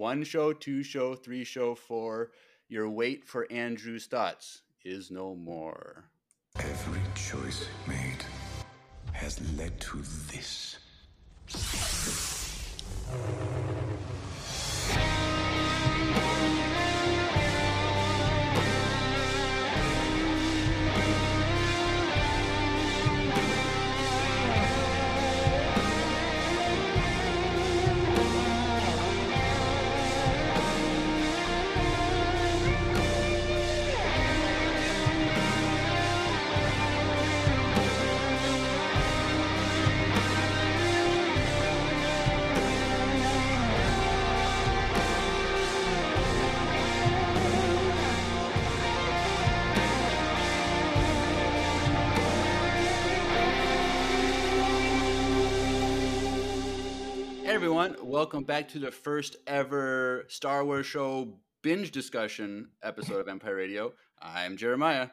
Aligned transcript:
one 0.00 0.24
show, 0.24 0.50
two 0.50 0.82
show, 0.82 1.14
three 1.14 1.44
show, 1.44 1.74
four. 1.74 2.30
Your 2.70 2.88
wait 2.88 3.22
for 3.22 3.46
Andrew's 3.52 4.06
thoughts 4.06 4.62
is 4.82 5.10
no 5.10 5.34
more. 5.34 6.04
Every 6.58 7.02
choice 7.14 7.66
made 7.86 8.24
has 9.12 9.38
led 9.58 9.78
to 9.78 9.98
this. 10.32 10.78
Welcome 58.20 58.44
back 58.44 58.68
to 58.68 58.78
the 58.78 58.90
first 58.90 59.36
ever 59.46 60.26
Star 60.28 60.62
Wars 60.62 60.84
show 60.84 61.38
binge 61.62 61.90
discussion 61.90 62.68
episode 62.82 63.18
of 63.18 63.28
Empire 63.28 63.56
Radio. 63.56 63.94
I'm 64.20 64.58
Jeremiah, 64.58 65.08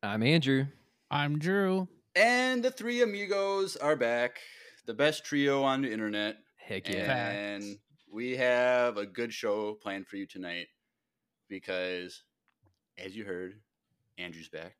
I'm 0.00 0.22
Andrew. 0.22 0.66
I'm 1.10 1.40
Drew. 1.40 1.88
and 2.14 2.62
the 2.62 2.70
three 2.70 3.02
amigos 3.02 3.74
are 3.74 3.96
back, 3.96 4.38
the 4.86 4.94
best 4.94 5.24
trio 5.24 5.64
on 5.64 5.82
the 5.82 5.92
internet. 5.92 6.36
Heck 6.56 6.88
yeah. 6.88 7.30
And 7.30 7.78
we 8.12 8.36
have 8.36 8.96
a 8.96 9.06
good 9.06 9.32
show 9.32 9.74
planned 9.82 10.06
for 10.06 10.14
you 10.14 10.26
tonight 10.26 10.68
because, 11.48 12.22
as 12.96 13.16
you 13.16 13.24
heard, 13.24 13.54
Andrew's 14.18 14.48
back. 14.48 14.76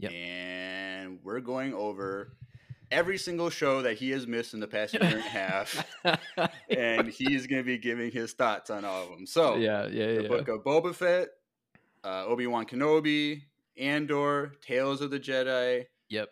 Yep. 0.00 0.10
And 0.10 1.20
we're 1.22 1.38
going 1.38 1.72
over 1.72 2.32
every 2.90 3.18
single 3.18 3.50
show 3.50 3.82
that 3.82 3.96
he 3.96 4.10
has 4.10 4.26
missed 4.26 4.54
in 4.54 4.60
the 4.60 4.66
past 4.66 4.94
year 4.94 5.02
and 5.04 5.18
a 5.18 5.20
half. 5.20 5.84
and 6.70 7.08
he's 7.08 7.46
going 7.46 7.62
to 7.62 7.66
be 7.66 7.78
giving 7.78 8.10
his 8.10 8.32
thoughts 8.32 8.70
on 8.70 8.84
all 8.84 9.04
of 9.04 9.10
them. 9.10 9.26
So, 9.26 9.56
yeah, 9.56 9.86
yeah, 9.86 10.06
the 10.14 10.22
yeah. 10.22 10.28
book 10.28 10.48
of 10.48 10.64
Boba 10.64 10.94
Fett, 10.94 11.28
uh, 12.04 12.24
Obi 12.26 12.46
Wan 12.46 12.66
Kenobi, 12.66 13.42
Andor, 13.78 14.52
Tales 14.60 15.00
of 15.00 15.10
the 15.10 15.20
Jedi, 15.20 15.86
Yep. 16.08 16.28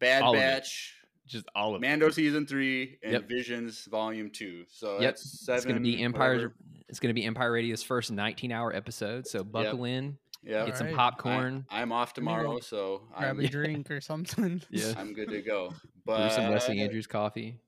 Bad 0.00 0.22
All. 0.22 0.32
Batch, 0.32 0.94
Just 1.26 1.46
all 1.54 1.74
of 1.74 1.82
it. 1.82 1.86
Mando 1.86 2.10
season 2.10 2.46
three, 2.46 2.98
and 3.02 3.12
Yep. 3.12 3.28
Visions 3.28 3.86
volume 3.90 4.30
two. 4.30 4.64
So 4.68 4.94
Yep. 4.94 5.00
that's 5.00 5.44
seven. 5.44 5.56
It's 5.58 5.66
gonna 5.66 5.80
be 5.80 6.02
Empire. 6.02 6.34
whatever. 6.34 6.54
It's 6.88 7.00
gonna 7.00 7.14
be 7.14 7.24
Empire 7.24 7.52
Radio's 7.52 7.82
first 7.82 8.10
19 8.12 8.52
hour 8.52 8.74
episode. 8.74 9.26
So 9.26 9.42
buckle 9.44 9.84
in, 9.84 10.18
Yeah, 10.44 10.66
get 10.66 10.76
some 10.76 10.88
Alright. 10.88 10.98
popcorn, 10.98 11.66
I, 11.70 11.80
am 11.80 11.90
off 11.90 12.08
Let 12.10 12.16
me 12.18 12.20
tomorrow, 12.28 12.60
so 12.60 13.02
Grab 13.16 13.38
I'm, 13.38 13.44
a 13.44 13.48
drink 13.58 13.90
or 13.90 14.00
something. 14.00 14.60
Yeah. 14.70 14.92
I'm 14.96 15.14
good 15.14 15.28
to 15.30 15.40
go. 15.40 15.70
brew 15.70 15.78
But 16.04 16.30
some 16.32 16.48
Wesley 16.50 16.80
Andrews 16.80 17.06
coffee. 17.06 17.58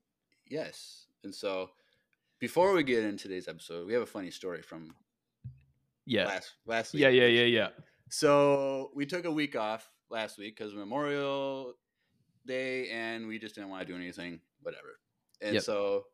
yes, 0.47 1.07
and 1.23 1.33
so 1.33 1.71
before 2.39 2.73
we 2.73 2.83
get 2.83 3.03
into 3.03 3.23
today's 3.23 3.47
episode, 3.47 3.87
we 3.87 3.93
have 3.93 4.03
a 4.03 4.05
funny 4.07 4.29
story 4.31 4.61
from 4.61 4.93
Yeah. 6.05 6.25
last 6.27 6.53
last 6.65 6.93
week. 6.93 7.01
Yeah, 7.01 7.09
yeah, 7.09 7.25
yeah, 7.25 7.43
yeah. 7.45 7.69
So 8.09 8.91
we 8.95 9.05
took 9.05 9.25
a 9.25 9.31
week 9.31 9.55
off 9.55 9.89
last 10.09 10.37
week 10.37 10.55
because 10.57 10.73
Memorial 10.75 11.73
Day, 12.45 12.89
and 12.89 13.27
we 13.27 13.39
just 13.39 13.55
didn't 13.55 13.69
want 13.71 13.85
to 13.85 13.91
do 13.91 13.99
anything, 13.99 14.39
whatever. 14.61 14.99
And 15.41 15.55
Yep. 15.55 15.63
so 15.63 16.05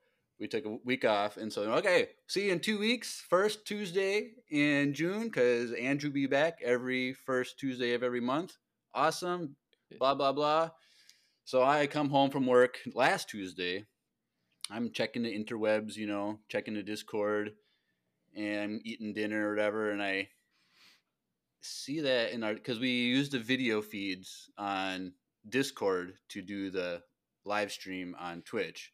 we 0.43 0.49
took 0.49 0.65
a 0.65 0.77
week 0.83 1.05
off, 1.05 1.37
and 1.37 1.53
so 1.53 1.61
okay, 1.75 2.09
see 2.27 2.47
you 2.47 2.51
in 2.51 2.59
two 2.59 2.77
weeks, 2.77 3.23
first 3.29 3.65
Tuesday 3.65 4.31
in 4.51 4.93
June, 4.93 5.23
because 5.23 5.71
Andrew 5.71 6.11
be 6.11 6.27
back 6.27 6.59
every 6.61 7.13
first 7.13 7.57
Tuesday 7.57 7.93
of 7.93 8.03
every 8.03 8.19
month. 8.19 8.57
Awesome, 8.93 9.55
blah 9.97 10.15
blah 10.15 10.33
blah. 10.33 10.71
So 11.45 11.63
I 11.63 11.87
come 11.87 12.09
home 12.09 12.29
from 12.29 12.45
work 12.45 12.79
last 12.93 13.29
Tuesday. 13.29 13.85
I'm 14.69 14.91
checking 14.91 15.23
the 15.23 15.33
interwebs, 15.33 15.95
you 15.95 16.07
know, 16.07 16.39
checking 16.49 16.73
the 16.73 16.83
Discord, 16.83 17.51
and 18.35 18.81
eating 18.83 19.13
dinner 19.13 19.47
or 19.47 19.55
whatever, 19.55 19.91
and 19.91 20.03
I 20.03 20.27
see 21.61 22.01
that 22.01 22.33
in 22.33 22.43
our 22.43 22.53
because 22.53 22.79
we 22.79 22.89
use 22.89 23.29
the 23.29 23.39
video 23.39 23.81
feeds 23.81 24.49
on 24.57 25.13
Discord 25.47 26.15
to 26.31 26.41
do 26.41 26.69
the 26.69 27.01
live 27.45 27.71
stream 27.71 28.13
on 28.19 28.41
Twitch, 28.41 28.91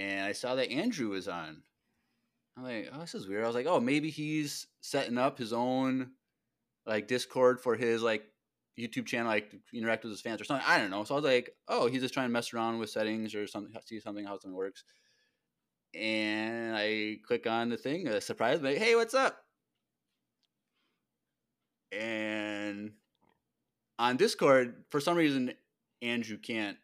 and 0.00 0.24
I 0.24 0.32
saw 0.32 0.54
that 0.54 0.70
Andrew 0.70 1.10
was 1.10 1.28
on. 1.28 1.62
I'm 2.56 2.64
like, 2.64 2.90
oh, 2.92 3.00
this 3.00 3.14
is 3.14 3.28
weird. 3.28 3.44
I 3.44 3.46
was 3.46 3.56
like, 3.56 3.66
oh, 3.66 3.80
maybe 3.80 4.10
he's 4.10 4.66
setting 4.80 5.18
up 5.18 5.38
his 5.38 5.52
own 5.52 6.10
like 6.86 7.08
Discord 7.08 7.60
for 7.60 7.76
his 7.76 8.02
like 8.02 8.24
YouTube 8.78 9.06
channel, 9.06 9.28
like 9.28 9.54
interact 9.72 10.04
with 10.04 10.12
his 10.12 10.20
fans 10.20 10.40
or 10.40 10.44
something. 10.44 10.66
I 10.66 10.78
don't 10.78 10.90
know. 10.90 11.04
So 11.04 11.14
I 11.14 11.16
was 11.16 11.24
like, 11.24 11.50
oh, 11.68 11.86
he's 11.86 12.02
just 12.02 12.14
trying 12.14 12.28
to 12.28 12.32
mess 12.32 12.52
around 12.52 12.78
with 12.78 12.90
settings 12.90 13.34
or 13.34 13.46
something, 13.46 13.72
see 13.84 14.00
something 14.00 14.24
how 14.24 14.32
something 14.32 14.54
works. 14.54 14.84
And 15.94 16.74
I 16.76 17.18
click 17.26 17.46
on 17.46 17.68
the 17.68 17.76
thing, 17.76 18.08
a 18.08 18.20
surprise, 18.20 18.60
like, 18.62 18.78
hey, 18.78 18.94
what's 18.96 19.14
up? 19.14 19.44
and 21.92 22.92
on 23.98 24.16
Discord, 24.16 24.84
for 24.90 25.00
some 25.00 25.16
reason, 25.16 25.52
Andrew 26.02 26.38
can't 26.38 26.78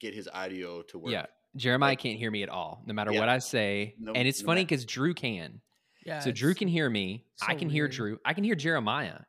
get 0.00 0.14
his 0.14 0.28
audio 0.32 0.82
to 0.82 0.98
work. 0.98 1.12
Yeah. 1.12 1.26
Jeremiah 1.56 1.90
Like- 1.92 2.00
can't 2.00 2.18
hear 2.18 2.30
me 2.30 2.42
at 2.42 2.48
all, 2.48 2.82
no 2.86 2.94
matter 2.94 3.12
Yeah. 3.12 3.20
what 3.20 3.28
I 3.28 3.38
say. 3.38 3.94
No- 3.98 4.12
and 4.12 4.26
it's 4.26 4.42
no 4.42 4.46
funny 4.46 4.64
because 4.64 4.84
Drew 4.84 5.14
can. 5.14 5.60
Yeah. 6.04 6.18
so 6.20 6.30
Drew 6.32 6.54
can 6.54 6.68
hear 6.68 6.90
me. 6.90 7.24
I 7.40 7.54
so 7.54 7.58
can 7.60 7.70
hear. 7.70 7.88
Drew. 7.88 8.18
I 8.26 8.34
can 8.34 8.44
hear 8.44 8.54
Jeremiah. 8.54 9.20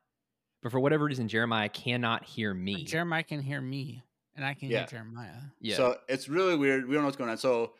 But 0.61 0.71
for 0.73 0.79
whatever 0.79 1.05
reason, 1.05 1.27
Jeremiah 1.29 1.69
cannot 1.69 2.25
hear 2.25 2.53
me. 2.53 2.83
Jeremiah 2.83 3.23
can 3.23 3.39
hear 3.41 3.61
me, 3.61 4.03
and 4.35 4.43
I 4.43 4.55
can 4.55 4.69
Yeah. 4.69 4.79
hear 4.79 4.87
Jeremiah. 4.87 5.37
yeah. 5.61 5.77
So 5.77 6.01
it's 6.09 6.27
really 6.27 6.57
weird. 6.57 6.85
We 6.87 6.95
don't 6.95 7.03
know 7.03 7.07
what's 7.07 7.17
going 7.17 7.29
on. 7.29 7.37
So 7.37 7.75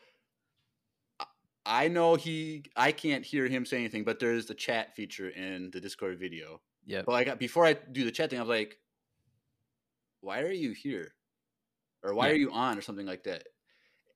I- 1.20 1.26
I 1.66 1.88
know 1.88 2.14
he, 2.14 2.64
I 2.76 2.92
can't 2.92 3.24
hear 3.26 3.48
him 3.48 3.66
say 3.66 3.76
anything, 3.78 4.04
but 4.04 4.18
there's 4.20 4.46
the 4.46 4.54
chat 4.54 4.94
feature 4.94 5.28
in 5.28 5.70
the 5.72 5.80
Discord 5.80 6.18
video. 6.18 6.62
yeah. 6.86 7.02
But 7.02 7.12
like 7.12 7.38
before 7.38 7.66
I 7.66 7.72
do 7.74 8.04
the 8.04 8.12
chat 8.12 8.30
thing, 8.30 8.38
I 8.38 8.42
was 8.42 8.48
like, 8.48 8.78
"Why 10.20 10.40
are 10.42 10.52
you 10.52 10.70
here?" 10.70 11.14
Or 12.02 12.14
"Why 12.14 12.28
Yeah. 12.28 12.32
are 12.34 12.36
you 12.36 12.52
on?" 12.52 12.78
or 12.78 12.80
something 12.80 13.06
like 13.06 13.24
that. 13.24 13.48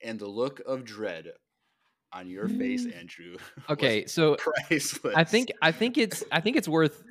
And 0.03 0.19
the 0.19 0.27
look 0.27 0.61
of 0.67 0.85
dread 0.85 1.33
on 2.13 2.29
your 2.29 2.49
face, 2.49 2.87
Mm. 2.87 2.99
Andrew. 2.99 3.37
Okay, 3.71 4.07
so 4.07 4.37
priceless. 4.37 5.15
I 5.17 5.25
think 5.25 5.51
I 5.63 5.73
think 5.73 5.97
it's 5.99 6.25
I 6.33 6.41
think 6.41 6.57
it's 6.57 6.69
worth 6.69 7.03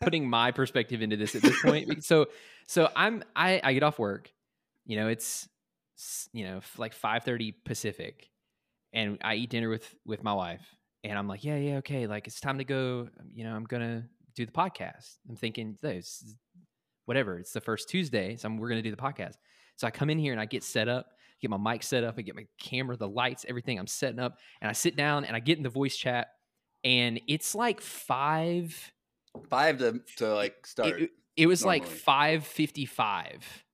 putting 0.00 0.28
my 0.28 0.50
perspective 0.50 1.00
into 1.02 1.16
this 1.16 1.34
at 1.34 1.42
this 1.42 1.60
point. 1.62 2.04
So 2.04 2.26
so 2.66 2.88
I'm 2.94 3.22
I 3.34 3.60
I 3.62 3.72
get 3.72 3.82
off 3.82 3.98
work, 3.98 4.30
you 4.84 4.96
know, 4.96 5.08
it's 5.08 5.48
you 6.32 6.44
know 6.44 6.60
like 6.76 6.94
5:30 6.94 7.54
Pacific 7.64 8.28
and 8.92 9.16
I 9.22 9.36
eat 9.36 9.50
dinner 9.50 9.68
with 9.70 9.94
with 10.04 10.22
my 10.22 10.34
wife 10.34 10.62
and 11.04 11.16
I'm 11.18 11.28
like, 11.28 11.44
yeah, 11.44 11.56
yeah, 11.56 11.76
okay, 11.78 12.06
like 12.06 12.26
it's 12.26 12.40
time 12.40 12.58
to 12.58 12.64
go, 12.64 13.08
you 13.32 13.44
know, 13.44 13.54
I'm 13.54 13.64
going 13.64 13.82
to 13.82 14.04
do 14.34 14.44
the 14.46 14.52
podcast. 14.52 15.16
I'm 15.28 15.36
thinking 15.36 15.78
this 15.82 16.34
whatever, 17.06 17.38
it's 17.38 17.52
the 17.52 17.60
first 17.60 17.88
Tuesday, 17.88 18.36
so 18.36 18.48
I'm, 18.48 18.56
we're 18.56 18.68
going 18.68 18.82
to 18.82 18.88
do 18.90 18.94
the 18.94 19.00
podcast. 19.00 19.34
So 19.76 19.86
I 19.86 19.90
come 19.90 20.08
in 20.10 20.18
here 20.18 20.32
and 20.32 20.40
I 20.40 20.46
get 20.46 20.64
set 20.64 20.88
up, 20.88 21.12
get 21.40 21.50
my 21.50 21.58
mic 21.58 21.82
set 21.82 22.04
up, 22.04 22.14
I 22.18 22.22
get 22.22 22.34
my 22.34 22.46
camera, 22.58 22.96
the 22.96 23.08
lights, 23.08 23.44
everything. 23.48 23.78
I'm 23.78 23.86
setting 23.86 24.18
up 24.18 24.38
and 24.60 24.68
I 24.68 24.72
sit 24.72 24.96
down 24.96 25.24
and 25.24 25.36
I 25.36 25.40
get 25.40 25.58
in 25.58 25.62
the 25.62 25.70
voice 25.70 25.96
chat 25.96 26.28
and 26.84 27.20
it's 27.26 27.54
like 27.54 27.80
5 27.80 28.92
five 29.48 29.78
to 29.78 30.00
to 30.16 30.34
like 30.34 30.66
start. 30.66 31.00
it, 31.00 31.10
it 31.36 31.46
was 31.46 31.64
like 31.64 31.84
555 31.84 33.64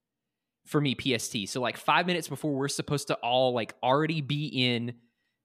for 0.67 0.81
me 0.81 0.95
pst 0.95 1.49
so 1.49 1.61
like 1.61 1.77
five 1.77 2.07
minutes 2.07 2.29
before 2.29 2.53
we're 2.53 2.69
supposed 2.69 3.09
to 3.09 3.15
all 3.17 3.53
like 3.53 3.75
already 3.83 4.21
be 4.21 4.47
in 4.47 4.95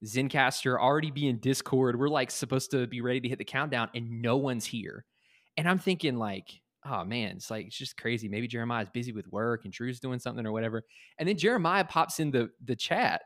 Zencastr 0.06 0.80
already 0.80 1.12
be 1.12 1.28
in 1.28 1.40
discord 1.40 2.00
we're 2.00 2.08
like 2.08 2.32
supposed 2.32 2.72
to 2.72 2.88
be 2.88 3.02
ready 3.02 3.20
to 3.22 3.28
hit 3.28 3.40
the 3.40 3.46
countdown 3.46 3.90
and 3.96 4.22
no 4.22 4.38
one's 4.38 4.66
here 4.66 5.04
and 5.58 5.68
i'm 5.68 5.80
thinking 5.80 6.16
like 6.16 6.62
oh 6.86 7.04
man 7.04 7.36
it's 7.36 7.50
like 7.50 7.68
it's 7.68 7.78
just 7.78 7.98
crazy 7.98 8.28
maybe 8.28 8.48
jeremiah's 8.48 8.90
busy 8.90 9.12
with 9.12 9.28
work 9.32 9.66
and 9.66 9.74
drew's 9.74 10.00
doing 10.00 10.20
something 10.20 10.46
or 10.46 10.52
whatever 10.52 10.84
and 11.20 11.28
then 11.28 11.38
jeremiah 11.38 11.84
pops 11.84 12.20
in 12.20 12.32
the 12.32 12.50
the 12.64 12.76
chat 12.76 13.22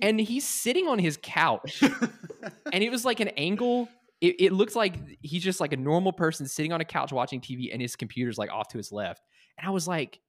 and 0.00 0.20
he's 0.20 0.46
sitting 0.46 0.88
on 0.88 0.98
his 0.98 1.18
couch 1.22 1.82
and 2.72 2.84
it 2.84 2.90
was 2.90 3.04
like 3.04 3.20
an 3.20 3.28
angle. 3.28 3.88
It, 4.20 4.36
it 4.38 4.52
looked 4.52 4.76
like 4.76 4.94
he's 5.20 5.42
just 5.42 5.60
like 5.60 5.72
a 5.72 5.76
normal 5.76 6.12
person 6.12 6.46
sitting 6.46 6.72
on 6.72 6.80
a 6.80 6.84
couch 6.84 7.12
watching 7.12 7.40
TV, 7.40 7.72
and 7.72 7.82
his 7.82 7.96
computer's 7.96 8.38
like 8.38 8.50
off 8.50 8.68
to 8.68 8.78
his 8.78 8.92
left. 8.92 9.22
And 9.58 9.66
I 9.66 9.70
was 9.70 9.88
like, 9.88 10.20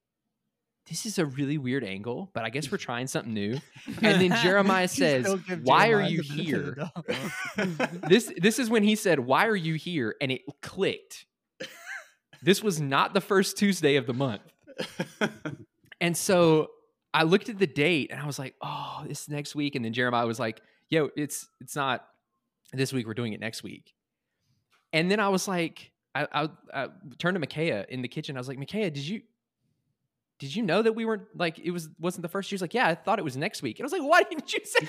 this 0.89 1.05
is 1.05 1.19
a 1.19 1.25
really 1.25 1.57
weird 1.57 1.83
angle, 1.83 2.29
but 2.33 2.44
I 2.44 2.50
guess 2.50 2.71
we're 2.71 2.77
trying 2.77 3.07
something 3.07 3.33
new. 3.33 3.59
And 4.01 4.19
then 4.19 4.38
Jeremiah 4.41 4.88
says, 4.89 5.33
"Why 5.61 5.91
are 5.91 6.01
you 6.01 6.23
the 6.23 6.27
benefit 6.29 6.67
of 6.67 6.75
the 7.55 7.88
doubt. 7.88 8.09
this 8.09 8.33
this 8.38 8.59
is 8.59 8.69
when 8.69 8.83
he 8.83 8.95
said, 8.95 9.19
"Why 9.19 9.45
are 9.45 9.55
you 9.55 9.75
here?" 9.75 10.15
and 10.19 10.31
it 10.31 10.41
clicked. 10.61 11.25
This 12.44 12.62
was 12.62 12.80
not 12.80 13.13
the 13.13 13.22
first 13.22 13.57
Tuesday 13.57 13.95
of 13.95 14.06
the 14.06 14.13
month. 14.13 14.42
And 16.04 16.16
so 16.18 16.72
I 17.13 17.24
looked 17.24 17.48
at 17.48 17.57
the 17.57 17.66
date 17.66 18.12
and 18.12 18.19
I 18.19 18.25
was 18.25 18.38
like, 18.38 18.56
"Oh, 18.62 19.06
it's 19.07 19.30
next 19.30 19.56
week." 19.56 19.75
And 19.75 19.86
then 19.86 19.94
Jeremiah 19.94 20.28
was 20.28 20.38
like, 20.38 20.60
"Yo, 20.90 21.07
it's 21.16 21.48
it's 21.62 21.78
not 21.78 22.06
this 22.74 22.92
week. 22.92 23.07
We're 23.07 23.13
doing 23.13 23.31
it 23.31 23.40
next 23.40 23.63
week." 23.63 23.94
And 24.92 25.10
then 25.10 25.22
I 25.22 25.30
was 25.30 25.48
like, 25.48 25.94
I, 26.13 26.28
I, 26.34 26.50
I 26.74 26.88
turned 27.19 27.36
to 27.36 27.40
Micaiah 27.40 27.86
in 27.88 28.01
the 28.01 28.10
kitchen. 28.10 28.36
I 28.36 28.42
was 28.42 28.50
like, 28.50 28.60
"Micaiah, 28.60 28.92
did 28.92 29.07
you 29.07 29.22
did 30.39 30.54
you 30.54 30.62
know 30.62 30.81
that 30.81 30.92
we 30.92 31.06
weren't 31.06 31.24
like 31.36 31.57
it 31.57 31.72
was 31.72 31.88
wasn't 32.00 32.24
the 32.24 32.28
first?" 32.28 32.50
She 32.50 32.56
was 32.56 32.62
like, 32.62 32.74
"Yeah, 32.74 32.89
I 32.89 32.96
thought 32.96 33.18
it 33.18 33.24
was 33.24 33.38
next 33.38 33.62
week." 33.62 33.80
And 33.80 33.86
I 33.86 33.88
was 33.88 33.94
like, 33.94 34.04
"Why 34.04 34.24
didn't 34.24 34.51
you 34.51 34.60
say?" 34.66 34.88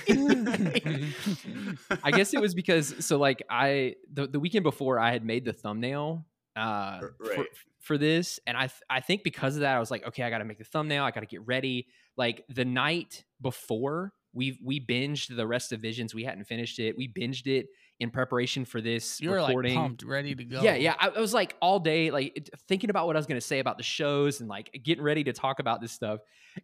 I 2.02 2.10
guess 2.10 2.34
it 2.34 2.40
was 2.40 2.56
because 2.56 3.06
so 3.06 3.18
like 3.18 3.40
I 3.48 3.94
the, 4.12 4.26
the 4.26 4.40
weekend 4.40 4.64
before 4.64 4.98
I 4.98 5.12
had 5.12 5.24
made 5.24 5.44
the 5.44 5.52
thumbnail 5.52 6.26
uh 6.56 7.00
R- 7.02 7.14
for, 7.34 7.46
for 7.80 7.98
this 7.98 8.38
and 8.46 8.56
I 8.56 8.68
th- 8.68 8.80
I 8.88 9.00
think 9.00 9.22
because 9.24 9.56
of 9.56 9.60
that 9.62 9.76
I 9.76 9.80
was 9.80 9.90
like 9.90 10.06
okay 10.08 10.22
I 10.22 10.30
got 10.30 10.38
to 10.38 10.44
make 10.44 10.58
the 10.58 10.64
thumbnail 10.64 11.04
I 11.04 11.10
got 11.10 11.20
to 11.20 11.26
get 11.26 11.44
ready 11.46 11.88
like 12.16 12.44
the 12.48 12.64
night 12.64 13.24
before 13.40 14.12
we 14.32 14.58
we 14.62 14.80
binged 14.80 15.34
the 15.36 15.46
rest 15.46 15.72
of 15.72 15.80
Visions 15.80 16.14
we 16.14 16.24
hadn't 16.24 16.44
finished 16.44 16.78
it 16.78 16.96
we 16.96 17.08
binged 17.08 17.46
it 17.46 17.66
in 18.00 18.10
preparation 18.10 18.64
for 18.64 18.80
this 18.80 19.20
You 19.20 19.30
were 19.30 19.40
like 19.40 19.48
recording 19.50 19.74
pumped, 19.76 20.02
ready 20.02 20.34
to 20.34 20.44
go. 20.44 20.60
yeah, 20.62 20.74
yeah. 20.74 20.94
I, 20.98 21.10
I 21.10 21.20
was 21.20 21.32
like 21.32 21.54
all 21.62 21.78
day, 21.78 22.10
like 22.10 22.50
thinking 22.66 22.90
about 22.90 23.06
what 23.06 23.14
I 23.14 23.20
was 23.20 23.26
going 23.26 23.40
to 23.40 23.46
say 23.46 23.60
about 23.60 23.76
the 23.76 23.84
shows 23.84 24.40
and 24.40 24.48
like 24.48 24.68
getting 24.82 25.04
ready 25.04 25.22
to 25.22 25.32
talk 25.32 25.60
about 25.60 25.80
this 25.80 25.92
stuff. 25.92 26.18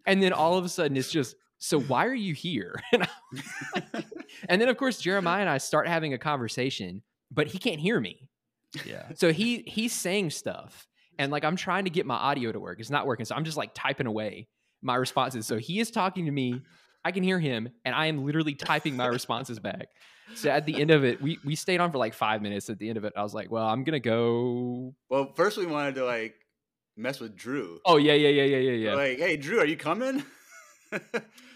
And 0.07 0.21
then 0.21 0.33
all 0.33 0.59
of 0.59 0.65
a 0.65 0.69
sudden, 0.69 0.97
it's 0.97 1.09
just, 1.13 1.37
so 1.59 1.79
why 1.83 2.07
are 2.07 2.15
you 2.15 2.35
here? 2.35 2.75
And, 2.93 3.07
like- 3.95 4.05
and 4.49 4.61
then, 4.61 4.69
of 4.69 4.77
course, 4.77 4.99
Jeremiah 5.01 5.41
and 5.43 5.49
I 5.49 5.59
start 5.59 5.87
having 5.87 6.15
a 6.15 6.19
conversation, 6.19 7.03
but 7.31 7.47
he 7.47 7.59
can't 7.59 7.79
hear 7.81 8.01
me. 8.01 8.29
Yeah. 8.85 9.05
So 9.15 9.33
he 9.33 9.65
he's 9.67 9.93
saying 9.93 10.31
stuff, 10.31 10.87
and 11.19 11.31
like 11.33 11.45
I'm 11.45 11.57
trying 11.57 11.85
to 11.85 11.91
get 11.91 12.07
my 12.07 12.17
audio 12.17 12.53
to 12.53 12.61
work. 12.61 12.81
It's 12.81 12.91
not 12.91 13.07
working. 13.07 13.27
So 13.27 13.35
I'm 13.35 13.45
just 13.45 13.57
like 13.57 13.71
typing 13.75 14.07
away 14.07 14.49
my 14.83 14.95
responses. 14.97 15.47
So 15.47 15.59
he 15.59 15.81
is 15.81 15.91
talking 15.91 16.27
to 16.27 16.31
me. 16.33 16.63
I 17.05 17.13
can 17.13 17.23
hear 17.23 17.39
him, 17.39 17.71
and 17.85 17.95
I 17.95 18.07
am 18.07 18.25
literally 18.27 18.55
typing 18.55 18.95
my 18.97 19.07
responses 19.07 19.59
back. 19.59 19.89
So 20.35 20.51
at 20.51 20.67
the 20.67 20.81
end 20.81 20.91
of 20.91 21.03
it, 21.05 21.21
we 21.21 21.39
we 21.45 21.55
stayed 21.57 21.81
on 21.81 21.91
for 21.91 21.99
like 21.99 22.15
five 22.15 22.43
minutes. 22.43 22.69
At 22.71 22.79
the 22.79 22.89
end 22.89 22.99
of 22.99 23.05
it, 23.05 23.15
I 23.17 23.23
was 23.23 23.35
like, 23.35 23.51
"Well, 23.51 23.67
I'm 23.67 23.85
gonna 23.85 24.01
go." 24.01 24.95
well, 25.09 25.33
first 25.35 25.57
we 25.57 25.67
wanted 25.67 25.95
to 25.97 26.05
like 26.05 26.35
mess 26.97 27.19
with 27.19 27.35
Drew. 27.37 27.81
Oh 27.85 27.97
yeah, 27.97 28.13
yeah, 28.13 28.29
yeah, 28.29 28.43
yeah, 28.45 28.59
yeah, 28.59 28.91
yeah. 28.91 28.95
Like, 28.95 29.19
hey, 29.19 29.37
Drew, 29.37 29.59
are 29.61 29.67
you 29.67 29.77
coming? 29.79 30.23
and 30.93 31.01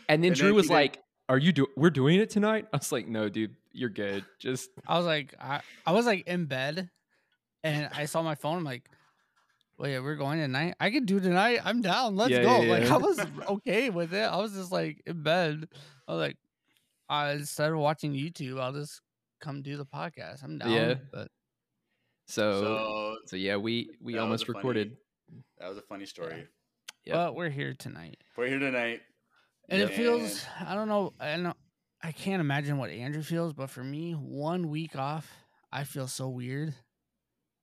then 0.09 0.25
and 0.25 0.35
Drew 0.35 0.49
then 0.49 0.55
was 0.55 0.65
he 0.67 0.69
did- 0.71 0.75
like, 0.75 0.99
"Are 1.29 1.39
you 1.39 1.53
do? 1.53 1.67
We're 1.77 1.91
doing 1.91 2.19
it 2.21 2.31
tonight?" 2.31 2.67
I 2.73 2.79
was 2.79 2.91
like, 2.91 3.07
"No, 3.07 3.29
dude, 3.29 3.55
you're 3.73 3.91
good. 3.91 4.25
Just 4.41 4.71
I 4.87 4.97
was 4.97 5.07
like, 5.07 5.35
I, 5.41 5.61
I 5.87 5.93
was 5.93 6.07
like 6.07 6.27
in 6.27 6.47
bed, 6.47 6.91
and 7.65 7.89
I 7.93 8.05
saw 8.05 8.23
my 8.23 8.37
phone. 8.37 8.59
I'm 8.59 8.65
like, 8.65 8.89
wait, 9.79 9.99
we're 9.99 10.15
going 10.15 10.39
tonight. 10.39 10.75
I 10.79 10.91
can 10.91 11.05
do 11.05 11.19
tonight. 11.19 11.61
I'm 11.65 11.83
down. 11.83 12.15
Let's 12.15 12.31
Yeah, 12.31 12.43
go. 12.45 12.61
yeah, 12.63 12.71
Like 12.73 12.85
yeah. 12.85 12.95
I 12.95 12.99
was 12.99 13.21
okay 13.49 13.91
with 13.91 14.15
it. 14.15 14.23
I 14.23 14.37
was 14.37 14.53
just 14.53 14.71
like 14.71 15.03
in 15.07 15.23
bed. 15.25 15.67
I 16.07 16.13
was 16.13 16.21
like, 16.21 16.37
I 17.09 17.33
instead 17.33 17.73
of 17.73 17.79
watching 17.79 18.13
YouTube, 18.13 18.61
I'll 18.61 18.73
just 18.73 19.01
come 19.41 19.63
do 19.63 19.77
the 19.77 19.85
podcast. 19.87 20.45
I'm 20.45 20.59
down. 20.59 20.71
Yeah. 20.71 20.95
But 21.13 21.29
so 22.29 22.63
so, 22.63 23.17
so 23.27 23.37
yeah. 23.37 23.57
We 23.57 23.91
we 24.01 24.17
almost 24.19 24.45
a 24.45 24.47
funny- 24.47 24.59
recorded. 24.59 24.97
that 25.59 25.69
was 25.69 25.79
a 25.79 25.83
funny 25.83 26.07
story. 26.07 26.47
Yep. 27.05 27.15
but 27.17 27.35
we're 27.35 27.51
here 27.51 27.75
tonight, 27.75 28.17
We're 28.35 28.47
here 28.47 28.59
tonight. 28.59 29.03
and 29.69 29.83
it 29.83 29.91
feels. 29.93 30.43
I 30.67 30.75
don't 30.75 30.89
know. 30.89 31.13
I 31.21 31.37
know. 31.37 31.53
I 32.03 32.13
can't 32.13 32.41
imagine 32.41 32.79
what 32.79 32.89
Andrew 32.91 33.23
feels, 33.23 33.53
but 33.53 33.69
for 33.71 33.85
me, 33.85 34.13
one 34.13 34.69
week 34.71 34.97
off, 34.97 35.31
I 35.73 35.85
feel 35.85 36.07
so 36.07 36.29
weird. 36.29 36.75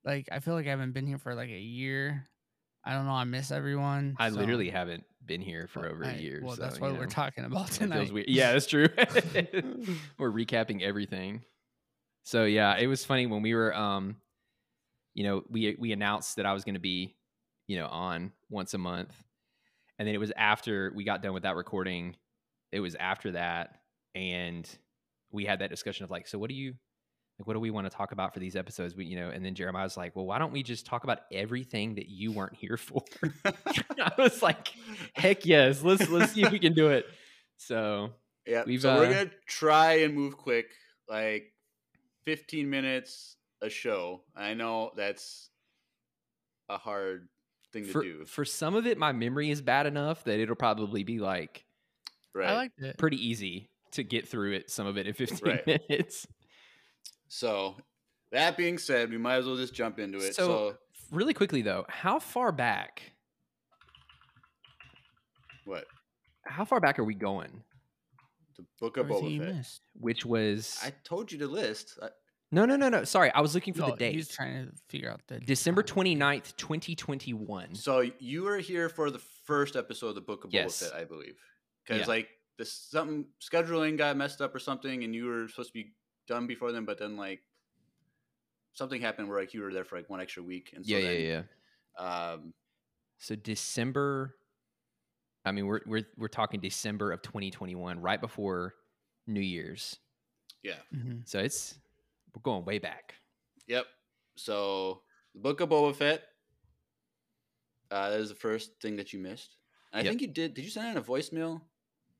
Like 0.04 0.28
I 0.32 0.40
feel 0.40 0.54
like 0.54 0.66
I 0.66 0.70
haven't 0.70 0.92
been 0.92 1.06
here 1.06 1.18
for 1.18 1.34
like 1.34 1.50
a 1.50 1.60
year. 1.60 2.24
I 2.84 2.94
don't 2.94 3.06
know. 3.06 3.12
I 3.12 3.24
miss 3.24 3.50
everyone. 3.50 4.16
I 4.18 4.30
so- 4.30 4.36
literally 4.36 4.70
haven't 4.70 5.04
been 5.24 5.40
here 5.40 5.68
for 5.68 5.88
over 5.88 6.04
I- 6.04 6.12
a 6.12 6.16
year. 6.18 6.40
Well, 6.42 6.56
so, 6.56 6.62
that's 6.62 6.80
what 6.80 6.98
we're 6.98 7.06
talking 7.06 7.44
about 7.44 7.68
tonight. 7.68 8.10
Yeah, 8.28 8.52
that's 8.52 8.66
true. 8.66 8.88
we're 10.18 10.30
recapping 10.32 10.82
everything. 10.82 11.42
So 12.24 12.44
yeah, 12.44 12.76
it 12.76 12.86
was 12.86 13.04
funny 13.04 13.26
when 13.26 13.42
we 13.42 13.54
were 13.54 13.74
um 13.74 14.16
you 15.14 15.24
know, 15.24 15.42
we 15.48 15.76
we 15.78 15.92
announced 15.92 16.36
that 16.36 16.46
I 16.46 16.52
was 16.52 16.64
going 16.64 16.74
to 16.74 16.80
be, 16.80 17.16
you 17.66 17.78
know, 17.78 17.86
on 17.86 18.32
once 18.48 18.74
a 18.74 18.78
month. 18.78 19.12
And 19.98 20.08
then 20.08 20.14
it 20.14 20.18
was 20.18 20.32
after 20.36 20.90
we 20.94 21.04
got 21.04 21.22
done 21.22 21.34
with 21.34 21.42
that 21.42 21.54
recording, 21.54 22.16
it 22.72 22.80
was 22.80 22.94
after 22.94 23.32
that 23.32 23.76
and 24.14 24.68
we 25.30 25.44
had 25.44 25.60
that 25.60 25.70
discussion 25.70 26.04
of 26.04 26.10
like, 26.10 26.26
so 26.26 26.38
what 26.38 26.48
do 26.48 26.54
you 26.54 26.74
like 27.42 27.46
what 27.46 27.54
do 27.54 27.60
we 27.60 27.70
want 27.70 27.90
to 27.90 27.96
talk 27.96 28.12
about 28.12 28.32
for 28.32 28.40
these 28.40 28.56
episodes? 28.56 28.94
We, 28.94 29.04
you 29.06 29.16
know, 29.16 29.28
and 29.30 29.44
then 29.44 29.54
Jeremiah 29.54 29.84
was 29.84 29.96
like, 29.96 30.14
"Well, 30.16 30.26
why 30.26 30.38
don't 30.38 30.52
we 30.52 30.62
just 30.62 30.86
talk 30.86 31.04
about 31.04 31.20
everything 31.32 31.96
that 31.96 32.08
you 32.08 32.32
weren't 32.32 32.54
here 32.54 32.76
for?" 32.76 33.02
I 33.44 34.12
was 34.18 34.42
like, 34.42 34.72
"Heck 35.14 35.44
yes, 35.44 35.82
let's 35.82 36.08
let's 36.08 36.32
see 36.32 36.42
if 36.44 36.52
we 36.52 36.58
can 36.58 36.74
do 36.74 36.88
it." 36.88 37.06
So, 37.56 38.10
Yeah. 38.46 38.62
We've, 38.66 38.80
so 38.82 38.94
we're 38.96 39.06
uh, 39.06 39.12
gonna 39.12 39.30
try 39.46 40.00
and 40.00 40.14
move 40.14 40.36
quick, 40.36 40.66
like 41.08 41.52
15 42.24 42.68
minutes 42.70 43.36
a 43.60 43.68
show. 43.70 44.22
I 44.36 44.54
know 44.54 44.92
that's 44.96 45.50
a 46.68 46.78
hard 46.78 47.28
thing 47.72 47.84
to 47.86 47.90
for 47.90 48.02
do. 48.02 48.24
for 48.26 48.44
some 48.44 48.74
of 48.74 48.86
it 48.86 48.98
my 48.98 49.12
memory 49.12 49.50
is 49.50 49.62
bad 49.62 49.86
enough 49.86 50.24
that 50.24 50.38
it'll 50.38 50.54
probably 50.54 51.04
be 51.04 51.18
like 51.18 51.64
Right. 52.34 52.48
I 52.48 52.54
liked 52.54 52.80
it. 52.80 52.98
pretty 52.98 53.16
easy 53.26 53.68
to 53.92 54.02
get 54.02 54.28
through 54.28 54.52
it 54.52 54.70
some 54.70 54.86
of 54.86 54.96
it 54.98 55.06
in 55.06 55.14
15 55.14 55.38
Right. 55.42 55.66
minutes 55.88 56.26
so 57.34 57.76
that 58.30 58.56
being 58.58 58.76
said, 58.78 59.10
we 59.10 59.16
might 59.18 59.36
as 59.36 59.46
well 59.46 59.56
just 59.56 59.72
jump 59.74 59.98
into 59.98 60.18
it. 60.18 60.34
So- 60.34 60.46
So, 60.46 60.78
really 61.10 61.34
quickly 61.34 61.62
though 61.62 61.84
how 61.88 62.18
far 62.18 62.52
back 62.52 63.12
what? 65.64 65.84
how 66.44 66.64
far 66.64 66.80
back 66.80 66.98
are 66.98 67.04
we 67.04 67.14
going 67.14 67.62
The 68.56 68.64
book 68.80 68.96
of 68.96 69.10
Everything 69.10 69.40
Boba 69.40 69.46
Fett. 69.46 69.54
missed. 69.56 69.80
which 69.94 70.24
was 70.26 70.78
I 70.82 70.92
told 71.04 71.30
you 71.32 71.38
to 71.38 71.46
list. 71.46 71.98
I, 72.02 72.08
no 72.50 72.64
no 72.64 72.76
no 72.76 72.88
no 72.88 73.04
sorry 73.04 73.30
i 73.34 73.40
was 73.40 73.54
looking 73.54 73.72
for 73.74 73.80
No, 73.82 73.90
the 73.90 73.96
date 73.96 74.14
He's 74.14 74.28
trying 74.28 74.66
to 74.66 74.72
figure 74.88 75.10
out 75.10 75.20
the 75.28 75.38
december 75.40 75.82
time. 75.82 76.04
29th 76.04 76.56
2021 76.56 77.74
so 77.74 78.02
you 78.18 78.42
were 78.42 78.58
here 78.58 78.88
for 78.88 79.10
the 79.10 79.20
first 79.46 79.76
episode 79.76 80.08
of 80.08 80.14
the 80.16 80.20
book 80.20 80.44
of 80.44 80.52
Yes. 80.52 80.82
Boba 80.82 80.90
Fett, 80.90 81.00
I 81.00 81.04
believe, 81.04 81.38
because 81.84 82.00
Yeah. 82.02 82.06
like 82.06 82.28
this 82.58 82.72
something 82.72 83.26
scheduling 83.40 83.96
got 83.96 84.16
messed 84.16 84.40
up 84.42 84.54
or 84.54 84.58
something, 84.58 85.04
and 85.04 85.14
you 85.14 85.24
were 85.26 85.48
supposed 85.48 85.70
to 85.70 85.74
be 85.74 85.92
done 86.32 86.46
before 86.46 86.72
then, 86.72 86.84
but 86.84 86.98
then 86.98 87.16
like 87.16 87.40
something 88.72 89.00
happened 89.00 89.28
where 89.28 89.40
like 89.40 89.52
you 89.54 89.60
were 89.62 89.72
there 89.72 89.84
for 89.84 89.96
like 89.96 90.08
one 90.08 90.20
extra 90.20 90.42
week, 90.42 90.72
and 90.74 90.84
so 90.84 90.92
yeah 90.92 90.98
yeah 90.98 91.10
then, 91.12 91.44
yeah 91.98 92.32
Um, 92.32 92.54
so 93.18 93.34
december 93.36 94.34
i 95.44 95.52
mean 95.52 95.66
we're 95.66 95.80
we're 95.86 96.06
we're 96.16 96.28
talking 96.28 96.58
december 96.60 97.12
of 97.12 97.20
2021 97.22 98.00
right 98.00 98.20
before 98.20 98.74
new 99.26 99.40
year's 99.40 99.98
yeah. 100.62 100.80
Mhm. 100.94 101.28
so 101.28 101.38
it's 101.40 101.74
we're 102.34 102.42
going 102.42 102.64
way 102.64 102.78
back 102.78 103.14
Yep. 103.68 103.86
So 104.36 105.02
the 105.34 105.40
book 105.40 105.60
of 105.60 105.68
Boba 105.68 105.94
Fett. 105.94 106.22
Uh, 107.90 108.10
that 108.10 108.20
is 108.20 108.28
the 108.30 108.34
first 108.34 108.72
thing 108.80 108.96
that 108.96 109.12
you 109.12 109.18
missed. 109.20 109.56
And 109.92 110.00
I 110.00 110.02
Yep. 110.04 110.10
think 110.10 110.20
you 110.22 110.28
did. 110.28 110.54
Did 110.54 110.64
you 110.64 110.70
send 110.70 110.88
in 110.90 110.96
a 110.96 111.02
voicemail 111.02 111.60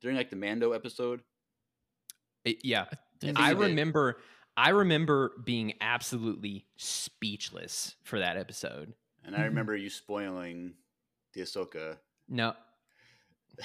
during 0.01 0.17
like 0.17 0.31
the 0.31 0.37
Mando 0.37 0.73
episode? 0.73 1.23
It- 2.45 2.65
yeah 2.65 2.85
Didn't 2.85 3.01
I 3.37 3.51
remember 3.51 4.19
I 4.57 4.71
remember 4.71 5.33
being 5.45 5.75
absolutely 5.81 6.67
speechless 6.77 7.97
for 8.03 8.19
that 8.19 8.37
episode. 8.37 8.93
And 9.25 9.35
I 9.35 9.45
remember 9.45 9.75
you 9.77 9.89
spoiling 9.89 10.75
the 11.33 11.41
Ahsoka. 11.43 11.97
No. 12.29 12.55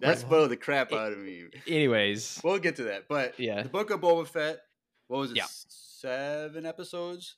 that 0.00 0.08
Right. 0.08 0.18
spoiled 0.18 0.50
the 0.50 0.56
crap 0.56 0.92
It- 0.92 0.98
out 0.98 1.12
of 1.12 1.18
me. 1.18 1.46
Anyways, 1.66 2.40
We'll 2.44 2.58
get 2.58 2.76
to 2.76 2.84
that. 2.84 3.08
But 3.08 3.38
Yeah. 3.38 3.62
the 3.62 3.68
book 3.68 3.90
of 3.90 4.00
Boba 4.00 4.26
Fett. 4.26 4.60
What 5.06 5.18
was 5.18 5.30
it? 5.30 5.38
Yeah. 5.38 5.46
Seven 5.48 6.66
episodes. 6.66 7.36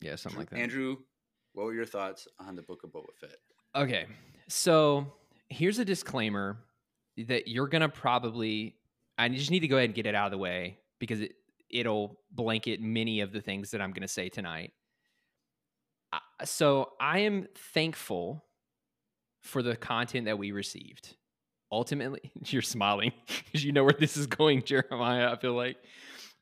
yeah, 0.00 0.16
something 0.16 0.38
like 0.40 0.50
that. 0.50 0.58
Andrew, 0.58 0.96
what 1.52 1.64
were 1.66 1.74
your 1.74 1.84
thoughts 1.84 2.26
on 2.38 2.56
the 2.56 2.62
book 2.62 2.82
of 2.84 2.90
Boba 2.90 3.14
Fett? 3.20 3.36
Okay. 3.74 4.06
So, 4.48 5.12
here's 5.50 5.78
a 5.78 5.84
disclaimer 5.84 6.64
that 7.18 7.46
you're 7.48 7.68
going 7.68 7.82
to 7.82 7.88
probably 7.88 8.76
I 9.20 9.28
just 9.28 9.50
need 9.50 9.60
to 9.60 9.68
go 9.68 9.76
ahead 9.76 9.90
and 9.90 9.94
get 9.94 10.06
it 10.06 10.14
out 10.14 10.26
of 10.26 10.30
the 10.30 10.38
way 10.38 10.78
because 10.98 11.20
it 11.20 11.34
it'll 11.70 12.18
blanket 12.32 12.80
many 12.80 13.20
of 13.20 13.32
the 13.32 13.40
things 13.40 13.70
that 13.70 13.80
I'm 13.80 13.92
going 13.92 14.02
to 14.02 14.08
say 14.08 14.28
tonight. 14.28 14.72
So, 16.44 16.92
I 16.98 17.20
am 17.20 17.46
thankful 17.54 18.44
for 19.42 19.62
the 19.62 19.76
content 19.76 20.24
that 20.24 20.38
we 20.38 20.52
received. 20.52 21.16
Ultimately, 21.70 22.32
you're 22.46 22.62
smiling 22.62 23.12
because 23.26 23.64
you 23.64 23.72
know 23.72 23.84
where 23.84 23.96
this 23.98 24.16
is 24.16 24.26
going, 24.26 24.62
Jeremiah. 24.64 25.30
I 25.30 25.36
feel 25.36 25.54
like, 25.54 25.76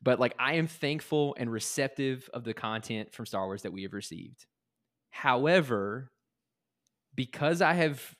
but 0.01 0.21
like 0.21 0.35
I 0.39 0.55
am 0.55 0.69
thankful 0.69 1.35
and 1.39 1.51
receptive 1.51 2.31
of 2.33 2.45
the 2.45 2.55
content 2.55 3.13
from 3.13 3.27
Star 3.27 3.47
Wars 3.47 3.63
that 3.63 3.73
we 3.73 3.83
have 3.83 3.93
received. 3.93 4.47
However, 5.11 6.13
because 7.15 7.61
I 7.61 7.75
have 7.75 8.15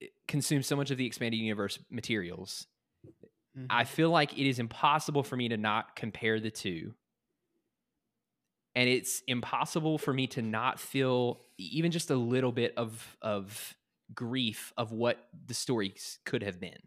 eh, 0.00 0.06
consumed 0.28 0.64
so 0.64 0.76
much 0.76 0.90
of 0.92 0.98
the 0.98 1.06
expanded 1.06 1.40
universe 1.40 1.78
materials, 1.90 2.66
Mhm. 3.58 3.70
I 3.70 3.84
feel 3.84 4.10
like 4.10 4.38
it 4.38 4.48
is 4.48 4.58
impossible 4.58 5.22
for 5.22 5.36
me 5.36 5.48
to 5.50 5.56
not 5.56 5.96
compare 5.96 6.40
the 6.40 6.50
two. 6.50 6.94
And 8.74 8.88
it's 8.88 9.22
impossible 9.26 9.98
for 9.98 10.12
me 10.14 10.26
to 10.28 10.42
not 10.42 10.78
feel 10.78 11.40
even 11.58 11.90
just 11.90 12.10
a 12.10 12.14
little 12.16 12.52
bit 12.52 12.74
of 12.76 13.16
of 13.22 13.76
grief 14.14 14.72
of 14.76 14.92
what 14.92 15.28
the 15.46 15.54
stories 15.54 16.18
could 16.24 16.42
have 16.42 16.60
been. 16.60 16.78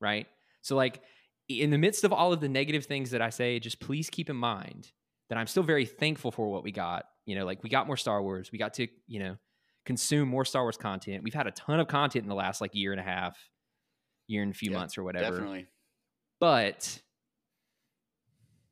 Right? 0.00 0.26
So 0.62 0.74
like 0.76 1.02
in 1.48 1.70
the 1.70 1.78
midst 1.78 2.04
of 2.04 2.12
all 2.12 2.32
of 2.32 2.40
the 2.40 2.48
negative 2.48 2.86
things 2.86 3.10
that 3.10 3.22
I 3.22 3.30
say, 3.30 3.58
just 3.60 3.80
please 3.80 4.10
keep 4.10 4.28
in 4.28 4.36
mind 4.36 4.92
that 5.28 5.38
I'm 5.38 5.46
still 5.46 5.62
very 5.62 5.86
thankful 5.86 6.30
for 6.32 6.50
what 6.50 6.64
we 6.64 6.72
got. 6.72 7.04
You 7.24 7.36
know, 7.36 7.44
like 7.44 7.62
we 7.62 7.70
got 7.70 7.86
more 7.86 7.96
Star 7.96 8.22
Wars. 8.22 8.50
We 8.50 8.58
got 8.58 8.74
to, 8.74 8.88
you 9.06 9.20
know, 9.20 9.36
consume 9.84 10.28
more 10.28 10.44
Star 10.44 10.62
Wars 10.64 10.76
content. 10.76 11.22
We've 11.22 11.34
had 11.34 11.46
a 11.46 11.52
ton 11.52 11.78
of 11.78 11.88
content 11.88 12.24
in 12.24 12.28
the 12.28 12.34
last 12.34 12.60
like 12.60 12.74
year 12.74 12.92
and 12.92 13.00
a 13.00 13.04
half, 13.04 13.38
year 14.28 14.42
and 14.42 14.52
a 14.52 14.54
few 14.56 14.70
Yeah, 14.70 14.72
months 14.72 14.98
or 14.98 15.04
whatever 15.04 15.50
Definitely. 15.50 15.68
But 16.40 17.00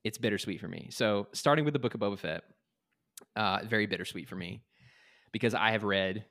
it's 0.04 0.18
bittersweet 0.18 0.60
for 0.60 0.68
me. 0.68 0.88
So 0.90 1.26
starting 1.32 1.64
with 1.64 1.74
the 1.74 1.80
Book 1.80 1.94
of 1.94 2.00
Boba 2.00 2.18
Fett, 2.18 2.44
uh, 3.34 3.60
very 3.68 3.86
bittersweet 3.86 4.28
for 4.28 4.36
me 4.36 4.62
because 5.32 5.54
I 5.54 5.72
have 5.72 5.84
read 5.84 6.24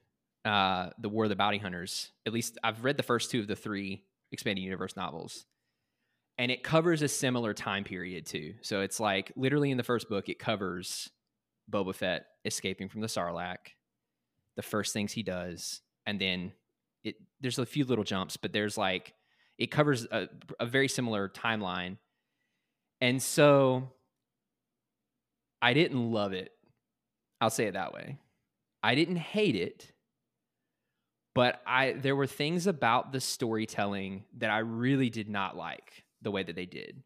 uh, 0.46 0.92
the 1.00 1.10
War 1.10 1.26
of 1.26 1.30
the 1.30 1.36
Bounty 1.36 1.58
Hunters. 1.58 2.12
At 2.26 2.34
least 2.34 2.58
I've 2.64 2.84
read 2.84 2.98
the 2.98 3.04
first 3.04 3.32
two 3.32 3.40
of 3.40 3.48
the 3.48 3.56
three 3.56 4.04
expanded 4.32 4.64
universe 4.64 4.96
novels, 4.96 5.46
and 6.38 6.52
it 6.52 6.64
covers 6.64 7.02
a 7.02 7.08
similar 7.08 7.54
time 7.54 7.84
period 7.84 8.26
too. 8.26 8.54
So 8.62 8.82
it's 8.82 9.00
like 9.00 9.32
literally 9.36 9.72
in 9.72 9.78
the 9.78 9.84
first 9.84 10.08
book, 10.08 10.30
it 10.30 10.40
covers 10.40 11.10
Boba 11.70 11.96
Fett 11.96 12.28
escaping 12.46 12.90
from 12.90 13.02
the 13.02 13.08
Sarlacc, 13.08 13.58
the 14.56 14.62
first 14.62 14.94
things 14.94 15.12
he 15.12 15.24
does, 15.24 15.82
and 16.06 16.20
then 16.20 16.54
it. 17.04 17.16
There's 17.42 17.60
a 17.60 17.66
few 17.66 17.86
little 17.86 18.04
jumps, 18.04 18.38
but 18.38 18.54
there's 18.54 18.78
like 18.78 19.14
it 19.58 19.68
covers 19.68 20.06
a, 20.12 20.28
a 20.60 20.66
very 20.66 20.88
similar 20.88 21.30
timeline. 21.30 21.98
And 23.02 23.22
so 23.22 23.90
I 25.62 25.74
didn't 25.74 26.12
love 26.12 26.34
it. 26.34 26.52
I'll 27.42 27.50
say 27.50 27.66
it 27.66 27.74
that 27.74 27.94
way. 27.94 28.18
I 28.84 28.96
didn't 28.96 29.18
hate 29.18 29.56
it, 29.56 29.92
but 31.34 31.62
I 31.66 31.94
there 31.94 32.16
were 32.16 32.28
things 32.28 32.68
about 32.68 33.12
the 33.12 33.20
storytelling 33.20 34.26
that 34.38 34.50
I 34.50 34.60
really 34.60 35.10
did 35.10 35.28
not 35.30 35.58
like 35.58 36.06
the 36.22 36.32
way 36.32 36.44
that 36.44 36.56
they 36.56 36.66
did. 36.66 37.02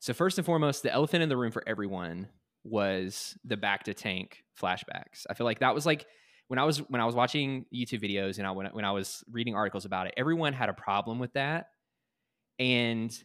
So 0.00 0.12
first 0.12 0.38
and 0.38 0.44
foremost, 0.44 0.82
the 0.82 0.92
elephant 0.92 1.22
in 1.22 1.28
the 1.28 1.36
room 1.36 1.50
for 1.50 1.62
everyone 1.66 2.28
was 2.64 3.36
the 3.44 3.56
bacta 3.56 3.94
tank 3.94 4.44
flashbacks. 4.60 5.26
I 5.28 5.34
feel 5.34 5.46
like 5.46 5.60
that 5.60 5.74
was 5.74 5.86
like 5.86 6.06
when 6.48 6.58
I 6.58 6.64
was 6.64 6.78
when 6.78 7.00
I 7.00 7.04
was 7.06 7.14
watching 7.14 7.64
YouTube 7.74 8.02
videos 8.02 8.38
and 8.38 8.46
I 8.46 8.50
when, 8.50 8.66
when 8.66 8.84
I 8.84 8.90
was 8.92 9.22
reading 9.30 9.54
articles 9.54 9.84
about 9.84 10.06
it, 10.08 10.14
everyone 10.16 10.52
had 10.52 10.68
a 10.68 10.74
problem 10.74 11.18
with 11.18 11.32
that, 11.34 11.68
and 12.58 13.16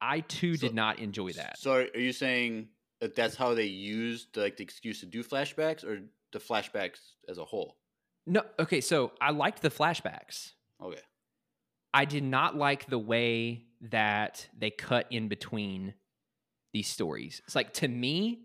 I 0.00 0.20
too 0.20 0.56
So- 0.56 0.66
did 0.68 0.74
not 0.74 0.98
enjoy 0.98 1.32
that. 1.32 1.58
So 1.58 1.72
are 1.94 1.98
you 1.98 2.12
saying 2.12 2.68
that 3.00 3.14
that's 3.14 3.34
how 3.36 3.54
they 3.54 3.64
used 3.66 4.36
like 4.36 4.56
the 4.56 4.62
excuse 4.62 5.00
to 5.00 5.06
do 5.06 5.24
flashbacks, 5.24 5.84
or 5.84 6.02
the 6.32 6.38
flashbacks 6.38 6.98
as 7.28 7.38
a 7.38 7.44
whole? 7.44 7.76
no, 8.26 8.42
okay, 8.58 8.80
so 8.80 9.12
I 9.20 9.30
liked 9.32 9.60
the 9.60 9.68
flashbacks. 9.70 10.52
Okay. 10.82 11.00
I 11.92 12.06
did 12.06 12.24
not 12.24 12.56
like 12.56 12.86
the 12.86 12.98
way 12.98 13.66
that 13.82 14.48
they 14.58 14.70
cut 14.70 15.06
in 15.10 15.28
between 15.28 15.94
these 16.72 16.88
stories. 16.88 17.40
It's 17.44 17.54
like 17.54 17.72
to 17.74 17.86
me, 17.88 18.40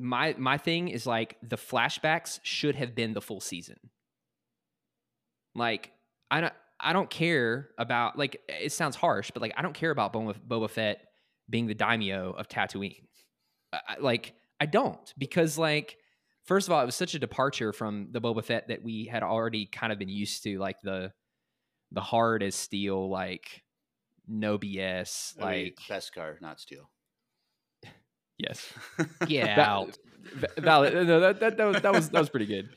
my 0.00 0.34
my 0.38 0.56
thing 0.56 0.88
is 0.88 1.06
like 1.06 1.36
the 1.42 1.56
flashbacks 1.56 2.40
should 2.42 2.74
have 2.74 2.94
been 2.94 3.12
the 3.12 3.20
full 3.20 3.40
season. 3.40 3.76
Like 5.54 5.92
I 6.30 6.40
don't 6.40 6.54
I 6.80 6.92
don't 6.92 7.10
care 7.10 7.70
about 7.78 8.18
like 8.18 8.40
it 8.48 8.72
sounds 8.72 8.96
harsh, 8.96 9.30
but 9.30 9.42
like 9.42 9.52
I 9.56 9.62
don't 9.62 9.74
care 9.74 9.90
about 9.90 10.12
Boba, 10.12 10.34
Boba 10.46 10.70
Fett 10.70 11.02
being 11.48 11.66
the 11.66 11.74
daimyo 11.74 12.30
of 12.30 12.48
Tatooine. 12.48 13.06
I, 13.72 13.96
like 14.00 14.32
I 14.58 14.66
don't 14.66 15.12
because 15.18 15.58
like 15.58 15.98
first 16.44 16.66
of 16.66 16.72
all, 16.72 16.82
it 16.82 16.86
was 16.86 16.96
such 16.96 17.14
a 17.14 17.18
departure 17.18 17.72
from 17.72 18.08
the 18.10 18.20
Boba 18.20 18.42
Fett 18.42 18.68
that 18.68 18.82
we 18.82 19.04
had 19.04 19.22
already 19.22 19.66
kind 19.66 19.92
of 19.92 19.98
been 19.98 20.08
used 20.08 20.42
to, 20.44 20.58
like 20.58 20.80
the 20.82 21.12
the 21.92 22.00
hard 22.00 22.42
as 22.42 22.54
steel, 22.54 23.10
like 23.10 23.62
no 24.26 24.58
BS, 24.58 25.34
I 25.38 25.42
oh, 25.42 25.50
mean, 25.50 25.64
like 25.64 25.78
Beskar, 25.88 26.40
not 26.40 26.60
steel. 26.60 26.88
Yes, 28.46 28.72
get 29.26 29.46
Val- 29.56 29.82
out. 29.82 29.98
Valid. 30.58 31.06
No, 31.06 31.20
that, 31.20 31.40
that, 31.40 31.56
that 31.56 31.64
was 31.64 31.82
that 31.82 31.92
was 31.92 32.08
that 32.10 32.18
was 32.20 32.28
pretty 32.30 32.46
good. 32.46 32.68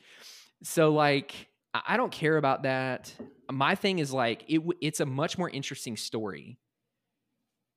So 0.62 0.90
like, 0.92 1.48
I 1.72 1.82
I 1.88 1.96
don't 1.96 2.12
care 2.12 2.36
about 2.36 2.62
that. 2.64 3.14
My 3.50 3.74
thing 3.74 3.98
is 3.98 4.12
like, 4.12 4.44
it. 4.48 4.60
It's 4.80 5.00
a 5.00 5.06
much 5.06 5.38
more 5.38 5.48
interesting 5.50 5.96
story 5.96 6.58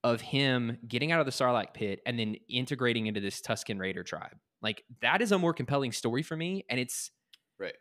of 0.03 0.21
him 0.21 0.77
getting 0.87 1.11
out 1.11 1.19
of 1.19 1.25
the 1.25 1.31
Sarlacc 1.31 1.73
pit 1.73 1.99
and 2.05 2.17
then 2.17 2.35
integrating 2.49 3.07
into 3.07 3.19
this 3.19 3.41
Tusken 3.41 3.79
Raider 3.79 4.03
tribe. 4.03 4.37
Like 4.61 4.83
that 5.01 5.21
is 5.21 5.31
a 5.31 5.37
more 5.37 5.53
compelling 5.53 5.91
story 5.91 6.23
for 6.23 6.35
me, 6.37 6.65
and 6.69 6.79
it's 6.79 7.11
Right. 7.59 7.75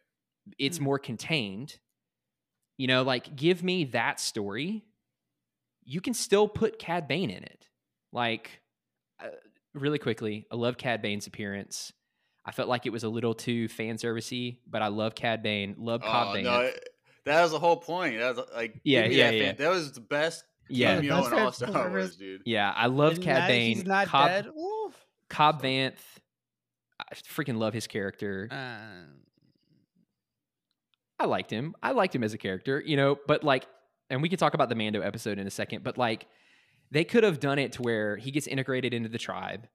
it's 0.59 0.79
Hmm. 0.79 0.85
more 0.85 0.99
contained. 0.99 1.79
You 2.79 2.89
know, 2.89 3.03
like 3.03 3.35
give 3.37 3.63
me 3.63 3.85
that 3.87 4.21
story. 4.21 4.85
You 5.85 6.01
can 6.01 6.15
still 6.15 6.49
put 6.49 6.79
Cad 6.79 7.07
Bane 7.07 7.31
in 7.31 7.45
it. 7.45 7.69
Like, 8.13 8.61
uh, 9.23 9.29
really 9.77 9.99
quickly, 9.99 10.47
I 10.51 10.57
love 10.57 10.77
Cad 10.79 11.03
Bane's 11.03 11.27
appearance. 11.27 11.93
I 12.45 12.53
felt 12.53 12.69
like 12.69 12.87
it 12.87 12.91
was 12.91 13.03
a 13.05 13.09
little 13.09 13.35
too 13.35 13.69
fan 13.69 13.97
servicey, 13.97 14.59
but 14.69 14.81
I 14.83 14.89
love 14.89 15.15
Cad 15.15 15.43
Bane. 15.43 15.75
Love 15.79 16.03
Cobb 16.03 16.29
Oh, 16.31 16.35
Bane. 16.35 16.45
no, 16.45 16.71
that 17.25 17.43
was 17.43 17.51
the 17.51 17.59
whole 17.59 17.77
point. 17.77 18.19
That 18.19 18.37
was 18.37 18.47
like, 18.55 18.81
Yeah, 18.85 19.05
yeah, 19.07 19.31
that, 19.31 19.37
yeah. 19.37 19.45
fan- 19.47 19.57
that 19.59 19.71
was 19.71 19.93
the 19.93 20.01
best 20.01 20.45
yeah, 20.69 20.95
cameo 20.97 21.17
Best 21.21 21.33
in 21.33 21.39
all 21.39 21.53
Star 21.53 21.69
service. 21.73 21.91
Wars, 21.91 22.17
dude. 22.17 22.43
yeah. 22.45 22.73
I 22.75 22.87
love 22.87 23.15
And 23.15 23.23
Cad 23.23 23.41
now 23.43 23.47
Bane. 23.49 23.77
He's 23.77 23.87
not 23.87 24.07
Cobb, 24.07 24.29
dead. 24.29 24.47
Oof. 24.47 24.95
Cobb 25.29 25.63
Vanth. 25.63 25.95
I 27.01 27.15
freaking 27.15 27.59
love 27.59 27.75
his 27.75 27.87
character. 27.87 28.49
Uh, 28.51 29.13
I 31.19 31.27
liked 31.27 31.51
him. 31.51 31.75
I 31.83 31.93
liked 31.93 32.15
him 32.15 32.23
as 32.23 32.35
a 32.35 32.39
character, 32.39 32.83
you 32.85 32.97
know, 32.97 33.17
but 33.27 33.43
like, 33.43 33.67
and 34.11 34.23
we 34.23 34.29
could 34.29 34.39
talk 34.39 34.55
about 34.55 34.69
the 34.69 34.75
Mando 34.75 35.01
episode 35.01 35.39
in 35.39 35.47
a 35.47 35.51
second, 35.51 35.83
but 35.83 35.99
like, 35.99 36.27
they 36.91 37.05
could 37.05 37.25
have 37.25 37.41
done 37.41 37.59
it 37.59 37.73
to 37.73 37.83
where 37.83 38.17
he 38.17 38.31
gets 38.31 38.47
integrated 38.47 38.95
into 38.95 39.09
the 39.09 39.19
tribe, 39.19 39.67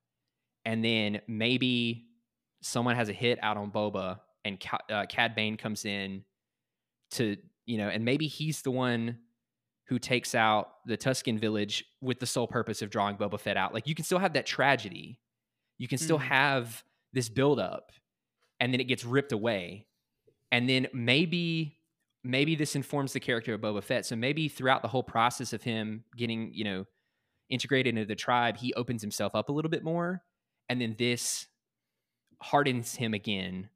and 0.65 0.83
then 0.83 1.21
maybe 1.27 2.07
someone 2.61 2.95
has 2.95 3.09
a 3.09 3.13
hit 3.13 3.39
out 3.41 3.57
on 3.57 3.71
Boba, 3.71 4.19
and 4.45 4.59
Ca- 4.59 4.77
uh, 4.89 5.05
Cad 5.07 5.35
Bane 5.35 5.57
comes 5.57 5.85
in 5.85 6.23
to, 7.11 7.37
you 7.65 7.77
know, 7.77 7.89
and 7.89 8.05
maybe 8.05 8.27
he's 8.27 8.61
the 8.61 8.71
one 8.71 9.17
who 9.87 9.99
takes 9.99 10.33
out 10.35 10.85
the 10.85 10.97
Tusken 10.97 11.37
village 11.39 11.83
with 11.99 12.19
the 12.19 12.25
sole 12.25 12.47
purpose 12.47 12.81
of 12.81 12.89
drawing 12.89 13.17
Boba 13.17 13.39
Fett 13.39 13.57
out. 13.57 13.73
Like, 13.73 13.87
you 13.87 13.95
can 13.95 14.05
still 14.05 14.19
have 14.19 14.33
that 14.33 14.45
tragedy. 14.45 15.19
You 15.77 15.87
can 15.87 15.97
still 15.97 16.19
Mhm. 16.19 16.23
have 16.23 16.83
this 17.13 17.27
buildup, 17.27 17.91
and 18.59 18.71
then 18.73 18.79
it 18.79 18.85
gets 18.85 19.03
ripped 19.03 19.31
away 19.31 19.87
and 20.51 20.67
then 20.69 20.87
maybe 20.93 21.77
maybe 22.23 22.53
this 22.55 22.75
informs 22.75 23.13
the 23.13 23.19
character 23.19 23.53
of 23.55 23.61
Boba 23.61 23.81
Fett. 23.83 24.05
So 24.05 24.15
maybe 24.15 24.47
throughout 24.47 24.83
the 24.83 24.87
whole 24.87 25.01
process 25.01 25.53
of 25.53 25.63
him 25.63 26.03
getting, 26.15 26.53
you 26.53 26.63
know, 26.63 26.85
integrated 27.51 27.95
into 27.95 28.05
the 28.05 28.15
tribe, 28.15 28.57
he 28.57 28.73
opens 28.73 29.01
himself 29.01 29.35
up 29.35 29.49
a 29.49 29.51
little 29.51 29.69
bit 29.69 29.83
more, 29.83 30.23
and 30.69 30.81
then 30.81 30.95
this 30.97 31.47
hardens 32.41 32.95
him 32.95 33.13
again. 33.13 33.69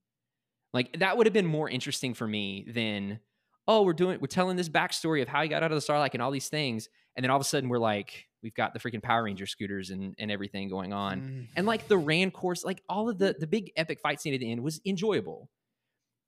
Like 0.73 0.99
that 0.99 1.17
would 1.17 1.27
have 1.27 1.33
been 1.33 1.45
more 1.45 1.69
interesting 1.69 2.13
for 2.13 2.27
me 2.27 2.65
than, 2.67 3.19
oh, 3.67 3.83
we're 3.83 3.93
doing 3.93 4.19
we're 4.19 4.27
telling 4.27 4.57
this 4.57 4.69
backstory 4.69 5.21
of 5.21 5.27
how 5.27 5.43
he 5.43 5.49
got 5.49 5.63
out 5.63 5.71
of 5.71 5.75
the 5.75 5.81
Starlight 5.81 6.13
and 6.13 6.21
all 6.21 6.31
these 6.31 6.49
things, 6.49 6.89
and 7.15 7.23
then 7.23 7.29
all 7.29 7.37
of 7.37 7.41
a 7.41 7.45
sudden 7.45 7.69
we're 7.69 7.77
like, 7.77 8.25
we've 8.41 8.55
got 8.55 8.73
the 8.73 8.79
freaking 8.79 9.03
Power 9.03 9.23
Ranger 9.23 9.45
scooters 9.45 9.89
and 9.89 10.15
and 10.17 10.31
everything 10.31 10.69
going 10.69 10.93
on 10.93 11.21
mm. 11.21 11.47
and 11.55 11.65
like 11.65 11.87
the 11.87 11.97
Rancor, 11.97 12.55
like 12.63 12.81
all 12.89 13.09
of 13.09 13.17
the 13.17 13.35
the 13.39 13.47
big 13.47 13.71
epic 13.77 13.99
fight 13.99 14.19
scene 14.21 14.33
at 14.33 14.39
the 14.39 14.51
end 14.51 14.61
was 14.63 14.81
enjoyable. 14.85 15.49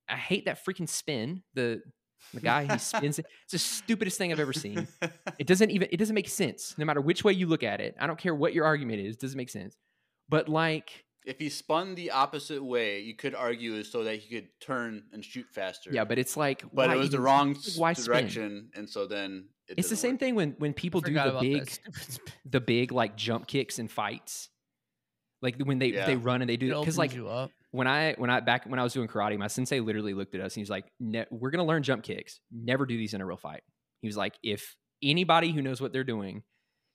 I 0.10 0.16
hate 0.16 0.46
that 0.46 0.63
freaking 0.66 0.88
spin. 0.88 1.44
The 1.54 1.82
the 2.34 2.42
guy 2.42 2.66
he 2.72 2.78
spins 2.80 3.20
it. 3.20 3.26
It's 3.44 3.52
the 3.54 3.58
stupidest 3.60 4.18
thing 4.18 4.32
I've 4.32 4.40
ever 4.40 4.54
seen. 4.54 4.88
It 5.40 5.48
doesn't 5.48 5.72
even 5.72 5.88
it 5.92 5.98
doesn't 5.98 6.16
make 6.16 6.30
sense. 6.30 6.76
No 6.78 6.86
matter 6.86 7.02
which 7.02 7.24
way 7.24 7.34
you 7.34 7.48
look 7.48 7.64
at 7.64 7.80
it, 7.82 7.96
I 8.00 8.08
don't 8.08 8.20
care 8.20 8.36
what 8.36 8.54
your 8.54 8.66
argument 8.66 9.00
is. 9.02 9.16
It 9.16 9.22
doesn't 9.22 9.38
make 9.38 9.50
sense. 9.50 9.76
But 10.30 10.50
like, 10.50 11.06
if 11.26 11.40
he 11.40 11.50
spun 11.50 11.96
the 11.96 12.12
opposite 12.12 12.64
way, 12.64 13.00
you 13.02 13.16
could 13.16 13.36
argue 13.36 13.76
is 13.76 13.92
so 13.92 14.04
that 14.04 14.16
he 14.20 14.36
could 14.36 14.48
turn 14.60 15.04
and 15.14 15.24
shoot 15.24 15.46
faster. 15.52 15.90
yeah, 15.94 16.04
but 16.04 16.18
it's 16.20 16.36
like, 16.38 16.64
but 16.74 16.88
why 16.90 16.96
it 16.96 16.98
was 16.98 17.10
the 17.12 17.20
wrong 17.22 17.50
like, 17.50 17.58
s- 17.58 17.78
why 17.78 17.94
spin? 17.94 18.06
direction, 18.06 18.70
and 18.76 18.90
so 18.90 19.06
then 19.08 19.48
it 19.70 19.80
It's 19.80 19.90
the 19.90 19.96
same 19.96 20.14
work. 20.14 20.20
thing 20.20 20.36
when 20.36 20.52
when 20.58 20.74
people 20.74 21.02
do 21.02 21.14
the 21.14 21.38
big 21.42 21.72
the 22.46 22.60
big 22.62 22.92
like 22.92 23.16
jump 23.16 23.48
kicks 23.48 23.80
and 23.80 23.90
fights. 23.92 24.50
Like 25.42 25.62
when 25.62 25.78
they 25.80 25.88
Yeah. 25.94 26.06
they 26.08 26.16
run 26.16 26.42
and 26.42 26.50
they 26.50 26.56
It 26.56 26.60
do 26.62 26.80
because 26.80 26.98
like 26.98 27.14
you 27.14 27.28
up. 27.28 27.52
When 27.72 27.88
I 27.88 28.14
when 28.18 28.30
I 28.30 28.40
back 28.40 28.66
when 28.66 28.80
I 28.80 28.84
was 28.84 28.94
doing 28.94 29.08
karate, 29.08 29.38
my 29.38 29.48
sensei 29.48 29.80
literally 29.80 30.14
looked 30.14 30.36
at 30.36 30.42
us 30.42 30.54
and 30.54 30.56
he 30.56 30.62
was 30.62 30.70
like, 30.70 30.86
"We're 31.32 31.50
gonna 31.50 31.66
learn 31.66 31.84
jump 31.84 32.04
kicks. 32.04 32.40
Never 32.52 32.86
do 32.86 32.98
these 32.98 33.14
in 33.14 33.22
a 33.22 33.26
real 33.26 33.38
fight." 33.38 33.64
He 34.02 34.08
was 34.08 34.18
like, 34.18 34.36
"If 34.44 34.76
anybody 35.04 35.52
who 35.52 35.62
knows 35.62 35.82
what 35.82 35.94
they're 35.94 36.04
doing 36.04 36.44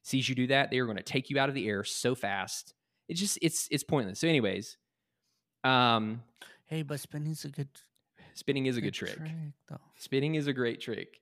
sees 0.02 0.28
you 0.28 0.34
do 0.34 0.48
that, 0.48 0.70
they 0.70 0.78
are 0.78 0.86
going 0.86 0.96
to 0.96 1.02
take 1.02 1.30
you 1.30 1.38
out 1.38 1.48
of 1.48 1.54
the 1.54 1.68
air 1.68 1.84
so 1.84 2.14
fast. 2.14 2.74
It's 3.08 3.20
just 3.20 3.38
it's 3.42 3.68
it's 3.70 3.84
pointless." 3.84 4.20
So, 4.20 4.28
anyways, 4.28 4.76
um, 5.64 6.22
Hey, 6.72 6.80
but 6.80 7.00
spinning's 7.00 7.44
a 7.44 7.50
good. 7.50 7.68
Spinning 8.32 8.64
is 8.64 8.78
a 8.78 8.80
good 8.80 8.94
trick. 8.94 9.18
Spinning 9.98 10.36
is 10.36 10.46
a 10.46 10.54
great 10.54 10.80
trick, 10.80 11.20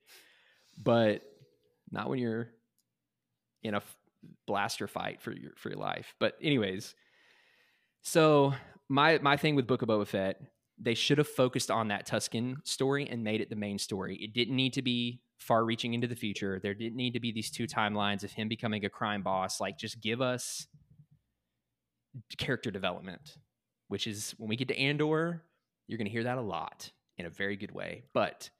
but 0.81 1.23
not 1.91 2.09
when 2.09 2.21
you're 2.21 2.51
in 3.65 3.75
a 3.75 3.83
blaster 4.47 4.87
fight 4.87 5.21
for 5.21 5.33
your 5.33 5.51
for 5.57 5.71
your 5.71 5.79
life. 5.79 6.15
But 6.21 6.39
anyways, 6.41 6.95
so 8.03 8.55
my 8.91 9.19
my 9.23 9.37
thing 9.37 9.55
with 9.55 9.67
Book 9.67 9.81
of 9.81 9.89
Boba 9.89 10.07
Fett, 10.07 10.41
they 10.79 10.95
should 10.95 11.19
have 11.19 11.29
focused 11.29 11.71
on 11.71 11.89
that 11.89 12.07
Tusken 12.07 12.57
story 12.67 13.09
and 13.09 13.23
made 13.25 13.41
it 13.41 13.49
the 13.49 13.57
main 13.57 13.79
story. 13.79 14.17
It 14.17 14.35
didn't 14.35 14.57
need 14.57 14.75
to 14.75 14.83
be 14.83 15.23
far 15.39 15.65
reaching 15.65 15.95
into 15.95 16.07
the 16.07 16.17
future. 16.17 16.61
There 16.63 16.75
didn't 16.75 16.97
need 16.97 17.15
to 17.15 17.21
be 17.21 17.33
these 17.33 17.51
two 17.51 17.67
timelines 17.67 18.25
of 18.25 18.33
him 18.33 18.49
becoming 18.49 18.85
a 18.85 18.91
crime 18.91 19.23
boss. 19.23 19.61
Like 19.61 19.79
just 19.79 20.01
give 20.03 20.21
us 20.21 20.67
character 22.37 22.71
development, 22.71 23.39
which 23.89 24.07
is 24.07 24.35
when 24.39 24.49
we 24.49 24.57
get 24.57 24.69
to 24.69 24.79
Andor, 24.79 25.45
you're 25.87 25.99
going 25.99 26.07
to 26.07 26.13
hear 26.13 26.25
that 26.25 26.39
a 26.39 26.43
lot 26.43 26.91
in 27.17 27.27
a 27.27 27.31
very 27.31 27.57
good 27.57 27.73
way. 27.73 28.03
But 28.13 28.51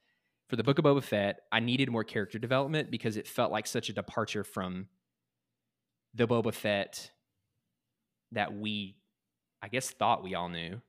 for 0.49 0.55
the 0.55 0.63
Book 0.63 0.79
of 0.79 0.85
Boba 0.85 1.03
Fett, 1.03 1.41
I 1.51 1.59
needed 1.59 1.89
more 1.89 2.03
character 2.03 2.39
development 2.39 2.89
because 2.89 3.17
it 3.17 3.27
felt 3.27 3.51
like 3.51 3.67
such 3.67 3.89
a 3.89 3.93
departure 3.93 4.43
from 4.43 4.87
the 6.13 6.27
Boba 6.27 6.53
Fett 6.53 7.11
that 8.31 8.53
we, 8.53 8.95
I 9.61 9.67
guess, 9.67 9.91
thought 9.91 10.23
we 10.23 10.35
all 10.35 10.49
knew. 10.49 10.81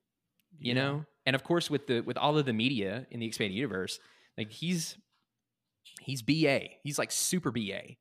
You 0.59 0.73
know, 0.75 1.05
and 1.25 1.35
of 1.35 1.43
course, 1.43 1.69
with 1.69 1.87
the 1.87 2.01
with 2.01 2.17
all 2.17 2.37
of 2.37 2.45
the 2.45 2.53
media 2.53 3.07
in 3.09 3.19
the 3.19 3.25
expanded 3.25 3.55
universe, 3.55 3.99
like 4.37 4.51
he's 4.51 4.97
he's 5.99 6.21
BA. 6.21 6.59
He's 6.83 6.99
like 6.99 7.11
super 7.11 7.51
BA. 7.51 7.95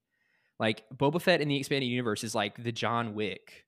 Like 0.58 0.84
Boba 0.94 1.20
Fett 1.20 1.40
in 1.40 1.48
the 1.48 1.56
expanded 1.56 1.88
universe 1.88 2.24
is 2.24 2.34
like 2.34 2.62
the 2.62 2.72
John 2.72 3.14
Wick 3.14 3.64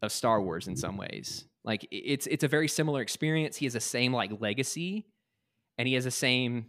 of 0.00 0.12
Star 0.12 0.40
Wars 0.40 0.68
in 0.68 0.76
some 0.76 0.96
ways. 0.96 1.44
Like 1.64 1.86
it's 1.90 2.26
it's 2.26 2.44
a 2.44 2.48
very 2.48 2.68
similar 2.68 3.02
experience. 3.02 3.56
He 3.56 3.66
has 3.66 3.74
the 3.74 3.80
same 3.80 4.12
like 4.12 4.30
legacy, 4.40 5.06
and 5.76 5.88
he 5.88 5.94
has 5.94 6.04
the 6.04 6.10
same. 6.10 6.66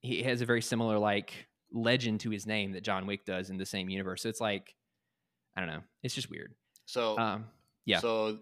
He 0.00 0.22
has 0.24 0.40
a 0.40 0.46
very 0.46 0.62
similar 0.62 0.98
like 0.98 1.32
legend 1.72 2.20
to 2.20 2.30
his 2.30 2.46
name 2.46 2.72
that 2.72 2.82
John 2.82 3.06
Wick 3.06 3.24
does 3.24 3.50
in 3.50 3.56
the 3.56 3.66
same 3.66 3.88
universe. 3.88 4.22
So 4.22 4.28
it's 4.28 4.40
like, 4.40 4.74
I 5.56 5.60
don't 5.60 5.70
know. 5.70 5.82
It's 6.02 6.14
just 6.14 6.30
weird. 6.30 6.54
So 6.86 7.18
Um, 7.18 7.46
yeah. 7.84 8.00
So 8.00 8.38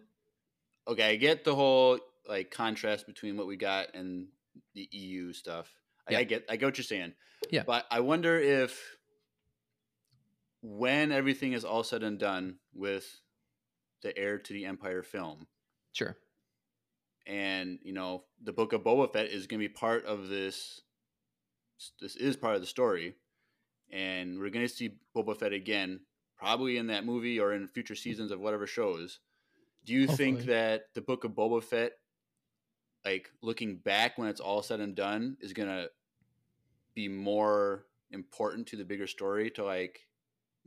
okay, 0.88 1.10
I 1.10 1.16
get 1.16 1.44
the 1.44 1.54
whole 1.54 1.98
like 2.26 2.50
contrast 2.50 3.06
between 3.06 3.36
what 3.36 3.46
we 3.46 3.56
got 3.56 3.94
and 3.94 4.28
the 4.74 4.88
EU 4.92 5.32
stuff. 5.32 5.70
I, 6.08 6.12
Yeah. 6.12 6.18
I 6.18 6.24
get 6.24 6.44
I 6.48 6.56
get 6.56 6.66
what 6.66 6.78
you're 6.78 6.84
saying. 6.84 7.14
Yeah. 7.50 7.62
But 7.66 7.86
I 7.90 8.00
wonder 8.00 8.38
if 8.38 8.96
when 10.62 11.12
everything 11.12 11.52
is 11.52 11.64
all 11.64 11.84
said 11.84 12.02
and 12.02 12.18
done 12.18 12.56
with 12.74 13.20
the 14.02 14.16
heir 14.16 14.38
to 14.38 14.52
the 14.52 14.64
Empire 14.64 15.02
film, 15.02 15.46
Sure. 15.92 16.16
and 17.26 17.78
you 17.82 17.92
know 17.92 18.24
the 18.42 18.52
book 18.52 18.72
of 18.72 18.82
Boba 18.82 19.12
Fett 19.12 19.26
is 19.26 19.46
going 19.46 19.60
to 19.60 19.68
be 19.68 19.72
part 19.72 20.04
of 20.04 20.28
this. 20.28 20.80
This 22.00 22.16
is 22.16 22.36
part 22.36 22.56
of 22.56 22.60
the 22.60 22.66
story, 22.66 23.14
and 23.90 24.38
we're 24.38 24.50
going 24.50 24.66
to 24.66 24.72
see 24.72 24.98
Boba 25.16 25.38
Fett 25.38 25.52
again, 25.52 26.00
probably 26.36 26.76
in 26.76 26.88
that 26.88 27.04
movie 27.04 27.38
or 27.38 27.52
in 27.52 27.68
future 27.68 27.94
seasons 27.94 28.32
of 28.32 28.40
whatever 28.40 28.66
shows. 28.66 29.20
Do 29.88 29.94
you 29.94 30.06
think 30.06 30.44
that 30.44 30.92
the 30.92 31.00
book 31.00 31.24
of 31.24 31.30
Boba 31.32 31.62
Fett, 31.62 31.92
like 33.06 33.30
looking 33.40 33.76
back 33.76 34.18
when 34.18 34.28
it's 34.28 34.38
all 34.38 34.62
said 34.62 34.80
and 34.80 34.94
done, 34.94 35.38
is 35.40 35.54
going 35.54 35.70
to 35.70 35.88
be 36.94 37.08
more 37.08 37.86
important 38.10 38.66
to 38.66 38.76
the 38.76 38.84
bigger 38.84 39.06
story 39.06 39.50
to 39.52 39.64
like 39.64 40.06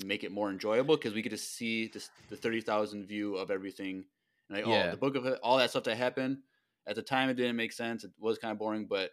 make 0.03 0.23
it 0.23 0.31
more 0.31 0.49
enjoyable 0.49 0.97
because 0.97 1.13
we 1.13 1.21
get 1.21 1.29
to 1.29 1.37
see 1.37 1.87
this, 1.89 2.09
the 2.31 2.35
thirty 2.35 2.61
thousand 2.61 3.05
view 3.05 3.35
of 3.35 3.51
everything 3.51 4.05
and 4.49 4.57
like, 4.57 4.65
oh, 4.65 4.71
Yeah. 4.71 4.87
oh, 4.87 4.91
the 4.91 4.97
book 4.97 5.15
of 5.15 5.27
it, 5.27 5.39
all 5.43 5.59
that 5.59 5.69
stuff 5.69 5.83
that 5.83 5.97
happened 5.97 6.39
at 6.87 6.95
the 6.95 7.03
time, 7.03 7.29
it 7.29 7.35
didn't 7.35 7.55
make 7.55 7.73
sense. 7.73 8.03
It 8.03 8.09
was 8.19 8.39
kind 8.39 8.51
of 8.51 8.57
boring, 8.57 8.87
but 8.87 9.11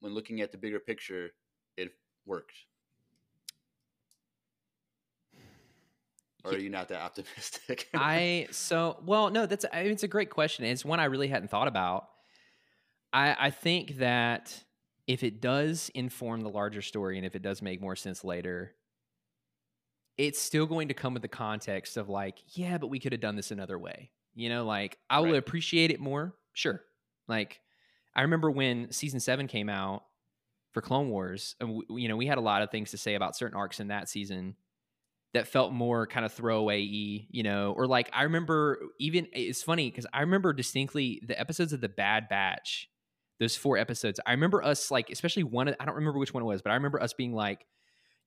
when 0.00 0.14
looking 0.14 0.40
at 0.40 0.50
the 0.50 0.58
bigger 0.58 0.80
picture, 0.80 1.30
it 1.76 1.92
worked. 2.26 2.56
Or 6.44 6.52
are 6.52 6.58
you 6.58 6.68
not 6.70 6.88
that 6.88 7.00
optimistic? 7.00 7.88
I 7.94 8.48
so 8.50 9.02
well 9.06 9.30
no 9.30 9.46
that's 9.46 9.64
I 9.72 9.82
mean, 9.84 9.92
it's 9.92 10.02
a 10.02 10.08
great 10.08 10.30
question. 10.30 10.64
It's 10.64 10.84
one 10.84 11.00
I 11.00 11.04
really 11.04 11.28
hadn't 11.28 11.48
thought 11.48 11.68
about. 11.68 12.08
I 13.12 13.36
I 13.46 13.50
think 13.50 13.96
that 13.98 14.62
if 15.06 15.22
it 15.22 15.40
does 15.40 15.90
inform 15.94 16.40
the 16.42 16.50
larger 16.50 16.82
story 16.82 17.16
and 17.16 17.26
if 17.26 17.34
it 17.34 17.42
does 17.42 17.62
make 17.62 17.80
more 17.80 17.96
sense 17.96 18.24
later, 18.24 18.74
it's 20.16 20.40
still 20.40 20.66
going 20.66 20.88
to 20.88 20.94
come 20.94 21.12
with 21.12 21.22
the 21.22 21.28
context 21.28 21.96
of 21.96 22.08
like, 22.08 22.38
yeah, 22.56 22.78
but 22.78 22.86
we 22.88 22.98
could 23.00 23.12
have 23.12 23.20
done 23.20 23.36
this 23.36 23.50
another 23.50 23.78
way. 23.78 24.10
You 24.34 24.48
know, 24.48 24.64
like 24.64 24.98
I 25.10 25.20
will 25.20 25.28
Right. 25.32 25.36
appreciate 25.36 25.90
it 25.90 26.00
more. 26.00 26.34
Sure. 26.52 26.80
Like 27.28 27.60
I 28.14 28.22
remember 28.22 28.50
when 28.50 28.92
season 28.92 29.20
7 29.20 29.46
came 29.48 29.68
out 29.68 30.04
for 30.72 30.80
Clone 30.80 31.08
Wars, 31.08 31.54
and 31.60 31.80
w- 31.82 32.02
you 32.02 32.08
know, 32.08 32.16
we 32.16 32.26
had 32.26 32.38
a 32.38 32.40
lot 32.42 32.62
of 32.62 32.70
things 32.70 32.90
to 32.90 32.98
say 32.98 33.14
about 33.14 33.36
certain 33.36 33.56
arcs 33.56 33.78
in 33.80 33.88
that 33.88 34.08
season 34.08 34.56
that 35.34 35.48
felt 35.48 35.72
more 35.72 36.06
kind 36.06 36.24
of 36.24 36.32
throwaway 36.32 36.80
y, 36.80 37.26
you 37.30 37.42
know, 37.42 37.72
or 37.76 37.86
like 37.86 38.08
I 38.12 38.22
remember 38.22 38.78
even 38.98 39.26
it's 39.32 39.62
funny 39.62 39.90
because 39.90 40.06
I 40.12 40.20
remember 40.20 40.52
distinctly 40.52 41.20
the 41.26 41.38
episodes 41.38 41.72
of 41.72 41.80
the 41.80 41.88
Bad 41.88 42.28
Batch, 42.28 42.88
those 43.40 43.56
four 43.56 43.76
episodes. 43.76 44.20
I 44.24 44.30
remember 44.30 44.62
us 44.62 44.90
like, 44.90 45.10
especially 45.10 45.42
one, 45.42 45.74
I 45.78 45.84
don't 45.84 45.96
remember 45.96 46.18
which 46.18 46.32
one 46.32 46.42
it 46.42 46.46
was, 46.46 46.62
but 46.62 46.70
I 46.70 46.74
remember 46.74 47.02
us 47.02 47.12
being 47.12 47.34
like, 47.34 47.66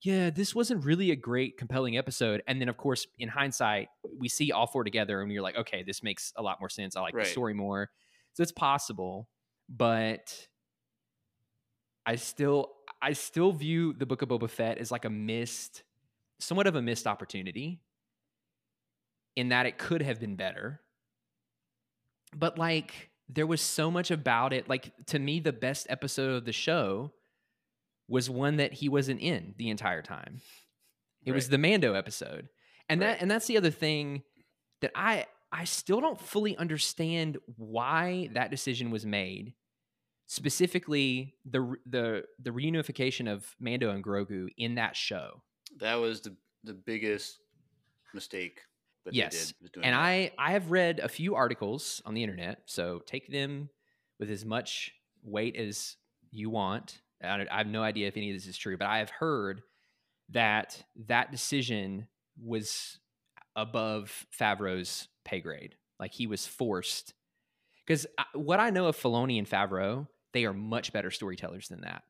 yeah, 0.03 0.29
this 0.29 0.53
wasn't 0.53 0.85
really 0.85 1.09
a 1.11 1.15
great, 1.15 1.57
compelling 1.57 1.97
episode. 1.97 2.43
And 2.47 2.61
then, 2.61 2.69
of 2.69 2.77
course, 2.77 3.07
in 3.17 3.29
hindsight, 3.29 3.87
we 4.19 4.29
see 4.29 4.51
all 4.51 4.67
four 4.67 4.83
together 4.83 5.21
and 5.21 5.31
you're 5.31 5.41
like, 5.41 5.55
okay, 5.57 5.83
this 5.83 6.03
makes 6.03 6.33
a 6.35 6.43
lot 6.43 6.59
more 6.59 6.69
sense. 6.69 6.95
I 6.95 7.01
like 7.01 7.15
Right. 7.15 7.25
the 7.25 7.31
story 7.31 7.53
more. 7.55 7.89
So 8.33 8.43
it's 8.43 8.51
possible, 8.51 9.27
but 9.69 10.47
I 12.05 12.15
still, 12.15 12.73
I 13.01 13.13
still 13.13 13.51
view 13.51 13.93
the 13.93 14.05
Book 14.05 14.21
of 14.21 14.29
Boba 14.29 14.49
Fett 14.49 14.77
as 14.77 14.91
like 14.91 15.05
a 15.05 15.09
missed, 15.09 15.83
somewhat 16.39 16.67
of 16.67 16.75
a 16.75 16.81
missed 16.81 17.07
opportunity 17.07 17.81
in 19.35 19.49
that 19.49 19.65
it 19.65 19.77
could 19.77 20.01
have 20.01 20.19
been 20.19 20.35
better. 20.35 20.81
But 22.35 22.57
like, 22.57 23.09
there 23.29 23.47
was 23.47 23.61
so 23.61 23.91
much 23.91 24.11
about 24.11 24.53
it. 24.53 24.67
Like, 24.69 24.91
to 25.07 25.19
me, 25.19 25.39
the 25.39 25.53
best 25.53 25.87
episode 25.89 26.33
of 26.35 26.45
the 26.45 26.53
show 26.53 27.13
was 28.07 28.29
one 28.29 28.57
that 28.57 28.73
he 28.73 28.89
wasn't 28.89 29.19
in 29.21 29.53
the 29.57 29.69
entire 29.69 30.01
time. 30.01 30.41
It 31.25 31.33
was 31.33 31.49
the 31.49 31.57
Mando 31.57 31.93
episode. 31.93 32.47
And 32.87 33.01
Right. 33.01 33.07
that 33.07 33.21
and 33.21 33.29
that's 33.29 33.47
the 33.47 33.57
other 33.57 33.71
thing 33.71 34.23
that 34.81 34.91
I 34.95 35.25
I 35.51 35.65
still 35.65 35.99
don't 35.99 36.19
fully 36.19 36.55
understand 36.55 37.37
why 37.57 38.29
that 38.33 38.49
decision 38.49 38.91
was 38.91 39.05
made. 39.05 39.53
Specifically 40.25 41.35
the 41.45 41.75
the 41.85 42.23
the 42.39 42.51
reunification 42.51 43.29
of 43.31 43.55
Mando 43.59 43.89
and 43.89 44.03
Grogu 44.03 44.47
in 44.57 44.75
that 44.75 44.95
show. 44.95 45.43
That 45.79 45.95
was 45.95 46.21
the 46.21 46.35
the 46.63 46.73
biggest 46.73 47.39
mistake 48.13 48.59
that 49.05 49.13
Yes. 49.13 49.53
they 49.59 49.65
did. 49.65 49.71
doing 49.73 49.85
And 49.85 49.93
that. 49.93 49.99
I 50.01 50.31
I 50.37 50.51
have 50.51 50.71
read 50.71 50.99
a 50.99 51.07
few 51.09 51.35
articles 51.35 52.01
on 52.05 52.13
the 52.13 52.23
internet, 52.23 52.61
so 52.65 52.99
take 53.05 53.31
them 53.31 53.69
with 54.19 54.29
as 54.29 54.43
much 54.45 54.93
weight 55.23 55.55
as 55.55 55.95
you 56.31 56.49
want. 56.49 57.01
I, 57.23 57.45
I 57.49 57.57
have 57.59 57.67
no 57.67 57.83
idea 57.83 58.07
if 58.07 58.17
any 58.17 58.29
of 58.31 58.35
this 58.35 58.47
is 58.47 58.57
true, 58.57 58.77
but 58.77 58.87
I 58.87 58.99
have 58.99 59.09
heard 59.09 59.61
that 60.29 60.83
that 61.07 61.31
decision 61.31 62.07
was 62.41 62.99
above 63.55 64.25
Favreau's 64.37 65.07
pay 65.23 65.39
grade. 65.39 65.75
Like 65.99 66.13
he 66.13 66.27
was 66.27 66.45
forced. 66.45 67.13
Because 67.85 68.05
what 68.33 68.59
I 68.59 68.69
know 68.69 68.87
of 68.87 68.97
Filoni 68.97 69.37
and 69.39 69.49
Favreau, 69.49 70.07
they 70.33 70.45
are 70.45 70.53
much 70.53 70.91
better 70.91 71.09
storytellers 71.09 71.69
than 71.69 71.81
that. 71.81 72.03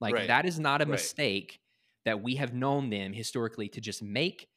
Like 0.00 0.14
Right. 0.14 0.26
that 0.28 0.44
is 0.44 0.60
not 0.60 0.82
a 0.82 0.84
Right. 0.84 0.90
mistake 0.92 1.60
that 2.06 2.22
we 2.22 2.36
have 2.36 2.54
known 2.54 2.88
them 2.88 3.12
historically 3.12 3.68
to 3.68 3.80
just 3.82 4.02
make 4.02 4.48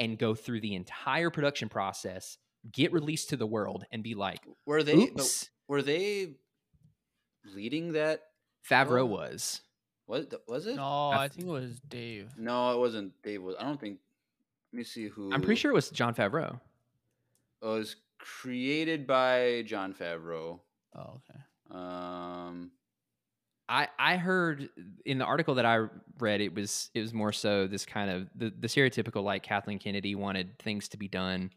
and 0.00 0.18
go 0.18 0.34
through 0.34 0.60
the 0.60 0.74
entire 0.74 1.30
production 1.30 1.68
process, 1.68 2.36
get 2.72 2.92
released 2.92 3.28
to 3.28 3.36
the 3.36 3.46
world, 3.46 3.84
and 3.92 4.02
be 4.02 4.14
like, 4.14 4.40
were 4.66 4.82
they 4.82 4.94
"Oops." 4.96 5.50
were 5.68 5.82
they 5.82 6.34
leading 7.54 7.92
that? 7.92 8.22
Favreau 8.68 9.02
Oh. 9.02 9.06
was. 9.06 9.60
Was 10.06 10.26
was 10.48 10.66
it? 10.66 10.76
No, 10.76 11.10
I 11.10 11.24
I 11.24 11.28
think 11.28 11.46
it 11.46 11.50
was 11.50 11.78
Dave. 11.80 12.32
No, 12.36 12.72
it 12.74 12.78
wasn't. 12.78 13.12
Dave 13.22 13.42
was. 13.42 13.54
I 13.58 13.62
don't 13.64 13.80
think. 13.80 13.98
Let 14.72 14.78
me 14.78 14.84
see 14.84 15.08
who. 15.08 15.32
I'm 15.32 15.40
pretty 15.40 15.60
sure 15.60 15.70
it 15.70 15.74
was 15.74 15.90
Jon 15.90 16.14
Favreau. 16.14 16.58
it 17.62 17.66
was 17.66 17.96
created 18.18 19.06
by 19.06 19.62
Jon 19.66 19.94
Favreau. 19.94 20.60
Oh, 20.96 21.20
okay. 21.30 21.40
Um, 21.70 22.70
I 23.68 23.88
I 23.98 24.16
heard 24.16 24.68
in 25.04 25.18
the 25.18 25.24
article 25.24 25.54
that 25.56 25.64
I 25.64 25.86
read 26.18 26.40
it 26.40 26.54
was 26.54 26.90
it 26.94 27.00
was 27.00 27.12
more 27.12 27.32
so 27.32 27.66
this 27.66 27.86
kind 27.86 28.10
of 28.10 28.28
the, 28.34 28.52
the 28.58 28.68
stereotypical 28.68 29.24
like 29.24 29.42
Kathleen 29.42 29.78
Kennedy 29.78 30.14
wanted 30.14 30.58
things 30.58 30.88
to 30.88 30.96
be 30.96 31.08
done 31.08 31.50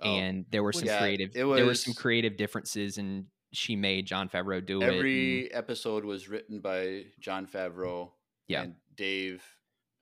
oh, 0.00 0.08
and 0.08 0.46
there 0.50 0.62
were 0.62 0.72
some 0.72 0.86
Yeah, 0.86 0.98
creative 0.98 1.30
it 1.30 1.44
there 1.44 1.66
were 1.66 1.74
some 1.74 1.94
creative 1.94 2.36
differences 2.36 2.98
and 2.98 3.26
she 3.52 3.76
made 3.76 4.06
Jon 4.06 4.28
Favreau 4.28 4.64
do 4.64 4.82
it. 4.82 4.84
every 4.86 5.52
episode 5.52 6.04
was 6.04 6.28
written 6.28 6.60
by 6.60 7.04
Jon 7.20 7.46
Favreau. 7.46 8.10
Yeah. 8.48 8.62
and 8.62 8.74
Dave 8.96 9.42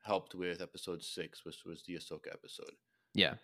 helped 0.03 0.35
with 0.35 0.61
episode 0.63 1.03
six, 1.03 1.45
which 1.45 1.65
was 1.65 1.83
the 1.87 1.95
Ahsoka 1.95 2.33
episode. 2.33 2.73
yeah. 3.15 3.35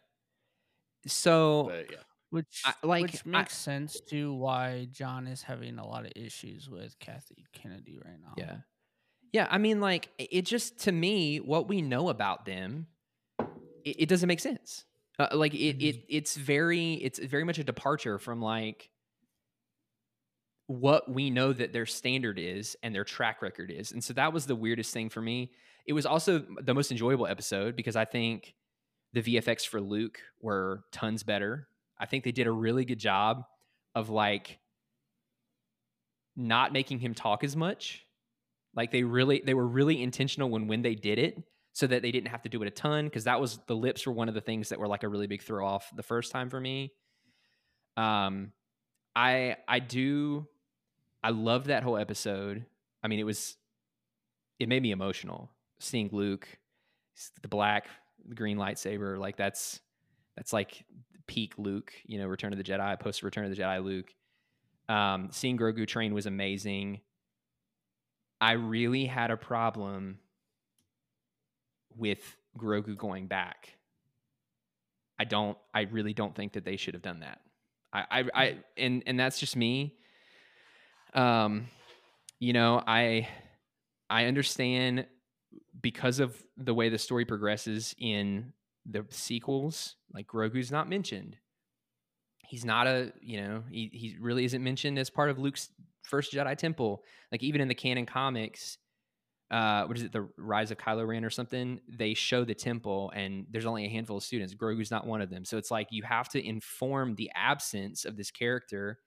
So 1.07 1.65
But 1.69 1.91
yeah, 1.91 1.99
Which 2.31 2.63
I- 2.65 2.75
like, 2.83 3.03
which 3.03 3.23
I- 3.27 3.29
makes 3.31 3.57
sense 3.57 4.01
to 4.09 4.33
why 4.35 4.89
Jon 4.91 5.27
is 5.27 5.43
having 5.43 5.79
a 5.79 5.87
lot 5.87 6.05
of 6.05 6.13
issues 6.17 6.69
with 6.69 6.99
Kathy 6.99 7.47
Kennedy 7.53 7.99
right 8.05 8.21
now. 8.21 8.35
Yeah. 8.37 8.57
Yeah. 9.33 9.49
I 9.51 9.59
mean, 9.59 9.81
like, 9.81 10.11
it 10.19 10.43
just, 10.43 10.79
to 10.81 10.93
me, 10.93 11.39
what 11.39 11.69
we 11.69 11.81
know 11.83 12.09
about 12.09 12.45
them, 12.45 12.87
it, 13.85 14.03
it 14.03 14.09
doesn't 14.09 14.27
make 14.29 14.41
sense. 14.41 14.85
Uh, 15.19 15.29
like, 15.33 15.55
it, 15.55 15.83
it, 15.83 16.05
it's 16.09 16.37
very, 16.37 16.95
it's 16.95 17.19
very 17.19 17.45
much 17.45 17.59
a 17.59 17.65
departure 17.65 18.19
from 18.19 18.41
like 18.43 18.91
what 20.67 21.11
we 21.11 21.31
know 21.31 21.53
that 21.53 21.73
their 21.73 21.87
standard 21.87 22.39
is 22.39 22.77
and 22.83 22.95
their 22.95 23.05
track 23.05 23.41
record 23.41 23.71
is. 23.71 23.93
And 23.93 24.05
so 24.05 24.13
that 24.15 24.33
was 24.33 24.47
the 24.47 24.55
weirdest 24.55 24.93
thing 24.93 25.09
for 25.09 25.23
me. 25.23 25.53
It 25.87 25.95
was 25.95 26.05
also 26.05 26.45
the 26.61 26.75
most 26.75 26.91
enjoyable 26.91 27.27
episode 27.27 27.75
because 27.75 27.97
I 27.97 28.05
think 28.05 28.55
the 29.15 29.23
VFX 29.23 29.67
for 29.67 29.81
Luke 29.81 30.21
were 30.43 30.85
tons 30.93 31.23
better. 31.23 31.69
I 32.01 32.07
think 32.07 32.25
they 32.25 32.33
did 32.33 32.47
a 32.47 32.53
really 32.53 32.85
good 32.85 32.99
job 32.99 33.45
of 33.95 34.11
like 34.11 34.59
not 36.37 36.73
making 36.73 37.01
him 37.01 37.15
talk 37.15 37.43
as 37.43 37.57
much. 37.57 38.07
Like 38.75 38.93
they 38.93 39.03
really 39.03 39.43
they 39.45 39.55
were 39.55 39.67
really 39.67 40.03
intentional 40.03 40.49
when 40.51 40.69
when 40.69 40.83
they 40.83 40.95
did 40.95 41.19
it 41.19 41.43
so 41.73 41.87
that 41.87 42.03
they 42.03 42.13
didn't 42.13 42.29
have 42.29 42.43
to 42.43 42.49
do 42.49 42.63
it 42.63 42.69
a 42.69 42.71
ton 42.71 43.07
because 43.07 43.25
that 43.25 43.41
was 43.41 43.59
the 43.67 43.77
lips 43.77 44.07
were 44.07 44.13
one 44.13 44.29
of 44.29 44.35
the 44.35 44.41
things 44.41 44.69
that 44.69 44.79
were 44.79 44.89
like 44.89 45.03
a 45.03 45.09
really 45.09 45.27
big 45.27 45.43
throw 45.43 45.67
off 45.67 45.91
the 45.97 46.03
first 46.03 46.31
time 46.31 46.49
for 46.49 46.61
me. 46.61 46.93
Um 47.97 48.53
I 49.17 49.57
I 49.67 49.81
do 49.81 50.47
I 51.23 51.31
loved 51.31 51.67
that 51.67 51.83
whole 51.83 51.97
episode. 51.97 52.65
I 53.03 53.09
mean 53.09 53.19
it 53.19 53.25
was 53.25 53.57
it 54.61 54.69
made 54.69 54.83
me 54.83 54.93
emotional 54.93 55.51
seeing 55.81 56.09
Luke 56.13 56.47
the 57.43 57.49
black 57.49 57.87
the 58.29 58.35
green 58.35 58.59
lightsaber 58.59 59.19
like 59.19 59.37
that's 59.37 59.81
that's 60.37 60.53
like 60.53 60.85
peak 61.29 61.55
Luke, 61.57 61.93
you 62.05 62.19
know, 62.19 62.27
Return 62.27 62.53
of 62.53 62.59
the 62.59 62.65
Jedi, 62.65 62.99
post 62.99 63.23
Return 63.23 63.45
of 63.45 63.55
the 63.55 63.63
Jedi 63.63 63.85
Luke. 63.85 64.13
Um, 64.89 65.29
seeing 65.31 65.57
Grogu 65.57 65.87
train 65.87 66.13
was 66.15 66.27
amazing. 66.27 67.01
I 68.41 68.53
really 68.53 69.05
had 69.05 69.31
a 69.31 69.37
problem 69.37 70.19
with 71.97 72.37
Grogu 72.59 72.97
going 72.97 73.29
back. 73.29 73.75
I 75.19 75.25
don't. 75.25 75.57
I 75.75 75.83
really 75.83 76.15
don't 76.15 76.35
think 76.35 76.55
that 76.55 76.65
they 76.65 76.77
should 76.77 76.95
have 76.95 77.03
done 77.03 77.21
that. 77.21 77.41
I, 77.93 78.05
I, 78.11 78.25
I 78.35 78.57
and 78.77 79.03
and 79.07 79.19
that's 79.19 79.39
just 79.39 79.57
me. 79.57 79.95
Um, 81.15 81.67
you 82.39 82.53
know, 82.53 82.83
I, 82.87 83.29
I 84.09 84.27
understand 84.27 85.07
because 85.81 86.21
of 86.21 86.41
the 86.57 86.75
way 86.75 86.89
the 86.89 86.99
story 86.99 87.25
progresses 87.25 87.95
in 87.99 88.53
the 88.87 89.05
sequels. 89.11 89.97
Like 90.13 90.27
Grogu's 90.27 90.71
not 90.71 90.89
mentioned. 90.89 91.37
He's 92.47 92.65
not 92.65 92.87
a, 92.87 93.13
you 93.21 93.41
know, 93.41 93.65
he 93.71 93.91
he 93.93 94.17
really 94.21 94.45
isn't 94.45 94.65
mentioned 94.65 94.99
as 94.99 95.11
part 95.11 95.31
of 95.31 95.39
Luke's 95.39 95.69
first 96.03 96.33
Jedi 96.33 96.57
Temple. 96.57 97.03
Like 97.31 97.43
even 97.43 97.61
in 97.61 97.69
the 97.69 97.75
canon 97.75 98.07
comics, 98.07 98.79
uh, 99.51 99.85
what 99.85 99.97
is 99.97 100.05
it, 100.05 100.13
the 100.13 100.29
Rise 100.37 100.71
of 100.71 100.79
Kylo 100.79 101.07
Ren 101.07 101.25
or 101.25 101.31
something? 101.31 101.81
They 101.89 102.15
show 102.15 102.45
the 102.45 102.55
temple, 102.55 103.11
and 103.15 103.47
there's 103.51 103.67
only 103.67 103.87
a 103.87 103.89
handful 103.89 104.19
of 104.19 104.23
students. 104.23 104.55
Grogu's 104.55 104.91
not 104.91 105.07
one 105.07 105.23
of 105.23 105.31
them. 105.31 105.45
So 105.45 105.57
it's 105.57 105.71
like 105.71 105.89
you 105.91 106.03
have 106.03 106.29
to 106.31 106.47
inform 106.47 107.15
the 107.15 107.31
absence 107.35 108.05
of 108.05 108.17
this 108.17 108.31
character, 108.31 108.99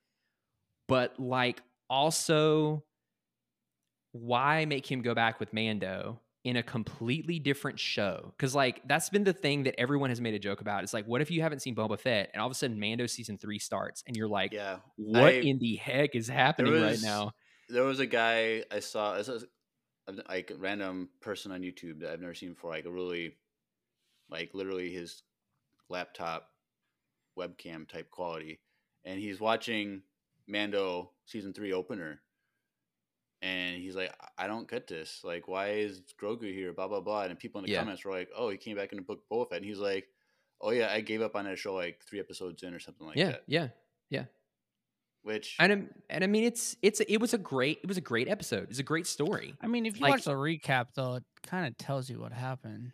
but 0.88 1.20
like 1.20 1.62
also, 1.90 2.84
why 4.14 4.66
make 4.66 4.90
him 4.90 5.02
go 5.02 5.14
back 5.14 5.40
with 5.40 5.54
Mando? 5.54 6.20
In 6.44 6.56
a 6.58 6.64
completely 6.64 7.38
different 7.38 7.80
show. 7.80 8.34
Cause 8.40 8.56
like 8.56 8.82
that's 8.88 9.10
been 9.10 9.24
the 9.24 9.34
thing 9.34 9.64
that 9.64 9.80
everyone 9.80 10.10
has 10.10 10.20
made 10.20 10.34
a 10.34 10.40
joke 10.40 10.62
about. 10.62 10.84
It's 10.84 10.94
like, 10.94 11.06
what 11.06 11.22
if 11.22 11.30
you 11.30 11.42
haven't 11.42 11.62
seen 11.62 11.76
Boba 11.76 12.00
Fett 12.00 12.32
and 12.34 12.42
all 12.42 12.48
of 12.48 12.52
a 12.52 12.56
sudden 12.56 12.80
Mando 12.80 13.06
season 13.06 13.38
three 13.38 13.60
starts 13.60 14.04
and 14.08 14.18
you're 14.18 14.28
like, 14.28 14.52
Yeah, 14.52 14.78
what 14.96 15.24
I- 15.26 15.30
in 15.42 15.60
the 15.60 15.76
heck 15.76 16.16
is 16.16 16.28
happening 16.28 16.74
right 16.74 16.98
now? 17.02 17.32
there 17.70 17.84
was 17.84 18.00
a 18.00 18.06
guy 18.08 18.64
I 18.72 18.80
saw, 18.80 19.16
this 19.18 19.30
is 19.30 19.46
a- 20.08 20.14
like 20.28 20.52
a 20.52 20.56
random 20.56 21.10
person 21.22 21.52
on 21.52 21.62
YouTube 21.62 22.00
that 22.02 22.12
I've 22.12 22.20
never 22.22 22.34
seen 22.34 22.54
before, 22.54 22.72
like 22.72 22.86
a 22.86 22.92
really, 22.92 23.38
like 24.30 24.54
literally 24.54 24.92
his 24.92 25.22
laptop 25.90 26.50
webcam 27.38 27.88
type 27.88 28.10
quality, 28.12 28.60
and 29.06 29.20
he's 29.20 29.40
watching 29.40 30.02
Mando 30.48 31.12
season 31.26 31.54
three 31.54 31.72
opener, 31.72 32.22
and 33.42 33.78
he's 33.82 33.96
like, 33.96 34.14
"I- 34.22 34.46
I 34.46 34.48
don't 34.48 34.70
get 34.70 34.88
this. 34.88 35.24
Like, 35.24 35.48
why 35.48 35.70
is 35.72 36.02
Grogu 36.20 36.54
here? 36.54 36.74
Blah 36.74 36.88
blah 36.88 37.02
blah. 37.02 37.24
And 37.24 37.38
people 37.40 37.60
in 37.60 37.66
the 37.66 37.72
Yeah. 37.72 37.80
comments 37.80 38.04
were 38.06 38.12
like, 38.12 38.30
"Oh, 38.36 38.50
he 38.50 38.58
came 38.58 38.76
back 38.78 38.92
in 38.92 38.98
the 38.98 39.04
book 39.04 39.24
Boba 39.32 39.50
Fett," 39.50 39.58
and 39.58 39.66
he's 39.66 39.80
like, 39.80 40.08
"Oh 40.62 40.72
yeah, 40.72 40.92
I 40.92 41.02
gave 41.02 41.22
up 41.22 41.36
on 41.36 41.46
that 41.46 41.58
show 41.58 41.74
like 41.74 42.04
three 42.04 42.20
episodes 42.20 42.64
in 42.64 42.74
or 42.74 42.80
something 42.80 43.08
like 43.08 43.18
yeah, 43.18 43.32
that." 43.32 43.44
yeah, 43.48 43.62
yeah. 44.10 44.20
Yeah. 44.20 44.26
Which 45.24 45.56
And 45.60 45.72
I'm- 45.72 45.94
and 46.10 46.24
I 46.24 46.28
mean, 46.28 46.44
it's 46.44 46.76
it's 46.82 47.00
it 47.02 47.18
was 47.18 47.34
a 47.34 47.38
great 47.38 47.80
it 47.84 47.88
was 47.88 47.98
a 47.98 48.02
great 48.02 48.28
episode. 48.28 48.70
It's 48.70 48.80
a 48.80 48.84
great 48.84 49.06
story. 49.08 49.56
I 49.62 49.68
mean, 49.68 49.86
if 49.86 49.96
you 49.98 50.02
Like- 50.02 50.12
watch 50.12 50.24
the 50.26 50.34
recap 50.34 50.94
though, 50.96 51.16
it 51.16 51.24
kind 51.44 51.68
of 51.68 51.78
tells 51.78 52.10
you 52.10 52.20
what 52.20 52.32
happened. 52.34 52.92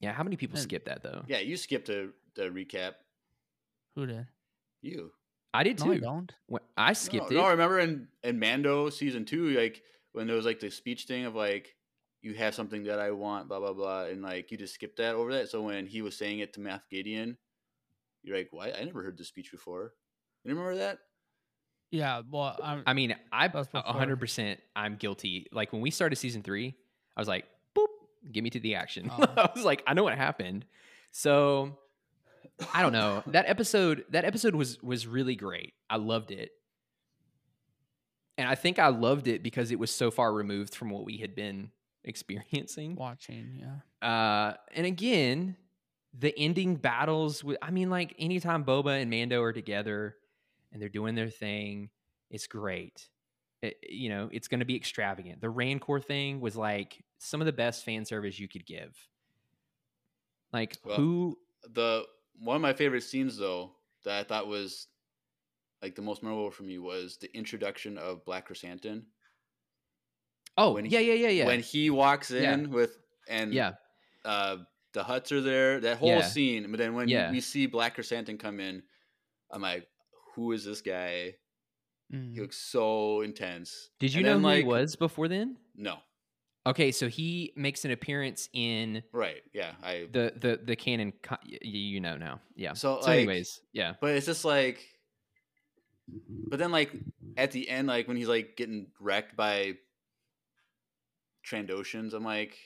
Yeah, 0.00 0.12
how 0.12 0.22
many 0.24 0.36
people 0.36 0.56
And- 0.56 0.62
skip 0.62 0.84
that 0.86 1.02
though? 1.02 1.24
yeah, 1.28 1.38
you 1.38 1.56
skipped 1.56 1.86
the 1.86 2.12
the 2.34 2.44
recap. 2.50 2.94
Who 3.94 4.06
did? 4.06 4.26
You. 4.80 5.12
I 5.54 5.62
did 5.62 5.78
No, 5.80 5.86
too. 5.86 5.92
I 5.92 5.98
don't. 5.98 6.32
I 6.76 6.92
skipped 6.94 7.30
no, 7.30 7.36
it. 7.36 7.40
No, 7.40 7.46
I 7.46 7.50
remember 7.50 7.78
in, 7.78 8.08
in 8.22 8.38
Mando 8.38 8.88
season 8.90 9.24
two, 9.24 9.50
like 9.50 9.82
when 10.12 10.26
there 10.26 10.36
was 10.36 10.46
like 10.46 10.60
the 10.60 10.70
speech 10.70 11.04
thing 11.04 11.24
of 11.24 11.34
like 11.34 11.74
you 12.22 12.34
have 12.34 12.54
something 12.54 12.84
that 12.84 12.98
I 12.98 13.10
want, 13.10 13.48
blah 13.48 13.58
blah 13.58 13.72
blah, 13.72 14.04
and 14.04 14.22
like 14.22 14.50
you 14.50 14.56
just 14.56 14.74
skipped 14.74 14.96
that 14.98 15.14
over 15.14 15.32
that. 15.34 15.50
So 15.50 15.62
when 15.62 15.86
he 15.86 16.02
was 16.02 16.16
saying 16.16 16.38
it 16.38 16.54
to 16.54 16.60
Moff 16.60 16.82
Gideon, 16.90 17.36
you're 18.22 18.36
like, 18.36 18.48
"Why? 18.50 18.70
I 18.70 18.84
never 18.84 19.02
heard 19.02 19.18
this 19.18 19.28
speech 19.28 19.50
before." 19.50 19.92
You 20.44 20.50
remember 20.50 20.76
that? 20.76 20.98
Yeah, 21.90 22.22
well, 22.30 22.58
I'm, 22.62 22.82
I 22.86 22.94
mean, 22.94 23.14
I 23.30 23.48
That's 23.48 23.68
hundred 23.72 24.18
percent. 24.18 24.60
I'm 24.74 24.96
guilty. 24.96 25.48
Like 25.52 25.72
when 25.72 25.82
we 25.82 25.90
started 25.90 26.16
season 26.16 26.42
three, 26.42 26.74
I 27.16 27.20
was 27.20 27.28
like, 27.28 27.44
"Boop, 27.76 27.88
get 28.30 28.42
me 28.42 28.50
to 28.50 28.60
the 28.60 28.76
action." 28.76 29.10
Oh. 29.10 29.26
I 29.36 29.50
was 29.54 29.64
like, 29.64 29.82
I 29.86 29.92
know 29.92 30.04
what 30.04 30.16
happened. 30.16 30.64
So 31.10 31.76
I 32.74 32.82
don't 32.82 32.92
know. 32.92 33.22
That 33.26 33.46
episode, 33.48 34.04
that 34.10 34.24
episode 34.24 34.54
was 34.54 34.82
was 34.82 35.06
really 35.06 35.36
great. 35.36 35.74
I 35.90 35.96
loved 35.96 36.30
it, 36.30 36.50
and 38.38 38.48
I 38.48 38.54
think 38.54 38.78
I 38.78 38.88
loved 38.88 39.28
it 39.28 39.42
because 39.42 39.70
it 39.70 39.78
was 39.78 39.90
so 39.90 40.10
far 40.10 40.32
removed 40.32 40.74
from 40.74 40.90
what 40.90 41.04
we 41.04 41.18
had 41.18 41.34
been 41.34 41.70
experiencing. 42.04 42.96
watching. 42.96 43.60
Yeah. 43.60 44.06
Uh, 44.08 44.54
and 44.74 44.86
again, 44.86 45.56
the 46.18 46.36
ending 46.38 46.76
battles 46.76 47.44
with 47.44 47.58
I 47.62 47.70
mean, 47.70 47.90
like 47.90 48.14
anytime 48.18 48.64
Boba 48.64 49.00
and 49.00 49.10
Mando 49.10 49.40
are 49.42 49.52
together 49.52 50.16
and 50.72 50.80
they're 50.80 50.88
doing 50.88 51.14
their 51.14 51.30
thing, 51.30 51.90
it's 52.30 52.46
great. 52.46 53.08
It- 53.62 53.76
you 53.88 54.08
know, 54.08 54.28
it's 54.32 54.48
going 54.48 54.58
to 54.60 54.66
be 54.66 54.74
extravagant. 54.76 55.40
The 55.40 55.50
Rancor 55.50 56.00
thing 56.00 56.40
was 56.40 56.56
like 56.56 57.04
some 57.18 57.40
of 57.40 57.46
the 57.46 57.52
best 57.52 57.84
fan 57.84 58.04
service 58.04 58.38
you 58.40 58.48
could 58.48 58.66
give. 58.66 58.96
Like 60.52 60.76
Well, 60.84 60.96
who? 60.96 61.38
The 61.72 62.04
one 62.42 62.56
of 62.56 62.62
my 62.62 62.72
favorite 62.74 63.02
scenes 63.02 63.36
though 63.36 63.76
that 64.04 64.18
I 64.20 64.24
thought 64.24 64.46
was 64.48 64.88
like 65.82 65.94
the 65.96 66.02
most 66.02 66.22
memorable 66.22 66.50
for 66.50 66.64
me 66.64 66.78
was 66.78 67.18
the 67.18 67.34
introduction 67.36 67.98
of 67.98 68.24
Black 68.24 68.48
Krrsantan. 68.48 69.06
Oh, 70.56 70.72
when 70.74 70.86
yeah, 70.86 71.00
yeah, 71.00 71.14
yeah, 71.14 71.28
yeah. 71.28 71.44
When 71.46 71.60
he 71.60 71.90
walks 71.90 72.30
Yeah. 72.36 72.62
in 72.62 72.70
with 72.70 72.98
and 73.28 73.54
yeah, 73.54 73.74
uh, 74.24 74.58
the 74.92 75.02
Hutts 75.04 75.32
are 75.32 75.40
there. 75.40 75.80
That 75.80 75.98
whole 75.98 76.22
Yeah. 76.22 76.22
scene. 76.22 76.70
But 76.70 76.78
then 76.78 76.94
when 76.94 77.08
Yeah. 77.08 77.28
we 77.28 77.40
see 77.40 77.66
Black 77.66 77.96
Krrsantan 77.96 78.38
come 78.38 78.60
in, 78.60 78.84
I'm 79.50 79.62
like, 79.62 79.88
who 80.34 80.52
is 80.52 80.64
this 80.64 80.82
guy? 80.82 81.36
Mhm. 82.10 82.34
He 82.34 82.42
looks 82.42 82.58
so 82.58 83.22
intense. 83.22 83.90
Did 83.98 84.12
you 84.12 84.20
And 84.20 84.26
know 84.26 84.38
then, 84.40 84.40
who 84.40 84.50
he 84.50 84.60
was 84.60 84.96
before 84.96 85.28
then? 85.28 85.56
No. 85.74 86.02
Okay, 86.64 86.92
so 86.92 87.08
he 87.08 87.52
makes 87.56 87.84
an 87.84 87.90
appearance 87.90 88.48
in 88.52 89.02
Right. 89.12 89.42
Yeah. 89.52 89.72
I. 89.82 90.08
the 90.12 90.32
the 90.36 90.60
the 90.62 90.76
canon. 90.76 91.12
Co- 91.22 91.36
you 91.44 92.00
know 92.00 92.16
now, 92.16 92.40
yeah. 92.54 92.72
So, 92.74 93.00
So, 93.00 93.06
like- 93.08 93.18
anyways, 93.18 93.60
yeah. 93.72 93.94
But 94.00 94.14
it's 94.14 94.26
just 94.26 94.44
like. 94.44 94.84
But 96.48 96.58
then, 96.58 96.70
like 96.72 96.92
at 97.36 97.52
the 97.52 97.68
end, 97.68 97.88
like 97.88 98.06
when 98.08 98.16
he's 98.16 98.28
like 98.28 98.56
getting 98.56 98.88
wrecked 99.00 99.36
by 99.36 99.74
Trandoshans, 101.48 102.12
I'm 102.12 102.24
like, 102.24 102.56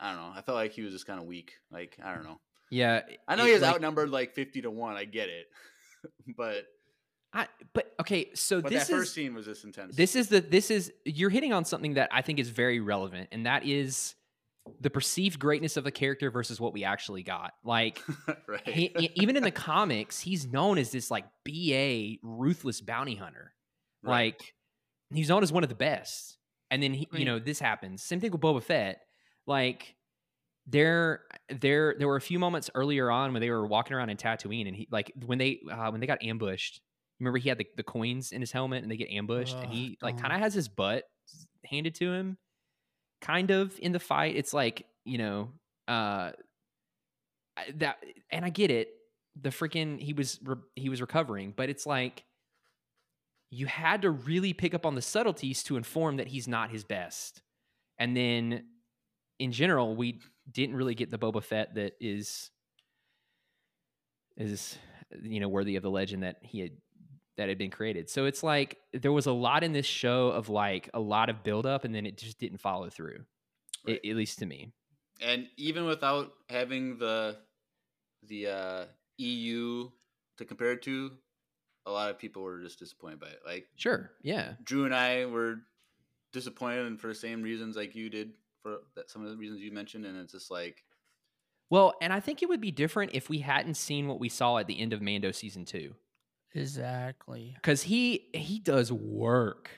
I 0.00 0.12
don't 0.12 0.20
know. 0.20 0.32
I 0.34 0.42
felt 0.42 0.56
like 0.56 0.72
he 0.72 0.82
was 0.82 0.92
just 0.92 1.06
kind 1.06 1.20
of 1.20 1.26
weak. 1.26 1.52
Like 1.70 1.96
I 2.02 2.14
don't 2.14 2.24
know. 2.24 2.40
Yeah, 2.70 3.02
I 3.28 3.36
know 3.36 3.44
he 3.44 3.52
was 3.52 3.62
like, 3.62 3.74
outnumbered 3.74 4.10
like 4.10 4.34
fifty 4.34 4.62
to 4.62 4.70
one. 4.70 4.96
I 4.96 5.04
get 5.04 5.28
it, 5.28 5.46
but 6.36 6.64
I, 7.34 7.48
but 7.72 7.92
okay, 8.00 8.30
so 8.34 8.62
but 8.62 8.70
this 8.70 8.86
that 8.86 8.94
is 8.94 9.00
first 9.00 9.14
scene 9.14 9.34
was 9.34 9.46
this 9.46 9.64
intense. 9.64 9.96
this 9.96 10.14
is 10.14 10.28
the 10.28 10.40
this 10.40 10.70
is 10.70 10.92
you're 11.04 11.30
hitting 11.30 11.52
on 11.52 11.64
something 11.64 11.94
that 11.94 12.08
I 12.12 12.22
think 12.22 12.38
is 12.38 12.48
very 12.48 12.80
relevant, 12.80 13.28
and 13.32 13.46
that 13.46 13.66
is 13.66 14.14
the 14.80 14.88
perceived 14.88 15.38
greatness 15.38 15.76
of 15.76 15.84
the 15.84 15.90
character 15.90 16.30
versus 16.30 16.60
what 16.60 16.72
we 16.72 16.84
actually 16.84 17.22
got. 17.22 17.52
Like 17.64 18.00
right. 18.48 18.66
he, 18.66 19.10
even 19.16 19.36
in 19.36 19.42
the 19.42 19.50
comics, 19.50 20.20
he's 20.20 20.46
known 20.46 20.78
as 20.78 20.90
this 20.90 21.10
like 21.10 21.24
BA 21.44 22.18
ruthless 22.22 22.80
bounty 22.80 23.16
hunter. 23.16 23.52
Right. 24.02 24.34
Like 24.40 24.54
he's 25.12 25.28
known 25.28 25.42
as 25.42 25.52
one 25.52 25.64
of 25.64 25.68
the 25.68 25.74
best. 25.74 26.38
And 26.70 26.82
then 26.82 26.94
he, 26.94 27.08
you 27.12 27.24
know, 27.24 27.38
this 27.38 27.58
happens. 27.58 28.02
Same 28.02 28.20
thing 28.20 28.32
with 28.32 28.40
Boba 28.40 28.62
Fett. 28.62 29.00
Like 29.46 29.94
there 30.66 31.20
there 31.50 31.94
there 31.98 32.08
were 32.08 32.16
a 32.16 32.20
few 32.22 32.38
moments 32.38 32.70
earlier 32.74 33.10
on 33.10 33.32
when 33.32 33.40
they 33.42 33.50
were 33.50 33.66
walking 33.66 33.94
around 33.94 34.10
in 34.10 34.16
Tatooine, 34.16 34.66
and 34.66 34.74
he 34.74 34.88
like 34.90 35.12
when 35.26 35.38
they 35.38 35.60
uh, 35.70 35.90
when 35.90 36.00
they 36.00 36.06
got 36.06 36.22
ambushed. 36.22 36.80
Remember, 37.24 37.38
he 37.38 37.48
had 37.48 37.58
the, 37.58 37.66
the 37.76 37.82
coins 37.82 38.32
in 38.32 38.40
his 38.40 38.52
helmet, 38.52 38.82
and 38.82 38.90
they 38.90 38.96
get 38.96 39.10
ambushed, 39.10 39.56
and 39.56 39.72
he 39.72 39.98
like 40.02 40.20
kind 40.20 40.32
of 40.32 40.40
has 40.40 40.54
his 40.54 40.68
butt 40.68 41.04
handed 41.64 41.94
to 41.96 42.12
him, 42.12 42.36
kind 43.20 43.50
of 43.50 43.78
in 43.80 43.92
the 43.92 43.98
fight. 43.98 44.36
It's 44.36 44.52
like 44.52 44.86
you 45.04 45.18
know 45.18 45.52
uh 45.88 46.32
that, 47.76 47.96
and 48.30 48.44
I 48.44 48.50
get 48.50 48.70
it. 48.70 48.88
The 49.40 49.50
freaking 49.50 50.00
he 50.00 50.12
was 50.12 50.38
re- 50.44 50.56
he 50.76 50.88
was 50.88 51.00
recovering, 51.00 51.52
but 51.56 51.68
it's 51.68 51.86
like 51.86 52.24
you 53.50 53.66
had 53.66 54.02
to 54.02 54.10
really 54.10 54.52
pick 54.52 54.74
up 54.74 54.84
on 54.84 54.94
the 54.94 55.02
subtleties 55.02 55.62
to 55.64 55.76
inform 55.76 56.16
that 56.16 56.26
he's 56.26 56.48
not 56.48 56.70
his 56.70 56.84
best. 56.84 57.42
And 57.98 58.16
then 58.16 58.64
in 59.38 59.52
general, 59.52 59.94
we 59.94 60.20
didn't 60.50 60.76
really 60.76 60.94
get 60.94 61.10
the 61.10 61.18
Boba 61.18 61.42
Fett 61.42 61.74
that 61.76 61.94
is 62.00 62.50
is 64.36 64.76
you 65.22 65.40
know 65.40 65.48
worthy 65.48 65.76
of 65.76 65.82
the 65.82 65.90
legend 65.90 66.22
that 66.22 66.36
he 66.42 66.60
had 66.60 66.72
that 67.36 67.48
had 67.48 67.58
been 67.58 67.70
created. 67.70 68.08
So 68.08 68.26
it's 68.26 68.42
like 68.42 68.78
there 68.92 69.12
was 69.12 69.26
a 69.26 69.32
lot 69.32 69.64
in 69.64 69.72
this 69.72 69.86
show 69.86 70.28
of 70.28 70.48
like 70.48 70.88
a 70.94 71.00
lot 71.00 71.28
of 71.30 71.42
buildup, 71.42 71.84
and 71.84 71.94
then 71.94 72.06
it 72.06 72.16
just 72.16 72.38
didn't 72.38 72.58
follow 72.58 72.88
through. 72.90 73.24
Right. 73.86 74.00
at 74.02 74.16
least 74.16 74.38
to 74.38 74.46
me. 74.46 74.72
and 75.20 75.46
even 75.58 75.84
without 75.84 76.32
having 76.48 76.96
the 76.98 77.36
the 78.26 78.46
uh, 78.46 78.84
EU 79.18 79.90
to 80.38 80.44
compare 80.44 80.72
it 80.72 80.82
to, 80.82 81.10
a 81.86 81.90
lot 81.90 82.10
of 82.10 82.18
people 82.18 82.42
were 82.42 82.60
just 82.60 82.78
disappointed 82.78 83.20
by 83.20 83.26
it. 83.26 83.40
Like 83.46 83.66
Sure. 83.76 84.10
Yeah. 84.22 84.54
Drew 84.64 84.86
and 84.86 84.94
I 84.94 85.26
were 85.26 85.56
disappointed, 86.32 86.86
and 86.86 86.98
for 86.98 87.08
the 87.08 87.14
same 87.14 87.42
reasons 87.42 87.76
like 87.76 87.94
you 87.94 88.08
did 88.08 88.32
for 88.62 88.78
that, 88.96 89.10
some 89.10 89.22
of 89.22 89.30
the 89.30 89.36
reasons 89.36 89.60
you 89.60 89.70
mentioned, 89.70 90.06
and 90.06 90.16
it's 90.16 90.32
just 90.32 90.50
like 90.50 90.82
Well, 91.70 91.94
and 92.00 92.12
I 92.12 92.20
think 92.20 92.42
it 92.42 92.48
would 92.48 92.60
be 92.60 92.70
different 92.70 93.12
if 93.14 93.28
we 93.28 93.40
hadn't 93.40 93.74
seen 93.74 94.08
what 94.08 94.18
we 94.18 94.28
saw 94.30 94.58
at 94.58 94.66
the 94.66 94.80
end 94.80 94.92
of 94.92 95.02
Mando 95.02 95.30
season 95.30 95.64
two. 95.64 95.94
Exactly. 96.54 97.52
because 97.56 97.82
he 97.82 98.26
he 98.32 98.58
does 98.58 98.90
work. 98.92 99.70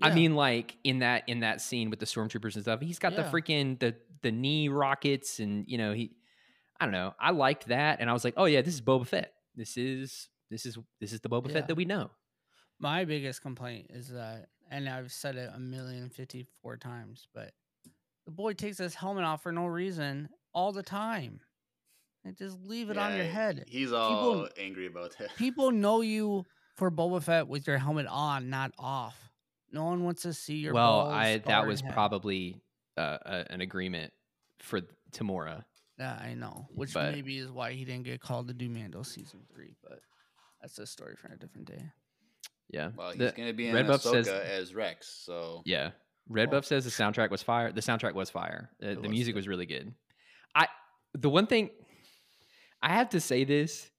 I 0.00 0.14
mean, 0.14 0.36
like 0.36 0.76
in 0.84 1.00
that 1.00 1.24
in 1.26 1.40
that 1.40 1.60
scene 1.60 1.90
with 1.90 1.98
the 1.98 2.06
stormtroopers 2.06 2.54
and 2.54 2.62
stuff, 2.62 2.80
he's 2.80 2.98
got 3.00 3.16
the 3.16 3.22
freaking 3.24 3.78
the 3.80 3.96
the 4.22 4.30
knee 4.30 4.68
rockets, 4.68 5.40
and 5.40 5.64
you 5.66 5.76
know 5.78 5.92
he, 5.92 6.12
I 6.78 6.84
don't 6.84 6.92
know, 6.92 7.14
I 7.18 7.30
liked 7.32 7.66
that, 7.68 8.00
and 8.00 8.08
I 8.08 8.12
was 8.12 8.24
like, 8.24 8.34
oh 8.36 8.44
yeah, 8.44 8.62
this 8.62 8.74
is 8.74 8.80
Boba 8.80 9.06
Fett. 9.06 9.32
This 9.56 9.76
is 9.76 10.28
this 10.50 10.66
is 10.66 10.78
this 11.00 11.12
is 11.12 11.20
the 11.20 11.28
Boba 11.28 11.48
Yeah. 11.48 11.54
Fett 11.54 11.68
that 11.68 11.74
we 11.74 11.84
know. 11.84 12.10
My 12.78 13.04
biggest 13.04 13.42
complaint 13.42 13.86
is 13.90 14.08
that, 14.10 14.50
and 14.70 14.88
I've 14.88 15.10
said 15.10 15.34
it 15.34 15.50
a 15.52 15.58
million 15.58 16.10
fifty-four 16.10 16.76
times, 16.76 17.26
but 17.34 17.50
the 18.24 18.30
boy 18.30 18.52
takes 18.52 18.78
his 18.78 18.94
helmet 18.94 19.24
off 19.24 19.42
for 19.42 19.50
no 19.50 19.66
reason 19.66 20.28
all 20.54 20.70
the 20.70 20.82
time. 20.84 21.40
And 22.28 22.36
just 22.36 22.58
leave 22.62 22.90
it 22.90 22.96
on 22.98 23.16
your 23.16 23.24
head. 23.24 23.64
He's 23.68 23.92
all 23.92 24.48
angry 24.58 24.86
about 24.86 25.16
that. 25.18 25.34
People 25.36 25.70
know 25.72 26.00
you 26.02 26.44
for 26.76 26.90
Boba 26.90 27.22
Fett 27.22 27.48
with 27.48 27.66
your 27.66 27.78
helmet 27.78 28.06
on, 28.06 28.50
not 28.50 28.72
off. 28.78 29.16
No 29.72 29.84
one 29.84 30.04
wants 30.04 30.22
to 30.22 30.32
see 30.32 30.56
your. 30.56 30.72
well, 30.74 31.08
I 31.08 31.38
that 31.38 31.66
was 31.66 31.80
head. 31.80 31.92
probably 31.92 32.60
uh, 32.96 33.18
a, 33.24 33.44
an 33.52 33.60
agreement 33.60 34.12
for 34.60 34.80
Temuera. 35.12 35.64
Yeah, 35.98 36.12
I 36.22 36.34
know. 36.34 36.68
Which 36.74 36.94
but- 36.94 37.12
maybe 37.12 37.38
is 37.38 37.50
why 37.50 37.72
he 37.72 37.84
didn't 37.84 38.04
get 38.04 38.20
called 38.20 38.48
to 38.48 38.54
do 38.54 38.68
Mando 38.68 39.02
season 39.02 39.40
three, 39.52 39.74
but 39.82 40.00
that's 40.62 40.78
a 40.78 40.86
story 40.86 41.16
for 41.16 41.28
a 41.32 41.36
different 41.38 41.66
day. 41.66 41.82
Yeah, 42.70 42.90
Well, 42.96 43.10
he's 43.10 43.18
The- 43.18 43.32
going 43.32 43.48
to 43.48 43.54
be 43.54 43.68
in 43.68 43.74
Red 43.74 43.86
Buff 43.86 44.02
Ahsoka 44.02 44.24
says- 44.24 44.28
as 44.28 44.74
Rex, 44.74 45.08
so 45.24 45.62
Yeah. 45.64 45.90
Red 46.28 46.50
Well- 46.50 46.58
Buff 46.60 46.66
says 46.66 46.84
the 46.84 46.90
soundtrack 46.90 47.30
was 47.30 47.42
fire. 47.42 47.72
The 47.72 47.80
soundtrack 47.80 48.14
was 48.14 48.30
fire. 48.30 48.70
Uh, 48.82 48.94
the 48.94 49.00
was 49.00 49.10
music 49.10 49.34
good. 49.34 49.38
was 49.38 49.48
really 49.48 49.66
good. 49.66 49.92
I 50.54 50.68
the 51.14 51.30
one 51.30 51.46
thing 51.46 51.70
I 52.82 52.94
have 52.94 53.10
to 53.10 53.20
say 53.20 53.44
this. 53.44 53.90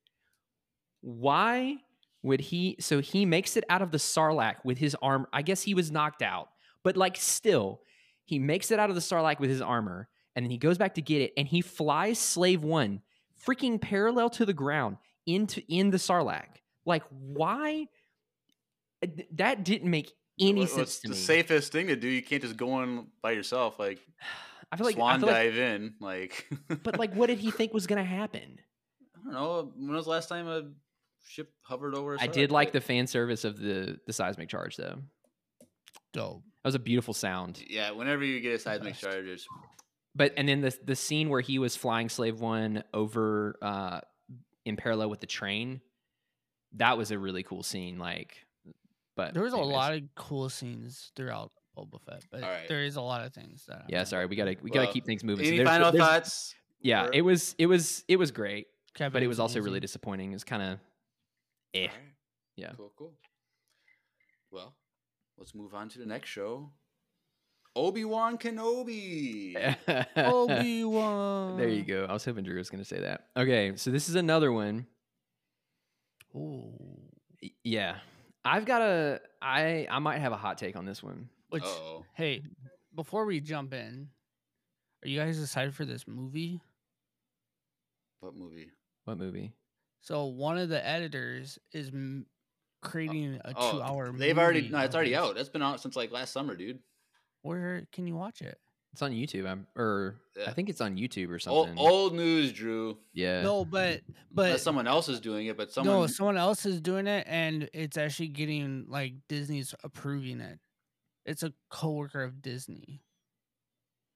Why 1.02 1.78
would 2.24 2.42
he 2.42 2.76
so 2.80 3.00
he 3.00 3.26
makes 3.26 3.56
it 3.56 3.64
out 3.70 3.82
of 3.82 3.92
the 3.92 3.98
Sarlacc 3.98 4.58
with 4.64 4.78
his 4.78 4.96
arm 5.02 5.26
I 5.32 5.42
guess 5.42 5.62
he 5.62 5.74
was 5.74 5.92
knocked 5.92 6.22
out. 6.22 6.50
But 6.84 6.98
like 6.98 7.18
still, 7.18 7.82
he 8.26 8.40
makes 8.40 8.72
it 8.72 8.80
out 8.80 8.90
of 8.90 8.96
the 8.96 9.02
Sarlacc 9.02 9.40
with 9.40 9.50
his 9.50 9.62
armor 9.62 10.10
and 10.36 10.46
then 10.46 10.52
he 10.52 10.58
goes 10.58 10.78
back 10.78 10.96
to 10.96 11.02
get 11.02 11.22
it 11.22 11.34
and 11.38 11.48
he 11.48 11.62
flies 11.62 12.20
Slave 12.20 12.64
1 12.64 13.02
freaking 13.46 13.80
parallel 13.80 14.30
to 14.32 14.46
the 14.46 14.54
ground 14.54 14.98
into 15.26 15.62
in 15.70 15.92
the 15.92 15.98
Sarlacc. 15.98 16.58
Like 16.86 17.04
why 17.10 17.88
that 19.36 19.64
didn't 19.64 19.90
make 19.90 20.12
any 20.40 20.66
sense 20.66 21.00
to 21.00 21.08
the 21.08 21.14
me. 21.14 21.20
safest 21.20 21.72
thing 21.72 21.88
to 21.88 21.96
do? 21.96 22.08
You 22.08 22.22
can't 22.22 22.42
just 22.42 22.58
go 22.58 22.82
in 22.82 23.08
by 23.22 23.32
yourself, 23.32 23.80
like, 23.80 24.00
I 24.72 24.78
feel 24.78 24.86
like, 24.86 24.96
I 24.96 24.98
swan 24.98 25.20
feel 25.20 25.30
like 25.30 25.36
dive 25.36 25.58
in, 25.58 25.96
like. 26.00 26.48
but 26.84 27.00
like, 27.00 27.14
what 27.16 27.28
did 27.28 27.40
he 27.40 27.50
think 27.50 27.74
was 27.74 27.88
going 27.88 27.98
to 27.98 28.08
happen? 28.08 28.60
I 29.22 29.32
don't 29.32 29.34
know. 29.34 29.72
When 29.76 29.94
was 29.96 30.06
the 30.06 30.12
last 30.12 30.30
time 30.30 30.48
a 30.48 30.64
ship 31.28 31.52
hovered 31.62 31.96
over? 31.96 32.18
I 32.20 32.24
I 32.24 32.28
did 32.28 32.52
like 32.52 32.72
the 32.72 32.82
fan 32.82 33.08
service 33.08 33.44
of 33.46 33.60
the 33.60 34.00
the 34.06 34.14
seismic 34.14 34.50
charge, 34.50 34.76
though. 34.78 35.00
Dope. 36.14 36.44
That 36.64 36.68
was 36.68 36.76
a 36.76 36.80
beautiful 36.80 37.14
sound. 37.14 37.64
Yeah, 37.68 37.92
whenever 37.92 38.24
you 38.24 38.40
get 38.42 38.54
a 38.56 38.60
seismic 38.60 38.94
best. 38.94 39.02
charge, 39.04 39.26
it's 39.26 39.46
But 40.16 40.34
and 40.38 40.48
then 40.48 40.62
the 40.62 40.78
the 40.84 40.96
scene 40.96 41.30
where 41.30 41.42
he 41.42 41.60
was 41.60 41.76
flying 41.76 42.10
Slave 42.10 42.40
One 42.42 42.84
over 42.94 43.56
uh, 43.62 44.02
in 44.66 44.76
parallel 44.76 45.10
with 45.10 45.20
the 45.22 45.28
train, 45.28 45.82
that 46.76 46.98
was 46.98 47.12
a 47.12 47.20
really 47.20 47.44
cool 47.44 47.64
scene. 47.64 47.98
Like, 48.00 48.38
but 49.16 49.34
There 49.34 49.44
was 49.44 49.54
anyways. 49.54 49.72
a 49.72 49.74
lot 49.74 49.94
of 49.94 50.02
cool 50.16 50.50
scenes 50.50 51.12
throughout 51.16 51.52
Boba 51.78 52.02
Fett, 52.06 52.26
but 52.32 52.44
Alright. 52.44 52.68
there 52.68 52.84
is 52.84 52.96
a 52.98 53.02
lot 53.02 53.26
of 53.26 53.34
things 53.34 53.66
that. 53.68 53.86
Yeah, 53.88 54.04
sorry, 54.04 54.26
we 54.26 54.36
gotta 54.36 54.58
we 54.62 54.70
gotta 54.72 54.92
keep 54.92 55.06
things 55.06 55.24
moving. 55.24 55.46
So 55.46 55.50
any 55.50 55.58
there's- 55.58 55.70
final 55.70 55.92
there's- 55.92 56.08
thoughts? 56.08 56.56
Yeah, 56.82 57.06
or- 57.06 57.14
it 57.14 57.22
was 57.22 57.56
it 57.58 57.68
was 57.68 58.04
it 58.08 58.18
was 58.18 58.32
great, 58.32 58.68
Kevin 59.00 59.14
but 59.14 59.24
it 59.24 59.28
was 59.28 59.40
also 59.40 59.60
Feige. 59.60 59.64
really 59.66 59.80
disappointing. 59.80 60.34
It's 60.34 60.44
kind 60.44 60.62
of 60.62 60.80
eh. 61.74 61.80
Alright. 61.88 61.92
Yeah. 62.58 62.72
Cool, 62.78 62.92
cool. 62.98 63.14
Well, 64.52 64.76
let's 65.38 65.56
move 65.56 65.74
on 65.74 65.90
to 65.90 66.00
the 66.00 66.06
next 66.06 66.30
show. 66.30 66.70
Obi 67.76 68.04
Wan 68.04 68.38
Kenobi. 68.38 69.56
Obi 70.18 70.84
Wan. 70.84 71.58
There 71.58 71.70
you 71.70 71.84
go. 71.84 72.06
I 72.10 72.14
was 72.14 72.26
hoping 72.26 72.44
Drew 72.44 72.58
was 72.58 72.70
going 72.70 72.84
to 72.84 72.88
say 72.88 73.00
that. 73.00 73.28
Okay, 73.38 73.74
so 73.78 73.90
this 73.90 74.10
is 74.10 74.16
another 74.16 74.52
one. 74.52 74.86
Ooh. 76.36 76.74
Y- 77.42 77.52
Yeah, 77.64 77.96
I've 78.44 78.66
got 78.66 78.82
a. 78.82 79.22
I 79.42 79.88
I 79.90 80.00
might 80.00 80.20
have 80.20 80.34
a 80.34 80.38
hot 80.38 80.58
take 80.58 80.76
on 80.76 80.86
this 80.86 81.02
one. 81.02 81.30
Which, 81.50 81.64
Oh, 81.66 82.04
hey, 82.16 82.44
before 82.94 83.26
we 83.26 83.40
jump 83.40 83.74
in, 83.74 84.10
are 85.04 85.08
you 85.08 85.18
guys 85.20 85.40
excited 85.42 85.74
for 85.74 85.86
this 85.86 86.06
movie? 86.08 86.60
what 88.20 88.36
movie? 88.36 88.70
What 89.10 89.18
movie? 89.18 89.54
So 90.02 90.26
one 90.26 90.60
of 90.60 90.70
the 90.70 90.86
editors 90.86 91.58
is 91.74 91.88
m- 91.88 92.28
creating 92.84 93.42
a 93.44 93.54
Oh, 93.56 93.72
two-hour. 93.72 94.12
they've 94.12 94.38
already 94.38 94.70
no, 94.70 94.78
it's 94.82 94.94
already 94.94 95.16
out. 95.16 95.34
That's 95.34 95.50
been 95.50 95.64
out 95.64 95.82
since 95.82 95.96
like 95.96 96.12
last 96.12 96.32
summer, 96.32 96.56
dude. 96.56 96.78
Where 97.42 97.88
can 97.92 98.06
you 98.06 98.14
watch 98.16 98.42
it? 98.44 98.60
It's 98.94 99.02
on 99.02 99.12
YouTube. 99.12 99.50
I'm 99.50 99.66
or 99.76 100.22
I 100.46 100.52
think 100.52 100.70
it's 100.70 100.80
on 100.80 100.96
YouTube 100.96 101.32
or 101.32 101.40
something. 101.40 101.76
old 101.76 102.14
news, 102.14 102.54
Drew. 102.54 103.00
yeah. 103.12 103.42
No, 103.42 103.66
but 103.66 104.02
but 104.32 104.46
Unless 104.46 104.62
someone 104.62 104.86
else 104.86 105.10
is 105.10 105.20
doing 105.20 105.48
it, 105.48 105.58
but 105.58 105.72
someone. 105.72 106.02
no, 106.02 106.06
someone 106.08 106.38
else 106.38 106.68
is 106.68 106.80
doing 106.80 107.08
it, 107.08 107.26
and 107.28 107.68
it's 107.74 107.98
actually 107.98 108.28
getting 108.28 108.86
like 108.90 109.14
Disney's 109.28 109.74
approving 109.84 110.40
it. 110.40 110.60
It's 111.26 111.42
a 111.42 111.52
coworker 111.72 112.22
of 112.22 112.44
Disney 112.44 113.02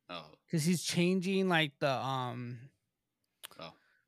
oh, 0.09 0.25
because 0.45 0.63
he's 0.65 0.83
changing 0.83 1.49
like 1.49 1.71
the 1.79 1.91
um 1.91 2.59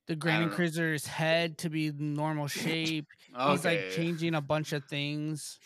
the 0.07 0.15
Grand 0.15 0.43
don't. 0.43 0.51
Inquisitor's 0.51 1.05
head 1.07 1.57
to 1.59 1.69
be 1.69 1.91
normal 1.91 2.47
shape. 2.47 3.07
He's 3.49 3.65
like 3.65 3.91
changing 3.91 4.35
a 4.35 4.41
bunch 4.41 4.71
of 4.73 4.83
things. 4.85 5.59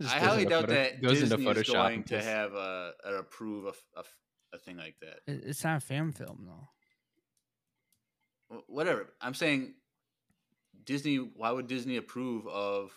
Just 0.00 0.14
I 0.14 0.18
goes 0.18 0.28
highly 0.28 0.44
doubt 0.44 0.62
photo- 0.62 0.74
that 0.74 1.00
goes 1.02 1.20
Disney's 1.20 1.32
into 1.32 1.44
Photoshop 1.50 1.72
going 1.72 2.02
to 2.04 2.14
pulls- 2.14 2.24
have 2.24 2.52
a, 2.54 2.92
a 3.04 3.14
approve 3.14 3.64
of, 3.66 3.76
of 3.96 4.06
a 4.52 4.58
thing 4.58 4.76
like 4.76 4.96
that. 5.00 5.20
It's 5.26 5.64
not 5.64 5.78
a 5.78 5.80
fan 5.80 6.12
film 6.12 6.46
though. 6.46 6.68
Whatever. 8.68 9.08
I'm 9.20 9.34
saying 9.34 9.74
Disney. 10.84 11.16
Why 11.16 11.50
would 11.50 11.66
Disney 11.66 11.96
approve 11.96 12.46
of 12.46 12.92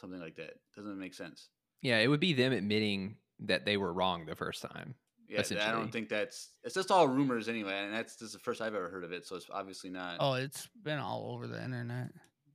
something 0.00 0.20
like 0.20 0.36
that? 0.36 0.54
Doesn't 0.74 0.98
make 0.98 1.14
sense. 1.14 1.48
Yeah, 1.82 1.98
it 1.98 2.08
would 2.08 2.20
be 2.20 2.32
them 2.32 2.52
admitting 2.52 3.16
that 3.40 3.64
they 3.64 3.76
were 3.76 3.92
wrong 3.92 4.26
the 4.26 4.34
first 4.34 4.62
time. 4.62 4.94
Yeah, 5.28 5.42
I 5.66 5.72
don't 5.72 5.90
think 5.90 6.08
that's. 6.08 6.50
It's 6.62 6.74
just 6.74 6.90
all 6.90 7.08
rumors 7.08 7.48
anyway, 7.48 7.84
and 7.84 7.92
that's 7.92 8.16
this 8.16 8.28
is 8.28 8.32
the 8.32 8.38
first 8.38 8.60
I've 8.60 8.74
ever 8.74 8.88
heard 8.88 9.04
of 9.04 9.12
it. 9.12 9.26
So 9.26 9.36
it's 9.36 9.46
obviously 9.50 9.90
not. 9.90 10.16
Oh, 10.20 10.34
it's 10.34 10.68
been 10.82 10.98
all 10.98 11.32
over 11.32 11.46
the 11.46 11.62
internet. 11.62 12.10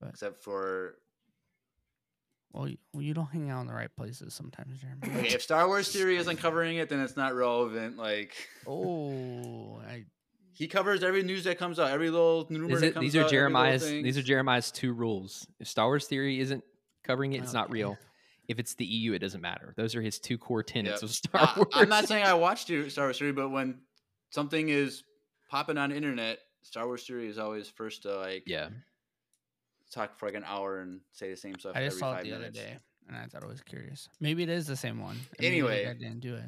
Except 0.07 0.43
for 0.43 0.95
Well, 2.53 2.67
you, 2.67 2.77
well, 2.93 3.03
you 3.03 3.13
don't 3.13 3.27
hang 3.27 3.49
out 3.49 3.61
in 3.61 3.67
the 3.67 3.73
right 3.73 3.93
places 3.95 4.33
sometimes, 4.33 4.79
Jeremy. 4.79 5.01
okay, 5.19 5.35
if 5.35 5.41
Star 5.41 5.67
Wars 5.67 5.91
theory 5.91 6.17
isn't 6.17 6.37
covering 6.37 6.77
it, 6.77 6.89
then 6.89 6.99
it's 7.01 7.15
not 7.17 7.35
relevant. 7.35 7.97
Like 7.97 8.33
oh, 8.67 9.79
I, 9.87 10.05
he 10.53 10.67
covers 10.67 11.03
every 11.03 11.23
news 11.23 11.43
that 11.43 11.57
comes 11.57 11.79
out, 11.79 11.91
every 11.91 12.09
little 12.09 12.47
rumor 12.49 12.75
Is 12.75 12.81
that 12.81 12.93
comes 12.93 13.03
these 13.03 13.15
are 13.15 13.19
out, 13.19 13.25
every 13.25 13.37
little 13.37 13.51
Jeremiah's. 13.53 13.83
These 13.83 14.17
are. 14.17 14.23
Jeremiah's 14.23 14.71
two 14.71 14.93
rules. 14.93 15.47
If 15.59 15.67
Star 15.67 15.87
Wars 15.87 16.07
theory 16.07 16.39
isn't 16.39 16.63
covering 17.03 17.33
it, 17.33 17.43
it's 17.43 17.53
not 17.53 17.69
real. 17.69 17.97
If 18.51 18.59
it's 18.59 18.73
the 18.75 18.83
EU, 18.85 19.13
it 19.13 19.19
doesn't 19.19 19.39
matter. 19.39 19.73
Those 19.77 19.95
are 19.95 20.01
his 20.01 20.19
two 20.19 20.37
core 20.37 20.61
tenets 20.61 21.01
Yep. 21.01 21.03
of 21.03 21.15
Star 21.15 21.41
I- 21.41 21.53
Wars. 21.55 21.69
I'm 21.73 21.87
not 21.89 22.05
saying 22.07 22.25
I 22.25 22.33
watched 22.33 22.65
Star 22.91 23.05
Wars 23.05 23.17
theory, 23.17 23.31
but 23.31 23.49
when 23.49 23.79
something 24.29 24.67
is 24.67 25.03
popping 25.49 25.77
on 25.77 25.91
internet, 25.93 26.39
Star 26.63 26.85
Wars 26.85 27.07
theory 27.07 27.29
is 27.29 27.37
always 27.39 27.69
first 27.69 28.01
to 28.03 28.17
like 28.17 28.43
Yeah. 28.45 28.69
talk 29.89 30.19
for 30.19 30.25
like 30.25 30.35
an 30.35 30.43
hour 30.45 30.79
and 30.79 30.99
say 31.13 31.29
the 31.29 31.37
same 31.37 31.57
stuff 31.57 31.75
I 31.77 31.85
just 31.85 31.93
every 31.95 31.99
saw 31.99 32.13
five 32.15 32.25
it 32.25 32.29
the 32.29 32.35
minutes. 32.39 32.59
other 32.59 32.67
day, 32.67 32.77
and 33.07 33.15
I 33.17 33.25
thought 33.27 33.41
it 33.43 33.47
was 33.47 33.61
curious. 33.61 34.09
Maybe 34.19 34.43
it 34.43 34.49
is 34.49 34.67
the 34.67 34.75
same 34.75 34.99
one. 34.99 35.15
and 35.15 35.21
maybe, 35.39 35.61
like, 35.61 35.71
Anyway. 35.71 35.89
I 35.89 35.93
didn't 35.93 36.19
do 36.19 36.35
it. 36.35 36.43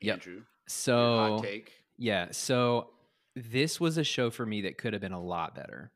Yep. 0.00 0.14
Andrew, 0.14 0.42
So 0.68 1.16
hot 1.36 1.42
take. 1.42 1.72
Yeah. 1.96 2.28
So 2.30 2.90
this 3.34 3.80
was 3.80 3.98
a 3.98 4.04
show 4.04 4.30
for 4.30 4.46
me 4.46 4.62
that 4.62 4.78
could 4.78 4.92
have 4.92 5.02
been 5.02 5.12
a 5.12 5.20
lot 5.22 5.54
better. 5.56 5.90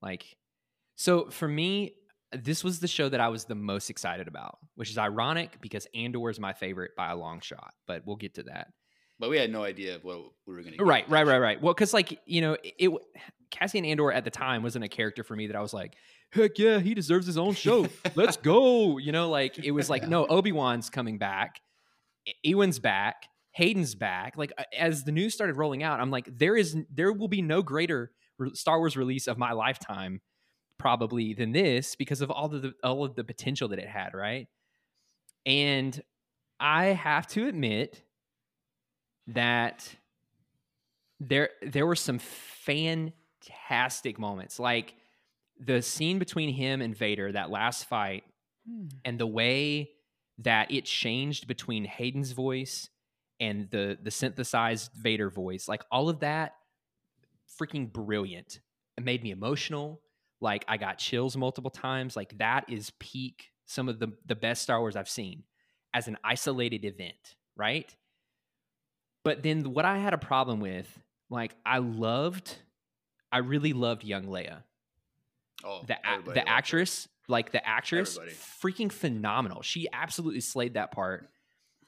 Like, 0.00 0.36
so 0.96 1.28
for 1.30 1.48
me, 1.48 1.94
this 2.42 2.64
was 2.64 2.80
the 2.80 2.88
show 2.88 3.08
that 3.08 3.20
I 3.20 3.28
was 3.28 3.44
the 3.44 3.54
most 3.54 3.90
excited 3.90 4.28
about, 4.28 4.58
which 4.74 4.90
is 4.90 4.98
ironic 4.98 5.60
because 5.60 5.86
Andor 5.94 6.30
is 6.30 6.40
my 6.40 6.52
favorite 6.52 6.92
by 6.96 7.10
a 7.10 7.16
long 7.16 7.40
shot, 7.40 7.74
but 7.86 8.02
we'll 8.06 8.16
get 8.16 8.34
to 8.34 8.44
that. 8.44 8.68
But 9.18 9.30
we 9.30 9.38
had 9.38 9.50
no 9.52 9.62
idea 9.62 9.98
what 10.02 10.18
we 10.46 10.54
were 10.54 10.62
going 10.62 10.72
to 10.72 10.78
get. 10.78 10.86
Right, 10.86 11.08
right, 11.08 11.26
right, 11.26 11.38
right. 11.38 11.62
Well, 11.62 11.72
because 11.72 11.94
like 11.94 12.20
you 12.26 12.40
know, 12.40 12.54
it, 12.54 12.74
it 12.78 12.90
Cassian 13.50 13.84
Andor 13.84 14.10
at 14.10 14.24
the 14.24 14.30
time 14.30 14.62
wasn't 14.62 14.84
a 14.84 14.88
character 14.88 15.22
for 15.22 15.36
me 15.36 15.46
that 15.46 15.56
I 15.56 15.60
was 15.60 15.72
like, 15.72 15.94
heck 16.30 16.58
yeah, 16.58 16.80
he 16.80 16.94
deserves 16.94 17.26
his 17.26 17.38
own 17.38 17.54
show. 17.54 17.86
Let's 18.14 18.36
go. 18.36 18.98
You 18.98 19.12
know, 19.12 19.30
like 19.30 19.58
it 19.58 19.70
was 19.70 19.88
like, 19.88 20.02
Yeah. 20.02 20.08
no, 20.10 20.26
Obi 20.26 20.52
Wan's 20.52 20.90
coming 20.90 21.18
back, 21.18 21.60
Ewan's 22.42 22.80
back, 22.80 23.28
Hayden's 23.52 23.94
back. 23.94 24.36
Like 24.36 24.52
as 24.76 25.04
the 25.04 25.12
news 25.12 25.32
started 25.34 25.56
rolling 25.56 25.82
out, 25.82 26.00
I'm 26.00 26.10
like, 26.10 26.28
there 26.36 26.56
is, 26.56 26.76
there 26.92 27.12
will 27.12 27.28
be 27.28 27.42
no 27.42 27.62
greater 27.62 28.10
Star 28.54 28.78
Wars 28.78 28.96
release 28.96 29.28
of 29.28 29.38
my 29.38 29.52
lifetime 29.52 30.20
probably 30.78 31.34
than 31.34 31.52
this 31.52 31.96
because 31.96 32.20
of 32.20 32.30
all 32.30 32.54
of 32.54 32.62
the 32.62 32.74
all 32.82 33.04
of 33.04 33.14
the 33.14 33.24
potential 33.24 33.68
that 33.68 33.78
it 33.78 33.88
had, 33.88 34.14
right? 34.14 34.48
And 35.46 36.00
I 36.60 36.86
have 36.86 37.26
to 37.28 37.46
admit 37.46 38.02
that 39.28 39.94
there 41.20 41.50
there 41.62 41.86
were 41.86 41.96
some 41.96 42.18
fantastic 42.18 44.18
moments 44.18 44.58
like 44.58 44.94
the 45.58 45.80
scene 45.80 46.18
between 46.18 46.52
him 46.52 46.82
and 46.82 46.96
Vader 46.96 47.32
that 47.32 47.50
last 47.50 47.86
fight 47.86 48.24
Hmm. 48.66 48.86
and 49.04 49.20
the 49.20 49.26
way 49.26 49.90
that 50.38 50.70
it 50.70 50.86
changed 50.86 51.46
between 51.46 51.84
Hayden's 51.84 52.32
voice 52.32 52.88
and 53.38 53.68
the 53.70 53.98
the 54.02 54.10
synthesized 54.10 54.90
Vader 54.94 55.28
voice 55.28 55.68
like 55.68 55.82
all 55.90 56.08
of 56.08 56.20
that 56.20 56.54
freaking 57.60 57.92
brilliant 57.92 58.60
it 58.96 59.04
made 59.04 59.22
me 59.22 59.32
emotional 59.32 60.00
like 60.44 60.64
I 60.68 60.76
got 60.76 60.98
chills 60.98 61.36
multiple 61.36 61.70
times 61.70 62.14
like 62.16 62.38
that 62.38 62.64
is 62.68 62.92
peak 63.00 63.50
some 63.66 63.88
of 63.88 63.98
the 63.98 64.08
the 64.26 64.36
best 64.36 64.62
Star 64.62 64.78
Wars 64.80 64.94
I've 64.94 65.08
seen 65.08 65.42
as 65.92 66.06
an 66.06 66.16
isolated 66.22 66.84
event 66.84 67.34
right 67.56 67.92
but 69.24 69.42
then 69.42 69.72
what 69.72 69.86
I 69.86 69.96
had 69.98 70.12
a 70.12 70.18
problem 70.18 70.60
with, 70.60 70.86
like 71.30 71.54
I 71.64 71.78
loved, 71.78 72.54
I 73.32 73.38
really 73.38 73.72
loved 73.72 74.04
young 74.04 74.24
Leia. 74.24 74.64
Oh, 75.64 75.80
The 75.86 75.96
the 76.04 76.26
loved 76.26 76.36
her. 76.36 76.44
actress, 76.46 77.08
like 77.26 77.50
the 77.50 77.66
actress, 77.66 78.18
Everybody. 78.18 78.36
freaking 78.62 78.92
phenomenal. 78.92 79.62
She 79.62 79.88
absolutely 79.90 80.42
slayed 80.42 80.74
that 80.74 80.92
part, 80.92 81.30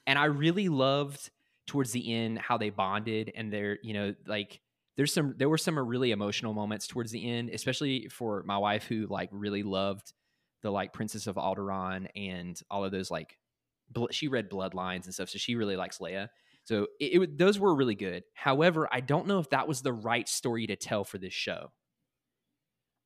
and 0.07 0.17
I 0.17 0.25
really 0.25 0.67
loved 0.67 1.29
towards 1.67 1.91
the 1.91 2.11
end 2.11 2.39
how 2.39 2.57
they 2.57 2.71
bonded 2.71 3.31
and 3.35 3.53
they're 3.53 3.77
you 3.83 3.93
know 3.93 4.15
like 4.25 4.59
there's 4.97 5.13
some 5.13 5.35
there 5.37 5.47
were 5.47 5.57
some 5.57 5.77
really 5.79 6.11
emotional 6.11 6.53
moments 6.53 6.87
towards 6.87 7.11
the 7.11 7.29
end, 7.29 7.51
especially 7.51 8.09
for 8.09 8.43
my 8.45 8.57
wife 8.57 8.85
who 8.85 9.05
like 9.07 9.29
really 9.31 9.63
loved 9.63 10.11
the 10.63 10.71
like 10.71 10.91
Princess 10.91 11.27
of 11.27 11.35
Alderaan 11.35 12.07
and 12.15 12.59
all 12.69 12.83
of 12.83 12.91
those 12.91 13.11
like 13.11 13.37
bl- 13.89 14.07
she 14.11 14.27
read 14.27 14.49
Bloodlines 14.49 15.05
and 15.05 15.13
stuff, 15.13 15.29
so 15.29 15.37
she 15.37 15.55
really 15.55 15.75
likes 15.75 15.99
Leia. 15.99 16.29
So 16.63 16.87
it, 16.99 17.21
it 17.21 17.37
those 17.37 17.59
were 17.59 17.73
really 17.75 17.95
good. 17.95 18.23
However, 18.33 18.89
I 18.91 18.99
don't 18.99 19.27
know 19.27 19.39
if 19.39 19.51
that 19.51 19.67
was 19.67 19.81
the 19.81 19.93
right 19.93 20.27
story 20.27 20.65
to 20.67 20.75
tell 20.75 21.03
for 21.03 21.19
this 21.19 21.33
show. 21.33 21.71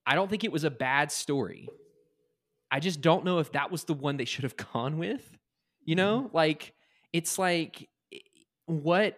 I 0.06 0.15
don't 0.15 0.30
think 0.30 0.45
it 0.45 0.51
was 0.51 0.63
a 0.63 0.71
bad 0.71 1.12
story. 1.12 1.67
I 2.71 2.80
just 2.80 3.01
don't 3.01 3.25
know 3.25 3.39
if 3.39 3.51
that 3.51 3.69
was 3.69 3.84
the 3.84 3.93
one 3.93 4.15
they 4.15 4.25
should 4.25 4.43
have 4.43 4.56
gone 4.73 4.97
with. 4.97 5.38
You 5.84 5.95
know, 5.95 6.21
mm-hmm. 6.21 6.36
like 6.36 6.73
it's 7.12 7.38
like 7.38 7.89
what 8.65 9.17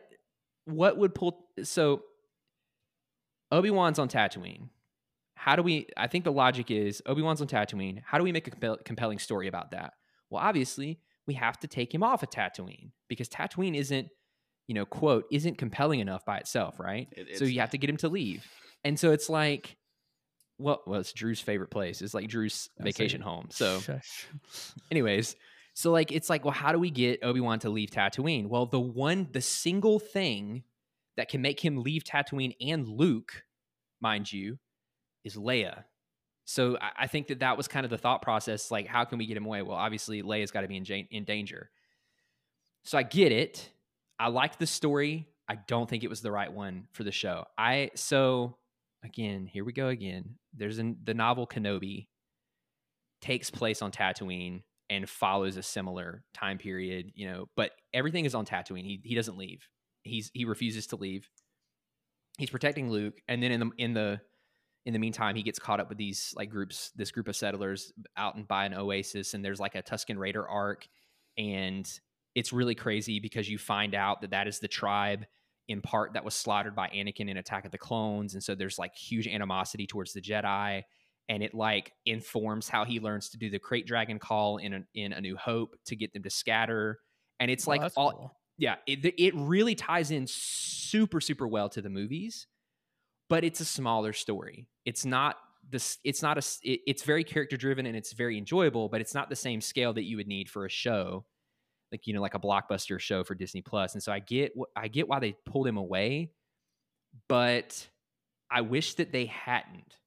what 0.65 0.97
would 0.97 1.13
pull 1.13 1.45
so 1.61 2.01
Obi-Wan's 3.53 3.99
on 3.99 4.09
Tatooine. 4.09 4.69
How 5.35 5.55
do 5.55 5.63
we 5.63 5.87
I 5.95 6.07
think 6.07 6.23
the 6.23 6.31
logic 6.31 6.71
is 6.71 7.01
Obi-Wan's 7.05 7.41
on 7.41 7.47
Tatooine. 7.47 8.01
How 8.05 8.17
do 8.17 8.23
we 8.23 8.31
make 8.31 8.47
a 8.47 8.51
compel- 8.51 8.79
compelling 8.83 9.19
story 9.19 9.47
about 9.47 9.71
that? 9.71 9.93
Well, 10.29 10.41
obviously, 10.41 10.99
we 11.27 11.35
have 11.35 11.59
to 11.59 11.67
take 11.67 11.93
him 11.93 12.03
off 12.03 12.23
of 12.23 12.29
Tatooine 12.29 12.91
because 13.07 13.29
Tatooine 13.29 13.75
isn't, 13.75 14.07
you 14.67 14.73
know, 14.73 14.85
quote, 14.85 15.25
isn't 15.31 15.57
compelling 15.57 15.99
enough 15.99 16.25
by 16.25 16.37
itself, 16.37 16.79
right? 16.79 17.07
It- 17.11 17.37
so 17.37 17.45
you 17.45 17.59
have 17.59 17.71
to 17.71 17.77
get 17.77 17.89
him 17.89 17.97
to 17.97 18.09
leave. 18.09 18.45
And 18.83 18.99
so 18.99 19.11
it's 19.11 19.29
like 19.29 19.77
well, 20.59 20.81
well, 20.85 20.99
it's 20.99 21.13
Drew's 21.13 21.39
favorite 21.39 21.71
place. 21.71 22.01
It's 22.01 22.13
like 22.13 22.27
Drew's 22.29 22.69
vacation 22.79 23.21
like, 23.21 23.29
home. 23.29 23.47
So 23.49 23.79
Shush. 23.79 24.27
anyways 24.91 25.35
so 25.73 25.91
like 25.91 26.11
it's 26.11 26.29
like 26.29 26.45
well 26.45 26.53
how 26.53 26.71
do 26.71 26.79
we 26.79 26.91
get 26.91 27.23
obi-wan 27.23 27.59
to 27.59 27.69
leave 27.69 27.89
tatooine 27.89 28.47
well 28.47 28.65
the 28.65 28.79
one 28.79 29.27
the 29.31 29.41
single 29.41 29.99
thing 29.99 30.63
that 31.17 31.29
can 31.29 31.41
make 31.41 31.63
him 31.63 31.83
leave 31.83 32.03
tatooine 32.03 32.55
and 32.61 32.87
luke 32.87 33.43
mind 34.01 34.31
you 34.31 34.57
is 35.23 35.35
leia. 35.35 35.83
So 36.45 36.77
i, 36.81 37.03
I 37.03 37.07
think 37.07 37.27
that 37.27 37.39
that 37.39 37.57
was 37.57 37.67
kind 37.67 37.85
of 37.85 37.89
the 37.89 37.97
thought 37.97 38.21
process 38.21 38.71
like 38.71 38.87
how 38.87 39.05
can 39.05 39.17
we 39.17 39.25
get 39.25 39.37
him 39.37 39.45
away? 39.45 39.61
Well 39.61 39.77
obviously 39.77 40.21
leia's 40.21 40.51
got 40.51 40.61
to 40.61 40.67
be 40.67 40.77
in, 40.77 40.85
in 40.85 41.23
danger. 41.23 41.69
So 42.83 42.97
i 42.97 43.03
get 43.03 43.31
it. 43.31 43.69
I 44.19 44.27
liked 44.27 44.59
the 44.59 44.67
story. 44.67 45.27
I 45.47 45.55
don't 45.55 45.89
think 45.89 46.03
it 46.03 46.09
was 46.09 46.21
the 46.21 46.31
right 46.31 46.51
one 46.51 46.87
for 46.91 47.03
the 47.03 47.11
show. 47.11 47.45
I 47.57 47.91
so 47.95 48.57
again 49.03 49.45
here 49.45 49.63
we 49.63 49.73
go 49.73 49.87
again. 49.87 50.35
There's 50.53 50.79
an, 50.79 50.97
the 51.03 51.13
novel 51.13 51.47
kenobi 51.47 52.07
takes 53.23 53.49
place 53.49 53.81
on 53.81 53.91
Tatooine 53.91 54.63
and 54.89 55.09
follows 55.09 55.55
a 55.55 55.63
similar 55.63 56.23
time 56.33 56.57
period, 56.57 57.11
you 57.15 57.25
know, 57.25 57.47
but 57.55 57.71
everything 57.93 58.25
is 58.25 58.35
on 58.35 58.45
Tatooine. 58.45 58.83
He 58.83 58.99
he 59.03 59.15
doesn't 59.15 59.37
leave. 59.37 59.67
He's 60.03 60.31
he 60.33 60.45
refuses 60.45 60.87
to 60.87 60.95
leave. 60.95 61.29
He's 62.37 62.49
protecting 62.49 62.89
Luke, 62.89 63.21
and 63.27 63.41
then 63.41 63.51
in 63.51 63.59
the 63.59 63.71
in 63.77 63.93
the 63.93 64.21
in 64.85 64.93
the 64.93 64.99
meantime, 64.99 65.35
he 65.35 65.43
gets 65.43 65.59
caught 65.59 65.79
up 65.79 65.89
with 65.89 65.97
these 65.97 66.33
like 66.35 66.49
groups, 66.49 66.91
this 66.95 67.11
group 67.11 67.27
of 67.27 67.35
settlers 67.35 67.93
out 68.17 68.35
and 68.35 68.47
by 68.47 68.65
an 68.65 68.73
oasis, 68.73 69.33
and 69.33 69.43
there's 69.43 69.59
like 69.59 69.75
a 69.75 69.83
Tusken 69.83 70.17
Raider 70.17 70.47
arc, 70.47 70.87
and 71.37 71.89
it's 72.35 72.51
really 72.51 72.75
crazy 72.75 73.19
because 73.19 73.49
you 73.49 73.57
find 73.57 73.95
out 73.95 74.21
that 74.21 74.31
that 74.31 74.47
is 74.47 74.59
the 74.59 74.67
tribe 74.67 75.25
in 75.69 75.81
part 75.81 76.13
that 76.13 76.25
was 76.25 76.33
slaughtered 76.33 76.75
by 76.75 76.89
Anakin 76.89 77.29
in 77.29 77.37
Attack 77.37 77.65
of 77.65 77.71
the 77.71 77.77
Clones, 77.77 78.33
and 78.33 78.43
so 78.43 78.55
there's 78.55 78.79
like 78.79 78.95
huge 78.95 79.27
animosity 79.27 79.87
towards 79.87 80.13
the 80.13 80.21
Jedi 80.21 80.83
and 81.29 81.41
it 81.41 81.53
like 81.53 81.93
informs 82.05 82.67
how 82.67 82.83
he 82.85 82.99
learns 82.99 83.29
to 83.29 83.37
do 83.37 83.49
the 83.49 83.59
krayt 83.59 83.85
dragon 83.85 84.19
call 84.19 84.57
in 84.57 84.73
a, 84.73 84.81
in 84.93 85.13
a 85.13 85.21
new 85.21 85.37
hope 85.37 85.75
to 85.85 85.95
get 85.95 86.13
them 86.13 86.23
to 86.23 86.29
scatter 86.29 86.99
and 87.39 87.49
it's 87.49 87.67
like 87.67 87.81
all 87.95 88.11
cool. 88.11 88.37
Yeah 88.63 88.75
it, 88.87 89.13
it 89.17 89.33
really 89.35 89.75
ties 89.75 90.09
in 90.09 90.25
super 90.25 91.19
super 91.19 91.45
well 91.45 91.67
to 91.67 91.81
the 91.81 91.89
movies 91.89 92.47
but 93.29 93.43
it's 93.43 93.59
a 93.59 93.65
smaller 93.65 94.13
story 94.13 94.67
it's 94.85 95.03
not 95.03 95.35
this 95.69 95.97
it's 96.05 96.21
not 96.21 96.37
a. 96.37 96.41
it, 96.63 96.79
it's 96.87 97.03
very 97.03 97.25
character 97.25 97.57
driven 97.57 97.85
and 97.85 97.97
it's 97.97 98.13
very 98.13 98.37
enjoyable 98.37 98.87
but 98.87 99.01
it's 99.01 99.13
not 99.13 99.27
the 99.29 99.35
same 99.35 99.59
scale 99.59 99.91
that 99.91 100.03
you 100.03 100.15
would 100.15 100.27
need 100.27 100.49
for 100.49 100.65
a 100.65 100.69
show 100.69 101.25
like 101.91 102.07
you 102.07 102.13
know 102.13 102.21
like 102.21 102.35
a 102.35 102.39
blockbuster 102.39 102.97
show 102.97 103.21
for 103.21 103.35
disney 103.35 103.61
Plus. 103.61 103.95
and 103.95 104.01
so 104.01 104.13
i 104.13 104.19
get 104.19 104.53
i 104.77 104.87
get 104.87 105.09
why 105.09 105.19
they 105.19 105.35
pulled 105.45 105.67
him 105.67 105.75
away 105.75 106.31
but 107.27 107.85
i 108.49 108.61
wish 108.61 108.93
that 108.93 109.11
they 109.11 109.25
hadn't 109.25 109.97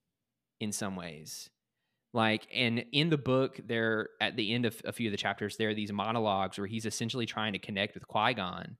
in 0.60 0.72
some 0.72 0.96
ways 0.96 1.50
like 2.16 2.48
and 2.52 2.82
in 2.92 3.10
the 3.10 3.18
book 3.18 3.60
there 3.66 4.08
at 4.22 4.36
the 4.36 4.54
end 4.54 4.64
of 4.64 4.80
a 4.86 4.92
few 4.92 5.08
of 5.08 5.12
the 5.12 5.18
chapters 5.18 5.58
there 5.58 5.68
are 5.68 5.74
these 5.74 5.92
monologues 5.92 6.58
where 6.58 6.66
he's 6.66 6.86
essentially 6.86 7.26
trying 7.26 7.52
to 7.52 7.58
connect 7.58 7.94
with 7.94 8.08
qui-gon. 8.08 8.76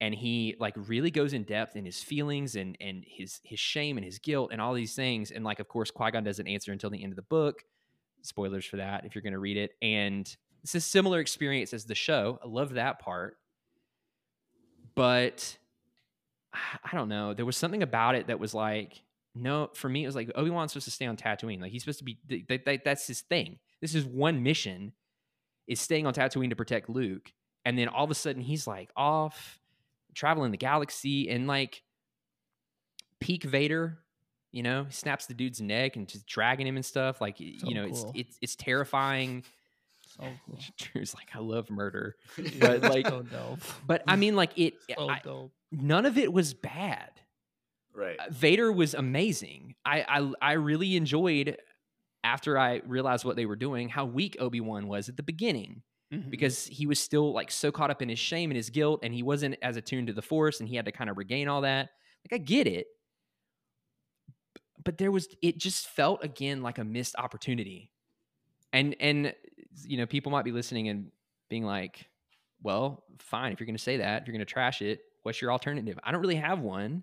And 0.00 0.14
he 0.14 0.54
like 0.60 0.74
really 0.76 1.10
goes 1.10 1.32
in 1.32 1.44
depth 1.44 1.74
in 1.74 1.86
his 1.86 2.02
feelings 2.02 2.54
and 2.54 2.76
and 2.80 3.02
his 3.06 3.40
his 3.42 3.58
shame 3.58 3.96
and 3.96 4.04
his 4.04 4.18
guilt 4.18 4.50
and 4.52 4.60
all 4.60 4.74
these 4.74 4.94
things. 4.94 5.30
And 5.30 5.42
like 5.42 5.58
of 5.58 5.68
course 5.68 5.90
qui-gon 5.90 6.22
doesn't 6.22 6.46
answer 6.46 6.70
until 6.70 6.90
the 6.90 7.02
end 7.02 7.12
of 7.12 7.16
the 7.16 7.22
book. 7.22 7.64
Spoilers 8.20 8.66
for 8.66 8.76
that 8.76 9.06
if 9.06 9.14
you're 9.14 9.22
going 9.22 9.32
to 9.32 9.38
read 9.38 9.56
it. 9.56 9.72
And 9.80 10.36
it's 10.62 10.74
a 10.74 10.80
similar 10.80 11.20
experience 11.20 11.72
as 11.72 11.86
the 11.86 11.94
show. 11.94 12.38
I 12.44 12.46
love 12.46 12.74
that 12.74 12.98
part. 13.00 13.38
But 14.94 15.56
i 16.52 16.94
don't 16.94 17.08
know. 17.08 17.32
There 17.32 17.46
was 17.46 17.56
something 17.56 17.82
about 17.82 18.14
it 18.14 18.26
that 18.26 18.38
was 18.38 18.52
like 18.52 19.02
no 19.34 19.68
for 19.74 19.88
me 19.88 20.04
it 20.04 20.06
was 20.06 20.14
like 20.14 20.30
obi-wan's 20.34 20.72
supposed 20.72 20.84
to 20.84 20.90
stay 20.90 21.06
on 21.06 21.16
tatooine 21.16 21.60
like 21.60 21.72
he's 21.72 21.82
supposed 21.82 21.98
to 21.98 22.04
be 22.04 22.18
th- 22.28 22.46
th- 22.46 22.64
th- 22.64 22.80
that's 22.84 23.06
his 23.06 23.20
thing 23.22 23.58
this 23.80 23.94
is 23.94 24.04
one 24.04 24.42
mission 24.42 24.92
is 25.66 25.80
staying 25.80 26.06
on 26.06 26.14
tatooine 26.14 26.50
to 26.50 26.56
protect 26.56 26.88
luke 26.88 27.32
and 27.64 27.78
then 27.78 27.88
all 27.88 28.04
of 28.04 28.10
a 28.10 28.14
sudden 28.14 28.42
he's 28.42 28.66
like 28.66 28.90
off 28.96 29.58
traveling 30.14 30.50
the 30.52 30.56
galaxy 30.56 31.28
and 31.28 31.46
like 31.46 31.82
peak 33.20 33.42
vader 33.44 33.98
you 34.52 34.62
know 34.62 34.86
snaps 34.90 35.26
the 35.26 35.34
dude's 35.34 35.60
neck 35.60 35.96
and 35.96 36.06
just 36.08 36.26
dragging 36.26 36.66
him 36.66 36.76
and 36.76 36.84
stuff 36.84 37.20
like 37.20 37.38
So 37.38 37.42
you 37.68 37.74
know 37.74 37.84
it's 37.84 38.02
cool. 38.02 38.12
it's 38.14 38.38
it's 38.40 38.56
terrifying 38.56 39.44
So 40.18 40.22
cool. 40.46 40.58
Drew's 40.78 41.14
like, 41.14 41.30
I 41.34 41.38
love 41.40 41.70
murder, 41.70 42.14
but 42.60 42.82
like, 42.82 43.06
but 43.86 44.04
I 44.06 44.14
mean, 44.16 44.36
like 44.36 44.56
it. 44.56 44.74
so 44.96 45.08
I- 45.08 45.20
none 45.72 46.04
of 46.06 46.18
it 46.18 46.30
was 46.32 46.52
bad. 46.54 47.10
Right. 47.94 48.18
Uh, 48.18 48.24
Vader 48.30 48.72
was 48.72 48.94
amazing. 48.94 49.74
I, 49.84 50.04
I 50.08 50.32
I 50.40 50.52
really 50.54 50.96
enjoyed 50.96 51.56
after 52.22 52.58
I 52.58 52.80
realized 52.86 53.24
what 53.24 53.36
they 53.36 53.46
were 53.46 53.56
doing 53.56 53.88
how 53.88 54.04
weak 54.06 54.36
Obi 54.40 54.60
Wan 54.60 54.88
was 54.88 55.08
at 55.08 55.16
the 55.16 55.22
beginning 55.22 55.82
Mhm. 56.12 56.30
because 56.30 56.66
he 56.66 56.86
was 56.86 57.00
still 57.00 57.32
like 57.32 57.50
so 57.50 57.72
caught 57.72 57.90
up 57.90 58.02
in 58.02 58.08
his 58.10 58.18
shame 58.18 58.50
and 58.50 58.56
his 58.56 58.70
guilt, 58.70 59.00
and 59.02 59.12
he 59.14 59.22
wasn't 59.22 59.56
as 59.62 59.76
attuned 59.76 60.06
to 60.08 60.12
the 60.12 60.22
Force, 60.22 60.60
and 60.60 60.68
he 60.68 60.76
had 60.76 60.84
to 60.84 60.92
kind 60.92 61.08
of 61.10 61.16
regain 61.16 61.48
all 61.48 61.62
that. 61.62 61.90
Like 62.30 62.40
I 62.40 62.42
get 62.44 62.66
it, 62.66 62.86
but 64.84 64.98
there 64.98 65.10
was 65.10 65.28
it 65.42 65.58
just 65.58 65.86
felt 65.88 66.22
again 66.24 66.62
like 66.62 66.78
a 66.78 66.84
missed 66.84 67.16
opportunity, 67.16 67.90
and 68.72 68.94
and 69.00 69.34
you 69.84 69.96
know 69.96 70.06
people 70.06 70.30
might 70.32 70.44
be 70.44 70.52
listening 70.52 70.88
and 70.88 71.10
being 71.48 71.64
like, 71.64 72.06
well, 72.62 73.04
fine 73.18 73.52
if 73.52 73.60
you're 73.60 73.66
going 73.66 73.76
to 73.76 73.82
say 73.82 73.98
that, 73.98 74.22
if 74.22 74.28
you're 74.28 74.32
going 74.34 74.46
to 74.46 74.52
trash 74.52 74.82
it. 74.82 75.00
What's 75.22 75.40
your 75.40 75.52
alternative? 75.52 75.98
I 76.04 76.12
don't 76.12 76.20
really 76.20 76.34
have 76.36 76.60
one. 76.60 77.02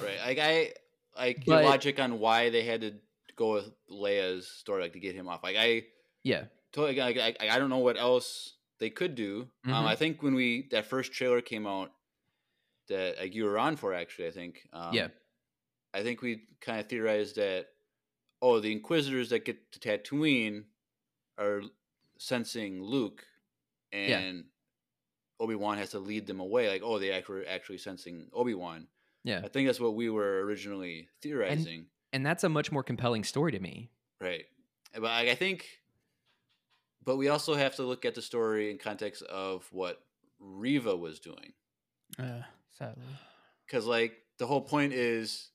Right. 0.00 0.18
Like 0.24 0.38
I 0.38 0.72
like 1.16 1.44
But- 1.44 1.62
your 1.62 1.70
logic 1.70 2.00
on 2.00 2.18
why 2.18 2.50
they 2.50 2.64
had 2.64 2.80
to 2.82 2.94
go 3.36 3.52
with 3.54 3.72
Leia's 3.90 4.46
story 4.48 4.82
like 4.82 4.92
to 4.94 5.00
get 5.00 5.14
him 5.14 5.28
off. 5.28 5.42
Like 5.42 5.56
I 5.58 5.86
Yeah, 6.22 6.44
totally 6.72 6.96
like, 6.98 7.18
I, 7.40 7.48
I 7.48 7.58
don't 7.58 7.70
know 7.70 7.78
what 7.78 7.96
else 7.98 8.54
they 8.78 8.90
could 8.90 9.14
do. 9.14 9.48
Um, 9.64 9.72
Mhm. 9.72 9.86
I 9.86 9.96
think 9.96 10.22
when 10.22 10.34
we 10.34 10.68
that 10.70 10.86
first 10.86 11.12
trailer 11.12 11.40
came 11.40 11.66
out 11.66 11.92
that 12.88 13.18
like 13.18 13.34
you 13.34 13.44
were 13.44 13.58
on 13.58 13.76
for 13.76 13.94
actually, 13.94 14.28
I 14.28 14.32
think. 14.32 14.68
Um, 14.72 14.94
Yeah. 14.94 15.08
I 15.94 16.02
think 16.02 16.22
we 16.22 16.46
kind 16.60 16.80
of 16.80 16.88
theorized 16.88 17.36
that 17.36 17.68
oh, 18.40 18.58
the 18.58 18.72
Inquisitors 18.72 19.28
that 19.30 19.44
get 19.44 19.70
to 19.72 19.78
Tatooine 19.78 20.64
are 21.38 21.62
sensing 22.18 22.82
Luke, 22.82 23.24
Yeah. 23.92 24.18
and 24.18 24.44
Obi 25.38 25.54
Wan 25.54 25.78
has 25.78 25.90
to 25.90 25.98
lead 26.00 26.26
them 26.26 26.40
away. 26.40 26.68
Like 26.68 26.82
oh, 26.82 26.98
they 26.98 27.12
actually 27.12 27.46
actually 27.46 27.78
sensing 27.78 28.28
Obi 28.32 28.54
Wan. 28.54 28.88
Yeah. 29.24 29.40
I 29.44 29.48
think 29.48 29.68
that's 29.68 29.80
what 29.80 29.94
we 29.94 30.10
were 30.10 30.40
originally 30.44 31.08
theorizing. 31.20 31.86
and 32.12 32.24
that's 32.24 32.44
a 32.44 32.48
much 32.48 32.72
more 32.72 32.82
compelling 32.82 33.24
story 33.24 33.52
to 33.52 33.60
me. 33.60 33.90
Right. 34.20 34.44
But 34.94 35.10
I, 35.10 35.30
I 35.30 35.34
think, 35.34 35.66
but 37.04 37.16
we 37.16 37.28
also 37.28 37.54
have 37.54 37.76
to 37.76 37.82
look 37.82 38.04
at 38.04 38.14
the 38.14 38.22
story 38.22 38.70
in 38.70 38.78
context 38.78 39.22
of 39.22 39.66
what 39.72 40.00
Riva 40.38 40.96
was 40.96 41.20
doing. 41.20 41.52
Yeah, 42.18 42.42
sadly. 42.78 43.04
Because, 43.66 43.86
like, 43.86 44.12
the 44.38 44.46
whole 44.46 44.60
point 44.60 44.92
is 44.92 45.50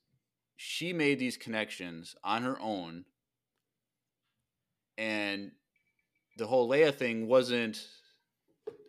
she 0.55 0.91
made 0.93 1.19
these 1.19 1.37
connections 1.37 2.15
on 2.23 2.43
her 2.43 2.59
own. 2.59 3.05
And 4.97 5.51
the 6.37 6.47
whole 6.47 6.67
Leia 6.67 6.93
thing 6.93 7.27
wasn't, 7.27 7.85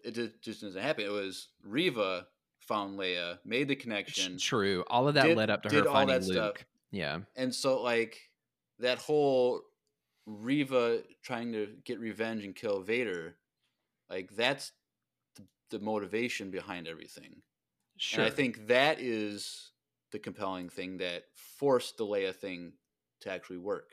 it 0.03 0.41
just 0.41 0.63
doesn't 0.63 0.81
happen. 0.81 1.05
It 1.05 1.13
was 1.13 1.49
Riva 1.63 2.27
found 2.69 2.99
Leia, 2.99 3.39
made 3.45 3.67
the 3.69 3.75
connection. 3.77 4.39
True. 4.39 4.85
All 4.89 5.09
of 5.09 5.15
that 5.15 5.25
Did- 5.25 5.37
led 5.37 5.51
up 5.51 5.63
to 5.63 5.75
her 5.75 5.85
finding 5.85 6.21
that 6.21 6.25
stuff. 6.25 6.37
Luke. 6.37 6.67
Yeah. 6.91 7.19
and 7.37 7.55
so 7.55 7.83
like 7.83 8.19
that 8.79 8.99
whole 8.99 9.61
Riva 10.27 11.03
trying 11.23 11.53
to 11.53 11.69
get 11.85 11.99
revenge 12.01 12.45
and 12.45 12.55
kill 12.55 12.81
Vader, 12.83 13.37
like 14.11 14.31
that's 14.37 14.73
the, 15.37 15.43
the 15.71 15.79
motivation 15.85 16.51
behind 16.51 16.87
everything. 16.87 17.43
Sure. 17.97 18.25
And 18.25 18.33
I 18.33 18.35
think 18.35 18.69
that 18.69 19.01
is 19.01 19.73
the 20.13 20.19
compelling 20.19 20.69
thing 20.69 20.99
that 20.99 21.25
forced 21.35 21.97
the 21.99 22.05
Leia 22.07 22.35
thing 22.35 22.73
to 23.23 23.31
actually 23.31 23.59
work. 23.59 23.91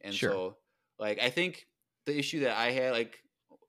And 0.00 0.14
Sure. 0.14 0.30
so, 0.30 0.56
like, 0.98 1.18
I 1.20 1.30
think 1.30 1.66
the 2.04 2.18
issue 2.18 2.40
that 2.40 2.56
I 2.58 2.72
had, 2.72 2.92
like, 2.92 3.18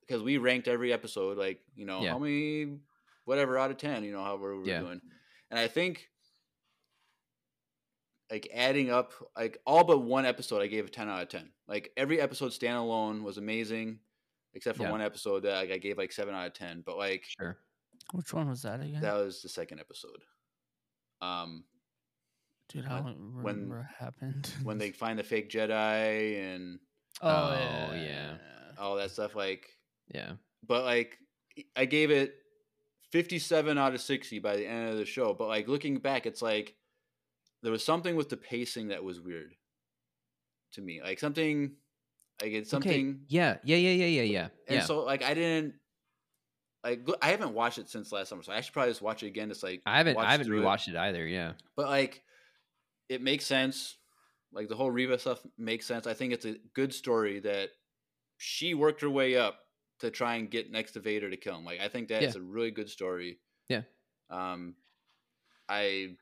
because 0.01 0.21
we 0.23 0.37
ranked 0.37 0.67
every 0.67 0.91
episode, 0.91 1.37
like, 1.37 1.61
you 1.75 1.85
know, 1.85 2.01
Yeah. 2.01 2.11
how 2.11 2.19
many, 2.19 2.79
whatever 3.25 3.57
out 3.57 3.71
of 3.71 3.77
10, 3.77 4.03
you 4.03 4.11
know, 4.11 4.23
however 4.23 4.55
we're 4.57 4.65
Yeah. 4.65 4.79
doing. 4.79 5.01
And 5.51 5.59
I 5.59 5.67
think, 5.67 6.09
like, 8.31 8.47
adding 8.53 8.89
up, 8.89 9.13
like, 9.37 9.59
all 9.65 9.83
but 9.83 9.99
one 9.99 10.25
episode, 10.25 10.61
I 10.61 10.67
gave 10.67 10.85
a 10.85 10.89
10 10.89 11.09
out 11.09 11.21
of 11.21 11.29
10. 11.29 11.51
Like, 11.67 11.91
every 11.97 12.19
episode 12.19 12.51
standalone 12.51 13.21
was 13.23 13.37
amazing, 13.37 13.99
except 14.53 14.77
for 14.77 14.83
Yeah. 14.83 14.91
one 14.91 15.01
episode 15.01 15.41
that 15.41 15.55
like, 15.55 15.71
I 15.71 15.77
gave, 15.77 15.97
like, 15.97 16.11
7 16.11 16.33
out 16.33 16.47
of 16.47 16.53
10. 16.53 16.81
But, 16.81 16.97
like, 16.97 17.25
sure. 17.39 17.57
Which 18.13 18.33
one 18.33 18.49
was 18.49 18.61
that 18.63 18.81
again? 18.81 19.01
that 19.01 19.13
was 19.13 19.41
the 19.41 19.49
second 19.49 19.79
episode. 19.79 20.23
Um, 21.21 21.65
Dude, 22.69 22.85
I 22.85 22.95
when- 22.95 23.03
don't 23.03 23.33
when- 23.43 23.55
remember 23.55 23.77
what 23.77 23.85
happened. 23.97 24.45
when 24.63 24.77
they 24.79 24.91
find 24.91 25.17
the 25.19 25.23
fake 25.23 25.49
Jedi 25.49 26.37
and 26.39 26.79
Oh, 27.21 27.51
yeah, 27.53 27.93
yeah. 27.95 28.37
all 28.77 28.95
that 28.97 29.11
stuff, 29.11 29.35
like, 29.35 29.69
Yeah. 30.07 30.35
but 30.63 30.83
like, 30.83 31.17
I 31.75 31.85
gave 31.85 32.11
it 32.11 32.35
fifty-seven 33.11 33.77
out 33.77 33.93
of 33.93 34.01
sixty 34.01 34.39
by 34.39 34.55
the 34.55 34.67
end 34.67 34.89
of 34.89 34.97
the 34.97 35.05
show. 35.05 35.33
But 35.33 35.47
like 35.47 35.67
looking 35.67 35.97
back, 35.97 36.25
it's 36.25 36.41
like 36.41 36.75
there 37.63 37.71
was 37.71 37.83
something 37.83 38.15
with 38.15 38.29
the 38.29 38.37
pacing 38.37 38.89
that 38.89 39.03
was 39.03 39.19
weird 39.19 39.55
to 40.73 40.81
me. 40.81 41.01
Like 41.03 41.19
something, 41.19 41.73
like 42.41 42.51
it's 42.51 42.69
something, 42.69 43.09
Okay. 43.09 43.19
Yeah. 43.27 43.57
Yeah. 43.63 43.77
Yeah. 43.77 43.91
Yeah. 43.91 44.05
Yeah. 44.05 44.21
Yeah. 44.21 44.47
and 44.67 44.77
yeah. 44.77 44.83
so 44.83 45.03
like 45.03 45.23
I 45.23 45.33
didn't. 45.33 45.75
Like 46.83 47.07
I 47.21 47.31
haven't 47.31 47.53
watched 47.53 47.79
it 47.79 47.89
since 47.89 48.11
last 48.11 48.29
summer, 48.29 48.43
so 48.43 48.53
I 48.53 48.61
should 48.61 48.73
probably 48.73 48.91
just 48.91 49.01
watch 49.01 49.23
it 49.23 49.27
again. 49.27 49.49
Just 49.49 49.63
like 49.63 49.81
I 49.87 49.97
haven't. 49.97 50.17
I 50.17 50.31
haven't 50.31 50.45
through 50.45 50.61
it. 50.61 50.65
rewatched 50.65 50.87
it. 50.87 50.95
either. 50.95 51.25
Yeah. 51.25 51.53
but 51.75 51.87
like 51.87 52.21
it 53.09 53.21
makes 53.21 53.45
sense 53.45 53.97
like 54.55 54.69
the 54.69 54.75
whole 54.75 54.89
Riva 54.89 55.19
stuff 55.19 55.45
makes 55.57 55.85
sense. 55.85 56.07
I 56.07 56.13
think 56.13 56.33
it's 56.33 56.45
a 56.45 56.55
good 56.73 56.93
story 56.93 57.39
that 57.41 57.69
she 58.37 58.73
worked 58.73 59.01
her 59.01 59.09
way 59.09 59.35
up 59.35 59.59
to 59.99 60.11
try 60.11 60.35
and 60.35 60.49
get 60.51 60.71
next 60.71 60.91
to 60.93 60.99
Vader 60.99 61.29
to 61.29 61.37
kill 61.37 61.55
him. 61.55 61.65
Like 61.65 61.79
I 61.79 61.87
think 61.87 62.07
that's 62.09 62.35
Yeah. 62.35 62.41
a 62.41 62.43
really 62.43 62.71
good 62.71 62.89
story. 62.89 63.39
Yeah. 63.69 63.81
Um 64.29 64.75
I 65.69 66.15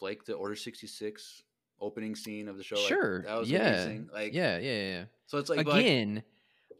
like 0.00 0.24
the 0.24 0.34
Order 0.34 0.56
66 0.56 1.42
opening 1.80 2.14
scene 2.14 2.48
of 2.48 2.56
the 2.58 2.64
show. 2.64 2.76
like, 2.76 2.86
Sure. 2.88 3.22
that 3.22 3.38
was 3.38 3.50
yeah. 3.50 3.74
amazing. 3.74 4.08
Like 4.12 4.34
yeah. 4.34 4.58
Yeah. 4.58 4.88
Yeah. 4.88 5.04
so 5.26 5.38
it's 5.38 5.48
like 5.48 5.64
but, 5.64 5.68
like, 5.68 5.80
Again. 5.84 6.22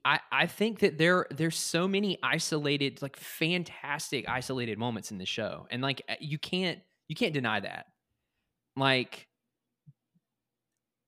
I, 0.07 0.21
I 0.31 0.47
think 0.47 0.81
that 0.81 0.99
there 0.99 1.27
there's 1.31 1.57
so 1.57 1.89
many 1.89 2.19
isolated 2.23 3.01
like 3.01 3.17
fantastic 3.17 4.29
isolated 4.29 4.77
moments 4.79 5.11
in 5.11 5.17
the 5.19 5.25
show 5.25 5.67
and 5.71 5.81
like 5.81 6.03
uh, 6.09 6.15
you 6.21 6.39
can't 6.39 6.79
you 7.09 7.15
can't 7.15 7.33
deny 7.33 7.61
that 7.61 7.87
like 8.77 9.29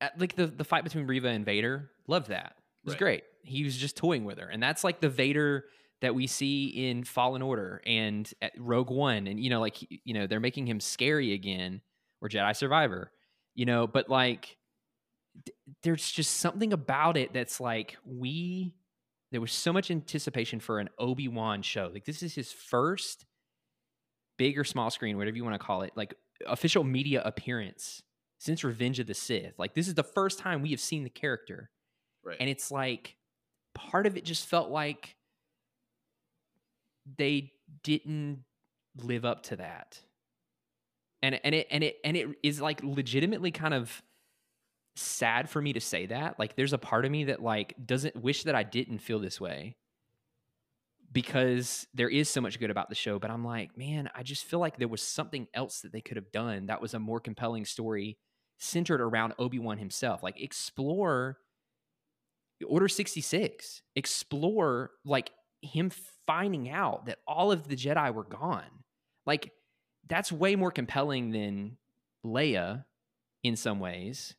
uh, 0.00 0.08
like 0.18 0.34
the 0.34 0.46
the 0.46 0.64
fight 0.64 0.82
between 0.84 1.06
Riva 1.06 1.28
and 1.28 1.44
Vader 1.44 1.90
loved 2.06 2.28
that 2.28 2.54
was 2.86 2.94
Right. 2.94 2.98
great 2.98 3.24
he 3.42 3.62
was 3.64 3.76
just 3.76 3.96
toying 3.96 4.24
with 4.24 4.38
her 4.38 4.48
and 4.48 4.62
that's 4.62 4.82
like 4.82 5.00
the 5.00 5.08
Vader 5.08 5.64
that 6.02 6.14
we 6.14 6.26
see 6.26 6.88
in 6.88 7.04
Fallen 7.04 7.42
Order 7.42 7.80
and 7.86 8.32
at 8.42 8.52
Rogue 8.58 8.90
One 8.90 9.26
and 9.26 9.38
you 9.38 9.50
know 9.50 9.60
like 9.60 9.76
you 9.80 10.14
know 10.14 10.26
they're 10.26 10.40
making 10.40 10.66
him 10.66 10.80
scary 10.80 11.32
again 11.32 11.80
or 12.20 12.28
Jedi 12.28 12.56
Survivor 12.56 13.12
you 13.54 13.66
know 13.66 13.86
but 13.86 14.08
like 14.08 14.56
there's 15.82 16.10
just 16.10 16.38
something 16.38 16.72
about 16.72 17.16
it 17.16 17.32
that's 17.32 17.60
like 17.60 17.96
we 18.06 18.74
there 19.32 19.40
was 19.40 19.52
so 19.52 19.72
much 19.72 19.90
anticipation 19.90 20.60
for 20.60 20.78
an 20.78 20.88
Obi-Wan 20.98 21.62
show. 21.62 21.90
Like 21.92 22.04
this 22.04 22.22
is 22.22 22.34
his 22.34 22.52
first 22.52 23.26
big 24.38 24.58
or 24.58 24.64
small 24.64 24.88
screen, 24.90 25.16
whatever 25.16 25.36
you 25.36 25.44
want 25.44 25.54
to 25.60 25.64
call 25.64 25.82
it, 25.82 25.92
like 25.96 26.14
official 26.46 26.84
media 26.84 27.22
appearance 27.24 28.02
since 28.38 28.62
Revenge 28.62 29.00
of 29.00 29.06
the 29.06 29.14
Sith. 29.14 29.54
Like 29.58 29.74
this 29.74 29.88
is 29.88 29.94
the 29.94 30.04
first 30.04 30.38
time 30.38 30.62
we 30.62 30.70
have 30.70 30.80
seen 30.80 31.04
the 31.04 31.10
character. 31.10 31.70
Right. 32.26 32.36
And 32.40 32.50
it's 32.50 32.70
like 32.70 33.16
part 33.74 34.06
of 34.06 34.16
it 34.16 34.24
just 34.24 34.46
felt 34.46 34.70
like 34.70 35.16
they 37.16 37.52
didn't 37.82 38.44
live 39.02 39.24
up 39.24 39.44
to 39.44 39.56
that. 39.56 40.00
And 41.22 41.40
and 41.44 41.54
it 41.54 41.66
and 41.70 41.84
it 41.84 41.96
and 42.04 42.16
it 42.16 42.28
is 42.42 42.60
like 42.60 42.82
legitimately 42.82 43.50
kind 43.50 43.74
of 43.74 44.02
sad 44.96 45.48
for 45.48 45.60
me 45.62 45.72
to 45.74 45.80
say 45.80 46.06
that. 46.06 46.38
Like 46.38 46.56
there's 46.56 46.72
a 46.72 46.78
part 46.78 47.04
of 47.04 47.10
me 47.10 47.24
that 47.24 47.42
like 47.42 47.74
doesn't 47.84 48.16
wish 48.16 48.44
that 48.44 48.54
I 48.54 48.62
didn't 48.62 48.98
feel 48.98 49.18
this 49.18 49.40
way. 49.40 49.76
Because 51.12 51.86
there 51.94 52.10
is 52.10 52.28
so 52.28 52.42
much 52.42 52.58
good 52.58 52.70
about 52.70 52.90
the 52.90 52.94
show, 52.94 53.18
but 53.18 53.30
I'm 53.30 53.44
like, 53.44 53.78
man, 53.78 54.10
I 54.14 54.22
just 54.22 54.44
feel 54.44 54.58
like 54.58 54.76
there 54.76 54.88
was 54.88 55.00
something 55.00 55.46
else 55.54 55.80
that 55.80 55.92
they 55.92 56.02
could 56.02 56.16
have 56.16 56.30
done 56.30 56.66
that 56.66 56.82
was 56.82 56.92
a 56.92 56.98
more 56.98 57.20
compelling 57.20 57.64
story 57.64 58.18
centered 58.58 59.00
around 59.00 59.32
Obi-Wan 59.38 59.78
himself. 59.78 60.22
Like 60.22 60.42
explore 60.42 61.38
Order 62.64 62.88
66. 62.88 63.82
Explore 63.94 64.92
like 65.04 65.30
him 65.62 65.90
finding 66.26 66.70
out 66.70 67.06
that 67.06 67.18
all 67.26 67.52
of 67.52 67.68
the 67.68 67.76
Jedi 67.76 68.12
were 68.12 68.24
gone. 68.24 68.84
Like 69.26 69.52
that's 70.08 70.30
way 70.30 70.56
more 70.56 70.70
compelling 70.70 71.30
than 71.30 71.76
Leia 72.24 72.84
in 73.42 73.56
some 73.56 73.80
ways. 73.80 74.34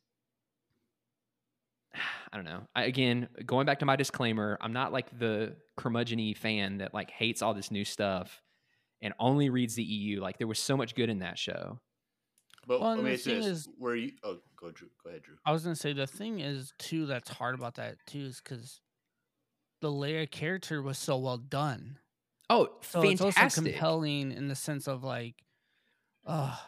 I 2.32 2.36
don't 2.36 2.44
know. 2.44 2.62
I, 2.74 2.84
again, 2.84 3.28
going 3.44 3.66
back 3.66 3.78
to 3.80 3.86
my 3.86 3.96
disclaimer, 3.96 4.58
I'm 4.60 4.72
not 4.72 4.92
like 4.92 5.18
the 5.18 5.56
curmudgeon 5.76 6.34
fan 6.34 6.78
that 6.78 6.94
like 6.94 7.10
hates 7.10 7.42
all 7.42 7.54
this 7.54 7.70
new 7.70 7.84
stuff 7.84 8.42
and 9.00 9.14
only 9.18 9.48
reads 9.48 9.74
the 9.74 9.84
EU. 9.84 10.20
Like 10.20 10.38
there 10.38 10.46
was 10.46 10.58
so 10.58 10.76
much 10.76 10.94
good 10.94 11.08
in 11.08 11.20
that 11.20 11.38
show. 11.38 11.80
But 12.68 12.80
Well, 12.80 12.94
let 12.94 13.04
me 13.04 13.10
the 13.12 13.16
say 13.18 13.30
thing 13.32 13.40
this. 13.40 13.58
is- 13.60 13.68
where 13.78 13.96
you 13.96 14.12
oh 14.22 14.38
go 14.56 14.70
Drew. 14.70 14.88
Go 15.02 15.10
ahead, 15.10 15.22
Drew. 15.22 15.36
I 15.44 15.50
was 15.52 15.64
gonna 15.64 15.74
say 15.74 15.92
the 15.92 16.06
thing 16.06 16.38
is 16.40 16.72
too 16.78 17.06
that's 17.06 17.30
hard 17.30 17.54
about 17.56 17.74
that 17.76 17.96
too 18.06 18.20
is 18.26 18.40
because 18.40 18.80
the 19.80 19.88
Leia 19.90 20.30
character 20.30 20.82
was 20.82 20.98
so 20.98 21.16
well 21.18 21.38
done. 21.38 21.98
Oh, 22.50 22.68
So 22.82 23.02
it's 23.02 23.20
also 23.20 23.48
compelling 23.48 24.32
in 24.32 24.48
the 24.48 24.54
sense 24.54 24.86
of 24.88 25.02
like, 25.04 25.34
oh, 26.26 26.58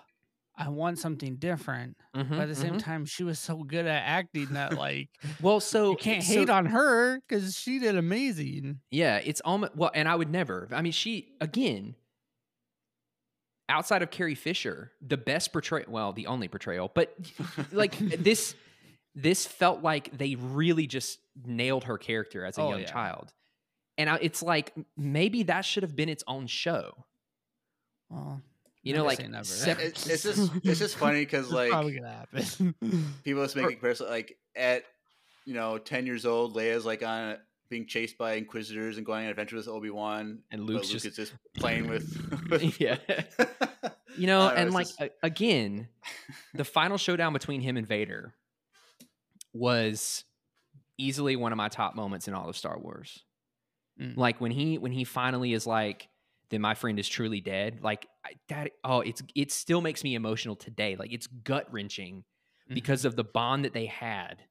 I 0.56 0.68
want 0.68 0.98
something 0.98 1.36
different. 1.36 1.96
Mhm, 2.14 2.28
But 2.28 2.40
at 2.40 2.48
the 2.48 2.54
same 2.54 2.74
mhm. 2.74 2.78
time, 2.82 3.06
she 3.06 3.24
was 3.24 3.38
so 3.38 3.62
good 3.64 3.86
at 3.86 4.02
acting 4.04 4.46
that 4.52 4.74
like 4.74 5.08
well, 5.40 5.58
so 5.60 5.92
you 5.92 5.96
can't 5.96 6.22
so- 6.22 6.34
hate 6.34 6.50
on 6.50 6.66
her 6.66 7.20
because 7.20 7.56
she 7.56 7.78
did 7.78 7.96
amazing. 7.96 8.80
Yeah, 8.90 9.16
it's 9.24 9.40
almost 9.40 9.74
well, 9.74 9.90
and 9.94 10.06
I 10.08 10.14
would 10.16 10.30
never. 10.30 10.68
I 10.70 10.82
mean, 10.82 10.92
she 10.92 11.32
again, 11.40 11.94
outside 13.70 14.02
of 14.02 14.10
Carrie 14.10 14.34
Fisher, 14.34 14.92
the 15.00 15.16
best 15.16 15.52
portrayal. 15.52 15.86
Well, 15.90 16.12
the 16.12 16.26
only 16.26 16.48
portrayal, 16.48 16.90
but 16.94 17.16
like 17.72 17.96
this, 17.98 18.54
this 19.14 19.46
felt 19.46 19.82
like 19.82 20.16
they 20.16 20.34
really 20.34 20.86
just 20.86 21.18
nailed 21.44 21.84
her 21.84 21.96
character 21.98 22.44
as 22.44 22.58
a 22.58 22.62
Oh, 22.62 22.70
young 22.70 22.80
yeah. 22.80 22.86
child, 22.86 23.32
and 23.98 24.10
I, 24.10 24.18
it's 24.20 24.42
like 24.42 24.72
maybe 24.96 25.44
that 25.44 25.62
should 25.64 25.82
have 25.82 25.96
been 25.96 26.08
its 26.08 26.24
own 26.26 26.46
show. 26.46 27.04
Well, 28.08 28.42
You 28.82 28.94
know, 28.94 29.04
like 29.04 29.26
never. 29.28 29.44
sep- 29.44 29.78
It's, 29.78 30.06
it's 30.06 30.22
just 30.24 30.50
it's 30.64 30.78
just 30.80 30.96
funny 30.96 31.20
because 31.24 31.50
like 31.50 31.70
probably 31.70 31.94
gonna 31.94 32.10
happen. 32.10 32.74
people 33.24 33.42
just 33.42 33.56
making 33.56 33.78
person 33.78 34.08
like 34.08 34.36
at 34.56 34.84
you 35.46 35.54
know 35.54 35.78
ten 35.78 36.06
years 36.06 36.26
old, 36.26 36.54
Leia's 36.56 36.84
like 36.84 37.02
on 37.02 37.36
being 37.70 37.86
chased 37.86 38.18
by 38.18 38.34
Inquisitors 38.34 38.96
and 38.98 39.06
going 39.06 39.20
on 39.20 39.24
an 39.26 39.30
adventure 39.30 39.56
with 39.56 39.68
Obi 39.68 39.90
Wan, 39.90 40.40
And 40.50 40.66
but 40.66 40.72
Luke's 40.74 40.88
Luke 40.92 41.02
just- 41.02 41.06
is 41.06 41.16
just 41.16 41.32
playing 41.54 41.88
with. 41.88 42.04
with 42.50 42.80
yeah. 42.80 42.98
You 44.18 44.26
know, 44.26 44.48
know, 44.48 44.54
and 44.54 44.72
like 44.74 44.88
just- 44.88 45.00
a- 45.00 45.12
again, 45.22 45.88
the 46.54 46.64
final 46.64 46.98
showdown 46.98 47.32
between 47.32 47.60
him 47.60 47.76
and 47.76 47.86
Vader 47.86 48.34
was 49.52 50.24
easily 50.98 51.36
one 51.36 51.52
of 51.52 51.56
my 51.56 51.68
top 51.68 51.94
moments 51.94 52.28
in 52.28 52.34
all 52.34 52.48
of 52.48 52.56
Star 52.56 52.78
Wars. 52.78 53.24
Mm. 54.00 54.16
Like 54.16 54.40
when 54.40 54.50
he 54.50 54.78
when 54.78 54.92
he 54.92 55.04
finally 55.04 55.52
is 55.52 55.66
like, 55.66 56.08
"Then 56.50 56.60
my 56.60 56.74
friend 56.74 56.98
is 56.98 57.08
truly 57.08 57.40
dead." 57.40 57.80
Like 57.82 58.06
that. 58.48 58.72
Oh, 58.84 59.00
it's 59.00 59.22
it 59.34 59.52
still 59.52 59.80
makes 59.80 60.04
me 60.04 60.14
emotional 60.14 60.56
today. 60.56 60.96
Like 60.96 61.12
it's 61.12 61.26
gut 61.26 61.72
wrenching 61.72 62.24
Mhm. 62.70 62.74
because 62.74 63.04
of 63.04 63.16
the 63.16 63.24
bond 63.24 63.64
that 63.64 63.74
they 63.74 63.86
had. 63.86 64.42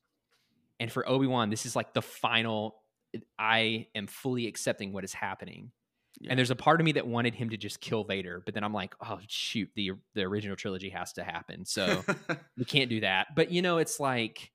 And 0.80 0.92
for 0.92 1.08
Obi 1.08 1.28
Wan, 1.28 1.50
this 1.50 1.66
is 1.66 1.76
like 1.76 1.94
the 1.94 2.02
final. 2.02 2.79
I 3.38 3.88
am 3.96 4.08
fully 4.08 4.48
accepting 4.48 4.94
what 4.94 5.04
is 5.04 5.14
happening. 5.14 5.72
Yeah. 6.20 6.32
And 6.32 6.38
there's 6.40 6.52
a 6.52 6.56
part 6.56 6.82
of 6.82 6.86
me 6.86 6.92
that 6.94 7.08
wanted 7.08 7.34
him 7.34 7.50
to 7.52 7.58
just 7.58 7.80
kill 7.80 8.04
Vader, 8.04 8.42
but 8.44 8.54
then 8.54 8.64
I'm 8.64 8.74
like, 8.74 8.94
oh 9.02 9.20
shoot, 9.28 9.70
the 9.76 9.92
the 10.16 10.24
original 10.24 10.56
trilogy 10.56 10.90
has 10.90 11.14
to 11.14 11.24
happen, 11.24 11.66
so 11.66 12.04
we 12.58 12.66
can't 12.66 12.90
do 12.90 13.00
that. 13.02 13.36
But 13.36 13.52
you 13.52 13.62
know, 13.62 13.78
it's 13.78 14.00
like, 14.00 14.52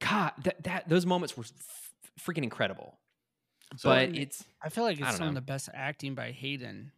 God, 0.00 0.32
that 0.44 0.62
that 0.64 0.88
those 0.88 1.06
moments 1.06 1.36
were 1.36 1.44
f- 1.44 1.92
freaking 2.24 2.42
incredible. 2.42 2.98
So- 3.76 3.90
but 3.90 4.16
it's 4.16 4.44
I 4.62 4.68
feel 4.70 4.84
like 4.84 4.98
it's 4.98 5.08
don't 5.08 5.16
some 5.18 5.28
of 5.28 5.34
the 5.34 5.40
best 5.40 5.68
acting 5.72 6.14
by 6.14 6.32
Hayden. 6.32 6.90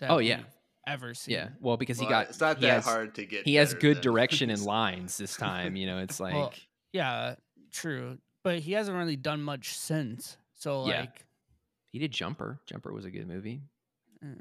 That 0.00 0.10
Oh, 0.10 0.18
yeah. 0.18 0.40
ever 0.86 1.12
seen. 1.14 1.34
yeah, 1.34 1.48
well, 1.60 1.76
because 1.76 1.98
he 1.98 2.04
Well, 2.04 2.10
got 2.10 2.28
it's 2.30 2.40
not 2.40 2.60
that 2.60 2.70
has, 2.70 2.84
hard 2.84 3.14
to 3.16 3.24
get. 3.24 3.44
He 3.46 3.54
has 3.56 3.72
good 3.74 3.96
than- 3.98 4.02
direction 4.02 4.50
and 4.50 4.62
lines 4.62 5.16
this 5.16 5.36
time. 5.36 5.76
You 5.76 5.86
know, 5.86 5.98
it's 5.98 6.18
like 6.20 6.34
Well, 6.34 6.52
yeah, 6.92 7.36
true. 7.72 8.18
But 8.42 8.60
he 8.60 8.72
hasn't 8.72 8.96
really 8.96 9.16
done 9.16 9.42
much 9.42 9.76
since. 9.76 10.36
So 10.54 10.86
Yeah. 10.88 11.00
like, 11.00 11.26
he 11.90 11.98
did 11.98 12.12
Jumper. 12.12 12.60
Jumper 12.66 12.92
was 12.92 13.04
a 13.04 13.10
good 13.10 13.26
movie. 13.28 13.62
mm, 14.24 14.38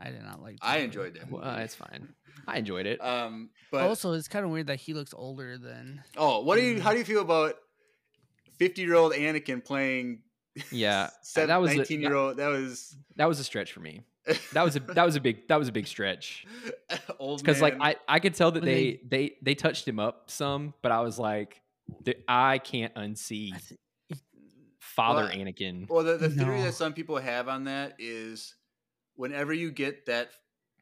I 0.00 0.10
did 0.10 0.22
not 0.22 0.40
like. 0.42 0.56
I 0.62 0.78
enjoyed 0.78 1.14
that. 1.14 1.30
Well, 1.30 1.44
uh, 1.44 1.58
it's 1.58 1.74
fine. 1.74 2.14
I 2.46 2.58
enjoyed 2.58 2.86
it. 2.86 3.04
Um, 3.04 3.50
but 3.70 3.82
also, 3.82 4.12
it's 4.14 4.28
kind 4.28 4.44
of 4.44 4.50
weird 4.50 4.68
that 4.68 4.80
he 4.80 4.94
looks 4.94 5.12
older 5.14 5.58
than. 5.58 6.02
oh, 6.16 6.40
what 6.40 6.56
do 6.56 6.62
you? 6.62 6.76
Mm. 6.76 6.80
How 6.80 6.92
do 6.92 6.98
you 6.98 7.04
feel 7.04 7.20
about 7.20 7.54
fifty-year-old 8.58 9.12
Anakin 9.12 9.64
playing? 9.64 10.22
Yeah, 10.72 11.10
seven, 11.22 11.48
that 11.48 11.56
was 11.60 11.72
a- 11.72 11.76
nineteen-year-old. 11.76 12.36
That 12.38 12.48
was 12.48 12.96
that 13.16 13.26
was 13.26 13.40
a 13.40 13.44
stretch 13.44 13.72
for 13.72 13.80
me. 13.80 14.02
That 14.52 14.62
was 14.64 14.76
a 14.76 14.80
that 14.80 15.04
was 15.04 15.16
a 15.16 15.20
big 15.20 15.48
that 15.48 15.58
was 15.58 15.68
a 15.68 15.72
big 15.72 15.86
stretch. 15.86 16.46
old 17.18 17.40
because 17.40 17.60
like. 17.60 17.76
I, 17.80 17.96
I 18.08 18.20
could 18.20 18.34
tell 18.34 18.50
that 18.52 18.62
When 18.62 18.72
they, 18.72 19.00
they 19.08 19.36
they 19.42 19.54
touched 19.54 19.86
him 19.86 19.98
up 19.98 20.30
some, 20.30 20.74
but 20.82 20.92
I 20.92 21.00
was 21.00 21.18
like, 21.18 21.60
th- 22.04 22.22
I 22.28 22.58
can't 22.58 22.94
unsee 22.94 23.54
I 23.54 23.58
thi- 23.58 23.76
Father 24.80 25.22
Well, 25.22 25.30
Anakin. 25.32 25.88
Well, 25.88 26.04
the, 26.04 26.16
the 26.16 26.28
theory 26.30 26.58
No. 26.58 26.64
that 26.64 26.74
some 26.74 26.92
people 26.92 27.18
have 27.18 27.48
on 27.48 27.64
that 27.64 27.94
is 27.98 28.54
whenever 29.14 29.52
you 29.52 29.70
get 29.70 30.06
that 30.06 30.30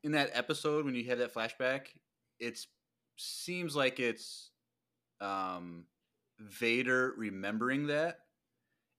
in 0.02 0.12
that 0.12 0.30
episode 0.32 0.84
when 0.84 0.94
you 0.94 1.04
have 1.04 1.18
that 1.18 1.34
flashback, 1.34 1.86
it 2.38 2.59
seems 3.16 3.74
like 3.76 3.98
it's 4.00 4.50
um, 5.20 5.84
Vader 6.38 7.12
remembering 7.16 7.88
that, 7.88 8.20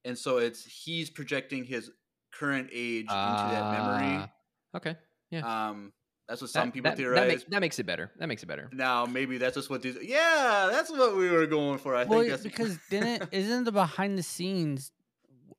and 0.03 0.17
so 0.17 0.37
it's 0.37 0.63
he's 0.65 1.09
projecting 1.09 1.63
his 1.63 1.89
current 2.33 2.69
age 2.71 3.03
into 3.05 3.09
that 3.49 3.71
memory. 3.71 4.17
Ah, 4.19 4.31
Okay, 4.75 4.95
yeah. 5.31 5.69
Um, 5.69 5.93
that's 6.29 6.39
what 6.41 6.49
some 6.51 6.67
that, 6.69 6.73
people 6.73 6.91
that, 6.91 6.97
theorize. 6.97 7.19
that, 7.19 7.27
makes, 7.27 7.43
that 7.45 7.59
makes 7.61 7.79
it 7.79 7.85
better. 7.85 8.11
That 8.19 8.27
makes 8.27 8.43
it 8.43 8.45
better. 8.45 8.69
now 8.71 9.05
maybe 9.05 9.37
that's 9.39 9.55
just 9.55 9.69
what 9.69 9.81
these. 9.81 9.97
Yeah, 10.01 10.69
that's 10.71 10.89
what 10.91 11.17
we 11.17 11.29
were 11.29 11.45
going 11.47 11.79
for. 11.79 11.95
I 11.95 12.05
well, 12.05 12.19
think 12.19 12.29
that's 12.31 12.43
because 12.43 12.77
didn't 12.89 13.29
isn't 13.33 13.63
the 13.65 13.71
behind 13.73 14.17
the 14.17 14.23
scenes? 14.23 14.91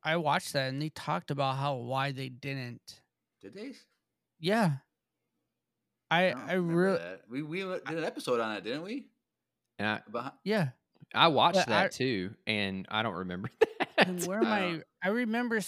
I 0.02 0.16
watched 0.16 0.54
that 0.54 0.68
and 0.70 0.80
they 0.80 0.88
talked 0.90 1.30
about 1.30 1.56
how 1.56 1.74
why 1.74 2.12
they 2.12 2.30
didn't. 2.30 3.00
did 3.42 3.52
they? 3.54 3.72
Yeah. 4.38 4.70
I 6.10 6.30
don't 6.30 6.40
I 6.48 6.52
really 6.54 7.00
we 7.28 7.42
we 7.42 7.58
did 7.62 7.82
an 7.86 8.04
episode 8.04 8.40
on 8.40 8.56
it, 8.56 8.64
didn't 8.64 8.82
we? 8.82 9.06
And 9.78 9.88
I, 9.88 10.00
About 10.06 10.34
yeah. 10.44 10.68
I 11.14 11.28
watched 11.28 11.56
But 11.56 11.66
that 11.68 11.84
I- 11.86 11.88
too, 11.88 12.34
and 12.46 12.86
I 12.90 13.02
don't 13.02 13.14
remember 13.14 13.50
And 13.98 14.18
that. 14.20 14.28
where 14.28 14.38
am 14.38 14.46
I 14.46 14.58
I? 14.58 14.82
I 15.04 15.08
remember 15.08 15.60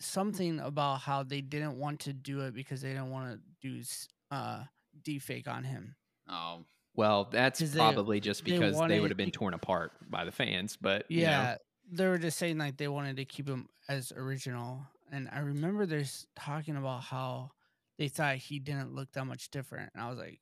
something 0.00 0.60
about 0.60 1.00
how 1.00 1.22
they 1.22 1.40
didn't 1.40 1.78
want 1.78 2.00
to 2.00 2.12
do 2.12 2.40
it 2.40 2.54
because 2.54 2.82
they 2.82 2.88
didn't 2.90 3.10
want 3.10 3.32
to 3.32 3.40
do 3.68 3.80
s- 3.80 4.08
uh 4.30 4.64
deepfake 5.02 5.48
on 5.48 5.64
him. 5.64 5.94
oh 6.28 6.64
well, 6.94 7.28
that's 7.30 7.60
'Cause 7.60 7.72
they- 7.72 7.78
probably 7.78 8.18
just 8.20 8.44
because 8.44 8.74
they 8.74 8.78
wanted 8.80 9.00
would 9.00 9.10
have 9.10 9.16
been 9.16 9.30
to- 9.30 9.38
torn 9.38 9.54
apart 9.54 9.92
by 10.10 10.24
the 10.24 10.32
fans. 10.32 10.76
But 10.80 11.08
you 11.10 11.22
know, 11.22 11.30
Yeah, 11.30 11.56
they 11.90 12.06
were 12.08 12.18
just 12.18 12.38
saying 12.38 12.58
like 12.58 12.76
they 12.76 12.88
wanted 12.88 13.16
to 13.18 13.24
keep 13.24 13.48
him 13.48 13.68
as 13.88 14.10
original, 14.12 14.84
and 15.12 15.28
I 15.32 15.38
remember 15.40 15.86
there's 15.86 16.26
talking 16.36 16.76
about 16.76 17.02
how 17.04 17.52
they 17.98 18.08
thought 18.08 18.36
he 18.36 18.58
didn't 18.58 18.94
look 18.94 19.12
that 19.12 19.24
much 19.26 19.50
different, 19.50 19.90
and 19.94 20.02
I 20.02 20.08
was 20.10 20.18
like, 20.18 20.40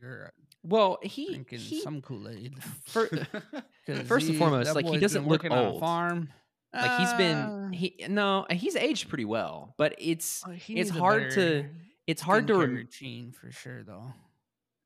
"You're 0.00 0.32
well, 0.62 0.98
he, 1.02 1.26
drinking 1.28 1.58
he 1.60 1.80
some 1.80 2.00
Kool 2.02 2.28
Aid." 2.28 2.54
First 2.86 4.28
and 4.28 4.36
foremost, 4.38 4.74
like, 4.74 4.86
he 4.86 4.98
doesn't 4.98 5.26
look 5.26 5.44
old. 5.50 5.80
farm. 5.80 6.28
like 6.72 6.98
he's 7.00 7.12
been 7.14 7.72
he 7.72 7.96
no 8.08 8.46
he's 8.50 8.74
aged 8.76 9.08
pretty 9.08 9.24
well, 9.24 9.74
but 9.78 9.94
it's 9.98 10.44
uh, 10.44 10.50
he 10.50 10.74
it's 10.74 10.90
hard 10.90 11.30
to 11.32 11.36
better 11.62 11.70
it's 12.06 12.22
hard 12.22 12.46
to 12.48 12.54
skincare 12.54 12.58
rem- 12.60 12.74
routine 12.74 13.32
for 13.32 13.50
sure 13.50 13.82
though. 13.82 14.12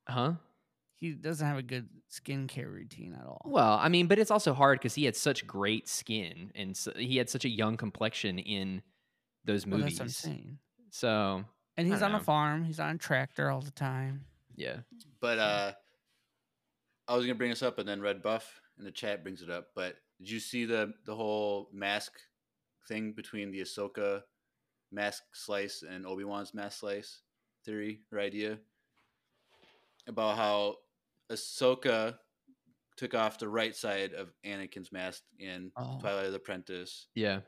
huh. 0.08 0.32
He 1.00 1.12
doesn't 1.12 1.46
have 1.46 1.58
a 1.58 1.62
good 1.62 1.88
skincare 2.10 2.66
routine 2.66 3.14
at 3.14 3.24
all. 3.24 3.40
Well, 3.44 3.78
I 3.80 3.88
mean, 3.88 4.08
but 4.08 4.18
it's 4.18 4.32
also 4.32 4.52
hard 4.52 4.80
because 4.80 4.94
he 4.96 5.04
had 5.04 5.14
such 5.14 5.46
great 5.46 5.86
skin 5.88 6.50
and 6.56 6.76
so, 6.76 6.92
he 6.96 7.16
had 7.18 7.30
such 7.30 7.44
a 7.44 7.48
young 7.48 7.76
complexion 7.76 8.38
in 8.40 8.82
those 9.44 9.64
Well, 9.64 9.78
that's 9.78 9.84
movies. 9.92 9.98
what 10.00 10.04
I'm 10.04 10.10
saying. 10.10 10.58
So 10.90 11.44
And 11.76 11.86
he's 11.86 12.00
don't 12.00 12.14
on 12.14 12.20
a 12.20 12.24
farm. 12.24 12.64
He's 12.64 12.80
on 12.80 12.96
a 12.96 12.98
tractor 12.98 13.48
all 13.48 13.60
the 13.60 13.70
time. 13.70 14.24
yeah, 14.56 14.78
But 15.20 15.38
uh, 15.38 15.72
I 17.06 17.14
was 17.16 17.24
gonna 17.24 17.36
bring 17.36 17.50
this 17.50 17.62
up, 17.62 17.78
and 17.78 17.88
then 17.88 18.00
Red 18.00 18.20
Buff 18.22 18.60
in 18.78 18.84
the 18.84 18.90
chat 18.90 19.22
brings 19.22 19.40
it 19.40 19.50
up. 19.50 19.68
But 19.76 19.94
did 20.18 20.30
you 20.30 20.40
see 20.40 20.64
the 20.64 20.92
the 21.06 21.14
whole 21.14 21.68
mask 21.72 22.12
thing 22.88 23.12
between 23.12 23.52
the 23.52 23.60
Ahsoka 23.60 24.22
mask 24.91 25.22
slice 25.34 25.82
and 25.89 26.07
Obi 26.07 26.24
Wan's 26.24 26.55
mask 26.55 26.80
slice 26.80 27.20
theory 27.64 28.01
or 28.12 28.18
idea 28.20 28.59
about 30.07 30.36
how 30.36 30.76
Ahsoka 31.30 32.14
took 32.97 33.14
off 33.14 33.39
the 33.39 33.49
right 33.49 33.76
side 33.76 34.12
of 34.14 34.28
Anakin's 34.45 34.91
mask 34.91 35.22
in 35.39 35.70
Oh. 35.76 35.99
Twilight 36.01 36.26
of 36.26 36.32
the 36.32 36.39
Apprentice. 36.39 37.07
yeah, 37.14 37.41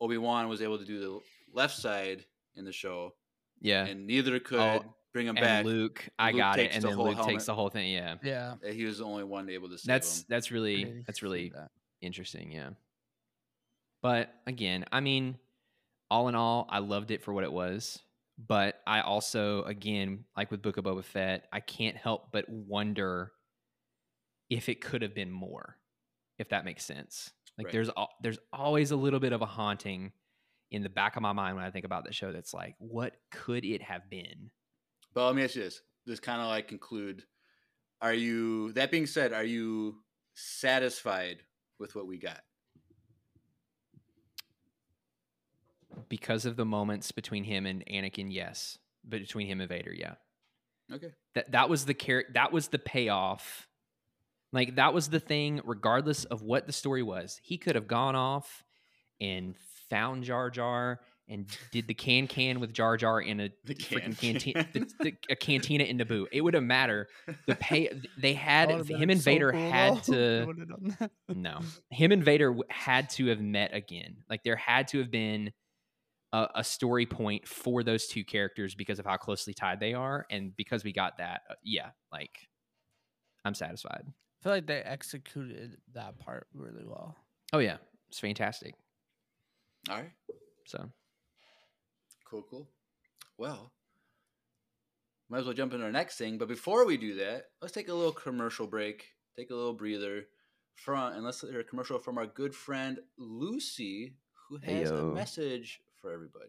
Obi 0.00 0.16
Wan 0.18 0.48
was 0.48 0.62
able 0.62 0.78
to 0.78 0.84
do 0.84 0.98
the 0.98 1.20
left 1.52 1.76
side 1.76 2.24
in 2.56 2.64
the 2.64 2.72
show, 2.72 3.14
yeah. 3.60 3.84
and 3.86 4.06
neither 4.06 4.40
could 4.40 4.58
Oh, 4.58 4.94
bring 5.12 5.26
him 5.26 5.36
And 5.36 5.44
back. 5.44 5.64
Luke, 5.66 6.08
I 6.18 6.30
Luke 6.30 6.38
got 6.38 6.58
it, 6.58 6.72
and 6.72 6.82
the 6.82 6.88
then 6.88 6.96
whole 6.96 7.08
Luke 7.12 7.26
takes 7.26 7.44
the 7.46 7.54
whole 7.54 7.68
thing. 7.68 7.90
Yeah, 7.92 8.16
Yeah. 8.22 8.56
that 8.62 8.72
He 8.74 8.84
was 8.84 8.98
the 8.98 9.04
only 9.04 9.24
one 9.24 9.48
able 9.50 9.68
to 9.68 9.76
save 9.78 9.86
that's 9.86 10.20
him. 10.20 10.24
that's 10.30 10.50
really 10.50 10.86
I 10.86 11.02
that's 11.06 11.22
really 11.22 11.50
that. 11.50 11.70
interesting. 12.00 12.50
Yeah, 12.50 12.70
but 14.02 14.34
again, 14.46 14.86
I 14.90 15.00
mean, 15.00 15.38
all 16.10 16.28
in 16.28 16.34
all, 16.34 16.66
I 16.70 16.78
loved 16.80 17.10
it 17.10 17.22
for 17.22 17.32
what 17.32 17.44
it 17.44 17.52
was. 17.52 17.98
But 18.38 18.80
I 18.86 19.00
also, 19.02 19.62
again, 19.64 20.24
like 20.36 20.50
with 20.50 20.62
Book 20.62 20.78
of 20.78 20.84
Boba 20.84 21.04
Fett, 21.04 21.46
I 21.52 21.60
can't 21.60 21.96
help 21.96 22.32
but 22.32 22.48
wonder 22.48 23.32
if 24.48 24.68
it 24.68 24.80
could 24.80 25.02
have 25.02 25.14
been 25.14 25.30
more, 25.30 25.76
if 26.38 26.48
that 26.48 26.64
makes 26.64 26.84
sense. 26.84 27.30
Like 27.58 27.66
Right. 27.66 27.72
there's 27.72 27.90
al- 27.96 28.14
there's 28.22 28.38
always 28.52 28.90
a 28.92 28.96
little 28.96 29.20
bit 29.20 29.32
of 29.32 29.42
a 29.42 29.46
haunting 29.46 30.12
in 30.70 30.82
the 30.82 30.88
back 30.88 31.16
of 31.16 31.22
my 31.22 31.32
mind 31.32 31.56
when 31.56 31.64
I 31.64 31.70
think 31.70 31.84
about 31.84 32.04
the 32.04 32.12
show. 32.12 32.32
That's 32.32 32.54
like, 32.54 32.74
what 32.78 33.16
could 33.30 33.64
it 33.64 33.82
have 33.82 34.08
been? 34.08 34.50
But 35.12 35.26
let 35.26 35.34
me 35.36 35.44
ask 35.44 35.56
you 35.56 35.62
this: 35.62 35.82
This 36.06 36.20
kind 36.20 36.40
of 36.40 36.46
like 36.48 36.68
conclude. 36.68 37.24
Are 38.00 38.14
you? 38.14 38.72
That 38.72 38.90
being 38.90 39.04
said, 39.06 39.34
are 39.34 39.44
you 39.44 40.02
satisfied 40.34 41.44
with 41.78 41.94
what 41.94 42.06
we 42.06 42.18
got? 42.18 42.40
Because 46.08 46.46
of 46.46 46.56
the 46.56 46.64
moments 46.64 47.12
between 47.12 47.44
him 47.44 47.66
and 47.66 47.84
Anakin, 47.86 48.32
yes. 48.32 48.78
But 49.04 49.20
between 49.20 49.46
him 49.46 49.60
and 49.60 49.68
Vader, 49.68 49.92
yeah. 49.92 50.14
Okay. 50.92 51.12
That 51.34 51.52
that 51.52 51.68
was 51.68 51.84
the 51.84 51.94
char- 51.94 52.24
that 52.34 52.52
was 52.52 52.68
the 52.68 52.78
payoff. 52.78 53.68
Like 54.52 54.76
that 54.76 54.92
was 54.92 55.08
the 55.08 55.20
thing, 55.20 55.60
regardless 55.64 56.24
of 56.24 56.42
what 56.42 56.66
the 56.66 56.72
story 56.72 57.02
was. 57.02 57.40
He 57.42 57.56
could 57.56 57.76
have 57.76 57.86
gone 57.86 58.16
off 58.16 58.64
and 59.20 59.54
found 59.88 60.24
Jar 60.24 60.50
Jar 60.50 61.00
and 61.28 61.46
did 61.70 61.86
the 61.86 61.94
can 61.94 62.26
can 62.26 62.58
with 62.58 62.72
Jar 62.74 62.96
Jar 62.96 63.20
in 63.20 63.38
a 63.38 63.50
The 63.64 63.76
freaking 63.76 64.18
cantina, 64.18 64.66
a 65.30 65.36
cantina 65.36 65.84
in 65.84 65.98
Naboo. 65.98 66.26
It 66.32 66.40
wouldn't 66.40 66.66
matter. 66.66 67.06
The 67.46 67.54
pay 67.54 67.88
they 68.18 68.34
had 68.34 68.70
would've 68.70 68.88
him 68.88 69.10
and 69.10 69.20
so 69.20 69.30
Vader 69.30 69.52
cool, 69.52 69.70
had 69.70 70.02
to 70.04 70.44
would've 70.46 70.68
done 70.68 70.96
that. 70.98 71.10
no, 71.28 71.60
him 71.90 72.10
and 72.10 72.24
Vader 72.24 72.56
had 72.68 73.10
to 73.10 73.26
have 73.26 73.40
met 73.40 73.72
again. 73.72 74.16
Like 74.28 74.42
there 74.42 74.56
had 74.56 74.88
to 74.88 74.98
have 74.98 75.12
been 75.12 75.52
a, 76.32 76.48
a 76.56 76.64
story 76.64 77.06
point 77.06 77.46
for 77.46 77.82
those 77.82 78.06
two 78.06 78.24
characters 78.24 78.74
because 78.74 78.98
of 78.98 79.06
how 79.06 79.16
closely 79.16 79.54
tied 79.54 79.80
they 79.80 79.94
are, 79.94 80.26
and 80.30 80.56
because 80.56 80.84
we 80.84 80.92
got 80.92 81.18
that, 81.18 81.42
uh, 81.50 81.54
yeah, 81.62 81.90
like 82.12 82.48
I'm 83.44 83.54
satisfied. 83.54 84.04
I 84.06 84.42
feel 84.42 84.52
like 84.52 84.66
they 84.66 84.80
executed 84.80 85.76
that 85.94 86.18
part 86.18 86.46
really 86.54 86.84
well. 86.84 87.16
Oh 87.52 87.58
yeah, 87.58 87.76
it's 88.08 88.20
fantastic. 88.20 88.74
All 89.88 89.96
right. 89.96 90.12
So 90.66 90.90
Cool, 92.30 92.44
cool. 92.48 92.68
Well, 93.38 93.72
might 95.28 95.38
as 95.38 95.44
well 95.46 95.54
jump 95.54 95.72
into 95.72 95.84
our 95.84 95.90
next 95.90 96.16
thing. 96.16 96.38
But 96.38 96.46
before 96.46 96.86
we 96.86 96.96
do 96.96 97.16
that, 97.16 97.46
let's 97.60 97.74
take 97.74 97.88
a 97.88 97.94
little 97.94 98.12
commercial 98.12 98.68
break, 98.68 99.04
take 99.36 99.50
a 99.50 99.54
little 99.54 99.74
breather, 99.74 100.26
front, 100.74 101.16
and 101.16 101.24
let's 101.24 101.40
hear 101.40 101.58
a 101.58 101.64
commercial 101.64 101.98
from 101.98 102.18
our 102.18 102.26
good 102.26 102.54
friend 102.54 103.00
Lucy, 103.18 104.14
who 104.48 104.58
has 104.58 104.92
a 104.92 105.02
message 105.02 105.80
for 106.00 106.12
everybody. 106.12 106.46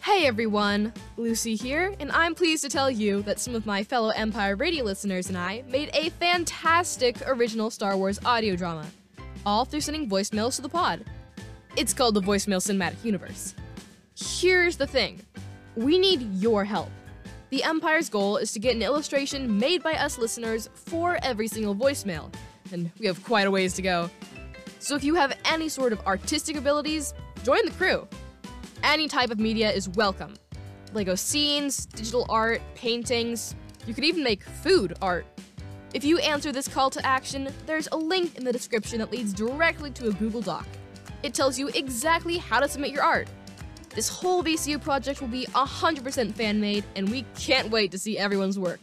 Hey 0.00 0.26
everyone, 0.26 0.92
Lucy 1.16 1.54
here, 1.54 1.94
and 2.00 2.10
I'm 2.12 2.34
pleased 2.34 2.62
to 2.64 2.70
tell 2.70 2.90
you 2.90 3.22
that 3.22 3.38
some 3.38 3.54
of 3.54 3.66
my 3.66 3.84
fellow 3.84 4.08
Empire 4.10 4.56
Radio 4.56 4.84
listeners 4.84 5.28
and 5.28 5.36
I 5.36 5.62
made 5.68 5.90
a 5.92 6.08
fantastic 6.10 7.16
original 7.26 7.70
Star 7.70 7.96
Wars 7.96 8.18
audio 8.24 8.56
drama, 8.56 8.86
all 9.44 9.64
through 9.64 9.82
sending 9.82 10.08
voicemails 10.08 10.56
to 10.56 10.62
the 10.62 10.68
pod. 10.68 11.04
It's 11.76 11.92
called 11.92 12.14
the 12.14 12.22
Voicemail 12.22 12.58
Cinematic 12.58 13.04
Universe. 13.04 13.54
Here's 14.16 14.76
the 14.76 14.86
thing 14.86 15.20
we 15.76 15.98
need 15.98 16.22
your 16.34 16.64
help. 16.64 16.90
The 17.50 17.62
Empire's 17.62 18.08
goal 18.08 18.36
is 18.36 18.52
to 18.52 18.58
get 18.58 18.74
an 18.74 18.82
illustration 18.82 19.58
made 19.58 19.82
by 19.82 19.92
us 19.92 20.18
listeners 20.18 20.68
for 20.74 21.18
every 21.22 21.48
single 21.48 21.74
voicemail, 21.74 22.32
and 22.72 22.90
we 22.98 23.06
have 23.06 23.22
quite 23.24 23.46
a 23.46 23.50
ways 23.50 23.74
to 23.74 23.82
go. 23.82 24.10
So 24.80 24.94
if 24.94 25.02
you 25.02 25.14
have 25.16 25.36
any 25.44 25.68
sort 25.68 25.92
of 25.92 26.00
artistic 26.06 26.56
abilities, 26.56 27.12
join 27.44 27.64
the 27.64 27.72
crew. 27.72 28.06
Any 28.82 29.08
type 29.08 29.30
of 29.30 29.38
media 29.38 29.70
is 29.70 29.88
welcome. 29.88 30.34
Lego 30.92 31.14
scenes, 31.14 31.86
digital 31.86 32.26
art, 32.28 32.62
paintings. 32.74 33.54
You 33.86 33.94
could 33.94 34.04
even 34.04 34.22
make 34.22 34.42
food 34.42 34.96
art. 35.02 35.26
If 35.94 36.04
you 36.04 36.18
answer 36.18 36.52
this 36.52 36.68
call 36.68 36.90
to 36.90 37.04
action, 37.04 37.48
there's 37.66 37.88
a 37.92 37.96
link 37.96 38.36
in 38.36 38.44
the 38.44 38.52
description 38.52 38.98
that 38.98 39.10
leads 39.10 39.32
directly 39.32 39.90
to 39.92 40.08
a 40.08 40.12
Google 40.12 40.42
Doc. 40.42 40.66
It 41.22 41.34
tells 41.34 41.58
you 41.58 41.68
exactly 41.68 42.38
how 42.38 42.60
to 42.60 42.68
submit 42.68 42.92
your 42.92 43.02
art. 43.02 43.28
This 43.94 44.08
whole 44.08 44.44
VCU 44.44 44.80
project 44.80 45.20
will 45.20 45.28
be 45.28 45.46
100% 45.46 46.34
fan 46.34 46.60
made, 46.60 46.84
and 46.94 47.08
we 47.08 47.24
can't 47.36 47.70
wait 47.70 47.90
to 47.90 47.98
see 47.98 48.16
everyone's 48.16 48.58
work. 48.58 48.80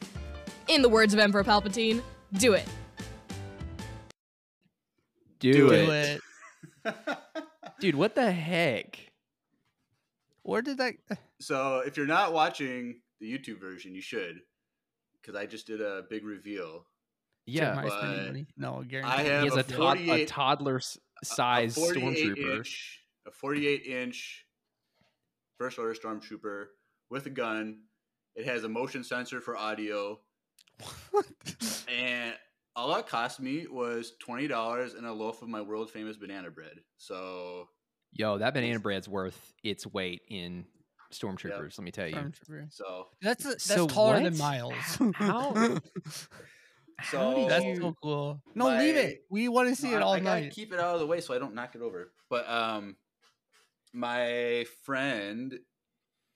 In 0.68 0.82
the 0.82 0.90
words 0.90 1.14
of 1.14 1.20
Emperor 1.20 1.44
Palpatine, 1.44 2.02
do 2.34 2.54
it. 2.54 2.68
Do, 5.40 5.54
Do 5.54 5.72
it. 5.72 6.22
it. 6.86 6.96
dude. 7.80 7.96
What 7.96 8.16
the 8.16 8.32
heck? 8.32 9.00
Where 10.44 10.62
did 10.62 10.78
that? 10.78 10.94
Eh. 11.10 11.16
so, 11.40 11.80
if 11.86 11.98
you're 11.98 12.06
not 12.06 12.34
watching 12.34 13.02
the 13.20 13.32
YouTube 13.32 13.60
version, 13.60 13.96
you 13.96 14.02
should, 14.02 14.40
because 15.22 15.36
I 15.36 15.46
just 15.46 15.66
did 15.68 15.82
a 15.82 16.04
big 16.10 16.24
reveal. 16.24 16.86
Yeah, 17.48 17.74
my 17.76 17.88
spending 17.88 18.18
but 18.18 18.26
money. 18.28 18.48
No, 18.58 18.84
guarantee. 18.88 19.12
I 19.14 19.24
he 19.24 19.30
have 19.30 19.44
has 19.44 19.56
a 19.56 19.60
a, 19.60 19.64
tod- 19.64 19.98
a 20.00 20.26
toddler 20.26 20.78
s- 20.78 20.98
size 21.24 21.78
a 21.78 21.80
stormtrooper. 21.80 22.58
Inch, 22.58 23.00
a 23.28 23.32
48 23.32 23.84
inch 23.86 24.46
first 25.58 25.78
order 25.80 25.94
stormtrooper 25.94 26.66
with 27.10 27.26
a 27.28 27.30
gun. 27.30 27.82
It 28.36 28.46
has 28.46 28.64
a 28.64 28.70
motion 28.70 29.04
sensor 29.04 29.42
for 29.42 29.56
audio, 29.56 30.20
and 31.88 32.34
all 32.76 32.94
that 32.96 33.08
cost 33.08 33.40
me 33.40 33.68
was 33.68 34.14
twenty 34.20 34.48
dollars 34.48 34.94
and 34.94 35.06
a 35.06 35.14
loaf 35.14 35.42
of 35.42 35.48
my 35.50 35.62
world 35.62 35.90
famous 35.92 36.18
banana 36.18 36.50
bread. 36.52 36.80
So 36.98 37.70
Yo, 38.14 38.38
that 38.38 38.54
banana 38.54 38.80
bread's 38.80 39.10
worth 39.10 39.54
its 39.64 39.86
weight 39.88 40.22
in 40.30 40.66
stormtroopers. 41.14 41.78
Let 41.78 41.84
me 41.86 41.92
tell 41.92 42.08
you. 42.08 42.32
So 42.70 43.08
That's 43.22 43.44
a, 43.46 43.50
that's 43.50 43.64
So 43.66 43.88
taller 43.88 44.22
than? 44.24 44.38
Miles. 44.38 44.74
How- 45.16 45.54
So- 47.12 47.20
How 47.20 47.34
did 47.36 47.50
that's 47.50 47.80
so 47.82 47.94
cool. 48.02 48.42
No, 48.56 48.68
leave 48.70 48.96
it. 48.96 49.26
We 49.30 49.50
want 49.50 49.68
to 49.68 49.76
see 49.76 49.92
No, 49.92 49.98
it 49.98 50.00
I- 50.00 50.04
all 50.04 50.14
I 50.14 50.20
gotta 50.22 50.42
night. 50.44 50.54
keep 50.54 50.72
it 50.74 50.80
out 50.80 50.94
of 50.94 51.02
the 51.02 51.06
way 51.06 51.20
so 51.20 51.34
I 51.34 51.40
don't 51.40 51.54
knock 51.54 51.76
it 51.76 51.82
over. 51.82 52.14
But 52.30 52.50
um, 52.50 52.96
my 53.94 54.66
friend 54.84 55.60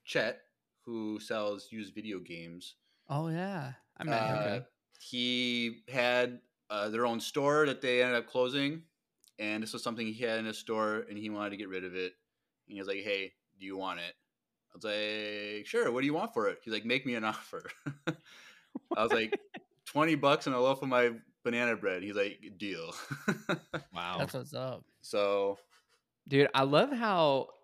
Chet, 0.04 0.40
who 0.86 1.20
sells 1.22 1.68
used 1.72 1.94
video 1.96 2.20
games, 2.20 2.76
Oh 3.08 3.30
yeah, 3.30 3.72
I 3.98 4.04
met 4.04 4.22
him. 4.22 4.38
uh, 4.38 4.60
he 5.00 5.80
had 5.90 6.40
uh, 6.70 6.90
their 6.90 7.06
own 7.06 7.20
store 7.20 7.66
that 7.66 7.82
they 7.82 8.04
ended 8.04 8.18
up 8.18 8.28
closing, 8.28 8.84
and 9.40 9.64
this 9.64 9.74
was 9.74 9.82
something 9.82 10.06
he 10.06 10.24
had 10.24 10.38
in 10.40 10.46
his 10.46 10.58
store, 10.58 11.06
and 11.10 11.18
he 11.18 11.30
wanted 11.30 11.50
to 11.52 11.58
get 11.58 11.70
rid 11.70 11.84
of 11.84 11.96
it. 11.96 12.14
And 12.68 12.76
he 12.76 12.80
was 12.80 12.88
like, 12.88 13.02
"Hey, 13.04 13.34
do 13.60 13.66
you 13.66 13.76
want 13.78 14.00
it?" 14.02 14.14
I 14.72 14.78
was 14.78 14.84
like, 14.84 15.66
"Sure. 15.66 15.92
What 15.92 16.02
do 16.02 16.06
you 16.06 16.14
want 16.14 16.34
for 16.34 16.48
it?" 16.50 16.60
He's 16.64 16.74
like, 16.74 16.86
"Make 16.86 17.06
me 17.06 17.16
an 17.16 17.24
offer." 17.34 17.64
I 18.96 19.02
was 19.04 19.12
like, 19.12 19.40
20 19.86 20.16
bucks 20.16 20.46
and 20.48 20.56
a 20.56 20.60
loaf 20.60 20.82
of 20.84 20.90
my 20.90 21.12
banana 21.44 21.76
bread." 21.76 22.04
He's 22.04 22.16
like, 22.16 22.40
"Deal." 22.58 22.94
Wow. 23.94 24.18
That's 24.20 24.34
what's 24.34 24.54
up. 24.54 24.84
so 25.02 25.58
Dude, 26.28 26.50
I 26.54 26.64
love 26.64 26.92
how 26.92 27.42
it, 27.42 27.48
it- 27.48 27.59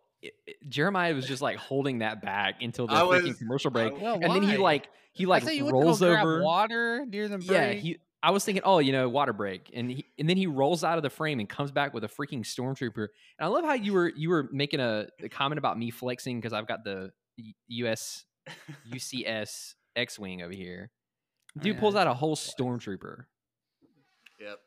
Jeremiah 0.69 1.13
was 1.13 1.25
just 1.27 1.41
like 1.41 1.57
holding 1.57 1.99
that 1.99 2.21
back 2.21 2.61
until 2.61 2.87
the 2.87 2.93
I 2.93 3.01
freaking 3.01 3.37
commercial 3.37 3.71
break, 3.71 3.93
I- 3.93 3.97
Well, 3.97 4.13
and 4.15 4.31
then 4.33 4.43
he 4.43 4.57
like 4.57 4.87
he 5.13 5.25
like 5.25 5.43
thought 5.43 5.55
you 5.55 5.65
went 5.65 5.75
to 5.75 5.79
go 5.81 5.85
rolls 5.85 5.99
grab 5.99 6.25
over. 6.25 6.41
water 6.43 7.05
near 7.07 7.27
the 7.27 7.37
break. 7.37 7.49
Yeah, 7.51 7.71
he. 7.73 7.97
I 8.23 8.31
was 8.31 8.43
thinking, 8.43 8.63
oh, 8.65 8.79
you 8.79 8.91
know, 8.91 9.07
water 9.07 9.33
break, 9.33 9.69
and 9.73 9.91
he, 9.91 10.05
and 10.17 10.27
then 10.27 10.35
he 10.35 10.47
rolls 10.47 10.83
out 10.83 10.97
of 10.97 11.03
the 11.03 11.11
frame 11.11 11.39
and 11.39 11.47
comes 11.47 11.69
back 11.71 11.93
with 11.93 12.03
a 12.03 12.07
freaking 12.07 12.39
stormtrooper. 12.41 13.07
And 13.37 13.45
I 13.45 13.47
love 13.47 13.63
how 13.63 13.73
you 13.73 13.93
were 13.93 14.11
you 14.15 14.29
were 14.29 14.49
making 14.51 14.79
a, 14.79 15.07
a 15.21 15.29
comment 15.29 15.59
about 15.59 15.77
me 15.77 15.91
flexing 15.91 16.39
because 16.39 16.51
I've 16.53 16.65
got 16.67 16.83
the 16.83 17.11
US 17.67 18.25
UCS 18.91 19.73
X 19.95 20.17
wing 20.19 20.41
over 20.41 20.53
here. 20.53 20.91
Oh, 21.57 21.61
Dude 21.61 21.75
yeah, 21.75 21.79
pulls 21.79 21.95
out 21.95 22.05
a 22.07 22.13
whole 22.13 22.35
stormtrooper. 22.35 23.27
Yep. 24.41 24.59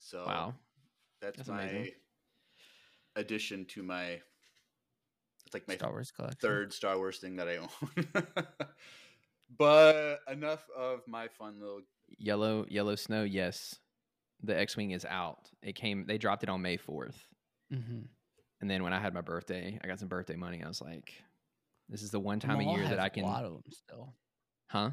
So 0.00 0.24
Wow. 0.26 0.54
that's, 1.22 1.36
That's 1.36 1.48
my 1.48 1.62
amazing. 1.62 1.92
addition 3.14 3.64
to 3.66 3.84
my. 3.84 4.20
It's 5.50 5.54
like 5.54 5.66
my 5.66 5.74
Star 5.74 5.90
Wars 5.90 6.12
collection. 6.12 6.38
third 6.40 6.72
Star 6.72 6.96
Wars 6.96 7.18
thing 7.18 7.34
that 7.36 7.48
I 7.48 7.56
own. 7.56 7.66
but 9.58 10.20
enough 10.30 10.64
of 10.78 11.00
my 11.08 11.26
fun 11.26 11.58
little. 11.60 11.80
Yellow 12.18 12.66
yellow 12.68 12.94
snow. 12.94 13.24
Yes, 13.24 13.74
the 14.44 14.56
X 14.56 14.76
wing 14.76 14.92
is 14.92 15.04
out. 15.04 15.50
It 15.60 15.74
came. 15.74 16.06
They 16.06 16.18
dropped 16.18 16.44
it 16.44 16.48
on 16.48 16.62
May 16.62 16.76
fourth. 16.76 17.26
Mm-hmm. 17.74 18.02
And 18.60 18.70
then 18.70 18.84
when 18.84 18.92
I 18.92 19.00
had 19.00 19.12
my 19.12 19.22
birthday, 19.22 19.76
I 19.82 19.88
got 19.88 19.98
some 19.98 20.06
birthday 20.06 20.36
money. 20.36 20.62
I 20.62 20.68
was 20.68 20.80
like, 20.80 21.14
this 21.88 22.02
is 22.02 22.12
the 22.12 22.20
one 22.20 22.38
time 22.38 22.60
a 22.60 22.72
year 22.72 22.88
that 22.88 23.00
I 23.00 23.08
can. 23.08 23.24
Have 23.24 23.32
a 23.32 23.34
lot 23.34 23.44
of 23.44 23.52
them 23.54 23.62
still. 23.72 24.14
Huh? 24.68 24.90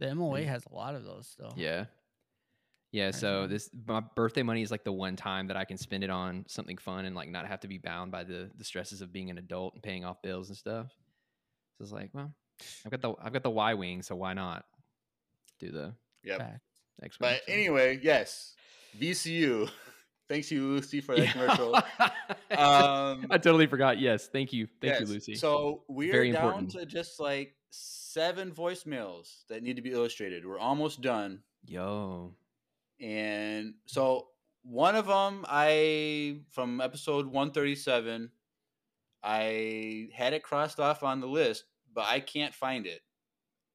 The 0.00 0.12
MOA 0.12 0.42
has 0.42 0.64
a 0.68 0.74
lot 0.74 0.96
of 0.96 1.04
those 1.04 1.28
still. 1.28 1.54
Yeah. 1.56 1.84
Yeah, 2.94 3.10
so 3.10 3.48
this 3.48 3.70
my 3.88 4.04
birthday 4.14 4.44
money 4.44 4.62
is 4.62 4.70
like 4.70 4.84
the 4.84 4.92
one 4.92 5.16
time 5.16 5.48
that 5.48 5.56
I 5.56 5.64
can 5.64 5.76
spend 5.76 6.04
it 6.04 6.10
on 6.10 6.44
something 6.46 6.78
fun 6.78 7.06
and 7.06 7.16
like 7.16 7.28
not 7.28 7.44
have 7.44 7.58
to 7.60 7.68
be 7.68 7.76
bound 7.76 8.12
by 8.12 8.22
the 8.22 8.52
the 8.56 8.62
stresses 8.62 9.00
of 9.00 9.12
being 9.12 9.30
an 9.30 9.38
adult 9.38 9.74
and 9.74 9.82
paying 9.82 10.04
off 10.04 10.22
bills 10.22 10.48
and 10.48 10.56
stuff. 10.56 10.92
So 11.76 11.82
it's 11.82 11.90
like, 11.90 12.10
well, 12.12 12.32
I've 12.84 12.92
got 12.92 13.02
the 13.02 13.14
I've 13.20 13.32
got 13.32 13.42
the 13.42 13.50
Y 13.50 13.74
wing, 13.74 14.02
so 14.02 14.14
why 14.14 14.32
not 14.32 14.64
do 15.58 15.72
the. 15.72 15.92
X 16.24 17.18
wing? 17.18 17.18
But 17.18 17.40
anyway, 17.48 17.98
yes, 18.00 18.54
VCU. 18.96 19.68
Thanks 20.28 20.52
you, 20.52 20.62
Lucy, 20.62 21.00
for 21.00 21.16
that 21.16 21.32
commercial. 21.32 21.74
Um, 22.56 23.26
I 23.30 23.38
totally 23.38 23.66
forgot. 23.66 23.98
Yes, 23.98 24.28
thank 24.28 24.52
you, 24.52 24.68
thank 24.80 25.00
you, 25.00 25.06
Lucy. 25.06 25.34
So 25.34 25.82
we're 25.88 26.12
Very 26.12 26.30
down 26.30 26.44
important. 26.44 26.70
to 26.70 26.86
just 26.86 27.18
like 27.18 27.56
seven 27.70 28.52
voicemails 28.52 29.44
that 29.48 29.64
need 29.64 29.74
to 29.74 29.82
be 29.82 29.90
illustrated. 29.90 30.46
We're 30.46 30.60
almost 30.60 31.00
done. 31.00 31.40
Yo, 31.66 32.32
And 33.00 33.74
so 33.86 34.28
one 34.62 34.96
of 34.96 35.06
them, 35.06 35.44
I 35.48 36.40
from 36.50 36.80
episode 36.80 37.26
137, 37.26 38.30
I 39.22 40.08
had 40.14 40.32
it 40.32 40.42
crossed 40.42 40.80
off 40.80 41.02
on 41.02 41.20
the 41.20 41.26
list, 41.26 41.64
but 41.94 42.04
I 42.06 42.20
can't 42.20 42.54
find 42.54 42.86
it. 42.86 43.00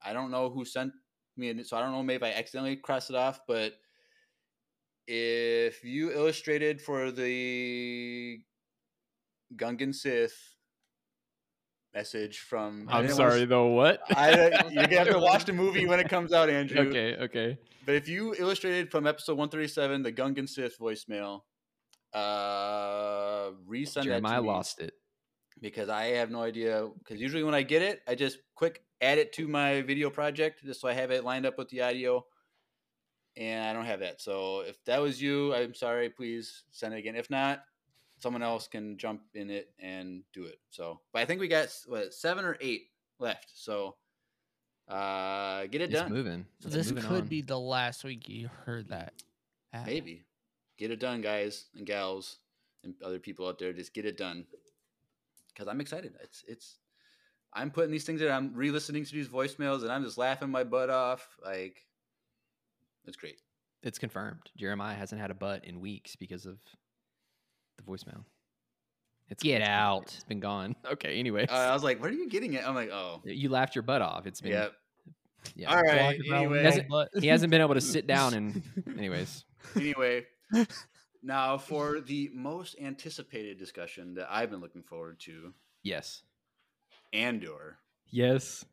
I 0.01 0.13
don't 0.13 0.31
know 0.31 0.49
who 0.49 0.65
sent 0.65 0.93
me 1.37 1.49
it, 1.49 1.67
so 1.67 1.77
I 1.77 1.81
don't 1.81 1.91
know 1.91 2.03
maybe 2.03 2.25
I 2.25 2.31
accidentally 2.31 2.75
crossed 2.75 3.09
it 3.09 3.15
off, 3.15 3.41
but 3.47 3.73
if 5.07 5.83
you 5.83 6.11
illustrated 6.11 6.81
for 6.81 7.11
the 7.11 8.39
Gungan 9.55 9.93
Sith 9.93 10.55
message 11.93 12.39
from, 12.39 12.87
I 12.89 12.99
I'm 12.99 13.09
sorry 13.09 13.41
s- 13.43 13.49
though. 13.49 13.67
What? 13.67 14.01
I, 14.15 14.31
you're 14.71 14.83
gonna 14.85 14.97
have 14.97 15.09
to 15.09 15.19
watch 15.19 15.45
the 15.45 15.53
movie 15.53 15.85
when 15.87 15.99
it 15.99 16.09
comes 16.09 16.33
out, 16.33 16.49
Andrew. 16.49 16.87
okay. 16.89 17.15
Okay. 17.15 17.57
But 17.85 17.95
if 17.95 18.07
you 18.07 18.35
illustrated 18.37 18.91
from 18.91 19.07
episode 19.07 19.37
137, 19.37 20.03
the 20.03 20.11
Gungan 20.11 20.47
Sith 20.47 20.77
voicemail, 20.79 21.41
uh, 22.13 23.51
resend 23.67 23.93
that 23.95 24.03
Jeremiah 24.03 24.37
to 24.37 24.41
me 24.43 24.47
lost 24.47 24.79
it. 24.79 24.93
because 25.61 25.89
I 25.89 26.05
have 26.17 26.29
no 26.29 26.41
idea. 26.43 26.87
Because 26.99 27.19
usually 27.19 27.43
when 27.43 27.55
I 27.55 27.63
get 27.63 27.81
it, 27.81 28.01
I 28.07 28.15
just 28.15 28.37
quick 28.55 28.83
add 29.01 29.17
it 29.17 29.33
to 29.33 29.47
my 29.47 29.81
video 29.81 30.09
project 30.09 30.63
just 30.63 30.81
so 30.81 30.87
I 30.87 30.93
have 30.93 31.11
it 31.11 31.23
lined 31.23 31.45
up 31.45 31.57
with 31.57 31.69
the 31.69 31.81
audio. 31.81 32.25
And 33.37 33.63
I 33.63 33.73
don't 33.73 33.85
have 33.85 34.01
that. 34.01 34.21
So 34.21 34.61
if 34.61 34.83
that 34.85 35.01
was 35.01 35.21
you, 35.21 35.53
I'm 35.55 35.73
sorry. 35.73 36.09
Please 36.09 36.63
send 36.71 36.93
it 36.93 36.97
again. 36.97 37.15
If 37.15 37.29
not, 37.29 37.61
someone 38.19 38.43
else 38.43 38.67
can 38.67 38.97
jump 38.97 39.21
in 39.33 39.49
it 39.49 39.71
and 39.79 40.23
do 40.33 40.45
it. 40.45 40.59
So, 40.69 40.99
but 41.13 41.21
I 41.21 41.25
think 41.25 41.39
we 41.39 41.47
got 41.47 41.69
what 41.87 42.13
seven 42.13 42.45
or 42.45 42.57
eight 42.61 42.87
left. 43.19 43.47
So, 43.53 43.95
uh, 44.87 45.65
get 45.67 45.81
it 45.81 45.91
It's 45.91 45.93
done. 46.01 46.11
moving. 46.11 46.45
So 46.59 46.67
It's 46.67 46.75
this 46.75 46.89
moving 46.91 47.03
could 47.09 47.21
on. 47.23 47.27
be 47.27 47.41
the 47.41 47.59
last 47.59 48.03
week 48.03 48.27
you 48.27 48.49
heard 48.65 48.89
that. 48.89 49.13
at. 49.73 49.85
Maybe 49.85 50.23
get 50.77 50.91
it 50.91 50.99
done, 50.99 51.21
guys 51.21 51.65
and 51.75 51.85
gals, 51.85 52.37
and 52.83 52.93
other 53.03 53.19
people 53.19 53.47
out 53.47 53.59
there. 53.59 53.71
Just 53.73 53.93
get 53.93 54.05
it 54.05 54.17
done 54.17 54.45
because 55.53 55.67
I'm 55.67 55.79
excited. 55.81 56.13
It's 56.23 56.43
it's. 56.47 56.77
I'm 57.51 57.71
putting 57.71 57.89
these 57.91 58.03
things 58.05 58.21
in. 58.21 58.29
I'm 58.31 58.53
re-listening 58.53 59.05
to 59.05 59.11
these 59.11 59.27
voicemails, 59.27 59.81
and 59.81 59.91
I'm 59.91 60.03
just 60.03 60.19
laughing 60.19 60.49
my 60.51 60.63
butt 60.63 60.91
off. 60.91 61.27
Like, 61.43 61.83
it's 63.05 63.17
great. 63.17 63.41
It's 63.81 63.97
confirmed. 63.97 64.51
Jeremiah 64.55 64.95
hasn't 64.95 65.19
had 65.19 65.31
a 65.31 65.33
butt 65.33 65.65
in 65.65 65.79
weeks 65.79 66.15
because 66.15 66.45
of 66.45 66.59
the 67.79 67.91
voicemail. 67.91 68.23
It's 69.29 69.43
Get 69.43 69.61
it's 69.61 69.67
been- 69.67 69.75
out. 69.75 70.03
It's 70.15 70.23
been 70.23 70.39
gone. 70.39 70.75
Okay. 70.93 71.19
Anyway, 71.19 71.45
Uh, 71.47 71.53
I 71.53 71.73
was 71.73 71.83
like, 71.83 72.01
"What 72.01 72.09
are 72.09 72.15
you 72.15 72.29
getting 72.29 72.55
at?" 72.55 72.67
I'm 72.67 72.75
like, 72.75 72.89
"Oh, 72.91 73.21
you 73.25 73.49
laughed 73.49 73.75
your 73.75 73.83
butt 73.83 74.01
off. 74.01 74.25
It's 74.25 74.41
been. 74.41 74.51
yeah." 74.53 74.67
yeah. 75.55 75.69
All 75.75 75.81
right. 75.81 76.19
Anyway, 76.31 76.63
no 76.63 76.63
Doesn't- 76.63 77.21
He 77.21 77.27
hasn't 77.27 77.51
been 77.51 77.61
able 77.61 77.75
to 77.75 77.81
sit 77.81 78.07
down 78.07 78.33
and. 78.33 78.63
Anyways. 78.97 79.45
anyway. 79.75 80.25
Now 81.21 81.57
for 81.57 81.99
the 81.99 82.29
most 82.33 82.77
anticipated 82.81 83.59
discussion 83.59 84.13
that 84.13 84.27
I've 84.31 84.49
been 84.49 84.61
looking 84.61 84.83
forward 84.83 85.19
to, 85.25 85.53
Yes. 85.83 86.21
Andor. 87.11 87.77
Yes. 88.09 88.63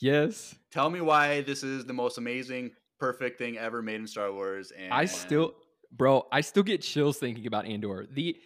Yes. 0.00 0.56
Tell 0.72 0.90
me 0.90 1.00
why 1.00 1.42
this 1.42 1.62
is 1.62 1.84
the 1.84 1.92
most 1.92 2.18
amazing, 2.18 2.72
perfect 2.98 3.38
thing 3.38 3.58
ever 3.58 3.80
made 3.80 3.96
in 4.00 4.06
Star 4.08 4.32
Wars. 4.32 4.72
And 4.72 4.92
I 4.92 5.04
still, 5.04 5.54
bro, 5.90 6.26
I 6.32 6.40
still 6.40 6.62
get 6.62 6.82
chills 6.82 7.18
thinking 7.18 7.46
about 7.46 7.66
Andor. 7.66 8.06
The 8.10 8.36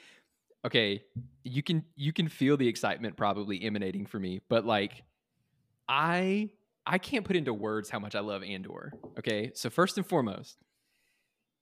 okay, 0.64 1.03
you 1.45 1.62
can 1.62 1.84
you 1.97 2.12
can 2.12 2.28
feel 2.28 2.57
the 2.57 2.68
excitement 2.68 3.16
probably 3.16 3.62
emanating 3.62 4.07
from 4.07 4.22
me, 4.22 4.40
but 4.49 4.64
like, 4.64 5.03
I 5.88 6.51
I 6.86 6.99
can't 6.99 7.24
put 7.24 7.36
into 7.36 7.55
words 7.55 7.90
how 7.90 7.99
much 7.99 8.14
I 8.14 8.20
love 8.20 8.43
Andor. 8.43 8.93
Okay, 9.18 9.53
so 9.55 9.70
first 9.70 9.97
and 9.97 10.07
foremost, 10.07 10.59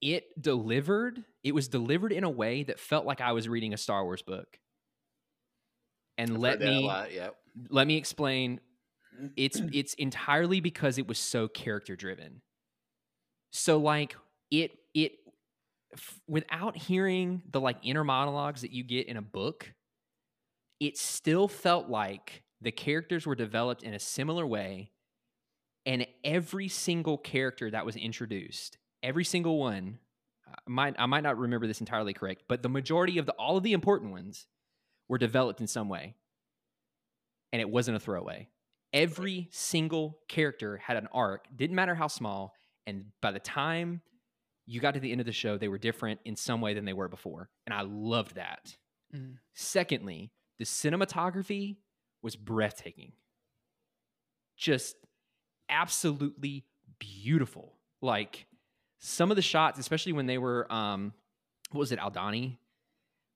it 0.01 0.25
delivered. 0.41 1.25
It 1.43 1.55
was 1.55 1.69
delivered 1.69 2.13
in 2.13 2.25
a 2.25 2.31
way 2.31 2.65
that 2.65 2.79
felt 2.79 3.07
like 3.07 3.21
I 3.21 3.33
was 3.33 3.49
reading 3.49 3.73
a 3.75 3.77
Star 3.79 4.05
Wars 4.05 4.23
book. 4.23 4.59
And 6.19 6.33
I've 6.35 6.41
let 6.41 6.53
heard 6.53 6.61
that 6.61 6.69
a 6.69 6.81
me 6.81 6.87
lot, 6.87 7.13
Yep. 7.13 7.37
let 7.71 7.87
me 7.87 7.97
explain 7.97 8.61
it's 9.37 9.61
it's 9.73 9.95
entirely 9.95 10.61
because 10.61 10.99
it 10.99 11.07
was 11.09 11.19
so 11.19 11.49
character 11.49 11.97
driven 11.97 12.43
so 13.53 13.79
like 13.79 14.17
it 14.51 14.73
it 14.95 15.13
f- 15.95 16.21
without 16.27 16.77
hearing 16.77 17.43
the 17.51 17.61
like 17.61 17.77
inner 17.83 18.05
monologues 18.05 18.63
that 18.63 18.73
you 18.73 18.83
get 18.83 19.07
in 19.07 19.17
a 19.17 19.23
book 19.23 19.73
it 20.79 20.97
still 20.97 21.49
felt 21.49 21.89
like 21.89 22.43
the 22.63 22.73
characters 22.73 23.27
were 23.27 23.35
developed 23.35 23.83
in 23.83 23.95
a 23.95 23.99
similar 23.99 24.47
way 24.47 24.91
and 25.87 26.07
every 26.25 26.69
single 26.69 27.19
character 27.19 27.71
that 27.71 27.87
was 27.87 27.97
introduced 27.97 28.79
every 29.03 29.25
single 29.25 29.59
one 29.59 29.99
I 30.47 30.53
might 30.67 30.95
I 30.99 31.07
might 31.07 31.23
not 31.23 31.39
remember 31.39 31.67
this 31.67 31.81
entirely 31.81 32.13
correct 32.13 32.45
but 32.49 32.63
the 32.63 32.69
majority 32.69 33.19
of 33.19 33.27
the 33.27 33.33
all 33.33 33.57
of 33.57 33.63
the 33.63 33.73
important 33.73 34.13
ones 34.13 34.47
were 35.09 35.19
developed 35.19 35.61
in 35.61 35.67
some 35.67 35.89
way 35.89 36.15
and 37.53 37.61
it 37.61 37.69
wasn't 37.69 37.97
a 37.97 38.01
throwaway. 38.01 38.49
Every 38.93 39.49
single 39.51 40.19
character 40.29 40.77
had 40.79 40.97
an 40.97 41.09
arc 41.13 41.47
didn't 41.55 41.77
matter 41.77 41.95
how 41.95 42.09
small 42.09 42.55
and 42.87 43.07
by 43.21 43.31
the 43.31 43.39
time 43.39 44.01
you 44.73 44.81
got 44.81 44.95
to 44.95 45.01
the 45.01 45.11
end 45.11 45.21
of 45.21 45.27
the 45.27 45.33
show 45.33 45.59
they 45.59 45.69
were 45.69 45.79
different 45.79 46.21
in 46.25 46.37
some 46.37 46.61
way 46.61 46.75
than 46.75 46.85
they 46.85 46.93
were 46.93 47.09
before 47.09 47.49
and 47.67 47.75
i 47.75 47.83
loved 47.83 48.35
that 48.37 48.77
Mm. 49.15 49.39
secondly 49.55 50.31
the 50.59 50.65
cinematography 50.65 51.79
was 52.23 52.37
breathtaking 52.37 53.13
just 54.57 54.95
absolutely 55.69 56.65
beautiful 56.99 57.75
like 58.01 58.47
some 58.99 59.31
of 59.31 59.37
the 59.37 59.43
shots 59.43 59.79
especially 59.79 60.13
when 60.13 60.27
they 60.27 60.39
were 60.39 60.71
um 60.73 61.13
what 61.73 61.81
was 61.81 61.93
it 61.93 61.99
Aldhani 61.99 62.59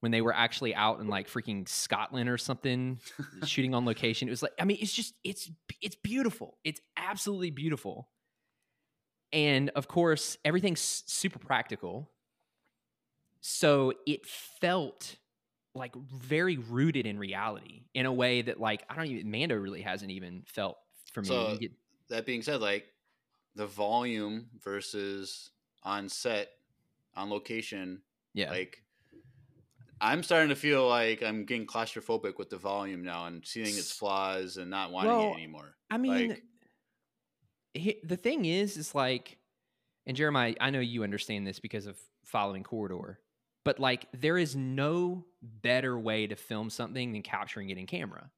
when 0.01 0.13
they 0.13 0.21
were 0.21 0.35
actually 0.35 0.75
out 0.75 1.01
in 1.01 1.09
like 1.09 1.29
freaking 1.29 1.67
Scotland 1.69 2.29
or 2.29 2.37
something 2.37 3.01
shooting 3.47 3.75
on 3.75 3.87
location. 3.87 4.29
It 4.29 4.33
was 4.33 4.43
like, 4.43 4.53
I 4.61 4.67
mean, 4.67 4.77
it's 4.83 4.93
just 4.93 5.15
it's 5.25 5.51
it's 5.81 5.95
beautiful. 5.97 6.59
It's 6.63 6.79
absolutely 6.99 7.49
beautiful. 7.51 8.11
And 9.35 9.71
of 9.71 9.89
course, 9.89 10.39
everything's 10.45 10.81
super 11.07 11.41
practical. 11.41 12.09
So 13.41 13.93
it 14.07 14.25
felt 14.27 15.17
like 15.75 15.95
very 15.97 16.57
rooted 16.57 17.05
in 17.05 17.19
reality 17.19 17.83
in 17.95 18.07
a 18.07 18.13
way 18.13 18.43
that 18.43 18.61
like 18.61 18.85
I 18.89 18.95
don't 18.95 19.07
even 19.07 19.31
Mando 19.31 19.57
really 19.57 19.83
hasn't 19.83 20.13
even 20.13 20.45
felt 20.47 20.79
for 21.13 21.21
me. 21.21 21.27
So- 21.29 21.57
get- 21.61 21.73
That 22.09 22.25
being 22.27 22.43
said, 22.43 22.61
like 22.61 22.87
the 23.57 23.67
volume 23.67 24.51
versus 24.63 25.51
on 25.83 26.09
set, 26.09 26.51
on 27.17 27.29
location, 27.29 28.03
yeah. 28.35 28.51
like 28.51 28.83
I'm 30.01 30.23
starting 30.23 30.51
to 30.51 30.57
feel 30.57 30.87
like 30.89 31.23
I'm 31.23 31.45
getting 31.45 31.67
claustrophobic 31.67 32.39
with 32.39 32.51
the 32.51 32.57
volume 32.59 33.03
now 33.03 33.27
and 33.27 33.45
seeing 33.45 33.67
its 33.67 33.91
flaws 33.91 34.59
and 34.59 34.71
not 34.71 34.93
wanting 34.93 35.11
Well, 35.13 35.31
it 35.31 35.35
anymore. 35.35 35.77
I 35.91 35.99
mean, 35.99 36.31
like, 36.31 36.43
the 37.75 38.17
thing 38.17 38.45
is, 38.45 38.77
is 38.77 38.95
like, 38.95 39.39
and 40.07 40.17
Jeremiah, 40.17 40.55
I 40.61 40.71
know 40.71 40.81
you 40.81 41.03
understand 41.03 41.47
this 41.47 41.59
because 41.59 41.87
of 41.87 41.99
following 42.25 42.63
Corridor, 42.63 43.19
but 43.65 43.81
like, 43.81 44.07
there 44.13 44.39
is 44.39 44.55
no 44.55 45.25
better 45.43 45.99
way 45.99 46.27
to 46.27 46.37
film 46.37 46.71
something 46.71 47.13
than 47.13 47.23
capturing 47.23 47.71
it 47.71 47.79
in 47.79 47.87
camera. 47.87 48.31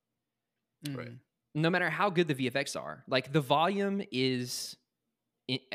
Right. 0.88 1.08
Mm. 1.08 1.18
No 1.54 1.70
matter 1.70 1.90
how 1.90 2.10
good 2.10 2.28
the 2.28 2.34
VFX 2.34 2.80
are, 2.80 3.02
like 3.08 3.32
the 3.32 3.40
volume 3.40 4.02
is 4.12 4.76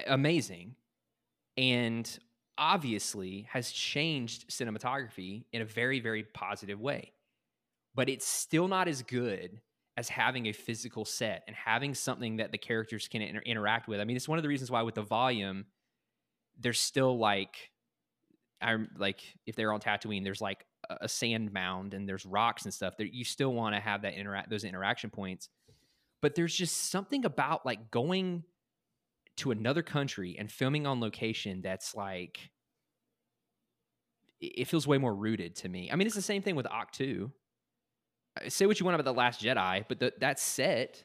amazing, 0.07 0.75
and 1.57 2.19
obviously 2.57 3.47
has 3.49 3.71
changed 3.71 4.49
cinematography 4.49 5.45
in 5.51 5.61
a 5.61 5.65
very, 5.65 5.99
very 5.99 6.23
positive 6.23 6.79
way. 6.79 7.11
But 7.95 8.07
it's 8.07 8.25
still 8.25 8.67
not 8.67 8.87
as 8.87 9.01
good 9.01 9.59
as 10.01 10.09
having 10.09 10.47
a 10.47 10.51
physical 10.51 11.05
set 11.05 11.43
and 11.45 11.55
having 11.55 11.93
something 11.93 12.37
that 12.37 12.51
the 12.51 12.57
characters 12.57 13.07
can 13.07 13.21
inter- 13.21 13.43
interact 13.45 13.87
with. 13.87 13.99
I 13.99 14.03
mean, 14.03 14.17
it's 14.17 14.27
one 14.27 14.39
of 14.39 14.41
the 14.41 14.49
reasons 14.49 14.71
why 14.71 14.81
with 14.81 14.95
the 14.95 15.03
volume, 15.03 15.65
there's 16.59 16.79
still 16.79 17.19
like, 17.19 17.69
I'm 18.59 18.89
like 18.97 19.21
if 19.45 19.55
they're 19.55 19.71
on 19.71 19.79
Tatooine, 19.79 20.23
there's 20.23 20.41
like 20.41 20.65
a, 20.89 20.97
a 21.01 21.07
sand 21.07 21.53
mound 21.53 21.93
and 21.93 22.09
there's 22.09 22.25
rocks 22.25 22.65
and 22.65 22.73
stuff. 22.73 22.97
That 22.97 23.13
you 23.13 23.23
still 23.23 23.53
want 23.53 23.75
to 23.75 23.79
have 23.79 24.01
that 24.01 24.15
interact 24.15 24.49
those 24.49 24.63
interaction 24.63 25.11
points. 25.11 25.49
But 26.19 26.33
there's 26.33 26.55
just 26.55 26.89
something 26.89 27.23
about 27.23 27.63
like 27.63 27.91
going 27.91 28.43
to 29.37 29.51
another 29.51 29.83
country 29.83 30.35
and 30.39 30.51
filming 30.51 30.87
on 30.87 30.99
location 30.99 31.61
that's 31.61 31.93
like 31.93 32.39
it 34.39 34.67
feels 34.67 34.87
way 34.87 34.97
more 34.97 35.13
rooted 35.13 35.55
to 35.57 35.69
me. 35.69 35.91
I 35.91 35.95
mean, 35.95 36.07
it's 36.07 36.15
the 36.15 36.23
same 36.23 36.41
thing 36.41 36.55
with 36.55 36.65
Ahch-To. 36.65 37.31
Uh, 37.31 37.40
Uh, 38.39 38.49
say 38.49 38.65
what 38.65 38.79
you 38.79 38.85
want 38.85 38.95
about 38.95 39.05
the 39.05 39.13
Last 39.17 39.41
Jedi, 39.41 39.85
but 39.87 39.99
the, 39.99 40.13
that 40.19 40.39
set 40.39 41.03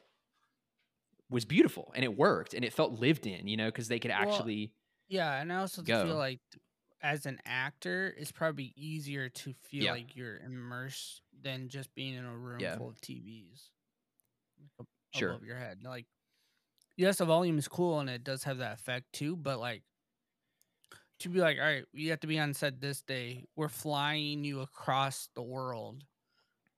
was 1.29 1.45
beautiful 1.45 1.91
and 1.95 2.03
it 2.05 2.15
worked 2.17 2.53
and 2.53 2.63
it 2.63 2.73
felt 2.73 2.93
lived 2.93 3.27
in, 3.27 3.47
you 3.47 3.57
know, 3.57 3.67
because 3.67 3.87
they 3.87 3.99
could 3.99 4.11
Well, 4.15 4.51
actually. 4.51 4.73
Yeah, 5.07 5.39
and 5.41 5.51
I 5.53 5.57
also 5.57 5.83
Go. 5.83 6.01
feel 6.01 6.15
like 6.17 6.41
as 7.01 7.25
an 7.25 7.39
actor, 7.45 8.13
it's 8.17 8.31
probably 8.31 8.73
easier 8.75 9.29
to 9.29 9.53
feel 9.53 9.85
Yeah. 9.85 9.89
like 9.89 10.15
you're 10.15 10.37
immersed 10.39 11.23
than 11.33 11.69
just 11.69 11.93
being 11.95 12.15
in 12.15 12.25
a 12.25 12.37
room 12.37 12.59
Yeah. 12.61 12.75
full 12.77 12.89
of 12.89 13.01
TVs 13.01 13.71
like, 14.79 14.87
Sure. 15.11 15.31
above 15.31 15.43
your 15.43 15.57
head. 15.57 15.83
Like, 15.83 16.07
yes, 16.97 17.17
the 17.19 17.25
volume 17.25 17.57
is 17.57 17.67
cool 17.67 17.99
and 17.99 18.09
it 18.09 18.23
does 18.23 18.43
have 18.45 18.59
that 18.59 18.79
effect 18.79 19.13
too, 19.13 19.37
but 19.37 19.59
like 19.59 19.83
to 21.19 21.29
be 21.29 21.39
like, 21.39 21.57
all 21.57 21.63
right, 21.65 21.85
you 21.93 22.11
have 22.11 22.19
to 22.19 22.27
be 22.27 22.39
on 22.39 22.53
set 22.53 22.79
this 22.79 23.01
day. 23.01 23.43
We're 23.55 23.69
flying 23.69 24.43
you 24.43 24.61
across 24.61 25.29
the 25.35 25.41
world 25.41 26.03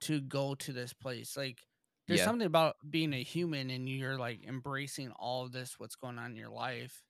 to 0.02 0.22
go 0.22 0.56
to 0.56 0.74
this 0.74 0.94
place. 0.94 1.36
Like, 1.38 1.66
there's 2.08 2.20
Yeah. 2.20 2.26
something 2.26 2.46
about 2.48 2.78
being 2.90 3.14
a 3.14 3.22
human 3.24 3.70
and 3.70 3.88
you're 3.88 4.18
like 4.18 4.44
embracing 4.46 5.12
all 5.12 5.46
of 5.46 5.52
this, 5.52 5.80
what's 5.80 5.96
going 5.96 6.18
on 6.18 6.32
in 6.32 6.38
your 6.38 6.50
life 6.50 7.04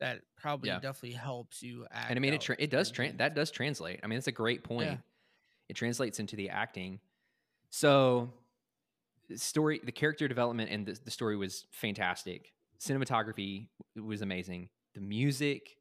that 0.00 0.22
probably 0.36 0.68
Yeah. 0.68 0.80
definitely 0.80 1.12
helps 1.12 1.62
you 1.62 1.86
act. 1.90 2.10
and 2.10 2.18
I 2.18 2.20
mean 2.20 2.32
it 2.34 2.40
tra- 2.40 2.56
it 2.58 2.70
does 2.70 2.92
tran 2.92 3.16
that 3.18 3.34
does 3.34 3.50
translate. 3.50 4.00
I 4.02 4.06
mean, 4.06 4.18
it's 4.18 4.28
a 4.28 4.32
great 4.32 4.62
point. 4.62 4.90
Yeah. 4.90 4.98
It 5.68 5.74
translates 5.74 6.18
into 6.20 6.36
the 6.36 6.50
acting. 6.50 7.00
So, 7.70 8.32
story, 9.36 9.80
the 9.82 9.92
character 9.92 10.28
development 10.28 10.70
and 10.70 10.86
the, 10.86 10.92
the 11.04 11.10
story 11.10 11.36
was 11.36 11.66
fantastic. 11.70 12.52
Cinematography 12.80 13.68
was 13.96 14.22
amazing. 14.22 14.68
The 14.94 15.00
music, 15.00 15.76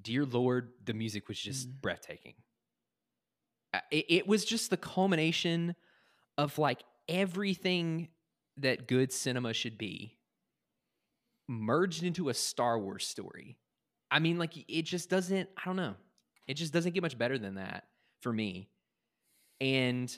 dear 0.00 0.24
lord, 0.24 0.72
the 0.84 0.94
music 0.94 1.28
was 1.28 1.38
just 1.38 1.68
Mhm. 1.68 1.80
breathtaking. 1.80 2.34
Uh, 3.74 3.80
It, 3.90 4.06
it 4.08 4.26
was 4.26 4.44
just 4.44 4.70
the 4.70 4.76
culmination 4.76 5.74
of 6.36 6.58
like 6.58 6.82
everything 7.08 8.08
that 8.56 8.88
good 8.88 9.12
cinema 9.12 9.52
should 9.52 9.78
be 9.78 10.18
merged 11.48 12.02
into 12.02 12.28
a 12.28 12.34
Star 12.34 12.78
Wars 12.78 13.06
story. 13.06 13.58
I 14.10 14.18
mean, 14.18 14.38
like 14.38 14.52
it 14.68 14.82
just 14.82 15.10
doesn't. 15.10 15.48
I 15.56 15.62
don't 15.64 15.76
know. 15.76 15.94
It 16.46 16.54
just 16.54 16.72
doesn't 16.72 16.92
get 16.92 17.02
much 17.02 17.18
better 17.18 17.38
than 17.38 17.56
that 17.56 17.84
for 18.22 18.32
me. 18.32 18.68
And 19.60 20.16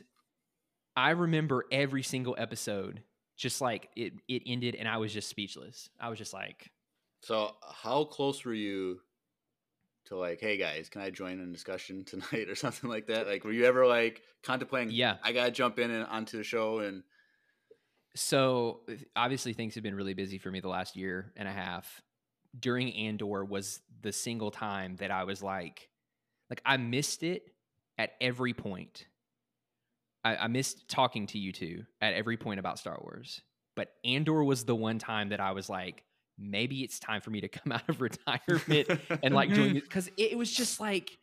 I 0.96 1.10
remember 1.10 1.64
every 1.72 2.02
single 2.02 2.34
episode, 2.38 3.02
just 3.36 3.60
like 3.60 3.88
it. 3.96 4.12
It 4.28 4.42
ended, 4.46 4.74
and 4.76 4.88
I 4.88 4.98
was 4.98 5.12
just 5.12 5.28
speechless. 5.28 5.88
I 6.00 6.08
was 6.08 6.18
just 6.18 6.32
like, 6.32 6.70
So, 7.22 7.56
how 7.62 8.04
close 8.04 8.44
were 8.44 8.54
you 8.54 9.00
to 10.10 10.16
like, 10.16 10.40
hey 10.40 10.56
guys, 10.56 10.88
can 10.88 11.00
I 11.00 11.10
join 11.10 11.40
in 11.40 11.52
discussion 11.52 12.04
tonight 12.06 12.48
or 12.48 12.54
something 12.54 12.90
like 12.90 13.06
that? 13.06 13.26
Like, 13.26 13.44
were 13.44 13.52
you 13.52 13.64
ever 13.64 13.86
like 13.86 14.22
contemplating? 14.42 14.94
Yeah. 14.94 15.16
I 15.22 15.32
gotta 15.32 15.50
jump 15.50 15.78
in 15.78 15.90
and 15.90 16.06
onto 16.06 16.36
the 16.36 16.44
show 16.44 16.80
and 16.80 17.02
so 18.16 18.80
obviously 19.14 19.52
things 19.52 19.76
have 19.76 19.84
been 19.84 19.94
really 19.94 20.14
busy 20.14 20.38
for 20.38 20.50
me 20.50 20.60
the 20.60 20.68
last 20.68 20.96
year 20.96 21.32
and 21.36 21.48
a 21.48 21.52
half. 21.52 22.02
During 22.58 22.92
Andor 22.92 23.44
was 23.44 23.80
the 24.02 24.12
single 24.12 24.50
time 24.50 24.96
that 24.96 25.12
I 25.12 25.24
was 25.24 25.42
like, 25.42 25.88
like 26.48 26.60
I 26.64 26.76
missed 26.76 27.22
it 27.22 27.44
at 27.96 28.10
every 28.20 28.52
point. 28.52 29.06
I, 30.24 30.36
I 30.36 30.46
missed 30.48 30.88
talking 30.88 31.28
to 31.28 31.38
you 31.38 31.52
two 31.52 31.84
at 32.00 32.14
every 32.14 32.36
point 32.36 32.58
about 32.58 32.80
Star 32.80 32.98
Wars. 33.00 33.42
But 33.76 33.92
Andor 34.04 34.42
was 34.42 34.64
the 34.64 34.74
one 34.74 34.98
time 34.98 35.28
that 35.28 35.38
I 35.38 35.52
was 35.52 35.68
like, 35.68 36.02
maybe 36.40 36.82
it's 36.82 36.98
time 36.98 37.20
for 37.20 37.30
me 37.30 37.40
to 37.42 37.48
come 37.48 37.72
out 37.72 37.88
of 37.88 38.00
retirement 38.00 38.88
and 39.22 39.34
like 39.34 39.52
doing 39.52 39.76
it. 39.76 39.82
Because 39.90 40.10
it, 40.16 40.36
was 40.36 40.50
just 40.50 40.80
like 40.80 41.18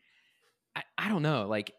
I, 0.75 0.83
I 0.97 1.09
don't 1.09 1.21
know 1.21 1.47
like 1.47 1.73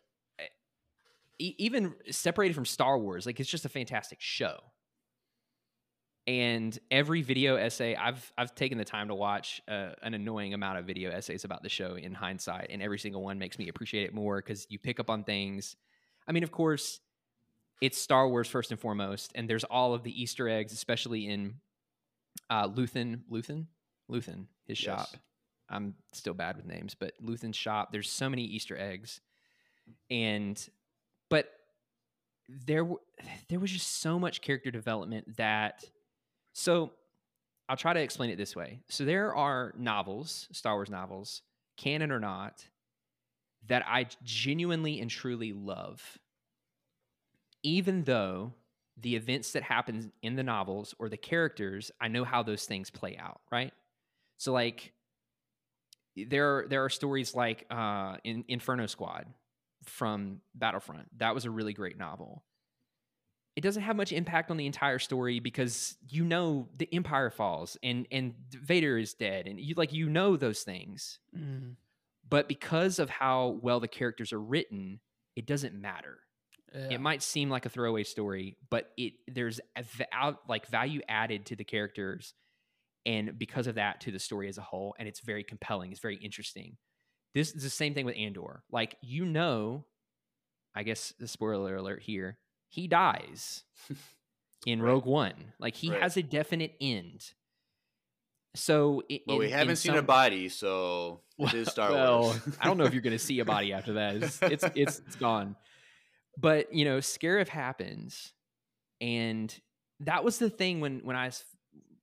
e- 1.39 1.55
even 1.59 1.95
separated 2.11 2.55
from 2.55 2.64
star 2.64 2.99
wars 2.99 3.26
like 3.26 3.41
it's 3.41 3.49
just 3.49 3.64
a 3.64 3.68
fantastic 3.68 4.18
show. 4.20 4.59
And 6.26 6.78
every 6.91 7.22
video 7.22 7.57
essay 7.57 7.97
i've 7.97 8.32
i've 8.36 8.55
taken 8.55 8.76
the 8.76 8.84
time 8.84 9.09
to 9.09 9.14
watch 9.14 9.62
uh, 9.66 9.93
an 10.03 10.12
annoying 10.12 10.53
amount 10.53 10.78
of 10.78 10.84
video 10.84 11.11
essays 11.11 11.45
about 11.45 11.62
the 11.62 11.70
show 11.70 11.95
in 11.95 12.12
hindsight 12.12 12.68
and 12.70 12.82
every 12.82 12.99
single 12.99 13.22
one 13.22 13.39
makes 13.39 13.59
me 13.59 13.68
appreciate 13.68 14.05
it 14.05 14.14
more 14.14 14.36
because 14.36 14.66
you 14.68 14.78
pick 14.78 15.01
up 15.01 15.09
on 15.09 15.24
things. 15.24 15.76
I 16.26 16.32
mean 16.32 16.43
of 16.43 16.51
course 16.51 17.01
it's 17.80 17.99
star 17.99 18.28
wars 18.28 18.49
first 18.49 18.70
and 18.70 18.80
foremost 18.80 19.32
and 19.34 19.49
there's 19.49 19.64
all 19.64 19.95
of 19.95 20.03
the 20.03 20.22
easter 20.22 20.49
eggs 20.49 20.72
especially 20.72 21.26
in 21.28 21.55
uh 22.51 22.68
luthen 22.68 23.20
luthen 23.30 23.66
luthen 24.11 24.47
his 24.66 24.78
Yes. 24.82 24.84
shop 24.84 25.09
i'm 25.68 25.95
still 26.12 26.34
bad 26.34 26.57
with 26.57 26.66
names 26.66 26.95
but 26.95 27.12
luthen's 27.24 27.57
shop 27.57 27.93
there's 27.93 28.11
so 28.11 28.28
many 28.30 28.45
easter 28.45 28.76
eggs 28.78 29.20
and 30.11 30.68
but 31.30 31.51
there 32.49 32.86
there 33.49 33.61
was 33.61 33.70
just 33.70 34.01
so 34.01 34.18
much 34.18 34.41
character 34.41 34.70
development 34.70 35.36
that 35.36 35.84
so 36.55 36.93
I'll 37.70 37.76
try 37.76 37.93
to 37.93 38.01
explain 38.01 38.30
it 38.30 38.36
this 38.36 38.57
way. 38.57 38.80
So 38.89 39.05
there 39.05 39.34
are 39.34 39.74
novels, 39.76 40.49
Star 40.53 40.72
Wars 40.76 40.89
novels, 40.89 41.43
canon 41.76 42.11
or 42.11 42.18
not, 42.18 42.66
that 43.66 43.84
I 43.86 44.07
genuinely 44.24 45.01
and 45.03 45.11
truly 45.11 45.53
love. 45.53 46.16
Even 47.62 48.05
though 48.05 48.55
the 49.01 49.16
events 49.16 49.53
that 49.53 49.62
happen 49.62 50.12
in 50.22 50.34
the 50.36 50.42
novels 50.42 50.94
or 50.99 51.09
the 51.09 51.16
characters, 51.16 51.90
I 52.01 52.09
know 52.09 52.24
how 52.24 52.42
those 52.42 52.64
things 52.66 52.90
play 52.90 53.16
out, 53.16 53.40
right? 53.51 53.72
So 54.38 54.53
like 54.53 54.92
there 56.16 56.66
there 56.68 56.84
are 56.84 56.88
stories 56.90 57.34
like 57.34 57.64
uh 57.70 58.16
in 58.24 58.44
Inferno 58.49 58.86
Squad 58.86 59.26
from 59.84 60.40
Battlefront. 60.55 61.09
That 61.18 61.34
was 61.34 61.44
a 61.44 61.51
really 61.51 61.72
great 61.72 61.96
novel 61.99 62.44
it 63.57 63.61
doesn't 63.62 63.82
have 63.82 63.96
much 63.96 64.12
impact 64.12 64.53
on 64.53 64.57
the 64.57 64.66
entire 64.66 65.01
story 65.01 65.40
because 65.40 65.96
you 66.09 66.24
know 66.24 66.68
the 66.76 66.88
empire 66.94 67.28
falls 67.30 67.76
and 67.82 68.07
and 68.12 68.34
Vader 68.53 68.96
is 68.99 69.14
dead 69.14 69.49
and 69.49 69.59
you 69.59 69.74
like 69.76 69.92
you 69.92 70.09
know 70.09 70.36
those 70.36 70.62
things 70.62 71.18
Mhm. 71.36 71.74
but 72.28 72.46
because 72.46 73.01
of 73.01 73.11
how 73.11 73.59
well 73.61 73.80
the 73.80 73.88
characters 73.88 74.32
are 74.32 74.40
written 74.40 75.01
it 75.34 75.44
doesn't 75.46 75.74
matter 75.74 76.18
Yeah. 76.75 76.89
it 76.91 77.01
might 77.01 77.23
seem 77.23 77.51
like 77.51 77.66
a 77.66 77.69
throwaway 77.69 78.05
story 78.05 78.57
but 78.71 78.91
it 78.97 79.14
there's 79.27 79.61
a 79.77 79.85
out 80.12 80.41
like 80.49 80.66
value 80.66 81.01
added 81.09 81.47
to 81.47 81.57
the 81.57 81.64
characters 81.64 82.35
and 83.07 83.39
because 83.39 83.66
of 83.66 83.77
that 83.77 84.01
to 84.03 84.11
the 84.11 84.19
story 84.19 84.49
as 84.49 84.59
a 84.59 84.62
whole 84.62 84.95
and 84.99 85.09
it's 85.09 85.21
very 85.21 85.45
compelling 85.45 85.91
it's 85.91 86.01
very 86.01 86.16
interesting 86.16 86.77
this 87.35 87.53
is 87.53 87.62
the 87.62 87.71
same 87.71 87.95
thing 87.95 88.05
with 88.05 88.16
andor 88.16 88.62
like 88.71 88.97
you 89.01 89.25
know 89.25 89.85
i 90.75 90.83
guess 90.83 91.12
the 91.19 91.29
spoiler 91.29 91.77
alert 91.77 92.03
here 92.03 92.39
he 92.69 92.87
dies 92.87 93.64
in 94.66 94.83
Right. 94.83 94.91
rogue 94.91 95.07
one 95.07 95.53
like 95.59 95.75
he 95.77 95.91
Right. 95.91 96.03
has 96.03 96.16
a 96.16 96.23
definite 96.23 96.75
end 96.81 97.33
so 98.55 99.03
it, 99.09 99.23
Well, 99.27 99.39
we 99.39 99.51
haven't 99.51 99.77
seen 99.77 99.95
a 99.95 100.03
body, 100.03 100.49
so 100.49 101.21
it 101.39 101.55
is 101.55 101.69
Star 101.71 101.93
well, 101.93 102.23
Wars. 102.23 102.41
I 102.61 102.66
don't 102.66 102.77
know 102.79 102.85
if 102.85 102.93
you're 102.93 103.03
going 103.03 103.12
to 103.16 103.19
see 103.19 103.39
a 103.41 103.45
body 103.45 103.73
after 103.73 103.93
that. 103.95 104.16
It's, 104.16 104.43
it's 104.43 104.64
it's 104.75 104.99
it's 105.01 105.16
gone. 105.16 105.55
But 106.39 106.72
you 106.72 106.84
know, 106.84 106.99
Scarif 106.99 107.49
happens, 107.49 108.32
and 109.01 109.55
that 110.01 110.22
was 110.24 110.39
the 110.39 110.51
thing 110.51 110.80
when 110.80 111.01
when 111.01 111.16
I 111.16 111.30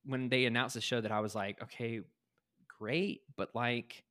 when 0.04 0.28
they 0.28 0.44
announced 0.44 0.74
the 0.74 0.80
show 0.80 1.00
that 1.00 1.10
I 1.12 1.20
was 1.20 1.34
like, 1.34 1.62
okay, 1.62 2.00
great, 2.78 3.22
but 3.36 3.54
like 3.54 4.04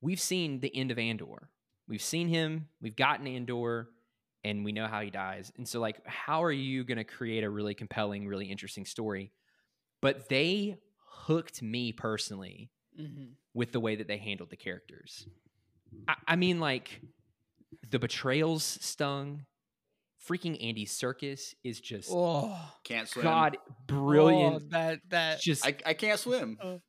we've 0.00 0.20
seen 0.20 0.60
the 0.60 0.74
end 0.74 0.90
of 0.90 0.98
Andor. 0.98 1.50
We've 1.88 2.02
seen 2.02 2.28
him. 2.28 2.68
We've 2.80 2.96
gotten 2.96 3.26
Andor. 3.26 3.88
And 4.44 4.64
we 4.64 4.70
know 4.70 4.86
how 4.86 5.00
he 5.00 5.10
dies. 5.10 5.52
And 5.56 5.66
so, 5.66 5.80
like, 5.80 6.06
how 6.06 6.44
are 6.44 6.52
you 6.52 6.84
going 6.84 6.96
to 6.98 7.04
create 7.04 7.42
a 7.42 7.50
really 7.50 7.74
compelling, 7.74 8.28
really 8.28 8.46
interesting 8.46 8.84
story? 8.86 9.32
But 10.00 10.28
they 10.28 10.78
hooked 11.04 11.60
me 11.60 11.92
personally 11.92 12.70
Mhm. 12.98 13.32
with 13.52 13.72
the 13.72 13.80
way 13.80 13.96
that 13.96 14.06
they 14.06 14.16
handled 14.16 14.50
the 14.50 14.56
characters. 14.56 15.26
I, 16.06 16.14
I 16.28 16.36
mean, 16.36 16.60
like 16.60 17.00
the 17.90 17.98
betrayals 17.98 18.64
stung. 18.80 19.44
Freaking 20.28 20.62
Andy 20.62 20.84
Serkis 20.84 21.54
is 21.64 21.80
just 21.80 22.10
Oh, 22.12 22.54
Can't 22.84 23.08
swim. 23.08 23.22
God 23.22 23.56
oh, 23.58 23.74
brilliant. 23.86 24.70
that 24.70 25.00
that 25.08 25.40
just 25.40 25.64
I, 25.64 25.76
I 25.86 25.94
can't 25.94 26.18
swim. 26.20 26.58
Oh. 26.62 26.80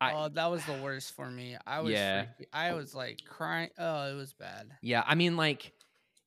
I- 0.00 0.12
oh, 0.12 0.28
that 0.28 0.50
was 0.50 0.64
the 0.66 0.74
worst 0.82 1.14
for 1.16 1.28
me. 1.30 1.56
I 1.66 1.80
was 1.80 1.92
Yeah. 1.94 2.24
freaking- 2.24 2.46
I 2.52 2.74
was 2.74 2.94
like 2.94 3.20
crying. 3.26 3.70
Oh, 3.78 4.10
it 4.12 4.14
was 4.14 4.32
bad. 4.34 4.68
yeah. 4.82 5.02
I 5.06 5.14
mean, 5.14 5.36
like 5.36 5.72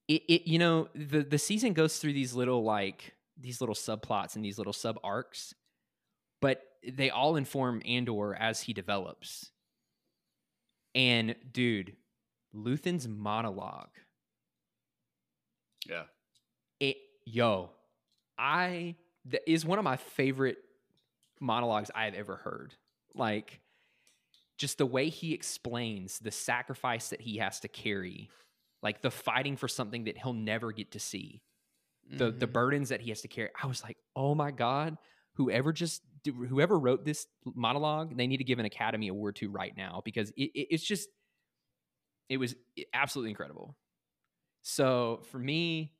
it, 0.08 0.24
it. 0.28 0.48
You 0.50 0.58
know, 0.60 0.90
the 0.96 1.22
the 1.24 1.38
season 1.38 1.74
goes 1.74 1.98
through 2.00 2.14
these 2.14 2.34
little 2.34 2.64
like 2.64 3.14
these 3.38 3.62
little 3.62 3.76
subplots 3.76 4.36
and 4.36 4.44
these 4.44 4.58
little 4.58 4.74
sub 4.74 4.98
arcs, 5.04 5.54
but 6.42 6.62
they 6.88 7.10
all 7.10 7.36
inform 7.36 7.82
Andor 7.86 8.34
as 8.34 8.62
he 8.62 8.74
develops. 8.74 9.52
And 10.96 11.36
dude, 11.52 11.96
Luthen's 12.58 13.08
monologue 13.08 13.90
Yeah. 15.88 16.04
it 16.80 16.98
yo 17.26 17.70
i 18.38 18.96
that 19.26 19.50
is 19.50 19.66
one 19.66 19.78
of 19.80 19.86
my 19.86 19.96
favorite 19.96 20.58
monologues 21.40 21.90
i've 21.96 22.14
ever 22.16 22.36
heard 22.38 22.74
like 23.16 23.62
just 24.58 24.80
the 24.80 24.86
way 24.86 25.10
he 25.10 25.34
explains 25.34 26.20
the 26.20 26.32
sacrifice 26.32 27.10
that 27.10 27.22
he 27.22 27.38
has 27.38 27.60
to 27.62 27.68
carry 27.68 28.30
like 28.84 29.02
the 29.02 29.12
fighting 29.12 29.56
for 29.56 29.68
something 29.68 30.06
that 30.06 30.18
he'll 30.18 30.34
never 30.34 30.72
get 30.72 30.92
to 30.92 31.00
see 31.00 31.42
the 32.10 32.32
the 32.32 32.48
Mhm. 32.48 32.54
burdens 32.54 32.90
that 32.90 33.02
he 33.02 33.10
has 33.10 33.22
to 33.22 33.28
carry 33.28 33.50
i 33.62 33.68
was 33.68 33.84
like 33.84 33.98
oh 34.16 34.34
my 34.36 34.52
god 34.52 34.98
whoever 35.36 35.72
just 35.72 36.02
whoever 36.26 36.78
wrote 36.78 37.06
this 37.06 37.28
monologue 37.46 38.18
they 38.18 38.28
need 38.28 38.38
to 38.38 38.44
give 38.44 38.60
an 38.60 38.66
academy 38.66 39.08
award 39.08 39.36
to 39.38 39.50
right 39.50 39.78
now 39.78 40.02
because 40.04 40.32
it, 40.32 40.52
it, 40.54 40.68
it's 40.72 40.84
just 40.84 41.08
it 42.30 42.38
was 42.38 42.56
absolutely 42.94 43.32
incredible 43.32 43.76
so 44.62 45.22
for 45.32 45.40
me 45.40 45.92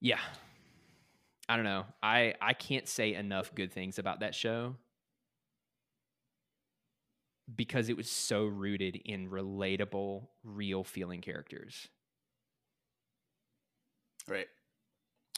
yeah 0.00 0.20
i 1.48 1.56
don't 1.56 1.64
know 1.64 1.84
i 2.02 2.34
i 2.40 2.52
can't 2.52 2.88
say 2.88 3.14
enough 3.14 3.54
good 3.54 3.72
things 3.72 3.98
about 3.98 4.20
that 4.20 4.34
show 4.34 4.76
because 7.54 7.88
it 7.88 7.96
was 7.96 8.08
so 8.08 8.46
rooted 8.46 8.96
in 9.04 9.28
relatable 9.28 10.26
real 10.44 10.82
feeling 10.82 11.20
characters 11.20 11.88
Right. 14.28 14.46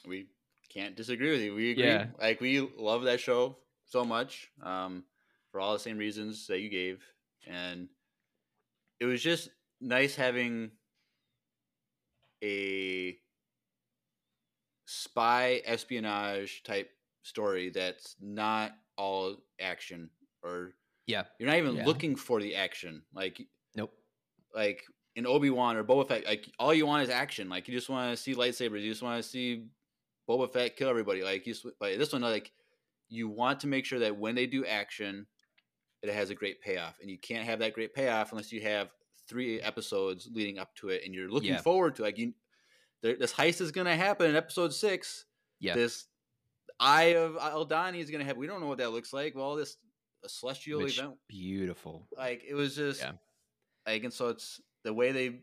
We 0.07 0.27
can't 0.69 0.97
disagree 0.97 1.31
with 1.31 1.41
you. 1.41 1.55
We 1.55 1.73
agree. 1.73 1.85
Yeah. 1.85 2.07
Like 2.21 2.41
we 2.41 2.61
love 2.79 3.05
that 3.05 3.21
show 3.21 3.57
so 3.85 4.05
much. 4.05 4.51
Um, 4.63 5.05
for 5.51 5.61
all 5.61 5.73
the 5.73 5.79
same 5.79 5.99
reasons 5.99 6.47
that 6.49 6.61
you 6.61 6.69
gave, 6.69 7.03
and 7.47 7.89
it 9.01 9.05
was 9.05 9.23
just 9.23 9.51
nice 9.81 10.15
having 10.17 10.71
a 12.43 13.17
spy 14.87 15.61
espionage 15.65 16.63
type 16.63 16.91
story 17.23 17.71
that's 17.71 18.17
not 18.21 18.73
all 18.97 19.37
action 19.61 20.09
or 20.43 20.75
Yeah. 21.07 21.25
you're 21.39 21.49
not 21.49 21.59
even 21.59 21.77
Yeah. 21.77 21.85
looking 21.87 22.15
for 22.17 22.41
the 22.41 22.55
action 22.55 23.05
like 23.13 23.41
Nope. 23.75 23.93
like 24.55 24.85
in 25.17 25.27
Obi-Wan 25.27 25.77
or 25.77 25.85
Boba 25.85 26.07
Fett 26.09 26.25
like 26.25 26.49
all 26.59 26.73
you 26.73 26.87
want 26.87 27.03
is 27.03 27.11
action 27.11 27.49
like 27.49 27.67
you 27.69 27.75
just 27.75 27.89
want 27.89 28.17
to 28.17 28.23
see 28.23 28.35
lightsabers 28.35 28.83
you 28.83 28.91
just 28.91 29.03
want 29.03 29.23
to 29.23 29.29
see 29.29 29.67
Boba 30.29 30.51
Fett 30.53 30.77
kill 30.77 30.89
everybody 30.89 31.23
like 31.23 31.47
you 31.47 31.53
just, 31.55 31.67
like 31.81 31.99
this 31.99 32.13
one 32.13 32.23
like 32.23 32.53
you 33.09 33.29
want 33.29 33.61
to 33.61 33.67
make 33.67 33.85
sure 33.85 33.99
that 34.01 34.17
when 34.17 34.35
they 34.35 34.47
do 34.47 34.65
action 34.65 35.27
it 36.09 36.15
has 36.15 36.31
a 36.31 36.35
great 36.35 36.61
payoff 36.61 36.99
and 37.01 37.11
you 37.11 37.19
can't 37.19 37.45
have 37.47 37.59
that 37.61 37.73
great 37.75 37.95
payoff 37.95 38.31
unless 38.33 38.53
you 38.53 38.61
have 38.61 38.91
three 39.29 39.61
episodes 39.61 40.29
leading 40.33 40.59
up 40.59 40.75
to 40.77 40.89
it 40.89 41.03
and 41.05 41.15
you're 41.15 41.29
looking 41.31 41.51
Yeah. 41.51 41.61
forward 41.61 41.97
to 41.97 42.03
like 42.03 42.19
you 42.19 42.33
there, 43.03 43.17
this 43.17 43.33
heist 43.33 43.61
is 43.61 43.73
going 43.73 43.87
to 43.87 43.95
happen 43.97 44.31
in 44.31 44.37
episode 44.37 44.73
6 44.73 45.25
Yeah. 45.61 45.75
this 45.75 46.07
eye 46.81 47.15
of 47.17 47.33
Aldhani 47.37 47.99
is 47.99 48.11
going 48.11 48.21
to 48.21 48.25
happen 48.25 48.41
we 48.41 48.47
don't 48.47 48.61
know 48.61 48.67
what 48.69 48.79
that 48.79 48.91
looks 48.93 49.13
like 49.13 49.35
well 49.35 49.55
this 49.57 49.77
a 50.25 50.29
celestial 50.29 50.81
Which- 50.83 50.99
event 50.99 51.17
Beautiful. 51.29 52.07
like 52.17 52.45
it 52.49 52.55
was 52.55 52.75
just 52.77 53.01
Yeah. 53.01 53.13
like 53.87 54.05
and 54.05 54.13
so 54.13 54.29
it's 54.29 54.61
the 54.85 54.93
way 54.95 55.13
they 55.13 55.41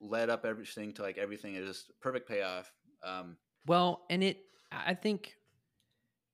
led 0.00 0.30
up 0.30 0.44
everything 0.44 0.92
to 0.94 1.02
like 1.02 1.16
everything 1.18 1.54
is 1.54 1.66
just 1.68 1.92
perfect 2.00 2.28
payoff 2.28 2.72
um 3.04 3.36
Well, 3.66 4.04
and 4.10 4.22
it 4.24 4.38
I 4.72 4.94
think 4.94 5.36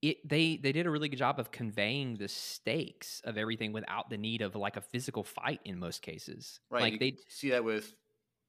it 0.01 0.17
they 0.27 0.57
they 0.57 0.71
did 0.71 0.85
a 0.85 0.89
really 0.89 1.09
good 1.09 1.17
job 1.17 1.39
of 1.39 1.51
conveying 1.51 2.15
the 2.17 2.27
stakes 2.27 3.21
of 3.25 3.37
everything 3.37 3.73
without 3.73 4.09
the 4.09 4.17
need 4.17 4.41
of 4.41 4.55
like 4.55 4.77
a 4.77 4.81
physical 4.81 5.23
fight 5.23 5.59
in 5.65 5.77
most 5.79 6.01
cases. 6.01 6.59
right 6.69 6.81
Like 6.93 6.99
they 6.99 7.17
see 7.27 7.49
that 7.49 7.63
with 7.63 7.93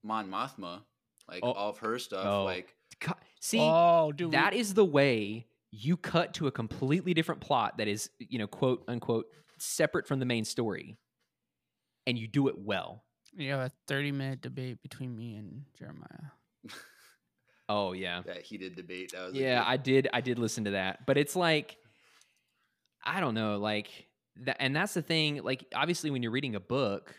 mon 0.02 0.28
mothma 0.30 0.82
like 1.28 1.40
Oh. 1.42 1.52
all 1.52 1.70
of 1.70 1.78
her 1.78 1.98
stuff 1.98 2.24
Oh. 2.26 2.44
like 2.44 2.74
co- 3.00 3.14
see 3.40 3.58
oh, 3.60 4.12
dude, 4.12 4.32
that 4.32 4.54
is 4.54 4.74
the 4.74 4.84
way 4.84 5.46
you 5.72 5.96
cut 5.96 6.34
to 6.34 6.46
a 6.46 6.50
completely 6.52 7.14
different 7.14 7.40
plot 7.40 7.78
that 7.78 7.86
is, 7.86 8.10
you 8.18 8.38
know, 8.38 8.46
quote 8.48 8.82
unquote 8.88 9.26
separate 9.58 10.06
from 10.08 10.18
the 10.18 10.26
main 10.26 10.44
story. 10.44 10.96
And 12.06 12.18
you 12.18 12.26
do 12.26 12.48
it 12.48 12.58
well. 12.58 13.04
you 13.36 13.50
have 13.50 13.60
a 13.60 13.70
thirty 13.86 14.10
minute 14.10 14.40
debate 14.40 14.82
between 14.82 15.14
me 15.16 15.34
and 15.36 15.62
Jeremiah. 15.78 16.32
Oh 17.72 17.92
yeah. 17.92 18.22
that 18.26 18.42
heated 18.42 18.74
debate 18.74 19.12
that 19.12 19.26
was 19.26 19.34
Yeah, 19.34 19.62
I 19.64 19.76
did. 19.76 20.08
I 20.12 20.20
did 20.20 20.38
listen 20.38 20.64
to 20.64 20.72
that, 20.72 21.06
but 21.06 21.16
it's 21.16 21.36
like, 21.36 21.76
I 23.04 23.20
don't 23.20 23.34
know, 23.34 23.58
like 23.58 24.08
that, 24.44 24.56
and 24.58 24.74
that's 24.74 24.94
the 24.94 25.02
thing. 25.02 25.42
Like, 25.42 25.64
obviously, 25.74 26.10
when 26.10 26.22
you're 26.22 26.32
reading 26.32 26.56
a 26.56 26.60
book, 26.60 27.14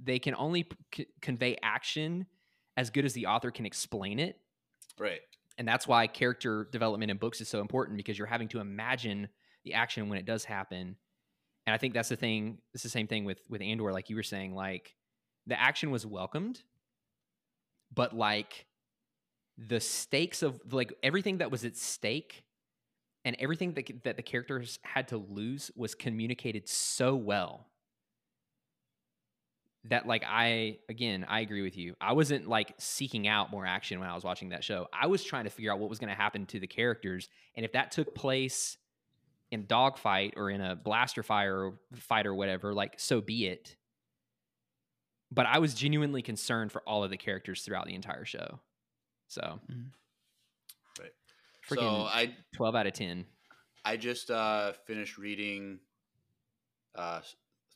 they 0.00 0.20
can 0.20 0.36
only 0.36 0.68
c- 0.94 1.06
convey 1.20 1.56
action 1.62 2.26
as 2.76 2.90
good 2.90 3.04
as 3.04 3.12
the 3.12 3.26
author 3.26 3.50
can 3.50 3.66
explain 3.66 4.20
it, 4.20 4.38
right 4.98 5.20
and 5.58 5.66
that's 5.66 5.86
why 5.86 6.06
character 6.06 6.68
development 6.72 7.10
in 7.10 7.16
books 7.16 7.40
is 7.40 7.48
so 7.48 7.60
important 7.60 7.96
because 7.96 8.16
you're 8.16 8.26
having 8.26 8.48
to 8.48 8.60
imagine 8.60 9.28
the 9.64 9.74
action 9.74 10.08
when 10.08 10.18
it 10.18 10.24
does 10.24 10.44
happen. 10.44 10.96
And 11.66 11.74
I 11.74 11.78
think 11.78 11.94
that's 11.94 12.08
the 12.08 12.16
thing. 12.16 12.58
It's 12.74 12.82
the 12.82 12.88
same 12.88 13.06
thing 13.06 13.24
with 13.24 13.40
with 13.48 13.62
Andor, 13.62 13.92
like 13.92 14.10
you 14.10 14.16
were 14.16 14.22
saying. 14.22 14.54
Like, 14.54 14.94
the 15.46 15.60
action 15.60 15.90
was 15.90 16.06
welcomed, 16.06 16.62
but 17.94 18.16
like 18.16 18.66
the 19.58 19.80
stakes 19.80 20.42
of 20.42 20.60
like 20.72 20.92
everything 21.02 21.38
that 21.38 21.50
was 21.50 21.64
at 21.64 21.76
stake 21.76 22.44
and 23.24 23.36
everything 23.38 23.72
that, 23.74 24.04
that 24.04 24.16
the 24.16 24.22
characters 24.22 24.78
had 24.82 25.08
to 25.08 25.16
lose 25.16 25.70
was 25.76 25.94
communicated 25.94 26.68
so 26.68 27.14
well 27.14 27.66
that 29.84 30.06
like 30.06 30.22
i 30.26 30.78
again 30.88 31.26
i 31.28 31.40
agree 31.40 31.62
with 31.62 31.76
you. 31.76 31.94
I 32.00 32.12
wasn't 32.12 32.48
like 32.48 32.72
seeking 32.78 33.26
out 33.26 33.50
more 33.50 33.66
action 33.66 33.98
when 33.98 34.08
i 34.08 34.14
was 34.14 34.24
watching 34.24 34.50
that 34.50 34.62
show. 34.62 34.88
I 34.92 35.06
was 35.06 35.24
trying 35.24 35.44
to 35.44 35.50
figure 35.50 35.72
out 35.72 35.78
what 35.78 35.90
was 35.90 35.98
going 35.98 36.10
to 36.10 36.16
happen 36.16 36.46
to 36.46 36.60
the 36.60 36.66
characters 36.66 37.28
and 37.56 37.64
if 37.64 37.72
that 37.72 37.90
took 37.90 38.14
place 38.14 38.78
in 39.50 39.66
dogfight 39.66 40.34
or 40.36 40.50
in 40.50 40.60
a 40.60 40.76
blaster 40.76 41.22
fire 41.22 41.66
or 41.66 41.74
fight 41.94 42.26
or 42.26 42.34
whatever 42.34 42.72
like 42.72 42.94
so 42.98 43.20
be 43.20 43.46
it. 43.46 43.76
But 45.32 45.46
i 45.46 45.58
was 45.58 45.74
genuinely 45.74 46.22
concerned 46.22 46.70
for 46.70 46.82
all 46.82 47.02
of 47.02 47.10
the 47.10 47.16
characters 47.16 47.62
throughout 47.62 47.86
the 47.86 47.94
entire 47.94 48.24
show 48.24 48.60
so 49.32 49.58
right. 51.00 51.10
So 51.66 51.80
i 51.80 52.34
12 52.54 52.74
out 52.74 52.86
of 52.86 52.92
10 52.92 53.24
i 53.84 53.96
just 53.96 54.30
uh 54.30 54.72
finished 54.86 55.16
reading 55.16 55.78
uh 56.94 57.20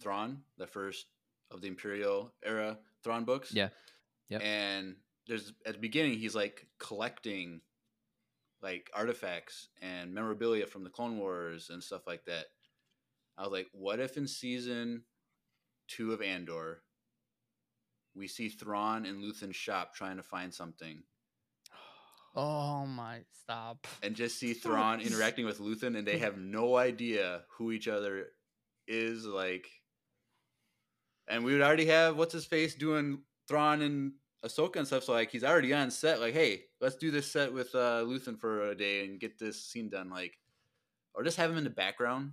thrawn 0.02 0.42
the 0.58 0.66
first 0.66 1.06
of 1.50 1.60
the 1.60 1.68
imperial 1.68 2.32
era 2.44 2.78
thrawn 3.02 3.24
books. 3.24 3.54
Yeah. 3.54 3.68
yeah. 4.28 4.38
and 4.38 4.96
there's 5.26 5.52
at 5.64 5.74
the 5.74 5.80
beginning 5.80 6.18
he's 6.18 6.34
like 6.34 6.66
collecting 6.78 7.60
like 8.62 8.90
artifacts 8.94 9.68
and 9.80 10.12
memorabilia 10.12 10.66
from 10.66 10.84
the 10.84 10.90
clone 10.90 11.18
wars 11.18 11.70
and 11.70 11.82
stuff 11.82 12.06
like 12.06 12.24
that. 12.26 12.46
I 13.38 13.42
was 13.42 13.52
like 13.52 13.68
what 13.72 14.00
if 14.00 14.16
in 14.16 14.26
season 14.26 15.04
two 15.88 16.12
of 16.12 16.20
andor 16.20 16.82
we 18.14 18.26
see 18.26 18.48
thrawn 18.48 19.06
in 19.06 19.22
luthen's 19.22 19.56
shop 19.56 19.94
trying 19.94 20.16
to 20.16 20.22
find 20.22 20.52
something 20.52 21.02
Oh 22.36 22.84
my, 22.86 23.20
stop. 23.42 23.86
and 24.02 24.14
just 24.14 24.38
see 24.38 24.52
Thrawn 24.54 25.00
interacting 25.00 25.46
with 25.46 25.58
Luthen, 25.58 25.96
and 25.96 26.06
they 26.06 26.18
have 26.18 26.36
no 26.38 26.76
idea 26.76 27.42
who 27.56 27.72
each 27.72 27.88
other 27.88 28.26
is. 28.86 29.24
Like, 29.24 29.66
and 31.28 31.44
we 31.44 31.52
would 31.52 31.62
already 31.62 31.86
have 31.86 32.16
what's 32.16 32.32
his 32.32 32.44
face 32.44 32.74
doing 32.74 33.20
Thrawn 33.48 33.82
and 33.82 34.12
Ahsoka 34.44 34.76
and 34.76 34.86
stuff. 34.86 35.04
So 35.04 35.12
like, 35.12 35.30
he's 35.30 35.44
already 35.44 35.72
on 35.72 35.90
set. 35.90 36.20
Like, 36.20 36.34
hey, 36.34 36.62
let's 36.80 36.96
do 36.96 37.10
this 37.10 37.30
set 37.30 37.52
with 37.52 37.74
uh, 37.74 38.02
Luthen 38.04 38.38
for 38.38 38.70
a 38.70 38.74
day 38.76 39.04
and 39.04 39.18
get 39.18 39.38
this 39.38 39.60
scene 39.64 39.88
done. 39.88 40.10
Like, 40.10 40.38
or 41.14 41.24
just 41.24 41.36
have 41.38 41.50
him 41.50 41.56
in 41.56 41.64
the 41.64 41.70
background, 41.70 42.32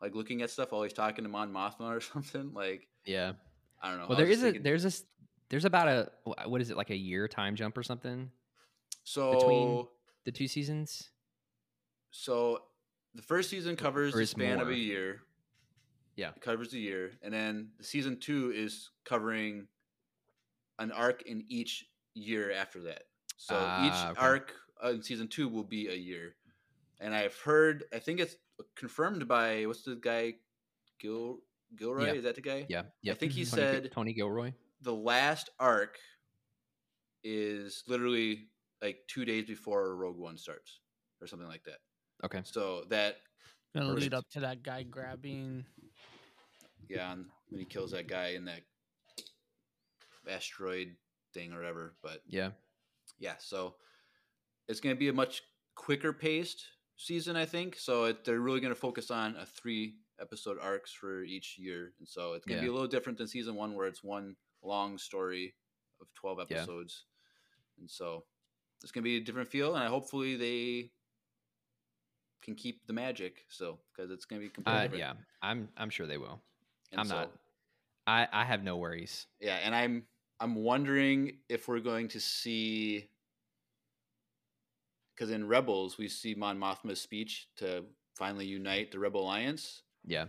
like 0.00 0.14
looking 0.14 0.42
at 0.42 0.50
stuff 0.50 0.72
while 0.72 0.82
he's 0.84 0.92
talking 0.92 1.24
to 1.24 1.28
Mon 1.30 1.52
Mothma 1.52 1.96
or 1.96 2.00
something. 2.12 2.52
Like, 2.54 2.86
yeah 3.04 3.32
I 3.82 3.90
don't 3.90 3.98
know. 3.98 4.06
well 4.08 4.16
there 4.16 4.26
is 4.28 4.40
there 4.40 4.40
was 4.40 4.40
is 4.40 4.40
just 4.40 4.42
a 4.42 4.44
thinking- 4.46 4.62
there's 4.62 4.84
a 4.84 4.88
s- 4.88 5.04
there's 5.50 5.64
about 5.66 5.88
a 5.88 6.48
what 6.48 6.60
is 6.62 6.70
it 6.70 6.76
like 6.76 6.88
a 6.90 6.96
year 6.96 7.28
time 7.28 7.54
jump 7.54 7.76
or 7.76 7.82
something 7.82 8.30
so 9.04 9.32
between 9.32 9.86
the 10.24 10.32
two 10.32 10.48
seasons 10.48 11.10
So 12.10 12.62
the 13.14 13.22
first 13.22 13.50
season 13.50 13.76
covers 13.76 14.12
the 14.14 14.26
span 14.26 14.60
of 14.60 14.68
a 14.68 14.76
year. 14.76 15.20
Yeah. 16.16 16.30
It 16.36 16.40
covers 16.40 16.72
a 16.74 16.78
year. 16.78 17.12
And 17.22 17.32
then 17.34 17.70
the 17.78 17.84
season 17.84 18.18
two 18.18 18.52
is 18.54 18.90
covering 19.04 19.66
an 20.78 20.90
arc 20.92 21.22
in 21.22 21.44
each 21.48 21.86
year 22.14 22.52
after 22.52 22.82
that. 22.82 23.02
So 23.36 23.54
Ah, 23.58 23.86
each 23.86 24.10
okay. 24.12 24.20
arc 24.20 24.54
uh, 24.84 24.90
in 24.90 25.02
season 25.02 25.28
two 25.28 25.48
will 25.48 25.64
be 25.64 25.88
a 25.88 25.94
year. 25.94 26.34
And 27.00 27.14
I've 27.14 27.36
heard, 27.36 27.84
I 27.92 27.98
think 27.98 28.20
it's 28.20 28.36
confirmed 28.76 29.26
by, 29.28 29.66
what's 29.66 29.82
the 29.82 29.96
guy? 29.96 30.34
Gil 31.00 31.38
Gilroy? 31.76 32.06
Yeah. 32.06 32.12
Is 32.12 32.22
that 32.24 32.36
the 32.36 32.40
guy? 32.40 32.66
yeah 32.68 32.82
yeah 33.02 33.12
I 33.12 33.16
think 33.16 33.32
he 33.32 33.44
Tony, 33.44 33.62
said 33.62 33.90
tony 33.92 34.12
gilroy 34.12 34.52
the 34.82 34.94
last 34.94 35.50
arc 35.58 35.98
is 37.24 37.82
literally 37.88 38.48
like 38.84 38.98
two 39.08 39.24
days 39.24 39.46
before 39.46 39.96
Rogue 39.96 40.18
One 40.18 40.36
starts 40.36 40.80
or 41.20 41.26
something 41.26 41.48
like 41.48 41.64
that. 41.64 41.78
okay 42.24 42.42
So 42.44 42.84
that 42.90 43.16
Gonna 43.74 43.86
Perfect. 43.86 44.02
lead 44.02 44.14
up 44.14 44.28
to 44.32 44.40
that 44.40 44.62
guy 44.62 44.84
grabbing. 44.84 45.64
yeah, 46.88 47.12
and 47.12 47.26
when 47.48 47.58
he 47.60 47.64
kills 47.66 47.90
that 47.90 48.06
guy 48.06 48.28
in 48.28 48.44
that 48.44 48.60
asteroid 50.28 50.94
thing 51.32 51.52
or 51.52 51.56
whatever. 51.56 51.96
But 52.02 52.20
yeah 52.28 52.50
yeah, 53.18 53.34
so 53.38 53.74
it's 54.68 54.80
going 54.80 54.94
to 54.94 54.98
be 54.98 55.08
a 55.08 55.12
much 55.12 55.42
quicker 55.76 56.12
paced 56.12 56.64
season, 56.96 57.36
I 57.36 57.46
think. 57.46 57.76
So 57.78 58.04
it, 58.04 58.24
they're 58.24 58.40
really 58.40 58.60
going 58.60 58.74
to 58.74 58.80
focus 58.80 59.10
on 59.10 59.36
a 59.36 59.46
three 59.46 59.96
episode 60.20 60.58
arcs 60.60 60.92
for 60.92 61.22
each 61.24 61.56
year, 61.58 61.94
and 61.98 62.06
so 62.08 62.34
it's 62.34 62.44
going 62.46 62.58
to 62.58 62.62
be 62.62 62.68
a 62.68 62.72
little 62.72 62.88
different 62.88 63.18
than 63.18 63.26
season 63.28 63.54
one, 63.56 63.74
where 63.74 63.86
it's 63.88 64.04
one 64.04 64.36
long 64.62 64.98
story 64.98 65.54
of 66.00 66.06
twelve 66.14 66.38
Yeah. 66.38 66.58
episodes, 66.58 67.06
and 67.80 67.90
so 67.90 68.24
it's 68.84 68.92
going 68.92 69.02
to 69.02 69.08
be 69.08 69.16
a 69.16 69.20
different 69.20 69.48
feel, 69.48 69.74
and 69.74 69.88
hopefully 69.88 70.36
they 70.36 70.90
can 72.42 72.54
keep 72.54 72.86
the 72.86 72.92
magic 72.92 73.44
still 73.48 73.80
because 73.96 74.10
it's 74.12 74.24
going 74.26 74.40
to 74.40 74.46
be 74.46 74.50
completely 74.52 74.78
uh, 74.78 74.82
different. 74.82 75.00
yeah 75.00 75.12
i'm 75.40 75.66
i'm 75.78 75.88
sure 75.88 76.06
they 76.06 76.18
will 76.18 76.42
And 76.92 77.00
i'm 77.00 77.06
so- 77.06 77.14
not 77.14 77.30
i 78.06 78.28
i 78.32 78.44
have 78.44 78.62
no 78.62 78.76
worries 78.76 79.26
Yeah, 79.40 79.56
and 79.64 79.74
I'm 79.74 80.04
I'm 80.40 80.54
wondering 80.56 81.38
if 81.48 81.68
we're 81.68 81.80
going 81.80 82.08
to 82.08 82.20
see 82.20 83.08
because 85.14 85.30
in 85.30 85.46
Rebels 85.48 85.96
we 85.96 86.08
see 86.08 86.34
Mon 86.34 86.58
Mothma's 86.58 87.00
speech 87.00 87.48
to 87.56 87.84
finally 88.18 88.44
unite 88.46 88.90
the 88.90 88.98
Rebel 88.98 89.22
Alliance. 89.22 89.82
yeah 90.04 90.26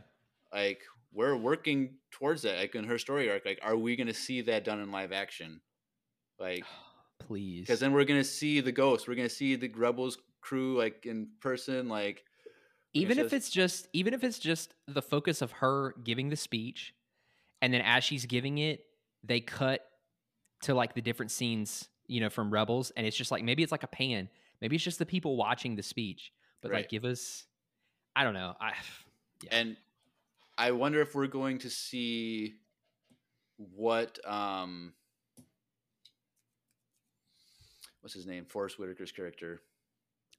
Like 0.53 0.81
we're 1.11 1.35
working 1.35 1.95
towards 2.11 2.43
that. 2.43 2.57
Like 2.57 2.75
in 2.75 2.83
her 2.85 2.97
story 2.99 3.29
arc, 3.29 3.45
like 3.45 3.59
are 3.63 3.75
we 3.75 3.95
going 3.97 4.07
to 4.07 4.13
see 4.13 4.41
that 4.43 4.63
done 4.63 4.79
in 4.79 4.91
live 4.91 5.11
action? 5.11 5.59
Like 6.39 6.63
please 7.25 7.61
because 7.61 7.79
then 7.79 7.91
we're 7.93 8.05
going 8.05 8.19
to 8.19 8.23
see 8.27 8.61
the 8.61 8.71
ghost. 8.71 9.07
We're 9.07 9.15
going 9.15 9.27
to 9.27 9.33
see 9.33 9.55
the 9.55 9.69
Rebels 9.69 10.17
crew 10.41 10.77
like 10.77 11.05
in 11.05 11.29
person. 11.41 11.89
Like 11.89 12.23
even 12.93 13.17
if 13.17 13.25
just- 13.25 13.33
it's 13.33 13.49
just 13.49 13.87
even 13.93 14.13
if 14.13 14.23
it's 14.23 14.39
just 14.39 14.73
the 14.87 15.01
focus 15.01 15.41
of 15.41 15.51
her 15.53 15.93
giving 16.03 16.29
the 16.29 16.35
speech 16.35 16.93
and 17.61 17.73
then 17.73 17.81
as 17.81 18.03
she's 18.03 18.25
giving 18.25 18.57
it 18.59 18.85
they 19.23 19.39
cut 19.39 19.81
to 20.61 20.73
like 20.73 20.93
the 20.93 21.01
different 21.01 21.31
scenes 21.31 21.89
you 22.07 22.21
know 22.21 22.29
from 22.29 22.51
rebels 22.51 22.91
and 22.95 23.05
it's 23.07 23.17
just 23.17 23.31
like 23.31 23.43
maybe 23.43 23.63
it's 23.63 23.71
like 23.71 23.83
a 23.83 23.87
pan 23.87 24.29
maybe 24.61 24.75
it's 24.75 24.85
just 24.85 24.99
the 24.99 25.05
people 25.05 25.35
watching 25.35 25.75
the 25.75 25.81
speech 25.83 26.31
but 26.61 26.69
Right. 26.71 26.77
like 26.79 26.89
give 26.89 27.03
us 27.05 27.45
i 28.15 28.23
don't 28.23 28.33
know 28.35 28.53
i 28.61 28.73
yeah. 29.43 29.49
And 29.51 29.77
I 30.57 30.71
wonder 30.71 31.01
if 31.01 31.13
we're 31.15 31.27
going 31.27 31.57
to 31.59 31.69
see 31.69 32.55
what 33.57 34.19
um 34.25 34.93
what's 38.05 38.13
his 38.13 38.27
name? 38.27 38.45
Forrest 38.45 38.77
Whitaker's 38.77 39.11
character. 39.11 39.61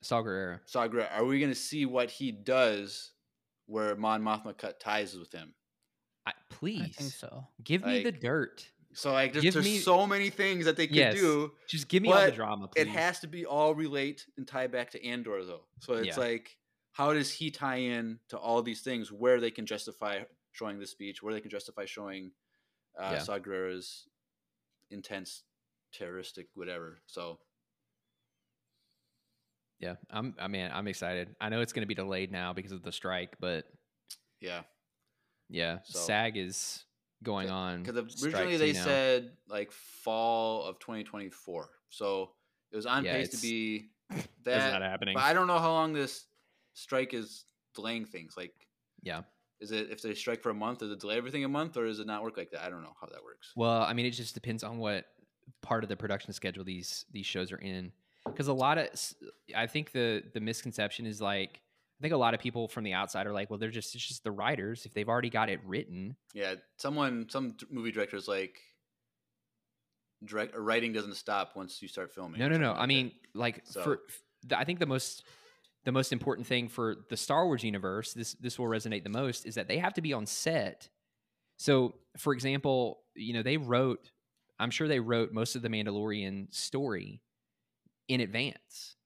Saw 0.01 0.23
Gerrera. 0.23 0.61
Sagra, 0.73 1.09
are 1.13 1.25
we 1.25 1.41
going 1.41 1.51
to 1.51 1.59
see 1.59 1.85
what 1.85 2.13
he 2.13 2.31
does 2.31 3.11
where 3.67 3.97
Mon 3.97 4.23
Mothma 4.23 4.57
cut 4.57 4.79
ties 4.79 5.19
with 5.19 5.33
him? 5.33 5.53
I, 6.25 6.33
please 6.49 6.83
I 6.83 6.89
think 6.91 7.13
so. 7.13 7.45
give 7.65 7.85
me 7.85 8.05
the 8.05 8.13
dirt 8.13 8.65
So 8.93 9.11
like 9.13 9.33
there's, 9.33 9.43
Give 9.43 9.55
there's 9.55 9.65
me- 9.67 9.79
so 9.79 10.07
many 10.07 10.31
things 10.31 10.65
that 10.67 10.77
they 10.77 10.87
could 10.87 10.95
Yes. 10.97 11.15
do. 11.17 11.51
just 11.69 11.89
give 11.89 12.05
me 12.05 12.13
all 12.13 12.25
the 12.25 12.31
drama 12.31 12.69
please 12.69 12.83
It 12.83 12.89
has 12.89 13.19
to 13.21 13.27
be 13.27 13.45
all 13.45 13.75
relate 13.75 14.27
and 14.37 14.47
tie 14.47 14.69
back 14.69 14.93
to 14.93 15.05
Andor 15.05 15.45
though. 15.45 15.65
So 15.81 15.95
it's 15.95 16.17
Yeah. 16.17 16.23
like 16.23 16.57
how 16.93 17.13
does 17.13 17.33
he 17.33 17.51
tie 17.51 17.77
in 17.79 18.21
to 18.29 18.39
all 18.39 18.63
these 18.63 18.83
things 18.83 19.11
where 19.11 19.41
they 19.41 19.51
can 19.51 19.67
justify 19.67 20.21
showing 20.53 20.79
the 20.79 20.87
speech, 20.87 21.21
where 21.21 21.35
they 21.35 21.41
can 21.41 21.51
justify 21.51 21.85
showing 21.85 22.31
uh, 22.97 23.11
Yeah. 23.15 23.19
Saw 23.19 23.39
Gerrera's 23.41 24.07
intense 24.91 25.43
terroristic 25.93 26.47
whatever. 26.55 27.03
So 27.07 27.39
yeah 29.81 29.95
i'm 30.11 30.35
i 30.41 30.49
mean 30.49 30.71
i'm 30.73 30.89
excited 30.89 31.35
i 31.41 31.49
know 31.49 31.61
it's 31.61 31.73
going 31.73 31.83
to 31.83 31.87
be 31.87 31.95
delayed 31.95 32.33
now 32.33 32.53
because 32.53 32.73
of 32.73 32.83
the 32.83 32.93
strike 32.93 33.37
but 33.41 33.65
yeah, 34.41 34.63
yeah 35.49 35.79
So- 35.85 35.99
sag 36.01 36.37
is 36.37 36.85
going 37.23 37.49
on 37.51 37.83
because 37.83 38.23
originally 38.25 38.57
they 38.59 38.73
now. 38.73 38.85
said 38.85 39.33
like 39.49 39.73
fall 39.73 40.65
of 40.65 40.79
2024. 40.79 41.71
So 41.89 42.33
it 42.71 42.77
was 42.77 42.85
on 42.87 43.05
Yeah, 43.05 43.15
pace 43.15 43.31
to 43.31 43.39
be 43.39 43.89
That's 44.11 44.29
that. 44.45 44.73
not 44.73 44.83
happening 44.83 45.15
But 45.15 45.25
I 45.25 45.33
don't 45.33 45.47
know 45.47 45.59
how 45.59 45.73
long 45.73 45.93
this 45.95 46.27
strike 46.75 47.15
is 47.15 47.47
delaying 47.75 48.05
things. 48.05 48.35
Like, 48.37 48.53
yeah 49.03 49.23
is 49.59 49.73
it 49.73 49.89
if 49.91 50.03
they 50.03 50.13
strike 50.15 50.43
for 50.43 50.51
a 50.51 50.55
month, 50.55 50.81
does 50.81 50.91
it 50.91 51.01
delay 51.01 51.17
everything 51.17 51.45
a 51.45 51.49
month, 51.49 51.79
or 51.79 51.87
does 51.87 51.99
it 51.99 52.07
not 52.07 52.23
work 52.23 52.37
like 52.37 52.51
that? 52.51 52.63
I 52.63 52.69
don't 52.69 52.83
know 52.83 52.95
how 53.01 53.07
that 53.07 53.25
works. 53.25 53.53
Well, 53.57 53.83
I 53.83 53.95
mean, 53.95 54.05
it 54.05 54.11
just 54.11 54.35
depends 54.35 54.63
on 54.63 54.77
what 54.77 55.07
part 55.63 55.83
of 55.83 55.89
the 55.89 55.97
production 55.97 56.35
schedule 56.35 56.63
these 56.65 57.07
these 57.11 57.25
shows 57.27 57.51
are 57.53 57.57
in. 57.59 57.91
Because 58.27 58.49
a 58.49 58.53
lot 58.53 58.79
of, 58.79 58.89
I 59.55 59.67
think 59.67 59.93
the 59.93 60.23
the 60.35 60.41
misconception 60.41 61.07
is 61.07 61.21
like, 61.21 61.61
I 61.99 62.03
think 62.03 62.13
a 62.13 62.17
lot 62.19 62.35
of 62.35 62.41
people 62.41 62.69
from 62.69 62.85
the 62.85 62.93
outside 62.93 63.27
are 63.27 63.33
like, 63.33 63.49
well, 63.51 63.59
they're 63.59 63.71
just 63.71 63.95
it's 63.95 64.07
just 64.07 64.25
the 64.25 64.31
writers 64.33 64.85
if 64.87 64.93
they've 64.95 65.09
already 65.09 65.31
got 65.31 65.49
it 65.49 65.61
written. 65.65 66.17
Yeah, 66.35 66.55
someone, 66.77 67.27
some 67.31 67.57
movie 67.71 67.93
directors 67.93 68.29
like, 68.29 68.59
direct 70.25 70.57
writing 70.57 70.93
doesn't 70.93 71.15
stop 71.17 71.53
once 71.57 71.81
you 71.83 71.89
start 71.89 72.13
filming. 72.13 72.41
No, 72.41 72.49
no, 72.49 72.57
no. 72.57 72.75
something 72.75 72.77
I 72.77 72.81
like 72.81 72.81
that. 72.81 72.87
mean, 72.89 73.13
like 73.35 73.63
So- 73.65 73.83
for 73.83 74.01
I 74.55 74.65
think 74.65 74.79
the 74.79 74.87
most 74.87 75.25
the 75.85 75.93
most 75.93 76.13
important 76.13 76.47
thing 76.49 76.69
for 76.69 76.97
the 77.11 77.17
Star 77.17 77.47
Wars 77.47 77.63
universe, 77.63 78.13
this 78.13 78.35
this 78.35 78.59
will 78.59 78.67
resonate 78.67 79.05
the 79.05 79.09
most, 79.11 79.47
is 79.47 79.55
that 79.55 79.69
they 79.69 79.79
have 79.79 79.95
to 79.95 80.03
be 80.03 80.13
on 80.13 80.27
set. 80.27 80.89
So, 81.59 81.95
for 82.19 82.33
example, 82.35 83.03
you 83.15 83.33
know, 83.33 83.43
they 83.43 83.57
wrote, 83.57 84.11
I'm 84.59 84.71
sure 84.71 84.89
they 84.89 85.01
wrote 85.01 85.33
most 85.33 85.57
of 85.57 85.63
the 85.63 85.69
Mandalorian 85.69 86.53
story 86.55 87.23
in 88.09 88.21
advance. 88.21 88.97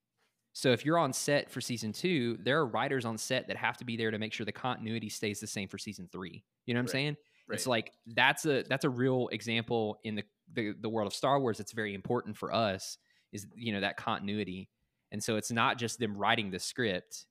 So 0.52 0.72
if 0.72 0.84
you're 0.84 0.98
on 0.98 1.12
set 1.12 1.50
for 1.50 1.60
season 1.60 1.92
two, 1.92 2.36
there 2.42 2.58
are 2.58 2.66
writers 2.66 3.04
on 3.04 3.16
set 3.16 3.48
that 3.48 3.56
have 3.56 3.76
to 3.78 3.84
be 3.84 3.96
there 3.96 4.10
to 4.10 4.18
make 4.18 4.32
sure 4.32 4.44
the 4.44 4.52
continuity 4.52 5.08
stays 5.08 5.40
the 5.40 5.46
same 5.46 5.68
for 5.68 5.78
season 5.78 6.08
three. 6.12 6.44
You 6.66 6.74
know 6.74 6.78
what 6.78 6.82
I'm 6.82 6.86
Right. 6.86 6.92
saying? 6.92 7.16
It's 7.52 7.66
like 7.66 7.92
that's 8.06 8.46
a 8.46 8.62
that's 8.68 8.84
a 8.84 8.90
real 8.90 9.28
example 9.32 9.98
in 10.04 10.14
the, 10.14 10.22
the 10.52 10.72
the 10.80 10.88
world 10.88 11.06
of 11.08 11.14
Star 11.14 11.40
Wars 11.40 11.58
that's 11.58 11.72
very 11.72 11.94
important 11.94 12.36
for 12.36 12.52
us 12.54 12.96
is 13.32 13.46
you 13.56 13.72
know 13.72 13.80
that 13.80 13.96
continuity. 13.96 14.68
And 15.12 15.22
so 15.22 15.36
it's 15.36 15.50
not 15.50 15.76
just 15.78 15.98
them 15.98 16.16
writing 16.16 16.50
the 16.50 16.60
script. 16.60 17.26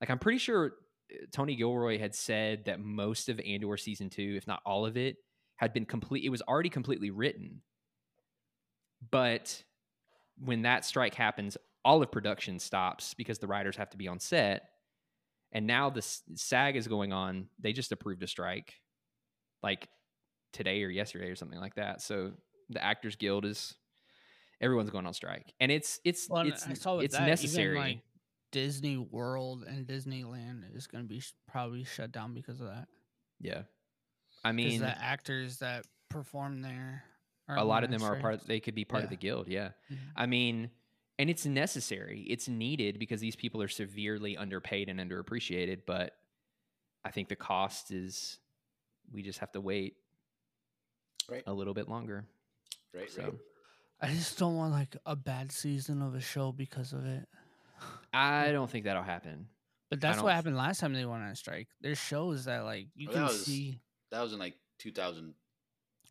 Like 0.00 0.08
I'm 0.08 0.18
pretty 0.18 0.38
sure 0.38 0.74
uh, 1.12 1.26
Tony 1.32 1.54
Gilroy 1.56 1.98
had 1.98 2.14
said 2.14 2.64
that 2.66 2.80
most 2.80 3.28
of 3.28 3.40
Andor 3.40 3.76
season 3.76 4.08
2, 4.08 4.34
if 4.38 4.46
not 4.46 4.62
all 4.64 4.86
of 4.86 4.96
it, 4.96 5.16
had 5.56 5.74
been 5.74 5.84
complete 5.84 6.24
it 6.24 6.30
was 6.30 6.40
already 6.42 6.70
completely 6.70 7.10
written. 7.10 7.60
But 9.10 9.62
when 10.44 10.62
that 10.62 10.84
strike 10.84 11.14
happens, 11.14 11.56
all 11.84 12.02
of 12.02 12.10
production 12.10 12.58
stops 12.58 13.14
because 13.14 13.38
the 13.38 13.46
writers 13.46 13.76
have 13.76 13.90
to 13.90 13.96
be 13.96 14.08
on 14.08 14.18
set. 14.20 14.68
And 15.52 15.66
now 15.66 15.88
the 15.90 16.02
SAG 16.02 16.76
is 16.76 16.88
going 16.88 17.12
on. 17.12 17.48
They 17.58 17.72
just 17.72 17.92
approved 17.92 18.22
a 18.22 18.26
strike 18.26 18.74
like 19.62 19.88
today 20.52 20.82
or 20.84 20.88
yesterday 20.88 21.28
or 21.30 21.36
something 21.36 21.58
like 21.60 21.74
that. 21.76 22.02
So 22.02 22.32
the 22.68 22.82
Actors 22.84 23.16
Guild 23.16 23.44
is 23.46 23.74
everyone's 24.60 24.90
going 24.90 25.06
on 25.06 25.14
strike. 25.14 25.52
And 25.60 25.72
it's 25.72 26.00
it's 26.04 26.28
Well, 26.28 26.42
it's 26.46 26.66
it's 26.66 26.84
that, 26.84 27.26
necessary. 27.26 27.78
like, 27.78 27.98
Disney 28.50 28.96
World 28.96 29.64
and 29.68 29.86
Disneyland 29.86 30.74
is 30.74 30.86
going 30.86 31.04
to 31.04 31.08
be 31.08 31.20
sh- 31.20 31.34
probably 31.46 31.84
shut 31.84 32.12
down 32.12 32.32
because 32.34 32.60
of 32.60 32.68
that. 32.68 32.88
yeah. 33.40 33.62
I 34.44 34.52
mean, 34.52 34.80
the 34.80 35.02
actors 35.02 35.58
that 35.58 35.84
perform 36.08 36.62
there, 36.62 37.02
a 37.56 37.64
lot 37.64 37.84
of 37.84 37.90
them 37.90 38.02
on 38.02 38.16
are 38.16 38.20
part 38.20 38.46
they 38.46 38.60
could 38.60 38.74
be 38.74 38.84
part 38.84 39.04
of 39.04 39.10
the 39.10 39.16
guild, 39.16 39.48
yeah. 39.48 39.70
Mhm. 39.90 39.96
I 40.16 40.26
mean, 40.26 40.70
and 41.18 41.28
it's 41.30 41.46
necessary. 41.46 42.22
It's 42.28 42.46
needed 42.48 42.98
because 42.98 43.20
these 43.20 43.34
people 43.36 43.62
are 43.62 43.68
severely 43.68 44.36
underpaid 44.36 44.88
and 44.88 45.00
underappreciated, 45.00 45.82
but 45.86 46.16
I 47.04 47.10
think 47.10 47.28
the 47.28 47.36
cost 47.36 47.90
is 47.90 48.38
we 49.10 49.22
just 49.22 49.38
have 49.38 49.52
to 49.52 49.60
wait 49.60 49.96
Right. 51.28 51.42
a 51.46 51.52
little 51.52 51.74
bit 51.74 51.88
longer. 51.88 52.26
right, 52.94 53.10
So 53.10 53.22
right. 53.22 53.32
I 54.00 54.08
just 54.08 54.38
don't 54.38 54.56
want 54.56 54.72
like 54.72 54.96
a 55.06 55.16
bad 55.16 55.50
season 55.52 56.02
of 56.02 56.14
a 56.14 56.20
show 56.20 56.52
because 56.52 56.92
of 56.92 57.04
it. 57.04 57.28
I 58.12 58.50
don't 58.52 58.70
think 58.70 58.84
that'll 58.84 59.02
happen. 59.02 59.48
But 59.90 60.00
that's 60.00 60.20
what 60.22 60.34
happened 60.34 60.56
last 60.56 60.80
time 60.80 60.92
they 60.92 61.04
went 61.06 61.22
on 61.22 61.34
strike. 61.34 61.68
There's 61.80 61.98
shows 61.98 62.44
that 62.46 62.64
like 62.64 62.88
you 62.94 63.08
Well, 63.08 63.14
can 63.14 63.22
that 63.24 63.28
was- 63.32 63.44
see. 63.46 63.80
That 64.10 64.20
was 64.22 64.32
in 64.32 64.38
like 64.38 64.56
2008. 64.78 65.34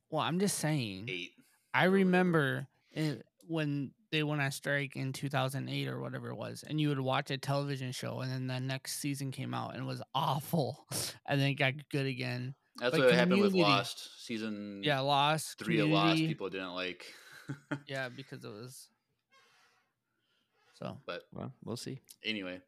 Well, 0.09 0.21
I'm 0.21 0.39
just 0.39 0.57
saying. 0.59 1.05
Eight. 1.09 1.31
I 1.73 1.85
remember 1.85 2.67
it, 2.91 3.25
when 3.47 3.91
they 4.11 4.23
went 4.23 4.41
on 4.41 4.51
strike 4.51 4.95
in 4.95 5.13
2008 5.13 5.87
or 5.87 5.99
whatever 5.99 6.29
it 6.29 6.35
was, 6.35 6.63
and 6.67 6.79
you 6.79 6.89
would 6.89 6.99
watch 6.99 7.29
a 7.29 7.37
television 7.37 7.91
show, 7.91 8.21
and 8.21 8.31
then 8.31 8.47
the 8.47 8.59
next 8.59 8.99
season 8.99 9.31
came 9.31 9.53
out 9.53 9.73
and 9.73 9.83
it 9.83 9.85
was 9.85 10.01
awful, 10.15 10.85
and 11.27 11.39
then 11.39 11.49
it 11.49 11.55
got 11.55 11.73
good 11.91 12.05
again. 12.05 12.55
That's 12.79 12.93
Like 12.93 13.03
what 13.05 13.13
happened 13.13 13.41
with 13.41 13.53
Lost 13.53 14.23
season. 14.25 14.81
Yeah, 14.83 14.99
Lost. 15.01 15.57
three 15.59 15.79
of 15.79 15.89
Lost 15.89 16.19
people 16.19 16.49
didn't 16.49 16.73
like. 16.75 17.05
Yeah, 17.87 18.09
because 18.09 18.43
it 18.43 18.49
was. 18.51 18.89
So 20.79 20.97
but 21.05 21.23
Well, 21.33 21.53
we'll 21.63 21.77
see. 21.77 22.01
anyway, 22.23 22.59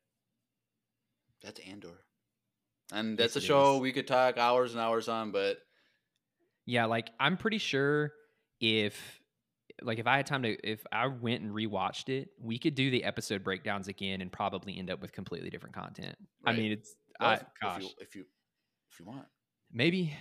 that's 1.43 1.59
Andor, 1.59 1.99
and 2.91 3.17
that's 3.17 3.35
Yes, 3.35 3.43
a 3.43 3.47
show 3.47 3.75
is. 3.75 3.81
we 3.81 3.91
could 3.91 4.07
talk 4.07 4.37
hours 4.37 4.71
and 4.73 4.81
hours 4.81 5.07
on. 5.07 5.31
But 5.31 5.57
Yeah, 6.69 6.85
like 6.85 7.09
I'm 7.19 7.35
pretty 7.35 7.57
sure 7.57 8.13
if 8.61 9.19
like 9.81 9.97
if 9.97 10.05
I 10.05 10.17
had 10.17 10.27
time 10.27 10.43
to 10.43 10.55
if 10.63 10.85
I 10.91 11.07
went 11.07 11.41
and 11.41 11.51
rewatched 11.51 12.09
it, 12.09 12.29
we 12.39 12.59
could 12.59 12.75
do 12.75 12.91
the 12.91 13.03
episode 13.03 13.43
breakdowns 13.43 13.87
again 13.87 14.21
and 14.21 14.31
probably 14.31 14.77
end 14.77 14.91
up 14.91 15.01
with 15.01 15.11
completely 15.11 15.49
different 15.49 15.73
content. 15.73 16.15
I 16.45 16.53
mean, 16.53 16.71
it's 16.73 16.95
well, 17.19 17.31
I, 17.31 17.33
if, 17.33 17.43
gosh, 17.59 17.77
if 17.77 17.83
you 17.83 17.89
if 18.01 18.15
you 18.15 18.25
if 18.91 18.99
you 18.99 19.05
want, 19.07 19.25
maybe 19.73 20.15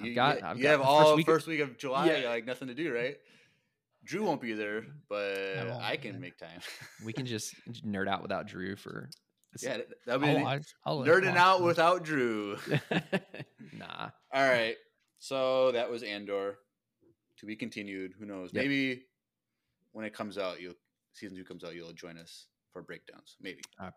I've 0.00 0.06
you, 0.06 0.14
got 0.14 0.40
you, 0.40 0.46
I've 0.46 0.56
you 0.56 0.62
got 0.62 0.70
have 0.70 0.80
the 0.80 0.86
all 0.86 1.14
week 1.14 1.26
first 1.26 1.46
week, 1.46 1.60
of 1.60 1.76
July, 1.76 2.20
Yeah. 2.20 2.30
like 2.30 2.46
nothing 2.46 2.68
to 2.68 2.74
do, 2.74 2.94
right? 2.94 3.18
Drew 4.02 4.24
won't 4.24 4.40
be 4.40 4.54
there, 4.54 4.86
but 5.10 5.36
won't 5.58 5.82
I, 5.82 5.98
can 5.98 6.18
make 6.18 6.38
time. 6.38 6.60
we 7.04 7.12
can 7.12 7.26
just 7.26 7.54
nerd 7.84 8.08
out 8.08 8.22
without 8.22 8.46
Drew 8.46 8.76
for 8.76 9.10
yeah, 9.60 9.78
that'll 10.06 10.22
be 10.22 10.28
I'll 10.28 10.42
watch, 10.42 10.74
I'll 10.86 10.98
nerding 11.00 11.36
out 11.36 11.62
without 11.62 12.02
Drew. 12.02 12.56
nah. 13.78 14.08
All 14.32 14.48
right. 14.48 14.76
So 15.18 15.72
that 15.72 15.90
was 15.90 16.02
Andor. 16.02 16.58
To 17.40 17.46
be 17.46 17.54
continued. 17.54 18.14
Who 18.18 18.24
knows? 18.24 18.50
Yep. 18.54 18.62
Maybe 18.64 19.02
when 19.92 20.06
it 20.06 20.14
comes 20.14 20.38
out, 20.38 20.60
you'll 20.60 20.74
season 21.12 21.36
two 21.36 21.44
comes 21.44 21.64
out, 21.64 21.74
you'll 21.74 21.92
join 21.92 22.16
us 22.16 22.46
for 22.72 22.82
breakdowns. 22.82 23.36
Maybe. 23.40 23.60
Uh, 23.78 23.90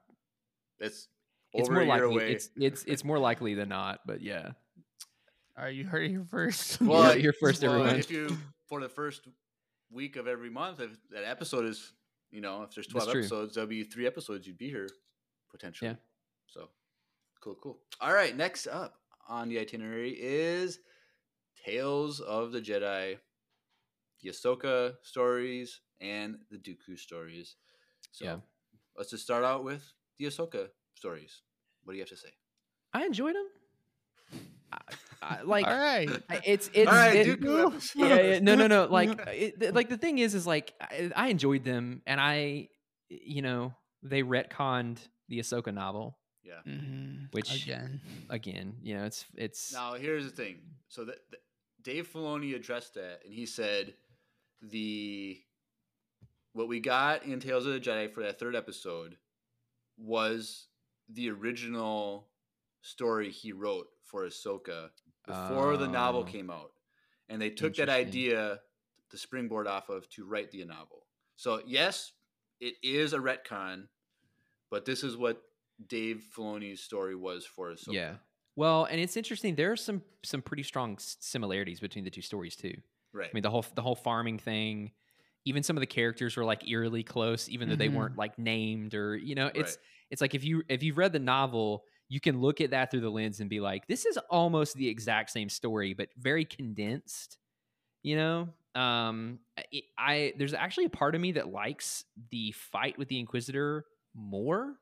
it's 0.80 1.08
It's 1.54 1.70
more 1.70 1.80
a 1.82 1.86
year 1.86 1.90
likely 1.90 2.16
away. 2.16 2.32
it's 2.34 2.50
it's 2.58 2.84
it's 2.86 3.04
more 3.04 3.18
likely 3.20 3.54
than 3.54 3.70
not, 3.70 4.02
but 4.06 4.22
yeah. 4.22 4.52
All 5.58 5.66
right, 5.66 5.74
you 5.74 5.86
heard 5.86 6.04
it 6.04 6.10
here 6.10 6.26
first. 6.30 6.82
Well, 6.82 7.00
well, 7.02 7.18
you're 7.18 7.34
first, 7.34 7.62
well, 7.62 7.74
everyone. 7.74 7.96
If 7.98 8.12
you 8.12 8.38
for 8.68 8.82
the 8.82 8.90
first 8.90 9.28
week 9.91 10.16
of 10.16 10.28
every 10.28 10.50
month, 10.50 10.80
if 10.82 10.91
that 11.12 11.24
episode 11.26 11.66
is, 11.66 11.94
you 12.32 12.41
know, 12.41 12.64
if 12.64 12.76
there's 12.76 12.88
twelve 12.88 13.10
episodes, 13.10 13.56
there'll 13.56 13.70
be 13.70 13.84
three 13.84 14.06
episodes. 14.08 14.48
You'd 14.48 14.58
be 14.58 14.70
here 14.70 14.90
potentially. 15.50 15.91
Yeah. 15.91 15.96
So 16.48 16.70
cool, 17.41 17.56
cool. 17.62 17.80
All 18.02 18.14
right. 18.14 18.36
Next 18.36 18.68
up 18.68 18.96
on 19.28 19.50
the 19.50 19.60
itinerary 19.60 20.12
is 20.12 20.80
Tales 21.65 22.19
of 22.19 22.52
the 22.52 22.61
Jedi, 22.61 23.18
the 24.22 24.30
Ahsoka 24.30 24.95
stories, 25.03 25.81
and 26.02 26.38
the 26.52 26.57
Dooku 26.57 26.98
stories. 26.98 27.56
So 28.11 28.26
Yeah. 28.26 28.38
let's 28.98 29.10
just 29.11 29.23
start 29.23 29.44
out 29.44 29.64
with 29.64 29.84
the 30.18 30.26
Ahsoka 30.26 30.69
stories. 30.95 31.41
What 31.84 31.94
do 31.94 31.98
you 31.98 32.02
have 32.02 32.10
to 32.10 32.18
say? 32.18 32.34
I 32.94 33.06
enjoyed 33.06 33.36
them. 33.36 33.48
I, 34.72 34.80
I, 35.22 35.41
like 35.41 35.65
All 35.68 35.77
right. 35.77 36.10
I- 36.30 36.41
it's 36.45 36.69
it's 36.73 36.90
All 36.90 36.95
right, 36.95 37.15
it- 37.15 37.40
Dooku 37.41 37.95
yeah, 37.95 38.22
yeah, 38.22 38.40
no, 38.40 38.56
no, 38.56 38.68
no. 38.68 38.86
Like, 38.86 39.19
it, 39.27 39.73
like 39.73 39.90
the 39.90 39.98
thing 39.98 40.19
is, 40.19 40.36
is 40.36 40.45
like 40.45 40.73
I, 40.80 41.11
I 41.15 41.27
enjoyed 41.30 41.64
them, 41.64 42.02
and 42.06 42.22
I, 42.22 42.69
you 43.10 43.41
know, 43.41 43.73
they 44.03 44.22
retconned 44.23 44.99
the 45.27 45.40
Ahsoka 45.40 45.73
novel 45.73 46.18
yeah. 46.44 46.61
Mhm. 46.65 47.31
Which- 47.34 47.64
again, 47.64 48.02
again. 48.30 48.77
You 48.81 48.98
know, 48.98 49.06
it's 49.06 49.26
it's 49.36 49.73
Now 49.73 49.94
here's 49.95 50.26
the 50.26 50.31
thing. 50.31 50.61
So 50.88 51.06
that 51.06 51.18
that- 51.31 51.41
Dave 51.81 52.07
Filoni 52.11 52.56
addressed 52.56 52.95
that, 52.95 53.22
and 53.26 53.34
he 53.34 53.45
said 53.45 53.93
the 54.61 55.39
what 56.53 56.68
we 56.68 56.80
got 56.80 57.23
in 57.23 57.39
Tales 57.39 57.65
of 57.65 57.73
the 57.73 57.80
Jedi 57.80 58.11
for 58.11 58.22
that 58.23 58.39
third 58.39 58.56
episode 58.56 59.15
was 59.97 60.68
the 61.07 61.30
original 61.30 62.27
story 62.81 63.30
he 63.31 63.51
wrote 63.51 63.88
for 64.03 64.26
Ahsoka 64.26 64.89
before 65.27 65.77
the 65.77 65.88
novel 65.88 66.22
Oh. 66.22 66.31
came 66.31 66.49
out, 66.49 66.72
and 67.30 67.41
they 67.41 67.49
took 67.49 67.76
that 67.76 67.89
idea, 67.89 68.60
the 69.11 69.18
springboard 69.18 69.68
off 69.68 69.89
of, 69.89 70.10
to 70.11 70.26
write 70.26 70.51
the 70.51 70.65
novel. 70.65 71.06
So 71.35 71.61
yes, 71.65 72.11
it 72.60 72.76
is 72.84 73.14
a 73.14 73.19
retcon, 73.19 73.88
but 74.69 74.85
this 74.85 75.03
is 75.03 75.15
what 75.15 75.41
Dave 75.88 76.23
Filoni's 76.35 76.81
story 76.81 77.15
was 77.15 77.45
for 77.45 77.72
Ahsoka. 77.72 77.93
yeah. 77.93 78.14
Well, 78.60 78.84
and 78.84 78.99
it's 78.99 79.15
interesting. 79.15 79.56
There 79.56 79.72
are 79.72 79.77
some 79.77 80.03
some 80.26 80.41
pretty 80.41 80.64
strong 80.64 80.98
similarities 80.99 81.80
between 81.80 82.03
the 82.03 82.10
two 82.11 82.22
stories 82.22 82.57
too. 82.57 82.73
right. 83.14 83.31
I 83.31 83.36
mean, 83.36 83.41
the 83.41 83.49
whole 83.49 83.65
the 83.76 83.81
whole 83.81 83.95
farming 83.95 84.40
thing. 84.40 84.91
Even 85.45 85.64
some 85.64 85.77
of 85.77 85.81
the 85.81 85.88
characters 85.88 86.36
were 86.36 86.44
like 86.44 86.68
eerily 86.68 87.02
close, 87.03 87.48
even 87.48 87.69
though 87.69 87.77
they 87.77 87.88
Mhm. 87.88 87.90
weren't 87.90 88.18
like 88.18 88.38
named 88.38 88.94
or 88.94 89.15
you 89.15 89.34
know. 89.36 89.49
It's 89.56 89.77
Right. 89.77 89.80
it's 90.10 90.19
like 90.22 90.36
if 90.36 90.44
you 90.44 90.64
if 90.68 90.84
you've 90.84 90.98
read 90.98 91.14
the 91.14 91.19
novel, 91.19 91.86
you 92.10 92.19
can 92.19 92.41
look 92.41 92.60
at 92.60 92.72
that 92.72 92.91
through 92.91 92.99
the 93.02 93.10
lens 93.11 93.40
and 93.40 93.49
be 93.49 93.61
like, 93.61 93.88
this 93.88 94.06
is 94.06 94.18
almost 94.30 94.76
the 94.76 94.90
exact 94.90 95.30
same 95.31 95.48
story, 95.49 95.94
but 95.94 96.10
very 96.18 96.44
condensed. 96.44 97.38
You 98.03 98.15
know, 98.18 98.53
um, 98.76 99.40
it, 99.72 99.86
I 99.98 100.34
there's 100.38 100.53
actually 100.53 100.86
a 100.86 100.90
part 100.90 101.15
of 101.15 101.22
me 101.22 101.34
that 101.34 101.49
likes 101.52 102.06
the 102.31 102.52
fight 102.53 102.98
with 102.98 103.10
the 103.10 103.19
Inquisitor 103.19 103.86
more 104.14 104.77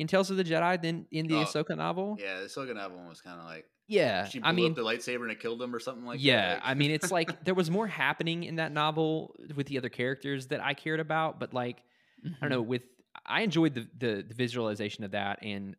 in 0.00 0.06
Tales 0.08 0.30
of 0.30 0.36
the 0.36 0.44
Jedi 0.44 0.80
than 0.82 1.06
in 1.12 1.26
the 1.26 1.34
Oh, 1.34 1.44
Ahsoka 1.44 1.76
novel. 1.76 2.18
Yeah, 2.20 2.40
the 2.40 2.46
Ahsoka 2.46 2.74
novel 2.74 2.98
one 2.98 3.08
was 3.08 3.20
kind 3.20 3.38
of 3.38 3.46
like 3.46 3.66
Yeah, 3.86 4.28
she 4.28 4.38
blew 4.40 4.48
I 4.48 4.52
mean, 4.52 4.70
up 4.70 4.76
the 4.76 4.82
lightsaber 4.82 5.22
and 5.22 5.30
it 5.30 5.40
killed 5.40 5.60
him 5.62 5.74
or 5.74 5.78
something 5.78 6.04
like 6.04 6.20
yeah, 6.20 6.36
that. 6.54 6.62
Yeah, 6.62 6.70
I 6.70 6.74
mean, 6.74 6.90
it's 6.90 7.10
like 7.10 7.28
there 7.44 7.54
was 7.54 7.70
more 7.70 7.86
happening 7.86 8.44
in 8.44 8.56
that 8.56 8.72
novel 8.72 9.36
with 9.54 9.66
the 9.68 9.78
other 9.78 9.88
characters 9.88 10.48
that 10.48 10.60
I 10.60 10.74
cared 10.74 11.00
about, 11.00 11.38
but 11.38 11.54
like 11.54 11.78
I 11.78 11.82
Mm-hmm. 12.26 12.44
don't 12.48 12.50
know, 12.50 12.62
with 12.62 12.82
I 13.26 13.42
enjoyed 13.42 13.74
the, 13.74 13.88
the 13.98 14.24
the 14.26 14.34
visualization 14.34 15.04
of 15.04 15.12
that, 15.12 15.42
and 15.42 15.76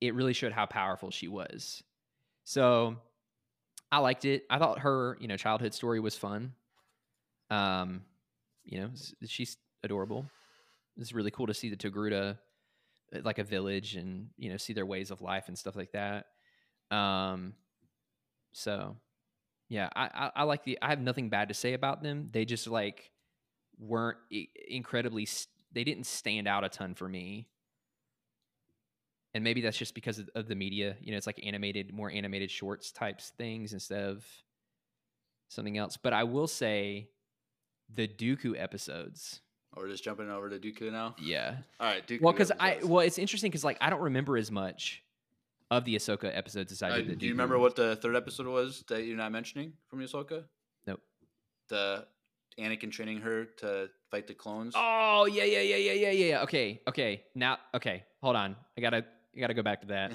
it 0.00 0.14
really 0.14 0.32
showed 0.32 0.52
how 0.52 0.66
powerful 0.66 1.10
she 1.10 1.28
was. 1.28 1.82
So 2.44 2.96
I 3.90 3.98
liked 3.98 4.24
it. 4.24 4.44
I 4.50 4.58
thought 4.58 4.80
her, 4.80 5.16
you 5.20 5.28
know, 5.28 5.36
childhood 5.36 5.74
story 5.74 6.00
was 6.00 6.16
fun. 6.16 6.54
Um, 7.50 8.02
you 8.64 8.80
know, 8.80 8.90
she's 9.26 9.56
adorable. 9.82 10.26
It's 10.96 11.12
really 11.12 11.30
cool 11.30 11.46
to 11.46 11.54
see 11.54 11.70
the 11.70 11.76
Togruta 11.76 12.38
like 13.22 13.38
a 13.38 13.44
village 13.44 13.96
and 13.96 14.28
you 14.36 14.50
know 14.50 14.56
see 14.56 14.72
their 14.72 14.86
ways 14.86 15.10
of 15.10 15.20
life 15.20 15.48
and 15.48 15.58
stuff 15.58 15.76
like 15.76 15.92
that. 15.92 16.26
Um, 16.90 17.54
so 18.52 18.96
yeah, 19.68 19.88
I, 19.94 20.04
I 20.14 20.30
I 20.36 20.42
like 20.44 20.64
the. 20.64 20.78
I 20.82 20.88
have 20.90 21.00
nothing 21.00 21.28
bad 21.28 21.48
to 21.48 21.54
say 21.54 21.74
about 21.74 22.02
them. 22.02 22.28
They 22.32 22.44
just 22.44 22.66
like 22.66 23.10
weren't 23.78 24.18
incredibly. 24.68 25.28
They 25.72 25.84
didn't 25.84 26.06
stand 26.06 26.46
out 26.46 26.64
a 26.64 26.68
ton 26.68 26.94
for 26.94 27.08
me. 27.08 27.48
And 29.34 29.42
maybe 29.42 29.62
that's 29.62 29.76
just 29.76 29.96
because 29.96 30.20
of, 30.20 30.30
of 30.36 30.46
the 30.46 30.54
media. 30.54 30.96
You 31.00 31.10
know, 31.10 31.16
it's 31.16 31.26
like 31.26 31.40
animated, 31.44 31.92
more 31.92 32.08
animated 32.08 32.52
shorts 32.52 32.92
types 32.92 33.32
things 33.36 33.72
instead 33.72 34.04
of 34.04 34.24
something 35.48 35.76
else. 35.76 35.96
But 35.96 36.12
I 36.12 36.22
will 36.22 36.46
say, 36.46 37.08
the 37.92 38.08
Dooku 38.08 38.54
episodes. 38.60 39.40
Or 39.76 39.82
we're 39.84 39.88
just 39.90 40.04
jumping 40.04 40.30
over 40.30 40.48
to 40.48 40.58
Dooku 40.58 40.92
now. 40.92 41.16
Yeah. 41.20 41.56
All 41.80 41.86
right, 41.88 42.06
Dooku. 42.06 42.20
Well, 42.22 42.32
because 42.32 42.52
I 42.60 42.78
well, 42.84 43.00
it's 43.00 43.18
interesting 43.18 43.50
because 43.50 43.64
like 43.64 43.76
I 43.80 43.90
don't 43.90 44.02
remember 44.02 44.36
as 44.36 44.50
much 44.50 45.02
of 45.70 45.84
the 45.84 45.96
Ahsoka 45.96 46.30
episodes 46.36 46.70
as 46.72 46.82
I 46.82 46.90
Uh, 46.90 46.96
did 46.96 47.08
the 47.08 47.16
do 47.16 47.26
you 47.26 47.32
remember 47.32 47.58
ones. 47.58 47.70
what 47.70 47.76
the 47.76 47.96
third 47.96 48.14
episode 48.14 48.46
was 48.46 48.84
that 48.88 49.04
you're 49.04 49.16
not 49.16 49.32
mentioning 49.32 49.72
from 49.88 50.00
Ahsoka? 50.00 50.44
Nope. 50.86 51.00
The 51.68 52.06
Anakin 52.58 52.92
training 52.92 53.20
her 53.22 53.46
to 53.58 53.88
fight 54.10 54.28
the 54.28 54.34
clones. 54.34 54.74
Oh 54.76 55.26
yeah, 55.26 55.42
yeah, 55.44 55.60
yeah, 55.60 55.76
yeah, 55.76 55.92
yeah, 55.92 56.10
yeah. 56.10 56.26
yeah. 56.26 56.42
Okay, 56.42 56.80
okay. 56.88 57.24
Now, 57.34 57.58
okay. 57.74 58.04
Hold 58.22 58.36
on. 58.36 58.54
I 58.78 58.80
gotta, 58.80 59.04
I 59.36 59.40
gotta 59.40 59.54
go 59.54 59.62
back 59.62 59.80
to 59.80 59.86
that. 59.88 60.12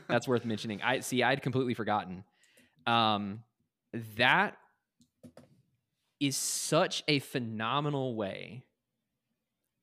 That's 0.08 0.26
worth 0.26 0.46
mentioning. 0.46 0.80
I 0.82 1.00
see. 1.00 1.22
I'd 1.22 1.42
completely 1.42 1.74
forgotten. 1.74 2.24
Um, 2.86 3.42
that 4.16 4.56
is 6.18 6.36
such 6.36 7.02
a 7.08 7.18
phenomenal 7.18 8.14
way 8.14 8.64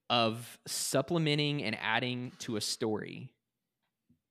of 0.10 0.57
supplementing 0.68 1.64
and 1.64 1.77
adding 1.80 2.31
to 2.40 2.56
a 2.56 2.61
story 2.61 3.31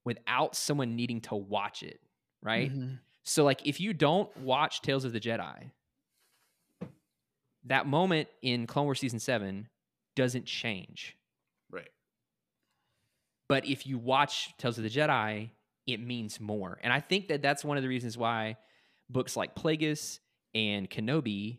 without 0.04 0.56
someone 0.56 0.96
needing 0.96 1.20
to 1.20 1.34
watch 1.36 1.82
it. 1.82 2.00
Right. 2.42 2.72
Mhm. 2.72 2.98
So 3.22 3.44
like 3.44 3.66
if 3.66 3.80
you 3.80 3.92
don't 3.92 4.34
watch 4.38 4.80
Tales 4.80 5.04
of 5.04 5.12
the 5.12 5.20
Jedi, 5.20 5.70
that 7.64 7.86
moment 7.86 8.28
in 8.42 8.66
Clone 8.66 8.84
Wars 8.86 9.00
season 9.00 9.18
7 9.18 9.68
doesn't 10.14 10.46
change. 10.46 11.16
right. 11.70 11.90
But 13.48 13.66
if 13.66 13.86
you 13.86 13.98
watch 13.98 14.56
Tales 14.58 14.78
of 14.78 14.84
the 14.84 14.90
Jedi, 14.90 15.50
it 15.86 16.00
means 16.00 16.40
more. 16.40 16.78
And 16.82 16.92
I 16.92 17.00
think 17.00 17.28
that 17.28 17.40
that's 17.42 17.64
one 17.64 17.76
of 17.76 17.82
the 17.82 17.88
reasons 17.88 18.16
why 18.18 18.56
books 19.08 19.36
like 19.36 19.54
Plagueis 19.54 20.20
and 20.54 20.88
Kenobi 20.90 21.58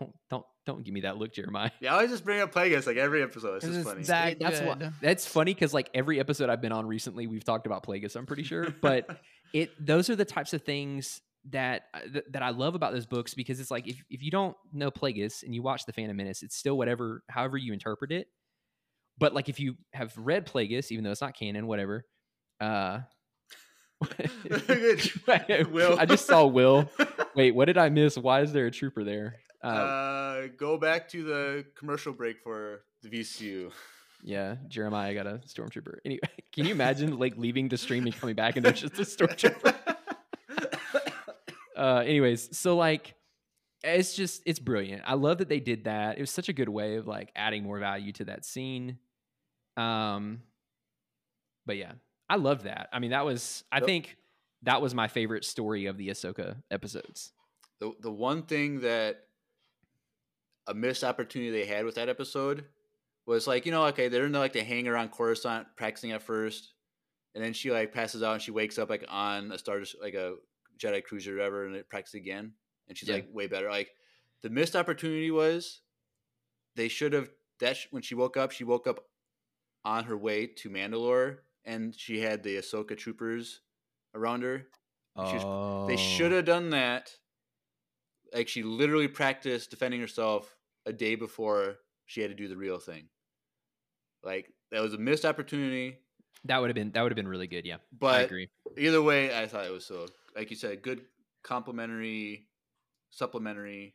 don't 0.00 0.12
don't 0.30 0.44
don't 0.66 0.84
give 0.84 0.92
me 0.94 1.02
that 1.02 1.16
look, 1.16 1.32
Jeremiah. 1.32 1.70
Yeah, 1.80 1.92
I 1.92 1.94
always 1.96 2.10
just 2.10 2.24
bring 2.24 2.40
up 2.40 2.52
Plagueis 2.52 2.86
like 2.86 2.96
every 2.96 3.22
episode. 3.22 3.56
It's 3.56 3.64
Because 3.64 3.84
just 3.84 3.96
it's 3.98 4.08
funny. 4.08 4.34
that 4.34 4.38
that's 4.40 4.60
good. 4.60 4.80
why 4.80 4.90
that's 5.00 5.26
funny 5.26 5.54
because 5.54 5.72
like 5.74 5.90
every 5.94 6.18
episode 6.20 6.50
I've 6.50 6.60
been 6.60 6.72
on 6.72 6.86
recently, 6.86 7.26
we've 7.26 7.44
talked 7.44 7.66
about 7.66 7.84
Plagueis. 7.86 8.16
I'm 8.16 8.26
pretty 8.26 8.42
sure, 8.42 8.68
but 8.80 9.08
it 9.52 9.70
those 9.84 10.10
are 10.10 10.16
the 10.16 10.24
types 10.24 10.52
of 10.52 10.62
things 10.62 11.20
that 11.50 11.82
uh, 11.94 12.00
th- 12.12 12.24
that 12.32 12.42
I 12.42 12.50
love 12.50 12.74
about 12.74 12.92
those 12.92 13.06
books 13.06 13.34
because 13.34 13.60
it's 13.60 13.70
like 13.70 13.86
if 13.86 14.02
if 14.10 14.22
you 14.22 14.30
don't 14.32 14.56
know 14.72 14.90
Plagueis 14.90 15.42
and 15.44 15.54
you 15.54 15.62
watch 15.62 15.86
the 15.86 15.92
Phantom 15.92 16.16
Menace, 16.16 16.42
it's 16.42 16.56
still 16.56 16.76
whatever 16.76 17.22
however 17.28 17.56
you 17.56 17.72
interpret 17.72 18.10
it. 18.10 18.26
But 19.18 19.32
like 19.34 19.48
if 19.48 19.60
you 19.60 19.76
have 19.92 20.12
read 20.16 20.46
Plagueis, 20.46 20.90
even 20.90 21.04
though 21.04 21.10
it's 21.12 21.20
not 21.20 21.36
canon, 21.38 21.66
whatever. 21.68 22.04
Uh, 22.60 23.00
Will. 25.70 25.98
I 25.98 26.04
just 26.06 26.26
saw 26.26 26.44
Will. 26.46 26.90
Wait, 27.34 27.52
what 27.54 27.64
did 27.66 27.78
I 27.78 27.88
miss? 27.88 28.18
Why 28.18 28.42
is 28.42 28.52
there 28.52 28.66
a 28.66 28.70
trooper 28.70 29.04
there? 29.04 29.36
Uh, 29.66 30.46
Uh, 30.46 30.48
go 30.56 30.76
back 30.78 31.08
to 31.10 31.24
the 31.24 31.64
commercial 31.74 32.12
break 32.12 32.40
for 32.42 32.82
the 33.02 33.08
VCU. 33.08 33.72
Yeah, 34.22 34.56
Jeremiah 34.68 35.14
got 35.14 35.26
a 35.26 35.40
stormtrooper. 35.46 35.98
Anyway, 36.04 36.20
can 36.52 36.64
you 36.66 36.72
imagine 36.72 37.18
like 37.18 37.36
leaving 37.36 37.68
the 37.68 37.76
stream 37.76 38.04
and 38.06 38.14
coming 38.16 38.34
back 38.34 38.56
and 38.56 38.64
there's 38.64 38.80
just 38.80 38.98
a 38.98 39.02
stormtrooper? 39.02 39.74
uh, 41.76 42.02
anyways, 42.06 42.56
so 42.56 42.76
like, 42.76 43.14
it's 43.82 44.14
just 44.14 44.42
it's 44.46 44.58
brilliant. 44.58 45.02
I 45.06 45.14
love 45.14 45.38
that 45.38 45.48
they 45.48 45.60
did 45.60 45.84
that. 45.84 46.16
It 46.18 46.20
was 46.20 46.30
such 46.30 46.48
a 46.48 46.52
good 46.52 46.68
way 46.68 46.96
of 46.96 47.06
like 47.06 47.30
adding 47.36 47.62
more 47.62 47.78
value 47.78 48.12
to 48.12 48.24
that 48.26 48.44
scene. 48.44 48.98
Um, 49.76 50.42
but 51.66 51.76
yeah, 51.76 51.92
I 52.28 52.36
love 52.36 52.64
that. 52.64 52.88
I 52.92 52.98
mean, 52.98 53.10
that 53.10 53.24
was 53.24 53.64
I 53.70 53.78
Yep. 53.78 53.86
think 53.86 54.16
that 54.62 54.80
was 54.80 54.94
my 54.94 55.08
favorite 55.08 55.44
story 55.44 55.86
of 55.86 55.98
the 55.98 56.08
Ahsoka 56.08 56.56
episodes. 56.70 57.32
the 57.80 57.92
the 58.00 58.10
one 58.10 58.42
thing 58.42 58.80
that 58.80 59.24
a 60.66 60.74
missed 60.74 61.04
opportunity 61.04 61.50
they 61.50 61.66
had 61.66 61.84
with 61.84 61.94
that 61.96 62.08
episode 62.08 62.64
was 63.26 63.46
like 63.46 63.66
you 63.66 63.72
know 63.72 63.84
okay 63.86 64.08
they're 64.08 64.26
in 64.26 64.32
the, 64.32 64.38
like 64.38 64.52
the 64.52 64.62
hangar 64.64 64.96
on 64.96 65.08
Coruscant 65.08 65.66
practicing 65.76 66.12
at 66.12 66.22
first, 66.22 66.72
and 67.34 67.42
then 67.44 67.52
she 67.52 67.70
like 67.70 67.92
passes 67.92 68.22
out 68.22 68.34
and 68.34 68.42
she 68.42 68.50
wakes 68.50 68.78
up 68.78 68.88
like 68.90 69.04
on 69.08 69.52
a 69.52 69.58
star 69.58 69.80
like 70.00 70.14
a 70.14 70.34
Jedi 70.78 71.02
cruiser 71.02 71.32
or 71.34 71.36
whatever 71.38 71.66
and 71.66 71.74
it 71.76 71.88
practices 71.88 72.16
again 72.20 72.52
and 72.88 72.96
she's 72.98 73.08
Yeah. 73.08 73.16
like 73.16 73.28
way 73.32 73.46
better 73.46 73.70
like 73.70 73.90
the 74.42 74.50
missed 74.50 74.76
opportunity 74.76 75.30
was 75.30 75.80
they 76.74 76.88
should 76.88 77.12
have 77.14 77.30
that 77.60 77.76
sh- 77.78 77.86
when 77.90 78.02
she 78.02 78.14
woke 78.14 78.36
up 78.36 78.50
she 78.52 78.64
woke 78.64 78.86
up 78.86 79.06
on 79.84 80.04
her 80.04 80.16
way 80.16 80.46
to 80.46 80.68
Mandalore 80.68 81.38
and 81.64 81.94
she 81.94 82.20
had 82.20 82.42
the 82.42 82.56
Ahsoka 82.56 82.96
troopers 82.96 83.60
around 84.14 84.42
her 84.42 84.66
was- 85.16 85.88
they 85.88 85.96
should 85.96 86.32
Oh. 86.32 86.36
have 86.36 86.44
done 86.44 86.70
that. 86.70 87.16
Like 88.34 88.48
she 88.48 88.62
literally 88.62 89.08
practiced 89.08 89.70
defending 89.70 90.00
herself 90.00 90.55
a 90.86 90.92
day 90.92 91.14
before 91.14 91.76
she 92.06 92.20
had 92.20 92.30
to 92.30 92.36
do 92.36 92.48
the 92.48 92.56
real 92.56 92.78
thing. 92.78 93.08
Like 94.22 94.50
that 94.70 94.82
was 94.82 94.94
a 94.94 94.98
missed 94.98 95.24
opportunity. 95.24 95.98
That 96.44 96.60
would 96.60 96.68
have 96.70 96.74
been 96.74 96.92
that 96.92 97.02
would 97.02 97.12
have 97.12 97.16
been 97.16 97.28
really 97.28 97.46
good. 97.48 97.66
Yeah, 97.66 97.76
But 97.98 98.14
I 98.14 98.20
agree. 98.20 98.48
either 98.78 99.02
way, 99.02 99.36
I 99.36 99.46
thought 99.46 99.66
it 99.66 99.72
was 99.72 99.84
so 99.84 100.06
like 100.34 100.50
you 100.50 100.56
said, 100.56 100.82
good 100.82 101.02
complimentary, 101.42 102.46
supplementary, 103.10 103.94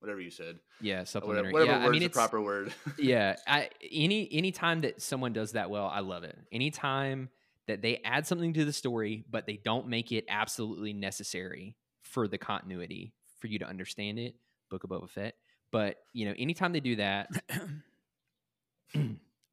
whatever 0.00 0.20
you 0.20 0.30
said. 0.30 0.58
Yeah, 0.80 0.94
Or 0.94 0.96
Whatever, 0.98 1.06
supplementary. 1.06 1.52
whatever 1.52 1.70
yeah, 1.72 1.86
I 1.86 1.90
mean 1.90 2.00
the 2.00 2.06
it's 2.06 2.16
proper 2.16 2.40
word. 2.40 2.74
yeah 2.98 3.36
I, 3.46 3.70
any 3.92 4.28
any 4.32 4.52
time 4.52 4.82
that 4.82 5.00
someone 5.02 5.32
does 5.32 5.52
that 5.52 5.70
well 5.70 5.86
i 5.86 6.00
love 6.00 6.24
it 6.24 6.36
anytime 6.52 7.28
that 7.66 7.80
they 7.82 8.00
add 8.04 8.26
something 8.26 8.52
to 8.52 8.64
the 8.66 8.72
story, 8.74 9.24
but 9.30 9.46
they 9.46 9.56
don't 9.56 9.88
make 9.88 10.12
it 10.12 10.26
absolutely 10.28 10.92
necessary 10.92 11.74
for 12.02 12.28
the 12.28 12.36
continuity 12.36 13.14
for 13.40 13.46
you 13.46 13.58
to 13.58 13.64
understand 13.66 14.18
it. 14.18 14.34
Book 14.70 14.84
of 14.84 14.90
Boba 14.90 15.08
Fett. 15.08 15.34
But 15.74 15.96
you 16.12 16.26
know, 16.26 16.34
anytime 16.38 16.72
they 16.72 16.78
do 16.78 16.94
that, 16.96 17.30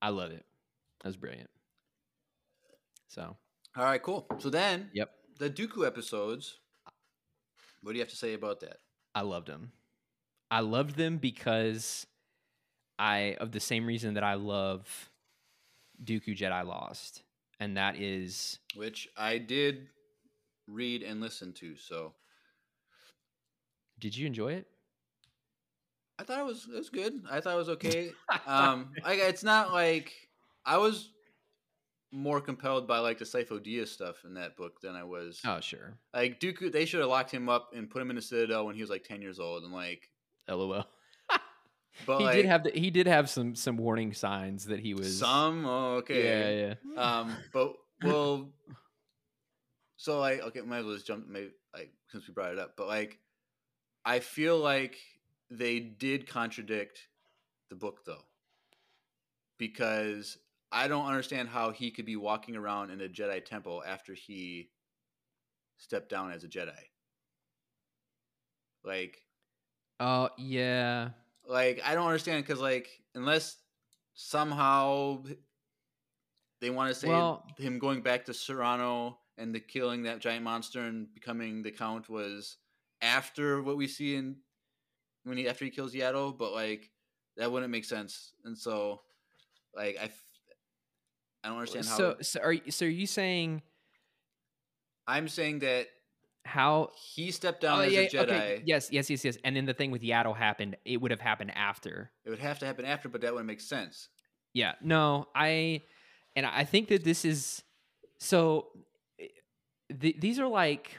I 0.04 0.10
love 0.10 0.30
it. 0.30 0.46
That 1.02 1.08
was 1.10 1.18
brilliant. 1.18 1.50
So 3.08 3.36
All 3.76 3.84
right, 3.84 4.02
cool. 4.04 4.28
So 4.38 4.52
then, 4.52 4.92
Yep. 4.94 5.10
the 5.40 5.50
Dooku 5.50 5.84
episodes. 5.84 6.60
What 7.82 7.94
do 7.94 7.98
you 7.98 8.04
have 8.04 8.12
to 8.12 8.16
say 8.16 8.36
about 8.36 8.60
that? 8.60 8.78
I 9.16 9.22
loved 9.22 9.48
them. 9.48 9.72
I 10.52 10.60
loved 10.60 10.96
them 10.96 11.18
because 11.18 12.06
I 13.00 13.36
of 13.40 13.52
the 13.52 13.60
same 13.60 13.88
reason 13.88 14.14
that 14.14 14.24
I 14.24 14.36
love 14.36 15.10
Dooku 16.06 16.38
Jedi 16.38 16.64
Lost, 16.64 17.24
and 17.60 17.78
that 17.78 17.96
is 17.96 18.60
Which 18.76 19.10
I 19.18 19.40
did 19.40 19.88
read 20.68 21.02
and 21.02 21.20
listen 21.20 21.52
to. 21.54 21.76
So 21.78 22.14
did 23.98 24.16
you 24.16 24.28
enjoy 24.28 24.54
it? 24.54 24.68
I 26.22 26.24
thought 26.24 26.40
it 26.40 26.46
was 26.46 26.68
it 26.72 26.78
was 26.78 26.90
good. 26.92 27.24
I 27.30 27.42
thought 27.42 27.56
it 27.56 27.58
was 27.58 27.70
okay. 27.70 28.12
um, 28.46 28.92
I, 29.04 29.14
it's 29.14 29.44
not 29.44 29.74
like 29.74 30.14
I 30.64 30.78
was 30.78 31.10
more 32.12 32.40
compelled 32.40 32.88
by 32.88 33.00
like 33.00 33.18
the 33.18 33.26
Sifo 33.26 33.60
Dyas 33.60 33.88
stuff 33.88 34.24
in 34.24 34.36
that 34.36 34.56
book 34.56 34.82
than 34.82 34.96
I 34.96 35.04
was. 35.04 35.42
Oh 35.46 35.60
sure. 35.62 35.98
Like 36.14 36.40
Dooku, 36.40 36.72
they 36.72 36.86
should 36.86 37.00
have 37.00 37.10
locked 37.10 37.32
him 37.32 37.50
up 37.50 37.72
and 37.76 37.90
put 37.90 38.04
him 38.04 38.12
in 38.12 38.18
the 38.18 38.22
Citadel 38.22 38.68
when 38.68 38.76
he 38.76 38.82
was 38.82 38.92
like 38.92 39.04
ten 39.04 39.20
years 39.20 39.40
old, 39.40 39.64
and 39.64 39.74
like, 39.74 40.12
LOL. 40.48 40.86
but 42.06 42.20
he 42.20 42.24
like, 42.24 42.36
did 42.36 42.46
have 42.46 42.64
the, 42.66 42.70
he 42.70 42.92
did 42.92 43.08
have 43.08 43.28
some 43.28 43.56
some 43.56 43.78
warning 43.78 44.14
signs 44.14 44.66
that 44.66 44.80
he 44.80 44.94
was 44.94 45.18
some. 45.18 45.66
Oh, 45.66 45.96
okay. 45.96 46.24
Yeah, 46.60 46.76
yeah. 46.96 47.02
Um, 47.02 47.36
but 47.52 47.74
well, 48.04 48.54
so 49.98 50.20
like, 50.20 50.42
okay, 50.42 50.62
might 50.62 50.80
as 50.80 50.86
well 50.86 50.94
just 50.94 51.08
jump. 51.08 51.28
Maybe 51.28 51.50
like 51.74 51.92
since 52.10 52.28
we 52.28 52.34
brought 52.36 52.54
it 52.54 52.60
up, 52.60 52.74
but 52.78 52.88
like, 52.88 53.18
I 54.06 54.20
feel 54.20 54.60
like 54.60 55.00
they 55.52 55.80
did 55.80 56.28
contradict 56.28 57.08
the 57.70 57.76
book 57.76 58.06
though, 58.06 58.24
because 59.60 60.38
I 60.72 60.88
don't 60.88 61.06
understand 61.06 61.50
how 61.50 61.72
he 61.72 61.92
could 61.92 62.06
be 62.06 62.16
walking 62.16 62.56
around 62.56 62.90
in 62.92 63.02
a 63.02 63.08
Jedi 63.10 63.44
temple 63.44 63.84
after 63.86 64.14
he 64.14 64.70
stepped 65.78 66.10
down 66.10 66.32
as 66.32 66.44
a 66.44 66.48
Jedi. 66.48 66.72
Like, 68.84 69.18
Oh 70.00 70.30
yeah. 70.38 71.10
like 71.46 71.82
I 71.86 71.94
don't 71.94 72.08
understand 72.08 72.44
because 72.44 72.62
like 72.62 72.88
unless 73.14 73.58
somehow 74.14 75.24
they 76.62 76.70
want 76.70 76.90
to 76.94 76.96
say 77.00 77.08
Well- 77.10 77.46
him 77.58 77.78
going 77.78 78.02
back 78.02 78.26
to 78.26 78.32
Serenno 78.32 79.18
and 79.38 79.54
the 79.54 79.60
killing 79.60 80.04
that 80.04 80.20
giant 80.20 80.44
monster 80.44 80.82
and 80.82 81.14
becoming 81.14 81.62
the 81.62 81.72
count 81.72 82.10
was 82.10 82.58
after 83.02 83.62
what 83.62 83.78
we 83.78 83.88
see 83.88 84.16
in 84.16 84.38
when 85.24 85.38
he 85.38 85.48
after 85.48 85.66
he 85.66 85.72
kills 85.72 85.94
Yaddle, 85.94 86.38
but 86.38 86.54
like 86.54 86.90
that 87.38 87.52
wouldn't 87.52 87.72
make 87.72 87.86
sense. 87.86 88.34
And 88.46 88.58
so 88.58 89.02
like 89.76 89.98
I 90.00 90.06
f- 90.06 90.26
I 91.44 91.48
don't 91.50 91.58
understand 91.58 91.86
how 91.88 91.98
So 91.98 92.16
so 92.22 92.40
are 92.42 92.54
you, 92.54 92.72
so 92.72 92.86
are 92.86 92.90
you 92.90 93.08
saying 93.08 93.62
I'm 95.08 95.28
saying 95.28 95.60
that 95.60 95.88
how 96.46 96.90
he 96.96 97.32
stepped 97.32 97.62
down 97.62 97.80
Oh, 97.80 97.82
as 97.84 97.94
yeah, 97.94 98.00
a 98.02 98.10
Jedi. 98.10 98.22
okay, 98.24 98.64
Yes, 98.66 98.90
yes, 98.92 99.10
yes, 99.10 99.24
yes. 99.24 99.38
And 99.44 99.56
then 99.56 99.66
the 99.66 99.74
thing 99.74 99.92
with 99.92 100.02
Yaddle 100.02 100.36
happened. 100.36 100.76
It 100.86 100.98
would 101.02 101.12
have 101.12 101.20
happened 101.20 101.52
after. 101.56 102.12
It 102.26 102.30
would 102.32 102.40
have 102.40 102.60
to 102.60 102.66
happen 102.66 102.86
after, 102.86 103.10
but 103.10 103.22
that 103.22 103.32
wouldn't 103.34 103.48
make 103.48 103.62
sense. 103.62 104.10
Yeah. 104.54 104.74
No, 104.82 105.28
I 105.36 105.82
and 106.36 106.46
I 106.46 106.64
think 106.64 106.88
that 106.90 107.04
this 107.04 107.26
is 107.26 107.62
so. 108.20 108.68
eh, 109.20 109.28
Th- 110.00 110.20
these 110.20 110.40
are 110.40 110.48
like 110.48 110.98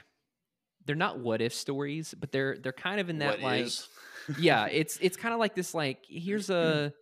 they're 0.84 0.96
not 0.96 1.18
what 1.18 1.40
if 1.40 1.54
stories, 1.54 2.14
but 2.18 2.30
they're 2.32 2.56
they're 2.58 2.72
kind 2.72 3.00
of 3.00 3.08
in 3.08 3.18
that 3.18 3.40
What 3.40 3.42
like 3.42 3.64
is? 3.64 3.88
Yeah. 4.38 4.66
It's 4.66 4.98
it's 5.00 5.16
kind 5.16 5.34
of 5.34 5.40
like 5.40 5.54
this 5.54 5.74
like 5.74 6.04
here's 6.08 6.48
mm-hmm. 6.48 6.86
a 6.86 6.92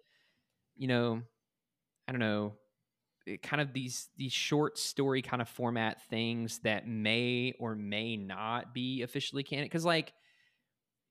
you 0.77 0.89
know 0.89 1.23
I 2.09 2.13
don't 2.13 2.21
know 2.21 2.55
eh, 3.27 3.37
kind 3.43 3.61
of 3.61 3.73
these 3.73 4.09
these 4.17 4.33
short 4.33 4.79
story 4.79 5.23
kind 5.23 5.43
of 5.43 5.49
format 5.49 6.03
things 6.09 6.61
that 6.61 6.87
may 6.87 7.55
or 7.59 7.75
may 7.75 8.17
not 8.17 8.75
be 8.75 9.03
officially 9.03 9.43
canon 9.43 9.65
because 9.65 9.85
like 9.85 10.13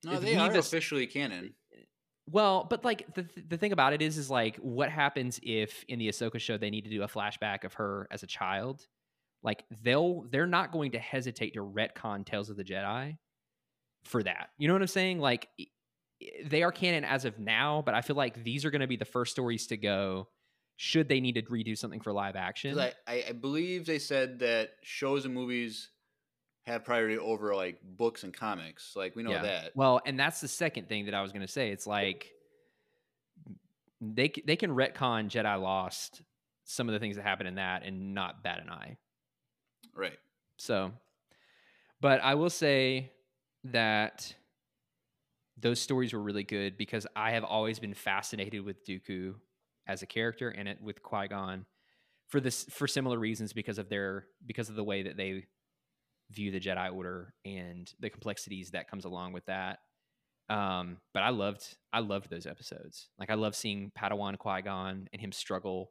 no, 0.04 0.18
they 0.18 0.36
are 0.36 0.52
just- 0.52 0.68
officially 0.68 1.06
canon. 1.06 1.54
Eh, 1.72 1.78
eh, 1.78 1.82
well, 2.26 2.66
but 2.68 2.84
like 2.84 3.12
the 3.14 3.26
the 3.48 3.56
thing 3.56 3.72
about 3.72 3.92
it 3.92 4.02
is, 4.02 4.16
is 4.16 4.30
like 4.30 4.56
what 4.56 4.88
happens 4.88 5.40
if 5.42 5.84
in 5.88 5.98
the 5.98 6.08
Ahsoka 6.08 6.40
show 6.40 6.56
they 6.56 6.70
need 6.70 6.84
to 6.84 6.90
do 6.90 7.02
a 7.02 7.08
flashback 7.08 7.64
of 7.64 7.74
her 7.74 8.06
as 8.10 8.22
a 8.22 8.26
child? 8.26 8.86
Like 9.42 9.64
they'll 9.82 10.26
they're 10.30 10.46
not 10.46 10.72
going 10.72 10.92
to 10.92 10.98
hesitate 10.98 11.54
to 11.54 11.60
retcon 11.60 12.24
Tales 12.24 12.50
of 12.50 12.56
the 12.56 12.64
Jedi 12.64 13.16
for 14.04 14.22
that. 14.22 14.50
You 14.58 14.68
know 14.68 14.74
what 14.74 14.82
I'm 14.82 14.88
saying? 14.88 15.18
Like 15.18 15.48
they 16.44 16.62
are 16.62 16.72
canon 16.72 17.04
as 17.04 17.24
of 17.24 17.38
now, 17.38 17.82
but 17.84 17.94
I 17.94 18.02
feel 18.02 18.16
like 18.16 18.42
these 18.44 18.64
are 18.64 18.70
going 18.70 18.80
to 18.80 18.86
be 18.86 18.96
the 18.96 19.04
first 19.04 19.32
stories 19.32 19.66
to 19.68 19.76
go. 19.76 20.28
Should 20.76 21.08
they 21.08 21.20
need 21.20 21.34
to 21.34 21.42
redo 21.42 21.76
something 21.76 22.00
for 22.00 22.12
live 22.12 22.36
action. 22.36 22.78
I, 22.78 22.94
I, 23.06 23.32
believe 23.32 23.84
they 23.84 23.98
said 23.98 24.38
that 24.38 24.70
shows 24.82 25.26
and 25.26 25.34
movies 25.34 25.90
have 26.62 26.84
priority 26.84 27.18
over 27.18 27.54
like 27.54 27.80
books 27.82 28.24
and 28.24 28.32
comics. 28.32 28.94
Like 28.96 29.14
we 29.14 29.22
know 29.22 29.32
Yeah. 29.32 29.42
that. 29.42 29.76
Well, 29.76 30.00
and 30.06 30.18
that's 30.18 30.40
the 30.40 30.48
second 30.48 30.88
thing 30.88 31.04
that 31.04 31.14
I 31.14 31.20
was 31.20 31.32
going 31.32 31.46
to 31.46 31.52
say. 31.52 31.70
It's 31.70 31.86
like 31.86 32.32
they 34.00 34.32
they 34.46 34.56
can 34.56 34.70
retcon 34.70 35.28
Jedi 35.28 35.60
Lost 35.60 36.22
some 36.64 36.88
of 36.88 36.92
the 36.92 36.98
things 36.98 37.16
that 37.16 37.22
happen 37.22 37.46
in 37.46 37.56
that 37.56 37.82
and 37.84 38.14
not 38.14 38.42
bat 38.42 38.60
an 38.62 38.70
eye. 38.70 38.96
Right. 39.94 40.18
So, 40.56 40.92
but 42.00 42.22
I 42.22 42.36
will 42.36 42.50
say 42.50 43.10
that 43.64 44.34
those 45.60 45.80
stories 45.80 46.12
were 46.12 46.20
really 46.22 46.44
good 46.44 46.76
because 46.76 47.06
I 47.14 47.32
have 47.32 47.44
always 47.44 47.78
been 47.78 47.94
fascinated 47.94 48.64
with 48.64 48.84
Dooku 48.86 49.34
as 49.86 50.02
a 50.02 50.06
character 50.06 50.48
and 50.48 50.68
it 50.68 50.80
with 50.80 51.02
Qui 51.02 51.28
Gon 51.28 51.66
for 52.28 52.40
this 52.40 52.64
for 52.70 52.86
similar 52.86 53.18
reasons 53.18 53.52
because 53.52 53.78
of 53.78 53.88
their 53.88 54.26
because 54.46 54.68
of 54.68 54.76
the 54.76 54.84
way 54.84 55.02
that 55.02 55.16
they 55.16 55.44
view 56.30 56.50
the 56.50 56.60
Jedi 56.60 56.92
Order 56.94 57.34
and 57.44 57.92
the 57.98 58.08
complexities 58.08 58.70
that 58.70 58.88
comes 58.88 59.04
along 59.04 59.32
with 59.32 59.44
that. 59.46 59.80
Um, 60.48 60.98
but 61.12 61.22
I 61.22 61.30
loved 61.30 61.76
I 61.92 62.00
loved 62.00 62.30
those 62.30 62.46
episodes. 62.46 63.08
Like 63.18 63.30
I 63.30 63.34
love 63.34 63.54
seeing 63.54 63.92
Padawan 63.98 64.38
Qui 64.38 64.62
Gon 64.62 65.08
and 65.12 65.20
him 65.20 65.32
struggle 65.32 65.90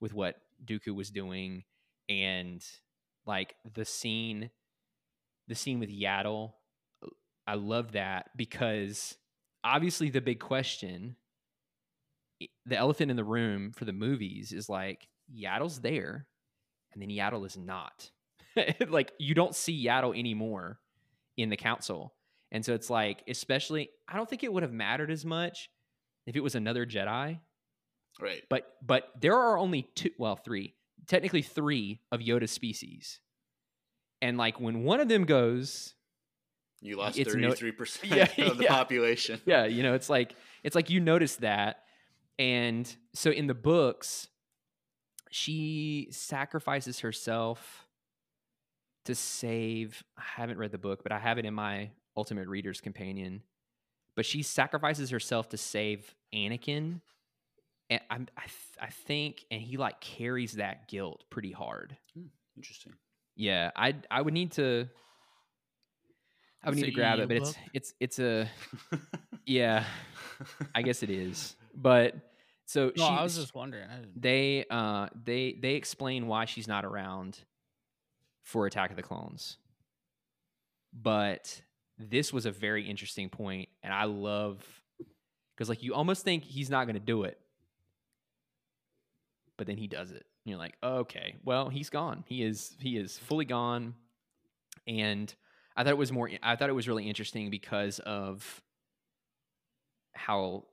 with 0.00 0.14
what 0.14 0.36
Dooku 0.64 0.94
was 0.94 1.10
doing, 1.10 1.64
and 2.08 2.64
like 3.26 3.54
the 3.74 3.84
scene, 3.84 4.50
the 5.48 5.54
scene 5.54 5.80
with 5.80 5.90
Yaddle. 5.90 6.52
I 7.50 7.54
love 7.54 7.92
that 7.92 8.30
because 8.36 9.16
obviously 9.64 10.08
the 10.08 10.20
big 10.20 10.38
question, 10.38 11.16
the 12.64 12.76
elephant 12.76 13.10
in 13.10 13.16
the 13.16 13.24
room 13.24 13.72
for 13.72 13.84
the 13.84 13.92
movies 13.92 14.52
is 14.52 14.68
like 14.68 15.08
Yaddle's 15.36 15.80
there, 15.80 16.28
and 16.92 17.02
then 17.02 17.08
Yaddle 17.08 17.44
is 17.44 17.56
not. 17.56 18.12
like 18.88 19.10
you 19.18 19.34
don't 19.34 19.56
see 19.56 19.84
Yaddle 19.84 20.16
anymore 20.16 20.78
in 21.36 21.48
the 21.50 21.56
council. 21.56 22.14
And 22.52 22.64
so 22.64 22.72
it's 22.72 22.88
like, 22.88 23.24
especially, 23.26 23.90
I 24.06 24.16
don't 24.16 24.30
think 24.30 24.44
it 24.44 24.52
would 24.52 24.62
have 24.62 24.72
mattered 24.72 25.10
as 25.10 25.24
much 25.24 25.70
if 26.28 26.36
it 26.36 26.44
was 26.44 26.54
another 26.54 26.86
Jedi. 26.86 27.40
Right. 28.20 28.42
But 28.48 28.76
but 28.80 29.10
there 29.20 29.34
are 29.34 29.58
only 29.58 29.88
two, 29.96 30.10
well, 30.18 30.36
three, 30.36 30.76
technically 31.08 31.42
three 31.42 32.00
of 32.12 32.20
Yoda's 32.20 32.52
species. 32.52 33.18
And 34.22 34.38
like 34.38 34.60
when 34.60 34.84
one 34.84 35.00
of 35.00 35.08
them 35.08 35.24
goes, 35.24 35.94
You 36.80 36.96
lost 36.96 37.22
thirty 37.22 37.52
three 37.52 37.72
percent 37.72 38.38
of 38.38 38.56
the 38.58 38.64
yeah. 38.64 38.70
population. 38.70 39.40
yeah, 39.46 39.66
you 39.66 39.82
know, 39.82 39.94
it's 39.94 40.08
like 40.08 40.34
it's 40.62 40.74
like 40.74 40.90
you 40.90 41.00
notice 41.00 41.36
that. 41.36 41.84
And 42.38 42.94
so 43.14 43.30
in 43.30 43.46
the 43.46 43.54
books, 43.54 44.28
she 45.30 46.08
sacrifices 46.10 47.00
herself 47.00 47.86
to 49.04 49.14
save 49.14 50.02
I 50.16 50.22
haven't 50.36 50.58
read 50.58 50.72
the 50.72 50.78
book, 50.78 51.02
but 51.02 51.12
I 51.12 51.18
have 51.18 51.38
it 51.38 51.44
in 51.44 51.54
my 51.54 51.90
Ultimate 52.16 52.48
Reader's 52.48 52.80
Companion. 52.80 53.42
But 54.16 54.26
she 54.26 54.42
sacrifices 54.42 55.10
herself 55.10 55.48
to 55.50 55.56
save 55.56 56.14
Anakin. 56.34 57.00
And 57.88 58.00
I'm, 58.10 58.26
I, 58.36 58.42
th- 58.42 58.78
I 58.80 58.86
think, 58.88 59.44
and 59.50 59.60
he 59.60 59.76
like 59.76 60.00
carries 60.00 60.52
that 60.54 60.88
guilt 60.88 61.24
pretty 61.30 61.52
hard. 61.52 61.96
Hmm, 62.14 62.26
interesting. 62.56 62.92
Yeah, 63.36 63.70
I 63.76 63.94
I 64.10 64.22
would 64.22 64.34
need 64.34 64.52
to. 64.52 64.88
I 66.62 66.68
would 66.70 66.78
It's 66.78 66.82
need 66.82 66.86
to 66.86 66.92
grab 66.92 67.18
it, 67.20 67.28
but 67.28 67.36
it's 67.38 67.52
book. 67.52 67.56
it's 67.72 67.94
it's 68.00 68.18
a 68.18 68.48
yeah. 69.46 69.84
I 70.74 70.82
guess 70.82 71.02
it 71.02 71.10
is, 71.10 71.56
but 71.74 72.14
so 72.66 72.92
No, 72.96 73.08
she 73.08 73.14
I 73.14 73.22
was 73.22 73.36
just 73.36 73.54
wondering. 73.54 73.88
They 74.16 74.64
uh 74.70 75.08
they 75.24 75.54
they 75.60 75.74
explain 75.74 76.26
why 76.26 76.44
she's 76.46 76.68
not 76.68 76.84
around 76.84 77.38
for 78.42 78.66
Attack 78.66 78.90
of 78.90 78.96
the 78.96 79.02
Clones. 79.02 79.58
But 80.92 81.60
this 81.98 82.32
was 82.32 82.46
a 82.46 82.50
very 82.50 82.88
interesting 82.88 83.28
point 83.28 83.68
and 83.82 83.92
I 83.92 84.04
love 84.04 84.64
cuz 85.56 85.68
like 85.68 85.82
you 85.82 85.94
almost 85.94 86.24
think 86.24 86.44
he's 86.44 86.70
not 86.70 86.84
going 86.84 86.94
to 86.94 87.00
do 87.00 87.24
it. 87.24 87.38
but 89.56 89.66
then 89.66 89.76
he 89.76 89.86
does 89.86 90.10
it. 90.10 90.24
And 90.44 90.50
you're 90.50 90.58
like, 90.58 90.76
okay, 90.82 91.36
well, 91.44 91.68
he's 91.68 91.90
gone. 91.90 92.24
He 92.26 92.42
is 92.42 92.76
he 92.80 92.96
is 92.96 93.18
fully 93.18 93.44
gone. 93.44 93.94
And 94.86 95.32
I 95.80 95.84
thought 95.84 95.92
it 95.92 95.96
was 95.98 96.12
more 96.12 96.28
I 96.42 96.56
thought 96.56 96.68
it 96.68 96.74
was 96.74 96.88
really 96.88 97.08
interesting 97.08 97.48
because 97.48 98.00
of 98.00 98.60
how 100.12 100.64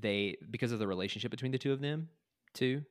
they 0.00 0.36
because 0.50 0.72
of 0.72 0.78
the 0.78 0.86
relationship 0.86 1.30
between 1.30 1.52
the 1.52 1.58
two 1.58 1.72
of 1.72 1.80
them 1.80 2.08
too. 2.54 2.82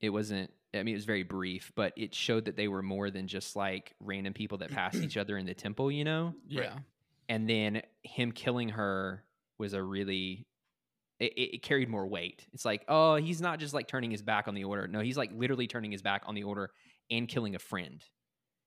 It 0.00 0.10
wasn't 0.10 0.52
I 0.72 0.84
mean 0.84 0.94
it 0.94 0.98
was 0.98 1.04
very 1.04 1.24
brief, 1.24 1.72
but 1.74 1.92
it 1.96 2.14
showed 2.14 2.44
that 2.44 2.56
they 2.56 2.68
were 2.68 2.82
more 2.82 3.10
than 3.10 3.26
just 3.26 3.56
like 3.56 3.92
random 3.98 4.34
people 4.34 4.58
that 4.58 4.70
passed 4.70 4.96
each 5.02 5.16
other 5.16 5.36
in 5.36 5.46
the 5.46 5.54
temple, 5.54 5.90
you 5.90 6.04
know? 6.04 6.34
Yeah. 6.46 6.74
and 7.28 7.48
then 7.50 7.82
him 8.04 8.30
killing 8.30 8.68
her 8.70 9.24
was 9.58 9.72
a 9.74 9.82
really 9.82 10.46
it, 11.18 11.32
it 11.32 11.54
it 11.56 11.62
carried 11.62 11.88
more 11.88 12.06
weight 12.06 12.46
it's 12.52 12.64
like 12.64 12.84
oh 12.88 13.16
he's 13.16 13.40
not 13.40 13.58
just 13.58 13.74
like 13.74 13.88
turning 13.88 14.12
his 14.12 14.22
back 14.22 14.46
on 14.48 14.54
the 14.54 14.64
order 14.64 14.86
no 14.86 15.00
he's 15.00 15.16
like 15.16 15.30
literally 15.34 15.66
turning 15.66 15.90
his 15.90 16.02
back 16.02 16.22
on 16.26 16.34
the 16.36 16.44
order 16.44 16.70
and 17.10 17.28
killing 17.28 17.54
a 17.56 17.58
friend 17.58 18.04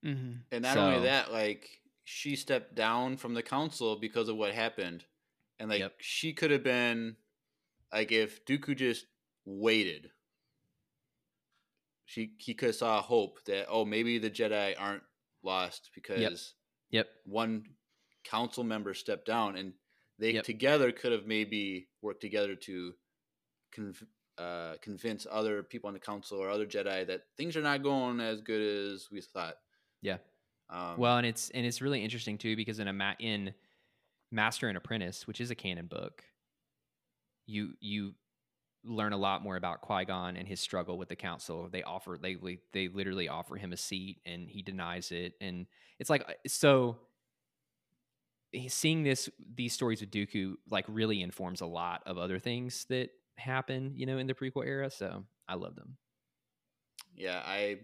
Mm-hmm. 0.06 0.32
And 0.52 0.62
not 0.64 0.74
So- 0.76 0.82
only 0.82 1.04
that, 1.04 1.32
like 1.32 1.82
she 2.04 2.36
stepped 2.36 2.76
down 2.76 3.18
from 3.18 3.34
the 3.34 3.42
council 3.44 3.96
because 4.00 4.30
of 4.30 4.36
what 4.38 4.54
happened, 4.54 5.06
and 5.60 5.70
like 5.70 5.80
Yep. 5.80 5.96
she 6.00 6.34
could 6.34 6.52
have 6.52 6.64
been, 6.64 7.16
like 7.92 8.12
if 8.12 8.46
Dooku 8.46 8.76
just 8.76 9.06
waited, 9.46 10.12
she 12.06 12.34
he 12.38 12.54
could 12.54 12.68
have 12.68 12.76
saw 12.76 13.02
hope 13.02 13.44
that 13.46 13.66
oh 13.70 13.86
maybe 13.86 14.18
the 14.20 14.30
Jedi 14.30 14.76
aren't 14.78 15.04
lost 15.44 15.90
because 15.96 16.54
yep 16.92 17.08
one 17.26 17.64
council 18.24 18.64
member 18.64 18.94
stepped 18.94 19.26
down 19.26 19.56
and 19.56 19.74
they 20.18 20.32
Yep. 20.32 20.44
together 20.46 20.92
could 20.92 21.12
have 21.12 21.26
maybe 21.26 21.88
worked 22.02 22.22
together 22.22 22.56
to 22.56 22.94
conv- 23.76 24.08
uh, 24.38 24.76
convince 24.82 25.28
other 25.30 25.62
people 25.64 25.88
on 25.88 25.94
the 25.94 26.00
council 26.00 26.40
or 26.40 26.50
other 26.50 26.66
Jedi 26.66 27.06
that 27.08 27.22
things 27.38 27.58
are 27.58 27.62
not 27.62 27.84
going 27.84 28.20
as 28.22 28.42
good 28.42 28.62
as 28.94 29.08
we 29.12 29.22
thought. 29.22 29.56
Yeah. 30.06 30.18
Um, 30.70 30.98
well 30.98 31.18
and 31.18 31.28
it's 31.28 31.50
and 31.52 31.66
it's 31.66 31.82
really 31.82 32.04
interesting 32.04 32.38
too 32.38 32.56
because 32.56 32.80
in 32.80 32.88
a 32.88 32.94
ma- 32.94 33.14
in 33.20 33.54
master 34.32 34.68
and 34.68 34.76
apprentice 34.76 35.28
which 35.28 35.40
is 35.40 35.52
a 35.52 35.56
canon 35.56 35.86
book 35.86 36.24
you 37.46 37.74
you 37.80 38.16
learn 38.86 39.14
a 39.14 39.18
lot 39.18 39.42
more 39.42 39.56
about 39.56 39.82
Qui-Gon 39.82 40.38
and 40.38 40.48
his 40.48 40.60
struggle 40.60 40.98
with 40.98 41.10
the 41.10 41.16
council. 41.16 41.68
They 41.72 41.84
offer 41.84 42.18
they 42.22 42.38
they 42.72 42.88
literally 42.88 43.28
offer 43.28 43.56
him 43.56 43.74
a 43.74 43.78
seat 43.78 44.22
and 44.26 44.50
he 44.50 44.62
denies 44.62 45.12
it. 45.12 45.34
And 45.42 45.66
it's 46.00 46.10
like 46.10 46.24
uh, 46.28 46.34
so 46.48 46.98
seeing 48.68 49.04
this 49.04 49.30
these 49.56 49.74
stories 49.74 50.02
with 50.02 50.12
Dooku 50.12 50.56
like 50.70 50.86
really 50.88 51.22
informs 51.22 51.62
a 51.62 51.66
lot 51.66 52.04
of 52.06 52.18
other 52.18 52.40
things 52.40 52.86
that 52.90 53.10
happen 53.38 53.92
you 53.96 54.06
know 54.06 54.18
in 54.18 54.28
the 54.28 54.34
prequel 54.34 54.66
era. 54.66 54.90
So 54.90 55.24
I 55.48 55.56
love 55.56 55.76
them. 55.76 55.98
Yeah, 57.16 57.42
I 57.46 57.80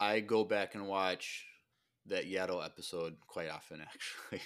I 0.00 0.20
go 0.20 0.44
back 0.44 0.74
and 0.74 0.86
watch 0.86 1.46
that 2.06 2.30
Yaddle 2.30 2.64
episode 2.64 3.16
quite 3.26 3.50
often, 3.50 3.80
actually. 3.82 4.42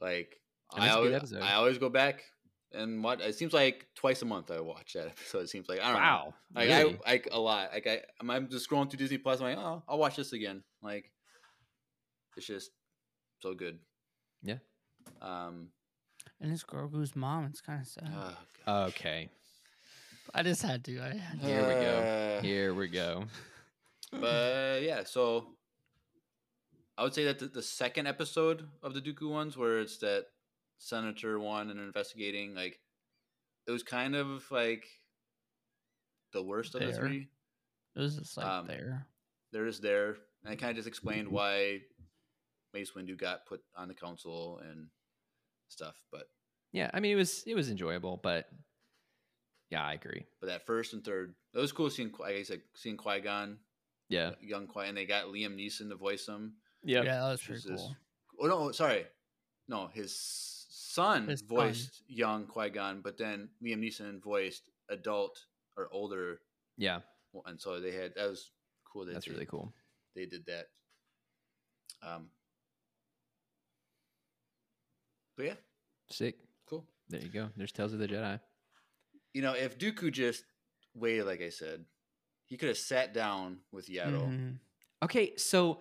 like 0.00 0.40
I 0.72 0.86
it's 0.86 0.96
a 0.96 1.00
good 1.00 1.14
always. 1.14 1.32
I 1.34 1.54
always 1.54 1.78
go 1.78 1.88
back 1.88 2.24
and 2.72 3.02
watch. 3.02 3.20
It 3.20 3.34
seems 3.36 3.52
like 3.52 3.86
twice 3.94 4.22
a 4.22 4.24
month 4.24 4.50
I 4.50 4.60
watch 4.60 4.92
that 4.94 5.06
episode. 5.06 5.40
It 5.40 5.50
seems 5.50 5.68
like 5.68 5.80
I 5.80 5.92
don't 5.92 6.02
know. 6.02 6.34
Like 6.54 6.68
really? 6.68 6.98
I 7.06 7.10
like 7.10 7.28
a 7.32 7.40
lot. 7.40 7.70
Like 7.72 7.86
I, 7.86 8.00
I'm, 8.20 8.30
I'm 8.30 8.48
just 8.48 8.68
scrolling 8.68 8.90
through 8.90 8.98
Disney 8.98 9.18
Plus. 9.18 9.40
I'm 9.40 9.46
like, 9.46 9.58
oh, 9.58 9.82
I'll 9.88 9.98
watch 9.98 10.16
this 10.16 10.32
again. 10.32 10.62
Like, 10.82 11.10
it's 12.36 12.46
just 12.46 12.70
so 13.40 13.54
good. 13.54 13.78
Yeah. 14.42 14.58
Um. 15.22 15.68
And 16.40 16.52
it's 16.52 16.62
Grogu's 16.62 17.16
mom. 17.16 17.46
It's 17.46 17.60
kind 17.60 17.80
of 17.80 17.86
sad. 17.86 18.12
oh, 18.66 18.82
okay 18.84 19.28
I 20.34 20.42
just 20.42 20.62
had 20.62 20.84
to. 20.84 21.00
I 21.00 21.16
had 21.16 21.40
to. 21.40 21.46
Here 21.46 21.62
we 21.62 21.74
go. 21.74 22.38
Uh, 22.38 22.42
here 22.42 22.74
we 22.74 22.88
go 22.88 23.24
But 24.10 24.82
yeah, 24.82 25.04
so 25.04 25.54
I 26.96 27.02
would 27.02 27.14
say 27.14 27.24
that 27.24 27.38
the, 27.38 27.46
the 27.46 27.62
second 27.62 28.06
episode 28.06 28.66
of 28.82 28.94
the 28.94 29.00
Dooku 29.00 29.30
ones, 29.30 29.56
where 29.56 29.80
it's 29.80 29.98
that 29.98 30.26
senator 30.78 31.38
one 31.38 31.70
and 31.70 31.80
investigating, 31.80 32.54
like 32.54 32.80
it 33.66 33.70
was 33.70 33.82
kind 33.82 34.16
of 34.16 34.44
like 34.50 34.86
the 36.32 36.42
worst 36.42 36.74
of 36.74 36.80
the 36.80 36.92
three. 36.92 37.28
It 37.96 38.00
was 38.00 38.16
just 38.16 38.36
like 38.36 38.46
Um, 38.46 38.66
there. 38.66 39.06
They're 39.52 39.70
there, 39.72 40.16
and 40.44 40.52
it 40.52 40.58
kind 40.58 40.70
of 40.70 40.76
just 40.76 40.88
explained 40.88 41.28
why 41.28 41.80
Mace 42.74 42.92
Windu 42.96 43.18
got 43.18 43.46
put 43.46 43.62
on 43.76 43.88
the 43.88 43.94
council 43.94 44.60
and 44.62 44.88
stuff. 45.68 45.96
But 46.12 46.28
yeah 46.72 46.90
I 46.92 47.00
mean 47.00 47.12
it 47.12 47.16
was 47.16 47.42
it 47.46 47.54
was 47.54 47.70
enjoyable 47.70 48.20
but 48.22 48.46
yeah 49.70 49.82
I 49.82 49.94
agree 49.94 50.26
but 50.40 50.48
that 50.48 50.66
first 50.66 50.92
and 50.92 51.04
third, 51.04 51.34
it 51.54 51.58
was 51.58 51.72
cool 51.72 51.90
seeing, 51.90 52.12
like 52.18 52.34
I 52.36 52.42
said, 52.42 52.60
seeing 52.74 52.96
Qui 52.96 53.20
Gon, 53.20 53.58
yeah 54.08 54.30
young 54.40 54.66
Qui, 54.66 54.86
and 54.88 54.96
they 54.96 55.04
got 55.06 55.26
Liam 55.26 55.56
Neeson 55.56 55.88
to 55.90 55.96
voice 55.96 56.26
him. 56.26 56.54
yeah 56.84 57.02
Yeah, 57.02 57.20
that 57.20 57.30
was 57.30 57.42
pretty 57.42 57.60
is- 57.60 57.66
cool. 57.80 57.96
Oh 58.40 58.46
no, 58.46 58.72
sorry, 58.72 59.04
no, 59.68 59.88
his 59.92 60.14
son 60.70 61.26
His 61.28 61.40
son. 61.40 61.48
voiced 61.48 62.02
young 62.06 62.46
Qui 62.46 62.70
Gon, 62.70 63.00
but 63.02 63.18
then 63.18 63.48
Liam 63.62 63.80
Neeson 63.82 64.22
voiced 64.22 64.70
adult 64.90 65.38
or 65.76 65.88
older, 65.92 66.40
yeah 66.76 67.00
and 67.46 67.60
so 67.60 67.78
they 67.80 67.92
had 67.92 68.14
that 68.16 68.28
was 68.28 68.50
cool. 68.90 69.04
That 69.04 69.14
that's 69.14 69.26
they, 69.26 69.32
really 69.32 69.46
cool 69.46 69.72
They 70.16 70.26
did 70.26 70.46
that. 70.46 70.66
Um. 72.02 72.30
But 75.36 75.46
yeah, 75.46 75.54
sick 76.10 76.36
cool. 76.68 76.84
there 77.08 77.20
you 77.20 77.28
go 77.28 77.48
there's 77.56 77.70
Tales 77.72 77.92
of 77.92 77.98
the 78.00 78.08
Jedi 78.08 78.40
You 79.34 79.42
know, 79.42 79.52
if 79.52 79.78
Dooku 79.78 80.10
just 80.10 80.44
waited, 80.94 81.26
like 81.26 81.40
I 81.42 81.50
said, 81.50 81.84
he 82.48 82.56
could 82.56 82.68
have 82.68 82.78
sat 82.78 83.14
down 83.14 83.60
with 83.72 83.88
Yaddle. 83.88 84.28
Mhm. 84.28 84.58
Okay, 85.02 85.36
so 85.36 85.80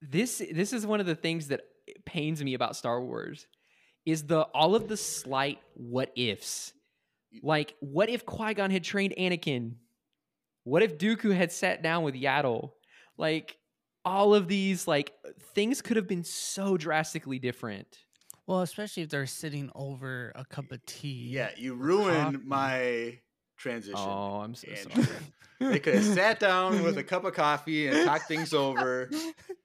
this 0.00 0.42
this 0.52 0.72
is 0.72 0.86
one 0.86 1.00
of 1.00 1.06
the 1.06 1.14
things 1.14 1.48
that 1.48 1.60
pains 2.06 2.42
me 2.42 2.54
about 2.54 2.76
Star 2.76 3.02
Wars 3.02 3.46
is 4.06 4.26
the 4.26 4.42
all 4.54 4.74
of 4.74 4.88
the 4.88 4.96
slight 4.96 5.60
what 5.74 6.12
ifs. 6.16 6.72
Like, 7.42 7.74
what 7.80 8.08
if 8.08 8.24
Qui 8.24 8.54
Gon 8.54 8.70
had 8.70 8.84
trained 8.84 9.14
Anakin? 9.18 9.74
What 10.62 10.82
if 10.82 10.98
Dooku 10.98 11.34
had 11.34 11.50
sat 11.50 11.82
down 11.82 12.04
with 12.04 12.14
Yaddle? 12.14 12.72
Like, 13.18 13.58
all 14.04 14.34
of 14.34 14.46
these 14.48 14.86
like 14.86 15.12
things 15.54 15.82
could 15.82 15.96
have 15.96 16.06
been 16.06 16.24
so 16.24 16.76
drastically 16.76 17.38
different. 17.38 18.04
Well, 18.46 18.60
especially 18.60 19.02
if 19.02 19.08
they're 19.08 19.26
sitting 19.26 19.70
over 19.74 20.30
a 20.36 20.44
cup 20.44 20.70
of 20.70 20.84
tea. 20.84 21.28
Yeah, 21.30 21.50
you 21.56 21.74
ruined 21.74 22.34
Coffee. 22.34 22.46
my 22.46 23.18
transition. 23.64 23.98
Oh, 23.98 24.40
I'm 24.40 24.54
so 24.54 24.68
Andrew. 24.68 25.02
sorry. 25.04 25.16
They 25.60 25.78
could 25.78 25.94
have 25.94 26.04
sat 26.04 26.40
down 26.40 26.82
with 26.82 26.98
a 26.98 27.04
cup 27.12 27.24
of 27.24 27.32
coffee 27.32 27.86
and 27.86 28.04
talked 28.04 28.26
things 28.28 28.52
over. 28.52 29.08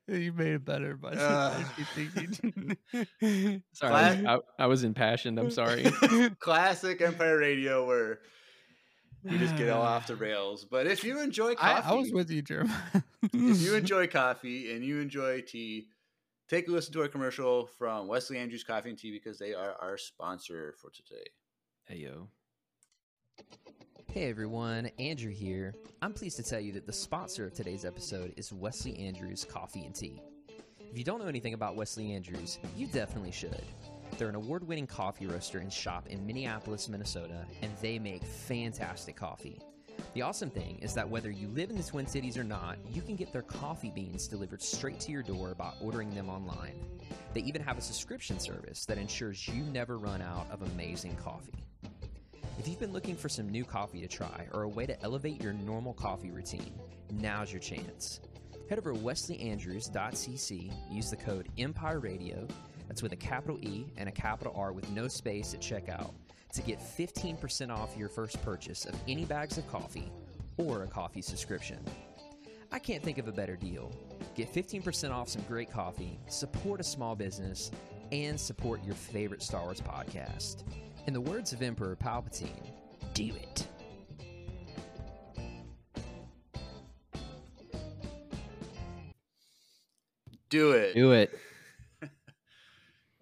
you 0.07 0.31
made 0.31 0.53
it 0.53 0.63
better, 0.63 0.95
but 0.95 1.17
Uh. 1.17 1.51
I. 1.97 2.77
Sorry, 3.21 3.61
Glad- 3.81 4.25
I, 4.25 4.37
I 4.59 4.65
was 4.67 4.83
impassioned. 4.83 5.39
I'm 5.39 5.49
sorry. 5.51 5.85
Classic 6.39 7.01
Empire 7.01 7.37
Radio 7.39 7.85
where 7.87 8.19
we 9.23 9.37
just 9.39 9.57
get 9.57 9.69
all 9.69 9.81
off 9.81 10.07
the 10.07 10.15
rails. 10.27 10.63
But 10.63 10.87
if 10.87 11.03
you 11.03 11.19
enjoy 11.21 11.55
coffee, 11.55 11.83
I 11.89 11.93
was 11.93 12.11
with 12.13 12.29
you, 12.29 12.43
Jeremiah. 12.43 12.77
if 13.23 13.59
you 13.61 13.75
enjoy 13.75 14.07
coffee 14.07 14.71
and 14.73 14.85
you 14.85 14.99
enjoy 15.01 15.41
tea, 15.41 15.87
take 16.47 16.67
a 16.69 16.71
listen 16.71 16.93
to 16.93 17.01
our 17.01 17.07
commercial 17.09 17.65
from 17.65 18.07
Wesley 18.07 18.37
Andrews 18.37 18.63
Coffee 18.63 18.89
and 18.91 18.97
Tea 18.97 19.11
because 19.11 19.37
they 19.39 19.53
are 19.55 19.75
our 19.81 19.97
sponsor 19.97 20.75
for 20.79 20.91
today. 20.91 21.25
hey 21.87 21.97
yo. 21.97 22.29
Hey 24.11 24.27
everyone, 24.27 24.89
Andrew 24.97 25.31
here. 25.31 25.75
I'm 26.01 26.13
pleased 26.13 26.37
to 26.37 26.43
tell 26.43 26.59
you 26.59 26.71
that 26.71 26.87
the 26.87 26.91
sponsor 26.91 27.45
of 27.45 27.53
today's 27.53 27.85
episode 27.85 28.33
is 28.37 28.51
Wesley 28.51 28.97
Andrews 28.97 29.45
Coffee 29.45 29.85
and 29.85 29.93
Tea. 29.93 30.19
If 30.79 30.97
you 30.97 31.03
don't 31.03 31.19
know 31.19 31.27
anything 31.27 31.53
about 31.53 31.75
Wesley 31.75 32.13
Andrews, 32.13 32.57
you 32.75 32.87
definitely 32.87 33.31
should. 33.31 33.61
They're 34.17 34.27
an 34.27 34.33
award 34.33 34.67
winning 34.67 34.87
coffee 34.87 35.27
roaster 35.27 35.59
and 35.59 35.71
shop 35.71 36.07
in 36.07 36.25
Minneapolis, 36.25 36.89
Minnesota, 36.89 37.45
and 37.61 37.71
they 37.83 37.99
make 37.99 38.23
fantastic 38.23 39.15
coffee. 39.15 39.59
The 40.15 40.23
awesome 40.23 40.49
thing 40.49 40.79
is 40.81 40.95
that 40.95 41.07
whether 41.07 41.29
you 41.29 41.47
live 41.49 41.69
in 41.69 41.77
the 41.77 41.83
Twin 41.83 42.07
Cities 42.07 42.35
or 42.35 42.43
not, 42.43 42.79
you 42.91 43.03
can 43.03 43.15
get 43.15 43.31
their 43.31 43.43
coffee 43.43 43.91
beans 43.93 44.27
delivered 44.27 44.63
straight 44.63 44.99
to 45.01 45.11
your 45.11 45.21
door 45.21 45.53
by 45.53 45.71
ordering 45.79 46.15
them 46.15 46.29
online. 46.29 46.73
They 47.35 47.41
even 47.41 47.61
have 47.61 47.77
a 47.77 47.81
subscription 47.81 48.39
service 48.39 48.85
that 48.85 48.97
ensures 48.97 49.47
you 49.47 49.65
never 49.65 49.99
run 49.99 50.23
out 50.23 50.47
of 50.49 50.63
amazing 50.63 51.15
coffee. 51.17 51.53
If 52.59 52.67
you've 52.67 52.79
been 52.79 52.91
looking 52.91 53.15
for 53.15 53.29
some 53.29 53.47
new 53.47 53.63
coffee 53.63 54.01
to 54.01 54.07
try 54.07 54.45
or 54.53 54.63
a 54.63 54.67
way 54.67 54.85
to 54.85 55.01
elevate 55.01 55.41
your 55.41 55.53
normal 55.53 55.93
coffee 55.93 56.29
routine, 56.29 56.73
now's 57.09 57.53
your 57.53 57.61
chance. 57.61 58.19
Head 58.69 58.77
over 58.77 58.91
to 58.91 58.99
wesleyandrews.cc, 58.99 60.73
use 60.91 61.09
the 61.09 61.15
code 61.15 61.47
Empire 61.57 62.01
Radio, 62.01 62.45
that's 62.85 63.01
with 63.01 63.13
a 63.13 63.15
capital 63.15 63.57
E 63.61 63.85
and 63.95 64.09
a 64.09 64.11
capital 64.11 64.53
R 64.57 64.73
with 64.73 64.89
no 64.91 65.07
space 65.07 65.53
at 65.53 65.61
checkout, 65.61 66.11
to 66.51 66.61
get 66.61 66.79
15% 66.79 67.69
off 67.69 67.95
your 67.95 68.09
first 68.09 68.43
purchase 68.43 68.83
of 68.83 68.93
any 69.07 69.23
bags 69.23 69.57
of 69.57 69.65
coffee 69.71 70.11
or 70.57 70.83
a 70.83 70.87
coffee 70.87 71.21
subscription. 71.21 71.79
I 72.73 72.79
can't 72.79 73.01
think 73.01 73.19
of 73.19 73.29
a 73.29 73.31
better 73.31 73.55
deal. 73.55 73.89
Get 74.35 74.53
15% 74.53 75.11
off 75.11 75.29
some 75.29 75.43
great 75.47 75.71
coffee, 75.71 76.19
support 76.27 76.81
a 76.81 76.83
small 76.83 77.15
business, 77.15 77.71
and 78.11 78.37
support 78.37 78.83
your 78.83 78.95
favorite 78.95 79.41
Star 79.41 79.63
Wars 79.63 79.79
podcast. 79.79 80.63
In 81.09 81.13
the 81.13 81.21
words 81.21 81.53
of 81.53 81.63
Emperor 81.63 81.95
Palpatine, 81.95 82.69
do 83.15 83.31
it. 83.33 83.67
Do 90.51 90.73
it. 90.73 90.93
Do 90.93 91.13
it. 91.13 91.31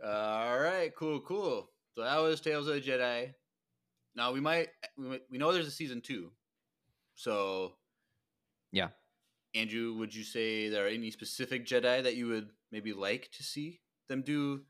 All 0.05 0.59
right, 0.59 0.91
cool, 0.97 1.21
cool. 1.21 1.69
So 1.95 2.03
that 2.03 2.17
was 2.17 2.41
Tales 2.41 2.67
of 2.67 2.73
the 2.73 2.81
Jedi. 2.81 3.33
Now 4.17 4.33
we 4.33 4.41
might 4.41 4.67
we, 4.97 5.21
we 5.31 5.37
know 5.37 5.53
there's 5.53 5.65
a 5.65 5.71
season 5.71 6.01
two, 6.01 6.33
so 7.15 7.71
yeah. 8.73 8.89
Andrew, 9.55 9.93
would 9.93 10.13
you 10.13 10.25
say 10.25 10.67
there 10.67 10.83
are 10.83 10.89
any 10.89 11.09
specific 11.09 11.65
Jedi 11.65 12.03
that 12.03 12.17
you 12.17 12.27
would 12.27 12.49
maybe 12.69 12.91
like 12.91 13.29
to 13.37 13.43
see 13.43 13.79
them 14.09 14.23
do 14.23 14.63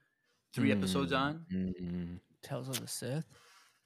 three 0.54 0.70
mm-hmm. 0.70 0.78
episodes 0.78 1.14
hmm. 1.14 1.18
on? 1.18 1.46
Mm-hmm. 1.52 2.16
Tales 2.44 2.70
of 2.70 2.80
the 2.80 2.88
Sith. 2.88 3.26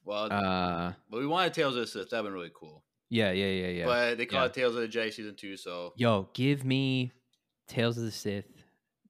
Well, 0.04 0.32
Uh, 0.32 0.94
but 1.10 1.20
we 1.20 1.28
wanted 1.28 1.54
Tales 1.54 1.76
of 1.76 1.82
the 1.82 1.88
Sith. 1.88 2.10
That'd 2.10 2.26
been 2.26 2.34
really 2.34 2.52
cool. 2.54 2.84
yeah, 3.10 3.32
yeah, 3.32 3.46
yeah, 3.48 3.68
yeah. 3.68 3.86
But 3.86 4.18
they 4.18 4.26
call 4.26 4.42
yeah. 4.42 4.46
it 4.48 4.54
Tales 4.54 4.76
of 4.76 4.82
the 4.82 4.88
Jedi 4.88 5.14
season 5.14 5.36
two. 5.36 5.58
So 5.58 5.94
Yo, 5.96 6.30
give 6.34 6.64
me 6.66 7.12
Tales 7.68 7.98
of 7.98 8.04
the 8.06 8.12
Sith, 8.12 8.46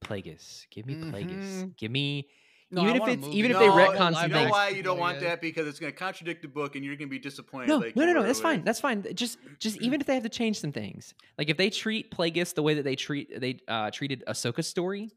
Plagueis. 0.04 0.66
Give 0.72 0.86
me 0.86 0.96
Plagueis. 0.96 1.64
Mhm. 1.64 1.78
Give 1.78 1.92
me 1.92 2.30
No, 2.74 2.82
I 2.84 2.90
even 2.90 3.02
if 3.02 3.08
it's 3.10 3.22
movie. 3.26 3.38
even 3.38 3.52
if 3.52 3.56
No, 3.56 3.60
they 3.60 3.66
you 3.66 3.72
retcon 3.72 3.94
know 3.94 3.98
some 3.98 4.14
live 4.14 4.32
things. 4.32 4.52
why 4.52 4.70
you 4.70 4.82
don't 4.84 4.98
want 5.00 5.20
that 5.20 5.42
because 5.42 5.68
it's 5.68 5.78
going 5.80 5.92
to 5.92 5.98
contradict 5.98 6.42
the 6.42 6.48
book 6.48 6.76
and 6.76 6.86
you're 6.86 6.96
going 6.96 7.10
to 7.10 7.12
be 7.12 7.20
disappointed. 7.20 7.68
No, 7.68 7.78
like 7.78 7.96
no, 7.98 8.06
no, 8.06 8.14
no. 8.14 8.24
That's 8.24 8.40
fine. 8.40 8.64
That's 8.64 8.80
fine. 8.80 9.06
Just, 9.14 9.38
just 9.60 9.78
even 9.82 10.00
if 10.00 10.08
they 10.08 10.14
have 10.14 10.24
to 10.24 10.30
change 10.30 10.58
some 10.60 10.72
things, 10.72 11.14
like 11.38 11.50
if 11.50 11.58
they 11.58 11.70
treat 11.70 12.12
Plagueis 12.12 12.54
the 12.54 12.64
way 12.64 12.74
that 12.76 12.84
they 12.84 12.96
treat 12.96 13.40
they 13.42 13.60
uh, 13.68 13.92
treated 13.92 14.24
Ahsoka's 14.28 14.68
story, 14.68 15.10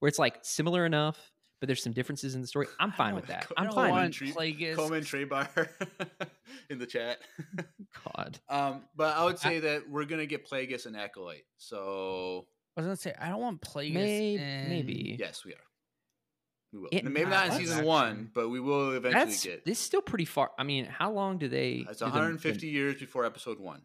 where 0.00 0.08
it's 0.08 0.18
like 0.18 0.38
similar 0.42 0.86
enough, 0.86 1.30
but 1.62 1.68
there's 1.68 1.80
some 1.80 1.92
differences 1.92 2.34
in 2.34 2.40
the 2.40 2.46
story. 2.48 2.66
I'm 2.80 2.90
fine 2.90 3.14
with 3.14 3.28
that. 3.28 3.46
I 3.56 3.60
I'm 3.60 3.66
don't 3.68 3.74
fine. 3.76 3.90
want 3.92 4.04
with 4.08 4.14
Treat- 4.14 4.34
Plagueis. 4.34 4.74
Coleman 4.74 5.02
Trebar 5.04 5.68
in 6.70 6.80
the 6.80 6.86
chat. 6.86 7.18
God. 8.04 8.40
Um, 8.48 8.82
but 8.96 9.16
I 9.16 9.22
would 9.24 9.38
say 9.38 9.60
that 9.60 9.88
we're 9.88 10.06
gonna 10.06 10.26
get 10.26 10.44
Plagueis 10.50 10.86
and 10.86 10.96
Acolyte. 10.96 11.44
So 11.58 12.48
I 12.76 12.80
was 12.80 12.86
gonna 12.86 12.96
say 12.96 13.14
I 13.16 13.28
don't 13.28 13.40
want 13.40 13.60
Plagueis. 13.62 13.94
May- 13.94 14.34
in- 14.34 14.68
maybe. 14.70 15.16
yes, 15.20 15.44
we 15.44 15.52
are. 15.52 15.56
We 16.72 16.78
will. 16.80 16.88
It- 16.90 17.04
Maybe 17.04 17.30
not 17.30 17.46
in 17.46 17.52
season 17.52 17.74
actually- 17.76 17.86
one, 17.86 18.30
but 18.34 18.48
we 18.48 18.58
will 18.58 18.90
eventually 18.92 19.24
That's 19.24 19.44
get. 19.44 19.64
this 19.64 19.78
is 19.78 19.84
still 19.84 20.02
pretty 20.02 20.24
far. 20.24 20.50
I 20.58 20.64
mean, 20.64 20.86
how 20.86 21.12
long 21.12 21.38
do 21.38 21.46
they? 21.48 21.86
It's 21.88 22.00
do 22.00 22.06
150 22.06 22.58
the- 22.60 22.66
years 22.66 22.98
before 22.98 23.24
episode 23.24 23.60
one. 23.60 23.82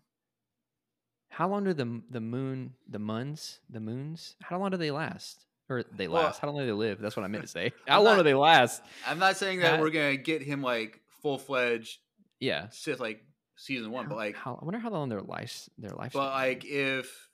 how 1.29 1.47
long 1.49 1.63
do 1.65 1.73
the 1.73 2.01
the 2.09 2.19
Muun 2.19 2.71
the 2.89 2.97
Muuns 2.99 3.59
the 3.69 3.79
Muuns? 3.79 4.33
How 4.41 4.57
long 4.57 4.71
do 4.71 4.77
they 4.77 4.89
last? 4.89 5.45
Or 5.69 5.83
they 5.83 6.07
Well, 6.07 6.23
last? 6.23 6.39
how 6.39 6.47
long 6.47 6.57
do 6.59 6.65
they 6.65 6.71
live? 6.71 6.99
That's 6.99 7.15
what 7.17 7.23
I 7.25 7.27
meant 7.27 7.43
to 7.43 7.47
say. 7.49 7.65
I'm 7.87 7.93
How 7.93 8.01
long 8.01 8.13
not- 8.17 8.23
do 8.23 8.23
they 8.23 8.33
last? 8.33 8.81
I'm 9.05 9.19
not 9.19 9.35
saying 9.37 9.59
that 9.59 9.71
That- 9.71 9.79
we're 9.81 9.89
gonna 9.89 10.15
get 10.17 10.41
him 10.41 10.61
like 10.61 11.01
full 11.21 11.37
fledged 11.37 11.99
Yeah. 12.39 12.69
Sith 12.69 12.99
like 12.99 13.23
season 13.57 13.91
one, 13.91 14.07
but 14.07 14.15
like, 14.15 14.35
how, 14.35 14.55
I 14.61 14.63
wonder 14.63 14.79
how 14.79 14.89
long 14.91 15.09
their 15.09 15.21
life 15.21 15.67
their 15.77 15.91
life. 15.91 16.13
but 16.13 16.31
like 16.31 16.63
if 16.63 17.29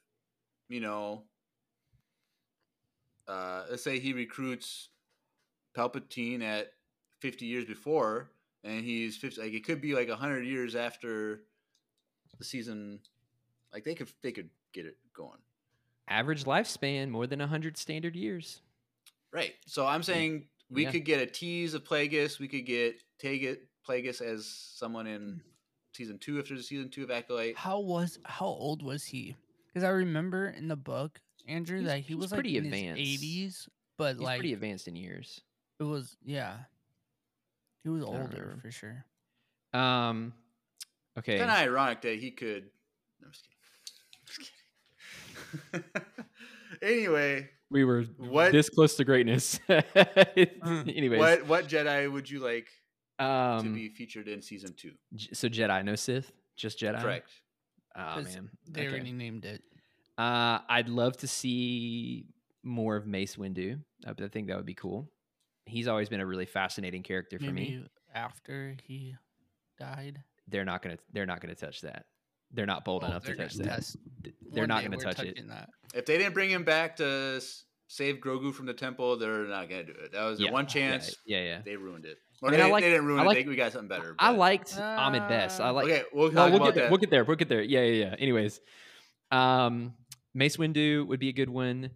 you 0.69 0.80
know, 0.80 1.26
uh, 3.27 3.65
let's 3.69 3.84
say 3.84 3.99
he 3.99 4.14
recruits 4.14 4.89
Palpatine 5.77 6.41
at 6.41 6.73
50 7.19 7.45
years 7.45 7.65
before, 7.65 8.31
and 8.64 8.84
he's 8.84 9.18
50. 9.18 9.41
Like 9.41 9.53
it 9.53 9.64
could 9.65 9.81
be 9.81 9.93
like 9.93 10.10
100 10.10 10.45
years 10.45 10.76
after 10.76 11.43
the 12.38 12.43
season. 12.43 12.99
Like 13.72 13.84
they 13.84 13.95
could 13.95 14.11
they 14.22 14.31
could 14.31 14.49
get 14.72 14.85
it 14.85 14.97
going. 15.14 15.39
Average 16.07 16.43
lifespan 16.43 17.09
more 17.09 17.25
than 17.27 17.39
100 17.39 17.77
standard 17.77 18.15
years 18.15 18.61
Right. 19.31 19.53
So 19.65 19.88
I'm 19.88 20.03
saying 20.03 20.45
we 20.69 20.84
yeah. 20.84 20.91
could 20.91 21.05
get 21.05 21.19
a 21.19 21.25
tease 21.25 21.73
of 21.73 21.84
Plagueis. 21.84 22.38
We 22.39 22.47
could 22.47 22.67
get 22.67 22.97
Taget 23.19 23.57
Plagueis 23.88 24.21
as 24.21 24.45
someone 24.45 25.07
in 25.07 25.41
season 25.93 26.19
two 26.19 26.38
if 26.38 26.47
there's 26.47 26.59
a 26.59 26.63
season 26.63 26.89
two 26.91 27.03
of 27.03 27.09
Acolyte. 27.09 27.57
How 27.57 27.80
was 27.80 28.19
how 28.25 28.45
old 28.45 28.84
was 28.84 29.03
he? 29.03 29.35
Because 29.67 29.84
I 29.84 29.89
remember 29.89 30.49
in 30.49 30.67
the 30.67 30.75
book, 30.75 31.19
Andrew, 31.47 31.80
He's- 31.80 31.89
that 31.89 31.97
he 32.01 32.03
he's 32.09 32.15
was 32.17 32.31
like 32.31 32.38
pretty 32.41 32.57
in 32.57 32.65
advanced. 32.65 32.99
his 33.01 33.09
eighties, 33.09 33.69
but 33.97 34.13
he's 34.17 34.21
like 34.21 34.38
pretty 34.39 34.53
advanced 34.53 34.88
in 34.88 34.95
years 34.95 35.41
it 35.80 35.84
was 35.84 36.15
yeah. 36.23 36.57
He 37.84 37.89
was 37.89 38.03
older 38.03 38.59
for 38.61 38.69
sure. 38.69 39.03
um 39.73 40.31
okay 41.17 41.39
Kind 41.39 41.49
of 41.49 41.57
ironic 41.57 42.01
that 42.01 42.19
he 42.19 42.30
could. 42.30 42.65
No, 43.19 43.25
I'm 43.25 43.31
just 43.31 43.47
kidding. 43.49 44.27
Just 44.27 44.38
kidding. 44.41 44.51
anyway, 46.81 47.49
we 47.69 47.84
were 47.84 48.03
What- 48.17 48.51
this 48.51 48.69
close 48.69 48.95
to 48.97 49.03
greatness 49.05 49.59
anyways 49.69 51.19
what 51.19 51.45
what 51.47 51.67
Jedi 51.67 52.11
would 52.11 52.30
you 52.30 52.39
like 52.39 52.67
to 53.19 53.25
um 53.25 53.73
be 53.73 53.89
featured 53.89 54.27
in 54.27 54.41
season 54.41 54.73
two? 54.75 54.91
So 55.34 55.47
jedi 55.49 55.84
no 55.85 55.95
sith 55.95 56.31
just 56.55 56.80
jedi 56.80 57.01
Correct. 57.01 57.30
oh 57.95 58.13
'Cause 58.15 58.35
man 58.35 58.49
They 58.69 58.81
okay. 58.81 58.89
already 58.95 59.11
named 59.11 59.45
it. 59.45 59.61
uh 60.17 60.59
i'd 60.69 60.89
love 60.89 61.17
to 61.17 61.27
see 61.27 62.25
more 62.63 62.95
of 62.95 63.05
mace 63.07 63.35
windu 63.35 63.80
i, 64.05 64.11
I 64.11 64.27
think 64.30 64.47
that 64.47 64.57
would 64.57 64.65
be 64.65 64.73
cool 64.75 65.09
he's 65.65 65.88
always 65.88 66.09
been 66.09 66.19
a 66.21 66.25
really 66.25 66.45
fascinating 66.45 67.03
character 67.03 67.39
for 67.39 67.51
me 67.51 67.85
after 68.13 68.75
he 68.84 69.15
died. 69.80 70.21
they're 70.47 70.65
not 70.65 70.81
gonna 70.81 70.97
they're 71.13 71.25
not 71.25 71.39
gonna 71.41 71.55
touch 71.55 71.81
that 71.81 72.05
they're 72.53 72.65
not 72.65 72.85
bold 72.85 73.03
Oh, 73.03 73.07
enough 73.07 73.23
to 73.25 73.35
touch 73.35 73.57
gonna 73.57 73.69
that 73.69 73.75
test- 73.77 73.97
they're 74.51 74.67
not 74.67 74.84
gonna 74.84 74.97
touch 74.97 75.19
it 75.19 75.34
touching 75.35 75.47
That. 75.47 75.69
If 75.93 76.05
they 76.05 76.17
didn't 76.17 76.34
bring 76.34 76.49
him 76.49 76.63
back 76.63 76.95
to 76.97 77.41
save 77.88 78.17
Grogu 78.17 78.53
from 78.53 78.65
the 78.65 78.73
temple, 78.73 79.17
they're 79.17 79.45
not 79.45 79.69
gonna 79.69 79.84
do 79.84 79.93
it. 79.93 80.11
That 80.13 80.23
was 80.25 80.39
the 80.39 80.51
one 80.51 80.67
chance. 80.67 81.15
yeah 81.25 81.41
yeah 81.41 81.61
They 81.65 81.75
ruined 81.75 82.05
it. 82.05 82.17
Or 82.41 82.49
mean, 82.51 82.59
I 82.59 82.65
they, 82.69 82.81
they 82.81 82.89
didn't 82.89 83.05
ruin 83.05 83.25
I 83.27 83.31
it. 83.31 83.35
They, 83.35 83.49
we 83.49 83.55
got 83.55 83.71
something 83.71 83.88
better. 83.88 84.15
I 84.19 84.31
but- 84.31 84.38
liked 84.39 84.77
Ahmed 84.77 85.27
Best. 85.30 85.61
I 85.61 85.69
like. 85.69 85.85
Okay, 85.85 86.03
we'll 86.13 86.31
No, 86.31 86.49
we'll 86.49 86.59
get 86.59 86.75
there. 86.75 86.84
that. 86.84 86.91
We'll 86.91 86.99
get 86.99 87.09
there. 87.09 87.23
We'll 87.23 87.38
get 87.38 87.47
there. 87.49 87.61
Yeah, 87.61 87.81
yeah, 87.81 88.05
yeah. 88.09 88.15
Anyways, 88.19 88.59
um, 89.31 89.93
Mace 90.34 90.57
Windu 90.57 91.07
would 91.07 91.19
be 91.21 91.30
a 91.30 91.34
good 91.34 91.49
one. 91.49 91.91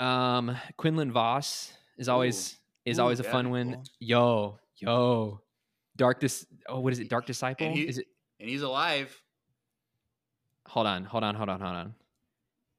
Um, 0.00 0.56
Quinlan 0.76 1.10
Vos 1.12 1.72
is 1.98 2.08
always 2.08 2.56
is 2.84 2.98
Ooh, 2.98 3.02
always 3.02 3.18
a 3.18 3.22
that'd 3.22 3.32
fun 3.32 3.46
be 3.46 3.50
one. 3.50 3.72
cool. 3.74 3.82
Yo, 3.98 4.58
yo, 4.76 5.40
Dark 5.96 6.20
Dis. 6.20 6.46
Oh, 6.68 6.80
what 6.80 6.92
is 6.92 7.00
it? 7.00 7.08
Dark 7.08 7.26
Disciple. 7.26 7.72
he- 7.74 7.88
is 7.88 7.98
it? 7.98 8.06
And 8.40 8.48
he's 8.48 8.62
alive. 8.62 9.20
Hold 10.66 10.86
on, 10.86 11.04
hold 11.04 11.24
on, 11.24 11.34
hold 11.34 11.48
on, 11.48 11.60
hold 11.60 11.74
on. 11.74 11.94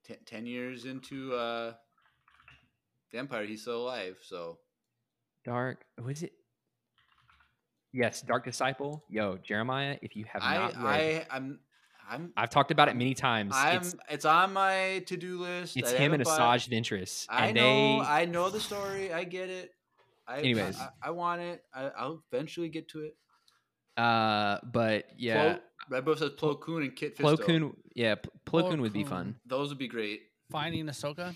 Ten, 0.06 0.18
ten 0.26 0.46
years 0.46 0.86
into 0.86 1.34
uh, 1.34 1.74
the 3.12 3.18
Empire, 3.18 3.46
he's 3.46 3.62
still 3.62 3.84
alive. 3.84 4.18
So 4.22 4.60
Dark. 5.46 5.84
What 6.00 6.12
is 6.12 6.24
it? 6.24 6.34
Yes, 7.92 8.22
Dark 8.22 8.46
Disciple. 8.46 9.04
Yo, 9.10 9.38
Jeremiah. 9.38 9.98
If 10.02 10.16
you 10.16 10.26
have 10.32 10.44
I, 10.44 10.58
not 10.58 10.76
read, 10.76 11.26
I, 11.32 11.36
I'm, 11.36 11.60
I'm, 12.08 12.34
I've 12.38 12.52
talked 12.52 12.70
about 12.70 12.88
it 12.88 12.96
many 12.96 13.16
times. 13.16 13.54
I'm. 13.56 13.78
it's 13.78 13.96
It's, 14.10 14.26
on 14.26 14.54
my 14.54 15.04
to-do 15.08 15.40
list. 15.40 15.76
it's 15.76 15.94
I 15.94 15.98
him 15.98 16.14
and 16.14 16.24
Asajj 16.24 16.70
Ventress, 16.70 17.26
I 17.30 17.52
know. 17.52 17.62
they. 17.62 18.00
I 18.06 18.26
know 18.26 18.50
the 18.50 18.60
story. 18.60 19.12
I 19.12 19.24
get 19.24 19.50
it. 19.50 19.72
I, 20.28 20.40
Anyways. 20.40 20.78
I, 20.78 20.90
I 21.02 21.10
want 21.10 21.42
it. 21.42 21.64
I, 21.74 21.90
I'll 21.98 22.24
eventually 22.32 22.70
get 22.70 22.90
to 22.90 23.02
it. 23.02 23.16
Uh, 23.98 24.60
but 24.64 25.06
yeah, 25.18 25.54
Plo, 25.56 25.60
Red 25.90 26.06
Bull 26.06 26.16
says 26.16 26.32
Plo 26.32 26.60
Koon 26.60 26.84
and 26.84 26.96
Kit 26.96 27.18
Fisto. 27.18 27.36
Plo 27.38 27.42
Koon, 27.42 27.76
yeah, 27.96 28.16
P- 28.16 28.30
Plo 28.46 28.62
Plo 28.64 28.70
Koon 28.72 28.82
would 28.82 28.94
be 28.94 29.04
fun. 29.04 29.36
Those 29.46 29.70
would 29.70 29.78
be 29.78 29.88
great. 29.88 30.22
Finding 30.52 30.86
Ahsoka. 30.86 31.36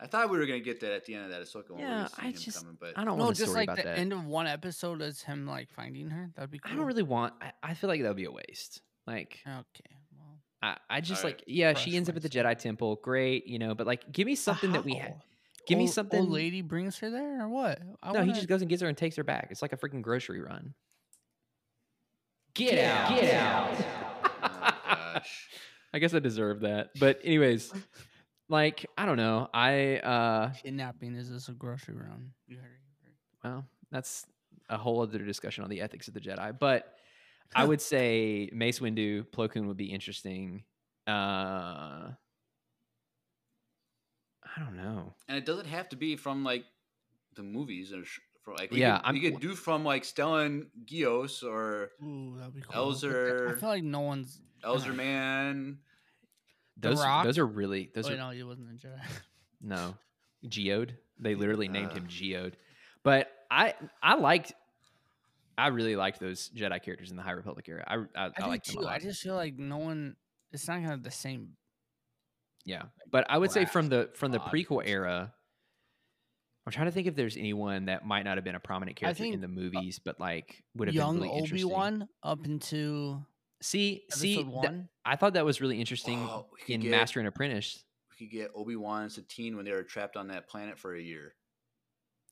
I 0.00 0.06
thought 0.06 0.28
we 0.28 0.36
were 0.38 0.44
gonna 0.46 0.60
get 0.60 0.80
that 0.80 0.92
at 0.92 1.04
the 1.06 1.14
end 1.14 1.24
of 1.24 1.30
that 1.30 1.42
Ahsoka 1.42 1.70
one. 1.70 1.80
Yeah, 1.80 2.08
I 2.18 2.32
just- 2.32 2.58
coming, 2.58 2.76
but 2.78 2.92
I 2.98 3.04
don't 3.04 3.16
No, 3.16 3.24
want 3.24 3.36
a 3.38 3.40
just 3.42 3.54
like 3.54 3.64
about 3.68 3.76
the 3.78 3.84
that. 3.84 3.98
end 3.98 4.12
of 4.12 4.26
one 4.26 4.46
episode 4.46 5.00
is 5.00 5.22
him 5.22 5.46
like 5.46 5.70
finding 5.70 6.10
her. 6.10 6.30
That'd 6.34 6.50
be 6.50 6.58
cool. 6.58 6.72
I 6.72 6.76
don't 6.76 6.84
really 6.86 7.02
want. 7.02 7.32
I, 7.40 7.52
I 7.62 7.74
feel 7.74 7.88
like 7.88 8.02
that 8.02 8.08
would 8.08 8.16
be 8.16 8.24
a 8.24 8.30
waste. 8.32 8.82
Like, 9.06 9.40
Okay. 9.46 9.96
Well, 10.18 10.40
I, 10.62 10.76
I 10.90 11.00
just 11.00 11.24
Alright, 11.24 11.38
like, 11.38 11.44
yeah, 11.46 11.72
crush 11.72 11.84
she 11.84 11.96
ends 11.96 12.08
up 12.08 12.16
at 12.16 12.22
the. 12.22 12.28
Jedi 12.28 12.58
Temple, 12.58 12.96
great, 13.02 13.46
you 13.46 13.58
know, 13.58 13.74
but 13.74 13.86
like, 13.86 14.10
give 14.12 14.26
me 14.26 14.34
something 14.34 14.72
that 14.72 14.84
we 14.84 14.94
how? 14.94 15.00
had. 15.04 15.22
Give 15.66 15.78
me 15.78 15.86
something. 15.86 16.20
Old 16.20 16.30
lady 16.30 16.60
brings 16.62 16.98
her 16.98 17.10
there 17.10 17.42
or 17.42 17.48
what? 17.48 17.80
I 18.02 18.12
no, 18.12 18.20
he 18.20 18.26
wanna- 18.28 18.34
just 18.34 18.48
goes 18.48 18.60
and 18.60 18.68
gets 18.68 18.82
her 18.82 18.88
and 18.88 18.96
takes 18.96 19.16
her 19.16 19.24
back. 19.24 19.48
It's 19.50 19.62
like 19.62 19.72
a 19.72 19.76
freaking 19.76 20.02
grocery 20.02 20.40
run. 20.40 20.74
Get, 22.54 22.72
Get 22.72 22.84
out! 22.84 23.10
out. 23.10 23.20
Get 23.20 23.34
out! 23.34 23.74
oh 24.42 24.76
gosh. 25.14 25.48
I 25.94 25.98
guess 25.98 26.14
I 26.14 26.18
deserve 26.18 26.60
that. 26.60 26.90
But 26.98 27.20
anyways, 27.24 27.72
like, 28.48 28.86
I 28.98 29.06
don't 29.06 29.16
know. 29.16 29.48
I 29.54 29.96
uh, 29.98 30.52
kidnapping. 30.52 31.14
Is 31.14 31.30
this 31.30 31.48
a 31.48 31.52
grocery 31.52 31.94
run? 31.96 32.30
You 32.46 32.56
heard 32.56 32.66
it. 32.66 33.12
well, 33.44 33.64
that's 33.90 34.26
a 34.68 34.76
whole 34.76 35.00
other 35.02 35.18
discussion 35.18 35.62
on 35.64 35.70
the 35.70 35.80
ethics 35.80 36.08
of 36.08 36.14
the 36.14 36.20
Jedi. 36.20 36.56
But 36.58 36.94
I 37.54 37.64
would 37.64 37.80
say 37.80 38.50
Mace 38.52 38.80
Windu, 38.80 39.24
Plo 39.30 39.50
Koon 39.50 39.66
would 39.68 39.76
be 39.76 39.86
interesting. 39.86 40.64
Uh, 41.06 42.10
I 44.56 44.60
don't 44.60 44.76
know. 44.76 45.14
And 45.28 45.36
it 45.38 45.44
doesn't 45.46 45.66
have 45.66 45.88
to 45.90 45.96
be 45.96 46.16
from 46.16 46.44
like 46.44 46.64
the 47.34 47.42
movies 47.42 47.92
or 47.92 48.04
sh- 48.04 48.20
from 48.44 48.54
like 48.56 48.70
we 48.70 48.80
Yeah, 48.80 48.98
Could, 48.98 49.06
I'm- 49.06 49.14
we 49.14 49.20
could 49.20 49.40
do 49.40 49.54
from 49.54 49.84
like 49.84 50.02
Stellan 50.04 50.66
Gios 50.84 51.42
or 51.42 51.90
Ooh, 52.02 52.36
that'd 52.38 52.54
be 52.54 52.60
cool. 52.60 52.92
But 52.92 53.00
th- 53.00 53.56
I 53.56 53.60
feel 53.60 53.68
like 53.68 53.82
no 53.84 54.00
one's. 54.00 54.40
Elzar 54.64 54.94
Mann. 54.94 55.78
The 56.78 56.88
Those 56.90 57.04
Rock? 57.04 57.24
those 57.24 57.38
are 57.38 57.46
really 57.46 57.90
those 57.94 58.04
Those 58.04 58.14
are 58.14 58.16
no, 58.16 58.30
he 58.30 58.42
wasn't 58.42 58.68
a 58.70 58.86
Jedi. 58.86 59.00
no 59.60 59.94
geode. 60.46 60.96
They 61.18 61.34
literally 61.34 61.68
named 61.68 61.90
Uh. 61.92 61.94
him 61.96 62.06
Geode. 62.06 62.54
But 63.02 63.30
I 63.50 63.74
I 64.02 64.14
liked 64.16 64.52
I 65.56 65.68
really 65.68 65.94
liked 65.96 66.18
those 66.18 66.48
Jedi 66.50 66.82
characters 66.82 67.10
in 67.10 67.16
the 67.16 67.22
High 67.22 67.32
Republic 67.32 67.66
era. 67.68 67.84
I 67.86 67.94
I, 67.94 67.98
I, 67.98 68.26
I, 68.26 68.28
do 68.40 68.46
liked 68.46 68.66
them 68.68 68.78
a 68.78 68.80
too. 68.82 68.88
I 68.88 68.98
just 68.98 69.22
feel 69.22 69.34
like 69.36 69.56
no 69.58 69.78
one. 69.78 70.16
It's 70.52 70.66
not 70.66 70.76
gonna 70.76 70.88
have 70.88 71.02
the 71.02 71.10
same 71.10 71.50
Yeah, 72.64 72.82
but 73.10 73.26
I 73.28 73.38
would 73.38 73.50
say 73.50 73.64
from 73.66 73.88
the 73.88 74.10
from 74.14 74.32
the 74.32 74.38
odd. 74.40 74.50
prequel 74.52 74.82
era, 74.86 75.32
I'm 76.66 76.72
trying 76.72 76.86
to 76.86 76.92
think 76.92 77.06
if 77.06 77.14
there's 77.14 77.36
anyone 77.36 77.86
that 77.86 78.06
might 78.06 78.22
not 78.22 78.36
have 78.38 78.44
been 78.44 78.54
a 78.54 78.60
prominent 78.60 78.96
character 78.96 79.22
in 79.24 79.30
think, 79.32 79.40
the 79.42 79.46
uh, 79.48 79.50
movies, 79.50 80.00
but 80.02 80.18
like 80.18 80.62
would 80.74 80.88
have 80.88 80.94
Young 80.94 81.16
been 81.16 81.24
really 81.24 81.38
interesting. 81.38 81.58
Young 81.68 81.68
Obi 81.70 81.98
Wan 82.00 82.08
up 82.22 82.46
into 82.46 83.22
See, 83.60 84.02
episode 84.08 84.20
see, 84.20 84.34
th- 84.36 84.46
one. 84.46 84.88
I 85.04 85.16
thought 85.16 85.34
that 85.34 85.44
was 85.44 85.60
really 85.60 85.78
interesting 85.80 86.18
Oh, 86.20 86.46
we 86.52 86.60
could 86.60 86.74
in 86.76 86.80
get- 86.82 86.90
Master 86.90 87.18
and 87.18 87.28
Apprentice. 87.28 87.84
We 88.18 88.26
could 88.26 88.32
get 88.32 88.50
Obi 88.54 88.76
Wan 88.76 89.02
and 89.02 89.12
Satine 89.12 89.56
when 89.56 89.64
they 89.64 89.72
were 89.72 89.82
trapped 89.82 90.16
on 90.16 90.28
that 90.28 90.48
planet 90.48 90.78
for 90.78 90.94
a 90.94 91.00
year. 91.00 91.34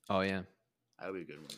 Oh 0.08 0.20
yeah. 0.20 0.42
That 0.98 1.10
would 1.12 1.16
be 1.16 1.22
a 1.32 1.36
good 1.36 1.40
one. 1.42 1.50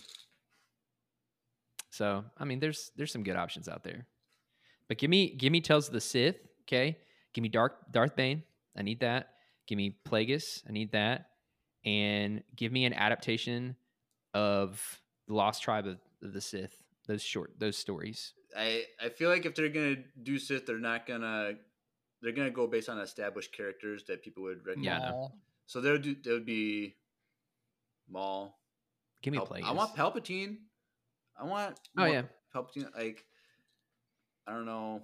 So 1.91 2.25
I 2.39 2.45
mean, 2.45 2.59
there's 2.61 2.91
there's 2.97 3.13
some 3.13 3.23
good 3.23 3.37
options 3.37 3.69
out 3.69 3.85
there, 3.85 4.07
but 4.89 4.99
give 4.99 5.11
me 5.11 5.35
give 5.35 5.53
me 5.53 5.61
Tales 5.61 5.87
of 5.87 5.93
the 5.95 6.01
Sith, 6.01 6.37
okay? 6.63 6.99
Give 7.33 7.43
me 7.43 7.49
Dark 7.49 7.91
Darth 7.93 8.17
Bane, 8.17 8.43
I 8.77 8.83
need 8.83 9.01
that. 9.01 9.31
Give 9.67 9.77
me 9.77 9.97
Plagueis, 10.07 10.63
I 10.69 10.73
need 10.73 10.93
that, 10.93 11.27
and 11.85 12.43
give 12.55 12.71
me 12.71 12.85
an 12.85 12.93
adaptation 12.93 13.77
of 14.35 15.01
the 15.27 15.35
Lost 15.35 15.63
Tribe 15.63 15.87
of, 15.87 15.99
of 16.23 16.33
the 16.33 16.41
Sith. 16.41 16.77
Those 17.07 17.23
short 17.23 17.53
those 17.59 17.77
stories. 17.77 18.33
I 18.57 18.85
I 19.03 19.09
feel 19.11 19.31
like 19.31 19.47
if 19.47 19.55
they're 19.55 19.69
gonna 19.69 19.97
do 20.23 20.39
Sith, 20.39 20.67
they're 20.67 20.79
not 20.79 21.07
gonna 21.07 21.53
they're 22.23 22.33
gonna 22.33 22.51
go 22.51 22.67
based 22.67 22.89
on 22.89 22.99
established 22.99 23.53
characters 23.55 24.05
that 24.09 24.23
people 24.23 24.43
would 24.45 24.67
recognize. 24.67 24.85
Yeah, 24.85 24.97
I 24.97 25.11
know. 25.11 25.17
Maul. 25.17 25.39
So 25.67 25.81
there 25.81 25.93
would 25.93 26.03
do 26.03 26.17
there 26.23 26.35
would 26.35 26.47
be 26.47 26.97
Maul. 28.09 28.59
Give 29.23 29.33
me 29.33 29.39
Pal- 29.39 29.47
Plagueis. 29.47 29.65
I 29.65 29.73
want 29.73 29.97
Palpatine. 29.97 30.57
I 31.39 31.45
want. 31.45 31.79
Oh, 31.99 32.05
yeah. 32.05 32.23
Palpatine. 32.55 32.95
Like 32.97 33.25
I 34.47 34.53
don't 34.53 34.67
know. 34.67 35.03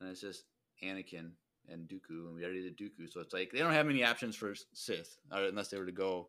And 0.00 0.10
it's 0.10 0.20
just 0.20 0.44
Anakin 0.82 1.32
and 1.70 1.88
Dooku, 1.88 2.26
and 2.26 2.34
we 2.34 2.44
already 2.44 2.62
did 2.62 2.76
Dooku, 2.78 3.10
so 3.10 3.20
it's 3.20 3.34
like 3.34 3.50
they 3.52 3.58
don't 3.58 3.72
have 3.72 3.86
many 3.86 4.04
options 4.04 4.36
for 4.36 4.54
Sith 4.72 5.18
uh, 5.32 5.42
unless 5.48 5.68
they 5.68 5.78
were 5.78 5.86
to 5.86 5.92
go. 5.92 6.28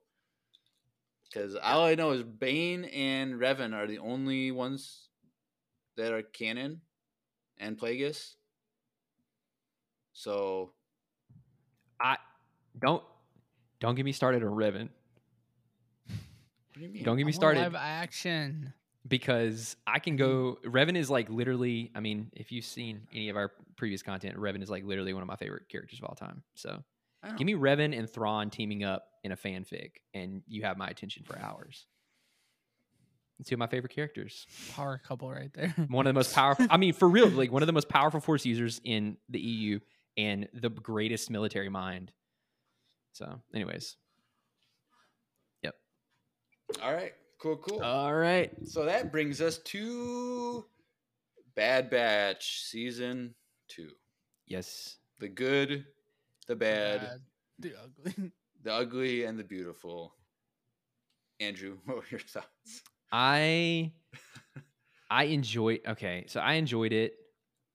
Because 1.24 1.56
all 1.56 1.84
I 1.84 1.96
know 1.96 2.12
is 2.12 2.24
Bane 2.24 2.86
and 2.86 3.36
Revan 3.36 3.74
are 3.74 3.86
the 3.86 4.00
only 4.00 4.52
ones 4.52 5.10
that 5.98 6.14
are 6.14 6.22
canon, 6.22 6.82
and 7.58 7.78
Plagueis. 7.78 8.36
So 10.14 10.72
I 12.00 12.18
don't 12.80 13.04
don't 13.80 13.96
get 13.96 14.06
me 14.06 14.12
started 14.12 14.44
on 14.44 14.50
Revan. 14.50 14.90
what 16.08 16.76
do 16.76 16.82
you 16.82 16.90
mean? 16.90 17.04
Don't 17.04 17.18
get 17.18 17.26
me 17.26 17.32
want 17.32 17.36
started. 17.36 17.60
Live 17.60 17.76
action. 17.76 18.74
Because 19.08 19.76
I 19.86 20.00
can 20.00 20.18
Mm-hmm. 20.18 20.64
go. 20.66 20.70
Revan 20.70 20.98
is 20.98 21.10
like 21.10 21.30
literally. 21.30 21.92
I 21.96 22.00
mean, 22.00 22.32
if 22.36 22.52
you've 22.52 22.66
seen 22.66 23.08
any 23.14 23.30
of 23.30 23.36
our 23.38 23.52
previous 23.76 24.02
content, 24.02 24.36
Revan 24.38 24.62
is 24.62 24.70
like 24.70 24.84
literally 24.84 25.14
one 25.14 25.22
of 25.22 25.28
my 25.28 25.36
favorite 25.36 25.70
characters 25.70 26.00
of 26.00 26.06
all 26.06 26.16
time. 26.16 26.44
So 26.56 26.84
give 27.38 27.46
me 27.46 27.54
Revan 27.54 27.98
and 27.98 28.10
Thrawn 28.10 28.50
teaming 28.50 28.84
up 28.84 29.06
in 29.24 29.32
a 29.32 29.36
fanfic, 29.38 29.92
and 30.14 30.42
you 30.48 30.64
have 30.64 30.78
my 30.78 30.88
attention 30.88 31.24
for 31.24 31.38
hours. 31.40 31.86
Two 33.46 33.54
of 33.56 33.60
my 33.60 33.68
favorite 33.68 33.94
characters. 33.94 34.48
Power 34.72 35.00
couple 35.06 35.30
right 35.30 35.54
there. 35.54 35.76
One 35.90 36.08
of 36.08 36.10
the 36.10 36.18
most 36.18 36.34
powerful. 36.34 36.66
I 36.72 36.78
mean, 36.78 36.94
for 36.94 37.08
real, 37.08 37.30
like 37.30 37.52
one 37.52 37.62
of 37.62 37.68
the 37.68 37.74
most 37.74 37.88
powerful 37.88 38.20
force 38.20 38.46
users 38.46 38.82
in 38.84 39.18
the 39.30 39.40
EU, 39.40 39.80
and 40.18 40.50
the 40.56 40.70
greatest 40.70 41.30
military 41.30 41.70
mind. 41.70 42.12
So, 43.14 43.40
anyways, 43.54 43.96
Yep. 45.64 45.76
All 46.82 46.94
right, 46.94 47.14
cool, 47.40 47.58
cool. 47.58 47.82
all 47.82 48.14
right. 48.14 48.52
So 48.66 48.86
that 48.86 49.12
brings 49.12 49.42
us 49.42 49.58
to 49.60 50.66
Bad 51.56 51.90
Batch 51.90 52.64
season 52.64 53.34
two. 53.68 53.90
Yes. 54.46 54.98
The 55.20 55.28
good, 55.28 55.86
the 56.48 56.56
bad, 56.56 57.22
the 57.60 57.74
ugly. 57.76 58.32
the 58.64 58.74
ugly, 58.74 59.24
and 59.24 59.38
the 59.38 59.44
beautiful. 59.44 60.14
Andrew, 61.40 61.78
what 61.86 61.98
were 61.98 62.04
your 62.10 62.20
thoughts? 62.20 62.84
I 63.12 63.92
I 65.10 65.26
enjoyed 65.26 65.82
okay, 65.88 66.26
so 66.28 66.40
I 66.40 66.54
enjoyed 66.54 66.94
it. 66.94 67.14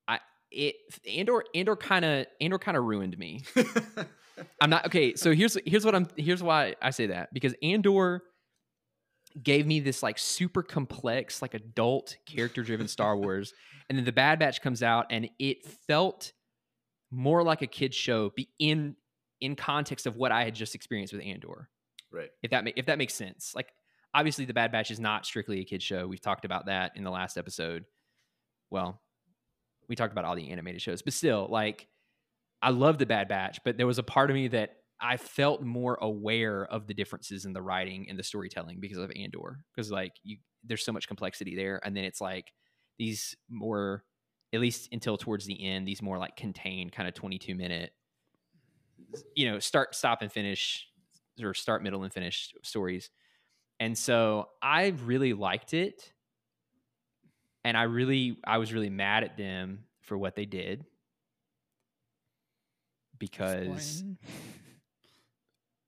I 0.07 0.19
it 0.51 0.75
Andor 1.09 1.43
Andor 1.55 1.75
kind 1.75 2.05
of 2.05 2.25
Andor 2.39 2.59
kind 2.59 2.77
of 2.77 2.83
ruined 2.83 3.17
me. 3.17 3.43
I'm 4.61 4.69
not 4.69 4.85
okay, 4.87 5.15
so 5.15 5.33
here's 5.33 5.57
here's 5.65 5.85
what 5.85 5.95
I'm 5.95 6.07
here's 6.17 6.43
why 6.43 6.75
I 6.81 6.91
say 6.91 7.07
that 7.07 7.33
because 7.33 7.53
Andor 7.61 8.23
gave 9.41 9.65
me 9.65 9.79
this 9.79 10.03
like 10.03 10.17
super 10.19 10.61
complex 10.61 11.41
like 11.41 11.53
adult 11.53 12.17
character 12.25 12.61
driven 12.61 12.87
Star 12.87 13.17
Wars 13.17 13.53
and 13.89 13.97
then 13.97 14.05
the 14.05 14.11
Bad 14.11 14.39
Batch 14.39 14.61
comes 14.61 14.83
out 14.83 15.07
and 15.09 15.29
it 15.39 15.65
felt 15.87 16.33
more 17.11 17.43
like 17.43 17.61
a 17.61 17.67
kids 17.67 17.95
show 17.95 18.31
be 18.35 18.49
in 18.59 18.95
in 19.41 19.55
context 19.55 20.05
of 20.05 20.15
what 20.15 20.31
I 20.31 20.43
had 20.43 20.55
just 20.55 20.75
experienced 20.75 21.13
with 21.13 21.23
Andor 21.23 21.69
right. 22.11 22.29
if 22.41 22.51
that 22.51 22.63
ma- 22.63 22.71
if 22.75 22.85
that 22.85 22.97
makes 22.97 23.13
sense. 23.13 23.53
Like 23.55 23.73
obviously 24.13 24.45
the 24.45 24.53
Bad 24.53 24.71
Batch 24.71 24.91
is 24.91 24.99
not 24.99 25.25
strictly 25.25 25.59
a 25.59 25.65
kid 25.65 25.81
show. 25.81 26.07
We've 26.07 26.21
talked 26.21 26.45
about 26.45 26.67
that 26.67 26.91
in 26.95 27.03
the 27.03 27.11
last 27.11 27.37
episode. 27.37 27.85
Well, 28.69 29.01
we 29.89 29.95
talked 29.95 30.11
about 30.11 30.25
all 30.25 30.35
the 30.35 30.49
animated 30.49 30.81
shows, 30.81 31.01
but 31.01 31.13
still 31.13 31.47
like 31.49 31.87
I 32.61 32.69
love 32.69 32.97
the 32.97 33.05
Bad 33.05 33.27
Batch, 33.27 33.59
but 33.65 33.77
there 33.77 33.87
was 33.87 33.99
a 33.99 34.03
part 34.03 34.29
of 34.29 34.35
me 34.35 34.47
that 34.49 34.77
I 35.03 35.17
felt 35.17 35.61
more 35.61 35.97
aware 36.01 36.65
of 36.65 36.87
the 36.87 36.93
differences 36.93 37.43
in 37.43 37.51
the 37.51 37.61
writing 37.61 38.07
and 38.09 38.17
the 38.17 38.23
storytelling 38.23 38.79
because 38.79 38.97
of 38.97 39.11
Andor 39.15 39.59
because 39.75 39.91
like 39.91 40.13
you 40.23 40.37
there's 40.63 40.85
so 40.85 40.93
much 40.93 41.09
complexity 41.09 41.57
there 41.57 41.81
and 41.83 41.95
then 41.95 42.05
it's 42.05 42.21
like 42.21 42.53
these 42.97 43.35
more 43.49 44.05
at 44.53 44.61
least 44.61 44.87
until 44.93 45.17
towards 45.17 45.45
the 45.45 45.61
end 45.61 45.85
these 45.85 46.01
more 46.01 46.17
like 46.17 46.37
contained 46.37 46.93
kind 46.93 47.09
of 47.09 47.13
22 47.13 47.53
minute 47.53 47.91
you 49.35 49.51
know 49.51 49.59
start 49.59 49.93
stop 49.93 50.21
and 50.21 50.31
finish 50.31 50.87
or 51.41 51.53
start 51.53 51.83
middle 51.83 52.03
and 52.03 52.13
finish 52.13 52.53
stories 52.63 53.09
and 53.81 53.97
so 53.97 54.47
i 54.61 54.87
really 55.03 55.33
liked 55.33 55.73
it 55.73 56.13
and 57.65 57.75
i 57.75 57.83
really 57.83 58.37
i 58.45 58.57
was 58.57 58.71
really 58.71 58.89
mad 58.89 59.25
at 59.25 59.35
them 59.35 59.83
for 60.01 60.17
what 60.17 60.35
they 60.35 60.45
did 60.45 60.85
because. 63.19 64.03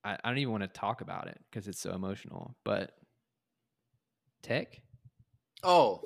I, 0.06 0.18
I 0.22 0.28
don't 0.28 0.38
even 0.38 0.52
want 0.52 0.62
to 0.62 0.68
talk 0.68 1.00
about 1.00 1.26
it 1.28 1.38
because 1.50 1.66
it's 1.68 1.80
so 1.80 1.92
emotional 1.92 2.54
but 2.64 2.92
tech 4.42 4.80
Oh, 5.64 6.02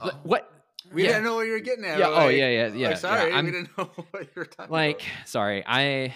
Wh- 0.00 0.06
oh. 0.08 0.20
what 0.24 0.50
We 0.92 1.02
yeah. 1.04 1.08
didn't 1.10 1.24
know 1.24 1.36
what 1.36 1.46
you 1.46 1.52
were 1.52 1.60
getting 1.60 1.84
at. 1.84 1.98
Yeah, 1.98 2.08
We're 2.08 2.14
oh, 2.14 2.26
like- 2.26 2.36
yeah, 2.36 2.48
yeah, 2.48 2.62
like, 2.64 2.72
yeah, 2.74 2.88
yeah, 2.90 2.94
sorry, 2.96 3.32
I'm- 3.32 3.44
we 3.46 3.50
didn't 3.52 3.70
know 3.78 3.84
what 4.10 4.22
you 4.22 4.28
were 4.36 4.44
talking 4.44 4.64
about. 4.66 4.70
like 4.70 5.00
about. 5.02 5.28
sorry 5.28 5.64
i 5.66 6.14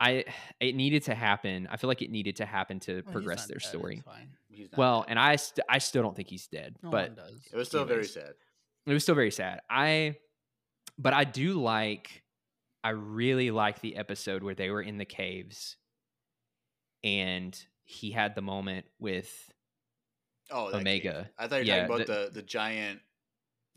i 0.00 0.24
it 0.60 0.74
needed 0.74 1.04
to 1.04 1.14
happen 1.14 1.68
i 1.70 1.76
feel 1.76 1.88
like 1.88 2.02
it 2.02 2.10
needed 2.10 2.36
to 2.36 2.44
happen 2.46 2.80
to 2.80 2.94
Well, 2.94 3.02
he's 3.04 3.12
progress 3.12 3.38
not 3.40 3.48
their 3.48 3.54
dead, 3.54 3.62
it's 3.62 3.68
story 3.68 4.02
fine. 4.04 4.28
He's 4.48 4.72
not 4.72 4.78
well 4.78 5.00
dead. 5.02 5.10
and 5.10 5.18
i 5.18 5.36
st- 5.36 5.64
i 5.68 5.78
still 5.78 6.02
don't 6.02 6.16
think 6.16 6.28
he's 6.28 6.46
dead 6.48 6.76
No 6.82 6.90
but 6.90 7.08
one 7.10 7.16
does. 7.16 7.40
it 7.52 7.56
was 7.56 7.68
still 7.68 7.84
very 7.84 8.04
sad. 8.06 8.32
it 8.86 8.92
was 8.92 9.02
still 9.04 9.14
very 9.14 9.30
sad 9.30 9.60
i 9.70 10.16
but 10.98 11.12
i 11.14 11.22
do 11.24 11.60
like 11.62 12.22
i 12.82 12.90
really 12.90 13.50
like 13.52 13.80
the 13.80 13.96
episode 13.96 14.42
where 14.42 14.54
they 14.56 14.70
were 14.70 14.82
in 14.82 14.98
the 14.98 15.04
caves 15.04 15.76
and 17.04 17.58
he 17.84 18.10
had 18.10 18.34
the 18.34 18.42
moment 18.42 18.86
with 18.98 19.50
Oh, 20.50 20.70
that 20.70 20.80
Omega. 20.80 21.12
Cave. 21.12 21.26
I 21.38 21.48
thought 21.48 21.56
you 21.64 21.72
were 21.72 21.78
Yeah, 21.78 21.86
talking 21.86 21.94
about 22.04 22.06
the, 22.06 22.30
the 22.32 22.42
giant 22.42 23.00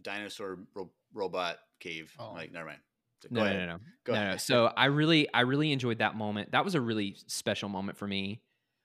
dinosaur 0.02 0.60
ro- 0.74 0.92
robot 1.14 1.58
cave. 1.80 2.14
Oh. 2.20 2.34
Like, 2.34 2.52
never 2.52 2.68
mind. 2.68 2.80
So 3.22 3.30
no, 3.32 3.40
go 3.42 3.44
no, 3.46 3.50
ahead. 3.50 3.68
no, 3.68 3.74
no, 3.74 3.80
Go 4.04 4.14
no, 4.14 4.32
no. 4.32 4.38
So 4.38 4.66
I 4.66 4.86
really, 4.86 5.32
I 5.34 5.42
really 5.42 5.72
enjoyed 5.72 6.00
that 6.00 6.16
moment. 6.16 6.52
That 6.52 6.66
was 6.66 6.76
a 6.76 6.82
really 6.82 7.16
special 7.28 7.70
moment 7.70 7.98
for 7.98 8.08
me 8.08 8.42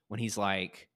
when 0.09 0.21
he's 0.21 0.39
like, 0.39 0.89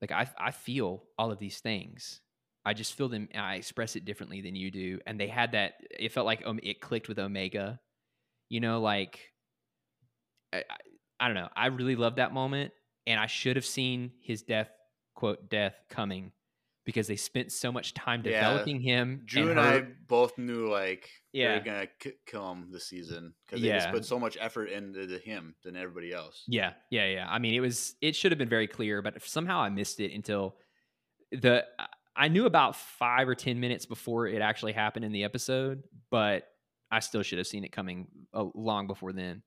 like 0.00 0.10
I, 0.10 0.28
I 0.38 0.50
feel 0.50 1.04
all 1.16 1.30
of 1.30 1.38
these 1.38 1.60
things. 1.60 2.20
I 2.64 2.74
just 2.74 2.94
feel 2.94 3.08
them. 3.08 3.28
I 3.34 3.54
express 3.54 3.96
it 3.96 4.04
differently 4.04 4.40
than 4.40 4.54
you 4.56 4.70
do. 4.70 4.98
And 5.06 5.18
they 5.18 5.28
had 5.28 5.52
that. 5.52 5.74
It 5.90 6.12
felt 6.12 6.26
like 6.26 6.42
um, 6.44 6.58
it 6.62 6.80
clicked 6.80 7.08
with 7.08 7.18
Omega. 7.18 7.80
You 8.48 8.60
know, 8.60 8.80
like 8.80 9.32
I, 10.52 10.64
I, 11.20 11.26
don't 11.26 11.34
know. 11.36 11.48
I 11.54 11.66
really 11.66 11.96
loved 11.96 12.16
that 12.16 12.32
moment, 12.32 12.72
and 13.06 13.20
I 13.20 13.26
should 13.26 13.56
have 13.56 13.66
seen 13.66 14.10
his 14.22 14.42
death, 14.42 14.70
quote, 15.14 15.48
death 15.50 15.74
coming, 15.90 16.32
because 16.84 17.06
they 17.06 17.16
spent 17.16 17.52
so 17.52 17.70
much 17.70 17.92
time 17.94 18.22
Yeah. 18.24 18.40
developing 18.40 18.80
him. 18.80 19.22
Drew 19.26 19.50
and, 19.50 19.60
I 19.60 19.82
both 20.08 20.38
knew 20.38 20.68
like 20.68 21.08
Yeah. 21.32 21.52
they're 21.54 21.64
gonna 21.64 21.86
k- 21.98 22.14
kill 22.26 22.50
him 22.50 22.70
this 22.72 22.88
season 22.88 23.34
because 23.46 23.60
they 23.62 23.68
just 23.68 23.90
put 23.90 24.04
so 24.04 24.18
much 24.18 24.36
effort 24.40 24.66
into 24.70 25.06
the- 25.06 25.18
him 25.18 25.54
than 25.62 25.76
everybody 25.76 26.12
else. 26.12 26.42
Yeah, 26.48 26.72
yeah, 26.90 27.06
yeah. 27.06 27.26
I 27.30 27.38
mean, 27.38 27.54
it 27.54 27.60
was 27.60 27.94
it 28.00 28.16
should 28.16 28.32
have 28.32 28.38
been 28.38 28.48
very 28.48 28.66
clear, 28.66 29.02
but 29.02 29.22
somehow 29.22 29.60
I 29.60 29.68
missed 29.68 30.00
it 30.00 30.12
until 30.12 30.56
the 31.30 31.66
I 32.16 32.28
knew 32.28 32.46
about 32.46 32.74
five 32.76 33.28
or 33.28 33.34
ten 33.36 33.60
minutes 33.60 33.86
before 33.86 34.26
it 34.26 34.40
actually 34.42 34.72
happened 34.72 35.04
in 35.04 35.12
the 35.12 35.22
episode, 35.24 35.84
but 36.10 36.48
I 36.90 36.98
still 37.00 37.22
should 37.22 37.38
have 37.38 37.46
seen 37.46 37.62
it 37.64 37.70
coming 37.70 38.08
a, 38.32 38.42
long 38.54 38.86
before 38.88 39.12
then. 39.12 39.42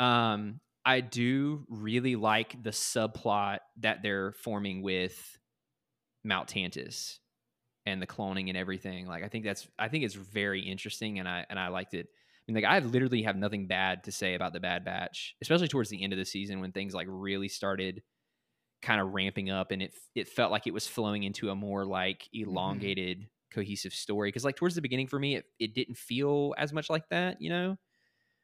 Um, 0.00 0.60
I 0.84 1.00
do 1.00 1.64
really 1.68 2.16
like 2.16 2.62
the 2.62 2.70
subplot 2.70 3.58
that 3.80 4.02
they're 4.02 4.32
forming 4.32 4.82
with 4.82 5.38
Mount 6.22 6.48
Tantiss 6.48 7.18
and 7.86 8.00
the 8.00 8.06
cloning 8.06 8.48
and 8.48 8.56
everything. 8.56 9.06
Like, 9.06 9.24
I 9.24 9.28
think 9.28 9.44
that's 9.44 9.66
I 9.78 9.88
think 9.88 10.04
it's 10.04 10.14
very 10.14 10.60
interesting, 10.60 11.18
and 11.18 11.28
I 11.28 11.46
and 11.48 11.58
I 11.58 11.68
liked 11.68 11.94
it. 11.94 12.06
I 12.06 12.52
mean, 12.52 12.62
like 12.62 12.70
I 12.70 12.78
literally 12.80 13.22
have 13.22 13.36
nothing 13.36 13.66
bad 13.66 14.04
to 14.04 14.12
say 14.12 14.34
about 14.34 14.52
the 14.52 14.60
Bad 14.60 14.84
Batch, 14.84 15.34
especially 15.40 15.68
towards 15.68 15.88
the 15.88 16.02
end 16.02 16.12
of 16.12 16.18
the 16.18 16.26
season 16.26 16.60
when 16.60 16.72
things 16.72 16.94
like 16.94 17.06
really 17.08 17.48
started 17.48 18.02
kind 18.82 19.00
of 19.00 19.14
ramping 19.14 19.48
up 19.48 19.70
and 19.70 19.80
it 19.80 19.94
it 20.14 20.28
felt 20.28 20.52
like 20.52 20.66
it 20.66 20.74
was 20.74 20.86
flowing 20.86 21.22
into 21.22 21.48
a 21.48 21.54
more 21.54 21.86
like 21.86 22.28
mm-hmm. 22.34 22.50
elongated 22.50 23.26
cohesive 23.50 23.94
story 23.94 24.28
because 24.28 24.44
like 24.44 24.56
towards 24.56 24.74
the 24.74 24.82
beginning 24.82 25.06
for 25.06 25.18
me 25.18 25.36
it, 25.36 25.46
it 25.58 25.74
didn't 25.74 25.96
feel 25.96 26.54
as 26.58 26.70
much 26.70 26.90
like 26.90 27.08
that 27.08 27.40
you 27.40 27.48
know 27.48 27.78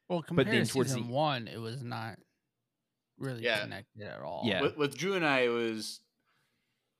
Well, 0.08 0.24
But 0.32 0.46
then 0.46 0.64
to 0.64 0.72
towards 0.72 0.92
season 0.92 1.08
the- 1.08 1.12
one, 1.12 1.46
it 1.46 1.58
was 1.58 1.82
not 1.82 2.18
really 3.20 3.42
Yeah. 3.44 3.60
connected 3.62 4.02
at 4.02 4.20
all. 4.20 4.42
Yeah. 4.44 4.62
With, 4.62 4.76
with 4.76 4.97
Drew 4.98 5.14
and 5.14 5.24
I, 5.24 5.40
it 5.42 5.48
was 5.48 6.01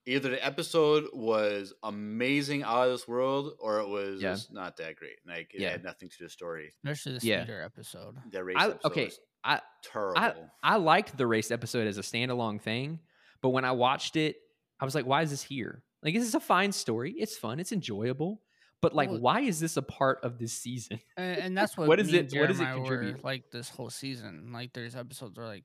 either 0.07 0.31
the 0.31 0.45
episode 0.45 1.09
was 1.13 1.73
amazing 1.83 2.63
out 2.63 2.87
of 2.87 2.93
this 2.93 3.07
world, 3.09 3.55
or 3.59 3.81
it 3.81 3.89
was 3.89 4.23
Yeah. 4.23 4.33
just 4.33 4.53
not 4.53 4.77
that 4.79 4.97
great. 4.97 5.19
Like 5.27 5.53
it 5.55 5.61
Yeah. 5.61 5.71
had 5.71 5.85
nothing 5.85 6.09
to 6.09 6.19
do 6.19 6.25
with 6.25 6.31
the 6.31 6.33
story. 6.33 6.73
especially 6.85 7.19
the 7.19 7.27
Yeah. 7.27 7.65
episode. 7.65 8.17
That 8.31 8.45
race 8.45 8.57
I- 8.59 8.65
episode 8.71 8.87
okay, 8.91 9.11
I- 9.45 9.61
terrible. 9.83 10.51
I 10.63 10.77
liked 10.77 11.17
the 11.17 11.27
race 11.27 11.51
episode 11.51 11.87
as 11.87 11.99
a 11.99 12.03
standalone 12.03 12.61
thing, 12.61 13.01
but 13.41 13.51
when 13.51 13.65
I 13.65 13.73
watched 13.73 14.17
it, 14.17 14.37
I 14.81 14.85
was 14.85 14.95
like, 14.95 15.07
why 15.07 15.23
is 15.23 15.31
this 15.31 15.43
here? 15.43 15.83
Like, 16.03 16.15
this 16.15 16.25
is 16.25 16.35
a 16.35 16.41
fine 16.41 16.73
story. 16.73 17.13
It's 17.19 17.37
fun. 17.37 17.61
It's 17.61 17.73
enjoyable. 17.73 18.43
But 18.81 18.95
like, 18.95 19.11
Well- 19.11 19.21
why 19.21 19.41
is 19.43 19.61
this 19.61 19.77
a 19.77 19.83
part 19.83 20.21
of 20.25 20.39
this 20.39 20.55
season? 20.55 20.99
And, 21.19 21.39
and 21.39 21.57
that's 21.59 21.77
what, 21.77 21.87
What 21.89 22.01
is 22.01 22.11
me 22.11 22.19
and 22.21 22.33
it- 22.33 22.41
what 22.41 22.47
does 22.49 22.59
it 22.61 22.65
Jeremiah 22.65 22.81
were 22.81 22.87
contribute? 22.97 23.25
like 23.25 23.51
this 23.51 23.69
whole 23.69 23.91
season. 23.91 24.51
Like 24.53 24.73
there's 24.73 24.97
episodes 24.97 25.37
where 25.37 25.47
like 25.47 25.65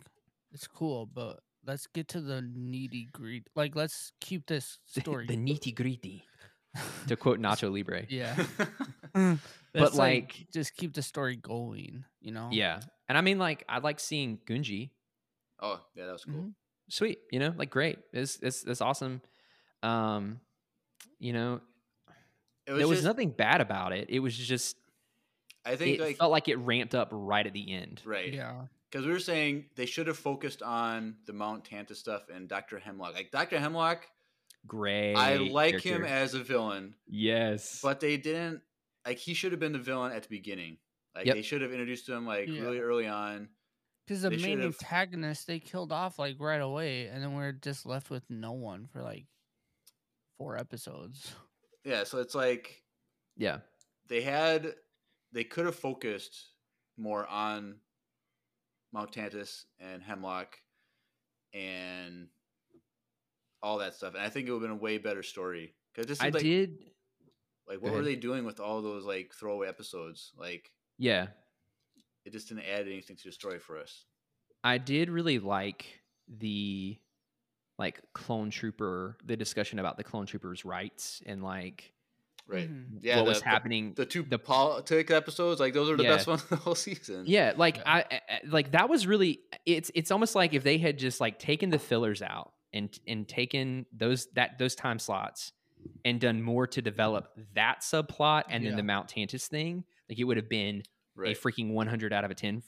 it's 0.55 0.65
cool, 0.67 1.05
but 1.05 1.41
let's 1.67 1.85
get 1.87 2.07
to 2.09 2.21
the 2.21 2.41
needy 2.41 3.07
greed. 3.11 3.43
Like 3.55 3.75
let's 3.75 4.11
keep 4.19 4.47
this 4.47 4.79
story. 4.87 5.27
the 5.27 5.37
nitty 5.37 5.75
gritty, 5.75 6.23
to 7.07 7.15
quote 7.15 7.39
Nacho 7.39 7.71
Libre. 7.71 8.05
yeah, 8.09 8.35
But, 9.13 9.37
Let's, 9.73 9.95
like- 9.95 10.47
just 10.53 10.75
keep 10.75 10.93
the 10.93 11.01
story 11.01 11.35
going. 11.35 12.05
You 12.21 12.31
know. 12.31 12.49
Yeah, 12.51 12.79
and 13.09 13.17
I 13.17 13.21
mean, 13.21 13.37
like, 13.39 13.63
I 13.69 13.79
like 13.79 13.99
seeing 13.99 14.39
Gungi. 14.47 14.89
oh 15.61 15.79
yeah, 15.95 16.05
that 16.07 16.13
was 16.13 16.25
cool. 16.25 16.33
Mhm. 16.35 16.53
Sweet, 16.89 17.19
you 17.31 17.39
know, 17.39 17.53
like 17.57 17.69
great. 17.71 17.97
It's 18.13 18.37
it's 18.41 18.63
it's 18.63 18.79
awesome. 18.81 19.21
Um, 19.83 20.39
you 21.19 21.33
know, 21.33 21.61
It 22.67 22.71
was 22.71 22.79
there 22.79 22.87
was 22.87 22.97
just, 22.99 23.05
nothing 23.07 23.31
bad 23.31 23.59
about 23.61 23.91
it. 23.91 24.09
It 24.09 24.19
was 24.19 24.37
just 24.37 24.77
I 25.65 25.75
think 25.75 25.99
it 25.99 26.01
like 26.03 26.17
felt 26.17 26.31
like 26.31 26.47
it 26.47 26.57
ramped 26.57 26.93
up 26.95 27.09
right 27.11 27.45
at 27.45 27.53
the 27.53 27.73
end. 27.73 28.01
right, 28.05 28.31
Yeah. 28.31 28.67
Because 28.91 29.05
we 29.05 29.11
were 29.11 29.19
saying 29.19 29.65
they 29.75 29.85
should 29.85 30.07
have 30.07 30.17
focused 30.17 30.61
on 30.61 31.15
the 31.25 31.33
Mount 31.33 31.63
Tantiss 31.65 31.97
stuff 31.97 32.23
and 32.33 32.47
Doctor 32.47 32.79
Hemlock. 32.79 33.13
Like 33.13 33.31
Doctor 33.31 33.59
Hemlock, 33.59 34.05
Great. 34.67 35.13
I 35.15 35.35
like 35.37 35.81
him 35.81 36.03
as 36.03 36.33
a 36.33 36.39
villain, 36.43 36.95
yes, 37.07 37.79
but 37.83 37.99
they 37.99 38.17
didn't. 38.17 38.61
Like 39.05 39.17
he 39.19 39.33
should 39.33 39.51
have 39.51 39.59
been 39.59 39.73
the 39.73 39.79
villain 39.79 40.11
at 40.11 40.23
the 40.23 40.29
beginning. 40.29 40.77
Like 41.13 41.25
Yep. 41.27 41.35
they 41.35 41.41
should 41.43 41.61
have 41.61 41.71
introduced 41.71 42.09
him 42.09 42.25
like 42.25 42.47
Yeah. 42.47 42.61
really 42.61 42.79
early 42.79 43.07
on. 43.07 43.49
Because 44.07 44.21
the 44.21 44.29
They 44.29 44.37
main 44.37 44.57
should've- 44.59 44.77
antagonist 44.81 45.47
they 45.47 45.59
killed 45.59 45.91
off 45.91 46.17
like 46.19 46.37
right 46.39 46.61
away, 46.61 47.07
and 47.07 47.21
then 47.23 47.33
we're 47.35 47.51
just 47.51 47.85
left 47.85 48.09
with 48.09 48.29
no 48.29 48.53
one 48.53 48.87
for 48.87 49.01
like 49.03 49.25
four 50.37 50.57
episodes. 50.57 51.33
Yeah, 51.83 52.03
so 52.03 52.19
it's 52.19 52.33
like 52.35 52.83
yeah, 53.37 53.59
they 54.07 54.21
had 54.21 54.75
they 55.31 55.43
could 55.43 55.65
have 55.65 55.75
focused 55.75 56.49
more 56.97 57.27
on 57.27 57.79
Mount 58.95 59.11
Tantiss 59.11 59.65
and 59.79 60.01
Hemlock 60.01 60.57
and 61.53 62.29
all 63.61 63.79
that 63.79 63.93
stuff, 63.93 64.13
and 64.15 64.23
I 64.23 64.29
think 64.29 64.47
it 64.47 64.51
would 64.51 64.61
have 64.61 64.69
been 64.69 64.79
a 64.79 64.81
way 64.81 64.97
better 64.97 65.21
story. 65.21 65.75
Because 65.93 66.07
this 66.07 66.21
I 66.21 66.29
like, 66.29 66.41
did. 66.41 66.77
like 67.67 67.81
what 67.81 67.93
were 67.93 68.03
they 68.03 68.15
doing 68.15 68.45
with 68.45 68.59
all 68.59 68.81
those 68.81 69.05
like 69.05 69.33
throwaway 69.33 69.67
episodes? 69.67 70.31
Like 70.37 70.71
Yeah, 70.97 71.27
it 72.23 72.31
just 72.31 72.47
didn't 72.47 72.63
add 72.63 72.87
anything 72.87 73.17
to 73.17 73.23
the 73.25 73.31
story 73.33 73.59
for 73.59 73.77
us. 73.77 74.05
I 74.63 74.77
did 74.77 75.09
really 75.09 75.39
like 75.39 75.85
the 76.27 76.97
like 77.77 78.01
clone 78.13 78.49
trooper 78.49 79.17
the 79.25 79.35
discussion 79.35 79.79
about 79.79 79.97
the 79.97 80.03
clone 80.03 80.25
troopers 80.25 80.63
rights 80.63 81.21
and 81.25 81.43
like 81.43 81.91
Right? 82.47 82.69
Mhm. 82.69 82.99
Yeah, 83.01 83.15
what 83.17 83.23
the- 83.25 83.29
was 83.29 83.41
happening 83.41 83.93
The, 83.95 84.05
two 84.05 84.21
the- 84.23 84.37
politic 84.37 85.09
episodes, 85.09 85.59
like 85.59 85.73
those 85.73 85.89
are 85.89 85.97
the 85.97 86.03
Yeah. 86.03 86.15
best 86.15 86.27
ones 86.27 86.43
of 86.43 86.49
the 86.49 86.55
whole 86.57 86.75
season. 86.75 87.23
Yeah, 87.25 87.53
like 87.57 87.77
Yeah. 87.77 87.83
I, 87.87 87.97
I 87.99 88.21
I- 88.29 88.39
like 88.45 88.71
that 88.71 88.87
was 88.89 89.07
really 89.07 89.39
it's 89.65 89.89
it's 89.95 90.11
almost 90.11 90.35
like 90.35 90.53
if 90.53 90.63
they 90.63 90.77
had 90.77 90.99
just 90.99 91.19
like 91.19 91.39
taken 91.39 91.69
the 91.71 91.79
fillers 91.79 92.21
out 92.21 92.53
and 92.73 92.97
and 93.07 93.27
taken 93.27 93.85
those 93.91 94.27
that 94.33 94.59
those 94.59 94.75
time 94.75 94.99
slots 94.99 95.53
and 96.03 96.19
done 96.21 96.41
more 96.41 96.67
to 96.67 96.81
develop 96.81 97.31
that 97.53 97.81
subplot 97.81 98.43
and 98.49 98.65
then 98.65 98.75
the 98.75 98.83
Mount 98.83 99.07
Tantiss 99.07 99.47
thing, 99.47 99.83
like 100.09 100.17
it 100.19 100.23
would 100.23 100.37
have 100.37 100.49
been 100.49 100.83
right. 101.15 101.35
a 101.35 101.39
freaking 101.39 101.71
100 101.73 102.11
out 102.13 102.23
of 102.25 102.31
a 102.31 102.35
10 102.35 102.61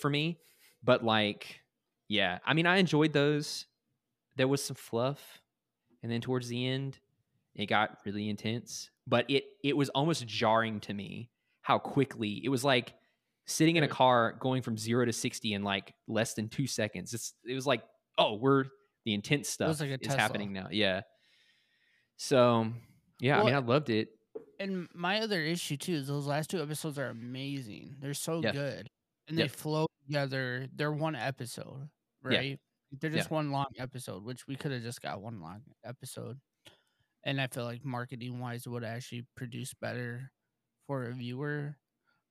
for 0.00 0.08
me. 0.10 0.38
But 0.82 1.04
like 1.04 1.60
yeah, 2.08 2.38
I 2.44 2.54
mean 2.54 2.66
I 2.66 2.78
enjoyed 2.78 3.12
those. 3.12 3.66
There 4.36 4.48
was 4.48 4.64
some 4.64 4.76
fluff 4.76 5.40
and 6.02 6.10
then 6.10 6.20
towards 6.20 6.48
the 6.48 6.66
end 6.66 6.98
it 7.54 7.66
got 7.66 7.98
really 8.06 8.28
intense, 8.30 8.90
but 9.06 9.28
it 9.30 9.44
it 9.64 9.76
was 9.76 9.88
almost 9.90 10.26
jarring 10.26 10.80
to 10.80 10.94
me 10.94 11.30
how 11.62 11.78
quickly 11.78 12.40
it 12.44 12.48
was 12.48 12.64
like 12.64 12.94
sitting 13.46 13.76
in 13.76 13.82
a 13.84 13.88
car 13.88 14.36
going 14.40 14.62
from 14.62 14.76
0 14.78 15.04
to 15.06 15.12
60 15.12 15.52
in 15.54 15.62
like 15.62 15.94
less 16.08 16.34
than 16.34 16.48
2 16.48 16.66
seconds. 16.66 17.12
It's 17.14 17.34
it 17.44 17.54
was 17.54 17.66
like, 17.66 17.82
"Oh, 18.18 18.34
we're 18.36 18.64
the 19.04 19.14
intense 19.14 19.48
stuff 19.48 19.80
like 19.80 19.90
is 19.90 19.98
Tesla. 20.02 20.20
happening 20.20 20.52
now." 20.52 20.68
Yeah. 20.70 21.02
So, 22.16 22.68
yeah, 23.18 23.40
I 23.40 23.44
mean 23.44 23.54
I 23.54 23.58
loved 23.58 23.90
it. 23.90 24.10
And 24.60 24.88
my 24.94 25.20
other 25.20 25.40
issue 25.42 25.76
too 25.76 25.94
is 25.94 26.06
those 26.06 26.26
last 26.26 26.50
two 26.50 26.62
episodes 26.62 26.98
are 26.98 27.08
amazing. 27.08 27.96
They're 28.00 28.14
so 28.14 28.40
Yeah. 28.42 28.52
good, 28.52 28.90
and 29.28 29.36
they 29.38 29.48
flow 29.48 29.86
together. 30.06 30.68
They're 30.72 30.92
one 30.92 31.16
episode, 31.16 31.88
Yeah. 32.28 32.38
right? 32.38 32.60
They're 32.92 33.10
Yeah. 33.10 33.16
just 33.18 33.30
one 33.30 33.50
long 33.50 33.66
episode, 33.78 34.22
which 34.24 34.46
we 34.46 34.54
could 34.56 34.70
have 34.72 34.82
just 34.82 35.00
got 35.02 35.20
one 35.20 35.40
long 35.40 35.62
episode. 35.84 36.40
And 37.24 37.40
I 37.40 37.46
feel 37.46 37.64
like 37.64 37.84
marketing 37.84 38.40
wise 38.40 38.66
would 38.66 38.84
actually 38.84 39.26
produce 39.36 39.74
better 39.74 40.32
for 40.86 41.04
a 41.04 41.12
viewer. 41.14 41.78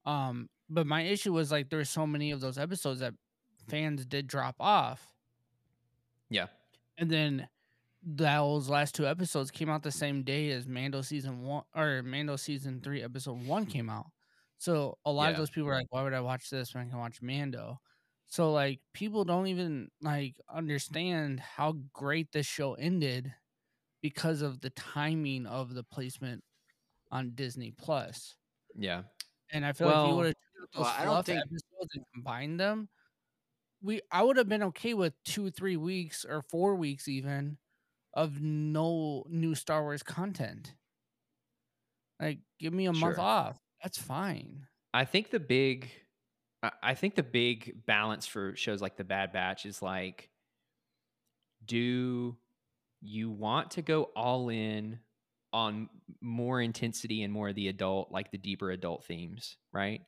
Um, 0.05 0.49
but 0.69 0.87
my 0.87 1.03
issue 1.03 1.33
was 1.33 1.51
like 1.51 1.69
there's 1.69 1.89
so 1.89 2.07
many 2.07 2.31
of 2.31 2.41
those 2.41 2.57
episodes 2.57 3.01
that 3.01 3.13
fans 3.69 4.05
did 4.05 4.27
drop 4.27 4.55
off. 4.59 5.13
Yeah. 6.29 6.47
And 6.97 7.09
then 7.09 7.49
those 8.03 8.69
last 8.69 8.95
two 8.95 9.07
episodes 9.07 9.51
came 9.51 9.69
out 9.69 9.83
the 9.83 9.91
same 9.91 10.23
day 10.23 10.51
as 10.51 10.67
Mando 10.67 11.01
season 11.01 11.43
one 11.43 11.63
or 11.75 12.03
Mando 12.03 12.35
season 12.35 12.81
three 12.81 13.03
episode 13.03 13.45
one 13.45 13.65
came 13.65 13.89
out. 13.89 14.07
So 14.57 14.97
a 15.05 15.11
lot 15.11 15.31
of 15.31 15.37
those 15.37 15.49
people 15.51 15.69
are 15.69 15.75
like, 15.75 15.87
"Why 15.91 16.03
would 16.03 16.13
I 16.13 16.21
watch 16.21 16.49
this 16.49 16.73
when 16.73 16.87
I 16.87 16.89
can 16.89 16.99
watch 16.99 17.21
Mando?" 17.21 17.79
So 18.27 18.51
like 18.53 18.81
people 18.93 19.25
don't 19.25 19.47
even 19.47 19.89
like 20.01 20.39
understand 20.49 21.39
how 21.41 21.73
great 21.93 22.31
this 22.31 22.47
show 22.47 22.73
ended 22.75 23.33
because 24.01 24.41
of 24.41 24.61
the 24.61 24.69
timing 24.71 25.45
of 25.45 25.73
the 25.73 25.83
placement 25.83 26.43
on 27.11 27.31
Disney 27.35 27.71
Plus. 27.71 28.35
Yeah. 28.75 29.03
And 29.51 29.65
I 29.65 29.73
feel 29.73 29.87
like 29.87 29.97
if 30.05 30.09
you 30.09 30.15
would 30.15 30.25
have 30.27 30.35
those 30.73 30.81
Well, 30.83 30.95
I 30.97 31.05
don't 31.05 31.25
think- 31.25 31.39
episodes 31.41 31.95
and 31.95 32.05
combined 32.13 32.59
them, 32.59 32.89
we 33.81 34.01
I 34.11 34.23
would 34.23 34.37
have 34.37 34.47
been 34.47 34.63
okay 34.63 34.93
with 34.93 35.13
two, 35.23 35.49
three 35.51 35.75
weeks 35.77 36.23
or 36.23 36.41
four 36.43 36.75
weeks 36.75 37.07
even 37.07 37.57
of 38.13 38.39
no 38.41 39.23
new 39.27 39.55
Star 39.55 39.81
Wars 39.83 40.03
content. 40.03 40.73
Like, 42.19 42.39
give 42.59 42.73
me 42.73 42.85
a 42.85 42.93
month 42.93 43.17
off. 43.17 43.57
That's 43.81 43.97
fine. 43.97 44.67
I 44.93 45.05
think 45.05 45.31
the 45.31 45.39
big, 45.39 45.89
I 46.83 46.93
think 46.93 47.15
the 47.15 47.23
big 47.23 47.85
balance 47.87 48.27
for 48.27 48.55
shows 48.55 48.81
like 48.81 48.95
The 48.97 49.03
Bad 49.03 49.31
Batch 49.33 49.65
is 49.65 49.81
like, 49.81 50.29
do 51.65 52.37
you 53.01 53.29
want 53.29 53.71
to 53.71 53.81
go 53.81 54.03
all 54.15 54.49
in 54.49 54.99
on 55.53 55.89
more 56.21 56.61
intensity 56.61 57.23
and 57.23 57.33
more 57.33 57.49
of 57.49 57.55
the 57.55 57.67
adult, 57.67 58.11
like 58.11 58.31
the 58.31 58.37
deeper 58.37 58.71
adult 58.71 59.03
themes, 59.05 59.57
right? 59.73 60.01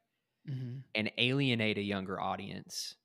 Mm-hmm. 0.50 0.78
And 0.96 1.12
alienate 1.18 1.78
a 1.78 1.82
younger 1.82 2.20
audience? 2.20 2.96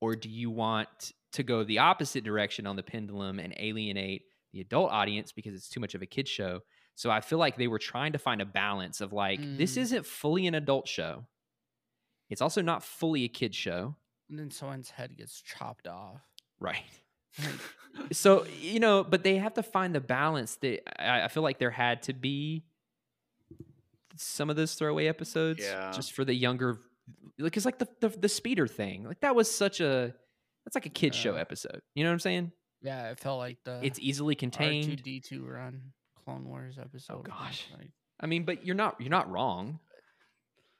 Or 0.00 0.16
do 0.16 0.28
you 0.28 0.50
want 0.50 1.12
to 1.32 1.42
go 1.42 1.64
the 1.64 1.78
opposite 1.78 2.24
direction 2.24 2.66
on 2.66 2.76
the 2.76 2.82
pendulum 2.82 3.38
and 3.38 3.54
alienate 3.58 4.22
the 4.52 4.60
adult 4.60 4.90
audience 4.92 5.32
because 5.32 5.54
it's 5.54 5.68
too 5.68 5.80
much 5.80 5.94
of 5.94 6.02
a 6.02 6.06
kid 6.06 6.28
show? 6.28 6.60
So 6.94 7.10
I 7.10 7.20
feel 7.20 7.38
like 7.38 7.56
they 7.56 7.68
were 7.68 7.78
trying 7.78 8.12
to 8.12 8.18
find 8.18 8.40
a 8.42 8.46
balance 8.46 9.00
of 9.00 9.12
like, 9.12 9.40
this 9.56 9.74
Mm. 9.76 9.78
isn't 9.78 10.06
fully 10.06 10.46
an 10.46 10.54
adult 10.54 10.86
show. 10.86 11.26
It's 12.30 12.42
also 12.42 12.60
not 12.62 12.82
fully 12.82 13.24
a 13.24 13.28
kid 13.28 13.54
show. 13.54 13.96
And 14.28 14.38
then 14.38 14.50
someone's 14.50 14.90
head 14.90 15.16
gets 15.16 15.40
chopped 15.40 15.86
off. 15.88 16.22
Right. 16.60 16.84
Like, 17.38 18.12
So, 18.12 18.44
you 18.60 18.80
know, 18.80 19.04
but 19.04 19.22
they 19.22 19.36
have 19.36 19.54
to 19.54 19.62
find 19.62 19.94
the 19.94 20.00
balance 20.00 20.56
that 20.56 20.82
I, 21.00 21.24
I 21.24 21.28
feel 21.28 21.42
like 21.42 21.58
there 21.58 21.70
had 21.70 22.02
to 22.04 22.12
be 22.12 22.64
some 24.16 24.50
of 24.50 24.56
those 24.56 24.74
throwaway 24.74 25.06
episodes 25.06 25.62
Yeah. 25.62 25.90
just 25.92 26.12
for 26.12 26.24
the 26.24 26.34
younger 26.34 26.80
because 27.36 27.64
like 27.64 27.78
the, 27.78 27.88
the 28.00 28.08
the 28.08 28.28
speeder 28.28 28.66
thing 28.68 29.04
like 29.04 29.20
that 29.20 29.34
was 29.34 29.50
such 29.50 29.80
a 29.80 30.14
that's 30.64 30.76
like 30.76 30.86
a 30.86 30.90
kid 30.90 31.14
show 31.14 31.34
episode 31.34 31.80
you 31.96 32.04
know 32.04 32.10
what 32.10 32.14
i'm 32.14 32.20
saying 32.20 32.52
yeah, 32.80 33.10
it 33.10 33.18
felt 33.18 33.38
like 33.38 33.56
the 33.64 33.80
it's 33.82 33.98
easily 33.98 34.34
contained 34.34 35.02
R2 35.02 35.22
D2 35.32 35.48
run 35.48 35.80
Clone 36.22 36.44
Wars 36.46 36.76
oh, 36.78 36.82
episode. 36.82 37.14
Oh 37.14 37.22
gosh. 37.22 37.66
Like, 37.78 37.90
i 38.20 38.26
mean 38.26 38.44
but 38.44 38.64
you're 38.66 38.76
not 38.76 39.00
you're 39.00 39.10
not 39.10 39.30
wrong 39.30 39.80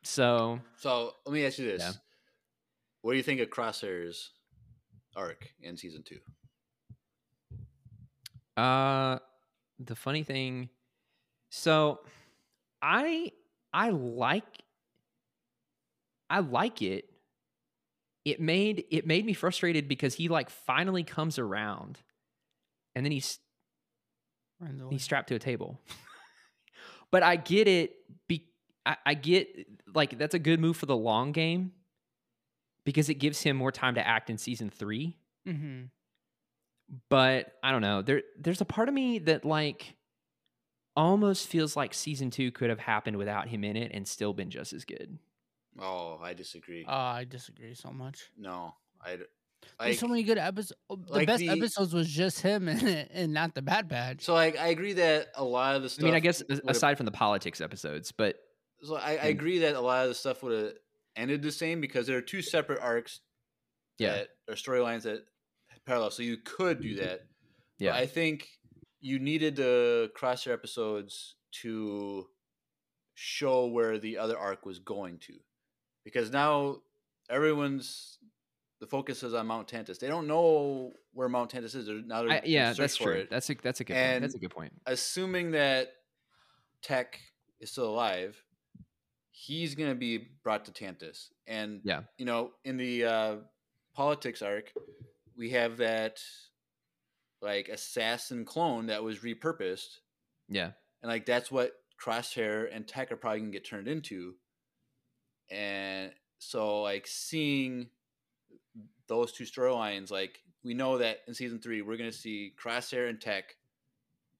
So 0.02 0.60
So 0.76 1.12
let 1.24 1.32
me 1.32 1.46
ask 1.46 1.58
you 1.58 1.66
this: 1.66 1.80
Yeah. 1.82 1.92
What 3.00 3.12
do 3.12 3.16
you 3.16 3.22
think 3.22 3.40
of 3.40 3.48
Crosshair's 3.48 4.30
arc 5.16 5.48
in 5.62 5.76
season 5.76 6.02
two? 6.04 6.18
Uh 8.56 9.18
the 9.78 9.96
funny 9.96 10.22
thing 10.22 10.68
so 11.50 12.00
I 12.80 13.32
I 13.72 13.90
like 13.90 14.44
I 16.30 16.40
like 16.40 16.82
it. 16.82 17.04
It 18.24 18.40
made 18.40 18.84
it 18.90 19.06
made 19.06 19.24
me 19.26 19.34
frustrated 19.34 19.88
because 19.88 20.14
he 20.14 20.28
like 20.28 20.48
finally 20.50 21.04
comes 21.04 21.38
around 21.38 22.00
and 22.94 23.04
then 23.04 23.12
he's 23.12 23.38
he's 24.90 25.02
strapped 25.02 25.28
to 25.28 25.34
a 25.34 25.38
table. 25.38 25.80
but 27.10 27.22
I 27.22 27.36
get 27.36 27.68
it 27.68 27.94
be 28.28 28.46
I, 28.86 28.96
I 29.06 29.14
get 29.14 29.66
like 29.94 30.16
that's 30.18 30.34
a 30.34 30.38
good 30.38 30.60
move 30.60 30.76
for 30.76 30.86
the 30.86 30.96
long 30.96 31.32
game 31.32 31.72
because 32.84 33.08
it 33.08 33.14
gives 33.14 33.42
him 33.42 33.56
more 33.56 33.72
time 33.72 33.94
to 33.96 34.06
act 34.06 34.30
in 34.30 34.38
season 34.38 34.70
three 34.70 35.16
Mhm. 35.46 35.90
But 37.08 37.52
I 37.62 37.70
don't 37.72 37.82
know. 37.82 38.02
There 38.02 38.22
there's 38.38 38.60
a 38.60 38.64
part 38.64 38.88
of 38.88 38.94
me 38.94 39.18
that 39.20 39.44
like 39.44 39.94
almost 40.96 41.48
feels 41.48 41.76
like 41.76 41.92
season 41.94 42.30
2 42.30 42.52
could 42.52 42.70
have 42.70 42.78
happened 42.78 43.16
without 43.16 43.48
him 43.48 43.64
in 43.64 43.76
it 43.76 43.90
and 43.92 44.06
still 44.06 44.32
been 44.32 44.50
just 44.50 44.72
as 44.72 44.84
good. 44.84 45.18
Oh, 45.78 46.18
I 46.22 46.34
disagree. 46.34 46.84
Uh, 46.84 46.92
I 46.92 47.24
disagree 47.24 47.74
so 47.74 47.90
much. 47.90 48.30
no, 48.38 48.74
I. 49.04 49.16
d- 49.16 49.22
There's 49.80 49.98
so 49.98 50.06
many 50.06 50.22
good 50.22 50.38
episodes. 50.38 50.78
The 50.88 50.96
like 51.12 51.26
best 51.26 51.40
the- 51.40 51.48
episodes 51.48 51.92
was 51.92 52.08
just 52.08 52.40
him 52.42 52.68
in 52.68 52.86
it, 52.86 53.10
and 53.12 53.32
not 53.32 53.54
the 53.56 53.62
Bad 53.62 53.88
Batch. 53.88 54.22
So 54.22 54.34
like, 54.34 54.56
I 54.58 54.68
agree 54.68 54.92
that 54.92 55.28
a 55.34 55.42
lot 55.42 55.74
of 55.74 55.82
the 55.82 55.88
stuff. 55.88 56.04
I 56.04 56.06
mean, 56.06 56.14
I 56.14 56.20
guess 56.20 56.42
a- 56.42 56.44
would've- 56.48 56.62
aside 56.68 56.96
from 56.96 57.06
the 57.06 57.12
politics 57.12 57.60
episodes, 57.60 58.12
but 58.12 58.36
So 58.82 58.94
I, 58.96 59.12
I 59.12 59.16
Mm. 59.16 59.30
agree 59.30 59.58
that 59.60 59.74
a 59.74 59.80
lot 59.80 60.02
of 60.04 60.10
the 60.10 60.14
stuff 60.14 60.42
would 60.44 60.62
have 60.64 60.72
ended 61.16 61.42
the 61.42 61.50
same 61.50 61.80
because 61.80 62.06
there 62.06 62.18
are 62.18 62.22
two 62.22 62.42
separate 62.42 62.80
arcs 62.80 63.20
yeah. 63.98 64.12
that 64.12 64.28
or 64.48 64.54
storylines 64.54 65.02
that 65.02 65.24
parallel. 65.86 66.10
So 66.10 66.22
you 66.22 66.36
could 66.38 66.80
do 66.80 66.96
that. 66.96 67.20
But 67.78 67.84
Yeah. 67.84 67.94
I 67.94 68.06
think 68.06 68.48
you 69.00 69.18
needed 69.18 69.56
the 69.56 70.10
crosshair 70.16 70.52
episodes 70.52 71.34
to 71.62 72.28
show 73.14 73.66
where 73.66 73.98
the 73.98 74.18
other 74.18 74.38
arc 74.38 74.66
was 74.66 74.78
going 74.78 75.18
to, 75.18 75.34
because 76.04 76.30
now 76.32 76.78
everyone's 77.30 78.18
the 78.80 78.86
focus 78.86 79.22
is 79.22 79.32
on 79.34 79.46
Mount 79.46 79.68
Tantiss. 79.68 79.98
They 79.98 80.08
don't 80.08 80.26
know 80.26 80.92
where 81.12 81.28
Mount 81.28 81.50
Tantiss 81.50 81.74
is. 81.74 81.86
They're, 81.86 82.02
now 82.02 82.22
they're 82.22 82.32
I, 82.32 82.42
yeah, 82.44 82.72
that's 82.72 82.96
for 82.96 83.04
true. 83.04 83.12
it. 83.22 83.30
That's 83.30 83.48
a 83.50 83.54
that's 83.54 83.80
a 83.80 83.84
good 83.84 83.94
point. 83.94 84.20
That's 84.20 84.34
a 84.34 84.38
good 84.38 84.50
point. 84.50 84.72
assuming 84.86 85.52
that 85.52 85.92
Tech 86.82 87.18
is 87.60 87.70
still 87.70 87.88
alive, 87.88 88.36
he's 89.30 89.74
gonna 89.74 89.94
be 89.94 90.28
brought 90.42 90.64
to 90.66 90.72
Tantiss. 90.72 91.28
And 91.46 91.80
Yeah. 91.84 92.02
you 92.18 92.24
know, 92.24 92.52
in 92.64 92.76
the 92.76 93.04
uh, 93.04 93.36
politics 93.94 94.42
arc, 94.42 94.72
we 95.36 95.50
have 95.50 95.76
that 95.78 96.20
like 97.40 97.68
assassin 97.68 98.44
clone 98.44 98.86
that 98.86 99.02
was 99.02 99.18
repurposed, 99.20 99.98
Yeah. 100.48 100.72
and 101.02 101.10
like 101.10 101.26
that's 101.26 101.50
what 101.50 101.72
Crosshair 102.00 102.68
and 102.74 102.86
Tech 102.88 103.12
are 103.12 103.16
probably 103.16 103.40
gonna 103.40 103.52
get 103.52 103.64
turned 103.64 103.88
into. 103.88 104.36
And 105.50 106.12
so, 106.38 106.82
like 106.82 107.06
seeing 107.06 107.90
those 109.06 109.32
two 109.32 109.44
storylines, 109.44 110.10
like 110.10 110.40
we 110.62 110.74
know 110.74 110.98
that 110.98 111.20
in 111.26 111.34
season 111.34 111.60
three, 111.60 111.82
we're 111.82 111.96
gonna 111.98 112.12
see 112.12 112.54
Crosshair 112.56 113.08
and 113.08 113.20
Tech 113.20 113.56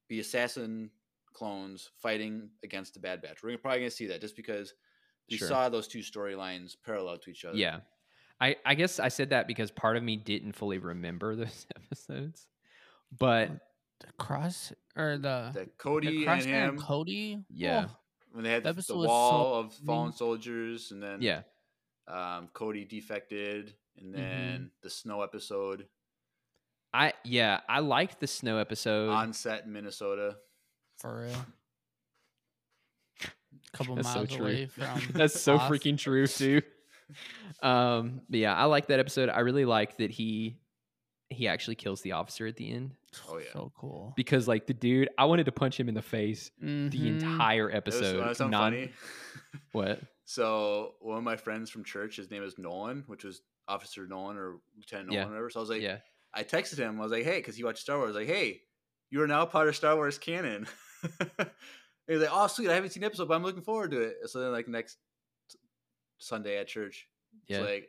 be 0.09 0.21
assassin 0.21 0.91
clones 1.33 1.91
fighting 1.99 2.49
against 2.63 2.95
the 2.95 3.01
Bad 3.01 3.21
Batch. 3.21 3.43
We're 3.43 3.59
probably 3.59 3.81
gonna 3.81 3.91
see 3.91 4.07
that 4.07 4.21
just 4.21 4.37
because 4.37 4.75
we 5.31 5.37
Sure. 5.37 5.49
saw 5.49 5.69
those 5.69 5.89
two 5.89 6.01
storylines 6.01 6.77
parallel 6.85 7.19
to 7.19 7.31
each 7.31 7.45
other. 7.45 7.57
Yeah. 7.59 7.81
I 8.45 8.57
I 8.65 8.75
guess 8.75 8.99
I 9.01 9.09
said 9.09 9.31
that 9.31 9.47
because 9.47 9.71
part 9.71 9.97
of 9.97 10.03
me 10.03 10.17
didn't 10.17 10.53
fully 10.53 10.79
remember 10.79 11.35
those 11.43 11.67
episodes. 11.77 12.47
But 13.17 13.51
the 14.01 14.13
cross 14.19 14.73
or 14.97 15.17
the, 15.17 15.51
that 15.53 15.55
the 15.55 15.67
Cody 15.79 16.27
and 16.27 16.43
him 16.43 16.69
and 16.71 16.79
Cody. 16.81 17.45
Yeah. 17.49 17.87
Oh, 17.89 17.97
when 18.33 18.45
they 18.45 18.51
had 18.51 18.65
the, 18.65 18.71
episode 18.71 18.95
the 19.03 19.09
wall 19.09 19.55
so 19.63 19.67
of 19.67 19.75
fallen 19.87 20.07
mean. 20.09 20.13
soldiers, 20.17 20.91
and 20.91 21.01
then 21.03 21.23
yeah. 21.23 21.43
um, 22.09 22.49
Cody 22.53 22.85
defected, 22.85 23.75
and 23.99 24.13
Mm-hmm. 24.13 24.13
then 24.21 24.71
the 24.83 24.91
snow 24.91 25.23
episode 25.23 25.87
I 26.93 27.13
yeah, 27.25 27.61
I 27.69 27.79
liked 27.81 28.19
the 28.21 28.27
snow 28.27 28.59
episode. 28.59 29.11
on 29.11 29.33
set 29.33 29.65
in 29.65 29.73
Minnesota. 29.73 30.37
for 30.99 31.23
real. 31.27 31.47
couple 33.73 33.95
That's 33.97 34.09
so 34.13 34.15
miles 34.19 34.29
true. 34.31 34.45
away 34.45 34.67
from. 34.67 35.01
That's 35.13 35.41
so 35.41 35.55
Oz. 35.57 35.71
freaking 35.71 35.97
true 35.99 36.27
too. 36.27 36.61
Um, 37.63 38.21
but 38.29 38.39
yeah, 38.41 38.55
I 38.55 38.65
like 38.65 38.87
that 38.89 38.99
episode. 39.01 39.29
I 39.29 39.41
really 39.41 39.65
like 39.65 39.97
that 39.99 40.11
he 40.11 40.59
he 41.31 41.49
actually 41.49 41.75
kills 41.75 42.03
the 42.03 42.13
officer 42.13 42.47
at 42.47 42.57
the 42.57 42.71
end 42.71 42.93
Oh, 43.29 43.39
yeah. 43.39 43.47
so 43.53 43.73
cool. 43.77 44.13
because 44.17 44.47
like 44.47 44.67
the 44.67 44.75
dude, 44.75 45.09
I 45.19 45.25
wanted 45.25 45.45
to 45.47 45.53
punch 45.53 45.81
him 45.81 45.89
in 45.89 45.95
the 45.95 46.03
face 46.03 46.51
the 46.61 46.67
Mhm. 46.89 47.07
entire 47.23 47.71
episode. 47.71 48.17
it 48.17 48.27
was 48.29 48.39
something 48.39 48.51
non- 48.53 48.73
funny. 48.73 48.93
What? 49.73 50.01
So 50.27 50.95
one 51.01 51.19
of 51.19 51.25
my 51.25 51.37
friends 51.37 51.71
from 51.71 51.83
church, 51.85 52.17
his 52.17 52.31
name 52.31 52.43
is 52.43 52.57
Nolan, 52.59 53.05
which 53.07 53.25
was 53.25 53.41
Officer 53.69 54.07
Nolan 54.07 54.37
or 54.37 54.59
Lieutenant 54.77 55.09
Nolan, 55.09 55.21
Yeah. 55.21 55.27
or 55.27 55.31
whatever. 55.31 55.51
So 55.51 55.61
I 55.61 55.63
was 55.63 55.71
like, 55.71 55.83
yeah, 55.83 55.99
I 56.33 56.45
texted 56.45 56.79
him. 56.79 56.99
I 57.01 57.03
was 57.03 57.13
like, 57.13 57.25
hey, 57.25 57.39
because 57.39 57.57
he 57.57 57.65
watched 57.65 57.81
Star 57.81 57.97
Wars. 57.99 58.15
I 58.17 58.21
was 58.21 58.29
like, 58.29 58.37
hey, 58.37 58.61
you 59.11 59.21
are 59.23 59.27
now 59.27 59.45
part 59.47 59.69
of 59.69 59.77
Star 59.77 59.97
Wars 59.97 60.19
canon. 60.19 60.67
he 62.07 62.13
was 62.15 62.21
like, 62.23 62.31
oh, 62.33 62.47
sweet. 62.47 62.69
I 62.71 62.75
haven't 62.75 62.91
seen 62.91 63.01
the 63.01 63.07
episode, 63.07 63.29
but 63.29 63.35
I'm 63.35 63.43
looking 63.43 63.63
forward 63.63 63.91
to 63.93 64.01
it. 64.01 64.17
So 64.27 64.41
then, 64.41 64.53
like, 64.53 64.69
next 64.69 64.99
Sunday 66.19 66.59
at 66.59 66.69
church, 66.69 67.07
yeah. 67.49 67.59
it's 67.59 67.67
like, 67.71 67.89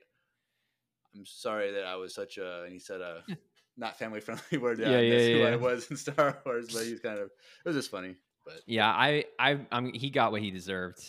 I'm 1.15 1.26
sorry 1.26 1.72
that 1.73 1.85
I 1.85 1.95
was 1.95 2.14
such 2.14 2.38
a, 2.38 2.64
and 2.64 2.73
he 2.73 2.80
said 2.80 3.02
a 3.02 3.23
not 3.77 3.97
family 3.97 4.19
friendly 4.19 4.57
word. 4.60 4.80
Yeah, 4.80 4.91
Yeah, 4.91 4.99
yeah, 4.99 5.10
that's 5.14 5.26
who 5.27 5.38
yeah. 5.38 5.47
I 5.47 5.56
was 5.56 5.91
in 5.91 5.97
Star 6.06 6.41
Wars, 6.45 6.68
but 6.73 6.84
he's 6.84 6.99
kind 6.99 7.19
of, 7.19 7.27
it 7.27 7.68
was 7.68 7.76
just 7.76 7.91
funny. 7.91 8.15
But 8.45 8.61
yeah, 8.68 8.88
I, 8.89 9.26
I, 9.39 9.60
I'm. 9.72 9.91
He 9.93 10.10
got 10.11 10.31
what 10.31 10.41
he 10.41 10.52
deserved. 10.52 10.99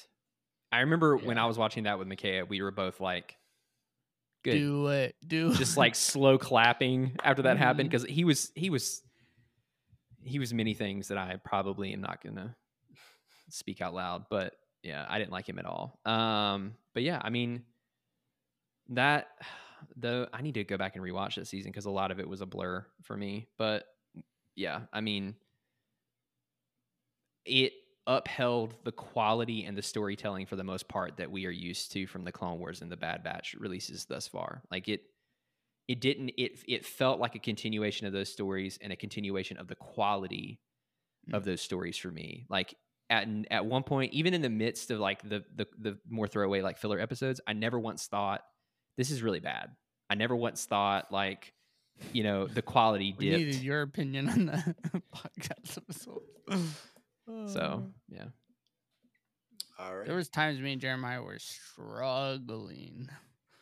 I 0.73 0.81
remember 0.81 1.17
when 1.19 1.37
I 1.39 1.45
was 1.47 1.59
watching 1.59 1.85
that 1.85 1.99
with 1.99 2.09
Micaiah, 2.09 2.47
we 2.47 2.63
were 2.63 2.71
both 2.71 2.99
like, 2.99 3.37
"Good," 4.43 4.53
Do 4.55 4.87
it. 4.89 5.15
Do 5.27 5.51
it. 5.53 5.57
just 5.59 5.77
like 5.77 5.95
slow 5.95 6.39
clapping 6.39 7.15
after 7.23 7.43
that 7.43 7.59
happened 7.59 7.89
Mhm. 7.89 7.93
because 7.93 8.05
he 8.05 8.25
was, 8.25 8.53
he 8.55 8.71
was, 8.71 9.03
he 10.23 10.39
was 10.39 10.55
many 10.55 10.73
things 10.73 11.09
that 11.09 11.19
I 11.19 11.37
probably 11.45 11.93
am 11.93 12.01
not 12.01 12.23
gonna 12.25 12.57
speak 13.51 13.83
out 13.83 13.93
loud. 13.93 14.25
But 14.31 14.55
yeah, 14.87 15.05
I 15.09 15.19
didn't 15.19 15.33
like 15.33 15.49
him 15.49 15.59
at 15.59 15.67
all. 15.67 15.99
Um, 16.05 16.75
but 16.95 17.03
yeah, 17.03 17.21
I 17.23 17.31
mean, 17.31 17.65
that 18.91 19.29
though 19.97 20.29
I 20.33 20.43
need 20.43 20.55
to 20.55 20.65
go 20.65 20.77
back 20.77 20.95
and 20.95 21.05
rewatch 21.05 21.35
that 21.35 21.49
season 21.49 21.73
because 21.73 21.87
a 21.87 21.91
lot 21.91 22.13
of 22.13 22.21
it 22.21 22.29
was 22.29 22.41
a 22.41 22.47
blur 22.47 22.87
for 23.03 23.17
me. 23.17 23.49
But 23.59 23.85
yeah, 24.55 24.83
I 24.93 25.01
mean, 25.01 25.35
it 27.45 27.73
upheld 28.07 28.75
the 28.85 28.93
quality 28.93 29.65
and 29.65 29.77
the 29.77 29.83
storytelling 29.83 30.47
for 30.47 30.55
the 30.55 30.63
most 30.63 30.87
part 30.87 31.17
that 31.17 31.33
we 31.33 31.47
are 31.47 31.51
used 31.51 31.91
to 31.91 32.07
from 32.07 32.23
the 32.23 32.31
Clone 32.31 32.61
Wars 32.61 32.81
and 32.81 32.91
the 32.91 32.97
Bad 32.97 33.25
Batch 33.25 33.57
releases 33.59 34.05
thus 34.05 34.29
far. 34.29 34.63
Like 34.71 34.87
it 34.89 35.03
it 35.89 36.01
didn't 36.01 36.31
it 36.39 36.61
it 36.69 36.87
felt 36.87 37.19
like 37.19 37.35
a 37.35 37.41
continuation 37.41 38.07
of 38.07 38.13
those 38.13 38.31
stories 38.31 38.79
and 38.81 38.93
a 38.93 38.97
continuation 38.97 39.57
of 39.57 39.67
the 39.67 39.75
quality 39.75 40.61
of 41.33 41.45
those 41.45 41.61
stories 41.61 41.97
for 41.97 42.13
me. 42.13 42.47
Like 42.49 42.77
at 43.09 43.29
at 43.51 43.67
one 43.67 43.83
point, 43.83 44.13
even 44.13 44.35
in 44.35 44.43
the 44.43 44.51
midst 44.51 44.91
of 44.91 44.99
like 45.01 45.23
the 45.29 45.45
the 45.55 45.67
the 45.79 45.99
more 46.09 46.27
throwaway 46.27 46.63
like 46.63 46.79
filler 46.79 46.99
episodes, 46.99 47.41
I 47.47 47.53
never 47.53 47.79
once 47.79 48.07
thought 48.07 48.43
this 48.97 49.11
is 49.11 49.23
really 49.23 49.41
bad. 49.41 49.71
I 50.11 50.15
never 50.15 50.35
once 50.35 50.65
thought 50.65 51.13
like 51.13 51.53
you 52.13 52.23
know 52.23 52.47
the 52.47 52.63
quality 52.63 53.15
we 53.19 53.31
needed 53.31 53.57
your 53.57 53.83
opinion 53.83 54.29
on 54.29 54.47
the 54.47 54.75
podcast 55.15 55.77
episode. 55.77 56.23
So 57.49 57.83
yeah, 58.09 58.27
all 59.81 59.97
right. 59.97 60.07
there 60.07 60.15
was 60.15 60.29
times 60.29 60.61
me 60.61 60.75
and 60.75 60.81
Jeremiah 60.81 61.21
were 61.21 61.41
struggling. 61.41 63.09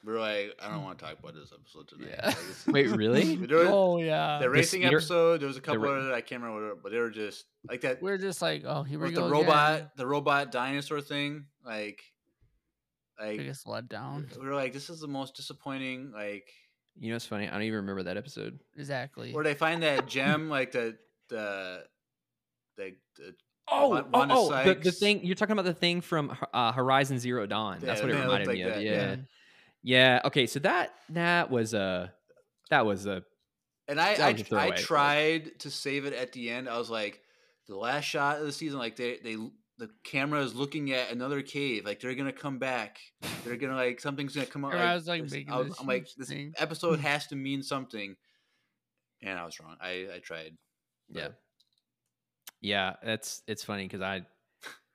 We're 0.04 0.20
like, 0.20 0.52
I 0.62 0.68
don't 0.70 0.82
want 0.82 0.98
to 0.98 1.04
talk 1.04 1.18
about 1.18 1.34
this 1.34 1.52
episode 1.52 1.88
today. 1.88 2.10
Yeah. 2.16 2.26
Like, 2.26 2.36
it's- 2.36 2.66
wait, 2.66 2.90
really? 2.90 3.36
Was- 3.38 3.50
oh 3.68 3.98
yeah, 3.98 4.38
the 4.40 4.50
racing 4.50 4.82
speeder- 4.82 4.98
episode, 4.98 5.40
there 5.40 5.48
was 5.48 5.56
a 5.56 5.60
couple 5.60 5.82
ra- 5.82 5.90
of 5.92 6.12
I 6.12 6.20
can't 6.20 6.42
remember, 6.42 6.68
what, 6.74 6.82
but 6.82 6.92
they 6.92 6.98
were 6.98 7.10
just 7.10 7.44
like 7.68 7.80
that. 7.82 8.02
we're 8.02 8.18
just 8.18 8.42
like, 8.42 8.64
oh, 8.66 8.82
here 8.82 8.98
we 8.98 9.10
go. 9.12 9.24
the 9.26 9.30
robot, 9.32 9.74
again. 9.76 9.90
the 9.96 10.06
robot 10.06 10.52
dinosaur 10.52 11.00
thing, 11.00 11.46
like, 11.64 12.02
like 13.18 13.38
biggest 13.38 13.66
letdown. 13.66 14.26
we 14.38 14.46
were 14.46 14.54
like, 14.54 14.72
this 14.72 14.90
is 14.90 15.00
the 15.00 15.08
most 15.08 15.34
disappointing. 15.36 16.10
Like, 16.12 16.48
You 16.98 17.10
know, 17.10 17.16
it's 17.16 17.26
funny. 17.26 17.48
I 17.48 17.52
don't 17.52 17.62
even 17.62 17.76
remember 17.76 18.02
that 18.04 18.16
episode. 18.16 18.58
Exactly. 18.76 19.32
where 19.32 19.44
they 19.44 19.54
find 19.54 19.82
that 19.82 20.06
gem, 20.06 20.48
like 20.58 20.72
the 20.72 20.96
the 21.28 21.84
the, 22.76 22.96
the 23.16 23.34
Oh, 23.66 23.88
Wa- 23.88 24.04
oh, 24.12 24.26
oh, 24.52 24.64
the, 24.64 24.74
the 24.74 24.92
thing 24.92 25.24
you're 25.24 25.36
talking 25.36 25.54
about 25.54 25.64
the 25.64 25.72
thing 25.72 26.02
from 26.02 26.36
uh, 26.52 26.70
Horizon 26.72 27.18
Zero 27.18 27.46
Dawn. 27.46 27.78
Yeah, 27.80 27.86
That's 27.86 28.02
what 28.02 28.10
it 28.10 28.14
yeah, 28.16 28.24
it 28.24 28.28
looked 28.28 28.40
reminded 28.46 28.54
me 28.58 28.64
like 28.64 28.68
of. 28.74 28.78
that, 28.78 28.84
Yeah. 28.84 28.92
yeah. 28.92 29.16
Yeah, 29.84 30.20
Okay, 30.24 30.46
so 30.46 30.58
that 30.60 30.94
that 31.10 31.50
was 31.50 31.74
a 31.74 32.12
that 32.70 32.84
was 32.86 33.06
a 33.06 33.22
And 33.86 34.00
I 34.00 34.14
That 34.16 34.20
I, 34.28 34.32
was 34.32 34.40
a 34.40 34.44
I 34.44 34.48
throwaway. 34.48 34.76
tried 34.78 35.60
to 35.60 35.70
save 35.70 36.06
it 36.06 36.14
at 36.14 36.32
the 36.32 36.48
end. 36.50 36.68
I 36.68 36.78
was 36.78 36.88
like, 36.90 37.20
the 37.68 37.76
last 37.76 38.04
shot 38.04 38.38
of 38.40 38.46
the 38.46 38.52
season, 38.52 38.78
like 38.78 38.96
they 38.96 39.18
they 39.22 39.36
the 39.76 39.90
camera 40.04 40.40
is 40.40 40.54
looking 40.54 40.92
at 40.92 41.10
another 41.12 41.42
cave. 41.42 41.84
Like 41.84 42.00
they're 42.00 42.14
gonna 42.14 42.32
come 42.32 42.58
back. 42.58 42.98
They're 43.44 43.56
gonna 43.56 43.74
like 43.76 44.00
something's 44.00 44.34
gonna 44.34 44.46
come 44.46 44.64
out. 44.64 44.72
Or 44.74 44.78
I 44.78 44.94
was, 44.94 45.06
like, 45.06 45.28
this- 45.28 45.44
I 45.50 45.56
was, 45.58 45.76
I'm 45.78 45.86
like 45.86 46.02
huge 46.04 46.14
this 46.16 46.28
thing. 46.28 46.54
episode 46.56 46.98
has 47.10 47.26
to 47.28 47.36
mean 47.36 47.62
something, 47.62 48.16
and 49.22 49.38
I 49.38 49.44
was 49.44 49.58
wrong. 49.60 49.76
I 49.80 50.06
I 50.14 50.18
tried. 50.22 50.56
Yeah. 51.10 51.28
but- 51.28 51.38
Yeah, 52.60 52.94
that's 53.04 53.42
it's 53.46 53.62
funny 53.64 53.84
because 53.84 54.00
I 54.00 54.22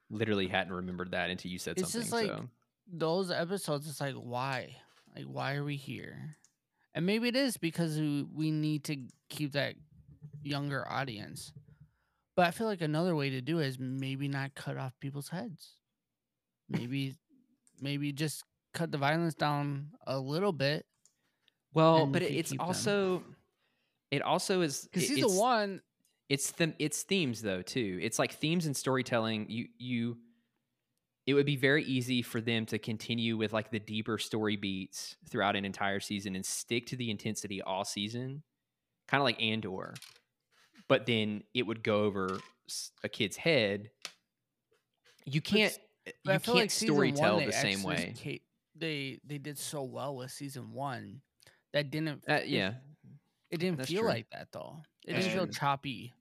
literally 0.10 0.48
hadn't 0.48 0.74
remembered 0.74 1.12
that 1.12 1.30
until 1.30 1.52
you 1.52 1.60
said 1.60 1.78
It's 1.78 1.92
something. 1.92 2.02
just 2.02 2.12
like 2.14 2.28
so 2.28 2.50
those 2.92 3.32
episodes. 3.32 3.88
It's 3.88 4.02
like 4.02 4.16
why, 4.16 4.76
like 5.16 5.26
why 5.26 5.56
are 5.56 5.64
we 5.64 5.76
here? 5.76 6.38
And 6.96 7.06
maybe 7.06 7.28
it 7.28 7.36
is 7.36 7.58
because 7.58 7.98
we, 8.00 8.24
we 8.24 8.52
need 8.52 8.84
to 8.86 8.98
keep 9.30 9.52
that 9.54 9.76
younger 10.42 10.88
audience. 10.90 11.54
But 12.36 12.48
I 12.48 12.52
feel 12.52 12.68
like 12.68 12.82
another 12.82 13.16
way 13.16 13.30
to 13.32 13.42
do 13.42 13.60
it 13.60 13.68
is 13.68 13.80
maybe 13.80 14.28
not 14.28 14.56
cut 14.56 14.78
off 14.78 14.94
people's 15.00 15.30
heads. 15.30 15.74
Maybe, 16.70 17.16
maybe 17.82 18.12
just 18.14 18.44
cut 18.74 18.92
the 18.92 18.98
violence 18.98 19.34
down 19.36 19.90
a 20.08 20.20
little 20.20 20.54
bit. 20.54 20.86
well, 21.74 22.06
but 22.08 22.22
you 22.22 22.28
it, 22.28 22.30
can 22.32 22.38
it's 22.40 22.52
keep 22.52 22.60
them. 22.60 22.68
also 22.68 23.24
it 24.12 24.22
also 24.22 24.62
is 24.62 24.88
Because 24.92 25.08
season 25.08 25.26
it's- 25.26 25.38
one, 25.38 25.82
it's 26.30 26.52
them 26.52 26.74
it's 26.80 27.02
themes 27.04 27.42
though 27.42 27.62
too 27.64 27.98
it's 28.04 28.20
like 28.20 28.34
themes 28.34 28.68
and 28.68 28.78
storytelling 28.78 29.48
you 29.50 29.68
you 29.80 30.18
it 31.30 31.34
would 31.34 31.46
be 31.46 31.56
very 31.56 31.84
easy 31.84 32.24
for 32.24 32.42
them 32.42 32.66
to 32.66 32.80
continue 32.80 33.38
with 33.38 33.54
like 33.54 33.70
the 33.70 33.80
deeper 33.80 34.18
story 34.18 34.56
beats 34.56 35.16
throughout 35.30 35.56
an 35.56 35.64
entire 35.64 36.00
season 36.00 36.36
and 36.36 36.44
stick 36.44 36.88
to 36.88 36.96
the 36.96 37.12
intensity 37.12 37.62
all 37.62 37.86
season 37.86 38.42
kind 39.08 39.22
of 39.22 39.26
like 39.26 39.40
andor 39.42 39.94
but 40.88 41.06
then 41.06 41.44
it 41.54 41.64
would 41.64 41.84
go 41.84 42.04
over 42.04 42.40
a 43.04 43.10
kid's 43.10 43.38
head 43.38 43.92
you 45.26 45.42
can't 45.42 45.78
but 46.06 46.14
you 46.24 46.32
I 46.32 46.34
can't 46.34 46.46
feel 46.46 46.56
like 46.56 46.72
season 46.72 46.96
story 46.96 47.12
one, 47.12 47.18
tell 47.18 47.38
they 47.38 47.46
the 47.46 47.52
same 47.52 47.84
way 47.84 48.14
ca- 48.18 48.42
they 48.76 49.20
they 49.26 49.38
did 49.38 49.60
so 49.60 49.84
well 49.84 50.16
with 50.16 50.32
season 50.32 50.74
one 50.74 51.22
that 51.74 51.92
didn't. 51.92 52.24
uh, 52.28 52.40
yeah 52.46 52.74
it 53.52 53.60
didn't 53.60 53.78
that's 53.78 53.90
feel 53.90 54.02
true. 54.02 54.10
like 54.10 54.30
that 54.32 54.48
though. 54.52 54.78
It 55.06 55.14
didn't 55.14 55.32
feel 55.32 55.48
choppy. 55.48 56.14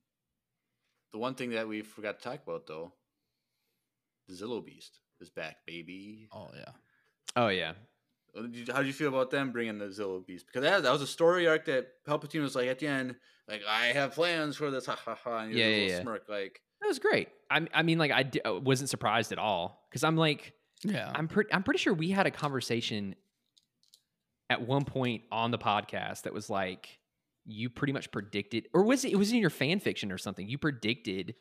The 1.11 1.19
one 1.19 1.35
thing 1.35 1.51
that 1.51 1.67
we 1.67 1.81
forgot 1.81 2.19
to 2.19 2.23
talk 2.23 2.41
about 2.45 2.65
though, 2.67 2.91
the 2.98 2.98
Zillo 4.33 4.63
Beast 4.65 4.99
is 5.21 5.29
back, 5.29 5.57
baby. 5.65 6.29
Oh 6.33 6.49
yeah. 6.55 6.71
oh 7.35 7.47
yeah 7.49 7.73
How 8.35 8.41
did 8.43 8.55
you- 8.55 8.73
how 8.73 8.79
did 8.79 8.87
you 8.87 8.93
feel 8.93 9.09
about 9.09 9.31
them 9.31 9.51
bringing 9.51 9.77
the 9.77 9.85
Zillo 9.87 10.25
Beast? 10.25 10.45
Because 10.47 10.63
that, 10.63 10.83
that 10.83 10.91
was 10.91 11.01
a 11.01 11.07
story 11.07 11.47
arc 11.47 11.65
that 11.65 11.87
Palpatine 12.07 12.41
was 12.41 12.55
like 12.55 12.67
at 12.67 12.79
the 12.79 12.87
end, 12.87 13.15
like 13.47 13.61
I 13.67 13.87
have 13.87 14.13
plans 14.13 14.55
for 14.55 14.69
this, 14.71 14.85
ha 14.85 14.97
ha 15.03 15.15
ha, 15.15 15.37
and 15.39 15.53
he 15.53 15.59
Yeah, 15.59 15.65
yeah, 15.67 15.75
a 15.75 15.79
yeah, 15.85 15.87
yeah. 15.95 16.01
smirk, 16.01 16.23
like 16.29 16.61
that 16.81 16.87
was 16.87 16.99
great 16.99 17.27
i, 17.51 17.67
I 17.73 17.83
mean 17.83 17.97
like 17.97 18.09
i 18.11 18.49
wasn't 18.51 18.89
surprised 18.89 19.33
at 19.33 19.37
all 19.37 19.85
because 19.89 20.01
i'm 20.05 20.15
like 20.15 20.53
Yeah. 20.85 21.11
I'm 21.13 21.27
pretty 21.27 21.51
I'm 21.51 21.61
pretty 21.63 21.79
sure 21.79 21.93
we 21.93 22.09
had 22.09 22.25
a 22.25 22.31
conversation 22.31 23.15
at 24.49 24.65
one 24.65 24.85
point 24.85 25.23
on 25.31 25.51
the 25.51 25.57
podcast 25.57 26.21
that 26.23 26.33
was 26.33 26.49
like 26.49 26.99
you 27.45 27.69
pretty 27.69 27.91
much 27.93 28.11
predicted 28.11 28.67
or 28.73 28.83
was 28.83 29.03
it 29.03 29.11
it 29.11 29.17
was 29.17 29.31
in 29.31 29.39
your 29.39 29.49
fan 29.49 29.79
fiction 29.79 30.11
or 30.11 30.17
something. 30.17 30.47
You 30.47 30.57
predicted 30.57 31.35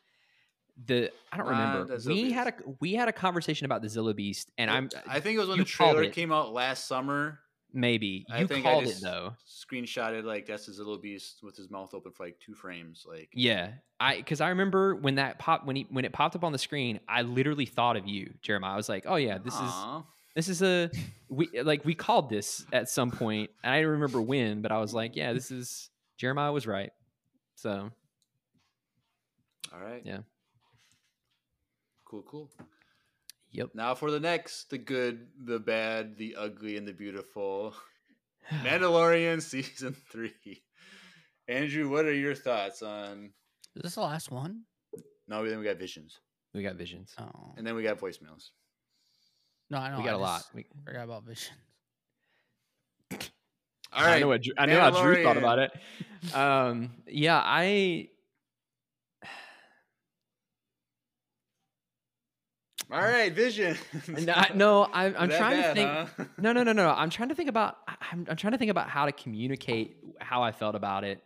the 0.87 1.11
I 1.33 1.37
don't 1.37 1.47
ah, 1.47 1.51
remember. 1.51 1.99
the 1.99 2.09
We 2.09 2.33
had 2.33 2.49
a 2.49 2.55
we 2.81 2.95
had 2.95 3.09
a 3.09 3.13
conversation 3.13 3.65
about 3.65 3.83
the 3.83 3.89
Zillo 3.89 4.15
Beast 4.15 4.51
and 4.59 4.71
I'm 4.71 4.89
I 5.07 5.21
think 5.21 5.37
it 5.37 5.41
was 5.41 5.49
when 5.49 5.59
the 5.59 5.65
trailer 5.65 6.09
came 6.11 6.33
out 6.33 6.53
last 6.53 6.87
summer. 6.87 7.41
maybe 7.73 8.27
I 8.31 8.41
you 8.41 8.47
think 8.47 8.65
called 8.65 8.85
I 8.85 8.87
it 8.87 8.91
just 8.91 9.03
though. 9.03 9.35
screenshotted 9.47 10.25
like 10.25 10.47
that's 10.47 10.67
the 10.67 10.73
Zillo 10.73 11.01
Beast 11.01 11.41
with 11.43 11.57
his 11.57 11.71
mouth 11.71 11.95
open 11.95 12.13
for 12.13 12.27
like 12.27 12.39
two 12.39 12.55
frames. 12.55 13.05
Like 13.09 13.29
Yeah. 13.35 13.73
I 13.99 14.17
because 14.17 14.41
I 14.41 14.51
remember 14.51 14.95
when 14.95 15.17
that 15.17 15.39
pop 15.39 15.67
when 15.67 15.77
he 15.77 15.87
when 15.91 16.05
it 16.05 16.13
popped 16.13 16.37
up 16.37 16.45
on 16.45 16.53
the 16.53 16.59
screen, 16.59 17.01
I 17.09 17.23
literally 17.23 17.67
thought 17.67 17.97
of 17.97 18.07
you, 18.07 18.33
Jeremiah. 18.43 18.75
I 18.75 18.77
was 18.77 18.89
like, 18.89 19.05
oh 19.07 19.17
yeah, 19.17 19.39
this 19.39 19.55
is 19.55 19.73
this 20.37 20.49
is 20.49 20.63
a 20.63 20.91
we 21.29 21.49
like 21.63 21.85
we 21.85 21.95
called 21.95 22.31
this 22.31 22.65
at 22.73 22.89
some 22.89 23.11
point 23.11 23.51
and 23.65 23.73
i 23.73 23.81
don't 23.83 23.91
remember 23.91 24.23
when 24.23 24.63
but 24.63 24.71
i 24.71 24.79
was 24.79 24.95
like 24.95 25.17
yeah 25.17 25.33
this 25.33 25.51
is 25.51 25.91
jeremiah 26.17 26.53
was 26.53 26.67
right 26.67 26.91
so 27.57 27.91
all 29.73 29.81
right. 29.81 30.03
Yeah. 30.05 30.19
Cool, 32.09 32.23
cool. 32.23 32.51
yep 33.53 33.71
Now 33.75 33.95
for 33.95 34.11
the 34.11 34.21
next, 34.21 34.71
the 34.71 34.79
good, 34.79 35.29
the 35.45 35.59
bad, 35.59 36.17
the 36.17 36.37
ugly, 36.37 36.77
and 36.77 36.87
the 36.89 36.93
beautiful. 36.95 37.75
Mandalorian 38.65 39.43
season 39.43 39.95
three. 40.11 40.63
Andrew, 41.49 41.89
what 41.91 42.07
are 42.07 42.15
your 42.15 42.35
thoughts 42.35 42.83
on? 42.83 43.33
Is 43.77 43.83
this 43.83 43.95
the 43.97 44.01
last 44.01 44.31
one? 44.31 44.63
No, 45.29 45.47
then 45.47 45.59
we 45.59 45.65
got 45.65 45.77
visions, 45.77 46.19
we 46.55 46.63
got 46.63 46.77
visions 46.77 47.13
Oh 47.19 47.53
and 47.59 47.67
then 47.67 47.75
we 47.75 47.83
got 47.83 47.99
voicemails. 47.99 48.51
no, 49.71 49.77
I 49.79 49.91
know. 49.91 49.99
we 49.99 50.05
got 50.05 50.15
a 50.15 50.17
a 50.17 50.19
lot 50.19 50.43
we, 50.55 50.65
Forgot 50.87 51.05
about 51.05 51.25
visions. 51.25 51.51
All 53.93 54.05
i 54.05 54.19
know 54.21 54.29
what 54.29 54.43
Drew, 54.43 54.53
i 54.59 54.67
know 54.67 54.81
how 54.81 55.03
drew 55.03 55.23
thought 55.23 55.37
about 55.39 55.59
it 55.59 55.71
um 56.35 56.91
yeah 57.07 57.41
i 57.43 58.09
all 62.91 63.01
right, 63.01 63.33
vision. 63.33 63.77
no, 64.55 64.89
I'm, 64.93 65.31
trying 65.31 65.63
to 65.63 65.75
think 65.75 65.91
huh? 65.91 66.25
no 66.39 66.53
no 66.53 66.63
no 66.63 66.73
no 66.73 66.89
i'm 66.91 67.11
trying 67.11 67.29
to 67.29 67.35
think 67.35 67.49
about 67.49 67.77
I'm, 68.13 68.27
I'm 68.29 68.37
trying 68.37 68.53
to 68.53 68.59
think 68.59 68.71
about 68.71 68.89
how 68.89 69.07
to 69.07 69.13
communicate 69.13 69.97
how 70.21 70.43
i 70.43 70.53
felt 70.53 70.75
about 70.75 71.05
it. 71.05 71.23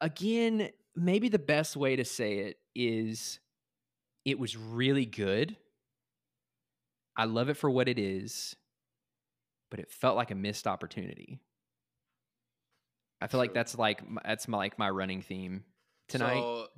Again 0.00 0.70
maybe 0.96 1.28
the 1.28 1.38
best 1.38 1.76
way 1.76 1.96
to 1.96 2.04
say 2.04 2.38
it 2.38 2.58
is 2.74 3.38
it 4.24 4.38
was 4.38 4.56
really 4.56 5.06
good. 5.06 5.56
I 7.16 7.24
love 7.24 7.48
it 7.48 7.54
for 7.54 7.70
what 7.70 7.88
it 7.88 7.98
is 7.98 8.56
but 9.70 9.80
it 9.80 9.90
felt 9.90 10.16
like 10.16 10.30
a 10.30 10.34
missed 10.34 10.66
opportunity. 10.66 11.40
I 13.20 13.26
feel 13.26 13.38
like 13.38 13.54
that's 13.54 13.76
like 13.76 14.02
that's 14.24 14.48
my 14.48 14.58
like 14.58 14.78
my 14.78 14.90
running 14.90 15.22
theme 15.22 15.64
tonight. 16.08 16.40
So, 16.40 16.68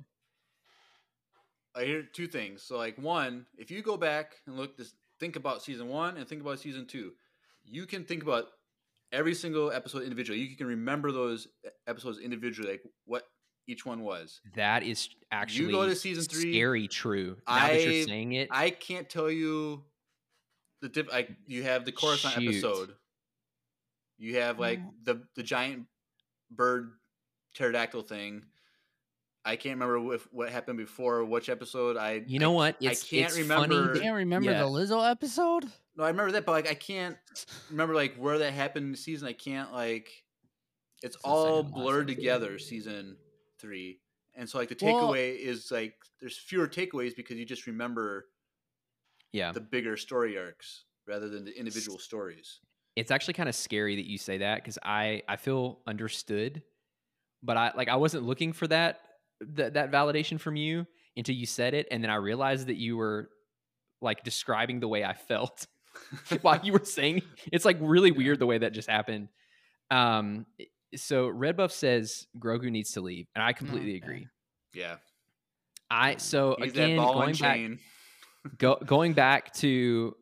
I 1.75 1.85
hear 1.85 2.03
two 2.03 2.27
things. 2.27 2.63
So, 2.63 2.77
like, 2.77 2.97
one, 2.97 3.45
if 3.57 3.71
you 3.71 3.81
go 3.81 3.97
back 3.97 4.35
and 4.45 4.57
look, 4.57 4.77
this, 4.77 4.93
think 5.19 5.35
about 5.35 5.61
season 5.61 5.87
one 5.87 6.17
and 6.17 6.27
think 6.27 6.41
about 6.41 6.59
season 6.59 6.85
two, 6.85 7.13
you 7.63 7.85
can 7.85 8.03
think 8.03 8.23
about 8.23 8.45
every 9.11 9.33
single 9.33 9.71
episode 9.71 10.03
individually. 10.03 10.39
You 10.39 10.55
can 10.55 10.67
remember 10.67 11.11
those 11.11 11.47
episodes 11.87 12.19
individually, 12.19 12.71
like 12.71 12.83
what 13.05 13.23
each 13.67 13.85
one 13.85 14.01
was. 14.01 14.41
that 14.55 14.83
is 14.83 15.09
actually 15.31 15.65
you 15.65 15.71
go 15.71 15.85
to 15.85 15.95
season 15.95 16.23
three, 16.23 16.51
scary 16.51 16.87
true 16.87 17.37
now 17.47 17.55
that 17.55 17.71
I- 17.71 17.77
you're 17.77 18.07
saying 18.07 18.33
it 18.33 18.49
I 18.51 18.71
can't 18.71 19.07
tell 19.07 19.29
you 19.29 19.83
the 20.81 20.89
diff. 20.89 21.11
Like, 21.11 21.29
you 21.45 21.63
have 21.63 21.85
the 21.85 21.91
Coruscant 21.91 22.33
Shoot. 22.33 22.49
episode. 22.49 22.95
You 24.17 24.37
have 24.37 24.59
like 24.59 24.79
mm. 24.79 24.89
the 25.03 25.23
the 25.35 25.43
giant 25.43 25.85
bird 26.49 26.91
pterodactyl 27.55 28.03
thing. 28.03 28.43
I 29.43 29.55
can't 29.55 29.79
remember 29.79 30.13
if, 30.13 30.27
what 30.31 30.49
happened 30.49 30.77
before 30.77 31.25
which 31.25 31.49
episode. 31.49 31.97
I 31.97 32.23
You 32.27 32.39
know 32.39 32.51
I, 32.53 32.55
what? 32.55 32.75
I 32.81 32.85
can't 32.93 33.09
it's 33.11 33.37
remember- 33.37 33.67
funny. 33.87 33.95
You 33.97 34.01
can't 34.01 34.15
remember 34.15 34.51
yeah. 34.51 34.59
the 34.59 34.67
Lizzo 34.69 35.09
episode? 35.09 35.65
No, 35.95 36.03
I 36.03 36.09
remember 36.09 36.31
that, 36.33 36.45
but 36.45 36.51
like 36.53 36.69
I 36.69 36.73
can't 36.75 37.17
remember 37.71 37.95
like 37.95 38.15
where 38.15 38.37
that 38.37 38.53
happened 38.53 38.85
in 38.85 38.91
the 38.91 38.97
season. 38.97 39.27
I 39.27 39.33
can't 39.33 39.73
like 39.73 40.09
it's 41.03 41.15
It's 41.15 41.23
all 41.25 41.63
blurred 41.63 42.07
together. 42.07 42.59
Season 42.59 43.17
three, 43.59 43.99
and 44.35 44.47
so 44.47 44.57
like 44.59 44.69
the 44.69 44.77
Well- 44.81 45.11
takeaway 45.11 45.37
is 45.37 45.71
like 45.71 45.95
there's 46.19 46.37
fewer 46.37 46.67
takeaways 46.67 47.15
because 47.15 47.37
you 47.37 47.45
just 47.45 47.65
remember 47.67 48.27
yeah 49.33 49.51
the 49.51 49.59
bigger 49.61 49.97
story 49.97 50.37
arcs 50.37 50.83
rather 51.07 51.27
than 51.29 51.45
the 51.45 51.57
individual 51.57 51.97
stories. 51.97 52.59
it's 52.95 53.09
actually 53.11 53.33
kind 53.33 53.49
of 53.49 53.55
scary 53.55 53.95
that 53.95 54.05
you 54.07 54.17
say 54.19 54.37
that 54.37 54.57
because 54.57 54.77
I 54.83 55.23
I 55.27 55.35
feel 55.37 55.79
understood, 55.87 56.61
but 57.41 57.57
I 57.57 57.71
like 57.75 57.89
I 57.89 57.95
wasn't 57.95 58.23
looking 58.25 58.53
for 58.53 58.67
that 58.67 58.99
that 59.55 59.73
that 59.73 59.91
validation 59.91 60.39
from 60.39 60.55
you 60.55 60.85
until 61.17 61.35
you 61.35 61.45
said 61.45 61.73
it, 61.73 61.87
and 61.91 62.03
then 62.03 62.09
I 62.09 62.15
realized 62.15 62.67
that 62.67 62.77
you 62.77 62.97
were 62.97 63.29
like 64.01 64.23
describing 64.23 64.79
the 64.79 64.87
way 64.87 65.03
I 65.03 65.13
felt 65.13 65.67
while 66.41 66.59
you 66.63 66.73
were 66.73 66.83
saying. 66.85 67.21
It's 67.51 67.65
like 67.65 67.77
really 67.79 68.11
weird 68.11 68.39
the 68.39 68.45
way 68.45 68.57
that 68.59 68.73
just 68.73 68.89
happened. 68.89 69.27
Um, 69.89 70.45
so 70.95 71.27
Red 71.27 71.57
Buff 71.57 71.71
says 71.71 72.27
Grogu 72.39 72.71
needs 72.71 72.93
to 72.93 73.01
leave, 73.01 73.27
and 73.35 73.43
I 73.43 73.53
completely 73.53 73.95
Okay. 73.95 73.97
agree. 74.05 74.27
Yeah, 74.73 74.97
I 75.89 76.15
so 76.17 76.55
he's 76.59 76.71
again 76.71 76.97
going 76.97 77.35
back 77.35 77.59
go, 78.57 78.75
going 78.85 79.13
back 79.13 79.53
to 79.55 80.15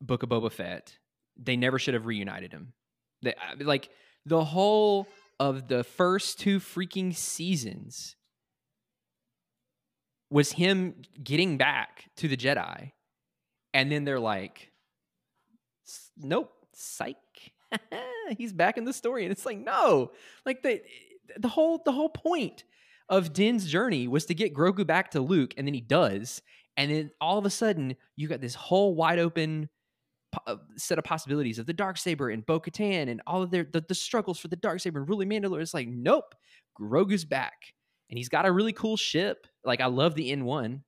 Book 0.00 0.22
of 0.22 0.28
Boba 0.28 0.52
Fett, 0.52 0.98
they 1.36 1.56
never 1.56 1.78
should 1.78 1.94
have 1.94 2.06
reunited 2.06 2.52
him. 2.52 2.74
They 3.22 3.34
like 3.60 3.88
the 4.26 4.44
whole 4.44 5.08
of 5.40 5.68
the 5.68 5.82
first 5.84 6.38
two 6.38 6.60
freaking 6.60 7.14
seasons 7.14 8.16
was 10.34 10.50
him 10.50 10.96
getting 11.22 11.58
back 11.58 12.06
to 12.16 12.26
the 12.26 12.36
Jedi, 12.36 12.90
and 13.72 13.90
then 13.90 14.04
they're 14.04 14.18
like, 14.18 14.72
"Nope, 16.16 16.52
psych." 16.74 17.16
He's 18.36 18.52
back 18.52 18.76
in 18.76 18.82
the 18.82 18.92
story, 18.92 19.22
and 19.22 19.30
it's 19.30 19.46
like, 19.46 19.58
no, 19.58 20.10
like 20.44 20.64
the 20.64 20.82
the 21.38 21.46
whole 21.46 21.80
the 21.84 21.92
whole 21.92 22.08
point 22.08 22.64
of 23.08 23.32
Din's 23.32 23.70
journey 23.70 24.08
was 24.08 24.26
to 24.26 24.34
get 24.34 24.52
Grogu 24.52 24.84
back 24.84 25.12
to 25.12 25.20
Luke, 25.20 25.54
and 25.56 25.68
then 25.68 25.74
he 25.74 25.80
does, 25.80 26.42
and 26.76 26.90
then 26.90 27.12
all 27.20 27.38
of 27.38 27.46
a 27.46 27.50
sudden 27.50 27.94
you 28.16 28.26
got 28.26 28.40
this 28.40 28.56
whole 28.56 28.96
wide 28.96 29.20
open 29.20 29.68
po- 30.32 30.52
uh, 30.52 30.56
set 30.76 30.98
of 30.98 31.04
possibilities 31.04 31.60
of 31.60 31.66
the 31.66 31.72
dark 31.72 31.96
saber 31.96 32.30
and 32.30 32.44
Bo-Katan 32.44 33.08
and 33.08 33.22
all 33.28 33.44
of 33.44 33.52
their 33.52 33.68
the, 33.72 33.84
the 33.86 33.94
struggles 33.94 34.40
for 34.40 34.48
the 34.48 34.56
dark 34.56 34.80
saber 34.80 34.98
and 34.98 35.08
really 35.08 35.26
Mandalore. 35.26 35.62
It's 35.62 35.74
like 35.74 35.86
nope, 35.86 36.34
Grogu's 36.76 37.24
back, 37.24 37.72
and 38.10 38.18
he's 38.18 38.28
got 38.28 38.46
a 38.46 38.52
really 38.52 38.72
cool 38.72 38.96
ship. 38.96 39.46
Like 39.64 39.80
I 39.80 39.86
love 39.86 40.14
the 40.14 40.30
N 40.30 40.44
one. 40.44 40.82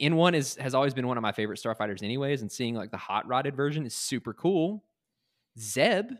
N 0.00 0.16
one 0.16 0.34
is 0.34 0.56
has 0.56 0.74
always 0.74 0.94
been 0.94 1.06
one 1.06 1.16
of 1.16 1.22
my 1.22 1.32
favorite 1.32 1.60
starfighters, 1.60 2.02
anyways, 2.02 2.42
and 2.42 2.50
seeing 2.50 2.74
like 2.74 2.90
the 2.90 2.96
hot 2.96 3.26
rodded 3.28 3.54
version 3.54 3.84
is 3.86 3.94
super 3.94 4.32
cool. 4.32 4.84
Zeb, 5.58 6.12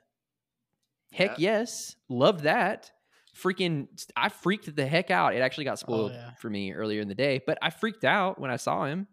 heck 1.12 1.38
Yeah. 1.38 1.58
yes, 1.60 1.96
love 2.08 2.42
that. 2.42 2.92
Freaking, 3.34 3.88
I 4.14 4.28
freaked 4.28 4.76
the 4.76 4.84
heck 4.86 5.10
out. 5.10 5.34
It 5.34 5.38
actually 5.40 5.64
got 5.64 5.78
spoiled 5.78 6.12
yeah. 6.12 6.32
for 6.34 6.50
me 6.50 6.72
earlier 6.74 7.00
in 7.00 7.08
the 7.08 7.14
day, 7.14 7.40
but 7.46 7.56
I 7.62 7.70
freaked 7.70 8.04
out 8.04 8.38
when 8.38 8.50
I 8.50 8.56
saw 8.56 8.84
him. 8.84 9.06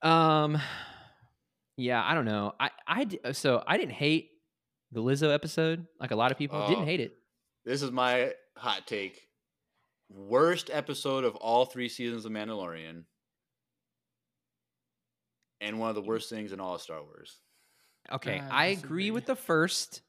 Um, 0.00 0.56
yeah, 1.76 2.02
I 2.04 2.14
don't 2.14 2.24
know. 2.24 2.54
I 2.60 2.70
I 2.86 3.32
so 3.32 3.62
I 3.66 3.76
didn't 3.76 3.92
hate 3.94 4.30
the 4.92 5.02
Lizzo 5.02 5.34
episode 5.34 5.86
like 6.00 6.12
a 6.12 6.16
lot 6.16 6.30
of 6.30 6.38
people 6.38 6.62
Oh. 6.62 6.68
didn't 6.68 6.84
hate 6.86 7.00
it. 7.00 7.16
This 7.64 7.82
is 7.82 7.90
my 7.90 8.32
hot 8.56 8.86
take. 8.86 9.22
Worst 10.08 10.70
episode 10.72 11.24
of 11.24 11.34
all 11.36 11.64
three 11.66 11.88
seasons 11.88 12.24
of 12.24 12.32
Mandalorian. 12.32 13.04
And 15.60 15.78
one 15.80 15.88
of 15.88 15.94
the 15.94 16.02
worst 16.02 16.28
things 16.30 16.52
in 16.52 16.60
all 16.60 16.74
of 16.74 16.82
Star 16.82 17.02
Wars. 17.02 17.38
Okay, 18.12 18.40
I 18.50 18.64
I 18.64 18.66
agree 18.66 19.10
with 19.10 19.26
the 19.26 19.34
first. 19.34 20.02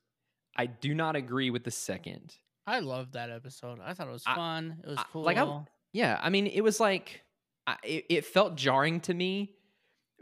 I 0.55 0.65
do 0.65 0.93
not 0.93 1.15
agree 1.15 1.49
with 1.49 1.63
the 1.63 1.71
second. 1.71 2.35
I 2.65 2.79
loved 2.79 3.13
that 3.13 3.29
episode. 3.31 3.79
I 3.83 3.93
thought 3.93 4.07
it 4.07 4.11
was 4.11 4.23
I- 4.27 4.35
fun. 4.35 4.77
It 4.83 4.89
was 4.89 4.97
I- 4.99 5.05
cool. 5.11 5.23
like, 5.23 5.37
I- 5.37 5.63
Yeah, 5.93 6.19
I 6.21 6.29
mean, 6.29 6.47
it 6.47 6.61
was 6.61 6.79
like 6.79 7.21
I, 7.65 7.77
it, 7.83 8.05
it 8.09 8.25
felt 8.25 8.55
jarring 8.55 8.99
to 9.01 9.13
me 9.13 9.55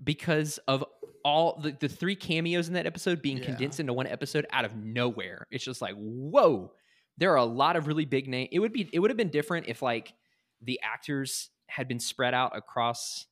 because 0.04 0.58
of 0.68 0.84
all 1.24 1.60
the, 1.60 1.76
the 1.80 1.88
three 1.90 2.16
cameos 2.16 2.68
in 2.68 2.76
that 2.76 2.86
episode 2.86 3.22
being 3.22 3.38
Yeah. 3.38 3.46
condensed 3.46 3.80
into 3.80 3.94
one 3.94 4.08
episode 4.08 4.46
out 4.52 4.64
of 4.66 4.76
nowhere. 4.76 5.48
It's 5.52 5.64
just 5.64 5.82
like, 5.82 5.96
whoa, 5.96 6.72
there 7.18 7.32
are 7.32 7.38
a 7.38 7.46
lot 7.46 7.76
of 7.76 7.88
really 7.88 8.06
big 8.06 8.28
names. 8.28 8.50
It 8.52 8.60
would 8.60 8.74
be 8.74 8.90
it 8.92 9.00
would 9.00 9.10
have 9.10 9.18
been 9.18 9.30
different 9.30 9.68
if 9.68 9.82
like 9.82 10.14
the 10.62 10.80
actors 10.84 11.50
had 11.68 11.88
been 11.88 12.00
spread 12.00 12.34
out 12.34 12.56
across 12.56 13.26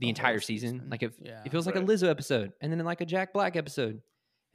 the, 0.00 0.06
The 0.06 0.08
entire 0.10 0.40
season. 0.40 0.70
season. 0.76 0.90
Like 0.90 1.02
if 1.02 1.12
Yeah. 1.20 1.40
if 1.44 1.52
it 1.52 1.56
was 1.56 1.66
like 1.66 1.74
Right. 1.74 1.84
a 1.84 1.86
Lizzo 1.86 2.08
episode 2.08 2.52
and 2.60 2.72
then 2.72 2.78
like 2.84 3.00
a 3.00 3.06
Jack 3.06 3.32
Black 3.32 3.56
episode 3.56 4.00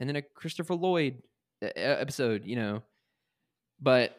and 0.00 0.08
then 0.08 0.16
a 0.16 0.22
Christopher 0.22 0.74
Lloyd 0.74 1.22
uh, 1.62 1.66
episode, 1.76 2.44
you 2.46 2.56
know. 2.56 2.82
But 3.80 4.18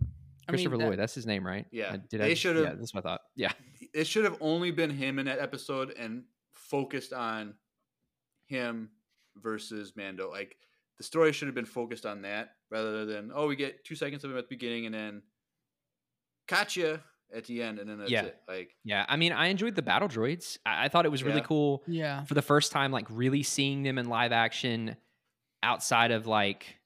I 0.00 0.02
mean, 0.02 0.08
Christopher 0.48 0.76
that- 0.78 0.84
Lloyd, 0.86 0.98
that's 0.98 1.14
his 1.14 1.26
name, 1.26 1.44
right? 1.46 1.66
Yeah, 1.72 1.94
Uh, 1.94 1.96
did 2.08 2.20
they 2.20 2.30
I? 2.32 2.34
should've- 2.34 2.62
Yeah, 2.64 2.74
that's 2.74 2.92
what 2.94 3.04
I 3.04 3.08
thought. 3.10 3.20
Yeah, 3.34 3.52
It 3.92 4.04
should 4.06 4.24
have 4.24 4.36
only 4.40 4.70
been 4.70 4.90
him 4.90 5.18
in 5.18 5.26
that 5.26 5.38
episode 5.38 5.90
and 5.98 6.24
focused 6.52 7.12
on 7.12 7.54
him 8.46 8.90
versus 9.36 9.94
Mando. 9.96 10.30
Like 10.30 10.56
the 10.98 11.04
story 11.04 11.32
should 11.32 11.48
have 11.48 11.54
been 11.54 11.64
focused 11.64 12.06
on 12.06 12.22
that 12.22 12.50
rather 12.70 13.04
than 13.04 13.30
oh 13.34 13.46
we 13.48 13.56
get 13.56 13.84
two 13.84 13.94
seconds 13.96 14.24
of 14.24 14.30
him 14.30 14.38
at 14.38 14.44
the 14.48 14.54
beginning 14.54 14.86
and 14.86 14.94
then 14.94 15.22
gotcha 16.48 17.00
at 17.34 17.44
the 17.46 17.62
end 17.62 17.78
and 17.78 17.88
then 17.88 17.98
that's 17.98 18.10
Yeah. 18.10 18.24
it. 18.24 18.36
Like 18.46 18.76
yeah. 18.84 19.04
I 19.08 19.16
mean, 19.16 19.32
I 19.32 19.48
enjoyed 19.48 19.74
the 19.74 19.82
battle 19.82 20.08
droids. 20.08 20.58
I, 20.64 20.84
I 20.84 20.88
thought 20.88 21.04
it 21.06 21.10
was 21.10 21.22
really 21.24 21.38
Yeah. 21.38 21.44
cool 21.46 21.82
Yeah. 21.86 22.24
for 22.24 22.34
the 22.34 22.42
first 22.42 22.70
time, 22.72 22.92
like 22.92 23.06
really 23.10 23.42
seeing 23.42 23.82
them 23.82 23.98
in 23.98 24.08
live 24.08 24.32
action 24.32 24.96
outside 25.62 26.10
of 26.10 26.26
like, 26.26 26.76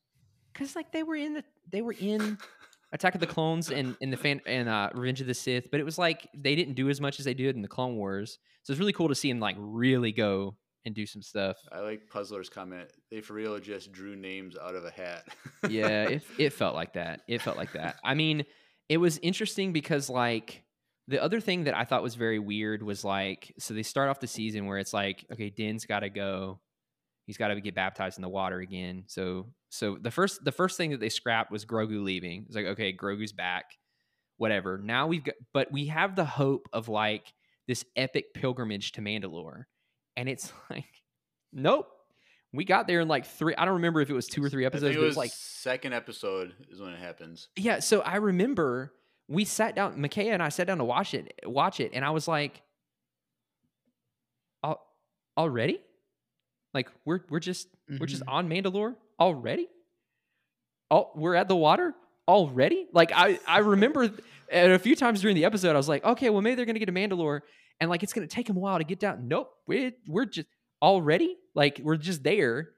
because 0.52 0.74
like 0.76 0.92
they 0.92 1.02
were 1.02 1.16
in 1.16 1.34
the 1.34 1.44
they 1.70 1.82
were 1.82 1.94
in 1.98 2.38
Attack 2.92 3.14
of 3.14 3.20
the 3.20 3.26
Clones 3.26 3.70
and 3.70 3.94
in 4.00 4.10
the 4.10 4.16
fan 4.16 4.40
and 4.46 4.66
uh, 4.66 4.88
Revenge 4.94 5.20
of 5.20 5.26
the 5.26 5.34
Sith, 5.34 5.70
but 5.70 5.78
it 5.78 5.82
was 5.84 5.98
like 5.98 6.26
they 6.34 6.54
didn't 6.54 6.72
do 6.74 6.88
as 6.88 7.02
much 7.02 7.18
as 7.18 7.26
they 7.26 7.34
did 7.34 7.54
in 7.54 7.60
the 7.60 7.68
Clone 7.68 7.96
Wars. 7.96 8.38
So 8.62 8.72
it's 8.72 8.80
really 8.80 8.94
cool 8.94 9.08
to 9.08 9.14
see 9.14 9.28
them 9.30 9.40
like 9.40 9.56
really 9.58 10.10
go 10.12 10.56
and 10.84 10.94
do 10.94 11.06
some 11.06 11.22
stuff. 11.22 11.56
I 11.72 11.80
like 11.80 12.08
Puzzler's 12.08 12.48
comment. 12.48 12.90
They 13.10 13.20
for 13.20 13.34
real 13.34 13.58
just 13.58 13.92
drew 13.92 14.16
names 14.16 14.56
out 14.56 14.74
of 14.74 14.84
a 14.84 14.90
hat. 14.90 15.28
yeah, 15.68 16.04
it 16.04 16.22
it 16.38 16.52
felt 16.52 16.74
like 16.74 16.94
that. 16.94 17.22
It 17.28 17.42
felt 17.42 17.56
like 17.56 17.72
that. 17.72 17.96
I 18.04 18.14
mean, 18.14 18.44
it 18.88 18.98
was 18.98 19.18
interesting 19.18 19.72
because 19.72 20.08
like 20.08 20.64
the 21.08 21.22
other 21.22 21.40
thing 21.40 21.64
that 21.64 21.76
I 21.76 21.84
thought 21.84 22.02
was 22.02 22.14
very 22.14 22.38
weird 22.38 22.82
was 22.82 23.04
like 23.04 23.54
so 23.58 23.74
they 23.74 23.82
start 23.82 24.08
off 24.08 24.20
the 24.20 24.26
season 24.26 24.66
where 24.66 24.78
it's 24.78 24.92
like 24.92 25.24
okay, 25.32 25.50
Din's 25.50 25.84
got 25.84 26.00
to 26.00 26.10
go. 26.10 26.60
He's 27.26 27.36
got 27.36 27.48
to 27.48 27.60
get 27.60 27.74
baptized 27.74 28.16
in 28.18 28.22
the 28.22 28.28
water 28.28 28.60
again. 28.60 29.04
So 29.06 29.46
so 29.68 29.98
the 30.00 30.10
first 30.10 30.44
the 30.44 30.52
first 30.52 30.76
thing 30.76 30.90
that 30.90 31.00
they 31.00 31.08
scrapped 31.08 31.50
was 31.50 31.64
Grogu 31.64 32.02
leaving. 32.02 32.44
It's 32.46 32.56
like 32.56 32.66
okay, 32.66 32.92
Grogu's 32.92 33.32
back. 33.32 33.76
Whatever. 34.36 34.78
Now 34.78 35.08
we've 35.08 35.24
got 35.24 35.34
but 35.52 35.72
we 35.72 35.86
have 35.86 36.14
the 36.14 36.24
hope 36.24 36.68
of 36.72 36.88
like 36.88 37.32
this 37.66 37.84
epic 37.96 38.32
pilgrimage 38.34 38.92
to 38.92 39.02
Mandalore. 39.02 39.64
And 40.18 40.28
it's 40.28 40.52
like 40.70 40.84
nope. 41.52 41.88
We 42.52 42.64
got 42.64 42.86
there 42.86 43.00
in 43.00 43.08
like 43.08 43.26
three. 43.26 43.54
I 43.56 43.64
don't 43.66 43.74
remember 43.74 44.00
if 44.00 44.08
it 44.10 44.14
was 44.14 44.26
two 44.26 44.42
or 44.42 44.48
three 44.48 44.64
episodes, 44.64 44.94
think 44.94 44.96
but 44.96 45.00
it 45.00 45.02
it 45.02 45.06
was 45.06 45.10
was 45.10 45.16
like 45.18 45.30
second 45.34 45.92
episode 45.92 46.54
is 46.70 46.80
when 46.80 46.92
it 46.94 46.98
happens. 46.98 47.48
yeah, 47.56 47.78
so 47.80 48.00
I 48.00 48.16
remember 48.16 48.92
we 49.28 49.44
sat 49.44 49.76
down, 49.76 50.00
Micaiah 50.00 50.32
and 50.32 50.42
I 50.42 50.48
sat 50.48 50.66
down 50.66 50.78
to 50.78 50.84
watch 50.84 51.12
it, 51.12 51.32
watch 51.44 51.78
it, 51.80 51.90
and 51.92 52.04
I 52.04 52.10
was 52.10 52.26
like, 52.26 52.62
"Al- 54.64 54.82
already? 55.36 55.80
Like 56.74 56.88
we're 57.04 57.20
we're 57.28 57.40
just 57.40 57.68
we're 58.00 58.06
just 58.06 58.22
Mhm. 58.24 58.32
on 58.32 58.48
Mandalore 58.48 58.96
already? 59.18 59.68
Oh, 60.90 61.10
we're 61.14 61.34
at 61.34 61.48
the 61.48 61.56
water 61.56 61.94
already? 62.26 62.86
Like 62.92 63.12
I 63.14 63.38
I 63.46 63.58
remember 63.58 64.10
and 64.50 64.72
a 64.72 64.78
few 64.78 64.96
times 64.96 65.20
during 65.20 65.34
the 65.36 65.44
episode, 65.44 65.74
I 65.74 65.76
was 65.76 65.88
like, 65.88 66.04
okay, 66.04 66.30
well 66.30 66.40
maybe 66.42 66.54
they're 66.56 66.64
gonna 66.66 66.78
get 66.78 66.86
to 66.86 66.92
Mandalore, 66.92 67.40
and 67.80 67.90
like 67.90 68.02
it's 68.02 68.12
gonna 68.12 68.26
take 68.26 68.46
them 68.46 68.56
a 68.56 68.60
while 68.60 68.78
to 68.78 68.84
get 68.84 68.98
down. 69.00 69.28
Nope, 69.28 69.52
we're 69.66 69.92
we're 70.06 70.24
just 70.26 70.48
already 70.82 71.36
like 71.54 71.80
we're 71.82 71.96
just 71.96 72.22
there, 72.22 72.70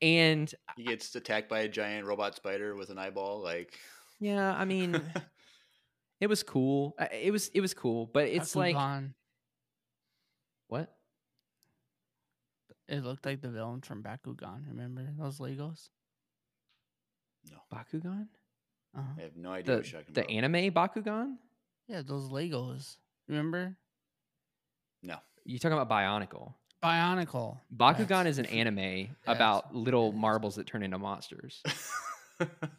and 0.00 0.52
He 0.76 0.84
gets 0.84 1.14
attacked 1.14 1.48
by 1.48 1.60
a 1.60 1.68
giant 1.68 2.06
robot 2.06 2.34
spider 2.36 2.74
with 2.76 2.90
an 2.90 2.98
eyeball. 2.98 3.42
Like 3.42 3.78
yeah, 4.20 4.54
I 4.54 4.64
mean. 4.64 5.00
It 6.20 6.28
was 6.28 6.44
cool. 6.44 6.94
It 7.12 7.32
was 7.32 7.48
it 7.48 7.60
was 7.60 7.74
cool, 7.74 8.06
but 8.06 8.28
it's 8.28 8.54
like 8.54 8.76
Bakugan. 8.76 9.14
what? 10.68 10.94
it 12.86 13.02
looked 13.02 13.26
like 13.26 13.40
the 13.40 13.48
villain 13.48 13.80
from 13.80 14.04
Bakugan. 14.04 14.68
Remember 14.68 15.04
those 15.18 15.40
Legos? 15.40 15.88
No. 17.50 17.56
Bakugan? 17.74 18.28
Uh-huh. 18.96 19.02
I 19.18 19.22
have 19.22 19.36
no 19.36 19.50
idea 19.50 19.74
The 19.74 19.76
what 19.80 19.90
you're 19.92 20.00
talking 20.02 20.14
the 20.14 20.20
about. 20.20 20.30
anime 20.30 20.72
Bakugan? 20.72 21.36
Yeah, 21.88 22.02
those 22.02 22.28
Legos. 22.30 22.98
Remember? 23.26 23.76
No. 25.02 25.16
You 25.44 25.58
talking 25.58 25.76
about 25.78 25.90
Bionicle? 25.90 26.54
Bionicle. 26.82 27.58
Bakugan 27.74 28.08
That's- 28.08 28.26
is 28.26 28.38
an 28.38 28.46
anime 28.46 28.76
That's 29.26 29.36
about 29.36 29.74
little 29.74 30.06
what 30.06 30.12
it 30.14 30.16
is. 30.16 30.20
marbles 30.20 30.54
that 30.56 30.66
turn 30.66 30.82
into 30.82 30.98
monsters. 30.98 31.62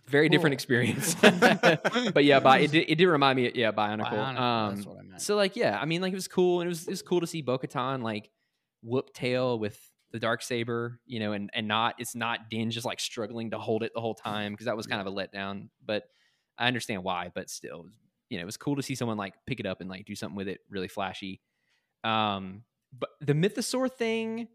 Very 0.07 0.27
different 0.27 0.53
experience. 0.53 1.15
but 1.21 2.25
yeah, 2.25 2.39
but 2.41 2.61
it 2.61 2.71
did, 2.71 2.85
it 2.89 2.95
did 2.95 3.07
remind 3.07 3.37
me. 3.37 3.49
Yeah, 3.55 3.71
Bionicle. 3.71 4.09
Bionicle, 4.11 4.39
um, 4.39 4.75
that's 4.75 4.87
what 4.87 4.97
I 4.97 5.01
meant. 5.03 5.21
so 5.21 5.35
like 5.37 5.55
yeah, 5.55 5.79
I 5.79 5.85
mean 5.85 6.01
like 6.01 6.11
it 6.11 6.15
was 6.15 6.27
cool 6.27 6.59
and 6.59 6.67
it 6.67 6.69
was 6.69 6.83
it 6.87 6.89
was 6.91 7.01
cool 7.01 7.21
to 7.21 7.27
see 7.27 7.41
Bo-Katan 7.41 8.03
like 8.03 8.29
whoop 8.81 9.13
tail 9.13 9.57
with 9.57 9.79
the 10.11 10.19
dark 10.19 10.41
saber, 10.41 10.99
you 11.05 11.19
know, 11.21 11.31
and 11.31 11.49
and 11.53 11.67
not 11.67 11.95
it's 11.97 12.13
not 12.13 12.49
Din 12.49 12.71
just 12.71 12.85
like 12.85 12.99
struggling 12.99 13.51
to 13.51 13.57
hold 13.57 13.83
it 13.83 13.91
the 13.95 14.01
whole 14.01 14.15
time 14.15 14.51
because 14.51 14.65
that 14.65 14.75
was 14.75 14.85
kind 14.85 14.99
of 14.99 15.07
a 15.07 15.15
letdown. 15.15 15.69
But 15.85 16.03
I 16.57 16.67
understand 16.67 17.03
why. 17.03 17.31
But 17.33 17.49
still, 17.49 17.85
you 18.29 18.37
know, 18.37 18.41
it 18.43 18.45
was 18.45 18.57
cool 18.57 18.75
to 18.75 18.83
see 18.83 18.95
someone 18.95 19.17
like 19.17 19.33
pick 19.47 19.61
it 19.61 19.65
up 19.65 19.79
and 19.79 19.89
like 19.89 20.05
do 20.05 20.15
something 20.15 20.35
with 20.35 20.49
it 20.49 20.59
really 20.69 20.89
flashy. 20.89 21.39
Um, 22.03 22.63
but 22.97 23.09
the 23.21 23.33
Mythosaur 23.33 23.91
thing, 23.91 24.47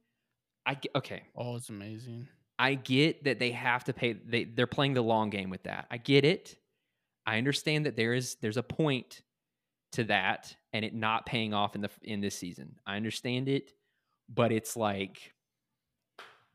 I 0.66 0.75
get, 0.75 0.93
okay. 0.95 1.23
oh, 1.37 1.57
it's 1.57 1.70
amazing. 1.70 2.29
I 2.59 2.75
get 2.75 3.25
that 3.25 3.39
they 3.39 3.53
have 3.53 3.85
to 3.85 3.93
pay 3.93 4.15
they 4.15 4.45
they're 4.45 4.66
playing 4.66 4.95
the 4.95 5.03
long 5.03 5.31
game 5.31 5.49
with 5.49 5.62
that. 5.65 5.87
I 5.91 5.97
get 5.97 6.25
it. 6.25 6.57
I 7.25 7.39
understand 7.39 7.87
that 7.87 7.97
there 7.97 8.15
is 8.15 8.37
there's 8.43 8.57
a 8.57 8.62
point 8.62 9.23
to 9.93 10.05
that 10.05 10.55
and 10.73 10.85
it 10.85 10.95
not 10.95 11.25
paying 11.25 11.55
off 11.55 11.75
in 11.75 11.83
the 11.83 11.91
in 12.03 12.20
this 12.20 12.35
season. 12.35 12.77
I 12.87 12.97
understand 12.97 13.49
it, 13.49 13.73
but 14.29 14.51
it's 14.51 14.77
like 14.77 15.33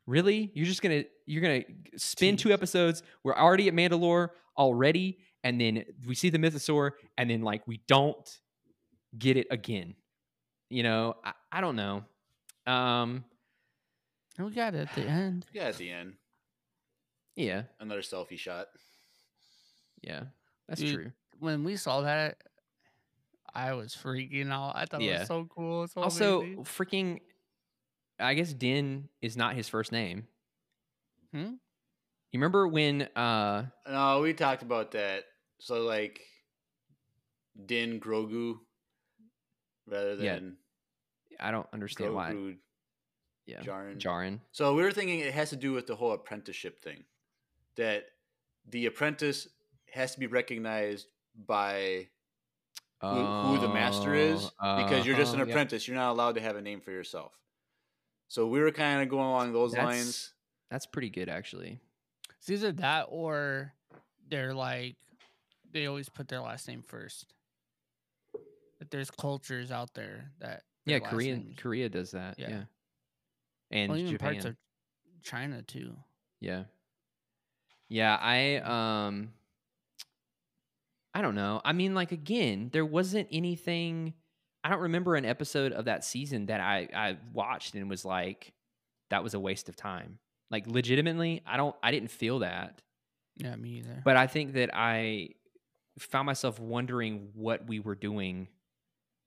really 0.06 0.52
you're 0.54 0.66
just 0.66 0.82
going 0.82 1.04
to 1.04 1.10
you're 1.26 1.42
going 1.42 1.64
to 1.64 2.00
spin 2.00 2.36
two 2.36 2.52
episodes. 2.52 3.02
We're 3.24 3.36
already 3.36 3.70
at 3.70 3.74
Mandalore 3.74 4.30
already 4.58 5.20
and 5.44 5.60
then 5.60 5.86
we 6.06 6.16
see 6.16 6.30
the 6.30 6.38
mythosaur 6.38 6.92
and 7.18 7.30
then 7.30 7.42
like 7.42 7.66
we 7.66 7.82
don't 7.88 8.40
get 9.18 9.38
it 9.38 9.48
again. 9.52 9.96
You 10.74 10.82
know, 10.82 11.16
I, 11.24 11.34
I 11.52 11.62
don't 11.62 11.76
know. 11.76 12.04
Um 12.66 13.24
we 14.40 14.50
got 14.50 14.74
it 14.74 14.90
at 14.90 14.96
the 14.96 15.06
end. 15.08 15.46
yeah, 15.54 15.66
at 15.66 15.78
the 15.78 15.92
end, 15.92 16.16
yeah. 17.36 17.64
another 17.80 18.02
selfie 18.02 18.40
shot. 18.40 18.70
Yeah, 20.02 20.24
that's 20.68 20.82
Dude, 20.82 20.96
true. 20.96 21.12
When 21.38 21.64
we 21.64 21.76
saw 21.76 22.02
that, 22.02 22.38
I 23.54 23.74
was 23.74 23.96
freaking 23.96 24.52
out. 24.52 24.74
I 24.76 24.86
thought 24.86 25.04
it 25.04 25.20
was 25.20 25.28
so 25.28 25.46
cool. 25.46 25.88
So 25.88 26.02
also, 26.02 26.42
amazing. 26.42 26.64
freaking, 26.64 27.20
I 28.20 28.34
guess 28.34 28.52
Din 28.52 29.10
is 29.22 29.38
not 29.38 29.56
his 29.56 29.70
first 29.70 29.92
name. 29.92 30.26
Hmm? 31.32 31.44
You 31.52 32.40
remember 32.40 32.68
when? 32.68 33.04
uh 33.16 33.66
No, 33.88 34.22
we 34.22 34.34
talked 34.34 34.64
about 34.64 34.92
that. 34.94 35.26
So 35.60 35.84
like, 35.84 36.20
Din 37.64 38.00
Grogu. 38.00 38.56
rather 39.86 40.16
Yeah. 40.16 40.36
than 40.36 40.58
I 41.44 41.52
don't 41.52 41.68
understand 41.74 42.14
why. 42.16 42.56
Yeah, 43.46 43.60
Djarin. 43.60 43.98
Djarin. 44.00 44.40
So 44.54 44.74
we 44.74 44.84
were 44.84 44.92
thinking 44.92 45.20
it 45.20 45.34
has 45.34 45.50
to 45.50 45.56
do 45.58 45.74
with 45.74 45.86
the 45.88 45.96
whole 45.96 46.14
apprenticeship 46.14 46.82
thing, 46.82 47.04
that 47.76 48.06
the 48.70 48.86
apprentice 48.86 49.50
has 49.92 50.14
to 50.14 50.20
be 50.20 50.28
recognized 50.28 51.08
by 51.46 52.08
who, 53.02 53.10
who 53.10 53.60
the 53.60 53.68
master 53.68 54.14
is, 54.16 54.50
because 54.60 55.06
you're 55.06 55.18
just 55.18 55.34
an 55.34 55.40
Oh, 55.40 55.44
uh-huh, 55.44 55.48
yeah. 55.50 55.54
apprentice. 55.54 55.88
You're 55.88 55.98
not 55.98 56.12
allowed 56.12 56.36
to 56.36 56.42
have 56.42 56.56
a 56.56 56.62
name 56.62 56.80
for 56.80 56.92
yourself. 56.92 57.34
So 58.30 58.48
we 58.48 58.62
were 58.62 58.72
kind 58.72 59.02
of 59.04 59.10
going 59.10 59.26
along 59.28 59.52
those 59.52 59.74
That's- 59.74 59.94
lines. 59.94 60.34
That's 60.72 60.86
pretty 60.86 61.10
good, 61.10 61.28
actually. 61.30 61.80
It's 62.40 62.50
either 62.50 62.72
that 62.74 63.08
or 63.10 63.74
they're 64.30 64.54
like 64.54 64.96
they 65.72 65.86
always 65.88 66.08
put 66.10 66.28
their 66.30 66.40
last 66.42 66.68
name 66.68 66.82
first. 66.82 67.34
But 68.80 68.90
there's 68.92 69.12
cultures 69.12 69.72
out 69.72 69.94
there 69.94 70.32
that 70.40 70.64
Yeah, 70.86 71.00
Korean 71.00 71.40
names- 71.46 71.60
Korea 71.60 71.90
does 71.90 72.12
that. 72.12 72.38
Yeah, 72.40 72.50
Yeah. 72.50 72.64
and 73.72 73.90
well, 73.92 74.00
even 74.00 74.12
Japan. 74.12 74.34
parts 74.34 74.46
of 74.46 74.56
China 75.22 75.62
too. 75.62 75.96
Yeah. 76.40 76.66
Yeah, 77.90 78.16
I 78.20 78.56
um 78.58 79.34
I 81.14 81.22
don't 81.22 81.36
know. 81.36 81.62
I 81.64 81.74
mean 81.74 81.94
like 81.94 82.12
again, 82.12 82.70
there 82.74 82.86
wasn't 82.86 83.28
anything 83.32 84.14
I 84.64 84.70
don't 84.70 84.80
remember 84.82 85.16
an 85.16 85.26
episode 85.26 85.72
of 85.74 85.86
that 85.86 86.04
season 86.04 86.48
that 86.48 86.60
I 86.60 86.88
I 86.94 87.18
watched 87.34 87.76
and 87.76 87.90
was 87.90 88.04
like 88.06 88.54
that 89.10 89.24
was 89.24 89.34
a 89.34 89.40
waste 89.40 89.70
of 89.70 89.76
time. 89.76 90.20
Like 90.50 90.68
legitimately, 90.68 91.42
I 91.46 91.58
don't 91.58 91.76
I 91.84 91.92
didn't 91.92 92.12
feel 92.12 92.40
that. 92.40 92.82
Yeah, 93.38 93.56
me 93.56 93.78
either. 93.80 94.02
But 94.04 94.18
I 94.18 94.28
think 94.28 94.54
that 94.54 94.70
I 94.74 95.30
found 96.00 96.26
myself 96.26 96.60
wondering 96.60 97.30
what 97.34 97.68
we 97.68 97.80
were 97.80 97.96
doing 97.96 98.48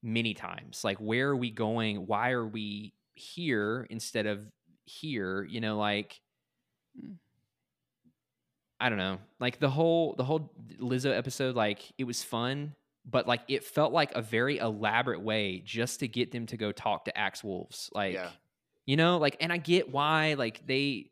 many 0.02 0.34
times. 0.34 0.82
Like, 0.84 0.98
where 0.98 1.28
are 1.30 1.36
we 1.36 1.50
going? 1.50 2.06
Why 2.06 2.30
are 2.30 2.46
we 2.46 2.92
here 3.14 3.86
instead 3.90 4.26
of 4.26 4.46
here? 4.84 5.44
You 5.44 5.60
know, 5.60 5.78
like 5.78 6.20
Mm. 6.98 7.16
I 8.80 8.88
don't 8.90 8.98
know. 8.98 9.18
Like 9.40 9.58
the 9.58 9.70
whole 9.70 10.14
the 10.16 10.24
whole 10.24 10.52
Lizzo 10.78 11.16
episode, 11.16 11.56
like 11.56 11.80
it 11.98 12.04
was 12.04 12.22
fun, 12.22 12.74
but 13.06 13.26
like 13.26 13.40
it 13.48 13.64
felt 13.64 13.92
like 13.92 14.14
a 14.14 14.20
very 14.22 14.58
elaborate 14.58 15.20
way 15.22 15.62
just 15.64 16.00
to 16.00 16.08
get 16.08 16.30
them 16.30 16.46
to 16.46 16.56
go 16.58 16.72
talk 16.72 17.04
to 17.06 17.16
Axe 17.18 17.42
Woves. 17.42 17.88
Like 17.94 18.14
Yeah. 18.14 18.30
you 18.84 18.96
know, 18.96 19.16
like 19.18 19.36
and 19.40 19.50
I 19.52 19.56
get 19.56 19.90
why 19.90 20.34
like 20.34 20.66
they 20.66 21.10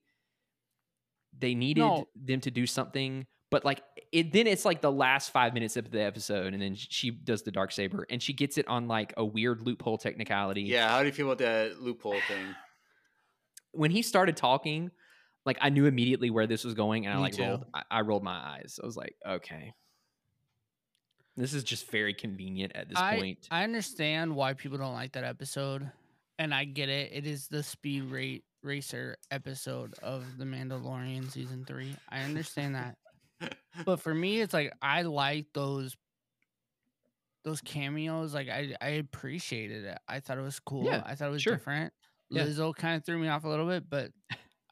they 1.39 1.55
needed 1.55 1.81
No. 1.81 2.07
them 2.15 2.41
to 2.43 2.51
do 2.51 2.67
something, 2.67 3.27
but 3.55 3.65
like 3.65 3.85
it 4.11 4.33
then 4.33 4.49
it's 4.49 4.65
like 4.65 4.81
the 4.81 4.91
last 4.91 5.31
five 5.31 5.55
minutes 5.55 5.77
of 5.77 5.89
the 5.89 6.03
episode, 6.03 6.55
and 6.55 6.61
then 6.61 6.75
she 6.75 7.13
does 7.13 7.43
the 7.43 7.53
dark 7.53 7.71
saber, 7.71 8.05
and 8.11 8.21
she 8.21 8.33
gets 8.33 8.59
it 8.59 8.67
on 8.67 8.89
like 8.89 9.15
a 9.17 9.25
weird 9.25 9.63
loophole 9.63 9.97
technicality. 9.97 10.63
Yeah. 10.63 10.89
How 10.89 11.03
do 11.03 11.07
you 11.07 11.13
feel 11.13 11.27
about 11.27 11.39
that 11.39 11.81
loophole 11.81 12.19
thing? 12.27 12.57
When 13.71 13.93
he 13.93 14.03
started 14.03 14.37
talking, 14.37 14.91
like 15.47 15.59
I 15.61 15.71
knew 15.71 15.87
immediately 15.87 16.31
where 16.31 16.49
this 16.49 16.65
was 16.65 16.75
going, 16.75 17.07
and 17.07 17.15
I 17.15 17.17
Me 17.19 17.23
like 17.23 17.35
too. 17.35 17.45
rolled. 17.45 17.65
I, 17.73 17.83
I 17.93 18.01
rolled 18.01 18.25
my 18.25 18.35
eyes. 18.37 18.81
I 18.83 18.87
was 18.87 18.97
like, 18.97 19.15
okay, 19.25 19.73
this 21.37 21.55
is 21.55 21.63
just 21.63 21.89
very 21.93 22.13
convenient 22.13 22.73
at 22.75 22.89
this 22.89 22.99
I, 22.99 23.19
point. 23.19 23.47
I 23.53 23.63
understand 23.63 24.35
why 24.35 24.55
people 24.55 24.79
don't 24.79 24.95
like 24.95 25.13
that 25.13 25.23
episode, 25.23 25.89
and 26.41 26.53
I 26.53 26.65
get 26.65 26.89
it. 26.89 27.13
It 27.13 27.25
is 27.25 27.47
the 27.47 27.63
speed 27.63 28.11
rate 28.11 28.43
racer 28.65 29.17
episode 29.31 29.95
of 30.03 30.25
The 30.39 30.45
Mandalorian 30.45 31.31
season 31.31 31.65
three. 31.65 31.95
I 32.09 32.23
understand 32.23 32.75
that, 32.75 32.97
but 33.85 34.01
for 34.01 34.15
me, 34.15 34.41
it's 34.41 34.55
like 34.55 34.73
I 34.83 35.03
like 35.03 35.47
those 35.55 35.97
those 37.45 37.61
cameos. 37.61 38.35
Like 38.35 38.49
I 38.49 38.75
I 38.81 38.89
appreciated 38.91 39.85
it. 39.85 39.99
I 40.09 40.21
thought 40.21 40.39
it 40.39 40.43
was 40.43 40.61
cool. 40.61 40.85
Yeah, 40.85 41.03
I 41.05 41.15
thought 41.15 41.29
it 41.29 41.33
was 41.33 41.43
sure. 41.43 41.55
different. 41.55 41.93
Yeah. 42.31 42.45
Lizzo 42.45 42.75
kind 42.75 42.97
of 42.97 43.05
threw 43.05 43.19
me 43.19 43.29
off 43.29 43.45
a 43.45 43.49
little 43.49 43.67
bit, 43.67 43.89
but 43.89 44.11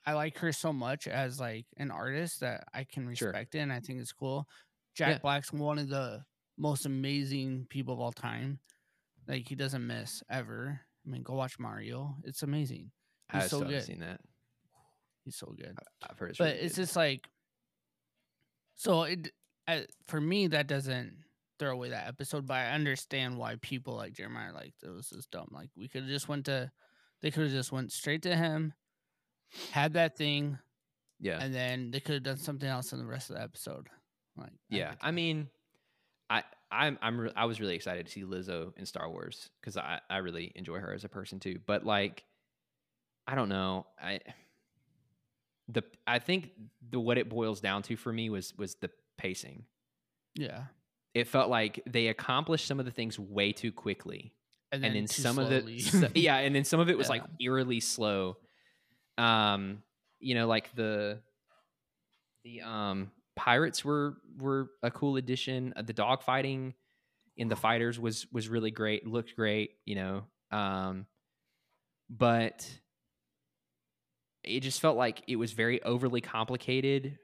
I 0.06 0.14
like 0.14 0.39
her 0.39 0.52
so 0.52 0.72
much 0.72 1.06
as 1.06 1.39
like 1.39 1.66
an 1.76 1.90
artist 1.90 2.40
that 2.40 2.64
I 2.72 2.84
can 2.84 3.14
Sure. 3.14 3.28
respect 3.28 3.55
it, 3.55 3.59
and 3.60 3.72
I 3.72 3.80
think 3.80 4.01
it's 4.01 4.12
cool. 4.12 4.48
Jack 4.94 5.09
Yeah. 5.10 5.18
Black's 5.18 5.52
one 5.52 5.78
of 5.78 5.89
the 5.89 6.24
most 6.59 6.86
amazing 6.86 7.66
people 7.68 7.94
of 7.94 8.01
all 8.01 8.12
time. 8.12 8.59
Like 9.28 9.48
he 9.48 9.55
doesn't 9.55 9.86
miss 9.86 10.22
ever. 10.30 10.80
I 11.06 11.09
mean, 11.09 11.22
go 11.22 11.34
watch 11.34 11.59
Mario. 11.59 12.16
It's 12.24 12.43
amazing. 12.43 12.90
I 13.30 13.40
He's 13.40 13.43
so 13.44 13.47
still 13.48 13.59
haven't 13.60 13.74
good. 13.74 13.84
seen 13.84 14.01
that. 14.01 14.20
He's 15.24 15.36
so 15.36 15.55
good. 15.56 15.76
I've 16.02 16.18
heard 16.18 16.30
it's 16.30 16.39
But 16.39 16.44
really 16.55 16.59
it's 16.60 16.74
good. 16.76 16.82
just 16.82 16.97
like, 16.97 17.28
so 18.83 19.05
it 19.05 19.31
uh, 19.69 19.79
for 20.09 20.21
me 20.21 20.49
that 20.49 20.67
doesn't 20.67 21.15
throw 21.61 21.71
away 21.71 21.91
that 21.91 22.09
episode. 22.09 22.47
But 22.47 22.55
I 22.55 22.71
understand 22.73 23.39
why 23.39 23.55
people 23.63 23.95
like 23.95 24.15
Jeremiah 24.15 24.53
like 24.53 24.75
it 24.83 24.89
was 24.89 25.09
just 25.09 25.31
dumb. 25.31 25.47
Like 25.53 25.69
we 25.77 25.87
could 25.87 26.03
have 26.03 26.11
just 26.11 26.29
went 26.29 26.47
to, 26.47 26.73
they 27.21 27.31
could 27.31 27.45
have 27.45 27.53
just 27.53 27.71
went 27.71 27.93
straight 27.93 28.23
to 28.23 28.35
him, 28.35 28.73
had 29.71 29.93
that 29.93 30.17
thing, 30.17 30.59
yeah. 31.21 31.39
and 31.41 31.55
then 31.55 31.93
they 31.93 32.01
could 32.01 32.15
have 32.15 32.23
done 32.25 32.39
something 32.39 32.69
else 32.69 32.93
in 32.93 32.99
the 32.99 33.07
rest 33.07 33.31
of 33.31 33.37
the 33.37 33.43
episode. 33.43 33.89
Like 34.37 34.51
Yeah, 34.69 34.91
get 34.91 34.99
I 35.01 35.13
mean, 35.13 35.49
I 36.29 36.43
I'm 36.73 36.99
I'm 37.01 37.21
re- 37.21 37.33
I 37.37 37.45
was 37.45 37.61
really 37.61 37.77
excited 37.77 38.07
to 38.07 38.13
see 38.13 38.25
Lizzo 38.25 38.77
in 38.77 38.85
Star 38.85 39.09
Wars 39.09 39.49
because 39.61 39.77
I 39.77 40.01
I 40.11 40.17
really 40.17 40.51
enjoy 40.57 40.81
her 40.81 40.93
as 40.93 41.05
a 41.05 41.09
person 41.09 41.39
too. 41.39 41.61
But 41.65 41.87
like, 41.87 42.25
I 43.29 43.37
don't 43.37 43.49
know, 43.49 43.87
I 44.03 44.19
the 45.68 45.82
I 46.06 46.18
think 46.18 46.51
the 46.90 46.98
what 47.01 47.18
it 47.18 47.28
boils 47.28 47.60
down 47.60 47.82
to 47.84 47.97
for 47.97 48.12
me 48.12 48.30
was 48.30 48.55
was 48.56 48.74
the 48.76 48.90
pacing. 49.18 49.64
yeah. 50.34 50.64
It 51.14 51.28
felt 51.28 51.51
like 51.51 51.82
they 51.86 52.06
accomplished 52.09 52.66
some 52.66 52.80
of 52.80 52.86
the 52.86 52.90
things 52.90 53.18
way 53.18 53.52
too 53.52 53.70
quickly, 53.70 54.32
and 54.72 54.82
then, 54.82 54.94
too 54.94 55.06
some 55.09 55.34
slowly. 55.34 55.56
of 55.56 55.66
the 55.66 55.78
so- 55.80 56.09
yeah, 56.14 56.39
and 56.39 56.55
then 56.55 56.64
some 56.64 56.80
of 56.80 56.89
it 56.89 56.97
was 56.97 57.10
like 57.10 57.22
eerily 57.39 57.80
slow. 57.80 58.39
Um, 59.18 59.82
you 60.20 60.34
know, 60.34 60.47
like 60.47 60.74
the 60.74 61.20
the 62.44 62.62
um 62.62 63.10
pirates 63.36 63.84
were 63.84 64.16
were 64.39 64.70
a 64.82 64.90
cool 64.90 65.16
addition. 65.16 65.74
Uh, 65.76 65.82
the 65.82 65.93
dog 65.93 66.22
fighting 66.22 66.72
in 67.36 67.48
the 67.48 67.56
fighters 67.56 68.01
was 68.01 68.26
was 68.32 68.48
really 68.48 68.70
great. 68.70 69.06
Looked 69.06 69.36
great, 69.36 69.72
you 69.84 69.97
know. 69.97 70.24
Um, 70.51 71.05
but 72.09 72.66
it 74.44 74.60
just 74.60 74.81
felt 74.81 74.97
like 74.97 75.23
it 75.28 75.36
was 75.36 75.52
very 75.52 75.82
overly 75.82 76.20
complicated 76.20 77.19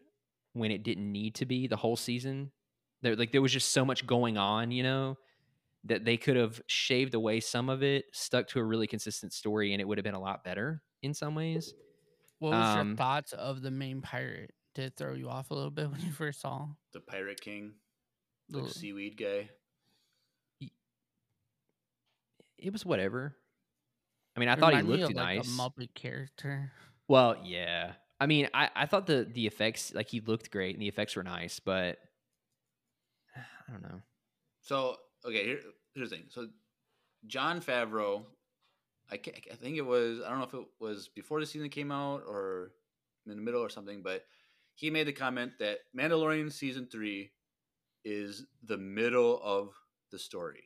when 0.52 0.70
it 0.70 0.82
didn't 0.82 1.10
need 1.10 1.34
to 1.36 1.46
be 1.46 1.66
the 1.66 1.76
whole 1.76 1.96
season. 1.96 2.50
There 3.02 3.16
like 3.16 3.32
there 3.32 3.42
was 3.42 3.52
just 3.52 3.72
so 3.72 3.84
much 3.84 4.06
going 4.06 4.36
on, 4.38 4.70
you 4.70 4.82
know, 4.82 5.16
that 5.84 6.04
they 6.04 6.16
could 6.16 6.36
have 6.36 6.60
shaved 6.66 7.14
away 7.14 7.40
some 7.40 7.68
of 7.68 7.82
it, 7.82 8.06
stuck 8.12 8.48
to 8.48 8.58
a 8.58 8.64
really 8.64 8.86
consistent 8.86 9.32
story, 9.32 9.72
and 9.72 9.80
it 9.80 9.84
would 9.86 9.98
have 9.98 10.04
been 10.04 10.14
a 10.14 10.20
lot 10.20 10.42
better 10.44 10.82
in 11.02 11.14
some 11.14 11.34
ways. 11.34 11.74
What 12.40 12.50
was 12.52 12.76
Um, 12.76 12.88
your 12.88 12.96
thoughts 12.96 13.32
of 13.32 13.62
the 13.62 13.70
main 13.70 14.00
pirate? 14.02 14.52
Did 14.74 14.84
it 14.86 14.96
throw 14.96 15.14
you 15.14 15.28
off 15.28 15.50
a 15.50 15.54
little 15.54 15.70
bit 15.72 15.90
when 15.90 16.00
you 16.00 16.12
first 16.12 16.40
saw 16.40 16.64
him? 16.64 16.76
The 16.92 17.00
Pirate 17.00 17.40
King, 17.40 17.74
the 18.48 18.62
The- 18.62 18.68
seaweed 18.70 19.16
guy. 19.16 19.50
It 22.58 22.72
was 22.72 22.84
whatever. 22.84 23.36
I 24.36 24.40
mean, 24.40 24.48
I 24.48 24.54
it 24.54 24.58
thought 24.58 24.72
he 24.74 24.78
reminded 24.80 24.96
me 24.96 25.02
looked 25.02 25.12
of, 25.12 25.16
like, 25.16 25.36
nice. 25.38 25.48
a 25.48 25.50
Muppet 25.60 25.94
character. 25.94 26.72
Well, 27.08 27.36
yeah. 27.42 27.92
I 28.20 28.26
mean, 28.26 28.48
I, 28.52 28.68
I 28.74 28.86
thought 28.86 29.06
the 29.06 29.28
the 29.30 29.46
effects 29.46 29.94
like 29.94 30.08
he 30.08 30.20
looked 30.20 30.50
great 30.50 30.74
and 30.74 30.82
the 30.82 30.88
effects 30.88 31.16
were 31.16 31.22
nice, 31.22 31.60
but 31.60 31.98
I 33.36 33.72
don't 33.72 33.82
know. 33.82 34.00
So 34.60 34.96
okay, 35.24 35.44
here, 35.44 35.60
here's 35.94 36.10
the 36.10 36.16
thing. 36.16 36.26
So 36.28 36.48
Jon 37.26 37.60
Favreau, 37.60 38.24
I, 39.10 39.14
I 39.14 39.54
think 39.54 39.76
it 39.76 39.86
was 39.86 40.20
I 40.24 40.28
don't 40.28 40.38
know 40.38 40.46
if 40.46 40.54
it 40.54 40.66
was 40.80 41.08
before 41.08 41.40
the 41.40 41.46
season 41.46 41.68
came 41.68 41.90
out 41.92 42.22
or 42.26 42.72
in 43.26 43.36
the 43.36 43.42
middle 43.42 43.62
or 43.62 43.68
something, 43.68 44.02
but 44.02 44.24
he 44.74 44.90
made 44.90 45.06
the 45.06 45.12
comment 45.12 45.52
that 45.58 45.78
Mandalorian 45.96 46.52
season 46.52 46.86
three 46.90 47.32
is 48.04 48.46
the 48.62 48.78
middle 48.78 49.40
of 49.42 49.74
the 50.10 50.18
story, 50.18 50.64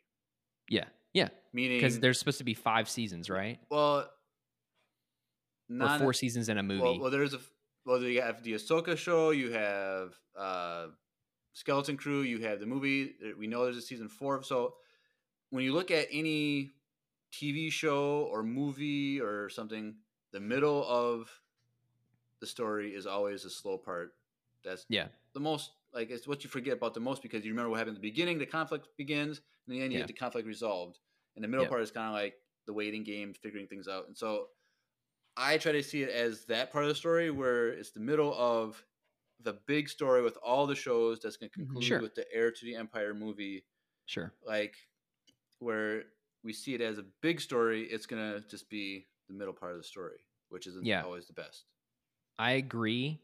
Yeah, 0.68 0.84
yeah, 1.12 1.28
meaning 1.52 1.78
because 1.78 1.98
there's 1.98 2.18
supposed 2.18 2.38
to 2.38 2.44
be 2.44 2.54
five 2.54 2.88
seasons, 2.88 3.28
right? 3.28 3.58
well, 3.70 4.08
Or 5.80 5.88
four 5.98 6.12
seasons 6.12 6.48
in 6.48 6.58
a 6.58 6.62
movie. 6.62 6.80
Well, 6.82 7.00
well, 7.00 7.10
there's 7.10 7.34
a 7.34 7.40
well, 7.84 8.00
you 8.02 8.20
have 8.22 8.42
the 8.42 8.52
Ahsoka 8.54 8.96
show, 8.96 9.30
you 9.30 9.52
have 9.52 10.14
uh, 10.36 10.88
Skeleton 11.52 11.96
Crew, 11.96 12.22
you 12.22 12.38
have 12.40 12.60
the 12.60 12.66
movie. 12.66 13.14
uh, 13.24 13.36
We 13.38 13.46
know 13.46 13.64
there's 13.64 13.76
a 13.76 13.82
season 13.82 14.08
four. 14.08 14.42
So 14.42 14.76
when 15.50 15.64
you 15.64 15.72
look 15.72 15.90
at 15.90 16.06
any 16.12 16.72
TV 17.32 17.70
show 17.70 18.28
or 18.30 18.42
movie 18.42 19.20
or 19.20 19.48
something, 19.48 19.96
the 20.32 20.40
middle 20.40 20.84
of 20.86 21.28
the 22.40 22.46
story 22.46 22.94
is 22.94 23.06
always 23.06 23.42
the 23.42 23.50
slow 23.50 23.78
part. 23.78 24.14
That's 24.64 24.84
yeah, 24.88 25.08
the 25.34 25.40
most 25.40 25.72
like 25.92 26.10
it's 26.10 26.26
what 26.26 26.44
you 26.44 26.50
forget 26.50 26.74
about 26.74 26.94
the 26.94 27.00
most 27.00 27.22
because 27.22 27.44
you 27.44 27.50
remember 27.52 27.70
what 27.70 27.78
happened 27.78 27.96
at 27.96 28.02
the 28.02 28.08
beginning. 28.08 28.38
The 28.38 28.46
conflict 28.46 28.88
begins, 28.96 29.40
and 29.66 29.74
in 29.74 29.78
the 29.78 29.84
end 29.84 29.92
you 29.92 29.98
Yeah. 29.98 30.02
get 30.02 30.08
the 30.08 30.14
conflict 30.18 30.46
resolved. 30.46 30.98
And 31.34 31.42
the 31.44 31.48
middle 31.48 31.64
Yep. 31.64 31.70
part 31.70 31.82
is 31.82 31.90
kind 31.90 32.08
of 32.08 32.14
like 32.14 32.34
the 32.66 32.72
waiting 32.72 33.02
game, 33.04 33.32
figuring 33.34 33.66
things 33.66 33.88
out. 33.88 34.06
And 34.06 34.16
so 34.16 34.48
I 35.36 35.58
try 35.58 35.72
to 35.72 35.82
see 35.82 36.02
it 36.02 36.10
as 36.10 36.44
that 36.46 36.72
part 36.72 36.84
of 36.84 36.88
the 36.88 36.94
story 36.94 37.30
where 37.30 37.68
it's 37.68 37.90
the 37.90 38.00
middle 38.00 38.34
of 38.34 38.84
the 39.40 39.54
big 39.66 39.88
story 39.88 40.22
with 40.22 40.36
all 40.42 40.66
the 40.66 40.74
shows 40.74 41.20
that's 41.20 41.36
going 41.36 41.50
to 41.50 41.54
conclude 41.58 41.84
Sure. 41.84 42.00
with 42.00 42.14
the 42.14 42.26
heir 42.32 42.50
to 42.52 42.64
the 42.64 42.76
empire 42.76 43.14
movie 43.14 43.64
sure. 44.06 44.32
like 44.44 44.76
where 45.58 46.04
we 46.44 46.52
see 46.52 46.74
it 46.74 46.80
as 46.80 46.98
a 46.98 47.04
big 47.22 47.40
story, 47.40 47.84
it's 47.84 48.06
gonna 48.06 48.40
just 48.50 48.68
be 48.68 49.06
the 49.28 49.34
middle 49.34 49.54
part 49.54 49.72
of 49.72 49.78
the 49.78 49.84
story, 49.84 50.18
which 50.48 50.66
isn't 50.66 50.84
Yeah. 50.84 51.02
always 51.04 51.26
the 51.28 51.32
best. 51.32 51.64
I 52.38 52.52
agree, 52.52 53.20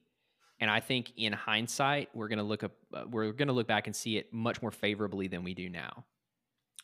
and 0.61 0.71
I 0.71 0.81
think 0.81 1.13
in 1.17 1.33
hindsight, 1.33 2.15
we're 2.15 2.29
gonna 2.29 2.45
look 2.45 2.63
up, 2.63 2.73
uh, 2.93 3.07
we're 3.11 3.33
gonna 3.33 3.53
look 3.53 3.67
back 3.67 3.87
and 3.89 3.97
see 3.97 4.17
it 4.19 4.33
much 4.33 4.63
more 4.63 4.71
favorably 4.71 5.27
than 5.29 5.43
we 5.43 5.55
do 5.55 5.69
now. 5.69 6.07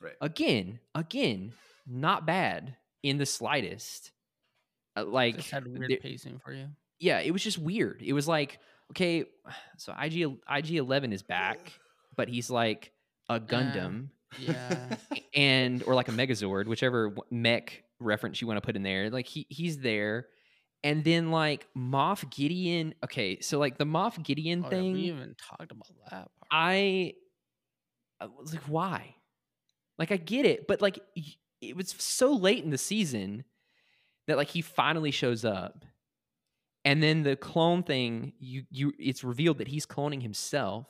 Right. 0.01 0.17
Again, 0.21 0.81
again, 0.95 1.53
not 1.87 2.27
bad 2.27 2.77
in 3.03 3.19
the 3.19 3.27
slightest. 3.27 4.11
Uh, 4.97 5.05
like, 5.05 5.37
Just 5.37 5.51
had 5.51 5.67
weird 5.67 5.91
there- 5.91 5.97
pacing 5.99 6.39
for 6.39 6.53
you. 6.53 6.69
yeah, 7.01 7.19
it 7.21 7.31
was 7.33 7.43
just 7.43 7.59
weird. 7.59 8.01
It 8.05 8.13
was 8.13 8.29
like, 8.29 8.59
okay, 8.93 9.25
so 9.77 9.93
IG 10.01 10.37
IG 10.51 10.71
Eleven 10.77 11.13
is 11.13 11.23
back, 11.23 11.73
but 12.17 12.29
he's 12.29 12.51
like 12.51 12.93
a 13.29 13.41
Gundam 13.41 14.09
Yeah. 14.39 14.97
and 15.35 15.83
or 15.85 15.95
like 15.95 16.09
a 16.09 16.13
Megazord, 16.13 16.67
whichever 16.67 17.15
mech 17.31 17.83
reference 18.01 18.41
you 18.41 18.47
want 18.47 18.59
to 18.59 18.61
put 18.61 18.77
in 18.77 18.83
there. 18.83 19.11
Like 19.11 19.27
he 19.27 19.47
he's 19.49 19.79
there, 19.79 20.27
and 20.85 21.03
then 21.03 21.31
like 21.31 21.67
Moff 21.77 22.29
Gideon. 22.31 22.95
Okay, 23.03 23.41
so 23.41 23.59
like 23.59 23.79
the 23.79 23.87
Moff 23.87 24.23
Gideon 24.23 24.63
Oh, 24.67 24.69
thing, 24.71 24.93
we 24.93 25.01
even 25.03 25.35
talked 25.39 25.73
about 25.73 25.89
that. 26.11 26.11
Part. 26.11 26.29
I, 26.53 27.15
I 28.21 28.27
was 28.27 28.53
like, 28.53 28.63
why? 28.69 29.15
Like 29.99 30.13
I 30.13 30.17
get 30.19 30.45
it, 30.47 30.67
but 30.69 30.81
like 30.83 30.99
it 31.61 31.77
was 31.77 31.95
so 31.99 32.33
late 32.33 32.63
in 32.65 32.71
the 32.71 32.79
season 32.79 33.45
that 34.27 34.37
like 34.37 34.49
he 34.49 34.63
finally 34.63 35.11
shows 35.11 35.45
up. 35.45 35.85
And 36.85 37.03
then 37.03 37.23
the 37.23 37.37
clone 37.37 37.83
thing, 37.83 38.35
you 38.39 38.65
you 38.71 38.93
it's 38.99 39.25
revealed 39.25 39.59
that 39.59 39.69
he's 39.69 39.87
cloning 39.87 40.23
himself, 40.23 40.87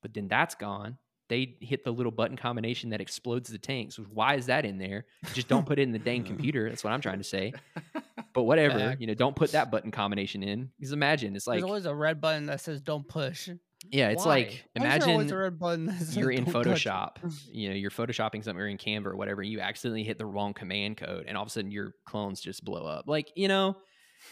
but 0.00 0.14
then 0.14 0.28
that's 0.28 0.54
gone. 0.54 0.98
They 1.28 1.56
hit 1.60 1.82
the 1.84 1.92
little 1.92 2.12
button 2.12 2.36
combination 2.36 2.90
that 2.90 3.00
explodes 3.00 3.48
the 3.48 3.58
tanks. 3.58 3.98
Why 3.98 4.34
is 4.34 4.46
that 4.46 4.64
in 4.64 4.78
there? 4.78 5.06
Just 5.32 5.48
don't 5.48 5.64
put 5.66 5.78
it 5.78 5.82
in 5.82 5.92
the 5.92 5.98
dang 5.98 6.24
computer. 6.24 6.68
That's 6.68 6.84
what 6.84 6.92
I'm 6.92 7.00
trying 7.00 7.18
to 7.18 7.24
say. 7.24 7.52
But 8.34 8.44
whatever, 8.44 8.78
Fact. 8.78 9.00
you 9.00 9.06
know, 9.06 9.14
don't 9.14 9.36
put 9.36 9.52
that 9.52 9.70
button 9.70 9.90
combination 9.90 10.42
in. 10.42 10.70
Because 10.78 10.92
imagine 10.92 11.36
it's 11.36 11.46
like, 11.46 11.60
There's 11.60 11.68
always 11.68 11.86
a 11.86 11.94
red 11.94 12.20
button 12.20 12.46
that 12.46 12.60
says 12.60 12.80
"Don't 12.80 13.06
push." 13.06 13.48
Yeah, 13.90 14.10
it's 14.10 14.24
Why? 14.24 14.30
like 14.30 14.64
Why 14.74 14.96
is 14.96 15.04
there 15.04 15.12
always 15.12 15.30
imagine 15.30 15.32
a 15.32 15.38
red 15.38 15.58
button 15.58 15.94
you're 16.12 16.30
in 16.30 16.44
"Don't 16.44 16.52
touch 16.64 16.86
it"? 16.86 16.88
Photoshop, 16.88 17.16
you 17.50 17.68
know, 17.68 17.74
you're 17.74 17.90
photoshopping 17.90 18.44
something 18.44 18.60
or 18.60 18.68
in 18.68 18.78
Canva 18.78 19.06
or 19.06 19.16
whatever, 19.16 19.42
and 19.42 19.50
you 19.50 19.60
accidentally 19.60 20.04
hit 20.04 20.18
the 20.18 20.26
wrong 20.26 20.54
command 20.54 20.96
code, 20.96 21.24
and 21.26 21.36
all 21.36 21.42
of 21.42 21.48
a 21.48 21.50
sudden 21.50 21.70
your 21.70 21.94
clones 22.06 22.40
just 22.40 22.64
blow 22.64 22.86
up. 22.86 23.06
Like, 23.06 23.32
you 23.34 23.48
know, 23.48 23.76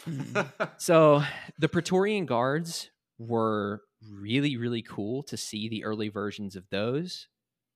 mm-hmm. 0.07 0.65
so 0.79 1.23
the 1.59 1.69
Praetorian 1.69 2.27
Guards 2.27 2.91
were 3.19 3.83
really, 4.09 4.57
really 4.57 4.83
cool 4.83 5.23
to 5.25 5.37
see 5.37 5.69
the 5.69 5.85
early 5.85 6.09
versions 6.09 6.57
of 6.57 6.65
those, 6.71 7.29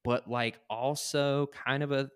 but 0.04 0.28
like 0.28 0.58
also 0.70 1.48
kind 1.66 1.82
of 1.82 1.92
a 1.92 2.10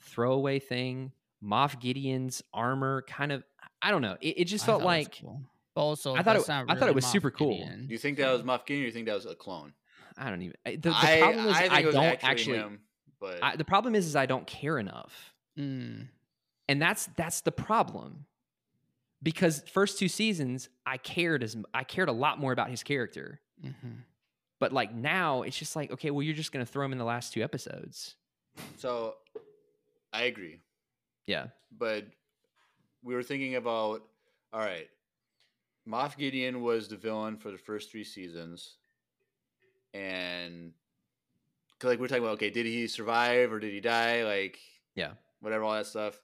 throwaway 0.00 0.58
thing. 0.58 1.12
Moff 1.42 1.78
Gideon's 1.78 2.42
armor 2.52 3.04
kind 3.08 3.30
of, 3.30 3.44
I 3.80 3.90
don't 3.90 4.02
know. 4.02 4.16
It, 4.20 4.40
it 4.40 4.44
just 4.46 4.66
felt 4.66 4.82
like, 4.82 5.20
cool. 5.20 5.42
But 5.78 5.84
also, 5.84 6.16
I 6.16 6.24
thought 6.24 6.34
it- 6.34 6.48
not 6.48 6.68
I 6.68 6.74
thought 6.74 6.88
it 6.88 6.94
was 6.96 7.04
Moff 7.04 7.12
super 7.12 7.30
cool. 7.30 7.50
Gideon. 7.56 7.86
Do 7.86 7.92
you 7.92 7.98
think 7.98 8.18
that 8.18 8.32
was 8.32 8.42
Moff 8.42 8.66
Gideon 8.66 8.82
or 8.82 8.86
you 8.86 8.92
think 8.92 9.06
that 9.06 9.14
was 9.14 9.26
a 9.26 9.36
clone? 9.36 9.72
I 10.16 10.28
don't 10.28 10.42
even. 10.42 10.56
The, 10.64 10.76
the 10.76 10.92
I, 10.92 11.18
problem 11.20 11.46
is 11.46 11.54
I, 11.54 11.68
I, 11.70 11.82
don't 11.82 11.94
actually, 11.96 12.28
actually. 12.28 12.56
him, 12.58 12.80
but 13.20 13.38
I, 13.40 13.54
the 13.54 13.64
problem 13.64 13.94
is, 13.94 14.04
is 14.04 14.16
I 14.16 14.26
don't 14.26 14.44
care 14.44 14.80
enough. 14.80 15.34
Mm. 15.56 16.08
and 16.68 16.82
that's 16.82 17.08
that's 17.16 17.42
the 17.42 17.52
problem 17.52 18.26
because 19.22 19.62
first 19.72 19.98
two 19.98 20.06
seasons 20.06 20.68
i 20.86 20.96
cared 20.96 21.42
as 21.42 21.56
i 21.74 21.82
cared 21.82 22.08
a 22.08 22.12
lot 22.12 22.38
more 22.38 22.52
about 22.52 22.70
his 22.70 22.84
character 22.84 23.40
hmm 23.60 23.72
but 24.60 24.72
like 24.72 24.94
now 24.94 25.42
it's 25.42 25.58
just 25.58 25.74
like 25.74 25.90
okay 25.90 26.12
well 26.12 26.22
you're 26.22 26.36
just 26.36 26.52
gonna 26.52 26.64
throw 26.64 26.84
him 26.84 26.92
in 26.92 26.98
the 26.98 27.04
last 27.04 27.32
two 27.32 27.42
episodes 27.42 28.14
so 28.76 29.14
I 30.12 30.22
agree. 30.22 30.60
yeah 31.26 31.46
but 31.76 32.04
we 33.02 33.14
were 33.14 33.24
thinking 33.24 33.56
about 33.56 34.02
all 34.52 34.60
right 34.60 34.88
moff 35.88 36.16
gideon 36.16 36.60
was 36.62 36.88
the 36.88 36.96
villain 36.96 37.36
for 37.36 37.50
the 37.50 37.58
first 37.58 37.90
three 37.90 38.04
seasons. 38.04 38.76
And 39.94 40.72
'cause, 41.78 41.88
like 41.90 41.98
we're 42.00 42.08
talking 42.08 42.22
about 42.24 42.34
okay 42.34 42.50
did 42.50 42.66
he 42.66 42.86
survive 42.86 43.52
or 43.52 43.58
did 43.58 43.72
he 43.72 43.80
die? 43.80 44.24
Like 44.24 44.58
Yeah. 44.94 45.14
whatever 45.40 45.64
all 45.64 45.72
that 45.74 45.86
stuff. 45.86 46.20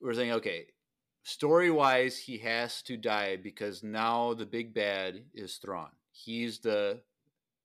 We're 0.00 0.14
saying, 0.14 0.32
okay 0.32 0.68
story 1.26 1.70
wise 1.70 2.18
he 2.18 2.36
has 2.36 2.82
to 2.82 2.98
die 2.98 3.34
because 3.34 3.82
now 3.82 4.34
the 4.34 4.44
big 4.44 4.74
bad 4.74 5.24
is 5.32 5.56
thrawn. 5.56 5.90
He's 6.12 6.58
the 6.58 7.02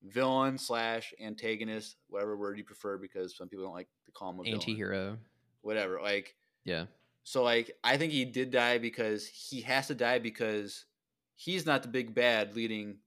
villain 0.02 0.58
slash 0.58 1.14
antagonist 1.20 1.98
whatever 2.08 2.38
word 2.38 2.58
you 2.58 2.64
prefer 2.64 2.98
because 2.98 3.36
some 3.36 3.50
people 3.50 3.66
don't 3.66 3.74
like 3.74 3.90
to 4.06 4.12
call 4.14 4.30
him 4.32 4.40
a 4.40 4.44
anti-hero. 4.44 5.18
Whatever 5.62 6.00
like 6.02 6.36
yeah. 6.64 6.86
So 7.26 7.44
like 7.44 7.78
I 7.84 7.98
think 7.98 8.14
he 8.14 8.24
did 8.24 8.50
die 8.50 8.78
because 8.78 9.28
he 9.28 9.60
has 9.62 9.88
to 9.88 9.96
die 9.96 10.20
because 10.20 10.86
he's 11.40 11.66
not 11.66 11.82
the 11.82 11.88
big 11.88 12.14
bad 12.14 12.54
leading 12.54 12.98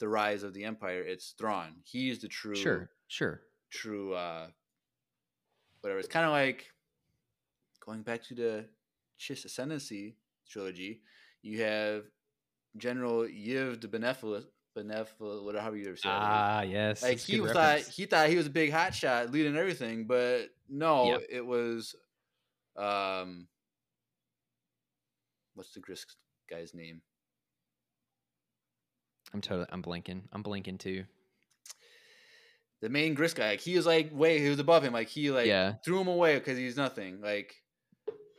the 0.00 0.08
rise 0.08 0.42
of 0.42 0.52
the 0.52 0.64
empire. 0.64 1.02
It's 1.02 1.34
Thrawn. 1.38 1.72
He's 1.84 2.18
the 2.18 2.26
true 2.28 2.56
sure 2.56 2.90
sure 3.06 3.42
true 3.70 4.12
uh 4.12 4.48
whatever. 5.80 6.00
It's 6.00 6.08
kind 6.08 6.26
of 6.26 6.32
like 6.32 6.66
going 7.84 8.02
back 8.02 8.24
to 8.24 8.34
the 8.34 8.64
Chiss 9.20 9.44
Ascendancy 9.44 10.16
trilogy. 10.50 11.00
You 11.42 11.62
have 11.62 12.04
General 12.76 13.20
Yiv 13.22 13.80
the 13.80 13.88
Benevolent 13.88 14.46
Benevolent 14.74 15.44
whatever 15.44 15.76
you 15.76 15.84
ever 15.84 15.92
word. 15.92 16.00
ah 16.04 16.60
yes 16.62 17.02
like 17.02 17.18
he 17.18 17.38
thought 17.38 17.54
reference. 17.54 17.96
he 17.96 18.04
thought 18.04 18.28
he 18.28 18.36
was 18.36 18.46
a 18.46 18.50
big 18.50 18.70
hot 18.72 18.94
shot 18.94 19.30
leading 19.30 19.56
everything, 19.56 20.06
but 20.06 20.50
no, 20.68 21.12
Yeah. 21.12 21.18
it 21.30 21.46
was 21.46 21.94
um 22.76 23.46
what's 25.54 25.72
the 25.72 25.80
Grysk 25.80 26.06
guy's 26.50 26.74
name? 26.74 27.00
I'm 29.36 29.42
totally 29.42 29.66
i'm 29.70 29.82
blinking 29.82 30.22
i'm 30.32 30.42
blinking 30.42 30.78
too 30.78 31.04
The 32.80 32.88
main 32.88 33.14
Grysk 33.16 33.36
guy. 33.36 33.50
Like, 33.50 33.60
he 33.60 33.76
was 33.76 33.84
like 33.86 34.10
way 34.12 34.38
he 34.38 34.48
was 34.48 34.58
above 34.58 34.82
him. 34.82 34.92
Like 34.92 35.08
he 35.08 35.30
like 35.30 35.46
Yeah. 35.46 35.74
threw 35.84 36.00
him 36.00 36.08
away 36.08 36.38
because 36.38 36.56
he's 36.58 36.76
nothing. 36.76 37.20
Like 37.20 37.54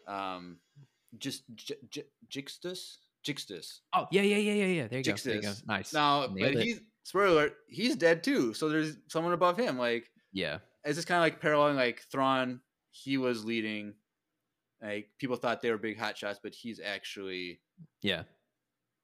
um 0.07 0.57
just 1.17 1.43
J- 1.55 1.75
J- 1.89 2.05
Jixtus? 2.29 2.97
Jixtus. 3.25 3.79
oh 3.93 4.07
yeah 4.11 4.21
yeah 4.21 4.37
yeah 4.37 4.53
yeah 4.53 4.65
yeah 4.65 4.87
there 4.87 4.99
you 4.99 5.03
go 5.03 5.13
there 5.15 5.35
you 5.35 5.41
go 5.41 5.53
nice 5.67 5.91
Now, 5.93 6.21
Nailed 6.27 6.39
but 6.39 6.51
it. 6.53 6.63
he's 6.63 6.79
spoiler 7.03 7.27
alert, 7.27 7.55
he's 7.67 7.95
dead 7.95 8.23
too. 8.23 8.53
So 8.53 8.69
there's 8.69 8.97
someone 9.07 9.33
above 9.33 9.57
him. 9.57 9.77
Like 9.77 10.09
yeah 10.33 10.59
it's 10.85 10.95
just 10.97 11.07
kind 11.07 11.17
of 11.19 11.23
like 11.23 11.41
paralleling 11.41 11.75
like 11.75 12.01
Thrawn. 12.11 12.61
He 12.91 13.17
was 13.17 13.43
leading. 13.45 13.93
Like 14.81 15.09
people 15.19 15.35
thought 15.35 15.61
they 15.61 15.71
were 15.71 15.77
big 15.77 15.97
hot 15.99 16.17
shots, 16.17 16.39
but 16.41 16.53
he's 16.53 16.79
actually 16.79 17.59
yeah 18.01 18.23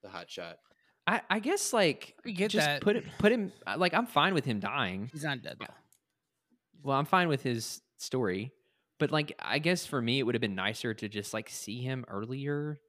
the 0.03 0.09
hot 0.09 0.29
shot. 0.29 0.57
I, 1.05 1.21
I 1.29 1.39
guess 1.39 1.73
like 1.73 2.15
I 2.25 2.31
get 2.31 2.51
just 2.51 2.65
that. 2.65 2.81
put 2.81 2.95
it 2.95 3.03
put 3.19 3.31
him 3.31 3.51
uh, 3.67 3.75
like 3.77 3.93
I'm 3.93 4.05
fine 4.05 4.33
with 4.33 4.45
him 4.45 4.59
dying. 4.59 5.09
He's 5.11 5.23
not 5.23 5.41
dead 5.41 5.57
though. 5.59 5.65
Well, 6.81 6.97
I'm 6.97 7.05
fine 7.05 7.27
with 7.27 7.43
his 7.43 7.81
story, 7.97 8.51
but 8.99 9.11
like 9.11 9.35
I 9.39 9.59
guess 9.59 9.85
for 9.85 10.01
me 10.01 10.19
it 10.19 10.23
would 10.23 10.35
have 10.35 10.41
been 10.41 10.55
nicer 10.55 10.93
to 10.93 11.09
just 11.09 11.33
like 11.33 11.49
see 11.49 11.81
him 11.81 12.05
earlier, 12.07 12.79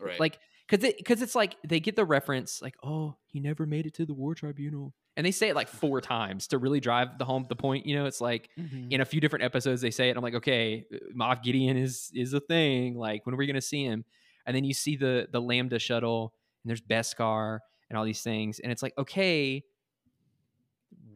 Right. 0.00 0.18
like 0.18 0.38
because 0.68 0.84
it 0.84 0.96
because 0.96 1.22
it's 1.22 1.34
like 1.34 1.56
they 1.66 1.80
get 1.80 1.96
the 1.96 2.04
reference 2.04 2.62
like 2.62 2.74
oh 2.82 3.16
he 3.26 3.40
never 3.40 3.66
made 3.66 3.86
it 3.86 3.94
to 3.94 4.06
the 4.06 4.14
war 4.14 4.34
tribunal, 4.34 4.94
and 5.16 5.24
they 5.26 5.30
say 5.32 5.48
it 5.48 5.54
like 5.56 5.68
four 5.82 6.00
times 6.00 6.48
to 6.48 6.58
really 6.58 6.80
drive 6.80 7.18
the 7.18 7.24
home 7.24 7.46
the 7.48 7.56
point. 7.56 7.86
You 7.86 7.96
know, 7.96 8.06
it's 8.06 8.20
like 8.20 8.48
Mhm. 8.58 8.90
in 8.92 9.00
a 9.00 9.04
few 9.04 9.20
different 9.20 9.44
episodes 9.44 9.80
they 9.82 9.90
say 9.90 10.08
it. 10.08 10.16
I'm 10.16 10.22
like 10.22 10.34
okay, 10.34 10.84
Moff 11.16 11.42
Gideon 11.42 11.76
is 11.76 12.10
is 12.14 12.32
a 12.32 12.40
thing. 12.40 12.96
Like 12.96 13.24
when 13.26 13.34
are 13.34 13.38
we 13.38 13.46
gonna 13.46 13.60
see 13.60 13.84
him? 13.84 14.04
And 14.46 14.56
then 14.56 14.64
you 14.64 14.74
see 14.74 14.96
the 14.96 15.28
the 15.30 15.40
Lambda 15.40 15.78
shuttle 15.78 16.34
and 16.62 16.70
there's 16.70 16.80
Beskar 16.80 17.60
and 17.88 17.98
all 17.98 18.04
these 18.04 18.22
things, 18.22 18.58
and 18.58 18.70
it's 18.72 18.82
like 18.82 18.94
okay, 18.98 19.62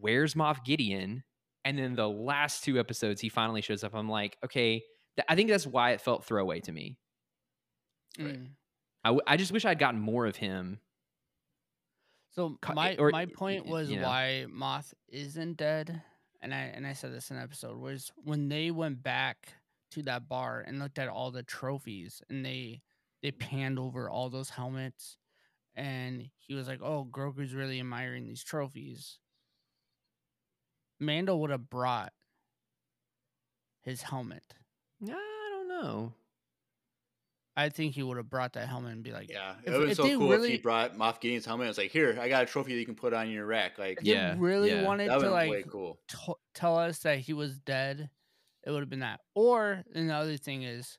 where's 0.00 0.34
Moff 0.34 0.64
Gideon? 0.64 1.22
And 1.64 1.76
then 1.76 1.96
the 1.96 2.08
last 2.08 2.62
two 2.62 2.78
episodes, 2.78 3.20
he 3.20 3.28
finally 3.28 3.60
shows 3.60 3.82
up. 3.82 3.92
I'm 3.94 4.08
like, 4.08 4.36
okay, 4.44 4.84
th- 5.16 5.26
I 5.28 5.34
think 5.34 5.50
that's 5.50 5.66
why 5.66 5.90
it 5.90 6.00
felt 6.00 6.24
throwaway 6.24 6.60
to 6.60 6.70
me. 6.70 6.96
Right. 8.18 8.38
Mm. 8.38 8.48
I, 9.02 9.08
w- 9.08 9.22
I 9.26 9.36
just 9.36 9.50
wish 9.50 9.64
I'd 9.64 9.80
gotten 9.80 10.00
more 10.00 10.26
of 10.26 10.36
him. 10.36 10.78
So 12.36 12.58
my 12.74 12.96
or 12.96 13.10
my 13.10 13.26
point 13.26 13.66
was 13.66 13.90
you 13.90 13.96
know. 13.96 14.06
why 14.06 14.46
Moff 14.48 14.92
isn't 15.08 15.56
dead, 15.56 16.02
and 16.42 16.54
I 16.54 16.72
and 16.74 16.86
I 16.86 16.92
said 16.92 17.12
this 17.12 17.30
in 17.30 17.38
an 17.38 17.42
episode 17.42 17.78
was 17.78 18.12
when 18.24 18.48
they 18.48 18.70
went 18.70 19.02
back 19.02 19.54
to 19.92 20.02
that 20.02 20.28
bar 20.28 20.62
and 20.66 20.78
looked 20.78 20.98
at 20.98 21.08
all 21.08 21.30
the 21.30 21.42
trophies 21.42 22.20
and 22.28 22.44
they 22.44 22.82
they 23.22 23.30
panned 23.30 23.78
over 23.78 24.10
all 24.10 24.28
those 24.28 24.50
helmets, 24.50 25.16
and 25.76 26.28
he 26.38 26.54
was 26.54 26.66
like, 26.66 26.80
"Oh, 26.82 27.04
Grogu's 27.10 27.52
really 27.54 27.78
admiring 27.80 28.26
these 28.26 28.42
trophies." 28.42 29.18
Mando 30.98 31.36
would 31.36 31.50
have 31.50 31.68
brought 31.68 32.12
his 33.82 34.02
helmet. 34.02 34.42
I 35.04 35.48
don't 35.52 35.68
know. 35.68 36.14
I 37.58 37.70
think 37.70 37.94
he 37.94 38.02
would 38.02 38.16
have 38.18 38.28
brought 38.28 38.52
that 38.54 38.68
helmet 38.68 38.92
and 38.92 39.02
be 39.02 39.12
like, 39.12 39.30
yeah, 39.30 39.54
if- 39.64 39.72
it 39.72 39.78
was 39.78 39.90
if 39.92 39.96
so 39.96 40.02
they 40.02 40.14
cool 40.16 40.32
if 40.32 40.44
he 40.44 40.58
brought 40.58 40.94
Moff 40.96 41.20
Gideon's 41.20 41.46
helmet. 41.46 41.68
It's 41.68 41.78
like 41.78 41.90
here, 41.90 42.18
I 42.20 42.28
got 42.28 42.42
a 42.42 42.46
trophy 42.46 42.74
that 42.74 42.80
you 42.80 42.84
can 42.86 42.94
put 42.94 43.14
on 43.14 43.30
your 43.30 43.46
rack. 43.46 43.78
Like 43.78 43.98
if 43.98 44.04
they 44.04 44.12
Yeah, 44.12 44.34
really 44.38 44.70
yeah. 44.70 44.82
wanted 44.82 45.08
that 45.10 45.20
to 45.20 45.30
like 45.30 45.66
cool. 45.70 45.98
t- 46.08 46.34
tell 46.54 46.78
us 46.78 46.98
that 47.00 47.18
he 47.20 47.32
was 47.32 47.58
dead 47.58 48.10
it 48.64 48.70
would 48.72 48.80
have 48.80 48.90
been 48.90 49.00
that. 49.00 49.20
Or 49.34 49.84
and 49.94 50.10
the 50.10 50.14
other 50.14 50.36
thing 50.36 50.64
is, 50.64 50.98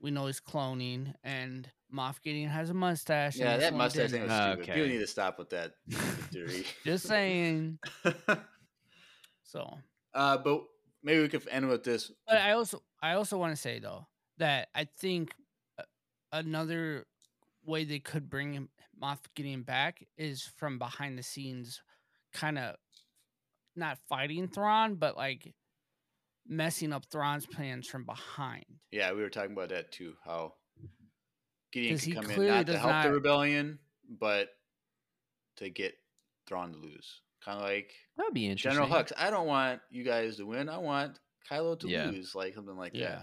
we 0.00 0.10
know 0.12 0.26
he's 0.26 0.40
cloning, 0.40 1.14
and 1.24 1.68
Moff 1.94 2.20
Gideon 2.22 2.50
has 2.50 2.70
a 2.70 2.74
mustache. 2.74 3.36
Yeah, 3.36 3.56
that 3.56 3.74
mustache 3.74 4.10
thing 4.10 4.22
didn't. 4.22 4.28
was 4.36 4.42
stupid. 4.42 4.62
Okay. 4.62 4.72
People 4.74 4.88
need 4.88 4.98
to 4.98 5.06
stop 5.06 5.38
with 5.38 5.50
that 5.50 5.72
theory. 6.32 6.64
Just 6.84 7.06
saying. 7.06 7.78
So, 9.44 9.78
uh, 10.12 10.38
but 10.38 10.62
maybe 11.04 11.22
we 11.22 11.28
could 11.28 11.46
end 11.48 11.68
with 11.68 11.84
this. 11.84 12.10
but 12.26 12.38
I 12.38 12.52
also 12.52 12.82
I 13.00 13.12
also 13.12 13.38
want 13.38 13.52
to 13.54 13.56
say 13.56 13.78
though 13.78 14.06
that 14.38 14.68
I 14.74 14.84
think 14.98 15.32
uh, 15.78 15.84
another 16.32 17.06
way 17.64 17.84
they 17.84 18.00
could 18.00 18.28
bring 18.28 18.52
him, 18.52 18.68
Moff 19.00 19.18
Gideon 19.36 19.62
back 19.62 20.04
is 20.18 20.42
from 20.56 20.78
behind 20.80 21.16
the 21.16 21.22
scenes, 21.22 21.80
kind 22.32 22.58
of 22.58 22.74
not 23.76 23.98
fighting 24.08 24.48
Thrawn, 24.48 24.96
but 24.96 25.16
like 25.16 25.54
messing 26.46 26.92
up 26.92 27.04
Thrawn's 27.10 27.46
plans 27.46 27.86
from 27.86 28.04
behind. 28.04 28.64
Yeah, 28.90 29.12
we 29.12 29.22
were 29.22 29.30
talking 29.30 29.52
about 29.52 29.68
that 29.68 29.92
too. 29.92 30.14
How 30.24 30.54
Gideon 31.76 31.98
he 31.98 32.12
come 32.12 32.30
in 32.30 32.46
not 32.46 32.66
to 32.66 32.78
help 32.78 33.02
the 33.02 33.12
rebellion, 33.12 33.78
but 34.08 34.48
to 35.56 35.68
get 35.68 35.94
Thrawn 36.48 36.72
to 36.72 36.78
lose. 36.78 37.20
Kind 37.44 37.58
of 37.58 37.64
like 37.64 37.92
That'd 38.16 38.34
be 38.34 38.46
interesting. 38.46 38.82
General 38.82 38.88
Hux. 39.02 39.12
I 39.16 39.30
don't 39.30 39.46
want 39.46 39.80
you 39.90 40.02
guys 40.04 40.36
to 40.36 40.46
win. 40.46 40.68
I 40.68 40.78
want 40.78 41.18
Kylo 41.50 41.78
to 41.80 41.88
Yeah. 41.88 42.06
lose, 42.06 42.34
like 42.34 42.54
something 42.54 42.76
like 42.76 42.92
Yeah. 42.94 43.22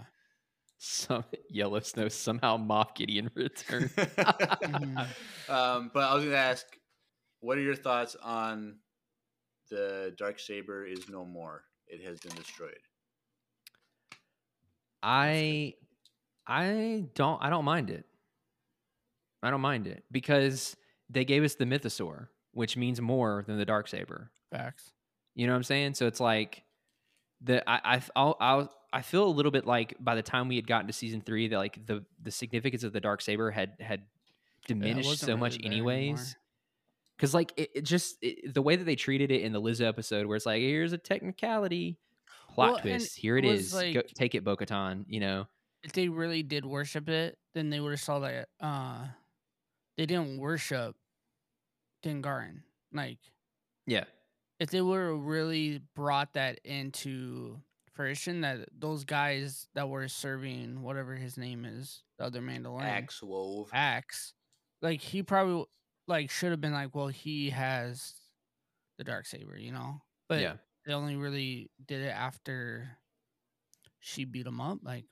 Some 0.78 1.24
yellow 1.50 1.80
snow 1.80 2.08
somehow 2.08 2.56
Moff 2.56 2.94
Gideon 2.94 3.30
returned. 3.34 3.90
that. 3.90 4.60
um, 5.48 5.90
but 5.92 6.04
I 6.04 6.14
was 6.14 6.22
going 6.24 6.30
to 6.30 6.36
ask, 6.38 6.64
what 7.40 7.58
are 7.58 7.62
your 7.62 7.74
thoughts 7.74 8.16
on 8.22 8.76
the 9.70 10.14
dark 10.16 10.38
saber 10.38 10.84
is 10.86 11.08
no 11.08 11.24
more? 11.24 11.64
It 11.86 12.02
has 12.04 12.20
been 12.20 12.34
destroyed. 12.34 12.78
I 15.02 15.74
I 16.46 17.04
don't 17.14 17.42
I 17.42 17.50
don't 17.50 17.64
mind 17.64 17.90
it. 17.90 18.06
I 19.44 19.50
don't 19.50 19.60
mind 19.60 19.86
it 19.86 20.04
because 20.10 20.76
they 21.10 21.24
gave 21.24 21.44
us 21.44 21.54
the 21.54 21.64
mythosaur, 21.64 22.28
which 22.52 22.76
means 22.76 23.00
more 23.00 23.44
than 23.46 23.58
the 23.58 23.64
dark 23.64 23.88
saber. 23.88 24.30
Facts. 24.50 24.92
You 25.34 25.46
know 25.46 25.52
what 25.52 25.58
I'm 25.58 25.62
saying? 25.64 25.94
So 25.94 26.06
it's 26.06 26.20
like 26.20 26.62
the 27.40 27.68
I 27.68 27.96
I 27.96 28.02
I'll, 28.16 28.36
I'll, 28.40 28.72
I 28.92 29.02
feel 29.02 29.24
a 29.26 29.28
little 29.28 29.50
bit 29.52 29.66
like 29.66 29.94
by 30.00 30.14
the 30.14 30.22
time 30.22 30.48
we 30.48 30.56
had 30.56 30.66
gotten 30.66 30.86
to 30.86 30.92
season 30.92 31.20
three, 31.20 31.48
that 31.48 31.58
like 31.58 31.84
the 31.86 32.04
the 32.22 32.30
significance 32.30 32.84
of 32.84 32.92
the 32.92 33.00
dark 33.00 33.20
saber 33.20 33.50
had 33.50 33.72
had 33.80 34.02
diminished 34.66 35.08
wasn't 35.08 35.26
so 35.28 35.36
much 35.36 35.56
really 35.58 35.66
anyways. 35.66 36.36
Because 37.16 37.34
like 37.34 37.52
it, 37.56 37.70
it 37.74 37.82
just 37.84 38.16
it, 38.22 38.54
the 38.54 38.62
way 38.62 38.76
that 38.76 38.84
they 38.84 38.96
treated 38.96 39.30
it 39.30 39.42
in 39.42 39.52
the 39.52 39.60
Lizzo 39.60 39.86
episode, 39.86 40.26
where 40.26 40.36
it's 40.36 40.46
like 40.46 40.60
here's 40.60 40.92
a 40.92 40.98
technicality 40.98 41.98
plot 42.54 42.72
Well, 42.72 42.78
twist, 42.80 43.16
here 43.16 43.36
it 43.36 43.44
it 43.44 43.54
is, 43.54 43.72
Go, 43.72 43.78
like- 43.78 44.06
take 44.14 44.34
it, 44.34 44.44
Bo-Katan. 44.44 45.04
You 45.08 45.20
know, 45.20 45.46
If 45.82 45.92
they 45.92 46.08
really 46.08 46.42
did 46.42 46.64
worship 46.64 47.08
it, 47.08 47.36
then 47.54 47.70
they 47.70 47.80
would 47.80 47.90
have 47.90 48.00
saw 48.00 48.20
that 48.20 48.48
uh 48.60 49.06
they 49.96 50.06
didn't 50.06 50.38
worship 50.38 50.96
Din 52.02 52.22
Djarin. 52.22 52.62
Like 52.92 53.18
yeah, 53.86 54.04
if 54.60 54.70
they 54.70 54.80
were 54.80 55.16
really 55.16 55.80
brought 55.94 56.34
that 56.34 56.60
into 56.64 57.58
fruition 57.94 58.40
that 58.40 58.68
those 58.76 59.04
guys 59.04 59.68
that 59.74 59.88
were 59.88 60.08
serving 60.08 60.82
whatever 60.82 61.14
his 61.14 61.36
name 61.36 61.64
is, 61.64 62.02
the 62.18 62.24
other 62.24 62.40
Mandalorian 62.40 62.82
Axe 62.82 63.22
Wove. 63.22 63.70
Axe, 63.72 64.34
like 64.82 65.00
he 65.00 65.22
probably 65.22 65.64
like 66.06 66.30
should 66.30 66.50
have 66.50 66.60
been 66.60 66.72
like, 66.72 66.94
well, 66.94 67.08
he 67.08 67.50
has 67.50 68.14
the 68.98 69.04
dark 69.04 69.26
saber, 69.26 69.56
you 69.56 69.72
know. 69.72 70.00
But 70.28 70.40
yeah. 70.40 70.54
they 70.86 70.92
only 70.92 71.16
really 71.16 71.70
did 71.86 72.02
it 72.02 72.14
after 72.14 72.88
she 74.00 74.24
beat 74.24 74.46
him 74.46 74.60
up. 74.60 74.78
Like, 74.82 75.04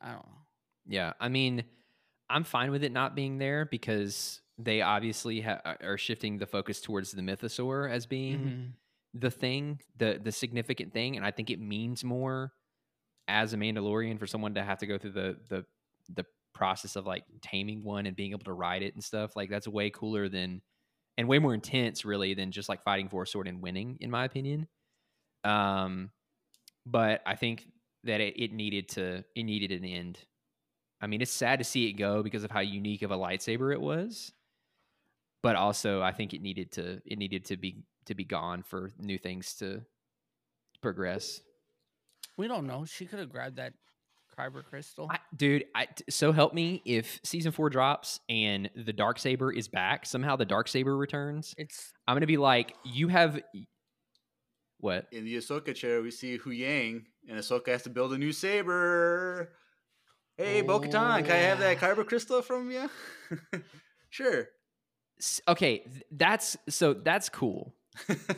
I 0.00 0.08
don't 0.08 0.26
know. 0.26 0.42
Yeah, 0.86 1.12
I 1.20 1.28
mean, 1.28 1.64
I'm 2.34 2.44
fine 2.44 2.72
with 2.72 2.84
it 2.84 2.92
not 2.92 3.16
being 3.16 3.38
there 3.38 3.66
because 3.66 4.42
they 4.58 4.82
obviously 4.82 5.42
ha- 5.42 5.62
are 5.82 5.98
shifting 5.98 6.38
the 6.38 6.46
focus 6.48 6.82
towards 6.82 7.12
the 7.12 7.22
mythosaur 7.22 7.90
as 7.90 8.06
being 8.06 8.54
Mhm. 8.56 8.74
the 9.14 9.30
thing, 9.30 9.80
the 9.96 10.20
the 10.22 10.32
significant 10.32 10.92
thing, 10.92 11.16
and 11.16 11.26
I 11.26 11.32
think 11.32 11.50
it 11.50 11.60
means 11.60 12.04
more 12.04 12.54
as 13.28 13.54
a 13.54 13.58
Mandalorian 13.58 14.18
for 14.18 14.26
someone 14.26 14.54
to 14.54 14.64
have 14.64 14.78
to 14.80 14.86
go 14.86 14.98
through 14.98 15.12
the 15.12 15.40
the 15.48 15.66
the 16.10 16.26
process 16.54 16.96
of 16.96 17.06
like 17.06 17.24
taming 17.42 17.84
one 17.84 18.06
and 18.06 18.16
being 18.16 18.32
able 18.32 18.44
to 18.44 18.54
ride 18.54 18.82
it 18.82 18.94
and 18.94 19.04
stuff. 19.04 19.36
Like 19.36 19.50
that's 19.50 19.68
way 19.68 19.90
cooler 19.90 20.28
than 20.28 20.62
and 21.18 21.28
way 21.28 21.38
more 21.40 21.54
intense 21.54 22.04
really 22.04 22.34
than 22.34 22.52
just 22.52 22.68
like 22.70 22.82
fighting 22.82 23.08
for 23.10 23.24
a 23.24 23.28
sword 23.28 23.48
and 23.48 23.62
winning, 23.62 23.98
in 24.00 24.10
my 24.10 24.24
opinion. 24.26 24.68
Um, 25.44 26.12
but 26.86 27.22
I 27.26 27.36
think 27.36 27.68
that 28.04 28.20
it, 28.20 28.40
it 28.40 28.52
needed 28.52 28.90
to 28.90 29.24
it 29.36 29.44
needed 29.44 29.72
an 29.72 29.84
end. 29.84 30.20
I 31.04 31.06
mean, 31.06 31.20
it's 31.20 31.30
sad 31.30 31.58
to 31.58 31.64
see 31.66 31.86
it 31.86 31.92
go 31.92 32.22
because 32.22 32.44
of 32.44 32.50
how 32.50 32.60
unique 32.60 33.02
of 33.02 33.10
a 33.10 33.16
lightsaber 33.16 33.74
it 33.74 33.80
was. 33.80 34.32
But 35.42 35.54
also, 35.54 36.00
I 36.00 36.12
think 36.12 36.32
it 36.32 36.40
needed 36.40 36.72
to 36.72 37.02
it 37.04 37.18
needed 37.18 37.44
to 37.46 37.58
be 37.58 37.84
to 38.06 38.14
be 38.14 38.24
gone 38.24 38.62
for 38.62 38.90
new 38.98 39.18
things 39.18 39.52
to 39.56 39.82
progress. 40.80 41.42
We 42.38 42.48
don't 42.48 42.66
know. 42.66 42.86
She 42.86 43.04
could 43.04 43.18
have 43.18 43.28
grabbed 43.28 43.56
that 43.56 43.74
kyber 44.38 44.64
crystal. 44.64 45.08
I, 45.10 45.18
dude, 45.36 45.66
I, 45.74 45.84
t- 45.84 46.04
so 46.08 46.32
help 46.32 46.54
me 46.54 46.80
if 46.86 47.20
season 47.22 47.52
four 47.52 47.68
drops 47.68 48.20
and 48.30 48.70
the 48.74 48.94
dark 48.94 49.18
saber 49.18 49.52
is 49.52 49.68
back 49.68 50.06
somehow. 50.06 50.36
The 50.36 50.46
dark 50.46 50.68
saber 50.68 50.96
returns. 50.96 51.54
it's 51.58 51.92
I'm 52.08 52.16
gonna 52.16 52.26
be 52.26 52.38
like, 52.38 52.74
you 52.82 53.08
have 53.08 53.38
what? 54.78 55.06
In 55.12 55.26
the 55.26 55.36
Ahsoka 55.36 55.74
chair, 55.74 56.00
we 56.00 56.10
see 56.10 56.38
Huyang, 56.38 57.02
and 57.28 57.38
Ahsoka 57.38 57.68
has 57.68 57.82
to 57.82 57.90
build 57.90 58.14
a 58.14 58.18
new 58.18 58.32
saber. 58.32 59.52
Hey, 60.36 60.62
Bo 60.62 60.80
Katan, 60.80 61.24
can 61.24 61.30
I 61.30 61.38
have 61.38 61.58
that 61.60 61.76
Oh. 61.76 61.80
kyber 61.80 62.06
crystal 62.06 62.42
from 62.42 62.70
you? 62.70 62.90
sure. 64.10 64.48
Okay, 65.46 65.86
that's 66.10 66.56
so 66.68 66.92
that's 66.92 67.28
cool. 67.28 67.72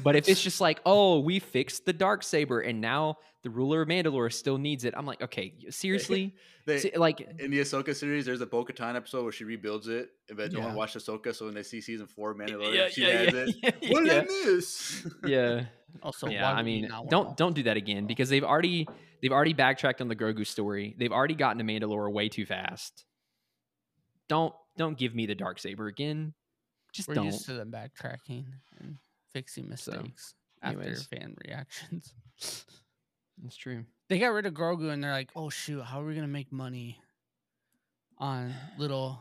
But 0.03 0.17
if 0.17 0.29
it's 0.29 0.43
just 0.43 0.61
like, 0.67 0.81
oh, 0.85 1.21
we 1.21 1.39
fixed 1.39 1.85
the 1.87 1.93
dark 1.93 2.23
saber 2.23 2.61
and 2.61 2.81
now 2.81 3.19
the 3.43 3.51
ruler 3.51 3.83
of 3.83 3.89
Mandalore 3.89 4.33
still 4.33 4.59
needs 4.59 4.85
it, 4.85 4.95
I'm 4.97 5.07
like, 5.07 5.23
okay, 5.23 5.55
seriously, 5.71 6.35
They- 6.67 6.79
Se- 6.81 6.97
like, 6.97 7.21
in 7.21 7.51
the 7.51 7.61
Ahsoka 7.61 7.95
series, 7.95 8.27
there's 8.27 8.41
a 8.41 8.47
Bo 8.47 8.65
Katan 8.65 8.97
episode 8.97 9.23
where 9.23 9.33
she 9.33 9.45
rebuilds 9.45 9.89
it, 9.89 10.11
but 10.35 10.53
no 10.53 10.61
one 10.61 10.69
Yeah. 10.71 10.75
watched 10.75 10.97
Ahsoka, 10.97 11.35
so 11.35 11.47
when 11.47 11.55
they 11.55 11.63
see 11.63 11.81
season 11.81 12.07
four 12.07 12.33
of 12.33 12.39
Mandalorian, 12.39 12.75
yeah, 12.75 12.89
she 12.89 13.03
yeah, 13.03 13.09
has 13.19 13.33
yeah, 13.33 13.41
it. 13.41 13.77
yeah, 13.83 13.93
What 13.93 14.05
did. 14.05 14.13
I 14.13 14.25
miss? 14.25 15.07
yeah. 15.27 15.65
also 16.03 16.29
yeah, 16.29 16.53
I 16.53 16.63
mean, 16.63 16.91
don't 17.09 17.37
don't 17.37 17.55
do 17.55 17.63
that 17.65 17.77
again 17.77 18.07
because 18.07 18.29
they've 18.29 18.45
already 18.45 18.87
they've 19.23 19.33
already 19.33 19.55
backtracked 19.55 20.01
on 20.03 20.09
the 20.09 20.17
Grogu 20.17 20.47
story. 20.47 20.95
They've 20.99 21.13
already 21.13 21.35
gotten 21.35 21.65
to 21.65 21.73
Mandalore 21.73 22.13
way 22.13 22.29
too 22.29 22.45
fast. 22.45 23.05
Don't 24.29 24.53
don't 24.77 24.99
give 24.99 25.15
me 25.15 25.25
the 25.27 25.35
dark 25.35 25.59
saber 25.59 25.87
again. 25.87 26.35
Just 26.93 27.09
We're 27.09 27.15
don't. 27.15 27.27
used 27.27 27.47
to 27.47 27.53
them 27.55 27.71
backtracking 27.71 28.45
and 28.81 28.97
fixing 29.37 29.69
mistakes 29.69 30.35
after 30.63 30.95
fan 30.97 31.37
reactions. 31.47 32.15
That's 33.43 33.57
true. 33.57 33.85
they 34.09 34.19
got 34.19 34.29
rid 34.29 34.47
of 34.47 34.55
Grogu 34.55 34.91
and 34.91 35.05
they're 35.05 35.13
like, 35.13 35.29
oh 35.37 35.51
shoot, 35.51 35.83
how 35.83 36.01
are 36.01 36.07
we 36.07 36.15
gonna 36.15 36.27
make 36.27 36.51
money 36.51 36.99
on 38.17 38.55
little 38.79 39.21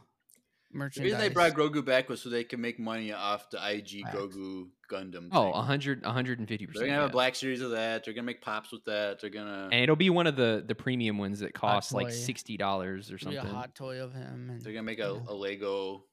The 0.71 0.77
merchandise? 0.77 1.03
reason 1.11 1.19
they 1.19 1.27
brought 1.27 1.51
Grogu 1.51 1.83
back 1.83 2.07
was 2.07 2.21
so 2.21 2.29
they 2.29 2.45
can 2.45 2.61
make 2.61 2.79
money 2.79 3.11
off 3.11 3.49
the 3.49 3.57
IG 3.57 4.03
Facts. 4.03 4.15
Grogu 4.15 4.69
Gundam. 4.89 5.27
Oh, 5.33 5.43
thing. 5.43 5.51
100 5.51 6.03
150 6.05 6.65
percent. 6.67 6.79
They're 6.79 6.87
gonna 6.87 7.01
have 7.01 7.09
a 7.09 7.11
black 7.11 7.35
series 7.35 7.59
of 7.59 7.71
that. 7.71 8.05
They're 8.05 8.13
gonna 8.13 8.25
make 8.25 8.41
pops 8.41 8.71
with 8.71 8.85
that. 8.85 9.19
They're 9.19 9.29
gonna 9.29 9.67
and 9.69 9.81
it'll 9.83 9.97
be 9.97 10.09
one 10.09 10.27
of 10.27 10.37
the 10.37 10.63
the 10.65 10.75
premium 10.75 11.17
ones 11.17 11.39
that 11.41 11.53
cost 11.53 11.93
like 11.93 12.11
sixty 12.11 12.55
dollars 12.55 13.11
or 13.11 13.15
It'll 13.15 13.31
be 13.31 13.35
something. 13.35 13.51
a 13.51 13.55
hot 13.55 13.75
toy 13.75 13.99
of 14.01 14.13
him. 14.13 14.49
And, 14.49 14.61
they're 14.61 14.71
gonna 14.71 14.83
make 14.83 14.99
a, 14.99 15.19
yeah. 15.25 15.33
a 15.33 15.33
Lego, 15.33 16.05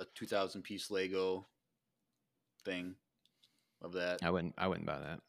a 0.00 0.06
two 0.16 0.26
thousand 0.26 0.62
piece 0.62 0.90
Lego 0.90 1.46
thing 2.64 2.96
of 3.82 3.92
that. 3.92 4.18
I 4.22 4.30
wouldn't 4.30 4.54
I 4.58 4.66
wouldn't 4.68 4.86
buy 4.86 4.98
that 4.98 5.20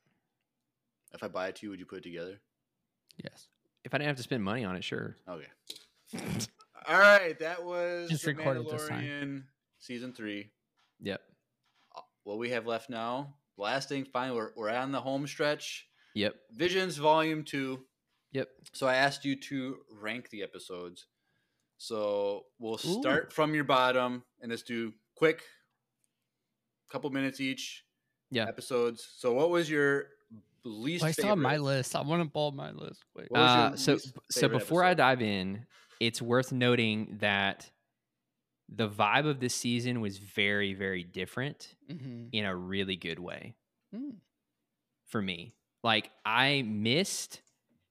If 1.14 1.24
I 1.24 1.28
buy 1.28 1.48
it 1.50 1.56
to 1.58 1.66
you, 1.66 1.70
would 1.72 1.80
you 1.80 1.86
put 1.86 2.00
it 2.00 2.04
together? 2.04 2.40
yes. 3.24 3.48
if 3.84 3.94
I 3.94 3.98
didn't 3.98 4.08
have 4.08 4.18
to 4.18 4.24
spend 4.24 4.44
money 4.44 4.64
on 4.66 4.76
it. 4.76 4.84
Sure. 4.84 5.16
Okay. 5.28 5.48
All 6.88 6.98
right, 6.98 7.38
that 7.40 7.64
was 7.64 8.10
Just 8.10 8.26
the 8.26 8.34
record 8.34 8.58
it 8.58 8.72
this 8.72 8.88
time. 8.88 9.04
Mandalorian 9.04 9.44
season 9.80 10.14
three. 10.14 10.50
Yep. 11.02 11.22
Uh, 11.96 12.02
What 12.24 12.38
we 12.40 12.50
have 12.52 12.66
left 12.66 12.90
now, 12.90 13.36
last 13.58 13.90
thing, 13.90 14.06
finally, 14.06 14.38
we're, 14.38 14.52
we're 14.56 14.70
on 14.70 14.92
the 14.92 15.02
home 15.02 15.28
stretch. 15.28 15.88
Yep. 16.16 16.36
Visions 16.52 16.98
Volume 16.98 17.44
Two. 17.44 17.82
Yep. 18.32 18.48
So 18.74 18.88
I 18.88 18.96
asked 18.96 19.26
you 19.26 19.36
to 19.36 19.78
rank 20.02 20.30
the 20.30 20.42
episodes. 20.44 21.08
So 21.78 22.46
we'll 22.60 22.74
Ooh. 22.86 23.00
start 23.02 23.32
from 23.34 23.54
your 23.56 23.64
bottom 23.64 24.24
and 24.42 24.50
let's 24.50 24.64
do 24.64 24.94
quick, 25.16 25.42
couple 26.92 27.10
minutes 27.10 27.40
each. 27.40 27.84
Yeah. 28.32 28.46
Episodes. 28.48 29.08
So 29.18 29.34
what 29.34 29.50
was 29.50 29.70
your 29.70 30.06
least? 30.64 31.04
Oh, 31.04 31.08
I 31.08 31.28
have 31.28 31.38
my 31.38 31.58
list. 31.58 31.96
I 31.96 32.02
want 32.02 32.32
to 32.32 32.40
up 32.40 32.54
my 32.54 32.72
list. 32.72 33.04
Wait. 33.16 33.28
What 33.30 33.40
was 33.42 33.56
your 33.56 33.94
Uh, 33.96 33.98
so 34.00 34.12
so 34.30 34.48
before 34.50 34.84
I 34.84 34.94
dive 34.94 35.22
in, 35.22 35.66
it's 36.00 36.22
worth 36.22 36.52
noting 36.52 37.18
that 37.22 37.70
the 38.68 38.88
vibe 38.88 39.26
of 39.28 39.40
this 39.40 39.56
season 39.56 40.00
was 40.00 40.18
very 40.20 40.74
very 40.74 41.04
different 41.04 41.74
Mm-hmm. 41.92 42.28
in 42.34 42.46
a 42.46 42.56
really 42.56 42.96
good 42.96 43.20
way 43.20 43.56
Mm. 43.96 44.18
for 45.08 45.22
me. 45.22 45.56
Like 45.84 46.12
I 46.26 46.62
missed 46.68 47.42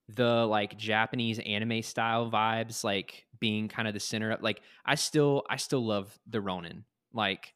the 0.08 0.46
like 0.46 0.78
Japanese 0.78 1.38
anime 1.40 1.82
style 1.82 2.30
vibes, 2.30 2.84
like 2.84 3.26
being 3.40 3.66
kind 3.68 3.88
of 3.88 3.94
the 3.94 4.00
center 4.00 4.30
of 4.30 4.42
like 4.42 4.62
I 4.86 4.94
still 4.94 5.42
I 5.50 5.56
still 5.56 5.84
love 5.84 6.16
the 6.28 6.40
Ronin. 6.40 6.84
Like 7.12 7.52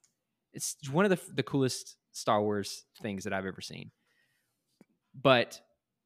it's 0.52 0.76
one 0.90 1.04
of 1.04 1.10
the 1.10 1.20
the 1.34 1.42
coolest 1.44 1.96
Star 2.12 2.40
Wars 2.43 2.84
things 3.01 3.24
that 3.24 3.32
I've 3.32 3.47
ever 3.47 3.60
seen. 3.60 3.90
But 5.14 5.60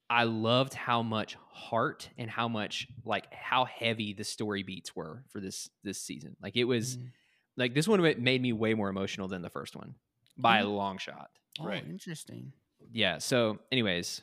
I 0.08 0.24
loved 0.24 0.74
how 0.74 1.02
much 1.02 1.36
heart 1.50 2.08
and 2.18 2.30
how 2.30 2.48
much 2.48 2.86
like 3.04 3.32
how 3.32 3.64
heavy 3.64 4.12
the 4.12 4.24
story 4.24 4.62
beats 4.62 4.94
were 4.94 5.24
for 5.30 5.40
this 5.40 5.68
this 5.82 6.00
season. 6.00 6.36
Like 6.40 6.56
it 6.56 6.64
was 6.64 6.96
Mhm. 6.96 7.12
like 7.56 7.74
this 7.74 7.88
one 7.88 8.00
made 8.02 8.40
me 8.42 8.52
way 8.52 8.74
more 8.74 8.88
emotional 8.88 9.28
than 9.28 9.42
the 9.42 9.50
first 9.50 9.74
one 9.76 9.94
by 10.36 10.58
a 10.58 10.64
Mhm. 10.64 10.76
long 10.76 10.98
shot. 10.98 11.30
Oh, 11.58 11.64
Right. 11.66 11.84
interesting. 11.84 12.52
Yeah. 12.92 13.18
So, 13.18 13.58
anyways, 13.72 14.22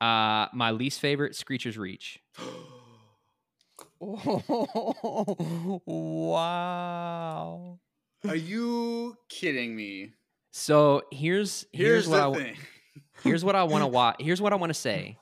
uh, 0.00 0.48
my 0.52 0.70
least 0.72 1.00
favorite 1.00 1.34
Screecher's 1.36 1.78
Reach. 1.78 2.20
oh, 4.00 5.80
wow. 5.86 7.78
Are 8.28 8.36
you 8.36 9.16
kidding 9.28 9.74
me? 9.76 10.12
So 10.58 11.02
here's 11.12 11.66
here's, 11.70 12.06
Here's, 12.06 12.08
what 12.08 12.18
I 12.18 12.24
the 12.24 12.32
w- 12.32 12.44
thing. 12.46 12.56
here's 13.22 13.44
what 13.44 13.54
I 13.54 13.64
want 13.64 13.82
to 13.82 13.88
watch. 13.88 14.16
Here's 14.20 14.40
what 14.40 14.54
I 14.54 14.56
want 14.56 14.70
to 14.70 14.74
say. 14.74 15.18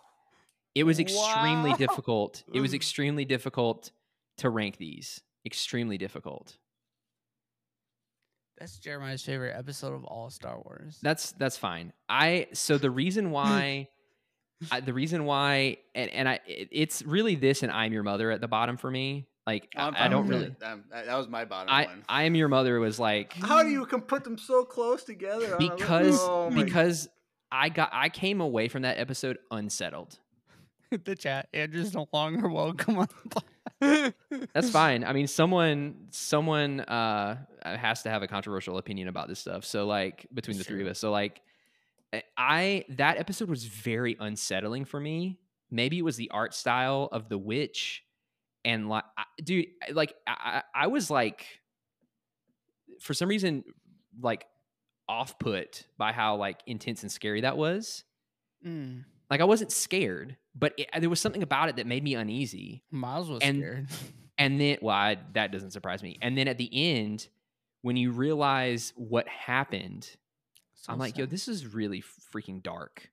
It 0.77 0.85
was 0.85 1.01
extremely 1.01 1.71
Wow. 1.71 1.77
difficult. 1.77 2.45
It 2.53 2.61
was 2.61 2.71
mm. 2.71 2.75
extremely 2.75 3.25
difficult 3.25 3.91
to 4.39 4.49
rank 4.49 4.77
these. 4.77 5.23
Extremely 5.45 5.99
difficult. 5.99 6.57
That's 8.59 8.79
Jeremiah's 8.79 9.25
favorite 9.25 9.57
episode 9.59 9.93
of 9.93 10.05
all 10.05 10.31
Star 10.31 10.57
Wars. 10.65 11.01
That's 11.03 11.33
that's 11.33 11.59
fine. 11.59 11.93
I 12.09 12.47
so 12.53 12.79
the 12.79 12.93
reason 12.93 13.31
why 13.33 13.89
I, 14.71 14.79
the 14.79 14.93
reason 14.93 15.25
why 15.25 15.79
and, 15.97 16.11
and 16.11 16.29
I 16.29 16.39
it, 16.47 16.69
it's 16.71 17.03
really 17.03 17.35
this 17.35 17.65
and 17.65 17.73
I'm 17.73 17.93
your 17.93 18.05
mother 18.05 18.31
at 18.31 18.41
the 18.41 18.47
bottom 18.47 18.77
for 18.77 18.89
me. 18.89 19.27
Like 19.47 19.69
I, 19.77 19.87
I'm 19.87 19.95
I 19.95 19.99
fine 19.99 20.11
don't 20.11 20.27
really 20.27 20.45
it. 20.47 20.61
That 20.61 20.79
that 21.07 21.17
was 21.17 21.29
my 21.29 21.45
bottom 21.45 21.69
I 21.73 21.85
one. 21.85 22.03
I 22.09 22.23
am 22.25 22.35
your 22.35 22.49
mother 22.49 22.81
was 22.81 22.99
like 22.99 23.33
How 23.35 23.63
do 23.63 23.69
you 23.69 23.85
can 23.87 24.01
put 24.01 24.25
them 24.25 24.39
so 24.39 24.65
close 24.65 25.05
together? 25.05 25.55
on 25.57 25.63
a 25.63 25.65
li- 25.65 25.71
because 25.77 26.19
Oh 26.23 26.51
because 26.51 27.09
I 27.53 27.69
got 27.69 27.91
I 27.93 28.09
came 28.09 28.41
away 28.41 28.69
from 28.69 28.83
that 28.83 28.99
episode 28.99 29.39
unsettled. 29.51 30.19
the 31.05 31.15
chat. 31.15 31.49
Andrew's 31.53 31.93
no 31.95 32.09
longer 32.13 32.49
welcome 32.49 32.99
on. 32.99 33.09
The 33.25 33.29
block. 33.29 34.49
That's 34.55 34.71
fine. 34.81 35.05
I 35.05 35.13
mean, 35.13 35.27
someone 35.27 36.07
someone 36.11 36.81
uh 36.81 37.37
has 37.65 38.03
to 38.05 38.11
have 38.11 38.23
a 38.23 38.27
controversial 38.29 38.79
opinion 38.79 39.09
about 39.09 39.29
this 39.29 39.41
stuff. 39.41 39.65
So 39.65 39.87
like 39.87 40.27
between 40.33 40.57
the 40.57 40.65
three 40.65 40.81
of 40.81 40.87
us. 40.89 40.99
So 40.99 41.11
like 41.11 41.43
I- 42.15 42.23
I 42.39 42.85
that 42.91 43.19
episode 43.19 43.51
was 43.51 43.65
very 43.65 44.17
unsettling 44.19 44.87
for 44.87 44.99
me. 45.01 45.39
Maybe 45.71 45.99
it 45.99 46.03
was 46.03 46.17
the 46.17 46.31
art 46.31 46.55
style 46.55 47.09
of 47.13 47.29
the 47.29 47.37
witch 47.39 48.05
and 48.65 48.89
like 48.89 49.05
dude 49.43 49.67
like 49.93 50.15
I, 50.27 50.63
I 50.75 50.87
was 50.87 51.11
like 51.11 51.47
for 53.01 53.15
some 53.15 53.29
reason 53.29 53.65
like 54.21 54.47
off 55.09 55.39
put 55.39 55.87
by 55.99 56.13
how 56.13 56.37
like 56.37 56.63
intense 56.67 57.03
and 57.03 57.13
scary 57.13 57.43
that 57.43 57.57
was. 57.57 58.05
Mm, 58.67 59.05
Like 59.31 59.41
I 59.43 59.45
wasn't 59.45 59.71
scared, 59.73 60.37
but 60.55 60.73
it, 60.79 60.89
there 60.99 61.11
was 61.11 61.21
something 61.21 61.43
about 61.43 61.69
it 61.69 61.77
that 61.77 61.87
made 61.87 62.03
me 62.03 62.15
uneasy. 62.15 62.83
Miles 62.91 63.29
was 63.29 63.41
And- 63.43 63.57
scared. 63.59 63.89
And 64.37 64.61
then, 64.61 64.79
well, 64.83 64.97
I, 64.97 65.17
that 65.35 65.53
doesn't 65.53 65.71
surprise 65.71 66.03
me. 66.03 66.19
And 66.21 66.37
then 66.37 66.49
at 66.49 66.59
the 66.59 66.69
end, 66.73 67.29
when 67.83 67.97
you 67.97 68.11
realize 68.11 68.93
what 68.97 69.29
happened, 69.29 70.09
So 70.75 70.93
I'm 70.93 70.99
like, 70.99 71.17
yo, 71.17 71.25
this 71.27 71.47
is 71.47 71.73
really 71.73 72.03
freaking 72.35 72.61
dark. 72.61 73.11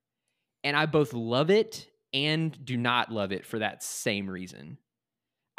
And 0.63 0.75
I 0.75 0.87
both 0.87 1.13
love 1.13 1.51
it 1.51 1.87
and 2.11 2.57
do 2.65 2.75
not 2.75 3.11
love 3.11 3.31
it 3.31 3.45
for 3.45 3.59
that 3.59 3.83
same 3.83 4.27
reason. 4.27 4.79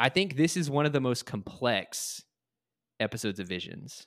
I 0.03 0.09
think 0.09 0.37
this 0.37 0.57
is 0.57 0.69
one 0.69 0.85
of 0.85 0.93
the 0.93 1.01
most 1.01 1.27
complex 1.27 2.25
episodes 2.99 3.39
of 3.39 3.47
Visions. 3.47 4.07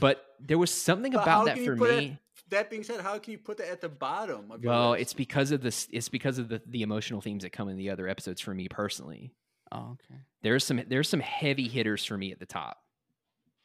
But 0.00 0.24
there 0.40 0.58
was 0.58 0.70
something 0.70 1.12
But 1.12 1.22
about 1.22 1.46
that 1.46 1.58
for 1.58 1.76
put 1.76 1.90
it- 1.90 1.98
me. 2.10 2.18
that 2.50 2.70
being 2.70 2.82
said, 2.82 3.00
how 3.00 3.18
can 3.18 3.32
you 3.32 3.38
put 3.38 3.58
that 3.58 3.68
at 3.68 3.80
the 3.80 3.88
bottom 3.88 4.50
of 4.50 4.62
your 4.62 4.72
Well, 4.72 4.90
list? 4.90 5.02
it's 5.02 5.14
because 5.14 5.50
of 5.52 5.60
this. 5.62 5.88
It's 5.92 6.08
because 6.08 6.38
of 6.38 6.48
the 6.48 6.60
the 6.66 6.82
emotional 6.82 7.20
themes 7.20 7.42
that 7.44 7.50
come 7.50 7.68
in 7.68 7.76
the 7.76 7.90
other 7.90 8.08
episodes 8.08 8.40
for 8.40 8.54
me 8.54 8.68
personally. 8.68 9.32
Oh, 9.70 9.90
okay. 9.92 10.20
there's 10.42 10.64
some 10.64 10.82
there's 10.88 11.08
some 11.08 11.20
heavy 11.20 11.68
hitters 11.68 12.04
for 12.04 12.16
me 12.16 12.32
at 12.32 12.38
the 12.40 12.46
top 12.46 12.78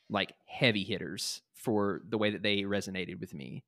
like 0.10 0.34
heavy 0.46 0.84
hitters 0.84 1.42
for 1.54 2.02
the 2.10 2.18
way 2.18 2.30
that 2.32 2.44
they 2.44 2.64
resonated 2.64 3.22
with 3.22 3.34
me 3.34 3.64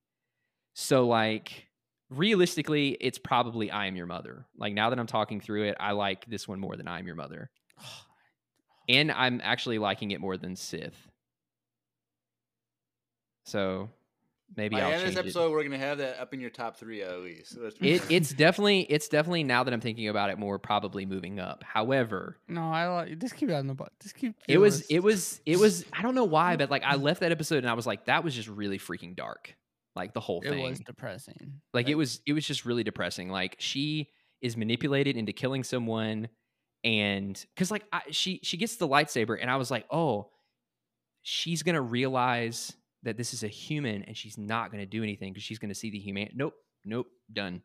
so 0.73 1.07
like 1.07 1.69
realistically 2.09 2.97
it's 3.01 3.17
probably 3.17 3.71
i 3.71 3.87
am 3.87 3.95
your 3.95 4.05
mother 4.05 4.45
like 4.57 4.73
now 4.73 4.89
that 4.89 4.99
i'm 4.99 5.07
talking 5.07 5.41
through 5.41 5.63
it 5.63 5.75
i 5.79 5.91
like 5.91 6.25
this 6.27 6.47
one 6.47 6.59
more 6.59 6.75
than 6.75 6.87
i 6.87 6.99
am 6.99 7.07
your 7.07 7.15
mother 7.15 7.49
and 8.89 9.11
i'm 9.11 9.41
actually 9.43 9.79
liking 9.79 10.11
it 10.11 10.21
more 10.21 10.37
than 10.37 10.55
sith 10.55 11.07
so 13.45 13.89
maybe 14.55 14.75
By 14.75 14.81
i'll 14.81 14.89
the 14.89 14.93
end 14.95 15.01
of 15.01 15.07
change 15.07 15.15
this 15.15 15.17
it. 15.17 15.27
episode, 15.39 15.51
we're 15.51 15.63
gonna 15.63 15.77
have 15.77 15.97
that 15.99 16.19
up 16.19 16.33
in 16.33 16.39
your 16.39 16.49
top 16.49 16.77
three 16.77 17.01
at 17.01 17.19
least. 17.19 17.53
So 17.53 17.61
that's- 17.61 17.77
It, 17.81 18.03
it's 18.11 18.29
definitely 18.33 18.81
it's 18.81 19.07
definitely 19.07 19.43
now 19.43 19.63
that 19.63 19.73
i'm 19.73 19.81
thinking 19.81 20.07
about 20.07 20.29
it 20.29 20.37
more 20.39 20.59
probably 20.59 21.05
moving 21.05 21.39
up 21.39 21.63
however 21.63 22.37
No, 22.47 22.61
I 22.71 22.87
like. 22.87 23.19
Just 23.19 23.35
keep 23.35 23.49
it 23.49 23.53
on 23.53 23.67
the 23.67 23.73
butt. 23.73 23.91
Just 24.01 24.15
keep. 24.15 24.35
it 24.47 24.53
your 24.53 24.61
was 24.61 24.77
list. 24.79 24.91
it 24.91 25.03
was 25.03 25.41
it 25.45 25.57
was 25.59 25.85
i 25.93 26.01
don't 26.01 26.15
know 26.15 26.23
why 26.25 26.55
but 26.57 26.69
like 26.69 26.83
i 26.83 26.95
left 26.95 27.21
that 27.21 27.31
episode 27.31 27.57
and 27.59 27.69
i 27.69 27.73
was 27.73 27.87
like 27.87 28.05
that 28.05 28.23
was 28.23 28.35
just 28.35 28.47
really 28.47 28.77
freaking 28.79 29.15
dark 29.15 29.55
like 29.95 30.13
the 30.13 30.19
whole 30.19 30.41
It 30.41 30.49
thing 30.49 30.59
It 30.65 30.69
was 30.69 30.79
depressing. 30.79 31.61
like 31.73 31.87
it 31.89 31.95
was 31.95 32.21
it 32.25 32.33
was 32.33 32.45
just 32.45 32.65
really 32.65 32.83
depressing 32.83 33.29
like 33.29 33.55
she 33.59 34.09
is 34.41 34.57
manipulated 34.57 35.15
into 35.17 35.31
killing 35.33 35.63
someone 35.63 36.27
and 36.83 37.43
because 37.55 37.71
like 37.71 37.85
I, 37.91 38.01
she 38.11 38.39
she 38.43 38.57
gets 38.57 38.75
the 38.75 38.87
lightsaber 38.87 39.37
and 39.39 39.49
i 39.49 39.55
was 39.55 39.71
like 39.71 39.85
oh 39.91 40.29
she's 41.23 41.63
gonna 41.63 41.81
realize 41.81 42.73
that 43.03 43.17
this 43.17 43.33
is 43.33 43.43
a 43.43 43.47
human 43.47 44.03
and 44.03 44.15
she's 44.15 44.37
not 44.37 44.71
gonna 44.71 44.85
do 44.85 45.01
anything 45.01 45.31
because 45.33 45.43
she's 45.43 45.57
gonna 45.59 45.73
see 45.73 45.89
the 45.89 45.97
human 45.99 46.29
nope 46.35 46.53
nope 46.83 47.07
done 47.31 47.61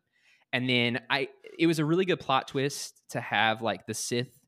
and 0.53 0.67
then 0.69 1.01
i 1.09 1.27
it 1.59 1.67
was 1.67 1.77
a 1.79 1.85
really 1.85 2.05
good 2.05 2.19
plot 2.19 2.47
twist 2.47 3.01
to 3.09 3.19
have 3.21 3.61
like 3.61 3.85
the 3.85 3.93
sith 3.93 4.39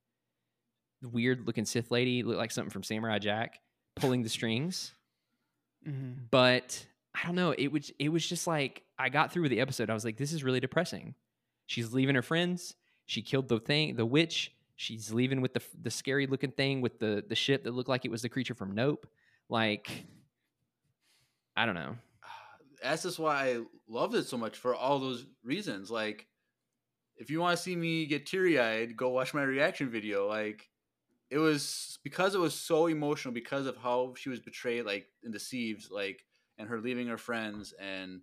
weird 1.04 1.46
looking 1.46 1.66
sith 1.66 1.92
lady 1.92 2.24
look 2.24 2.38
like 2.38 2.50
something 2.52 2.72
from 2.72 2.82
samurai 2.84 3.20
jack 3.20 3.60
pulling 3.96 4.24
the 4.24 4.30
strings 4.30 4.94
Mhm. 5.88 6.30
but 6.32 6.86
I 7.16 7.26
don't 7.26 7.36
know. 7.36 7.52
It 7.58 7.72
was 7.72 7.92
it 8.00 8.10
was 8.10 8.28
just 8.28 8.48
like 8.48 8.84
I 8.98 9.10
got 9.10 9.32
through 9.32 9.50
the 9.50 9.60
episode. 9.60 9.90
I 9.90 9.94
was 9.94 10.06
like, 10.06 10.18
this 10.18 10.34
is 10.34 10.44
really 10.44 10.60
depressing. 10.60 11.16
She's 11.68 11.94
leaving 11.94 12.16
her 12.16 12.22
friends. 12.22 12.76
She 13.06 13.22
killed 13.22 13.48
the 13.48 13.60
thing, 13.60 13.96
the 13.96 14.06
witch. 14.06 14.52
She's 14.76 15.14
leaving 15.14 15.42
with 15.42 15.54
the 15.54 15.62
the 15.82 15.92
scary 15.92 16.26
looking 16.28 16.52
thing 16.52 16.82
with 16.82 17.00
the 17.00 17.24
the 17.28 17.36
ship 17.36 17.64
that 17.64 17.72
looked 17.72 17.90
like 17.90 18.06
it 18.06 18.12
was 18.12 18.22
the 18.22 18.30
creature 18.30 18.56
from 18.56 18.74
Nope. 18.74 19.08
Like, 19.50 20.06
I 21.56 21.66
don't 21.66 21.76
know. 21.76 21.96
that's 22.82 23.04
just 23.04 23.20
why 23.20 23.50
I 23.50 23.60
loved 23.88 24.16
it 24.16 24.26
so 24.26 24.38
much 24.38 24.58
for 24.58 24.74
all 24.74 25.00
those 25.00 25.26
reasons. 25.44 25.92
Like, 25.92 26.28
if 27.18 27.30
you 27.30 27.40
want 27.40 27.56
to 27.58 27.64
see 27.64 27.76
me 27.76 28.06
get 28.08 28.26
teary 28.26 28.60
eyed, 28.60 28.98
go 28.98 29.10
watch 29.10 29.34
my 29.34 29.44
reaction 29.44 29.90
video. 29.90 30.28
Like, 30.28 30.70
it 31.30 31.38
was 31.38 32.00
because 32.04 32.34
it 32.34 32.40
was 32.40 32.56
so 32.56 32.88
emotional 32.88 33.34
because 33.34 33.68
of 33.68 33.78
how 33.78 34.16
she 34.18 34.30
was 34.30 34.40
betrayed, 34.40 34.86
like 34.86 35.06
and 35.24 35.32
deceived, 35.32 35.92
like, 35.92 36.26
and 36.58 36.68
her 36.70 36.80
leaving 36.80 37.08
her 37.08 37.18
friends, 37.18 37.74
and 37.80 38.22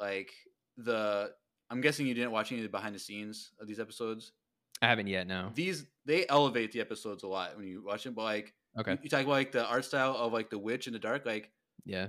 like 0.00 0.30
the. 0.76 1.32
I'm 1.68 1.80
guessing 1.80 2.06
you 2.06 2.14
didn't 2.14 2.30
watch 2.30 2.52
any 2.52 2.60
of 2.60 2.64
the 2.64 2.70
behind 2.70 2.94
the 2.94 2.98
scenes 3.00 3.50
of 3.60 3.66
these 3.66 3.80
episodes. 3.80 4.32
I 4.80 4.86
haven't 4.86 5.08
yet. 5.08 5.26
No. 5.26 5.50
These 5.54 5.84
they 6.04 6.26
elevate 6.28 6.70
the 6.70 6.80
episodes 6.80 7.24
a 7.24 7.26
lot 7.28 7.56
when 7.56 7.66
you 7.66 7.82
watch 7.84 8.04
them. 8.04 8.14
But 8.14 8.22
like, 8.22 8.54
Okay. 8.78 8.92
you, 8.92 8.98
you 9.04 9.10
talk 9.10 9.22
about 9.22 9.32
like 9.32 9.50
the 9.52 9.66
art 9.66 9.84
style 9.84 10.14
of 10.16 10.32
like 10.32 10.48
the 10.50 10.58
witch 10.58 10.86
in 10.86 10.92
the 10.92 10.98
dark, 11.00 11.26
like 11.26 11.50
Yeah. 11.84 12.08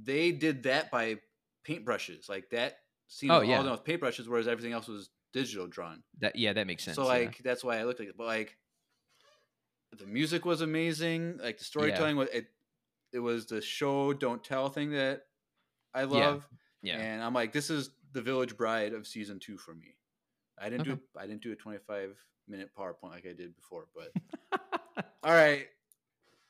they 0.00 0.30
did 0.30 0.62
that 0.64 0.90
by 0.92 1.16
paintbrushes. 1.66 2.28
Like 2.28 2.50
that 2.50 2.76
scene 3.08 3.30
Oh, 3.32 3.40
was 3.40 3.48
yeah. 3.48 3.56
all 3.56 3.62
done 3.64 3.72
with 3.72 3.84
paintbrushes, 3.84 4.28
whereas 4.28 4.46
everything 4.46 4.72
else 4.72 4.86
was 4.86 5.10
digital 5.32 5.66
drawn. 5.66 6.02
That 6.20 6.36
yeah, 6.36 6.52
that 6.52 6.66
makes 6.68 6.84
sense. 6.84 6.94
so 6.94 7.02
yeah. 7.02 7.08
like 7.08 7.38
that's 7.42 7.64
why 7.64 7.78
I 7.78 7.84
looked 7.84 7.98
like 7.98 8.10
it. 8.10 8.16
But 8.16 8.26
like 8.28 8.56
the 9.98 10.06
music 10.06 10.44
was 10.44 10.60
amazing. 10.60 11.38
Like 11.42 11.58
the 11.58 11.64
storytelling 11.64 12.16
was 12.16 12.28
it 12.32 12.46
it 13.12 13.18
was 13.18 13.46
the 13.46 13.60
show 13.60 14.12
don't 14.12 14.42
tell 14.42 14.68
thing 14.68 14.90
that 14.92 15.22
I 15.94 16.04
love. 16.04 16.46
yeah. 16.82 16.98
And 16.98 17.22
I'm 17.22 17.34
like, 17.34 17.52
this 17.52 17.70
is 17.70 17.90
the 18.12 18.22
Village 18.22 18.56
Bride 18.56 18.92
of 18.92 19.06
season 19.06 19.38
two 19.38 19.56
for 19.56 19.74
me. 19.74 19.96
I 20.60 20.68
didn't 20.68 20.84
do 20.84 20.98
I 21.18 21.26
didn't 21.26 21.42
do 21.42 21.52
a 21.52 21.56
25 21.56 22.16
minute 22.48 22.70
PowerPoint 22.78 23.10
like 23.10 23.26
I 23.26 23.32
did 23.32 23.54
before, 23.56 23.86
but 23.94 24.12
all 25.22 25.32
right. 25.32 25.66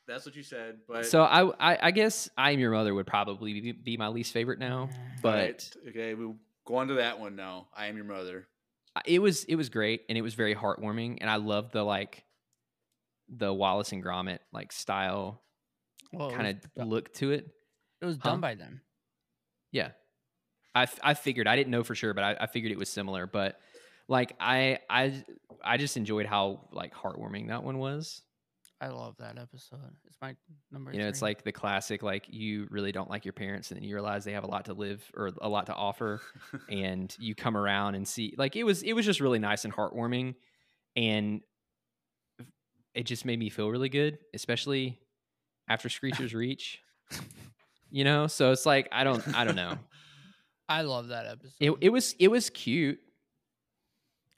That's 0.09 0.26
what 0.26 0.34
you 0.34 0.43
said. 0.43 0.78
But 0.89 1.06
so 1.06 1.22
I, 1.22 1.72
I 1.72 1.78
I 1.82 1.90
guess 1.93 2.28
I 2.36 2.51
am 2.51 2.59
your 2.59 2.72
mother 2.72 2.93
would 2.93 3.06
probably 3.06 3.60
be, 3.60 3.72
be 3.72 3.97
my 3.97 4.09
least 4.09 4.32
favorite 4.32 4.59
now, 4.59 4.90
but 5.22 5.34
right, 5.34 5.76
okay, 5.89 6.14
we'll 6.14 6.36
go 6.66 6.76
on 6.76 6.89
to 6.89 6.94
that 6.94 7.20
one 7.20 7.36
now. 7.36 7.68
I 7.74 7.86
am 7.86 7.97
your 7.97 8.05
mother. 8.05 8.48
It 9.06 9.20
was 9.20 9.44
it 9.44 9.55
was 9.55 9.68
great 9.68 10.02
and 10.09 10.18
it 10.18 10.22
was 10.22 10.34
very 10.34 10.55
heartwarming 10.55 11.18
and 11.20 11.30
I 11.30 11.36
loved 11.36 11.72
the 11.72 11.84
like 11.84 12.24
the 13.28 13.52
Wallace 13.52 13.93
and 13.93 14.05
Gromit 14.05 14.40
like 14.52 14.72
style 14.72 15.40
Well, 16.12 16.30
kind 16.30 16.59
of 16.76 16.86
look 16.86 17.12
to 17.14 17.32
it. 17.32 17.48
It 18.01 18.05
was 18.05 18.16
Huh? 18.20 18.30
done 18.30 18.40
by 18.40 18.55
them. 18.55 18.80
Yeah. 19.70 19.90
I, 20.74 20.86
I 21.02 21.14
figured 21.14 21.47
I 21.47 21.56
didn't 21.56 21.70
know 21.70 21.84
for 21.84 21.94
sure, 21.94 22.14
but 22.14 22.24
I, 22.24 22.36
I 22.44 22.47
figured 22.47 22.72
it 22.72 22.78
was 22.78 22.89
similar. 22.89 23.26
But 23.26 23.59
like 24.09 24.34
I 24.40 24.78
I 24.89 25.22
I 25.62 25.76
just 25.76 25.97
enjoyed 25.97 26.26
how 26.26 26.68
like 26.72 26.94
heartwarming 26.94 27.48
that 27.48 27.62
one 27.62 27.78
was. 27.78 28.22
I 28.80 28.89
love 28.89 29.14
that 29.18 29.39
episode. 29.39 29.78
It's 30.06 30.16
my 30.20 30.34
number. 30.72 30.93
You 30.93 30.98
know, 30.98 31.06
it's 31.09 31.22
like 31.22 31.44
the 31.44 31.52
classic 31.52 32.02
like 32.02 32.24
you 32.28 32.66
really 32.70 32.90
don't 32.90 33.09
like 33.09 33.24
your 33.24 33.32
parents, 33.32 33.70
and 33.70 33.78
then 33.78 33.84
you 33.89 33.94
realize 33.94 34.24
they 34.24 34.32
have 34.32 34.43
a 34.44 34.48
lot 34.48 34.64
to 34.64 34.72
live 34.74 35.05
or 35.14 35.30
a 35.40 35.48
lot 35.48 35.66
to 35.66 35.74
offer, 35.74 36.20
and 36.68 37.14
you 37.20 37.34
come 37.36 37.56
around 37.56 37.94
and 37.94 38.09
see 38.09 38.34
like 38.36 38.56
it 38.56 38.64
was 38.64 38.82
it 38.82 38.94
was 38.94 39.05
just 39.06 39.20
really 39.20 39.39
nice 39.39 39.64
and 39.64 39.72
heartwarming, 39.72 40.34
and 40.97 41.43
it 42.94 43.05
just 43.05 43.24
made 43.24 43.39
me 43.39 43.51
feel 43.51 43.68
really 43.70 43.89
good, 43.89 44.18
especially 44.34 44.98
after 45.73 45.89
Screecher's 45.89 46.35
Reach. 46.35 46.81
You 47.90 48.05
know, 48.05 48.27
so 48.27 48.53
it's 48.53 48.66
like 48.66 48.89
I 48.93 49.05
don't 49.05 49.27
I 49.35 49.44
don't 49.44 49.57
know. 49.57 49.78
I 50.69 50.82
love 50.82 51.09
that 51.09 51.27
episode. 51.27 51.55
It 51.61 51.73
it 51.81 51.89
was 51.89 52.15
it 52.19 52.28
was 52.28 52.51
cute. 52.51 53.01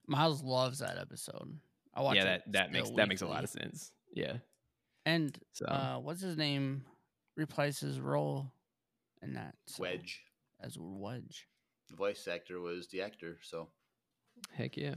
Miles 0.06 0.43
loves 0.43 0.78
that 0.78 0.98
episode. 0.98 1.59
I 1.94 2.02
watch 2.02 2.16
yeah, 2.16 2.24
that 2.24 2.52
that 2.52 2.73
makes 2.73 2.86
still 2.86 2.97
that 2.97 3.09
makes 3.09 3.23
a 3.23 3.27
lot 3.27 3.44
of 3.44 3.51
sense. 3.51 3.93
Yeah. 4.12 4.35
And 5.06 5.36
So 5.52 5.66
uh, 5.66 5.98
what's 5.98 6.23
his 6.23 6.36
name? 6.36 6.85
Replaces 7.36 7.81
his 7.81 8.01
role 8.01 8.51
in 9.23 9.35
that 9.35 9.55
so- 9.66 9.82
Wedge. 9.82 10.23
as 10.61 10.77
Wedge. 10.78 11.47
The 11.90 11.97
voice 11.97 12.27
actor 12.27 12.61
was 12.61 12.89
the 12.89 13.02
actor. 13.02 13.39
So, 13.43 13.69
heck 14.52 14.77
yeah. 14.77 14.94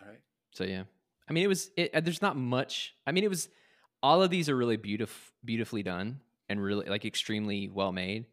all 0.00 0.08
right. 0.08 0.20
So 0.52 0.64
yeah, 0.64 0.84
I 1.28 1.32
mean, 1.32 1.44
it 1.44 1.48
was. 1.48 1.70
It, 1.76 1.94
uh, 1.94 2.00
there's 2.00 2.22
not 2.22 2.36
much. 2.36 2.94
I 3.06 3.12
mean, 3.12 3.24
it 3.24 3.30
was. 3.30 3.48
All 4.02 4.22
of 4.22 4.30
these 4.30 4.48
are 4.48 4.56
really 4.56 4.76
beautiful, 4.76 5.16
beautifully 5.44 5.82
done, 5.82 6.20
and 6.48 6.62
really 6.62 6.86
like 6.88 7.04
extremely 7.04 7.68
well 7.68 7.92
made. 7.92 8.24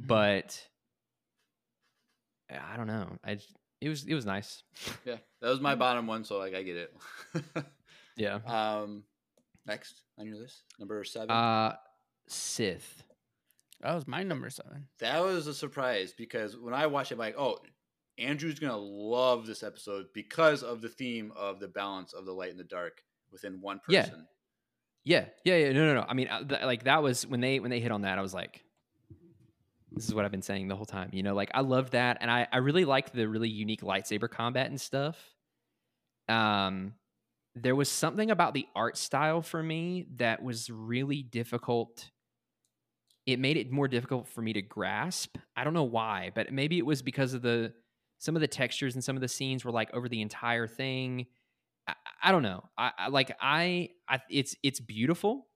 Mhm. 0.00 0.06
But 0.06 0.68
I 2.50 2.76
don't 2.76 2.86
know. 2.86 3.18
I 3.24 3.36
j- 3.36 3.44
it 3.80 3.88
was 3.88 4.04
it 4.04 4.14
was 4.14 4.26
nice. 4.26 4.62
Yeah, 5.04 5.16
that 5.40 5.48
was 5.50 5.60
my 5.60 5.74
bottom 5.74 6.06
one. 6.06 6.24
So 6.24 6.38
like, 6.38 6.54
I 6.54 6.62
get 6.62 6.76
it. 6.76 6.94
Yeah. 8.16 8.36
um, 8.46 9.02
next 9.66 10.02
on 10.18 10.26
your 10.28 10.36
list, 10.36 10.62
number 10.78 11.02
seven. 11.02 11.32
Uh, 11.32 11.74
Sith. 12.28 13.02
that 13.80 13.92
was 13.92 14.06
my 14.06 14.22
number 14.22 14.48
seven. 14.50 14.86
that 15.00 15.20
was 15.20 15.48
a 15.48 15.52
surprise 15.54 16.14
because 16.16 16.56
when 16.56 16.74
I 16.74 16.86
watched 16.86 17.10
it, 17.10 17.14
I'm 17.14 17.18
like, 17.18 17.34
oh, 17.36 17.58
Andrew's 18.16 18.60
gonna 18.60 18.76
love 18.76 19.46
this 19.48 19.64
episode 19.64 20.06
because 20.14 20.62
of 20.62 20.80
the 20.80 20.88
theme 20.88 21.32
of 21.34 21.58
the 21.58 21.66
balance 21.66 22.12
of 22.12 22.24
the 22.24 22.30
light 22.32 22.50
and 22.52 22.60
the 22.60 22.62
dark 22.62 23.02
within 23.32 23.60
one 23.60 23.80
person. 23.80 24.14
Yeah, 24.16 24.24
yeah, 25.04 25.26
yeah. 25.44 25.56
Yeah. 25.56 25.72
No, 25.72 25.86
no, 25.86 25.94
no. 25.94 26.06
I 26.08 26.14
mean, 26.14 26.28
uh, 26.28 26.44
th- 26.44 26.62
like 26.62 26.84
that 26.84 27.02
was 27.02 27.26
when 27.26 27.40
they 27.40 27.60
when 27.60 27.70
they 27.70 27.80
hit 27.80 27.92
on 27.92 28.02
that. 28.02 28.18
I 28.18 28.22
was 28.22 28.34
like, 28.34 28.62
this 29.92 30.06
is 30.06 30.14
what 30.14 30.24
I've 30.24 30.30
been 30.30 30.42
saying 30.42 30.68
the 30.68 30.76
whole 30.76 30.86
time. 30.86 31.10
You 31.12 31.22
know, 31.22 31.34
like 31.34 31.50
I 31.54 31.60
loved 31.60 31.92
that, 31.92 32.18
and 32.20 32.30
I 32.30 32.46
I 32.50 32.58
really 32.58 32.84
liked 32.84 33.12
the 33.14 33.28
really 33.28 33.48
unique 33.48 33.82
lightsaber 33.82 34.28
combat 34.28 34.68
and 34.68 34.80
stuff. 34.80 35.18
Um, 36.28 36.94
there 37.54 37.76
was 37.76 37.88
something 37.88 38.30
about 38.30 38.54
the 38.54 38.66
art 38.74 38.96
style 38.96 39.42
for 39.42 39.62
me 39.62 40.06
that 40.16 40.42
was 40.42 40.70
really 40.70 41.22
difficult. 41.22 42.10
It 43.26 43.38
made 43.38 43.56
it 43.56 43.70
more 43.70 43.88
difficult 43.88 44.26
for 44.28 44.42
me 44.42 44.52
to 44.54 44.62
grasp. 44.62 45.38
I 45.56 45.64
don't 45.64 45.74
know 45.74 45.84
why, 45.84 46.30
but 46.34 46.52
maybe 46.52 46.78
it 46.78 46.84
was 46.86 47.02
because 47.02 47.34
of 47.34 47.42
the 47.42 47.72
some 48.18 48.36
of 48.36 48.40
the 48.40 48.48
textures 48.48 48.94
and 48.94 49.04
some 49.04 49.16
of 49.16 49.22
the 49.22 49.28
scenes 49.28 49.64
were 49.64 49.70
like 49.70 49.92
over 49.92 50.08
the 50.08 50.22
entire 50.22 50.66
thing. 50.66 51.26
I, 52.24 52.32
don't 52.32 52.42
know. 52.42 52.64
I, 52.76 52.92
I 52.98 53.08
like 53.08 53.36
I, 53.40 53.90
I 54.08 54.20
it's 54.30 54.56
it's 54.62 54.80
beautiful. 54.80 55.46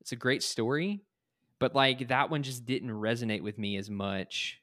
It's 0.00 0.12
a 0.12 0.16
great 0.16 0.42
story, 0.42 1.02
but 1.58 1.74
like 1.74 2.08
that 2.08 2.30
one 2.30 2.42
just 2.42 2.66
didn't 2.66 2.90
resonate 2.90 3.42
with 3.42 3.58
me 3.58 3.76
as 3.76 3.90
much 3.90 4.60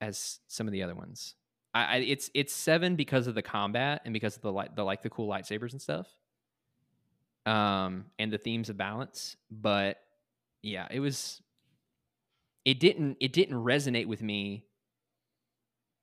as 0.00 0.40
some 0.48 0.66
of 0.66 0.72
the 0.72 0.82
other 0.82 0.94
ones. 0.94 1.34
I, 1.74 1.84
I 1.84 1.96
it's 1.98 2.30
it's 2.34 2.52
seven 2.54 2.96
because 2.96 3.26
of 3.26 3.34
the 3.34 3.42
combat 3.42 4.02
and 4.04 4.12
because 4.12 4.36
of 4.36 4.42
the 4.42 4.68
the 4.74 4.84
like 4.84 5.02
the 5.02 5.10
cool 5.10 5.28
lightsabers 5.28 5.72
and 5.72 5.82
stuff. 5.82 6.08
Um 7.46 8.06
and 8.18 8.32
the 8.32 8.38
themes 8.38 8.68
of 8.68 8.76
balance, 8.76 9.36
but 9.50 9.98
yeah, 10.62 10.86
it 10.90 11.00
was 11.00 11.40
it 12.64 12.80
didn't 12.80 13.16
it 13.20 13.32
didn't 13.32 13.56
resonate 13.56 14.06
with 14.06 14.22
me 14.22 14.64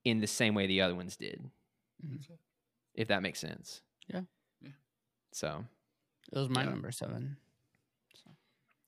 in 0.04 0.20
the 0.20 0.28
same 0.28 0.54
way 0.54 0.68
the 0.68 0.82
other 0.82 0.96
ones 0.96 1.16
did 1.18 1.50
Mhm. 2.06 2.38
If 2.96 3.08
that 3.10 3.22
makes 3.22 3.40
sense. 3.40 3.82
Yeah. 4.08 4.22
Yeah. 4.62 4.72
So 5.34 5.66
It 6.32 6.38
was 6.38 6.50
my 6.50 6.64
Yeah. 6.64 6.70
number 6.70 6.92
seven. 6.92 7.38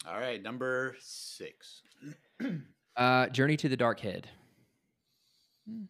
All 0.05 0.17
right, 0.19 0.41
number 0.41 0.95
six. 0.99 1.81
uh 2.95 3.27
Journey 3.27 3.57
to 3.57 3.67
the 3.69 3.77
Dark 3.77 3.99
Head. 3.99 4.29
Hmm. 5.67 5.83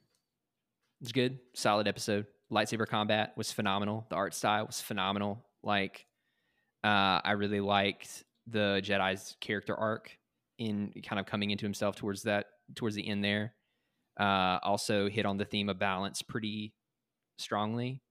It's 1.02 1.12
good. 1.12 1.40
Solid 1.54 1.88
episode. 1.88 2.26
Lightsaber 2.52 2.88
combat 2.88 3.34
was 3.38 3.52
phenomenal. 3.52 4.08
The 4.10 4.16
art 4.16 4.34
style 4.34 4.66
was 4.66 4.82
phenomenal. 4.82 5.46
Like 5.64 6.06
uh 6.84 7.22
I 7.24 7.32
really 7.32 7.60
liked 7.60 8.24
the 8.48 8.82
Jedi's 8.84 9.36
character 9.42 9.76
arc 9.76 10.18
in 10.58 10.94
kind 11.06 11.20
of 11.20 11.26
coming 11.28 11.52
into 11.52 11.66
himself 11.66 11.96
towards 11.96 12.24
that 12.24 12.48
towards 12.76 12.96
the 12.96 13.08
end 13.08 13.24
there. 13.24 13.54
Uh 14.20 14.58
also 14.64 15.10
hit 15.10 15.26
on 15.28 15.38
the 15.38 15.46
theme 15.46 15.70
of 15.70 15.78
balance 15.78 16.22
pretty 16.24 16.74
strongly. 17.38 18.02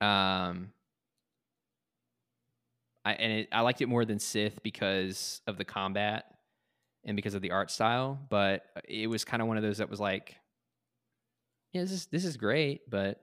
Um 0.00 0.72
I 3.04 3.12
and 3.12 3.32
it, 3.32 3.48
I 3.52 3.62
liked 3.62 3.80
it 3.80 3.88
more 3.88 4.04
than 4.04 4.18
Sith 4.18 4.62
because 4.62 5.40
of 5.46 5.56
the 5.56 5.64
combat 5.64 6.34
and 7.04 7.16
because 7.16 7.34
of 7.34 7.42
the 7.42 7.52
art 7.52 7.70
style, 7.70 8.18
but 8.28 8.64
it 8.86 9.06
was 9.08 9.24
kind 9.24 9.40
of 9.40 9.48
one 9.48 9.56
of 9.56 9.62
those 9.62 9.78
that 9.78 9.88
was 9.88 10.00
like, 10.00 10.36
yeah, 11.72 11.82
this 11.82 11.92
is 11.92 12.06
this 12.06 12.24
is 12.24 12.36
great, 12.36 12.88
but 12.90 13.20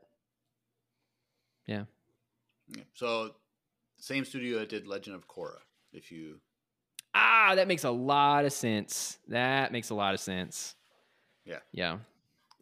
Yeah. 1.67 1.83
So, 2.93 3.35
same 3.99 4.25
studio 4.25 4.59
that 4.59 4.69
did 4.69 4.87
Legend 4.87 5.15
of 5.15 5.27
Korra. 5.27 5.57
If 5.93 6.11
you, 6.11 6.39
ah, 7.13 7.53
that 7.55 7.67
makes 7.67 7.83
a 7.83 7.91
lot 7.91 8.45
of 8.45 8.53
sense. 8.53 9.19
That 9.27 9.71
makes 9.71 9.89
a 9.89 9.95
lot 9.95 10.13
of 10.13 10.19
sense. 10.19 10.75
Yeah. 11.45 11.59
Yeah. 11.71 11.97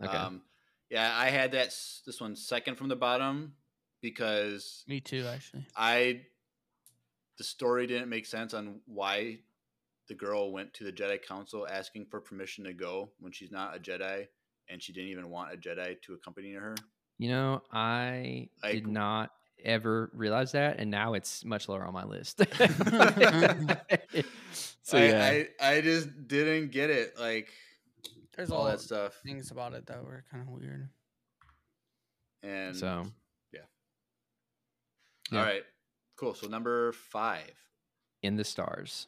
Okay. 0.03 0.17
um, 0.17 0.42
yeah, 0.90 1.14
I 1.16 1.30
had 1.30 1.53
that 1.53 1.69
this 2.06 2.19
one 2.19 2.35
second 2.35 2.75
from 2.75 2.90
the 2.90 2.95
bottom 2.95 3.53
because 4.03 4.83
Me 4.88 4.99
too, 4.99 5.25
actually. 5.25 5.65
I 5.75 6.22
the 7.40 7.43
story 7.43 7.88
didn't 7.88 8.09
make 8.09 8.27
sense 8.27 8.53
on 8.53 8.82
why 8.85 9.40
the 10.07 10.14
girl 10.14 10.51
went 10.51 10.72
to 10.75 10.83
the 10.83 10.91
Jedi 10.91 11.19
Council 11.25 11.65
asking 11.67 12.06
for 12.11 12.19
permission 12.19 12.65
to 12.65 12.73
go 12.73 13.09
when 13.19 13.32
she's 13.32 13.49
not 13.51 13.75
a 13.75 13.80
Jedi 13.80 14.27
and 14.69 14.83
she 14.83 14.93
didn't 14.93 15.09
even 15.09 15.30
want 15.32 15.51
a 15.51 15.57
Jedi 15.57 15.99
to 16.03 16.14
accompany 16.14 16.51
her. 16.51 16.75
you 17.17 17.30
know, 17.30 17.64
I 17.72 18.49
I 18.61 18.73
did 18.73 18.88
not 18.88 19.32
ever 19.64 20.11
realize 20.14 20.51
that, 20.51 20.80
and 20.80 20.91
now 20.91 21.14
it's 21.14 21.45
much 21.45 21.69
lower 21.69 21.85
on 21.85 21.93
my 21.93 22.03
list. 22.03 22.38
so 24.83 24.98
I, 24.98 25.06
yeah. 25.06 25.25
I 25.25 25.48
I 25.61 25.82
just 25.82 26.27
didn't 26.27 26.72
get 26.72 26.90
it. 26.90 27.17
Like 27.17 27.49
There's 28.35 28.51
all 28.51 28.59
all 28.59 28.65
that 28.65 28.82
stuff. 28.82 29.19
things 29.25 29.51
about 29.51 29.73
it 29.73 29.85
that 29.88 30.03
were 30.03 30.25
kind 30.30 30.43
of 30.43 30.49
weird. 30.49 30.90
And 32.43 32.75
so 32.75 33.06
yeah. 35.33 35.39
Yeah. 35.39 35.45
All 35.45 35.45
right. 35.53 35.63
Cool. 36.17 36.33
So 36.33 36.47
number 36.47 36.91
five. 36.93 37.51
in 38.21 38.37
the 38.37 38.43
stars. 38.43 39.07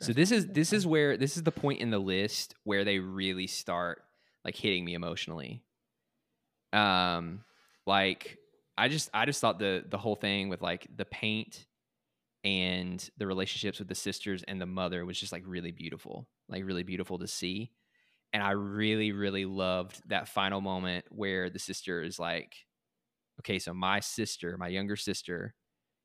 So 0.00 0.12
this 0.12 0.30
is 0.30 0.46
this 0.48 0.72
is 0.72 0.86
where 0.86 1.16
this 1.16 1.36
is 1.36 1.42
the 1.42 1.52
point 1.52 1.80
in 1.80 1.90
the 1.90 1.98
list 1.98 2.54
where 2.64 2.84
they 2.84 2.98
really 2.98 3.46
start 3.46 4.02
like 4.44 4.54
hitting 4.54 4.84
me 4.84 4.94
emotionally. 4.94 5.62
Um 6.72 7.44
like 7.86 8.38
I 8.76 8.88
just 8.88 9.08
I 9.14 9.24
just 9.24 9.40
thought 9.40 9.58
the 9.58 9.84
the 9.88 9.98
whole 9.98 10.16
thing 10.16 10.50
with 10.50 10.60
like 10.60 10.86
the 10.94 11.06
paint 11.06 11.64
and 12.44 13.08
the 13.16 13.26
relationships 13.26 13.78
with 13.78 13.88
the 13.88 13.94
sisters 13.94 14.44
and 14.46 14.60
the 14.60 14.66
mother 14.66 15.04
was 15.06 15.18
just 15.18 15.32
like 15.32 15.44
really 15.46 15.72
beautiful. 15.72 16.28
Like 16.48 16.64
really 16.64 16.82
beautiful 16.82 17.18
to 17.18 17.26
see. 17.26 17.70
And 18.34 18.42
I 18.42 18.50
really 18.50 19.12
really 19.12 19.46
loved 19.46 20.02
that 20.10 20.28
final 20.28 20.60
moment 20.60 21.06
where 21.08 21.48
the 21.48 21.58
sister 21.58 22.02
is 22.02 22.18
like 22.18 22.54
okay, 23.40 23.58
so 23.58 23.74
my 23.74 24.00
sister, 24.00 24.56
my 24.58 24.68
younger 24.68 24.96
sister 24.96 25.54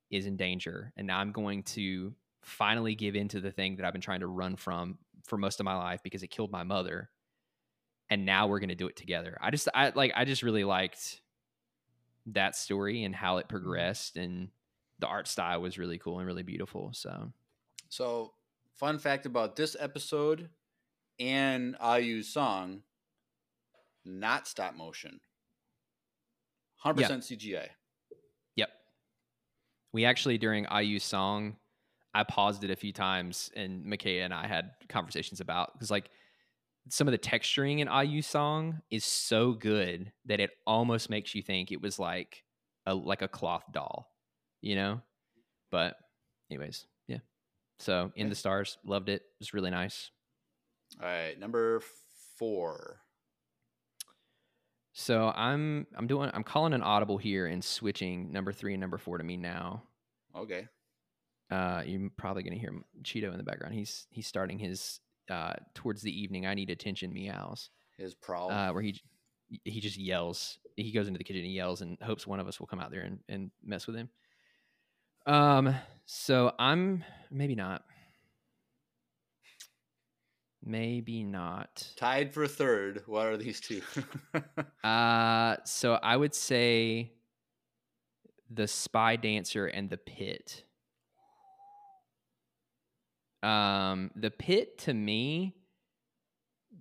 is 0.09 0.25
in 0.25 0.35
danger 0.35 0.91
and 0.97 1.07
now 1.07 1.19
I'm 1.19 1.31
going 1.31 1.63
to 1.63 2.13
finally 2.43 2.95
give 2.95 3.15
in 3.15 3.27
to 3.29 3.39
the 3.39 3.51
thing 3.51 3.77
that 3.77 3.85
I've 3.85 3.93
been 3.93 4.01
trying 4.01 4.19
to 4.21 4.27
run 4.27 4.55
from 4.55 4.97
for 5.23 5.37
most 5.37 5.59
of 5.59 5.65
my 5.65 5.75
life 5.75 6.01
because 6.03 6.23
it 6.23 6.27
killed 6.27 6.51
my 6.51 6.63
mother. 6.63 7.09
And 8.09 8.25
now 8.25 8.47
we're 8.47 8.59
going 8.59 8.69
to 8.69 8.75
do 8.75 8.87
it 8.87 8.97
together. 8.97 9.37
I 9.39 9.51
just 9.51 9.69
I 9.73 9.93
like 9.95 10.11
I 10.15 10.25
just 10.25 10.43
really 10.43 10.65
liked 10.65 11.21
that 12.27 12.55
story 12.55 13.03
and 13.03 13.15
how 13.15 13.37
it 13.37 13.43
mm-hmm. 13.43 13.57
progressed 13.57 14.17
and 14.17 14.49
the 14.99 15.07
art 15.07 15.27
style 15.27 15.61
was 15.61 15.77
really 15.77 15.97
cool 15.97 16.19
and 16.19 16.27
really 16.27 16.43
beautiful. 16.43 16.91
So, 16.93 17.31
So, 17.89 18.33
fun 18.75 18.99
fact 18.99 19.25
about 19.25 19.55
this 19.55 19.75
episode 19.79 20.49
and 21.19 21.75
Aau's 21.79 22.27
song, 22.27 22.83
not 24.05 24.47
stop 24.47 24.75
motion. 24.75 25.19
100% 26.85 26.95
CGI. 27.19 27.67
yep. 28.55 28.69
We 29.93 30.05
actually 30.05 30.37
during 30.37 30.65
Aau's 30.65 31.03
song 31.03 31.57
I 32.13 32.23
paused 32.23 32.63
it 32.63 32.71
a 32.71 32.75
few 32.75 32.91
times 32.91 33.51
and 33.55 33.85
Makaya 33.85 34.25
and 34.25 34.33
I 34.33 34.47
had 34.47 34.71
conversations 34.89 35.39
about 35.39 35.79
cuz 35.79 35.91
like 35.91 36.09
some 36.89 37.07
of 37.07 37.11
the 37.11 37.17
texturing 37.17 37.79
in 37.79 37.87
Aau 37.87 38.23
song 38.23 38.81
is 38.89 39.05
so 39.05 39.53
good 39.53 40.11
that 40.25 40.39
it 40.39 40.51
almost 40.65 41.09
makes 41.09 41.35
you 41.35 41.41
think 41.41 41.71
it 41.71 41.81
was 41.81 41.99
like 41.99 42.43
a 42.85 42.93
like 42.95 43.21
a 43.21 43.27
cloth 43.27 43.63
doll, 43.71 44.09
you 44.61 44.75
know? 44.75 45.01
But 45.69 45.95
anyways, 46.49 46.85
yeah. 47.07 47.19
So 47.79 48.11
in 48.15 48.29
the 48.29 48.35
stars, 48.35 48.77
loved 48.83 49.09
it. 49.09 49.21
It 49.21 49.39
was 49.39 49.53
really 49.53 49.69
nice. 49.69 50.09
All 50.99 51.07
right, 51.07 51.39
number 51.39 51.81
four. 52.37 53.01
So 54.93 55.31
I'm 55.35 55.87
I'm 55.95 56.07
doing 56.07 56.29
I'm 56.33 56.43
calling 56.43 56.73
an 56.73 56.81
audible 56.81 57.17
here 57.17 57.47
and 57.47 57.63
switching 57.63 58.31
number 58.31 58.51
three 58.51 58.73
and 58.73 58.81
number 58.81 58.97
four 58.97 59.17
to 59.17 59.23
me 59.23 59.37
now. 59.37 59.83
Okay. 60.35 60.67
Uh, 61.49 61.83
you're 61.85 62.09
probably 62.17 62.43
gonna 62.43 62.57
hear 62.57 62.73
Cheeto 63.03 63.31
in 63.31 63.37
the 63.37 63.43
background. 63.43 63.73
He's 63.73 64.07
he's 64.09 64.27
starting 64.27 64.59
his 64.59 64.99
uh 65.29 65.53
towards 65.73 66.01
the 66.01 66.21
evening. 66.21 66.45
I 66.45 66.53
need 66.53 66.69
attention 66.69 67.13
meows. 67.13 67.69
His 67.97 68.13
prowl. 68.13 68.51
Uh, 68.51 68.73
where 68.73 68.83
he 68.83 68.99
he 69.63 69.79
just 69.79 69.97
yells. 69.97 70.59
He 70.75 70.91
goes 70.91 71.07
into 71.07 71.17
the 71.17 71.23
kitchen 71.23 71.43
and 71.43 71.53
yells 71.53 71.81
and 71.81 71.97
hopes 72.01 72.25
one 72.25 72.39
of 72.39 72.47
us 72.47 72.59
will 72.59 72.67
come 72.67 72.79
out 72.79 72.91
there 72.91 73.01
and, 73.01 73.19
and 73.29 73.51
mess 73.63 73.87
with 73.87 73.95
him. 73.95 74.09
Um. 75.25 75.75
So 76.05 76.53
I'm 76.59 77.03
maybe 77.29 77.55
not. 77.55 77.83
Maybe 80.63 81.23
not. 81.23 81.87
Tied 81.95 82.33
for 82.33 82.47
third. 82.47 83.03
What 83.07 83.27
are 83.27 83.37
these 83.37 83.59
two? 83.59 83.81
Uh, 84.83 85.57
so 85.63 85.93
I 86.01 86.17
would 86.17 86.33
say 86.33 87.11
the 88.49 88.67
spy 88.67 89.15
dancer 89.15 89.67
and 89.67 89.89
the 89.91 89.97
pit. 89.97 90.63
Um, 93.43 94.09
the 94.15 94.31
pit 94.31 94.79
to 94.79 94.93
me 94.93 95.55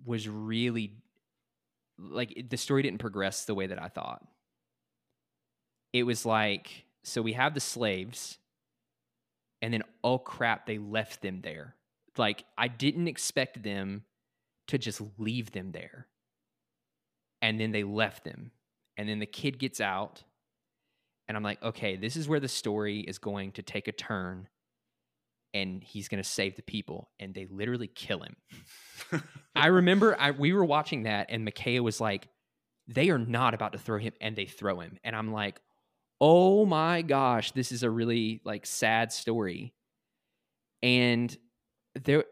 was 0.03 0.27
really 0.27 0.95
like 1.99 2.47
the 2.49 2.57
story 2.57 2.81
didn't 2.81 2.99
progress 2.99 3.45
the 3.45 3.53
way 3.53 3.67
that 3.67 3.81
I 3.81 3.87
thought. 3.87 4.25
It 5.93 6.03
was 6.03 6.25
like 6.25 6.85
so 7.03 7.21
we 7.21 7.33
have 7.33 7.53
the 7.53 7.59
slaves 7.59 8.37
and 9.61 9.73
then 9.73 9.83
oh 10.03 10.17
crap 10.17 10.65
they 10.65 10.79
left 10.79 11.21
them 11.21 11.41
there. 11.41 11.75
Like 12.17 12.43
I 12.57 12.67
didn't 12.67 13.07
expect 13.07 13.63
them 13.63 14.03
to 14.67 14.77
just 14.77 15.01
leave 15.17 15.51
them 15.51 15.71
there. 15.71 16.07
And 17.41 17.59
then 17.59 17.71
they 17.71 17.83
left 17.83 18.23
them. 18.23 18.51
And 18.97 19.09
then 19.09 19.19
the 19.19 19.25
kid 19.25 19.57
gets 19.57 19.81
out 19.81 20.23
and 21.27 21.37
i'm 21.37 21.43
like 21.43 21.63
okay 21.63 21.95
this 21.95 22.17
is 22.17 22.27
where 22.27 22.41
the 22.41 22.47
story 22.47 22.99
is 22.99 23.17
going 23.17 23.53
to 23.53 23.61
take 23.61 23.87
a 23.87 23.91
turn 23.93 24.49
and 25.53 25.83
he's 25.83 26.07
going 26.07 26.21
to 26.21 26.29
save 26.29 26.55
the 26.55 26.61
people. 26.61 27.09
And 27.19 27.33
they 27.33 27.45
literally 27.45 27.87
kill 27.87 28.21
him. 28.21 28.35
I 29.55 29.67
remember 29.67 30.15
I, 30.19 30.31
we 30.31 30.53
were 30.53 30.65
watching 30.65 31.03
that 31.03 31.27
and 31.29 31.43
Micaiah 31.43 31.83
was 31.83 31.99
like 31.99 32.27
they 32.87 33.09
are 33.09 33.17
not 33.17 33.53
about 33.53 33.73
to 33.73 33.77
throw 33.77 33.99
him 33.99 34.13
and 34.21 34.35
they 34.35 34.45
throw 34.45 34.79
him. 34.79 34.97
And 35.03 35.15
i'm 35.15 35.31
like 35.31 35.59
oh 36.19 36.65
my 36.65 37.01
gosh 37.01 37.51
this 37.51 37.71
is 37.71 37.83
a 37.83 37.89
really 37.89 38.41
like 38.43 38.65
sad 38.65 39.11
story. 39.11 39.73
And 40.83 41.35
there 41.95 42.25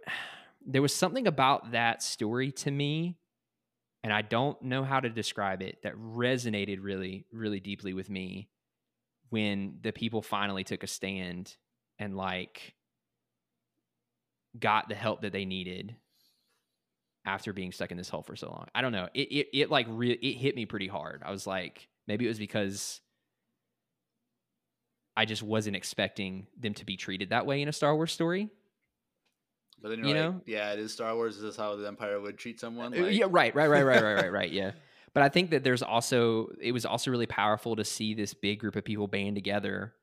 there 0.66 0.82
was 0.82 0.94
something 0.94 1.28
about 1.28 1.72
that 1.72 2.04
story 2.04 2.52
to 2.52 2.72
me 2.72 3.18
and 4.04 4.14
I 4.14 4.22
don't 4.22 4.62
know 4.62 4.84
how 4.84 5.00
to 5.00 5.10
describe 5.10 5.62
it 5.62 5.80
that 5.84 5.96
resonated 5.96 6.80
really, 6.82 7.26
really 7.32 7.60
deeply 7.60 7.94
with 7.94 8.10
me 8.10 8.50
when 9.30 9.80
the 9.82 9.92
people 9.92 10.22
finally 10.22 10.64
took 10.64 10.84
a 10.84 10.88
stand 10.88 11.56
and 11.98 12.16
like 12.16 12.76
got 14.58 14.90
the 14.90 14.96
help 14.96 15.22
that 15.22 15.34
they 15.34 15.46
needed 15.46 15.96
after 17.26 17.52
being 17.52 17.72
stuck 17.72 17.92
in 17.92 17.98
this 17.98 18.10
hole 18.10 18.24
for 18.24 18.36
so 18.36 18.48
long. 18.48 18.68
I 18.74 18.82
don't 18.82 18.94
know. 18.94 19.10
It 19.14 19.32
it, 19.32 19.48
it 19.54 19.70
like 19.70 19.88
re- 19.90 20.12
it 20.12 20.38
hit 20.38 20.56
me 20.56 20.66
pretty 20.66 20.88
hard. 20.88 21.22
I 21.26 21.32
was 21.32 21.46
like, 21.46 21.90
maybe 22.08 22.26
it 22.26 22.30
was 22.30 22.40
because 22.40 23.02
I 25.18 25.26
just 25.26 25.44
wasn't 25.44 25.76
expecting 25.76 26.48
them 26.58 26.74
to 26.76 26.86
be 26.86 26.96
treated 26.96 27.32
that 27.32 27.46
way 27.46 27.62
in 27.62 27.68
a 27.68 27.74
Star 27.74 27.94
Wars 27.94 28.14
story. 28.14 28.50
But 29.82 29.90
then 29.90 30.04
You 30.04 30.14
know? 30.14 30.42
yeah, 30.46 30.74
it 30.74 30.80
is 30.80 30.94
Star 30.94 31.16
Wars. 31.16 31.38
Is 31.38 31.42
this 31.42 31.56
how 31.56 31.76
the 31.76 31.88
Empire 31.88 32.20
would 32.20 32.38
treat 32.38 32.60
someone? 32.60 32.94
Uh, 32.94 33.04
Like, 33.04 33.16
yeah, 33.16 33.26
right, 33.30 33.54
right, 33.56 33.68
right, 33.68 33.84
right, 33.84 34.02
right, 34.04 34.16
right, 34.16 34.32
right. 34.32 34.52
Yeah. 34.52 34.72
But 35.12 35.24
I 35.24 35.30
think 35.30 35.50
that 35.50 35.64
there's 35.64 35.82
also 35.82 36.50
it 36.62 36.72
was 36.72 36.86
also 36.86 37.10
really 37.10 37.26
powerful 37.26 37.76
to 37.78 37.84
see 37.84 38.14
this 38.14 38.36
big 38.36 38.60
group 38.60 38.76
of 38.76 38.86
people 38.86 39.08
band 39.08 39.36
together 39.36 39.96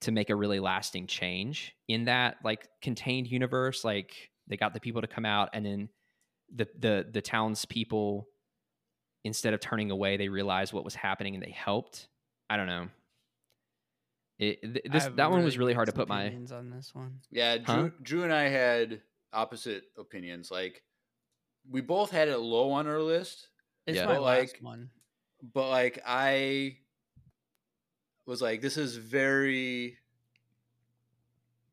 to 0.00 0.10
make 0.10 0.28
a 0.28 0.34
really 0.34 0.58
lasting 0.58 1.06
change 1.06 1.72
in 1.86 2.06
that 2.06 2.38
like 2.42 2.66
contained 2.82 3.28
universe. 3.28 3.84
Like 3.84 4.32
they 4.48 4.56
got 4.56 4.74
the 4.74 4.80
people 4.80 5.02
to 5.02 5.06
come 5.06 5.24
out 5.24 5.50
and 5.52 5.64
then 5.64 5.88
the 6.52 6.66
the 6.76 7.06
the 7.12 7.22
townspeople 7.22 8.26
instead 9.22 9.54
of 9.54 9.60
turning 9.60 9.92
away, 9.92 10.16
they 10.16 10.28
realized 10.28 10.72
what 10.72 10.84
was 10.84 10.96
happening 10.96 11.34
and 11.34 11.42
they 11.42 11.52
helped. 11.52 12.08
I 12.50 12.56
don't 12.56 12.66
know. 12.66 12.88
It 14.38 14.60
th- 14.62 14.84
this 14.90 15.04
have 15.04 15.16
that 15.16 15.30
one 15.30 15.44
was 15.44 15.56
really 15.58 15.74
hard 15.74 15.86
to 15.86 15.92
put 15.92 16.08
my 16.08 16.24
opinions 16.24 16.50
on 16.52 16.70
this 16.70 16.94
one. 16.94 17.20
Yeah, 17.30 17.58
Drew, 17.58 17.74
Huh? 17.74 17.88
Drew 18.02 18.22
and 18.24 18.32
I 18.32 18.48
had 18.48 19.00
opposite 19.32 19.84
opinions. 19.96 20.50
Like, 20.50 20.82
we 21.70 21.80
both 21.80 22.10
had 22.10 22.28
it 22.28 22.38
low 22.38 22.70
on 22.72 22.86
our 22.86 23.00
list, 23.00 23.48
It's 23.86 23.96
Yeah. 23.96 24.06
my 24.06 24.14
But, 24.14 24.22
last 24.22 24.52
like, 24.54 24.62
one. 24.62 24.90
but 25.52 25.68
like 25.68 26.02
I 26.04 26.78
was 28.26 28.40
like, 28.42 28.60
this 28.60 28.76
is 28.76 28.96
very 28.96 29.98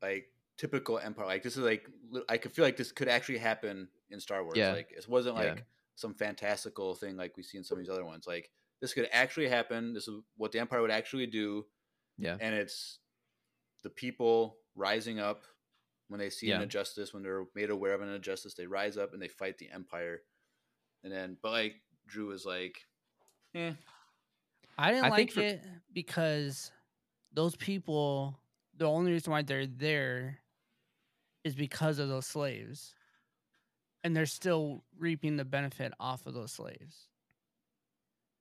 like 0.01 0.31
typical 0.57 0.99
Empire. 0.99 1.25
Like, 1.25 1.43
this 1.43 1.57
is 1.57 1.64
like 1.64 1.88
I 2.30 2.38
could 2.38 2.51
feel 2.51 2.65
like 2.65 2.77
this 2.77 2.91
could 2.91 3.07
actually 3.07 3.38
happen 3.40 3.88
in 4.09 4.19
Star 4.19 4.43
Wars. 4.43 4.57
Yeah. 4.57 4.73
Like, 4.73 4.91
it 4.91 5.07
wasn't 5.07 5.38
Yeah. 5.38 5.43
like 5.53 5.65
some 5.95 6.14
fantastical 6.14 6.93
thing 6.95 7.15
like 7.17 7.38
we 7.38 7.43
see 7.43 7.57
in 7.57 7.64
some 7.64 7.77
of 7.77 7.83
these 7.83 7.90
other 7.91 8.06
ones. 8.06 8.27
Like, 8.27 8.51
this 8.81 8.93
could 8.93 9.07
actually 9.11 9.48
happen. 9.48 9.93
This 9.93 10.07
is 10.07 10.22
what 10.38 10.51
the 10.51 10.59
Empire 10.59 10.81
would 10.81 10.91
actually 10.91 11.27
do. 11.27 11.65
Yeah. 12.22 12.38
and 12.40 12.56
it's 12.56 13.00
the 13.83 13.90
people 13.90 14.58
rising 14.75 15.19
up 15.19 15.43
when 16.08 16.19
they 16.19 16.30
see 16.30 16.51
an 16.51 16.61
injustice 16.61 17.14
when 17.14 17.24
they're 17.24 17.45
made 17.56 17.69
aware 17.69 17.93
of 17.93 18.01
an 18.01 18.09
injustice 18.09 18.53
they 18.53 18.67
rise 18.67 18.98
up 18.98 19.14
and 19.14 19.22
they 19.22 19.27
fight 19.27 19.58
the 19.58 19.69
empire 19.72 20.22
and 21.03 21.11
then 21.11 21.38
but 21.41 21.51
like 21.51 21.75
drew 22.08 22.32
is 22.32 22.45
like 22.45 22.77
eh. 23.56 23.74
I 24.77 24.91
didn't 24.91 25.06
I 25.06 25.16
think 25.16 25.30
like 25.30 25.33
for- 25.33 25.41
it 25.41 25.64
because 25.93 26.72
those 27.33 27.56
people, 27.56 28.38
the 28.77 28.85
only 28.85 29.11
reason 29.11 29.32
why 29.32 29.41
they're 29.41 29.67
there 29.67 30.40
is 31.43 31.56
because 31.56 32.00
of 32.00 32.09
those 32.09 32.25
slaves. 32.25 32.93
And 34.03 34.16
they're 34.16 34.25
still 34.25 34.83
reaping 34.98 35.38
the 35.38 35.45
benefit 35.45 35.93
off 36.00 36.25
of 36.25 36.33
those 36.33 36.51
slaves. 36.51 37.08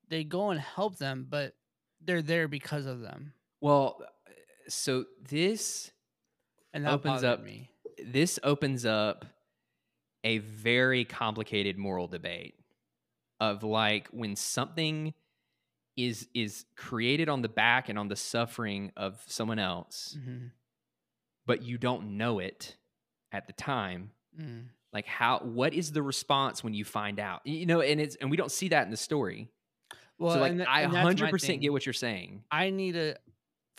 They 0.09 0.25
go 0.25 0.51
and 0.51 0.59
help 0.59 0.97
them, 0.97 1.27
but 1.29 1.55
they're 2.01 2.23
there 2.23 2.49
because 2.49 2.87
of 2.87 3.01
them. 3.01 3.35
Well, 3.61 4.03
so 4.69 5.05
this 5.29 5.91
And 6.73 6.85
that 6.85 6.93
Opens 6.93 7.25
up- 7.25 7.43
me. 7.43 7.71
this 8.05 8.39
opens 8.43 8.85
up 8.87 9.25
a 10.23 10.39
very 10.39 11.05
complicated 11.05 11.77
moral 11.79 12.07
debate 12.07 12.55
of 13.41 13.63
like 13.63 14.09
when 14.09 14.37
something 14.37 15.15
is 15.97 16.29
is 16.35 16.65
created 16.77 17.29
on 17.29 17.43
the 17.43 17.49
back 17.49 17.89
and 17.89 17.99
on 17.99 18.09
the 18.09 18.17
suffering 18.17 18.93
of 18.97 19.23
someone 19.27 19.59
else 19.59 20.17
Mhm. 20.19 20.53
but 21.47 21.63
you 21.63 21.77
don't 21.79 22.17
know 22.17 22.39
it 22.39 22.77
at 23.33 23.47
the 23.47 23.53
time 23.55 24.13
Mm. 24.39 24.69
like 24.93 25.07
how 25.07 25.41
what 25.41 25.75
is 25.75 25.91
the 25.93 26.03
response 26.03 26.63
when 26.63 26.75
you 26.75 26.85
find 26.85 27.19
out 27.19 27.45
you 27.47 27.67
know 27.67 27.81
and 27.81 28.01
it's 28.01 28.15
and 28.17 28.31
we 28.31 28.37
don't 28.37 28.53
see 28.53 28.69
that 28.69 28.85
in 28.85 28.91
the 28.91 28.97
story 28.97 29.49
Well, 30.19 30.35
so 30.35 30.41
like 30.41 30.57
tha- 30.59 30.71
i 30.71 30.87
my 30.87 31.03
100% 31.03 31.61
get 31.61 31.73
what 31.73 31.85
you're 31.87 31.93
saying 31.93 32.45
I 32.51 32.71
need 32.71 32.95
a 32.97 33.17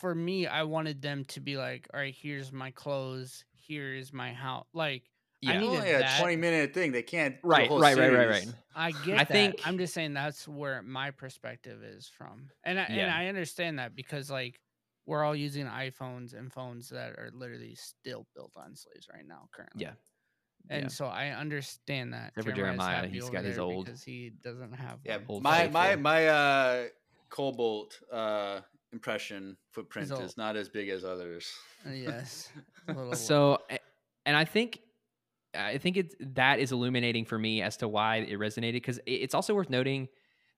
for 0.02 0.14
me, 0.16 0.48
I 0.48 0.64
wanted 0.64 1.02
them 1.02 1.24
to 1.26 1.40
be 1.40 1.58
like, 1.58 1.88
all 1.94 2.00
right, 2.00 2.14
here's 2.20 2.52
my 2.52 2.72
clothes, 2.72 3.46
here 3.54 3.94
is 3.94 4.12
my 4.12 4.34
house. 4.34 4.66
Like 4.74 5.04
I 5.46 5.54
Yeah. 5.54 5.60
needed 5.62 5.78
only 5.78 5.92
a 5.92 6.00
that. 6.00 6.20
20 6.20 6.36
minute 6.36 6.74
thing 6.74 6.92
they 6.92 7.04
can't 7.04 7.36
do 7.36 7.48
a 7.48 7.48
Right, 7.48 7.68
whole 7.70 7.80
right, 7.80 7.98
right, 7.98 8.12
right, 8.14 8.28
right. 8.30 8.48
I 8.76 8.92
get 8.92 9.16
I 9.16 9.24
that. 9.24 9.28
think- 9.32 9.62
I'm 9.68 9.78
just 9.78 9.94
saying 9.94 10.14
that's 10.14 10.48
where 10.48 10.82
my 10.82 11.12
perspective 11.12 11.84
is 11.84 12.08
from. 12.08 12.50
And 12.64 12.80
I, 12.80 12.84
and 12.84 13.10
I 13.12 13.28
understand 13.28 13.80
that 13.80 13.96
because 13.96 14.30
like 14.30 14.60
we're 15.06 15.24
all 15.24 15.36
using 15.36 15.66
iPhones 15.66 16.34
and 16.38 16.52
phones 16.54 16.90
that 16.90 17.14
are 17.18 17.32
literally 17.34 17.76
still 17.76 18.28
built 18.36 18.54
on 18.58 18.76
slaves 18.76 19.08
right 19.14 19.26
now 19.26 19.48
currently. 19.52 19.84
Yeah. 19.84 19.94
And 20.70 20.84
Yeah. 20.84 20.88
so 20.90 21.06
I 21.08 21.30
understand 21.30 22.14
that. 22.14 22.30
Except 22.38 22.50
for 22.50 22.54
Jeremiah, 22.56 23.08
he's 23.08 23.30
got 23.32 23.44
his 23.44 23.58
old- 23.58 23.86
because 23.86 24.04
he 24.04 24.30
doesn't 24.30 24.74
have 24.74 25.00
yeah. 25.04 25.18
Old 25.28 25.42
my 25.44 25.68
my 25.70 25.86
faithful. 25.88 26.02
my 26.04 26.28
uh 26.28 26.88
cobalt 27.30 28.00
uh 28.12 28.62
impression 28.94 29.58
footprint 29.72 30.06
Is 30.06 30.12
all- 30.12 30.22
is 30.22 30.38
not 30.38 30.56
as 30.56 30.70
big 30.70 30.90
as 30.90 31.04
others 31.04 31.48
Uh, 31.88 31.92
yes. 31.92 32.50
so 33.14 33.58
and 34.26 34.36
i 34.38 34.46
think 34.46 34.80
i 35.56 35.78
think 35.78 35.98
it's 35.98 36.16
that 36.20 36.60
is 36.60 36.72
illuminating 36.72 37.26
for 37.26 37.38
me 37.38 37.62
as 37.62 37.78
to 37.78 37.88
why 37.88 38.18
it 38.18 38.38
resonated 38.40 38.74
because 38.74 39.00
it's 39.06 39.34
also 39.34 39.54
worth 39.54 39.70
noting 39.70 40.08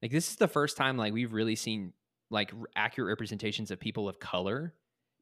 like 0.01 0.11
this 0.11 0.29
is 0.29 0.35
the 0.37 0.47
first 0.47 0.77
time 0.77 0.97
like 0.97 1.13
we've 1.13 1.33
really 1.33 1.55
seen 1.55 1.93
like 2.29 2.51
r- 2.53 2.65
accurate 2.75 3.07
representations 3.09 3.71
of 3.71 3.79
people 3.79 4.07
of 4.09 4.19
color 4.19 4.73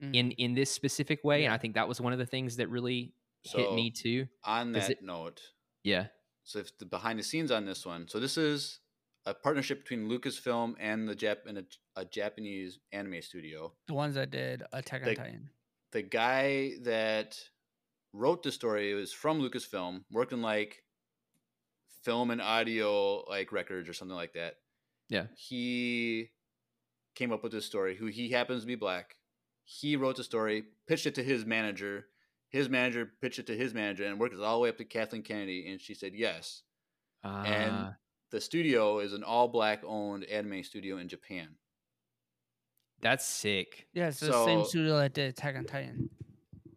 Mm. 0.03 0.15
in 0.15 0.31
in 0.31 0.53
this 0.55 0.71
specific 0.71 1.23
way 1.23 1.45
and 1.45 1.53
i 1.53 1.59
think 1.59 1.75
that 1.75 1.87
was 1.87 2.01
one 2.01 2.11
of 2.11 2.17
the 2.17 2.25
things 2.25 2.55
that 2.57 2.69
really 2.69 3.13
hit 3.43 3.71
me 3.73 3.91
too 3.91 4.25
on 4.43 4.71
Does 4.71 4.87
that 4.87 4.93
it- 4.93 5.03
note 5.03 5.41
yeah 5.83 6.07
so 6.43 6.57
if 6.57 6.75
the 6.79 6.85
behind 6.87 7.19
the 7.19 7.23
scenes 7.23 7.51
on 7.51 7.65
this 7.65 7.85
one. 7.85 8.07
So 8.07 8.19
this 8.19 8.35
is 8.35 8.79
a 9.25 9.33
partnership 9.33 9.81
between 9.83 10.09
Lucasfilm 10.09 10.75
and 10.79 11.07
the 11.07 11.15
Jap 11.15 11.37
and 11.47 11.57
a, 11.59 11.63
a 11.95 12.05
Japanese 12.05 12.79
anime 12.91 13.21
studio. 13.21 13.73
The 13.87 13.93
ones 13.93 14.15
that 14.15 14.31
did 14.31 14.63
Attack 14.73 15.01
on 15.01 15.07
They- 15.07 15.15
Titan. 15.15 15.49
The 15.91 16.01
guy 16.03 16.71
that 16.83 17.37
wrote 18.13 18.43
the 18.43 18.51
story 18.51 18.93
was 18.93 19.11
from 19.11 19.41
Lucasfilm, 19.41 20.03
worked 20.09 20.31
in 20.31 20.41
like 20.41 20.83
film 22.03 22.31
and 22.31 22.41
audio 22.41 23.23
like 23.29 23.51
records 23.51 23.87
or 23.89 23.93
something 23.93 24.15
like 24.15 24.33
that. 24.33 24.55
Yeah. 25.09 25.25
He 25.35 26.29
came 27.15 27.31
up 27.33 27.43
with 27.43 27.51
this 27.51 27.65
story. 27.65 27.95
Who 27.97 28.05
he 28.07 28.29
happens 28.29 28.61
to 28.61 28.67
be 28.67 28.75
black. 28.75 29.15
He 29.65 29.95
wrote 29.97 30.15
the 30.15 30.23
story, 30.23 30.63
pitched 30.87 31.05
it 31.05 31.15
to 31.15 31.23
his 31.23 31.45
manager. 31.45 32.05
His 32.49 32.69
manager 32.69 33.09
pitched 33.21 33.39
it 33.39 33.47
to 33.47 33.55
his 33.57 33.73
manager, 33.73 34.05
and 34.05 34.19
worked 34.19 34.33
it 34.33 34.41
all 34.41 34.57
the 34.57 34.63
way 34.63 34.69
up 34.69 34.77
to 34.77 34.83
Kathleen 34.85 35.21
Kennedy, 35.23 35.67
and 35.71 35.79
she 35.79 35.93
said 35.93 36.13
yes. 36.13 36.63
And 37.23 37.71
Ah, 37.71 37.93
the 38.31 38.41
studio 38.41 38.99
is 38.99 39.13
an 39.13 39.23
all 39.23 39.47
black 39.47 39.81
owned 39.85 40.23
anime 40.25 40.63
studio 40.63 40.97
in 40.97 41.07
Japan. 41.07 41.49
that's 43.01 43.25
sick. 43.25 43.87
Yeah, 43.93 44.09
it's 44.09 44.19
the 44.19 44.45
same 44.45 44.63
studio 44.65 44.97
that 44.97 45.13
did 45.13 45.29
Attack 45.29 45.55
on 45.57 45.65
Titan. 45.65 46.09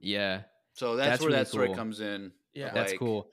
Yeah. 0.00 0.42
So 0.72 0.96
that's, 0.96 1.10
That's 1.10 1.20
where 1.20 1.28
really 1.28 1.38
that 1.40 1.48
story 1.48 1.66
cool. 1.68 1.76
comes 1.76 2.00
in. 2.00 2.32
Yeah. 2.54 2.68
of, 2.68 2.74
That's 2.74 2.92
like- 2.92 2.98
cool. 2.98 3.30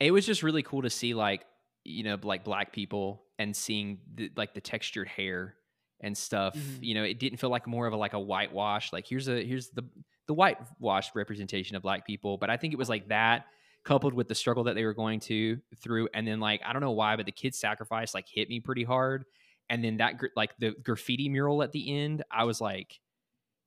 It 0.00 0.10
was 0.10 0.26
just 0.26 0.42
really 0.42 0.62
cool 0.62 0.82
to 0.82 0.90
see 0.90 1.14
like 1.14 1.44
you 1.84 2.02
know 2.02 2.18
like 2.22 2.44
black 2.44 2.72
people 2.72 3.22
and 3.38 3.54
seeing 3.54 3.98
the, 4.14 4.30
like 4.36 4.54
the 4.54 4.60
textured 4.60 5.08
hair 5.08 5.54
and 6.00 6.16
stuff. 6.16 6.54
Mhm. 6.56 6.78
You 6.82 6.94
know, 6.94 7.02
it 7.04 7.18
didn't 7.18 7.38
feel 7.38 7.50
like 7.50 7.66
more 7.66 7.86
of 7.86 7.92
a 7.92 7.96
like 7.96 8.12
a 8.12 8.20
whitewash. 8.20 8.92
Like 8.92 9.06
here's 9.06 9.28
a 9.28 9.44
here's 9.44 9.70
the 9.70 9.84
the 10.26 10.34
whitewashed 10.34 11.14
representation 11.14 11.76
of 11.76 11.82
black 11.82 12.06
people, 12.06 12.36
but 12.38 12.50
I 12.50 12.56
think 12.56 12.72
it 12.72 12.76
was 12.78 12.88
like 12.88 13.08
that 13.08 13.46
coupled 13.84 14.14
with 14.14 14.28
the 14.28 14.34
struggle 14.34 14.64
that 14.64 14.74
they 14.74 14.84
were 14.84 14.94
going 14.94 15.20
to 15.20 15.58
through, 15.82 16.08
and 16.14 16.26
then 16.26 16.40
like 16.40 16.62
I 16.64 16.72
don't 16.72 16.82
know 16.82 16.92
why, 16.92 17.16
but 17.16 17.26
the 17.26 17.32
kid's 17.32 17.58
sacrifice 17.58 18.14
like 18.14 18.26
hit 18.28 18.48
me 18.48 18.60
pretty 18.60 18.84
hard. 18.84 19.24
And 19.70 19.82
then 19.82 19.98
that 19.98 20.20
like 20.36 20.56
the 20.58 20.74
graffiti 20.82 21.28
mural 21.28 21.62
at 21.62 21.72
the 21.72 21.98
end, 21.98 22.22
I 22.30 22.44
was 22.44 22.60
like, 22.60 23.00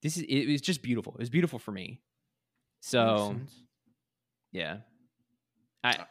this 0.04 0.18
is 0.18 0.24
it 0.28 0.48
was 0.48 0.62
just 0.62 0.82
beautiful. 0.82 1.14
It 1.14 1.20
was 1.20 1.30
beautiful 1.30 1.60
for 1.60 1.72
me. 1.72 2.02
So 2.82 3.36
yeah. 4.52 4.78
I 5.84 6.06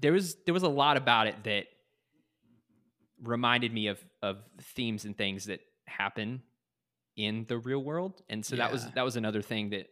there 0.00 0.12
was 0.12 0.36
there 0.44 0.54
was 0.54 0.62
a 0.62 0.68
lot 0.68 0.96
about 0.96 1.26
it 1.26 1.36
that 1.44 1.66
reminded 3.22 3.72
me 3.72 3.88
of 3.88 3.98
of 4.22 4.38
themes 4.74 5.04
and 5.04 5.16
things 5.16 5.46
that 5.46 5.60
happen 5.86 6.42
in 7.16 7.44
the 7.48 7.58
real 7.58 7.82
world. 7.82 8.22
And 8.28 8.44
so 8.44 8.56
that 8.56 8.72
was 8.72 8.86
that 8.92 9.04
was 9.04 9.16
another 9.16 9.42
thing 9.42 9.70
that 9.70 9.86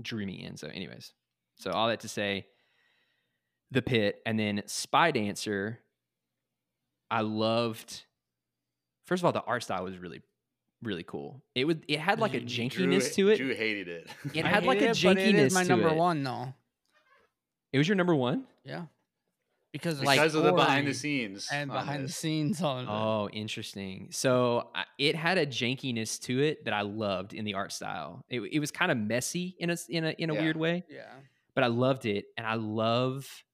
drew 0.00 0.24
me 0.26 0.44
in. 0.44 0.56
So 0.56 0.68
anyways. 0.68 1.12
So 1.56 1.72
all 1.72 1.88
that 1.88 2.00
to 2.00 2.08
say 2.08 2.46
the 3.70 3.82
pit 3.82 4.20
and 4.26 4.38
then 4.38 4.62
spy 4.66 5.10
dancer 5.10 5.78
I 7.10 7.20
loved 7.22 8.04
first 9.06 9.20
of 9.22 9.26
all 9.26 9.32
the 9.32 9.42
art 9.42 9.62
style 9.62 9.84
was 9.84 9.98
really 9.98 10.22
really 10.82 11.02
cool. 11.02 11.42
It 11.54 11.64
would 11.64 11.84
it 11.88 11.98
had 12.00 12.20
like 12.20 12.34
a 12.34 12.40
Drew- 12.40 12.48
jankiness 12.66 13.14
to 13.14 13.30
it. 13.30 13.36
Drew 13.38 13.54
hated 13.54 13.88
it. 13.88 14.08
It 14.34 14.44
I 14.44 14.48
had 14.48 14.64
like 14.64 14.78
hate 14.80 14.86
a 14.88 14.90
it, 14.90 15.02
but 15.02 15.18
it 15.18 15.34
is 15.34 15.52
jankiness 15.52 15.54
my 15.54 15.62
to 15.64 15.68
number 15.68 15.88
it. 15.88 15.96
one 15.96 16.22
though. 16.22 16.54
It 17.72 17.78
was 17.78 17.86
your 17.88 17.96
number 17.96 18.14
1? 18.14 18.44
Yeah, 18.64 18.86
because 19.72 20.02
Like- 20.02 20.18
because 20.18 20.34
of 20.34 20.42
the 20.44 20.52
behind 20.52 20.86
the 20.86 20.94
scenes 20.94 21.48
and 21.52 21.70
on 21.70 21.76
behind 21.76 22.02
the 22.04 22.06
this. 22.06 22.16
scenes 22.16 22.62
on 22.62 22.84
it. 22.84 22.88
Oh, 22.90 23.28
interesting. 23.30 24.08
So 24.10 24.70
I- 24.74 24.84
it 24.96 25.14
had 25.14 25.36
a 25.36 25.44
jankiness 25.46 26.18
to 26.22 26.40
it 26.42 26.64
that 26.64 26.72
I 26.72 26.80
loved 26.82 27.34
in 27.34 27.44
the 27.44 27.54
art 27.54 27.72
style. 27.72 28.24
It, 28.30 28.40
it 28.40 28.58
was 28.60 28.70
kind 28.70 28.90
of 28.90 28.96
messy 28.96 29.54
in 29.58 29.68
a 29.68 29.74
s- 29.74 29.88
in 29.90 30.04
a 30.04 30.10
in 30.12 30.30
a 30.30 30.34
Yeah. 30.34 30.40
weird 30.42 30.56
way, 30.56 30.84
Yeah, 30.88 31.12
but 31.54 31.62
I 31.64 31.66
loved 31.66 32.06
it, 32.06 32.26
and 32.38 32.46
I 32.46 32.54
love 32.54 33.44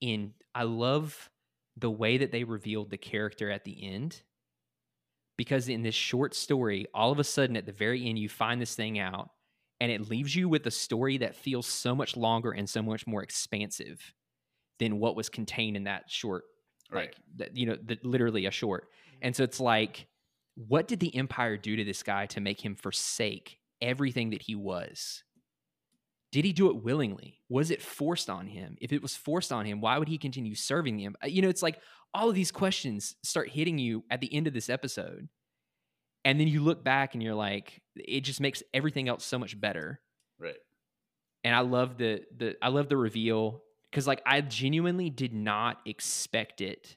in 0.00 0.32
I 0.54 0.64
love 0.64 1.30
the 1.76 1.90
way 1.90 2.18
that 2.18 2.32
they 2.32 2.44
revealed 2.44 2.90
the 2.90 2.96
character 2.96 3.50
at 3.50 3.64
the 3.64 3.86
end. 3.86 4.22
Because 5.36 5.68
in 5.68 5.82
this 5.82 5.94
short 5.94 6.34
story, 6.34 6.86
all 6.92 7.12
of 7.12 7.20
a 7.20 7.24
sudden 7.24 7.56
at 7.56 7.64
the 7.64 7.72
very 7.72 8.08
end, 8.08 8.18
you 8.18 8.28
find 8.28 8.60
this 8.60 8.74
thing 8.74 8.98
out, 8.98 9.30
and 9.80 9.92
it 9.92 10.08
leaves 10.08 10.34
you 10.34 10.48
with 10.48 10.66
a 10.66 10.70
story 10.70 11.18
that 11.18 11.36
feels 11.36 11.66
so 11.66 11.94
much 11.94 12.16
longer 12.16 12.50
and 12.50 12.68
so 12.68 12.82
much 12.82 13.06
more 13.06 13.22
expansive 13.22 14.14
than 14.80 14.98
what 14.98 15.16
was 15.16 15.28
contained 15.28 15.76
in 15.76 15.84
that 15.84 16.10
short 16.10 16.44
Right. 16.90 17.08
like 17.08 17.16
that 17.36 17.56
you 17.56 17.66
know 17.66 17.76
the, 17.84 17.98
literally 18.02 18.46
a 18.46 18.50
short 18.50 18.84
mm-hmm. 18.84 19.18
and 19.20 19.36
so 19.36 19.44
it's 19.44 19.60
like 19.60 20.06
what 20.54 20.88
did 20.88 21.00
the 21.00 21.14
empire 21.14 21.58
do 21.58 21.76
to 21.76 21.84
this 21.84 22.02
guy 22.02 22.24
to 22.26 22.40
make 22.40 22.64
him 22.64 22.74
forsake 22.74 23.58
everything 23.82 24.30
that 24.30 24.40
he 24.40 24.54
was 24.54 25.22
did 26.32 26.44
he 26.44 26.52
do 26.52 26.68
it 26.70 26.82
willingly 26.82 27.40
was 27.48 27.70
it 27.70 27.80
forced 27.82 28.28
on 28.30 28.46
him 28.46 28.76
if 28.80 28.92
it 28.92 29.02
was 29.02 29.16
forced 29.16 29.50
on 29.52 29.64
him 29.66 29.80
why 29.80 29.98
would 29.98 30.08
he 30.08 30.18
continue 30.18 30.54
serving 30.54 30.96
the 30.96 31.04
empire 31.06 31.20
uh, 31.24 31.26
you 31.28 31.40
know 31.42 31.48
it's 31.48 31.62
like 31.62 31.80
all 32.14 32.28
of 32.28 32.34
these 32.34 32.50
questions 32.50 33.16
start 33.22 33.48
hitting 33.50 33.78
you 33.78 34.04
at 34.10 34.20
the 34.20 34.32
end 34.34 34.46
of 34.46 34.52
this 34.54 34.68
episode 34.70 35.28
and 36.24 36.38
then 36.40 36.48
you 36.48 36.60
look 36.62 36.82
back 36.84 37.14
and 37.14 37.22
you're 37.22 37.34
like 37.34 37.80
it 37.96 38.20
just 38.20 38.40
makes 38.40 38.62
everything 38.74 39.08
else 39.08 39.24
so 39.24 39.38
much 39.38 39.58
better 39.60 40.00
Right. 40.38 40.56
and 41.44 41.54
I 41.54 41.60
love 41.60 41.98
the 41.98 42.22
the 42.36 42.56
I 42.62 42.68
love 42.68 42.88
the 42.88 42.96
reveal 42.96 43.62
because 43.90 44.06
like 44.06 44.22
I 44.26 44.40
genuinely 44.42 45.10
did 45.10 45.32
not 45.32 45.78
expect 45.86 46.60
it 46.60 46.96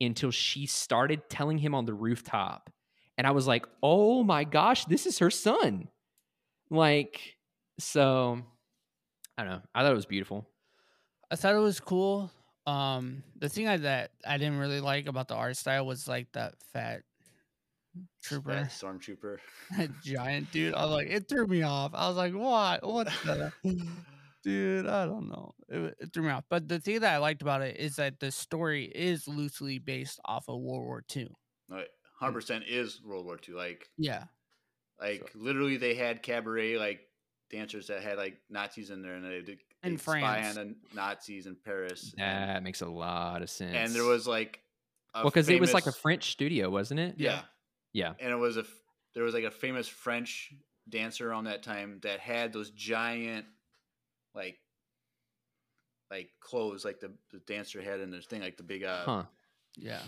until 0.00 0.30
she 0.30 0.66
started 0.66 1.28
telling 1.30 1.58
him 1.58 1.74
on 1.74 1.84
the 1.86 1.94
rooftop, 1.94 2.70
and 3.16 3.24
I 3.26 3.30
was 3.30 3.46
like, 3.46 3.64
"Oh 3.82 4.24
my 4.24 4.42
gosh, 4.44 4.84
this 4.86 5.06
is 5.06 5.20
her 5.20 5.30
son!" 5.30 5.88
Like, 6.70 7.36
so 7.82 8.42
I 9.36 9.44
don't 9.44 9.52
know. 9.52 9.62
I 9.74 9.82
thought 9.82 9.92
it 9.92 9.96
was 9.96 10.06
beautiful. 10.06 10.46
I 11.30 11.36
thought 11.36 11.54
it 11.54 11.58
was 11.58 11.80
cool. 11.80 12.30
Um, 12.66 13.22
the 13.36 13.48
thing 13.48 13.66
I, 13.66 13.76
that 13.78 14.12
I 14.26 14.38
didn't 14.38 14.58
really 14.58 14.80
like 14.80 15.06
about 15.06 15.28
the 15.28 15.34
art 15.34 15.56
style 15.56 15.86
was 15.86 16.06
like 16.06 16.28
that 16.32 16.54
fat 16.72 17.02
trooper, 18.22 18.54
That 18.54 18.70
stormtrooper. 18.70 19.38
that 19.76 19.90
giant 20.02 20.52
dude. 20.52 20.74
I 20.74 20.84
was 20.84 20.92
like, 20.92 21.08
it 21.08 21.28
threw 21.28 21.46
me 21.46 21.62
off. 21.62 21.92
I 21.94 22.08
was 22.08 22.16
like, 22.16 22.34
what? 22.34 22.86
What 22.86 23.08
the? 23.24 23.52
dude, 24.44 24.86
I 24.86 25.06
don't 25.06 25.28
know. 25.28 25.52
It, 25.68 25.94
it 25.98 26.12
threw 26.12 26.24
me 26.24 26.30
off. 26.30 26.44
But 26.48 26.68
the 26.68 26.78
thing 26.78 27.00
that 27.00 27.14
I 27.14 27.18
liked 27.18 27.42
about 27.42 27.62
it 27.62 27.78
is 27.78 27.96
that 27.96 28.20
the 28.20 28.30
story 28.30 28.84
is 28.84 29.26
loosely 29.26 29.78
based 29.78 30.20
off 30.24 30.44
of 30.48 30.60
World 30.60 30.84
War 30.84 31.02
II. 31.16 31.28
Like, 31.68 31.88
100% 32.20 32.62
is 32.68 33.00
World 33.04 33.24
War 33.24 33.38
II. 33.48 33.54
Like, 33.54 33.88
Yeah. 33.98 34.24
like 35.00 35.30
literally, 35.34 35.78
they 35.78 35.94
had 35.94 36.22
cabaret 36.22 36.76
like 36.76 37.00
dancers 37.52 37.86
that 37.88 38.02
had 38.02 38.16
like 38.16 38.38
Nazis 38.50 38.90
in 38.90 39.02
there, 39.02 39.14
and 39.14 39.24
they 39.24 39.42
did 39.42 39.60
In 39.84 39.92
they'd 39.92 40.00
spy 40.00 40.20
France. 40.20 40.56
on 40.56 40.74
the 40.90 40.96
Nazis 40.96 41.46
in 41.46 41.54
Paris. 41.54 42.14
and, 42.18 42.50
That 42.50 42.62
makes 42.64 42.80
a 42.80 42.86
lot 42.88 43.42
of 43.42 43.50
sense. 43.50 43.74
and 43.76 43.92
there 43.94 44.04
was 44.04 44.26
like, 44.26 44.60
a 45.14 45.18
well, 45.20 45.30
because 45.30 45.48
it 45.48 45.60
was 45.60 45.74
like 45.74 45.86
a 45.86 45.92
French 45.92 46.32
studio, 46.32 46.70
wasn't 46.70 46.98
it? 47.00 47.14
yeah, 47.18 47.42
Yeah. 47.92 48.14
and 48.18 48.32
it 48.32 48.36
was 48.36 48.56
a 48.56 48.64
there 49.14 49.22
was 49.24 49.34
like 49.34 49.44
a 49.44 49.50
famous 49.50 49.86
French 49.86 50.52
dancer 50.88 51.28
around 51.30 51.44
that 51.44 51.62
time 51.62 52.00
that 52.02 52.18
had 52.18 52.52
those 52.52 52.70
giant 52.70 53.44
like 54.34 54.58
like 56.10 56.30
clothes 56.40 56.84
like 56.84 57.00
the, 57.00 57.10
the 57.32 57.38
dancer 57.46 57.80
had 57.80 58.00
in 58.00 58.10
this 58.10 58.26
thing 58.26 58.40
like 58.40 58.56
the 58.56 58.62
big 58.62 58.82
uh 58.84 59.04
Huh. 59.04 59.22
Yeah. 59.76 60.00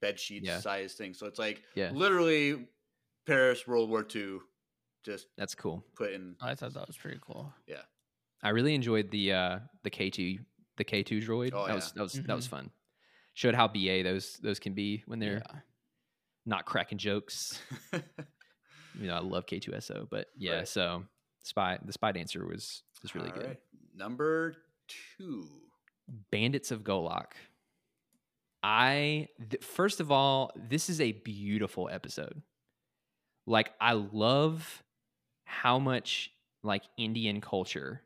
bed 0.00 0.18
sheets 0.18 0.46
Yeah. 0.46 0.60
size 0.60 0.94
thing 0.94 1.14
so 1.14 1.26
it's 1.26 1.38
like 1.38 1.62
Yeah. 1.74 1.90
literally 1.92 2.66
paris 3.26 3.66
world 3.66 3.90
war 3.90 4.06
ii 4.16 4.38
just 5.04 5.26
That's 5.36 5.54
cool. 5.54 5.84
put 5.96 6.12
in 6.12 6.36
I 6.40 6.54
thought 6.54 6.74
that 6.74 6.86
was 6.86 6.96
pretty 6.96 7.18
cool. 7.20 7.52
Yeah. 7.66 7.82
I 8.42 8.50
really 8.50 8.74
enjoyed 8.74 9.10
the 9.10 9.32
uh 9.32 9.58
the 9.82 9.90
K 9.90 10.10
two 10.10 10.38
the 10.76 10.84
K 10.84 11.02
two 11.02 11.20
droid. 11.20 11.50
Oh, 11.54 11.66
that 11.66 11.74
was 11.74 11.92
that 11.92 12.02
was 12.02 12.12
that 12.14 12.34
was 12.36 12.46
fun. 12.46 12.70
Showed 13.34 13.54
how 13.54 13.68
BA 13.68 14.02
those 14.02 14.34
those 14.42 14.58
can 14.58 14.74
be 14.74 15.02
when 15.06 15.18
they're 15.18 15.42
Yeah. 15.52 15.60
not 16.46 16.64
cracking 16.64 16.98
jokes. 16.98 17.60
You 19.00 19.06
know, 19.06 19.14
I 19.14 19.20
love 19.20 19.46
K 19.46 19.58
two 19.58 19.72
SO, 19.80 20.06
but 20.10 20.26
yeah. 20.36 20.56
Right. 20.56 20.68
So 20.68 21.04
spy 21.44 21.78
the 21.82 21.94
spy 21.94 22.12
dancer 22.12 22.46
was 22.46 22.82
was 23.02 23.14
really 23.14 23.30
All 23.30 23.36
good. 23.36 23.46
right. 23.46 23.60
number 23.94 24.54
two 24.86 25.46
Bandits 26.30 26.70
of 26.70 26.82
Golak. 26.82 27.28
I 28.62 29.28
th- 29.50 29.64
first 29.64 30.00
of 30.00 30.12
all, 30.12 30.50
this 30.68 30.88
is 30.90 31.00
a 31.00 31.12
beautiful 31.12 31.88
episode. 31.90 32.42
Like 33.46 33.72
I 33.80 33.94
love 33.94 34.82
how 35.52 35.78
much 35.78 36.30
like 36.62 36.82
Indian 36.96 37.40
culture 37.40 38.02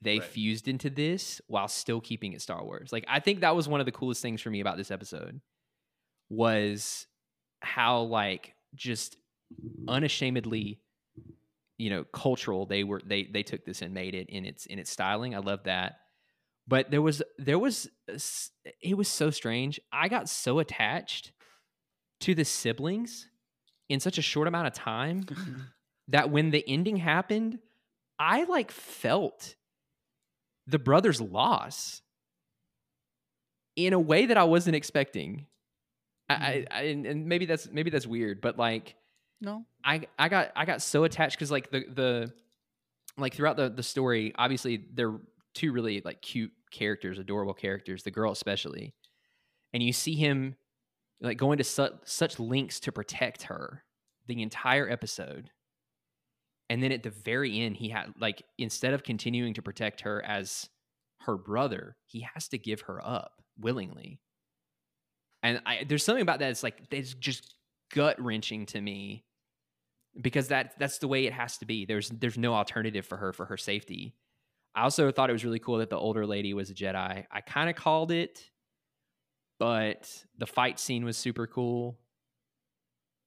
they 0.00 0.18
Right. 0.18 0.28
fused 0.28 0.66
into 0.66 0.90
this 0.90 1.40
while 1.46 1.68
still 1.68 2.00
keeping 2.00 2.32
it 2.32 2.42
Star 2.42 2.64
Wars. 2.64 2.90
Like 2.92 3.04
I 3.08 3.20
think 3.20 3.40
that 3.40 3.54
was 3.54 3.68
one 3.68 3.78
of 3.80 3.86
the 3.86 3.92
coolest 3.92 4.20
things 4.20 4.40
for 4.40 4.50
me 4.50 4.60
about 4.60 4.76
this 4.76 4.90
episode 4.90 5.40
was 6.28 7.06
how 7.60 8.00
like 8.02 8.54
just 8.74 9.16
unashamedly 9.86 10.80
you 11.78 11.90
know 11.90 12.04
cultural 12.04 12.64
they 12.66 12.84
were 12.84 13.00
they 13.04 13.24
they 13.24 13.42
took 13.42 13.64
this 13.64 13.82
and 13.82 13.92
made 13.94 14.14
it 14.14 14.28
in 14.28 14.44
its 14.44 14.66
in 14.66 14.78
its 14.78 14.90
styling. 14.90 15.34
I 15.34 15.38
love 15.38 15.64
that. 15.64 15.98
But 16.66 16.90
there 16.90 17.02
was 17.02 17.22
there 17.38 17.58
was 17.58 17.88
it 18.80 18.96
was 18.96 19.08
so 19.08 19.30
strange. 19.30 19.78
I 19.92 20.08
got 20.08 20.28
so 20.28 20.58
attached 20.58 21.32
to 22.20 22.34
the 22.34 22.44
siblings 22.44 23.28
in 23.88 24.00
such 24.00 24.18
a 24.18 24.22
short 24.22 24.48
amount 24.48 24.66
of 24.68 24.72
time 24.72 25.26
that 26.12 26.30
when 26.30 26.50
the 26.50 26.64
ending 26.66 26.96
happened, 26.96 27.58
I 28.18 28.44
like 28.44 28.70
felt 28.70 29.54
the 30.66 30.78
brother's 30.78 31.20
loss. 31.20 32.00
in 33.74 33.94
a 33.94 33.98
way 33.98 34.26
that 34.26 34.36
I 34.36 34.44
wasn't 34.44 34.76
expecting. 34.76 35.46
I, 36.28 36.34
I, 36.34 36.38
Mhm. 36.38 36.66
I 36.70 36.82
and, 37.08 37.26
maybe 37.26 37.46
that's 37.46 37.68
maybe 37.70 37.88
that's 37.90 38.06
weird, 38.06 38.40
but 38.42 38.58
like 38.58 38.96
No. 39.40 39.64
I 39.82 40.06
I 40.18 40.28
got 40.28 40.52
I 40.54 40.66
got 40.66 40.82
so 40.82 41.04
attached 41.04 41.36
because 41.38 41.50
like 41.50 41.70
the 41.70 41.84
the 41.88 42.32
like 43.16 43.34
throughout 43.34 43.56
the 43.56 43.70
the 43.70 43.82
story, 43.82 44.32
obviously 44.36 44.84
they're 44.92 45.18
two 45.54 45.72
really 45.72 46.02
like 46.04 46.20
cute 46.22 46.52
characters, 46.70 47.18
adorable 47.18 47.54
characters, 47.54 48.02
the 48.02 48.10
girl 48.10 48.30
especially, 48.30 48.94
and 49.72 49.82
you 49.82 49.92
see 49.94 50.14
him 50.14 50.54
like 51.22 51.38
going 51.38 51.56
to 51.58 51.64
su- 51.64 51.98
such 52.04 52.38
lengths 52.38 52.78
to 52.80 52.92
protect 52.92 53.44
her 53.44 53.84
the 54.26 54.42
entire 54.42 54.88
episode, 54.88 55.50
and 56.68 56.82
then 56.82 56.92
at 56.92 57.02
the 57.02 57.10
very 57.10 57.60
end, 57.60 57.76
he 57.76 57.88
had 57.88 58.14
like 58.18 58.42
instead 58.58 58.94
of 58.94 59.02
continuing 59.02 59.54
to 59.54 59.62
protect 59.62 60.02
her 60.02 60.24
as 60.24 60.68
her 61.20 61.36
brother, 61.36 61.96
he 62.06 62.26
has 62.34 62.48
to 62.48 62.58
give 62.58 62.82
her 62.82 63.04
up 63.04 63.42
willingly. 63.58 64.20
And 65.42 65.60
I, 65.66 65.84
there's 65.86 66.04
something 66.04 66.22
about 66.22 66.38
that 66.38 66.48
that's 66.48 66.62
like 66.62 66.82
it's 66.90 67.14
just 67.14 67.54
gut 67.92 68.20
wrenching 68.20 68.66
to 68.66 68.80
me 68.80 69.24
because 70.20 70.48
that 70.48 70.74
that's 70.78 70.98
the 70.98 71.08
way 71.08 71.26
it 71.26 71.32
has 71.32 71.58
to 71.58 71.66
be. 71.66 71.84
There's 71.84 72.08
there's 72.10 72.38
no 72.38 72.54
alternative 72.54 73.06
for 73.06 73.16
her 73.16 73.32
for 73.32 73.46
her 73.46 73.56
safety. 73.56 74.14
I 74.74 74.82
also 74.82 75.10
thought 75.10 75.28
it 75.28 75.34
was 75.34 75.44
really 75.44 75.58
cool 75.58 75.78
that 75.78 75.90
the 75.90 75.98
older 75.98 76.26
lady 76.26 76.54
was 76.54 76.70
a 76.70 76.74
Jedi. 76.74 77.26
I 77.30 77.40
kind 77.42 77.68
of 77.68 77.76
called 77.76 78.10
it, 78.10 78.50
but 79.58 80.10
the 80.38 80.46
fight 80.46 80.80
scene 80.80 81.04
was 81.04 81.16
super 81.16 81.46
cool. 81.46 81.98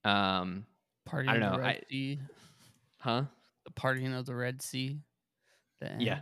Um, 0.04 0.66
Partying 1.08 1.30
I 1.30 1.38
don't 1.38 1.42
know, 1.42 1.64
I-. 1.64 2.18
huh? 3.06 3.24
The 3.66 3.72
partying 3.72 4.18
of 4.18 4.26
the 4.26 4.36
Red 4.36 4.62
Sea. 4.62 5.00
The. 5.80 5.96
Yeah, 6.00 6.22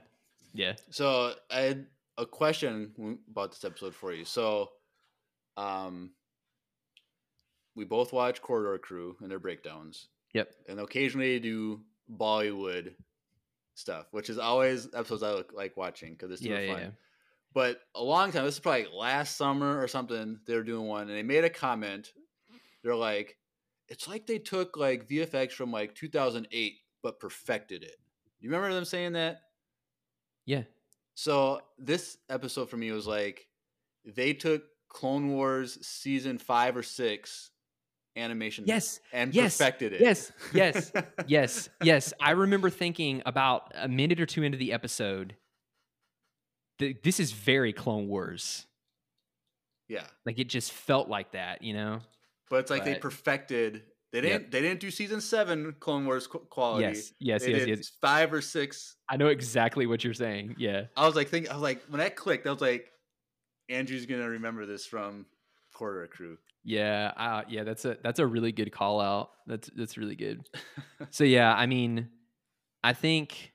yeah. 0.53 0.73
So 0.91 1.33
I 1.49 1.59
had 1.61 1.85
a 2.17 2.25
question 2.25 3.19
about 3.31 3.51
this 3.51 3.63
episode 3.63 3.95
for 3.95 4.13
you. 4.13 4.25
So, 4.25 4.69
um, 5.57 6.11
we 7.75 7.85
both 7.85 8.13
watch 8.13 8.41
Corridor 8.41 8.77
Crew 8.77 9.15
and 9.21 9.31
their 9.31 9.39
breakdowns, 9.39 10.07
Yep. 10.33 10.51
and 10.69 10.79
occasionally 10.79 11.39
do 11.39 11.81
Bollywood 12.11 12.93
stuff, 13.75 14.05
which 14.11 14.29
is 14.29 14.37
always 14.37 14.87
episodes 14.93 15.23
I 15.23 15.31
look 15.31 15.53
like 15.53 15.75
watching 15.77 16.11
because 16.13 16.31
it's 16.31 16.41
super 16.43 16.55
Yeah, 16.55 16.59
yeah, 16.61 16.73
fun. 16.73 16.81
yeah. 16.83 16.89
But 17.53 17.79
a 17.95 18.03
long 18.03 18.31
time, 18.31 18.45
this 18.45 18.55
is 18.55 18.59
probably 18.59 18.87
last 18.93 19.37
summer 19.37 19.81
or 19.81 19.87
something. 19.87 20.39
They 20.45 20.55
were 20.55 20.63
doing 20.63 20.87
one, 20.87 21.03
and 21.07 21.11
they 21.17 21.23
made 21.23 21.43
a 21.43 21.49
comment. 21.49 22.11
They're 22.83 22.95
like, 22.95 23.37
"It's 23.93 24.07
like 24.07 24.25
they 24.25 24.39
took 24.39 24.75
like 24.75 25.07
VFX 25.07 25.51
from 25.53 25.71
like 25.71 25.95
2008, 25.95 26.73
but 27.01 27.19
perfected 27.19 27.83
it." 27.83 27.95
You 28.41 28.49
remember 28.49 28.73
them 28.73 28.83
saying 28.85 29.13
that? 29.13 29.39
Yeah. 30.45 30.63
So 31.15 31.61
this 31.77 32.17
episode 32.29 32.69
for 32.69 32.75
me 32.77 32.91
was 32.91 33.07
like 33.07 33.47
they 34.03 34.33
took 34.33 34.63
Clone 34.89 35.29
Wars 35.29 35.77
season 35.85 36.37
five 36.39 36.75
or 36.75 36.83
six 36.83 37.51
animation 38.15 38.65
Yes. 38.67 38.99
and 39.13 39.33
yes, 39.33 39.57
perfected 39.57 39.93
it. 39.93 40.01
yes, 40.01 40.31
yes, 40.53 40.91
yes, 41.27 41.69
yes. 41.81 42.13
I 42.19 42.31
remember 42.31 42.69
thinking 42.69 43.21
about 43.25 43.71
a 43.75 43.87
minute 43.87 44.19
or 44.19 44.25
two 44.25 44.43
into 44.43 44.57
the 44.57 44.73
episode. 44.73 45.35
th- 46.79 46.97
This 47.03 47.19
is 47.19 47.31
very 47.31 47.73
Clone 47.73 48.07
Wars. 48.07 48.65
yeah. 49.87 50.05
Like 50.25 50.37
it 50.39 50.49
just 50.49 50.71
felt 50.71 51.07
like 51.09 51.31
that, 51.31 51.61
you 51.61 51.73
know. 51.73 52.01
But 52.53 52.59
it's 52.59 52.69
like 52.69 52.85
they 52.85 52.93
perfected. 52.93 53.81
They 54.11 54.21
didn't. 54.21 54.51
They 54.51 54.61
didn't 54.61 54.79
do 54.79 54.91
season 54.91 55.21
seven 55.21 55.73
Clone 55.79 56.05
Wars 56.05 56.27
quality. 56.27 56.83
Yes, 56.83 57.11
yes, 57.19 57.43
They 57.43 57.51
yes, 57.53 57.67
yes. 57.67 57.91
Five 57.99 58.31
or 58.31 58.41
six. 58.41 58.95
I 59.09 59.17
know 59.17 59.29
exactly 59.29 59.87
what 59.87 60.03
you're 60.03 60.13
saying. 60.13 60.53
Yeah. 60.59 60.83
I 60.95 61.07
was 61.07 61.15
like 61.15 61.29
thinking. 61.29 61.49
I 61.51 61.55
was 61.55 61.63
like 61.63 61.81
when 61.87 61.97
that 61.97 62.15
clicked. 62.15 62.45
I 62.45 62.51
was 62.51 62.61
like, 62.61 62.91
Andrew's 63.69 64.05
gonna 64.05 64.29
remember 64.29 64.67
this 64.67 64.85
from 64.85 65.25
Corridor 65.73 66.05
Crew. 66.13 66.37
Yeah, 66.63 67.11
uh, 67.17 67.41
yeah, 67.49 67.63
that's 67.63 67.85
a 67.85 67.97
that's 68.03 68.19
a 68.19 68.27
really 68.27 68.51
good 68.51 68.71
call 68.71 69.01
out. 69.01 69.31
That's 69.47 69.71
that's 69.75 69.97
really 69.97 70.15
good. 70.15 70.47
so 71.09 71.23
yeah, 71.23 71.51
I 71.51 71.65
mean, 71.65 72.09
I 72.83 72.93
think 72.93 73.51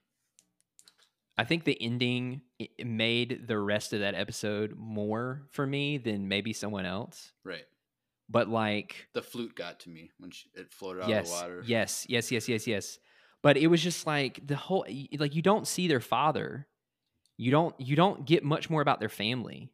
I 1.36 1.44
think 1.44 1.62
the 1.62 1.80
ending 1.80 2.40
made 2.84 3.46
the 3.46 3.60
rest 3.60 3.92
of 3.92 4.00
that 4.00 4.16
episode 4.16 4.74
more 4.76 5.42
for 5.52 5.64
me 5.64 5.98
than 5.98 6.26
maybe 6.26 6.52
someone 6.52 6.84
else. 6.84 7.30
Right. 7.44 7.62
But 8.28 8.48
like, 8.48 9.08
The 9.14 9.22
flute 9.22 9.54
got 9.54 9.80
to 9.80 9.90
me 9.90 10.10
when 10.18 10.30
she, 10.30 10.48
it 10.54 10.72
floated 10.72 11.02
out 11.02 11.08
yes, 11.08 11.32
of 11.32 11.38
the 11.38 11.42
water. 11.42 11.62
yes, 11.66 12.06
yes, 12.08 12.30
yes, 12.30 12.48
yes, 12.48 12.66
yes. 12.66 12.98
But 13.42 13.56
it 13.56 13.68
was 13.68 13.82
just 13.82 14.06
like 14.06 14.46
the 14.46 14.56
whole 14.56 14.84
like 15.18 15.34
you 15.34 15.42
don't 15.42 15.66
see 15.66 15.88
their 15.88 16.00
father. 16.00 16.66
You 17.36 17.50
don't 17.50 17.74
you 17.78 17.96
don't 17.96 18.26
get 18.26 18.44
much 18.44 18.68
more 18.68 18.82
about 18.82 19.00
their 19.00 19.08
family. 19.08 19.70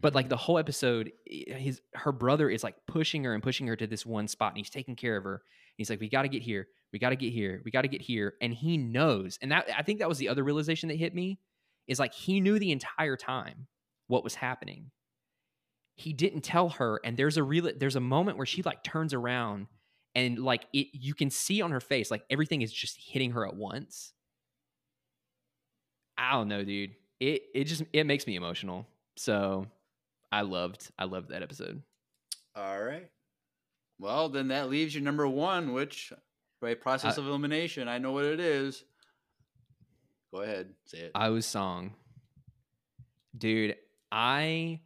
But 0.00 0.14
like 0.14 0.26
mm-hmm. 0.26 0.30
the 0.30 0.36
whole 0.36 0.58
episode, 0.58 1.10
his 1.26 1.80
her 1.94 2.12
brother 2.12 2.48
is 2.48 2.62
like 2.62 2.76
pushing 2.86 3.24
her 3.24 3.34
and 3.34 3.42
pushing 3.42 3.66
her 3.66 3.76
to 3.76 3.86
this 3.86 4.06
one 4.06 4.28
spot, 4.28 4.52
and 4.52 4.58
he's 4.58 4.70
taking 4.70 4.94
care 4.94 5.16
of 5.16 5.24
her. 5.24 5.42
He's 5.76 5.90
like, 5.90 6.00
"We 6.00 6.08
got 6.08 6.22
to 6.22 6.28
get 6.28 6.42
here. 6.42 6.68
We 6.92 6.98
got 6.98 7.10
to 7.10 7.16
get 7.16 7.32
here. 7.32 7.62
We 7.64 7.70
got 7.70 7.82
to 7.82 7.88
get 7.88 8.02
here." 8.02 8.34
And 8.40 8.54
he 8.54 8.76
knows, 8.76 9.38
and 9.42 9.50
that 9.50 9.68
I 9.76 9.82
think 9.82 9.98
that 9.98 10.08
was 10.08 10.18
the 10.18 10.28
other 10.28 10.44
realization 10.44 10.88
that 10.90 10.96
hit 10.96 11.14
me 11.14 11.40
is 11.88 11.98
like 11.98 12.14
he 12.14 12.40
knew 12.40 12.58
the 12.58 12.70
entire 12.70 13.16
time 13.16 13.66
what 14.06 14.22
was 14.22 14.36
happening. 14.36 14.90
He 15.98 16.12
didn't 16.12 16.42
tell 16.42 16.68
her, 16.70 17.00
and 17.02 17.16
there's 17.16 17.36
a 17.36 17.42
real 17.42 17.70
there's 17.76 17.96
a 17.96 18.00
moment 18.00 18.36
where 18.36 18.46
she 18.46 18.62
like 18.62 18.84
turns 18.84 19.12
around 19.12 19.66
and 20.14 20.38
like 20.38 20.66
it 20.72 20.86
you 20.92 21.12
can 21.12 21.28
see 21.28 21.60
on 21.60 21.72
her 21.72 21.80
face 21.80 22.08
like 22.10 22.22
everything 22.30 22.62
is 22.62 22.72
just 22.72 22.96
hitting 22.98 23.32
her 23.32 23.44
at 23.46 23.56
once. 23.56 24.12
I 26.16 26.32
don't 26.32 26.48
know, 26.48 26.64
dude. 26.64 26.94
It 27.20 27.42
it 27.52 27.64
just 27.64 27.82
it 27.92 28.04
makes 28.06 28.26
me 28.28 28.36
emotional. 28.36 28.86
So 29.16 29.66
I 30.30 30.42
loved 30.42 30.88
I 30.98 31.04
loved 31.04 31.30
that 31.30 31.42
episode. 31.42 31.82
All 32.54 32.80
right. 32.82 33.10
Well, 33.98 34.28
then 34.28 34.48
that 34.48 34.70
leaves 34.70 34.94
you 34.94 35.00
number 35.00 35.26
one, 35.26 35.72
which 35.72 36.12
by 36.60 36.74
process 36.74 37.18
Uh, 37.18 37.22
of 37.22 37.26
elimination, 37.28 37.88
I 37.88 37.98
know 37.98 38.12
what 38.12 38.24
it 38.24 38.38
is. 38.38 38.84
Go 40.32 40.42
ahead, 40.42 40.74
say 40.84 40.98
it. 40.98 41.12
I 41.14 41.30
was 41.30 41.44
song. 41.44 41.94
Dude, 43.36 43.76
I 44.12 44.80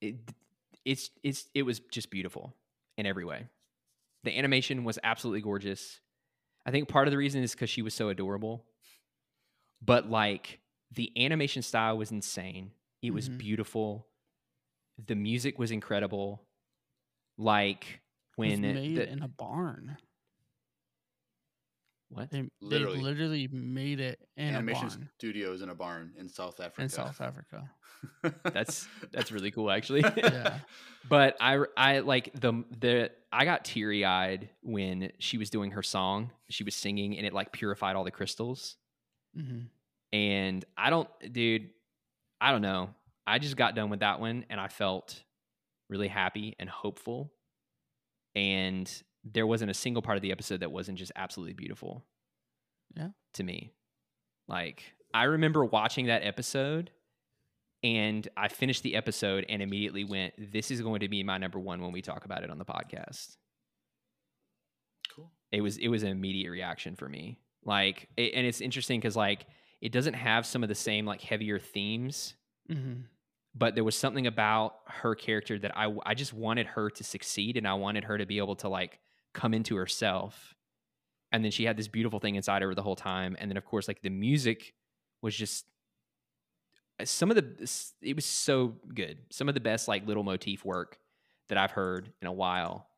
it, 0.00 0.16
it's 0.84 1.10
it's 1.22 1.46
it 1.54 1.62
was 1.62 1.80
just 1.80 2.10
beautiful 2.10 2.54
in 2.96 3.06
every 3.06 3.24
way. 3.24 3.46
The 4.24 4.36
animation 4.36 4.84
was 4.84 4.98
absolutely 5.02 5.40
gorgeous. 5.42 6.00
I 6.66 6.70
think 6.70 6.88
part 6.88 7.06
of 7.08 7.12
the 7.12 7.16
reason 7.18 7.42
is 7.42 7.54
cuz 7.54 7.70
she 7.70 7.82
was 7.82 7.94
so 7.94 8.08
adorable. 8.08 8.64
But 9.80 10.10
like 10.10 10.60
the 10.92 11.12
animation 11.16 11.62
style 11.62 11.96
was 11.98 12.10
insane. 12.10 12.72
It 13.02 13.12
was 13.12 13.28
Mhm. 13.28 13.38
beautiful. 13.38 14.08
The 15.06 15.14
music 15.14 15.58
was 15.58 15.70
incredible. 15.70 16.42
Like 17.36 18.00
It 18.36 18.48
was 18.50 18.60
when 18.60 18.72
made 18.74 18.96
the, 18.96 19.08
in 19.08 19.22
a 19.22 19.28
barn. 19.28 19.96
What? 22.10 22.30
They, 22.30 22.48
Literally. 22.60 22.98
they 22.98 23.02
literally 23.02 23.48
made 23.52 24.00
it 24.00 24.18
in 24.36 24.54
a 24.54 24.58
Animation 24.58 24.88
barn 24.88 25.08
studios 25.18 25.62
in 25.62 25.68
a 25.68 25.74
barn 25.74 26.12
in 26.18 26.28
South 26.28 26.60
Africa. 26.60 26.82
in 26.82 26.88
South 26.88 27.20
Africa. 27.20 27.70
That's 28.44 28.88
that's 29.12 29.30
really 29.32 29.50
cool 29.50 29.70
actually. 29.70 30.02
Yeah. 30.16 30.58
but 31.08 31.36
I 31.40 31.64
I 31.76 31.98
like 32.00 32.32
the 32.34 32.64
the 32.80 33.10
I 33.32 33.44
got 33.44 33.64
teary 33.64 34.04
eyed 34.04 34.48
when 34.62 35.12
she 35.18 35.36
was 35.38 35.50
doing 35.50 35.72
her 35.72 35.82
song. 35.82 36.30
She 36.48 36.64
was 36.64 36.74
singing 36.74 37.16
and 37.16 37.26
it 37.26 37.32
like 37.32 37.52
purified 37.52 37.96
all 37.96 38.04
the 38.04 38.10
crystals. 38.10 38.76
hmm 39.34 39.62
And 40.12 40.64
I 40.76 40.90
don't, 40.90 41.08
dude, 41.32 41.68
I 42.40 42.52
don't 42.52 42.62
know. 42.62 42.90
I 43.26 43.38
just 43.38 43.56
got 43.56 43.74
done 43.74 43.90
with 43.90 44.00
that 44.00 44.20
one 44.20 44.46
and 44.48 44.58
I 44.58 44.68
felt 44.68 45.22
really 45.90 46.08
happy 46.08 46.56
and 46.58 46.70
hopeful. 46.70 47.32
And 48.34 48.90
there 49.32 49.46
wasn't 49.46 49.70
a 49.70 49.74
single 49.74 50.02
part 50.02 50.16
of 50.16 50.22
the 50.22 50.32
episode 50.32 50.60
that 50.60 50.70
wasn't 50.72 50.98
just 50.98 51.12
absolutely 51.16 51.54
beautiful. 51.54 52.04
Yeah. 52.96 53.08
To 53.34 53.42
me. 53.44 53.72
Like, 54.46 54.82
I 55.12 55.24
remember 55.24 55.64
watching 55.64 56.06
that 56.06 56.22
episode 56.24 56.90
and 57.82 58.26
I 58.36 58.48
finished 58.48 58.82
the 58.82 58.94
episode 58.96 59.44
and 59.48 59.62
immediately 59.62 60.04
went, 60.04 60.34
This 60.52 60.70
is 60.70 60.80
going 60.80 61.00
to 61.00 61.08
be 61.08 61.22
my 61.22 61.38
number 61.38 61.58
one 61.58 61.80
when 61.82 61.92
we 61.92 62.02
talk 62.02 62.24
about 62.24 62.42
it 62.42 62.50
on 62.50 62.58
the 62.58 62.64
podcast 62.64 63.36
cool. 65.14 65.30
it 65.52 65.60
was 65.60 65.76
it 65.78 65.88
was 65.88 66.02
an 66.02 66.08
immediate 66.10 66.50
reaction 66.50 66.96
for 66.96 67.08
me 67.08 67.38
like 67.64 68.08
it, 68.16 68.32
and 68.34 68.46
it's 68.46 68.60
interesting 68.60 69.00
because 69.00 69.16
like 69.16 69.46
it 69.80 69.92
doesn't 69.92 70.14
have 70.14 70.46
some 70.46 70.62
of 70.62 70.68
the 70.68 70.74
same 70.74 71.06
like 71.06 71.20
heavier 71.20 71.58
themes 71.58 72.34
hmm 72.70 72.94
but 73.54 73.74
there 73.74 73.82
was 73.82 73.96
something 73.96 74.26
about 74.26 74.74
her 74.86 75.14
character 75.14 75.58
that 75.58 75.76
I 75.76 75.92
I 76.04 76.14
just 76.14 76.32
wanted 76.32 76.66
her 76.66 76.90
to 76.90 77.02
succeed 77.02 77.56
and 77.56 77.66
I 77.66 77.74
wanted 77.74 78.04
her 78.04 78.16
to 78.18 78.26
be 78.26 78.38
able 78.38 78.56
to 78.56 78.68
like 78.68 78.98
come 79.34 79.54
into 79.54 79.76
herself. 79.76 80.54
And 81.32 81.44
then 81.44 81.50
she 81.50 81.64
had 81.64 81.76
this 81.76 81.88
beautiful 81.88 82.20
thing 82.20 82.36
inside 82.36 82.62
her 82.62 82.74
the 82.74 82.82
whole 82.82 82.96
time. 82.96 83.36
And 83.38 83.50
then 83.50 83.56
of 83.56 83.64
course 83.64 83.86
like 83.88 84.00
the 84.02 84.10
music 84.10 84.74
was 85.22 85.36
just 85.36 85.66
uh, 87.00 87.04
some 87.04 87.30
of 87.30 87.36
the 87.36 87.44
it 88.02 88.16
was 88.16 88.24
so 88.24 88.76
good. 88.94 89.18
Some 89.30 89.48
of 89.48 89.54
the 89.54 89.60
best 89.60 89.88
like 89.88 90.06
little 90.06 90.24
motif 90.24 90.64
work 90.64 90.98
that 91.48 91.58
I've 91.58 91.70
heard 91.72 92.12
in 92.22 92.26
a 92.28 92.32
while. 92.32 92.88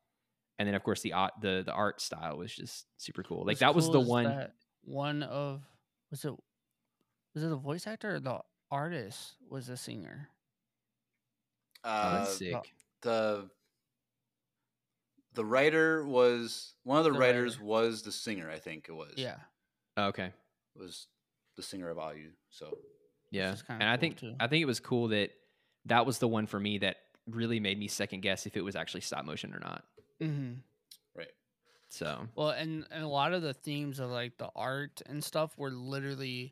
And 0.59 0.67
then 0.67 0.75
of 0.75 0.83
course 0.83 1.01
the 1.01 1.13
art 1.13 1.33
the 1.41 1.63
the 1.65 1.73
art 1.73 1.99
style 2.01 2.37
was 2.37 2.53
just 2.53 2.85
super 2.97 3.23
cool. 3.23 3.39
Like 3.39 3.47
What's 3.47 3.59
that 3.59 3.75
was 3.75 3.89
the 3.89 3.99
one 3.99 4.47
one 4.83 5.23
of 5.23 5.61
was 6.09 6.23
it 6.25 6.33
was 7.33 7.43
it 7.43 7.47
the 7.49 7.55
voice 7.57 7.85
actor 7.87 8.15
or 8.15 8.19
the 8.19 8.39
artist 8.71 9.33
was 9.49 9.67
the 9.67 9.77
singer? 9.77 10.29
Oh, 11.83 11.89
Uh, 11.89 12.19
that's 12.19 12.37
sick. 12.37 12.73
the 13.01 13.49
the 15.33 15.45
writer 15.45 16.05
was 16.05 16.73
one 16.83 16.97
of 16.97 17.03
the, 17.05 17.11
The 17.11 17.19
writers 17.19 17.57
writer. 17.57 17.65
was 17.65 18.01
the 18.03 18.11
singer. 18.11 18.49
I 18.49 18.59
think 18.59 18.87
it 18.89 18.93
was. 18.93 19.13
Yeah. 19.17 19.37
Oh, 19.97 20.05
okay. 20.07 20.33
was 20.75 21.07
the 21.55 21.63
singer 21.63 21.89
of 21.89 21.97
Aau. 21.97 22.13
So 22.49 22.77
Yeah, 23.29 23.53
is 23.53 23.61
kinda 23.61 23.81
and 23.83 23.89
I 23.89 23.95
cool, 23.95 23.99
think 24.01 24.17
too. 24.19 24.35
I 24.39 24.47
think 24.47 24.61
it 24.61 24.65
was 24.65 24.79
cool 24.79 25.09
that 25.09 25.31
that 25.85 26.05
was 26.05 26.19
the 26.19 26.27
one 26.27 26.47
for 26.47 26.59
me 26.59 26.77
that 26.79 26.97
really 27.27 27.59
made 27.59 27.77
me 27.79 27.87
second 27.87 28.21
guess 28.21 28.45
if 28.45 28.55
it 28.57 28.61
was 28.61 28.75
actually 28.75 29.01
stop 29.01 29.25
motion 29.25 29.53
or 29.53 29.59
not. 29.59 29.83
Mm-hmm. 30.21 30.53
right. 31.15 31.31
So 31.89 32.27
Well, 32.35 32.49
and, 32.49 32.85
and 32.91 33.03
a 33.03 33.07
lot 33.07 33.33
of 33.33 33.41
the 33.41 33.53
themes 33.53 33.99
of 33.99 34.09
like 34.09 34.37
the 34.37 34.49
art 34.55 35.01
and 35.05 35.23
stuff 35.23 35.57
were 35.57 35.71
literally 35.71 36.51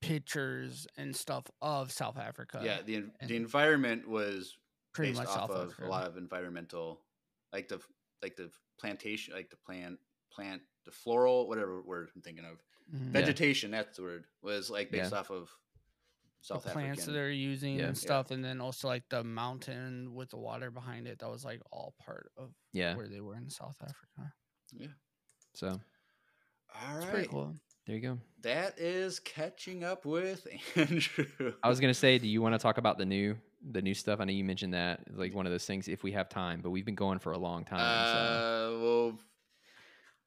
pictures 0.00 0.86
and 0.96 1.14
stuff 1.16 1.44
of 1.62 1.90
South 1.90 2.18
Africa. 2.18 2.60
yeah, 2.62 2.82
the 2.82 3.04
the 3.26 3.36
environment 3.36 4.06
was 4.08 4.56
pretty 4.92 5.12
based 5.12 5.20
much 5.22 5.28
off 5.28 5.50
South 5.50 5.50
of 5.50 5.70
Africa. 5.70 5.86
a 5.86 5.88
lot 5.88 6.06
of 6.06 6.16
environmental, 6.16 7.00
like 7.54 7.68
the 7.68 7.80
like 8.22 8.36
the 8.36 8.50
plantation, 8.78 9.32
like 9.34 9.48
the 9.48 9.56
plant 9.56 9.98
plant 10.32 10.60
the 10.84 10.90
floral 10.90 11.48
whatever 11.48 11.80
word 11.82 12.10
I'm 12.14 12.20
thinking 12.20 12.44
of 12.44 12.58
Mhm. 12.92 13.12
vegetation. 13.12 13.70
That's 13.70 13.96
the 13.96 14.02
word 14.02 14.26
was 14.42 14.68
like 14.68 14.90
based 14.90 15.12
Yeah. 15.12 15.20
off 15.20 15.30
of 15.30 15.48
the 16.42 16.58
South 16.60 16.64
plants 16.72 17.06
that 17.06 17.12
they're 17.12 17.30
using 17.30 17.76
Yeah. 17.78 17.86
and 17.86 17.96
Yeah. 17.96 18.00
stuff, 18.06 18.30
and 18.32 18.44
then 18.44 18.60
also 18.60 18.88
like 18.88 19.08
the 19.08 19.22
mountain 19.24 20.12
with 20.14 20.30
the 20.30 20.36
water 20.36 20.70
behind 20.70 21.06
it. 21.08 21.20
That 21.20 21.30
was 21.30 21.44
like 21.44 21.62
all 21.70 21.94
part 21.98 22.30
of 22.36 22.52
yeah, 22.72 22.96
where 22.96 23.08
they 23.08 23.20
were 23.22 23.36
in 23.36 23.48
South 23.48 23.80
Africa. 23.80 24.34
Yeah. 24.72 24.92
So 25.54 25.80
All 26.74 26.96
It's 26.96 27.06
pretty 27.06 27.28
cool. 27.28 27.54
There 27.86 27.96
you 27.96 28.02
go. 28.02 28.18
that 28.42 28.78
is 28.78 29.18
catching 29.20 29.84
up 29.84 30.04
with 30.06 30.46
Andrew. 30.76 31.52
I 31.62 31.68
was 31.68 31.80
gonna 31.80 31.94
say, 31.94 32.18
do 32.18 32.28
you 32.28 32.40
want 32.42 32.54
to 32.54 32.58
talk 32.58 32.78
about 32.78 32.98
the 32.98 33.04
new 33.04 33.36
the 33.70 33.82
new 33.82 33.94
stuff? 33.94 34.20
I 34.20 34.24
know 34.24 34.32
you 34.32 34.44
mentioned 34.44 34.74
that 34.74 35.00
like 35.16 35.34
one 35.34 35.46
of 35.46 35.52
those 35.52 35.66
things 35.66 35.88
if 35.88 36.02
we 36.02 36.12
have 36.12 36.28
time, 36.28 36.60
but 36.62 36.70
we've 36.70 36.84
been 36.84 36.94
going 36.94 37.18
for 37.18 37.32
a 37.32 37.38
long 37.38 37.64
time. 37.64 37.78
so. 38.06 38.18
Uh, 38.18 38.82
well, 38.82 39.18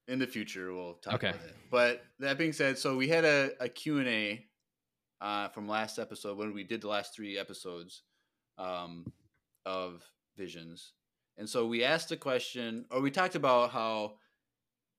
in 0.08 0.20
the 0.20 0.28
future 0.28 0.74
we'll 0.74 0.94
talk 0.96 1.16
Okay. 1.16 1.30
about 1.30 1.42
it. 1.42 1.56
But 1.70 2.04
that 2.20 2.38
being 2.38 2.54
said, 2.54 2.78
so 2.78 2.96
we 2.96 3.08
had 3.10 3.26
a, 3.26 3.52
a 3.60 3.68
Q&A 3.70 4.46
uh, 5.20 5.50
from 5.50 5.68
last 5.68 6.00
episode 6.00 6.38
when 6.38 6.54
we 6.54 6.64
did 6.64 6.82
the 6.82 6.88
last 6.88 7.14
three 7.14 7.38
episodes 7.38 8.04
um, 8.58 9.06
of 9.66 10.04
Visions. 10.38 10.94
And 11.38 11.50
so 11.50 11.66
we 11.68 11.84
asked 11.84 12.10
the 12.10 12.18
question, 12.18 12.86
or 12.90 13.02
we 13.02 13.12
talked 13.12 13.36
about 13.36 13.72
how 13.72 14.14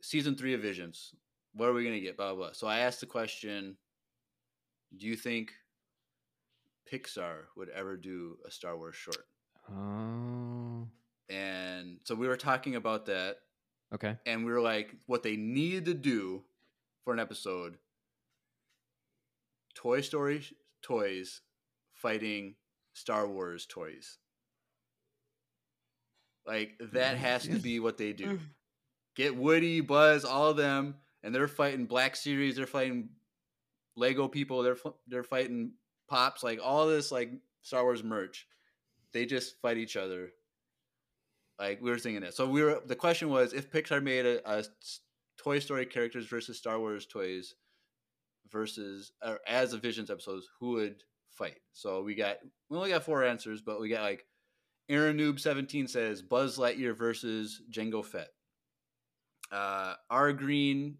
season 0.02 0.34
three 0.36 0.52
of 0.54 0.60
Visions, 0.60 1.14
what 1.58 1.68
are 1.68 1.72
we 1.72 1.82
going 1.82 1.96
to 1.96 2.00
get, 2.00 2.16
blah, 2.16 2.34
blah, 2.34 2.46
blah. 2.46 2.52
So 2.52 2.66
I 2.66 2.78
asked 2.78 3.00
the 3.00 3.06
question, 3.06 3.76
do 4.96 5.06
you 5.06 5.16
think 5.16 5.50
Pixar 6.90 7.46
would 7.56 7.68
ever 7.68 7.96
do 7.96 8.36
a 8.46 8.50
Star 8.50 8.76
Wars 8.76 8.94
short? 8.94 9.26
Oh, 9.70 10.86
And 11.28 11.98
so 12.04 12.14
we 12.14 12.28
were 12.28 12.36
talking 12.36 12.76
about 12.76 13.06
that 13.06 13.38
okay. 13.92 14.16
and 14.24 14.46
we 14.46 14.52
were 14.52 14.60
like, 14.60 14.94
what 15.06 15.24
they 15.24 15.36
needed 15.36 15.84
to 15.86 15.94
do 15.94 16.44
for 17.04 17.12
an 17.12 17.18
episode 17.18 17.76
Toy 19.74 20.00
Story 20.00 20.44
toys 20.80 21.40
fighting 21.94 22.54
Star 22.94 23.26
Wars 23.28 23.66
toys. 23.66 24.18
Like, 26.46 26.80
that 26.92 27.16
has 27.16 27.42
to 27.44 27.58
be 27.58 27.78
what 27.78 27.98
they 27.98 28.12
do. 28.12 28.38
Get 29.16 29.36
Woody, 29.36 29.80
Buzz, 29.80 30.24
all 30.24 30.48
of 30.50 30.56
them, 30.56 30.94
and 31.28 31.34
they're 31.34 31.46
fighting 31.46 31.84
Black 31.84 32.16
Series, 32.16 32.56
they're 32.56 32.66
fighting 32.66 33.10
Lego 33.94 34.28
people, 34.28 34.62
they're, 34.62 34.78
they're 35.06 35.22
fighting 35.22 35.72
Pops, 36.08 36.42
like 36.42 36.58
all 36.64 36.86
this, 36.86 37.12
like 37.12 37.30
Star 37.60 37.84
Wars 37.84 38.02
merch. 38.02 38.46
They 39.12 39.26
just 39.26 39.60
fight 39.60 39.76
each 39.76 39.94
other 39.94 40.30
like 41.58 41.82
we 41.82 41.90
were 41.90 41.98
thinking 41.98 42.22
that. 42.22 42.34
So 42.34 42.48
we 42.48 42.62
were. 42.62 42.80
The 42.86 42.96
question 42.96 43.28
was 43.28 43.52
if 43.52 43.70
Pixar 43.70 44.02
made 44.02 44.26
a 44.26 44.64
Toy 45.38 45.58
Story 45.58 45.86
characters 45.86 46.26
versus 46.26 46.56
Star 46.56 46.78
Wars 46.78 47.06
toys 47.06 47.54
versus 48.50 49.12
or 49.24 49.40
as 49.46 49.72
a 49.72 49.78
Visions 49.78 50.10
episodes, 50.10 50.48
who 50.60 50.70
would 50.72 51.02
fight? 51.30 51.58
So 51.72 52.02
we 52.02 52.14
got 52.14 52.36
we 52.70 52.76
only 52.76 52.90
got 52.90 53.04
four 53.04 53.24
answers, 53.24 53.60
but 53.60 53.80
we 53.80 53.88
got 53.88 54.02
like 54.02 54.24
Aaron 54.88 55.18
Noob 55.18 55.40
seventeen 55.40 55.88
says 55.88 56.22
Buzz 56.22 56.58
Lightyear 56.58 56.96
versus 56.96 57.60
Jango 57.70 58.04
Fett. 58.04 58.28
Uh, 59.50 59.94
R 60.10 60.32
Green 60.32 60.98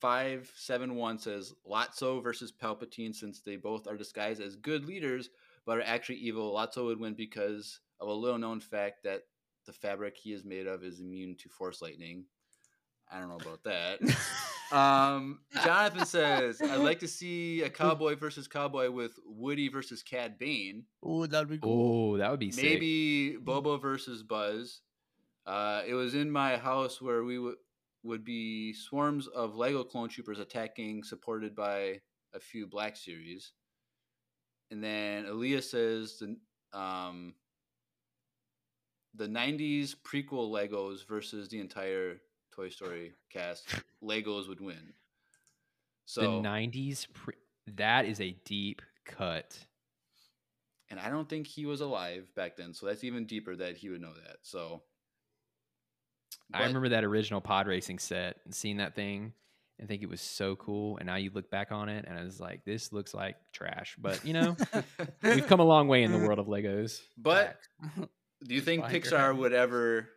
five 0.00 0.50
seven 0.56 0.94
one 0.94 1.18
says 1.18 1.54
Lotso 1.68 2.22
versus 2.22 2.52
Palpatine 2.52 3.14
since 3.14 3.40
they 3.40 3.56
both 3.56 3.86
are 3.86 3.96
disguised 3.96 4.40
as 4.40 4.56
good 4.56 4.86
leaders 4.86 5.30
but 5.66 5.78
are 5.78 5.82
actually 5.82 6.16
evil. 6.16 6.54
Lotso 6.54 6.86
would 6.86 7.00
win 7.00 7.14
because 7.14 7.80
of 8.00 8.08
a 8.08 8.12
little 8.12 8.38
known 8.38 8.60
fact 8.60 9.04
that 9.04 9.22
the 9.66 9.72
fabric 9.72 10.16
he 10.16 10.32
is 10.32 10.44
made 10.44 10.66
of 10.66 10.82
is 10.82 11.00
immune 11.00 11.36
to 11.36 11.48
force 11.48 11.82
lightning. 11.82 12.24
I 13.12 13.18
don't 13.18 13.28
know 13.28 13.36
about 13.36 13.64
that. 13.64 14.00
um, 14.76 15.40
Jonathan 15.64 16.06
says, 16.06 16.62
I'd 16.62 16.76
like 16.76 17.00
to 17.00 17.08
see 17.08 17.62
a 17.62 17.70
cowboy 17.70 18.16
versus 18.16 18.46
cowboy 18.46 18.90
with 18.90 19.18
Woody 19.26 19.68
versus 19.68 20.02
Cad 20.02 20.38
Bane. 20.38 20.84
Ooh, 21.06 21.26
that'd 21.26 21.48
be 21.48 21.58
cool. 21.58 22.14
Oh, 22.14 22.16
that 22.18 22.30
would 22.30 22.40
be 22.40 22.52
sick. 22.52 22.64
Maybe 22.64 23.36
Boba 23.42 23.80
versus 23.80 24.22
Buzz. 24.22 24.80
Uh, 25.44 25.82
it 25.86 25.94
was 25.94 26.14
in 26.14 26.30
my 26.30 26.56
house 26.56 27.02
where 27.02 27.24
we 27.24 27.38
would 27.38 27.56
would 28.02 28.24
be 28.24 28.72
swarms 28.72 29.26
of 29.28 29.56
Lego 29.56 29.84
clone 29.84 30.08
troopers 30.08 30.38
attacking, 30.38 31.02
supported 31.04 31.54
by 31.54 32.00
a 32.34 32.40
few 32.40 32.66
Black 32.66 32.96
Series. 32.96 33.52
And 34.70 34.82
then 34.82 35.24
Aaliyah 35.24 35.62
says 35.62 36.18
the 36.18 36.36
um, 36.78 37.34
the 39.14 39.26
'90s 39.26 39.94
prequel 40.04 40.50
Legos 40.50 41.06
versus 41.06 41.48
the 41.48 41.60
entire 41.60 42.20
Toy 42.52 42.68
Story 42.68 43.14
cast. 43.30 43.68
Legos 44.02 44.48
would 44.48 44.60
win. 44.60 44.94
So 46.06 46.20
the 46.20 46.26
So, 46.26 46.42
'90s. 46.42 47.06
Pre- 47.12 47.34
that 47.76 48.04
is 48.06 48.20
a 48.20 48.32
deep 48.44 48.82
cut. 49.04 49.58
and 50.90 50.98
I 50.98 51.08
don't 51.08 51.28
think 51.28 51.46
he 51.46 51.66
was 51.66 51.80
alive 51.80 52.32
back 52.34 52.56
then, 52.56 52.74
so 52.74 52.86
that's 52.86 53.04
even 53.04 53.26
deeper 53.26 53.54
that 53.56 53.76
he 53.76 53.88
would 53.88 54.00
know 54.00 54.14
that. 54.14 54.38
So, 54.42 54.82
I 56.52 56.64
remember 56.64 56.90
that 56.90 57.04
original 57.04 57.40
pod 57.40 57.66
racing 57.66 57.98
set 57.98 58.36
and 58.44 58.54
seeing 58.54 58.78
that 58.78 58.94
thing 58.94 59.32
and 59.78 59.88
think 59.88 60.02
it 60.02 60.08
was 60.08 60.20
so 60.20 60.56
cool. 60.56 60.98
And 60.98 61.06
now 61.06 61.16
you 61.16 61.30
look 61.32 61.50
back 61.50 61.72
on 61.72 61.88
it 61.88 62.04
and 62.06 62.18
I 62.18 62.22
was 62.22 62.38
like, 62.38 62.64
this 62.64 62.92
looks 62.92 63.14
like 63.14 63.36
trash. 63.52 63.96
But 63.98 64.24
you 64.24 64.34
know, 64.34 64.56
we've 65.22 65.46
come 65.46 65.60
a 65.60 65.64
long 65.64 65.88
way 65.88 66.02
in 66.02 66.12
the 66.12 66.18
mm. 66.18 66.26
world 66.26 66.38
of 66.38 66.46
Legos. 66.46 67.00
But 67.16 67.56
do 68.46 68.54
you 68.54 68.60
think 68.60 68.84
Pixar 68.84 69.36
would 69.36 69.52
ever? 69.52 70.08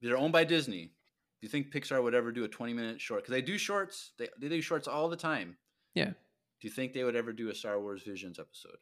They're 0.00 0.18
owned 0.18 0.32
by 0.32 0.44
Disney. 0.44 0.86
Do 0.86 1.46
you 1.46 1.48
think 1.48 1.72
Pixar 1.72 2.02
would 2.02 2.14
ever 2.14 2.32
do 2.32 2.44
a 2.44 2.48
twenty-minute 2.48 3.00
short? 3.00 3.22
Because 3.22 3.32
they 3.32 3.42
do 3.42 3.56
shorts. 3.56 4.12
They 4.18 4.28
they 4.40 4.48
do 4.48 4.60
shorts 4.60 4.88
all 4.88 5.08
the 5.08 5.16
time. 5.16 5.56
Yeah. 5.94 6.10
Do 6.10 6.68
you 6.68 6.70
think 6.70 6.92
they 6.92 7.04
would 7.04 7.16
ever 7.16 7.32
do 7.32 7.50
a 7.50 7.54
Star 7.54 7.80
Wars 7.80 8.02
Visions 8.02 8.38
episode? 8.38 8.76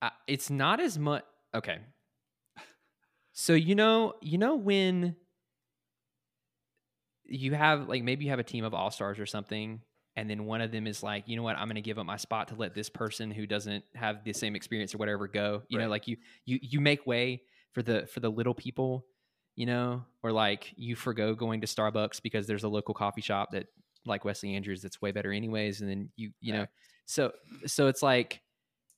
I, 0.00 0.10
it's 0.26 0.50
not 0.50 0.80
as 0.80 0.98
much. 0.98 1.24
Okay. 1.54 1.78
So 3.40 3.54
you 3.54 3.76
know, 3.76 4.14
you 4.20 4.36
know 4.36 4.56
when 4.56 5.14
you 7.24 7.54
have 7.54 7.88
like 7.88 8.02
maybe 8.02 8.24
you 8.24 8.30
have 8.30 8.40
a 8.40 8.44
team 8.44 8.64
of 8.64 8.74
all 8.74 8.90
stars 8.90 9.20
or 9.20 9.26
something, 9.26 9.80
and 10.16 10.28
then 10.28 10.44
one 10.44 10.60
of 10.60 10.72
them 10.72 10.88
is 10.88 11.04
like, 11.04 11.28
you 11.28 11.36
know 11.36 11.44
what, 11.44 11.56
I'm 11.56 11.68
going 11.68 11.76
to 11.76 11.80
give 11.80 12.00
up 12.00 12.04
my 12.04 12.16
spot 12.16 12.48
to 12.48 12.56
let 12.56 12.74
this 12.74 12.90
person 12.90 13.30
who 13.30 13.46
doesn't 13.46 13.84
have 13.94 14.24
the 14.24 14.32
same 14.32 14.56
experience 14.56 14.92
or 14.92 14.98
whatever 14.98 15.28
go. 15.28 15.62
You 15.68 15.78
know, 15.78 15.88
like 15.88 16.08
you 16.08 16.16
you 16.46 16.58
you 16.60 16.80
make 16.80 17.06
way 17.06 17.42
for 17.74 17.80
the 17.80 18.08
for 18.12 18.18
the 18.18 18.28
little 18.28 18.54
people, 18.54 19.06
you 19.54 19.66
know, 19.66 20.02
or 20.24 20.32
like 20.32 20.74
you 20.76 20.96
forgo 20.96 21.36
going 21.36 21.60
to 21.60 21.68
Starbucks 21.68 22.20
because 22.20 22.48
there's 22.48 22.64
a 22.64 22.68
local 22.68 22.92
coffee 22.92 23.22
shop 23.22 23.50
that 23.52 23.66
like 24.04 24.24
Wesley 24.24 24.56
Andrews 24.56 24.82
that's 24.82 25.00
way 25.00 25.12
better 25.12 25.30
anyways, 25.30 25.80
and 25.80 25.88
then 25.88 26.08
you 26.16 26.32
you 26.40 26.54
know, 26.54 26.66
so 27.06 27.30
so 27.66 27.86
it's 27.86 28.02
like 28.02 28.40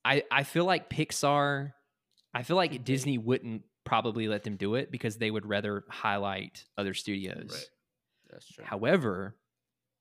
I 0.02 0.22
I 0.32 0.44
feel 0.44 0.64
like 0.64 0.88
Pixar, 0.88 1.72
I 2.32 2.42
feel 2.42 2.56
like 2.56 2.84
Disney 2.84 3.18
wouldn't 3.18 3.64
probably 3.90 4.28
let 4.28 4.44
them 4.44 4.54
do 4.56 4.76
it 4.76 4.92
because 4.92 5.16
they 5.18 5.32
would 5.32 5.44
rather 5.44 5.82
highlight 5.88 6.64
other 6.78 6.94
studios. 6.94 7.50
Right. 7.50 7.70
That's 8.30 8.46
true. 8.52 8.64
However, 8.64 9.34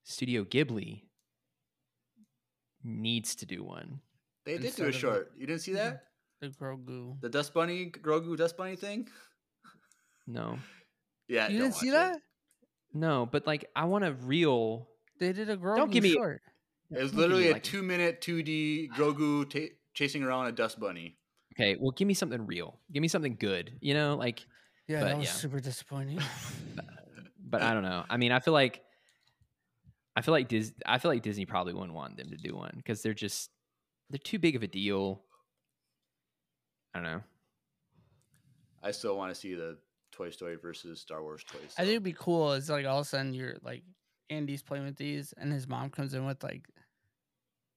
Studio 0.03 0.43
Ghibli 0.43 1.05
needs 2.83 3.35
to 3.37 3.45
do 3.45 3.63
one. 3.63 3.99
They 4.45 4.53
did 4.57 4.65
Instead 4.65 4.77
do 4.83 4.85
a 4.85 4.89
of 4.89 4.95
a- 4.95 4.97
short. 4.99 5.31
You 5.37 5.47
didn't 5.47 5.61
see 5.61 5.73
that? 5.73 6.03
the 6.41 6.47
Grogu. 6.49 7.19
The 7.19 7.29
Dust 7.29 7.53
Bunny, 7.53 7.91
Grogu 7.91 8.37
Dust 8.37 8.55
Bunny 8.57 8.75
thing? 8.75 9.07
No, 10.27 10.57
Yeah. 11.27 11.49
You 11.49 11.59
didn't 11.59 11.73
see 11.75 11.87
watch 11.87 11.95
that? 11.95 12.15
it. 12.15 12.21
no, 12.93 13.27
but 13.31 13.45
like 13.45 13.65
I 13.75 13.85
want 13.85 14.05
a 14.05 14.13
real. 14.13 14.87
They 15.19 15.33
did 15.33 15.49
a 15.49 15.57
Grogu 15.57 15.91
give 15.91 16.03
me- 16.03 16.13
short. 16.13 16.41
It 16.91 17.01
was 17.03 17.11
Don't 17.11 17.19
give 17.21 17.29
me, 17.29 17.35
literally 17.35 17.49
a 17.49 17.53
like- 17.53 17.63
two-minute 17.63 18.21
2D 18.21 18.89
Grogu 18.91 19.49
ta- 19.49 19.73
chasing 19.93 20.23
around 20.23 20.47
a 20.47 20.51
Dust 20.51 20.79
Bunny. 20.79 21.17
Okay, 21.59 21.75
well, 21.77 21.91
give 21.91 22.07
me 22.07 22.13
something 22.13 22.45
real. 22.45 22.79
Give 22.91 23.01
me 23.01 23.09
something 23.09 23.35
good. 23.37 23.73
You 23.81 23.93
know, 23.93 24.15
like, 24.15 24.45
Yeah, 24.87 25.01
But, 25.01 25.07
that 25.09 25.17
was 25.17 25.25
yeah. 25.25 25.31
super 25.33 25.59
disappointing. 25.59 26.19
but 27.43 27.61
I 27.61 27.73
don't 27.73 27.83
know. 27.83 28.05
I 28.09 28.15
mean, 28.15 28.31
I 28.31 28.39
feel 28.39 28.53
like, 28.53 28.81
I 30.15 30.21
feel 30.21 30.33
like 30.33 30.47
Dis- 30.47 30.73
I 30.85 30.97
feel 30.99 31.11
like 31.11 31.21
Disney 31.21 31.45
probably 31.45 31.73
wouldn't 31.73 31.93
want 31.93 32.17
them 32.17 32.29
to 32.29 32.37
do 32.37 32.55
one 32.55 32.73
because 32.75 33.01
they're 33.01 33.13
just 33.13 33.49
they're 34.09 34.17
too 34.17 34.39
big 34.39 34.55
of 34.55 34.63
a 34.63 34.67
deal. 34.67 35.21
I 36.93 36.99
don't 36.99 37.03
know. 37.11 37.21
I 38.81 38.91
still 38.91 39.15
want 39.17 39.33
to 39.33 39.39
see 39.39 39.53
the 39.53 39.77
Toy 40.11 40.29
Story 40.29 40.55
versus 40.61 40.99
Star 40.99 41.21
Wars 41.21 41.43
toys. 41.43 41.73
I 41.77 41.81
think 41.81 41.91
it'd 41.91 42.03
be 42.03 42.13
cool. 42.13 42.53
It's 42.53 42.69
like 42.69 42.85
all 42.85 42.99
of 42.99 43.05
a 43.05 43.09
sudden 43.09 43.33
you're 43.33 43.55
like 43.63 43.83
Andy's 44.29 44.61
playing 44.63 44.85
with 44.85 44.97
these, 44.97 45.33
and 45.37 45.51
his 45.53 45.67
mom 45.67 45.89
comes 45.89 46.13
in 46.13 46.25
with 46.25 46.43
like 46.43 46.65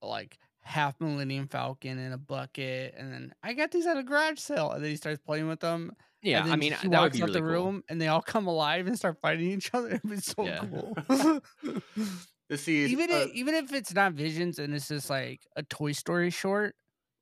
like 0.00 0.38
half 0.62 1.00
Millennium 1.00 1.48
Falcon 1.48 1.98
in 1.98 2.12
a 2.12 2.18
bucket, 2.18 2.94
and 2.96 3.12
then 3.12 3.34
I 3.42 3.52
got 3.54 3.70
these 3.70 3.86
at 3.86 3.96
a 3.96 4.02
garage 4.02 4.38
sale, 4.38 4.70
and 4.72 4.82
then 4.82 4.90
he 4.90 4.96
starts 4.96 5.20
playing 5.24 5.48
with 5.48 5.60
them. 5.60 5.92
Yeah, 6.22 6.44
and 6.44 6.52
I 6.52 6.56
mean 6.56 6.72
he 6.72 6.88
that 6.88 6.90
would 6.90 6.90
walks 6.92 7.16
be 7.16 7.22
out 7.22 7.26
really 7.30 7.40
the 7.40 7.46
cool. 7.46 7.64
room, 7.64 7.84
and 7.88 8.00
they 8.00 8.06
all 8.08 8.22
come 8.22 8.46
alive 8.46 8.86
and 8.86 8.96
start 8.96 9.20
fighting 9.20 9.50
each 9.50 9.74
other. 9.74 9.88
It'd 9.94 10.02
be 10.08 10.16
so 10.18 10.44
Yeah. 10.44 10.60
cool. 10.60 10.96
to 12.48 12.56
see 12.58 12.84
even 12.86 13.10
uh, 13.10 13.14
if, 13.16 13.30
even 13.34 13.54
if 13.54 13.72
it's 13.72 13.92
not 13.94 14.12
Visions 14.12 14.58
and 14.58 14.74
it's 14.74 14.88
just 14.88 15.10
like 15.10 15.40
a 15.56 15.62
Toy 15.64 15.92
Story 15.92 16.30
short, 16.30 16.74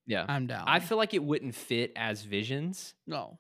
Yeah, 0.07 0.27
I'm 0.29 0.47
down. 0.47 0.65
I 0.67 0.81
feel 0.81 0.99
like 0.99 1.15
it 1.15 1.23
wouldn't 1.23 1.55
fit 1.55 1.93
as 1.97 2.23
Visions, 2.23 2.95
no. 3.07 3.39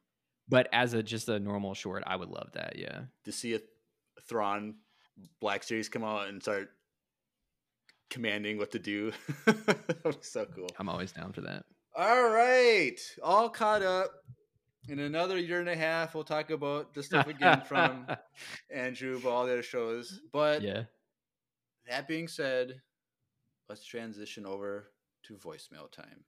but 0.49 0.69
as 0.73 0.95
a 0.95 1.03
just 1.03 1.29
a 1.29 1.39
normal 1.39 1.75
short, 1.75 2.05
I 2.07 2.17
would 2.17 2.31
love 2.31 2.53
that. 2.53 2.77
Yeah, 2.79 3.03
to 3.25 3.33
see 3.33 3.55
a 3.55 3.61
Thrawn 4.29 4.77
Black 5.41 5.63
Series 5.63 5.89
come 5.91 6.05
out 6.05 6.29
and 6.29 6.41
start 6.43 6.71
commanding 8.11 8.59
what 8.59 8.73
to 8.73 8.79
do. 8.79 9.13
that 9.47 10.05
would 10.05 10.21
be 10.21 10.27
so 10.27 10.45
cool. 10.55 10.69
I'm 10.79 10.89
always 10.89 11.13
down 11.13 11.33
for 11.33 11.41
that. 11.43 11.65
All 11.97 12.29
right, 12.29 12.99
all 13.23 13.49
caught 13.49 13.83
up. 13.83 14.11
In 14.89 14.99
another 14.99 15.39
year 15.39 15.61
and 15.61 15.69
a 15.69 15.77
half, 15.77 16.15
we'll 16.15 16.25
talk 16.25 16.51
about 16.51 16.95
the 16.95 17.03
stuff 17.03 17.29
again 17.29 17.63
from 17.67 18.07
Andrew, 18.75 19.17
about 19.17 19.31
all 19.31 19.47
their 19.47 19.63
shows. 19.63 20.21
But 20.33 20.63
yeah. 20.63 20.85
that 21.89 22.09
being 22.09 22.29
said, 22.29 22.81
let's 23.69 23.85
transition 23.85 24.47
over 24.47 24.91
to 25.25 25.35
voicemail 25.35 25.91
time. 25.91 26.25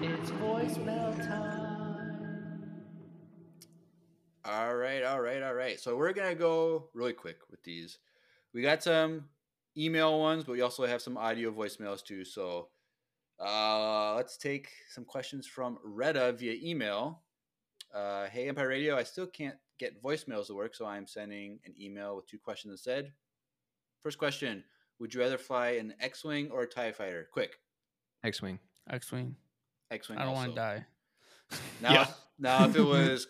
It's 0.00 0.30
voicemail 0.30 1.16
time. 1.26 1.57
All 4.48 4.76
right, 4.76 5.02
all 5.02 5.20
right, 5.20 5.42
all 5.42 5.52
right. 5.52 5.78
So 5.78 5.94
we're 5.94 6.14
gonna 6.14 6.34
go 6.34 6.88
really 6.94 7.12
quick 7.12 7.36
with 7.50 7.62
these. 7.64 7.98
We 8.54 8.62
got 8.62 8.82
some 8.82 9.24
email 9.76 10.18
ones, 10.18 10.44
but 10.44 10.52
we 10.52 10.62
also 10.62 10.86
have 10.86 11.02
some 11.02 11.18
audio 11.18 11.52
voicemails 11.52 12.02
too. 12.02 12.24
So 12.24 12.68
uh, 13.38 14.14
let's 14.14 14.38
take 14.38 14.70
some 14.88 15.04
questions 15.04 15.46
from 15.46 15.78
Retta 15.84 16.32
via 16.32 16.54
email. 16.62 17.20
Uh, 17.94 18.28
hey, 18.28 18.48
Empire 18.48 18.68
Radio, 18.68 18.96
I 18.96 19.02
still 19.02 19.26
can't 19.26 19.56
get 19.78 20.02
voicemails 20.02 20.46
to 20.46 20.54
work, 20.54 20.74
so 20.74 20.86
I'm 20.86 21.06
sending 21.06 21.58
an 21.66 21.74
email 21.78 22.16
with 22.16 22.26
two 22.26 22.38
questions 22.38 22.72
instead. 22.72 23.12
First 24.02 24.16
question: 24.16 24.64
Would 24.98 25.12
you 25.12 25.20
rather 25.20 25.36
fly 25.36 25.72
an 25.72 25.92
X-wing 26.00 26.48
or 26.50 26.62
a 26.62 26.66
Tie 26.66 26.92
Fighter? 26.92 27.28
Quick, 27.30 27.58
X-wing. 28.24 28.58
X-wing. 28.88 29.36
X-wing. 29.90 30.18
I 30.18 30.24
don't 30.24 30.32
want 30.32 30.52
to 30.52 30.56
die. 30.56 30.86
Now, 31.80 31.92
Yeah. 31.92 32.06
now, 32.38 32.64
if 32.66 32.76
it 32.76 32.82
was 32.82 33.26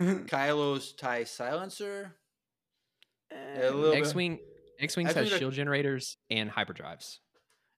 Kylo's 0.00 0.92
Tie 0.92 1.24
Silencer, 1.24 2.14
a 3.30 3.60
little 3.70 3.92
bit- 3.92 3.98
X-wing. 4.02 4.38
X-wings 4.80 5.10
I 5.16 5.20
has 5.20 5.28
shield 5.30 5.52
generators 5.54 6.16
and 6.28 6.50
hyperdrives. 6.50 7.18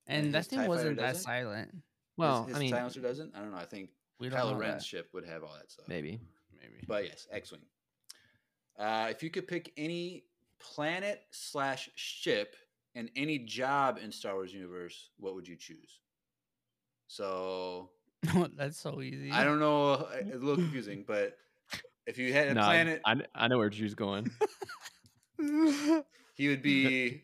And 0.07 0.27
his 0.27 0.33
that 0.33 0.47
thing 0.47 0.67
wasn't 0.67 0.97
that 0.97 1.09
doesn't? 1.09 1.23
silent. 1.23 1.75
Well, 2.17 2.45
his, 2.45 2.49
his 2.49 2.57
I 2.57 2.61
mean, 2.61 2.71
silencer 2.71 3.01
doesn't. 3.01 3.35
I 3.37 3.41
don't 3.41 3.51
know. 3.51 3.59
I 3.59 3.67
think 3.67 3.91
We 4.21 4.31
Kylo 4.31 4.57
Ren's 4.59 4.83
that. 4.83 4.85
ship 4.85 5.09
would 5.13 5.27
have 5.27 5.43
all 5.43 5.55
that 5.59 5.71
stuff. 5.71 5.87
maybe. 5.89 6.21
Maybe. 6.59 6.85
But 6.87 7.05
yes, 7.05 7.27
X-wing. 7.31 7.61
Uh, 8.79 9.09
if 9.11 9.23
you 9.23 9.31
could 9.31 9.47
pick 9.47 9.73
any 9.77 10.25
planet 10.61 11.21
slash 11.31 11.91
ship 11.95 12.57
and 12.95 13.11
any 13.17 13.39
job 13.39 13.99
in 14.03 14.11
Star 14.13 14.35
Wars 14.35 14.53
universe, 14.55 15.11
what 15.19 15.35
would 15.35 15.47
you 15.47 15.57
choose? 15.57 16.01
So 17.07 17.91
That's 18.57 18.79
so 18.79 19.01
easy. 19.03 19.31
I 19.31 19.45
don't 19.45 19.61
know. 19.61 20.09
It's 20.21 20.35
a 20.35 20.39
little 20.39 20.57
confusing, 20.57 21.05
but 21.07 21.37
if 22.07 22.19
you 22.19 22.33
had 22.33 22.49
a 22.49 22.55
No, 22.55 22.61
I- 22.63 22.65
planet, 22.65 23.01
I, 23.05 23.17
I 23.35 23.49
know 23.49 23.59
where 23.59 23.71
Drew's 23.71 23.95
going. 23.95 24.31
he 26.35 26.49
would 26.49 26.63
be 26.63 27.23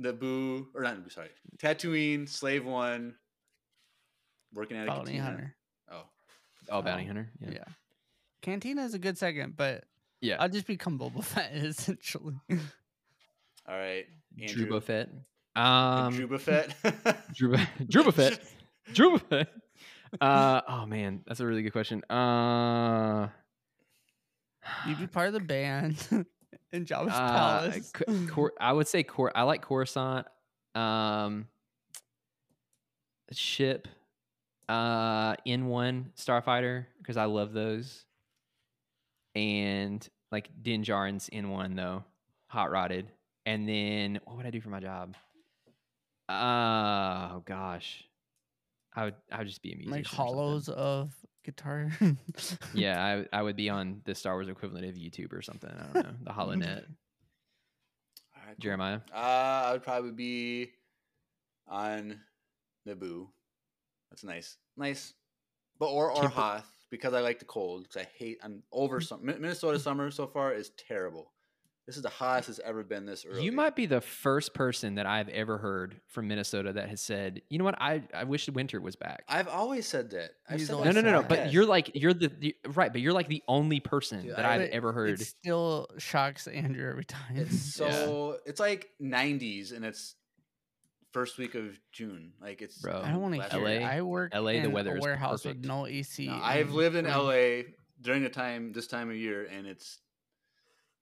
Naboo 0.00 0.66
or 0.74 0.82
not 0.82 0.96
Naboo. 0.96 1.12
Sorry, 1.12 1.28
Tatooine, 1.58 2.28
Slave 2.28 2.64
One, 2.64 3.14
working 4.52 4.76
at 4.76 4.84
a 4.84 4.90
Bounty 4.90 5.12
cantina. 5.12 5.24
hunter. 5.24 5.54
Oh, 5.90 6.02
Oh, 6.70 6.82
bounty 6.82 7.04
Oh, 7.04 7.06
hunter. 7.08 7.30
Yeah. 7.40 7.50
Yeah. 7.52 7.64
Cantina 8.42 8.82
is 8.84 8.94
a 8.94 8.98
good 8.98 9.18
second, 9.18 9.56
but 9.56 9.84
Yeah. 10.20 10.36
I'll 10.40 10.48
just 10.48 10.66
become 10.66 10.98
Boba 10.98 11.22
Fett 11.24 11.52
essentially. 11.54 12.34
all 12.50 12.58
right. 13.78 14.06
Drew 14.36 14.46
Andrew. 14.46 14.70
Buffett. 14.70 15.10
And 15.56 16.06
Um, 16.08 16.14
Drew 16.14 16.26
Buffett. 16.26 16.74
Drew, 17.34 17.56
Drew 17.88 18.04
Buffett. 18.04 18.40
Drew 18.92 19.12
Buffett. 19.12 19.48
Uh, 20.20 20.60
oh 20.68 20.86
man, 20.86 21.22
that's 21.26 21.40
a 21.40 21.46
really 21.46 21.62
good 21.62 21.72
question. 21.72 22.02
Uh, 22.10 23.28
You'd 24.86 24.98
be 24.98 25.06
part 25.06 25.26
of 25.28 25.34
the 25.34 25.40
band 25.40 25.96
in 26.72 26.84
Jabba's 26.86 27.12
uh, 27.12 27.30
palace. 27.30 27.92
Cor- 28.30 28.52
I 28.60 28.72
would 28.72 28.88
say 28.88 29.02
Cor- 29.02 29.36
I 29.36 29.42
like 29.42 29.62
Coruscant. 29.62 30.26
Um, 30.74 31.46
ship, 33.32 33.88
uh, 34.68 35.36
N 35.46 35.66
one 35.66 36.12
Starfighter 36.16 36.86
because 36.98 37.16
I 37.16 37.24
love 37.26 37.52
those, 37.52 38.04
and 39.34 40.06
like 40.32 40.50
Din 40.62 40.82
Djarin's 40.82 41.28
N 41.32 41.50
one 41.50 41.74
though, 41.76 42.04
hot 42.48 42.70
rotted. 42.70 43.06
And 43.46 43.68
then 43.68 44.20
what 44.24 44.36
would 44.38 44.46
I 44.46 44.50
do 44.50 44.60
for 44.60 44.70
my 44.70 44.80
job? 44.80 45.14
Uh, 46.28 47.30
oh 47.34 47.42
gosh, 47.44 48.04
I 48.96 49.04
would 49.04 49.14
I 49.32 49.38
would 49.38 49.48
just 49.48 49.62
be 49.62 49.72
a 49.72 49.76
musician. 49.76 49.92
like 49.92 50.06
hollows 50.06 50.68
of 50.68 51.12
guitar. 51.44 51.90
Yeah, 52.74 53.24
I, 53.32 53.38
I 53.38 53.42
would 53.42 53.56
be 53.56 53.68
on 53.70 54.00
the 54.04 54.14
Star 54.14 54.34
Wars 54.34 54.48
equivalent 54.48 54.86
of 54.86 54.94
YouTube 54.94 55.32
or 55.32 55.42
something. 55.42 55.70
I 55.70 55.92
don't 55.92 56.04
know, 56.04 56.14
the 56.22 56.30
HoloNet. 56.30 56.84
All 58.36 58.42
right, 58.46 58.46
cool. 58.46 58.54
Jeremiah. 58.58 59.00
Uh, 59.12 59.16
I 59.66 59.72
would 59.72 59.82
probably 59.82 60.12
be 60.12 60.70
on 61.68 62.20
Naboo. 62.88 63.28
That's 64.10 64.24
nice, 64.24 64.56
nice, 64.76 65.14
but 65.78 65.86
or 65.86 66.10
or 66.10 66.28
Hoth 66.28 66.70
because 66.90 67.14
I 67.14 67.20
like 67.20 67.38
the 67.40 67.44
cold. 67.44 67.82
Because 67.84 68.02
I 68.06 68.08
hate 68.16 68.38
I'm 68.42 68.62
over 68.72 69.00
some 69.00 69.20
Minnesota 69.24 69.78
summer 69.78 70.10
so 70.10 70.26
far 70.26 70.52
is 70.52 70.70
terrible. 70.88 71.32
This 71.86 71.96
is 71.96 72.02
the 72.02 72.08
highest 72.08 72.48
it's 72.48 72.60
ever 72.64 72.82
been 72.82 73.04
this 73.04 73.26
early. 73.28 73.44
You 73.44 73.52
might 73.52 73.76
be 73.76 73.84
the 73.84 74.00
first 74.00 74.54
person 74.54 74.94
that 74.94 75.04
I've 75.04 75.28
ever 75.28 75.58
heard 75.58 76.00
from 76.08 76.28
Minnesota 76.28 76.72
that 76.72 76.88
has 76.88 77.02
said, 77.02 77.42
"You 77.50 77.58
know 77.58 77.64
what? 77.64 77.74
I 77.78 78.02
I 78.14 78.24
wish 78.24 78.48
winter 78.48 78.80
was 78.80 78.96
back." 78.96 79.24
I've 79.28 79.48
always 79.48 79.86
said 79.86 80.08
that. 80.12 80.30
I've 80.48 80.62
said 80.62 80.72
no, 80.76 80.84
no, 80.84 81.00
no, 81.02 81.10
no. 81.20 81.22
But 81.22 81.52
you're 81.52 81.66
like 81.66 81.90
you're 81.94 82.14
the, 82.14 82.28
the 82.28 82.56
right, 82.68 82.90
but 82.90 83.02
you're 83.02 83.12
like 83.12 83.28
the 83.28 83.42
only 83.48 83.80
person 83.80 84.22
Dude, 84.22 84.30
that 84.36 84.46
I- 84.46 84.54
I've 84.54 84.70
ever 84.70 84.92
heard. 84.92 85.20
It 85.20 85.26
still 85.26 85.88
shocks 85.98 86.46
Andrew 86.46 86.88
every 86.88 87.04
time. 87.04 87.36
It's 87.36 87.78
Yeah. 87.80 87.90
so 87.92 88.38
it's 88.46 88.60
like 88.60 88.88
90s 89.02 89.72
and 89.76 89.84
it's 89.84 90.14
first 91.12 91.36
week 91.36 91.54
of 91.54 91.78
June. 91.92 92.32
Like 92.40 92.62
it's 92.62 92.78
Bro, 92.78 93.02
I 93.04 93.10
don't 93.10 93.20
want 93.20 93.34
to 93.34 93.40
last 93.40 93.52
hear. 93.52 93.66
it. 93.66 93.82
LA 93.82 93.86
I 93.88 94.00
work 94.00 94.34
LA, 94.34 94.52
the 94.52 94.56
in 94.64 94.72
weather 94.72 94.96
a 94.96 95.00
warehouse 95.00 95.42
perfect. 95.42 95.60
with 95.60 95.68
no 95.68 95.86
AC. 95.86 96.28
No, 96.28 96.40
I've 96.42 96.72
lived 96.72 96.96
in. 96.96 97.04
LA 97.04 97.64
during 98.00 98.22
the 98.22 98.30
time 98.30 98.72
this 98.72 98.86
time 98.86 99.10
of 99.10 99.16
year, 99.16 99.44
and 99.44 99.66
it's 99.66 99.98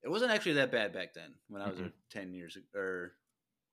it 0.02 0.08
wasn't 0.10 0.30
actually 0.32 0.54
that 0.54 0.70
bad 0.72 0.92
back 0.92 1.14
then 1.14 1.32
when 1.48 1.62
I 1.62 1.68
was 1.68 1.78
Mm-mm. 1.78 1.86
a 1.88 1.92
ten 2.10 2.32
years 2.34 2.56
or. 2.74 3.12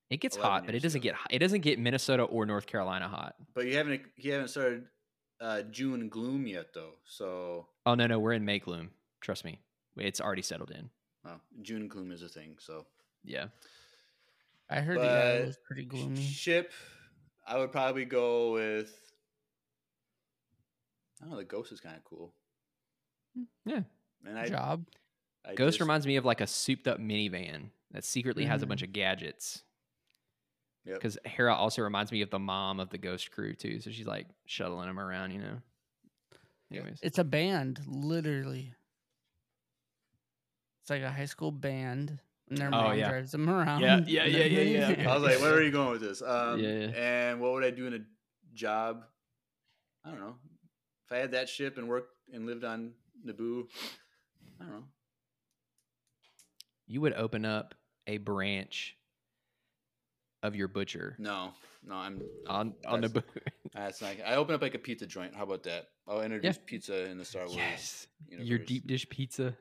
it 0.10 0.18
gets 0.18 0.36
hot, 0.38 0.66
but 0.66 0.76
it 0.76 0.82
doesn't 0.82 1.02
ago. 1.02 1.12
get. 1.12 1.20
It 1.32 1.40
doesn't 1.40 1.62
get 1.62 1.80
Minnesota 1.80 2.24
or 2.24 2.46
North 2.46 2.66
Carolina 2.68 3.08
hot. 3.08 3.36
But 3.54 3.66
you 3.68 3.76
haven't 3.78 4.02
you 4.18 4.32
haven't 4.34 4.50
started 4.50 4.86
uh, 5.42 5.62
June 5.64 6.10
gloom 6.10 6.46
yet 6.48 6.74
though, 6.74 6.94
so 7.06 7.68
Oh 7.86 7.96
no, 7.96 8.08
no, 8.08 8.20
we're 8.20 8.34
in 8.34 8.46
May 8.46 8.60
gloom. 8.60 8.92
Trust 9.22 9.44
me, 9.46 9.60
it's 9.98 10.22
already 10.22 10.42
settled 10.42 10.72
in. 10.72 10.90
well, 11.24 11.42
June 11.62 11.88
gloom 11.88 12.12
is 12.12 12.22
a 12.24 12.30
thing. 12.30 12.56
So 12.60 12.86
Yeah, 13.24 13.46
I 14.70 14.82
heard 14.82 14.98
but 14.98 15.46
was 15.48 15.58
pretty 15.66 15.86
gloomy. 15.86 16.22
Ship, 16.22 16.72
I 17.48 17.58
would 17.58 17.72
probably 17.72 18.06
go 18.06 18.54
with. 18.54 18.94
I 21.22 21.26
don't 21.26 21.32
know. 21.32 21.38
The 21.38 21.44
ghost 21.44 21.72
is 21.72 21.80
kind 21.82 21.98
of 21.98 22.04
cool, 22.06 22.34
yeah. 23.66 23.82
and 24.26 24.38
I, 24.40 24.48
Job. 24.48 24.86
I 25.46 25.56
Ghost 25.56 25.76
just- 25.76 25.82
reminds 25.82 26.06
me 26.06 26.16
of 26.18 26.26
like 26.26 26.42
a 26.42 26.48
souped 26.48 26.88
up 26.88 27.00
minivan 27.00 27.70
that 27.92 28.04
secretly 28.04 28.46
has 28.46 28.62
a 28.62 28.68
bunch 28.68 28.82
of 28.84 28.94
gadgets. 28.94 29.64
Yep. 30.86 30.96
Because 30.96 31.18
Hera 31.26 31.54
also 31.56 31.82
reminds 31.82 32.12
me 32.12 32.22
of 32.22 32.30
the 32.30 32.40
mom 32.40 32.80
of 32.80 32.90
the 32.90 32.98
Ghost 32.98 33.32
crew 33.32 33.54
too, 33.54 33.80
so 33.80 33.92
she's 33.92 34.08
like 34.08 34.28
shuttling 34.46 34.88
them 34.88 35.00
around, 35.00 35.32
you 35.32 35.40
know. 35.42 35.58
Yeah. 36.70 36.82
Anyways, 36.82 37.00
It's 37.02 37.18
a 37.20 37.24
band, 37.24 37.80
literally. 37.88 38.74
It's 40.82 40.90
like 40.90 41.02
a 41.02 41.12
high 41.12 41.26
school 41.26 41.52
band, 41.52 42.20
and 42.50 42.58
their 42.58 42.68
Oh, 42.70 42.72
mom 42.72 42.98
yeah. 42.98 43.10
drives 43.10 43.32
them 43.32 43.50
around. 43.50 43.82
yeah, 43.82 43.96
and 43.98 44.08
yeah, 44.08 44.26
yeah, 44.26 44.46
yeah, 44.46 44.90
yeah. 44.98 45.12
I 45.12 45.14
was 45.16 45.24
like, 45.24 45.40
where 45.42 45.54
are 45.54 45.62
you 45.62 45.72
going 45.72 45.92
with 45.92 46.02
this? 46.02 46.22
Um, 46.22 46.60
Yeah, 46.60 46.70
yeah. 46.70 46.86
And 47.30 47.42
what 47.42 47.54
would 47.54 47.64
I 47.64 47.72
do 47.72 47.86
in 47.88 47.94
a 47.96 48.00
job? 48.54 49.04
I 50.06 50.10
don't 50.12 50.20
know. 50.20 50.36
If 51.06 51.12
I 51.12 51.18
had 51.18 51.32
that 51.32 51.50
ship 51.50 51.78
and 51.78 51.88
worked 51.90 52.14
and 52.34 52.46
lived 52.46 52.64
on 52.64 52.94
Naboo, 53.26 53.66
I 54.60 54.64
don't 54.64 54.72
know. 54.72 54.84
You 56.90 57.00
would 57.02 57.14
open 57.14 57.46
up 57.46 57.74
a 58.08 58.18
branch 58.18 58.98
of 60.44 60.56
your 60.56 60.68
butcher 60.68 61.16
No, 61.20 61.52
no, 61.86 61.96
I'm 61.96 62.18
no, 62.18 62.26
on 62.48 62.74
on 62.86 63.02
the 63.02 63.08
that's- 63.08 63.32
bu- 63.34 63.40
That's 63.74 64.02
not. 64.02 64.16
I 64.26 64.36
open 64.36 64.56
up 64.56 64.62
like 64.64 64.74
a 64.76 64.80
pizza 64.80 65.06
joint. 65.06 65.36
How 65.36 65.44
about 65.44 65.64
that? 65.64 65.90
I'll 66.08 66.22
introduce 66.22 66.58
pizza 66.66 67.06
in 67.06 67.18
the 67.20 67.24
Star 67.26 67.44
Wars. 67.46 67.56
yes 67.56 68.08
your 68.28 68.58
deep 68.58 68.88
dish 68.88 69.08
pizza. 69.10 69.56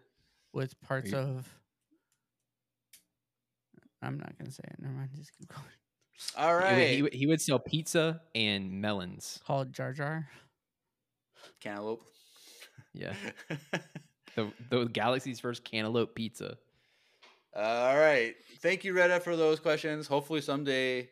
with 0.53 0.81
parts 0.81 1.13
you- 1.13 1.19
of. 1.19 1.47
I'm 4.03 4.19
not 4.19 4.37
gonna 4.39 4.51
say 4.53 4.63
it. 4.65 4.77
Never 4.79 4.95
mind. 4.95 5.11
Just 5.17 5.33
keep 5.37 5.49
going. 5.49 5.65
All 6.37 6.55
right. 6.57 6.91
He 6.95 7.03
would- 7.03 7.13
He, 7.13 7.19
he 7.21 7.27
would 7.27 7.41
sell 7.41 7.59
pizza 7.59 8.21
and 8.35 8.81
melons. 8.81 9.41
Called 9.47 9.73
Jar 9.73 9.93
Jar. 9.93 10.29
cantaloupe. 11.61 12.03
Yeah, 12.95 13.13
the 14.35 14.51
the 14.71 14.85
galaxy's 14.87 15.39
first 15.41 15.63
cantaloupe 15.65 16.15
pizza. 16.15 16.57
All 17.59 17.97
right. 17.99 18.35
Thank 18.61 18.85
you, 18.85 18.93
Retta, 18.95 19.19
for 19.21 19.35
those 19.35 19.59
questions. 19.59 20.07
Hopefully, 20.07 20.41
someday 20.41 21.11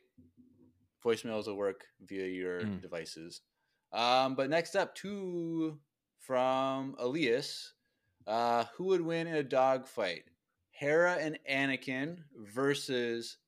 voicemails 1.04 1.46
will 1.46 1.56
work 1.56 1.84
via 2.00 2.26
your 2.26 2.60
Mm. 2.62 2.80
devices. 2.80 3.40
Um, 3.92 4.34
but 4.36 4.48
next 4.50 4.76
up, 4.76 4.94
two 4.94 5.80
from 6.18 6.94
Elias. 6.98 7.72
Uh, 8.28 8.64
who 8.74 8.84
would 8.84 9.00
win 9.00 9.26
in 9.28 9.34
a 9.36 9.42
dog 9.42 9.86
fight? 9.86 10.24
Hera 10.70 11.14
and 11.14 11.38
Anakin 11.48 12.24
versus 12.34 13.38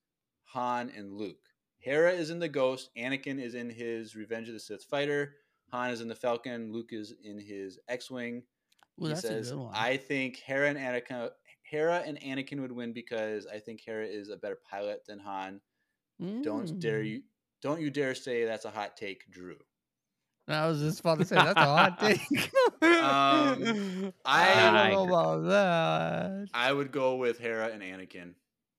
Han 0.55 0.91
and 0.91 1.12
Luke. 1.12 1.49
Hera 1.78 2.12
is 2.12 2.31
in 2.31 2.39
the 2.39 2.49
Ghost. 2.49 2.91
Anakin 2.97 3.41
is 3.41 3.55
in 3.55 3.70
his 3.70 4.15
Revenge 4.17 4.49
of 4.49 4.55
the 4.55 4.60
Sith 4.60 4.85
fighter. 4.85 5.36
Han 5.70 5.91
is 5.91 6.01
in 6.01 6.09
the 6.09 6.15
Falcon. 6.15 6.73
Luke 6.73 6.93
is 6.93 7.12
in 7.23 7.39
his 7.39 7.78
X-wing 7.89 8.44
Ooh, 9.01 9.05
he 9.05 9.09
that's 9.09 9.20
says, 9.23 9.51
a 9.51 9.55
good 9.55 9.60
one. 9.65 9.75
"I 9.75 9.97
think 9.97 10.36
Hera 10.36 10.68
and 10.68 10.78
Anakin, 10.78 11.33
Hera 11.71 12.03
and 12.07 12.19
Anakin 12.21 12.61
would 12.61 12.73
win 12.73 12.93
because 12.93 13.47
I 13.47 13.59
think 13.59 13.81
Hera 13.85 14.07
is 14.07 14.29
a 14.31 14.37
better 14.37 14.59
pilot 14.71 15.05
than 15.07 15.19
Han. 15.19 15.61
Don't 16.43 16.79
dare 16.81 17.01
Mm. 17.03 17.09
you, 17.09 17.23
don't 17.63 17.81
you 17.81 17.91
dare 17.91 18.15
say 18.15 18.45
that's 18.45 18.65
a 18.65 18.71
hot 18.71 18.97
take, 18.97 19.31
Drew. 19.31 19.57
I 20.49 20.67
was 20.67 20.81
just 20.81 21.01
about 21.01 21.19
to 21.19 21.25
say 21.27 21.37
that's 21.37 21.61
a 21.61 21.65
hot 21.65 22.01
take. 22.01 22.21
Um, 22.83 24.13
I- 24.25 24.55
I 24.55 24.87
I 24.87 24.91
don't 24.91 24.93
know 24.93 25.07
about 25.09 25.49
that. 25.49 26.49
I 26.55 26.73
would 26.73 26.91
go 26.91 27.17
with 27.17 27.39
Hera 27.39 27.69
and 27.69 27.83
Anakin 27.83 28.35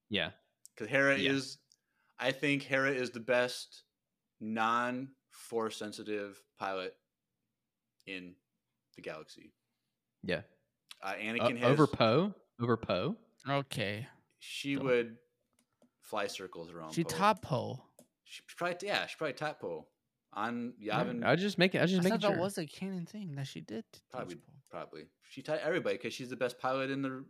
Yeah, 0.09 0.31
because 0.75 0.89
Hera 0.89 1.17
Yeah. 1.17 1.31
is, 1.33 1.59
I 2.17 2.31
think 2.31 2.63
Hera 2.63 2.91
is 2.91 3.11
the 3.11 3.19
best 3.19 3.83
non-force 4.41 5.77
sensitive 5.77 6.41
pilot 6.57 6.95
in 8.07 8.33
the 8.95 9.01
galaxy. 9.01 9.53
yeah. 10.23 10.41
Uh, 11.01 11.07
Uh, 11.11 11.15
Anakin 11.15 11.57
has 11.59 11.71
over 11.71 11.87
Poe, 11.87 12.33
over 12.61 12.77
Poe. 12.77 13.15
Okay, 13.47 14.07
she 14.39 14.75
Don't- 14.75 14.85
would 14.85 15.17
fly 16.01 16.27
circles 16.27 16.69
around. 16.71 16.91
she 16.93 17.03
Poe. 17.03 17.09
top 17.17 17.41
Poe. 17.41 17.83
She 18.23 18.41
probably 18.57 18.87
yeah, 18.87 19.05
she 19.07 19.15
probably 19.17 19.33
top 19.33 19.59
Poe 19.59 19.87
on 20.33 20.73
Yavin. 20.81 21.23
I 21.23 21.31
was 21.31 21.41
just 21.41 21.57
making. 21.57 21.79
I 21.79 21.83
was 21.83 21.91
just 21.91 22.01
I 22.01 22.03
making 22.03 22.19
thought 22.19 22.27
sure. 22.27 22.35
that 22.35 22.41
was 22.41 22.57
a 22.57 22.65
canon 22.65 23.05
thing 23.05 23.35
that 23.35 23.47
she 23.47 23.61
did. 23.61 23.83
to 23.91 23.99
teach 23.99 24.09
Probably, 24.11 24.35
Poe. 24.35 24.41
probably. 24.69 25.03
She 25.29 25.41
tied 25.41 25.59
everybody 25.63 25.97
because 25.97 26.13
she's 26.13 26.29
the 26.29 26.35
best 26.35 26.59
pilot 26.59 26.91
in 26.91 27.01
the 27.01 27.25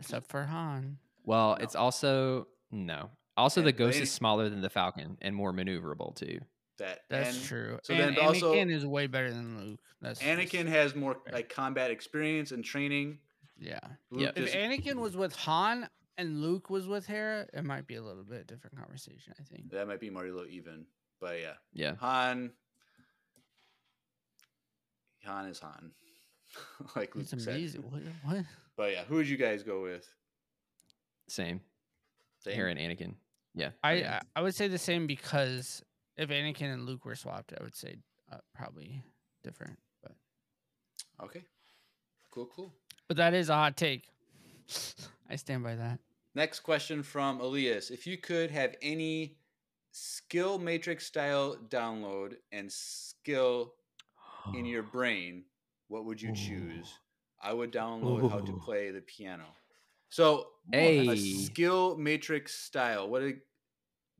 except 0.00 0.28
for 0.28 0.44
Han. 0.44 0.98
well, 1.24 1.50
No. 1.58 1.64
it's 1.64 1.74
also 1.74 2.48
no. 2.70 3.10
Also, 3.36 3.62
the 3.62 3.72
Ghost 3.72 3.98
they- 3.98 4.02
is 4.02 4.10
smaller 4.12 4.48
than 4.48 4.60
the 4.62 4.68
Falcon 4.70 5.16
and 5.22 5.34
more 5.34 5.52
maneuverable 5.52 6.14
too. 6.14 6.40
that. 6.78 7.00
That's 7.08 7.36
and 7.36 7.44
true. 7.46 7.78
so 7.82 7.92
and 7.94 8.16
then 8.16 8.24
also- 8.24 8.54
Anakin 8.54 8.70
is 8.70 8.84
way 8.86 9.06
better 9.08 9.32
than 9.32 9.58
Luke. 9.70 9.80
That's 10.00 10.20
just- 10.20 10.30
Anakin 10.30 10.66
has 10.66 10.94
more 10.94 11.16
Right. 11.24 11.34
like 11.34 11.48
combat 11.48 11.90
experience 11.90 12.52
and 12.52 12.64
training. 12.64 13.18
Yeah. 13.58 13.78
Luke 14.10 14.32
Yeah. 14.36 14.42
If 14.42 14.54
Anakin 14.54 14.96
was 14.96 15.16
with 15.16 15.34
Han 15.36 15.88
and 16.16 16.40
Luke 16.42 16.70
was 16.70 16.86
with 16.86 17.06
Hera, 17.06 17.46
it 17.52 17.64
might 17.64 17.86
be 17.86 17.96
a 17.96 18.02
little 18.02 18.24
bit 18.24 18.46
different 18.46 18.76
conversation. 18.76 19.34
I 19.38 19.42
think. 19.42 19.70
that 19.70 19.86
might 19.86 20.00
be 20.00 20.10
more 20.10 20.26
a 20.26 20.44
even, 20.48 20.86
but 21.20 21.40
yeah, 21.40 21.54
Yeah, 21.72 21.94
Han. 21.96 22.52
Han 25.24 25.46
is 25.46 25.58
Han, 25.60 25.90
like 26.96 27.14
Luke 27.14 27.26
It's 27.30 27.42
said. 27.44 27.54
amazing. 27.54 27.82
What? 27.82 28.02
what? 28.24 28.44
But 28.76 28.92
yeah, 28.92 29.04
who 29.04 29.16
would 29.16 29.28
you 29.28 29.36
guys 29.36 29.62
go 29.62 29.82
with? 29.82 30.08
same. 31.28 31.60
Same? 32.40 32.54
Hera 32.54 32.70
and 32.70 32.78
Anakin. 32.78 33.14
Yeah, 33.54 33.70
I 33.82 33.92
yeah. 33.94 34.20
I- 34.34 34.40
I 34.40 34.42
would 34.42 34.54
say 34.54 34.68
the 34.68 34.78
same 34.78 35.06
because 35.06 35.82
if 36.16 36.30
Anakin 36.30 36.72
and 36.72 36.86
Luke 36.86 37.04
were 37.04 37.16
swapped, 37.16 37.52
I 37.58 37.62
would 37.62 37.74
say 37.74 37.96
uh, 38.32 38.38
probably 38.54 39.02
different. 39.42 39.78
But 40.02 40.12
Okay, 41.24 41.42
cool, 42.30 42.48
cool. 42.54 42.72
But 43.08 43.16
that 43.16 43.34
is 43.34 43.48
a 43.48 43.54
hot 43.54 43.76
take. 43.76 44.04
I 45.30 45.36
stand 45.36 45.62
by 45.62 45.74
that. 45.74 45.98
Next 46.34 46.60
question 46.60 47.02
from 47.02 47.40
Elias. 47.40 47.90
If 47.90 48.06
you 48.06 48.18
could 48.18 48.50
have 48.50 48.76
any 48.80 49.38
skill 49.90 50.58
matrix 50.58 51.06
style 51.06 51.56
download 51.68 52.34
and 52.52 52.70
skill 52.70 53.74
in 54.54 54.64
your 54.64 54.82
brain, 54.94 55.44
what 55.88 56.04
would 56.04 56.20
you 56.20 56.32
choose? 56.34 56.92
I 57.42 57.52
would 57.52 57.72
download 57.72 58.30
how 58.30 58.40
to 58.40 58.52
play 58.52 58.90
the 58.90 59.00
piano. 59.00 59.44
So, 60.10 60.48
a 60.72 61.16
skill 61.16 61.96
matrix 61.96 62.54
style. 62.54 63.08
What 63.08 63.22
a, 63.22 63.34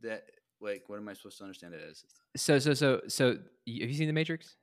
that 0.02 0.24
like? 0.60 0.84
What 0.86 0.98
am 0.98 1.08
I 1.08 1.14
supposed 1.14 1.38
to 1.38 1.44
understand 1.44 1.74
it 1.74 1.80
as? 1.88 2.04
So 2.36 2.58
so 2.58 2.74
so 2.74 3.00
so. 3.08 3.30
Have 3.30 3.38
you 3.66 3.94
seen 3.94 4.06
the 4.06 4.12
Matrix? 4.12 4.56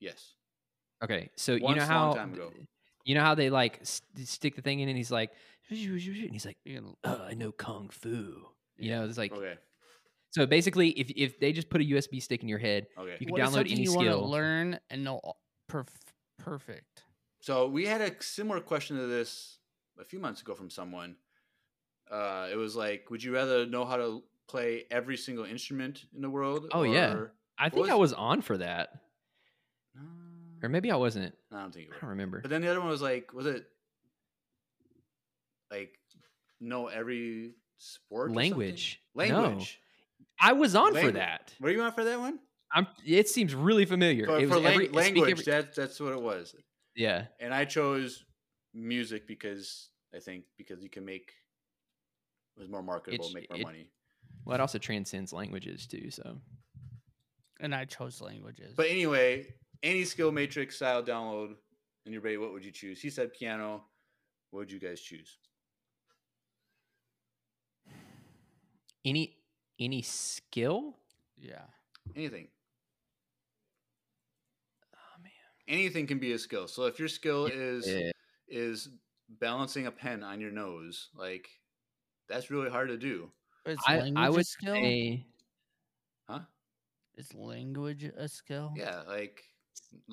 Yes. 0.00 0.34
Okay, 1.02 1.30
so 1.36 1.54
you 1.54 1.62
Once, 1.62 1.78
know 1.78 1.94
long 1.94 2.16
how. 2.16 2.50
You 3.08 3.14
know 3.14 3.22
how 3.22 3.34
they 3.34 3.48
like 3.48 3.80
st- 3.82 4.28
stick 4.28 4.54
the 4.54 4.62
thing 4.62 4.80
in, 4.80 4.88
and 4.88 4.96
he's 4.96 5.10
like, 5.10 5.30
and 5.70 5.78
he's 5.78 6.44
like, 6.46 6.58
oh, 7.04 7.22
I 7.30 7.34
know 7.34 7.52
kung 7.52 7.88
fu. 7.88 8.34
You 8.76 8.90
know, 8.92 9.04
it's 9.06 9.16
like 9.18 9.32
Okay. 9.32 9.54
so 10.30 10.44
basically, 10.46 10.90
if 10.90 11.10
if 11.16 11.40
they 11.40 11.52
just 11.52 11.70
put 11.70 11.80
a 11.80 11.84
USB 11.84 12.20
stick 12.22 12.42
in 12.42 12.48
your 12.48 12.58
head, 12.58 12.86
Okay. 12.98 13.16
you 13.18 13.26
can 13.26 13.32
what 13.32 13.40
is 13.40 13.48
download 13.48 13.52
something 13.54 13.72
any 13.72 13.82
you 13.82 13.94
want 13.94 14.06
to 14.08 14.12
skill. 14.12 14.30
learn 14.30 14.78
and 14.90 15.04
know 15.04 15.16
all- 15.24 15.40
perf- 15.70 16.12
perfect. 16.38 17.04
So 17.40 17.66
we 17.66 17.86
had 17.86 18.00
a 18.02 18.12
similar 18.22 18.60
question 18.60 18.96
to 18.98 19.06
this 19.06 19.58
a 19.98 20.04
few 20.04 20.18
months 20.18 20.42
ago 20.42 20.54
from 20.54 20.68
someone. 20.70 21.16
Uh, 22.10 22.48
it 22.52 22.56
was 22.56 22.76
like, 22.76 23.10
would 23.10 23.22
you 23.22 23.32
rather 23.34 23.64
know 23.66 23.84
how 23.84 23.96
to 23.96 24.22
play 24.48 24.84
every 24.90 25.16
single 25.16 25.44
instrument 25.44 26.04
in 26.14 26.20
the 26.22 26.30
world? 26.30 26.66
Oh, 26.72 26.82
yeah. 26.82 27.14
I 27.58 27.64
What 27.64 27.72
think 27.74 27.88
I 27.90 27.94
was- 27.94 28.10
was 28.10 28.18
on 28.18 28.42
for 28.42 28.56
that, 28.58 28.86
Uh, 29.96 30.02
or 30.62 30.68
maybe 30.68 30.90
I 30.90 30.96
wasn't. 30.96 31.34
I 31.52 31.60
don't 31.60 31.72
think 31.72 31.86
you 31.88 31.92
I 31.96 32.00
don't 32.00 32.10
remember. 32.10 32.40
But 32.40 32.50
then 32.50 32.62
the 32.62 32.68
other 32.68 32.80
one 32.80 32.88
was 32.88 33.02
like, 33.02 33.32
was 33.32 33.46
it 33.46 33.64
like 35.70 35.92
know 36.60 36.86
every 36.88 37.52
sport? 37.76 38.30
or 38.30 38.34
something? 38.34 38.50
Language. 38.50 39.00
No. 39.14 39.22
Language. 39.22 39.80
I 40.40 40.52
was 40.52 40.74
on 40.74 40.94
for 40.94 41.12
that. 41.12 41.52
Were 41.60 41.70
you 41.70 41.80
on 41.82 41.92
for 41.92 42.04
that 42.04 42.18
one? 42.18 42.38
I'm. 42.72 42.86
It 43.04 43.28
seems 43.28 43.54
really 43.54 43.84
familiar. 43.86 44.26
For, 44.26 44.38
it 44.38 44.42
was 44.42 44.50
for 44.50 44.56
lang- 44.60 44.72
every, 44.74 44.88
language, 44.88 45.30
every- 45.30 45.44
that's 45.44 45.76
that's 45.76 46.00
what 46.00 46.12
it 46.12 46.20
was. 46.20 46.54
yeah. 46.94 47.24
And 47.40 47.52
I 47.54 47.64
chose 47.64 48.24
music 48.74 49.26
because 49.26 49.88
I 50.14 50.18
think 50.20 50.44
because 50.56 50.82
you 50.82 50.90
can 50.90 51.04
make 51.04 51.32
it 52.56 52.60
was 52.60 52.68
more 52.68 52.82
marketable, 52.82 53.24
It's- 53.26 53.34
make 53.34 53.50
more 53.50 53.58
it- 53.60 53.64
money. 53.64 53.90
Well, 54.44 54.54
it 54.54 54.60
also 54.60 54.78
transcends 54.78 55.32
languages 55.32 55.86
too. 55.86 56.10
So 56.10 56.38
And 57.60 57.74
I 57.74 57.84
chose 57.84 58.20
languages. 58.20 58.74
But 58.76 58.86
anyway, 58.88 59.46
any 59.82 60.04
skill 60.04 60.32
matrix 60.32 60.76
style 60.76 61.02
download 61.02 61.54
in 62.06 62.12
your 62.12 62.22
brain, 62.22 62.40
what 62.40 62.52
would 62.52 62.64
you 62.64 62.72
choose? 62.72 63.00
He 63.00 63.10
said 63.10 63.32
piano. 63.32 63.84
What 64.50 64.60
would 64.60 64.72
you 64.72 64.80
guys 64.80 65.00
choose? 65.00 65.38
any 69.04 69.36
any 69.80 70.02
skill. 70.02 70.96
yeah. 71.38 71.64
Anything. 72.16 72.48
Oh 74.94 75.22
man. 75.22 75.30
Anything 75.68 76.06
can 76.06 76.18
be 76.18 76.32
a 76.32 76.38
skill. 76.38 76.66
So 76.68 76.84
if 76.86 76.98
your 76.98 77.08
skill 77.08 77.46
is 77.46 77.86
Yeah. 77.86 78.10
is 78.48 78.88
balancing 79.28 79.86
a 79.86 79.90
pen 79.92 80.22
on 80.22 80.40
your 80.40 80.50
nose, 80.50 81.10
like 81.14 81.48
that's 82.28 82.50
really 82.50 82.70
hard 82.70 82.88
to 82.88 82.96
do. 82.96 83.30
But 83.64 83.74
It's 83.74 83.88
I 83.88 83.98
language 83.98 84.30
would 84.30 84.46
skill. 84.46 84.74
say 84.74 85.26
Huh? 86.28 86.40
Is 87.16 87.34
language 87.34 88.04
a 88.04 88.28
skill? 88.28 88.72
Yeah, 88.76 89.02
like 89.06 89.42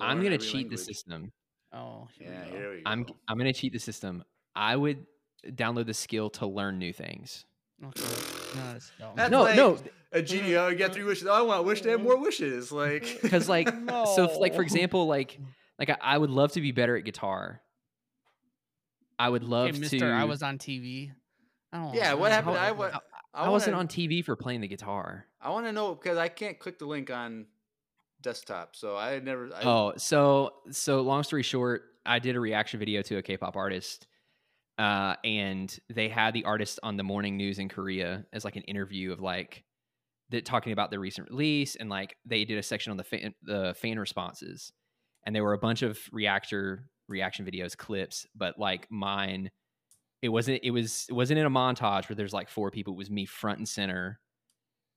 I'm 0.00 0.18
gonna 0.22 0.34
every 0.36 0.46
cheat 0.46 0.70
the 0.70 0.76
system. 0.78 1.32
Oh, 1.72 2.08
here 2.18 2.30
Yeah, 2.30 2.44
we 2.44 2.50
go. 2.50 2.56
here 2.56 2.70
we 2.70 2.76
go. 2.76 2.82
I'm 2.86 3.06
I'm 3.28 3.38
gonna 3.38 3.52
cheat 3.52 3.72
the 3.72 3.78
system. 3.78 4.24
I 4.54 4.76
would 4.76 5.04
uh, 5.46 5.50
download 5.50 5.86
the 5.86 5.94
skill 5.94 6.30
to 6.30 6.46
learn 6.46 6.78
new 6.78 6.92
things. 6.92 7.44
Okay. 7.84 8.00
No, 8.54 8.72
that's. 8.72 8.90
That's 9.16 9.30
no, 9.30 9.42
like 9.42 9.56
no, 9.56 9.78
a 10.12 10.22
genie. 10.22 10.56
Oh, 10.56 10.68
you 10.68 10.76
got 10.78 10.94
three 10.94 11.02
wishes. 11.04 11.26
Oh, 11.28 11.32
I 11.34 11.42
want 11.42 11.66
wish 11.66 11.82
to 11.82 11.90
have 11.90 12.00
more 12.00 12.16
wishes. 12.18 12.72
Like, 12.72 13.18
because 13.22 13.48
like 13.48 13.68
so 13.88 14.24
if, 14.30 14.36
like 14.38 14.54
for 14.54 14.62
example 14.62 15.06
like 15.06 15.38
like 15.78 15.90
I, 15.90 15.96
I 16.00 16.18
would 16.18 16.30
love 16.30 16.52
to 16.52 16.60
be 16.62 16.72
better 16.72 16.96
at 16.96 17.04
guitar. 17.04 17.60
I 19.18 19.28
would 19.28 19.44
love 19.44 19.68
Okay, 19.68 19.72
to. 19.72 19.80
Mister, 19.80 20.12
I 20.12 20.24
was 20.24 20.42
on 20.42 20.58
TV. 20.58 21.12
I 21.72 21.78
don't 21.82 21.94
yeah, 21.94 22.10
know. 22.10 22.16
what 22.18 22.32
happened? 22.32 22.56
don't 22.56 22.64
I, 22.64 22.68
know. 22.68 22.74
wa- 22.74 23.00
I, 23.34 23.44
I, 23.44 23.48
wasn't 23.50 23.74
wanna- 23.74 23.80
on 23.84 23.88
TV 23.88 24.24
for 24.24 24.36
playing 24.36 24.60
the 24.60 24.68
guitar. 24.68 25.26
I 25.40 25.50
want 25.50 25.66
to 25.66 25.72
know 25.72 25.94
because 25.94 26.16
I 26.18 26.28
can't 26.28 26.58
click 26.58 26.78
the 26.78 26.86
link 26.86 27.10
on 27.10 27.46
desktop, 28.22 28.74
so 28.76 28.96
I 28.96 29.10
had 29.10 29.24
never. 29.24 29.50
I, 29.54 29.62
Oh, 29.62 29.92
so 29.96 30.54
so 30.70 31.00
long 31.02 31.22
story 31.22 31.42
short, 31.42 31.82
I 32.04 32.18
did 32.18 32.36
a 32.36 32.40
reaction 32.40 32.78
video 32.78 33.02
to 33.02 33.16
a 33.18 33.22
K-pop 33.22 33.56
artist. 33.56 34.06
uh, 34.78 35.14
and 35.24 35.78
they 35.88 36.08
had 36.08 36.34
the 36.34 36.44
artist 36.44 36.78
on 36.82 36.96
the 36.98 37.02
morning 37.02 37.36
news 37.36 37.58
in 37.58 37.68
Korea 37.68 38.26
as 38.32 38.44
like 38.44 38.56
an 38.56 38.62
interview 38.64 39.10
of 39.12 39.20
like 39.20 39.64
that 40.30 40.44
talking 40.44 40.72
about 40.72 40.90
the 40.90 40.98
recent 40.98 41.30
release, 41.30 41.76
and 41.76 41.88
like 41.88 42.16
they 42.26 42.44
did 42.44 42.58
a 42.58 42.62
section 42.62 42.90
on 42.90 42.96
the 42.96 43.04
fan, 43.04 43.34
the 43.42 43.74
fan 43.80 43.98
responses, 43.98 44.72
and 45.24 45.34
there 45.34 45.44
were 45.44 45.54
a 45.54 45.58
bunch 45.58 45.82
of 45.82 45.98
reactor 46.12 46.90
reaction 47.08 47.46
videos 47.46 47.76
clips, 47.76 48.26
but 48.34 48.58
like 48.58 48.86
mine, 48.90 49.50
it 50.22 50.28
wasn't 50.28 50.60
it 50.62 50.72
was 50.72 51.06
it 51.08 51.12
wasn't 51.14 51.38
in 51.38 51.46
a 51.46 51.50
montage 51.50 52.08
where 52.08 52.16
there's 52.16 52.32
like 52.34 52.48
four 52.50 52.70
people. 52.70 52.94
It 52.94 52.98
was 52.98 53.10
me 53.10 53.24
front 53.24 53.58
and 53.58 53.68
center, 53.68 54.18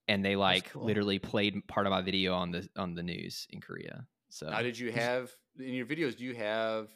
and 0.09 0.25
they 0.25 0.35
like 0.35 0.71
cool. 0.73 0.83
literally 0.85 1.19
played 1.19 1.65
part 1.67 1.85
of 1.87 1.91
my 1.91 2.01
video 2.01 2.33
on 2.33 2.51
the 2.51 2.67
on 2.75 2.95
the 2.95 3.03
news 3.03 3.47
in 3.51 3.61
Korea. 3.61 4.05
So 4.29 4.49
Now, 4.49 4.61
did 4.61 4.77
you 4.77 4.91
have 4.91 5.31
in 5.57 5.73
your 5.73 5.85
videos? 5.85 6.17
Do 6.17 6.23
you 6.25 6.35
have 6.35 6.89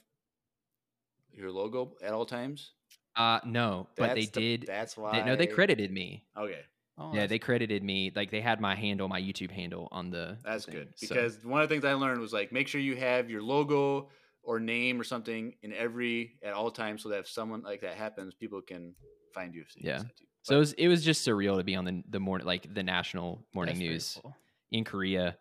your 1.32 1.52
logo 1.52 1.96
at 2.04 2.14
all 2.14 2.26
times? 2.26 2.72
uh 3.16 3.40
no, 3.46 3.88
but 3.96 4.16
they 4.16 4.26
the- 4.26 4.40
did. 4.58 4.66
That's 4.68 4.98
why. 4.98 5.20
They, 5.20 5.26
no, 5.26 5.36
they 5.36 5.48
credited 5.48 5.92
me. 5.92 6.26
Okay, 6.38 6.62
Oh, 6.98 7.12
yeah, 7.14 7.26
they 7.28 7.40
credited 7.40 7.84
me. 7.84 8.12
Like 8.16 8.30
they 8.32 8.42
had 8.42 8.60
my 8.62 8.76
handle, 8.76 9.08
my 9.08 9.22
YouTube 9.22 9.52
handle 9.52 9.88
on 9.92 10.10
the. 10.12 10.38
the 10.44 10.50
that's 10.50 10.66
thing. 10.66 10.76
good 10.76 10.90
So- 10.96 11.08
because 11.08 11.44
one 11.46 11.62
of 11.62 11.70
the 11.70 11.74
things 11.76 11.86
I 11.86 11.94
learned 11.94 12.20
was 12.22 12.34
like 12.34 12.52
make 12.52 12.68
sure 12.68 12.82
you 12.82 12.96
have 12.96 13.30
your 13.30 13.42
logo 13.44 14.10
or 14.44 14.60
name 14.60 15.00
or 15.00 15.04
something 15.04 15.56
in 15.64 15.72
every 15.74 16.38
at 16.44 16.54
all 16.54 16.70
times 16.72 17.02
so 17.04 17.10
that 17.10 17.20
if 17.20 17.28
someone 17.30 17.62
like 17.62 17.82
that 17.82 17.96
happens, 17.96 18.34
people 18.34 18.62
can 18.62 18.94
find 19.34 19.54
you. 19.56 19.62
If 19.62 19.74
they 19.76 19.90
Yeah. 19.90 20.04
Decide 20.44 20.54
to. 20.54 20.54
so 20.54 20.56
it 20.56 20.60
was, 20.60 20.74
it 20.74 20.88
was 20.88 21.04
just 21.04 21.28
surreal 21.28 21.58
to 21.58 21.64
be 21.64 21.76
on 21.76 21.86
the 21.86 22.04
the 22.10 22.20
morning 22.20 22.46
like 22.48 22.74
the 22.74 22.84
national 22.84 23.46
morning 23.54 23.78
news 23.78 24.20
cool. 24.22 24.36
in 24.72 24.84
Korea 24.84 25.38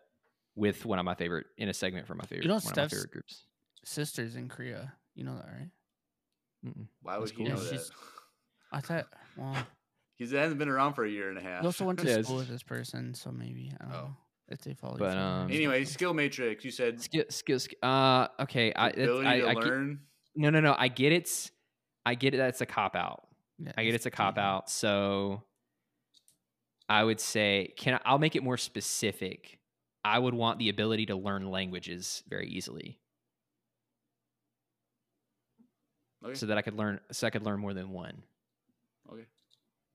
with 0.55 0.85
one 0.85 0.99
of 0.99 1.05
my 1.05 1.15
favorite 1.15 1.47
in 1.57 1.69
a 1.69 1.73
segment 1.73 2.07
from 2.07 2.17
my 2.17 2.25
favorite 2.25 2.43
you 2.43 2.47
know 2.49 2.55
one 2.55 2.59
of 2.61 2.65
my 2.65 2.71
Steph's- 2.73 2.93
favorite 2.93 3.11
groups. 3.11 3.45
Sisters 3.85 4.35
in 4.37 4.47
Korea. 4.47 4.93
You 5.13 5.25
know 5.25 5.35
that, 5.35 5.45
right? 5.45 5.69
Mm-mm. 6.65 6.87
Why 7.01 7.17
would 7.17 7.23
That's 7.27 7.31
he 7.31 7.37
cool. 7.45 7.47
know 7.55 7.61
Yeah, 7.61 7.71
that? 7.77 7.89
I 8.71 8.79
thought. 8.81 9.05
Well, 9.37 9.57
He 10.15 10.25
hasn't 10.33 10.57
been 10.59 10.69
around 10.69 10.93
for 10.93 11.03
a 11.03 11.09
year 11.09 11.29
and 11.29 11.37
a 11.37 11.41
half. 11.41 11.61
he 11.61 11.65
also 11.65 11.83
went 11.85 11.99
to 11.99 12.05
Yeah, 12.09 12.21
school 12.21 12.37
with 12.37 12.47
this 12.47 12.63
person, 12.63 13.13
so 13.13 13.31
maybe 13.31 13.73
I 13.79 13.83
don't 13.83 13.93
Oh. 13.93 13.97
know 13.97 14.15
if 14.47 14.61
they 14.61 14.73
follow. 14.73 14.97
But, 14.97 15.11
each 15.13 15.17
um. 15.17 15.51
Anyway, 15.51 15.83
skill 15.85 16.13
matrix. 16.13 16.63
You 16.63 16.71
said 16.71 17.01
Skill, 17.01 17.25
skill, 17.29 17.59
sk- 17.59 17.73
uh, 17.83 18.27
okay. 18.39 18.71
I, 18.73 18.87
it's, 18.89 18.97
ability 18.99 19.27
I, 19.27 19.39
to 19.39 19.47
I 19.49 19.53
get- 19.55 19.63
learn. 19.65 19.99
no, 20.35 20.49
no, 20.49 20.59
no. 20.61 20.75
I 20.77 20.87
get 20.87 21.11
it's, 21.11 21.51
I 22.05 22.15
get 22.15 22.33
it. 22.33 22.37
That's 22.37 22.61
a 22.61 22.65
cop 22.65 22.95
out. 22.95 23.27
Yeah, 23.63 23.71
I 23.77 23.83
get 23.85 23.93
it's 23.95 24.05
a 24.05 24.11
cop 24.11 24.37
out. 24.37 24.69
So 24.69 25.43
I 26.89 27.03
would 27.03 27.19
say, 27.19 27.73
can 27.77 27.95
I, 27.95 27.99
I'll 28.05 28.19
make 28.19 28.35
it 28.35 28.43
more 28.43 28.57
specific. 28.57 29.59
I 30.03 30.19
would 30.19 30.33
want 30.33 30.59
the 30.59 30.67
ability 30.69 31.05
to 31.07 31.15
learn 31.15 31.49
languages 31.49 32.23
very 32.27 32.47
easily, 32.49 32.99
Okay. 36.25 36.33
so 36.35 36.45
that 36.47 36.57
I 36.57 36.61
could 36.61 36.75
learn, 36.75 36.99
so 37.11 37.27
I 37.27 37.29
could 37.29 37.43
learn 37.43 37.59
more 37.59 37.73
than 37.73 37.91
one. 37.91 38.23
okay. 39.11 39.25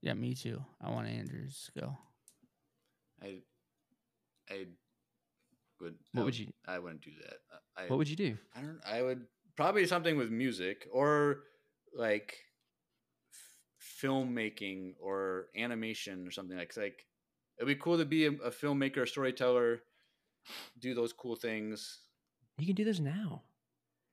Yeah, 0.01 0.13
me 0.13 0.33
too. 0.33 0.63
I 0.81 0.89
want 0.91 1.07
Andrew's 1.09 1.57
skill. 1.57 1.97
I. 3.21 3.39
I. 4.49 4.65
Would. 5.81 5.95
What 6.13 6.21
I 6.21 6.25
would 6.25 6.37
you? 6.39 6.47
I 6.67 6.79
wouldn't 6.79 7.01
do 7.01 7.11
that. 7.23 7.37
I, 7.77 7.87
What 7.87 7.97
would 7.97 8.09
you 8.09 8.15
do? 8.15 8.37
I 8.55 8.61
don't. 8.61 8.79
I 8.85 9.01
would 9.01 9.25
probably 9.57 9.85
something 9.85 10.15
with 10.17 10.29
music 10.31 10.87
or 10.91 11.41
like 11.93 12.33
f- 12.33 12.48
filmmaking 13.79 14.95
or 14.99 15.49
animation 15.55 16.27
or 16.27 16.31
something 16.31 16.57
like. 16.57 16.69
'cause, 16.69 16.77
Like, 16.77 17.07
it'd 17.57 17.67
be 17.67 17.75
cool 17.75 17.97
to 17.97 18.05
be 18.05 18.25
a, 18.25 18.31
a 18.31 18.51
filmmaker, 18.51 19.03
a 19.03 19.07
storyteller, 19.07 19.83
do 20.79 20.93
those 20.93 21.13
cool 21.13 21.35
things. 21.35 22.01
You 22.59 22.67
can 22.67 22.75
do 22.75 22.83
those 22.85 22.99
now. 22.99 23.43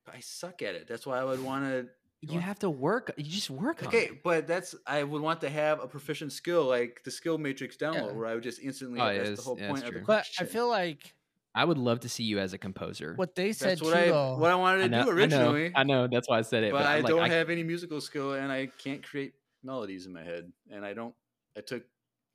But 0.04 0.14
I 0.16 0.20
suck 0.20 0.62
at 0.62 0.74
it. 0.74 0.86
That's 0.86 1.06
why 1.06 1.18
I 1.18 1.24
would 1.24 1.42
want 1.42 1.64
to. 1.64 1.90
You 2.22 2.40
have 2.40 2.58
to 2.60 2.70
work. 2.70 3.12
You 3.16 3.24
just 3.24 3.50
work 3.50 3.82
on 3.84 3.88
Okay, 3.88 4.04
it. 4.04 4.22
but 4.22 4.46
that's 4.46 4.74
I 4.86 5.02
would 5.04 5.22
want 5.22 5.40
to 5.42 5.50
have 5.50 5.80
a 5.80 5.86
proficient 5.88 6.32
skill 6.32 6.64
like 6.64 7.02
the 7.04 7.10
skill 7.10 7.38
matrix 7.38 7.76
download, 7.76 8.12
Yeah. 8.12 8.12
where 8.14 8.26
I 8.26 8.34
would 8.34 8.42
just 8.42 8.60
instantly. 8.60 9.00
Oh, 9.00 9.12
that's 9.12 9.30
yeah, 9.30 9.34
the 9.34 9.42
whole 9.42 9.58
yeah, 9.58 9.68
point 9.68 9.84
that's 9.84 9.84
of 9.84 9.94
the 9.94 10.00
true. 10.00 10.06
But 10.06 10.28
I 10.38 10.44
feel 10.44 10.68
like 10.68 11.14
I 11.54 11.64
would 11.64 11.78
love 11.78 12.00
to 12.00 12.08
see 12.08 12.24
you 12.24 12.38
as 12.38 12.52
a 12.52 12.58
composer. 12.58 13.14
what 13.14 13.34
they 13.34 13.52
said 13.52 13.78
that's 13.78 13.80
too, 13.82 13.86
what 13.86 13.94
I 13.94 14.06
though. 14.06 14.36
what 14.36 14.50
I 14.50 14.54
wanted 14.56 14.78
to 14.80 14.84
I 14.84 14.88
know, 14.88 15.04
do 15.04 15.10
I 15.18 15.26
know, 15.26 15.56
originally. 15.56 15.74
I 15.74 15.84
know. 15.84 16.08
That's 16.08 16.28
why 16.28 16.38
I 16.38 16.42
said 16.42 16.64
it. 16.64 16.74
but, 16.74 16.86
I 16.86 17.00
I'm 17.00 17.02
like, 17.02 17.16
don't 17.16 17.18
I- 17.18 17.28
have 17.28 17.50
any 17.50 17.62
musical 17.62 18.00
skill 18.00 18.34
and 18.34 18.50
I 18.52 18.66
can't 18.66 19.02
create 19.02 19.34
melodies 19.66 20.06
in 20.06 20.12
my 20.12 20.22
head. 20.22 20.50
And 20.70 20.84
I 20.84 20.94
don't. 20.94 21.14
I 21.56 21.60
took 21.60 21.82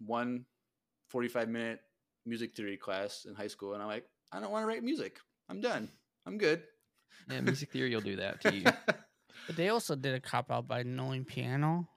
one 0.06 0.46
45 1.10 1.50
minute 1.50 1.80
music 2.26 2.56
theory 2.56 2.78
class 2.78 3.26
in 3.28 3.34
high 3.36 3.48
school, 3.48 3.74
and 3.74 3.82
I'm 3.82 3.88
like, 3.88 4.06
I 4.32 4.40
don't 4.40 4.52
want 4.52 4.64
to 4.64 4.68
write 4.68 4.84
music. 4.84 5.18
I'm 5.50 5.62
done. 5.62 5.90
I'm 6.26 6.38
good. 6.38 6.64
Yeah, 7.30 7.42
music 7.42 7.72
theory 7.72 7.94
will 7.94 8.02
do 8.02 8.18
that 8.18 8.42
to 8.42 8.56
you. 8.56 8.66
But 9.48 9.56
they 9.56 9.70
also 9.70 9.96
did 9.96 10.14
a 10.14 10.20
cop 10.20 10.52
out 10.52 10.68
by 10.68 10.84
knowing 10.84 11.26
piano. 11.26 11.88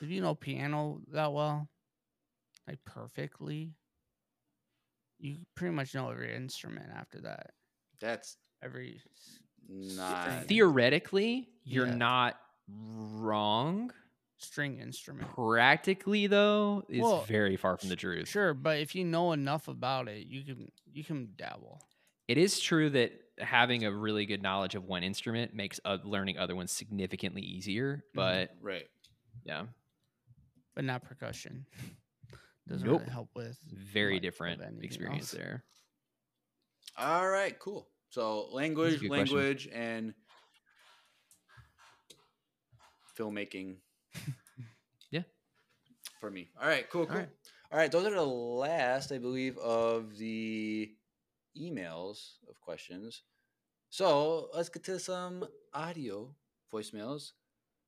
If 0.00 0.08
you 0.08 0.22
know 0.22 0.34
piano 0.34 1.00
that 1.12 1.32
well, 1.32 1.68
like 2.66 2.78
perfectly, 2.86 3.74
you 5.18 5.38
pretty 5.54 5.74
much 5.74 5.94
know 5.94 6.08
every 6.08 6.34
instrument 6.34 6.86
after 6.96 7.20
that. 7.22 7.50
That's 8.00 8.36
Every 8.62 9.00
not. 9.68 10.44
Theoretically, 10.46 11.48
you're 11.64 11.86
Yeah. 11.86 11.94
not 11.96 12.40
wrong. 12.68 13.92
String 14.38 14.78
instrument. 14.78 15.28
Practically, 15.34 16.26
though, 16.26 16.84
is 16.88 17.02
Well, 17.02 17.22
very 17.22 17.56
far 17.56 17.76
from 17.76 17.88
the 17.88 17.96
truth. 17.96 18.28
Sure, 18.28 18.54
but 18.54 18.78
if 18.78 18.94
you 18.94 19.04
know 19.04 19.32
enough 19.32 19.68
about 19.68 20.08
it, 20.08 20.26
you 20.26 20.42
can 20.42 20.70
you 20.90 21.04
can 21.04 21.28
dabble. 21.36 21.82
It 22.26 22.38
is 22.38 22.60
true 22.60 22.90
that 22.90 23.12
having 23.38 23.84
a 23.84 23.92
really 23.92 24.26
good 24.26 24.42
knowledge 24.42 24.74
of 24.74 24.84
one 24.84 25.02
instrument 25.02 25.54
makes 25.54 25.80
uh, 25.84 25.98
learning 26.04 26.38
other 26.38 26.54
ones 26.54 26.72
significantly 26.72 27.42
easier. 27.42 28.04
But 28.14 28.50
right. 28.60 28.86
yeah, 29.44 29.64
but 30.74 30.84
not 30.84 31.02
percussion. 31.02 31.66
Doesn't 32.68 32.86
Nope. 32.86 33.00
really 33.00 33.12
help 33.12 33.30
with 33.34 33.58
very 33.72 34.20
different 34.20 34.60
experience 34.82 35.32
else. 35.32 35.40
there. 35.40 35.64
All 36.98 37.28
right. 37.28 37.58
Cool. 37.58 37.88
So 38.10 38.48
language, 38.52 39.00
good 39.00 39.08
question. 39.08 39.36
language, 39.36 39.68
and 39.72 40.14
filmmaking. 43.18 43.76
Yeah. 45.10 45.22
For 46.20 46.30
me. 46.30 46.48
All 46.60 46.68
right. 46.68 46.88
Cool. 46.90 47.06
Cool. 47.06 47.16
right. 47.16 47.28
All 47.72 47.78
right. 47.78 47.90
Those 47.90 48.06
are 48.06 48.14
the 48.14 48.22
last, 48.22 49.12
I 49.12 49.18
believe, 49.18 49.56
of 49.58 50.16
the 50.18 50.90
emails 51.56 52.32
of 52.48 52.60
questions. 52.60 53.22
So 53.90 54.48
let's 54.54 54.68
get 54.68 54.84
to 54.84 54.98
some 54.98 55.46
audio 55.72 56.34
voicemails. 56.72 57.32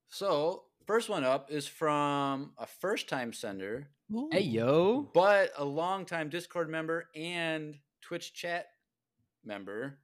So 0.08 0.64
first 0.86 1.08
one 1.08 1.24
up 1.24 1.50
is 1.50 1.66
from 1.66 2.52
a 2.58 2.66
first-time 2.66 3.32
sender, 3.32 3.88
Hey 4.32 4.40
yo, 4.40 5.08
but 5.14 5.52
a 5.56 5.64
long-time 5.64 6.30
Discord 6.30 6.68
member 6.68 7.08
and 7.14 7.78
Twitch 8.00 8.34
chat 8.34 8.66
member, 9.44 9.98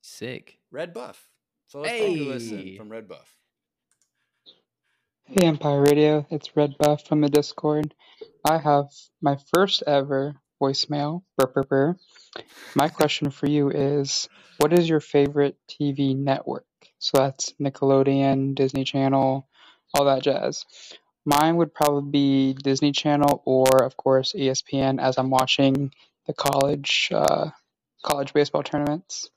sick. 0.00 0.58
Red 0.70 0.94
Buff. 0.94 1.28
So 1.66 1.80
let's 1.80 1.92
take 1.92 2.18
a 2.18 2.22
listen 2.22 2.76
from 2.76 2.88
Red 2.88 3.06
Buff. 3.06 3.36
Hey 5.32 5.46
Empire 5.46 5.80
Radio, 5.80 6.26
it's 6.28 6.56
Red 6.56 6.76
Buff 6.76 7.06
from 7.06 7.20
the 7.20 7.28
Discord. 7.28 7.94
I 8.44 8.58
have 8.58 8.86
my 9.22 9.36
first 9.54 9.84
ever 9.86 10.34
voicemail. 10.60 11.22
Brr, 11.38 11.46
brr, 11.46 11.62
brr. 11.62 11.96
My 12.74 12.88
question 12.88 13.30
for 13.30 13.48
you 13.48 13.70
is 13.70 14.28
what 14.58 14.72
is 14.72 14.88
your 14.88 14.98
favorite 14.98 15.56
TV 15.68 16.16
network? 16.16 16.66
So 16.98 17.18
that's 17.18 17.54
Nickelodeon, 17.60 18.56
Disney 18.56 18.82
Channel, 18.82 19.46
all 19.94 20.04
that 20.06 20.24
jazz. 20.24 20.64
Mine 21.24 21.58
would 21.58 21.72
probably 21.72 22.10
be 22.10 22.54
Disney 22.54 22.90
Channel 22.90 23.40
or, 23.46 23.84
of 23.84 23.96
course, 23.96 24.34
ESPN 24.36 25.00
as 25.00 25.16
I'm 25.16 25.30
watching 25.30 25.92
the 26.26 26.32
college 26.32 27.08
uh, 27.14 27.50
college 28.02 28.32
baseball 28.32 28.64
tournaments. 28.64 29.30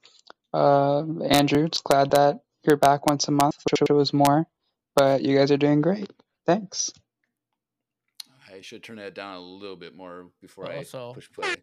Uh, 0.52 1.04
Andrew, 1.30 1.70
just 1.70 1.84
glad 1.84 2.10
that 2.12 2.40
you're 2.68 2.78
back 2.78 3.06
once 3.06 3.28
a 3.28 3.32
month. 3.32 3.58
Was 3.92 4.12
more 4.12 4.48
but 4.96 5.22
you 5.24 5.38
guys 5.38 5.52
are 5.52 5.58
doing 5.58 5.82
great. 5.82 6.12
Thanks. 6.46 6.92
I 8.52 8.62
should 8.62 8.84
turn 8.84 8.98
that 8.98 9.16
down 9.16 9.36
a 9.38 9.40
little 9.42 9.76
bit 9.76 9.96
more 9.96 10.28
before 10.42 10.70
I 10.72 10.78
Also- 10.78 11.14
push 11.14 11.30
play. 11.32 11.56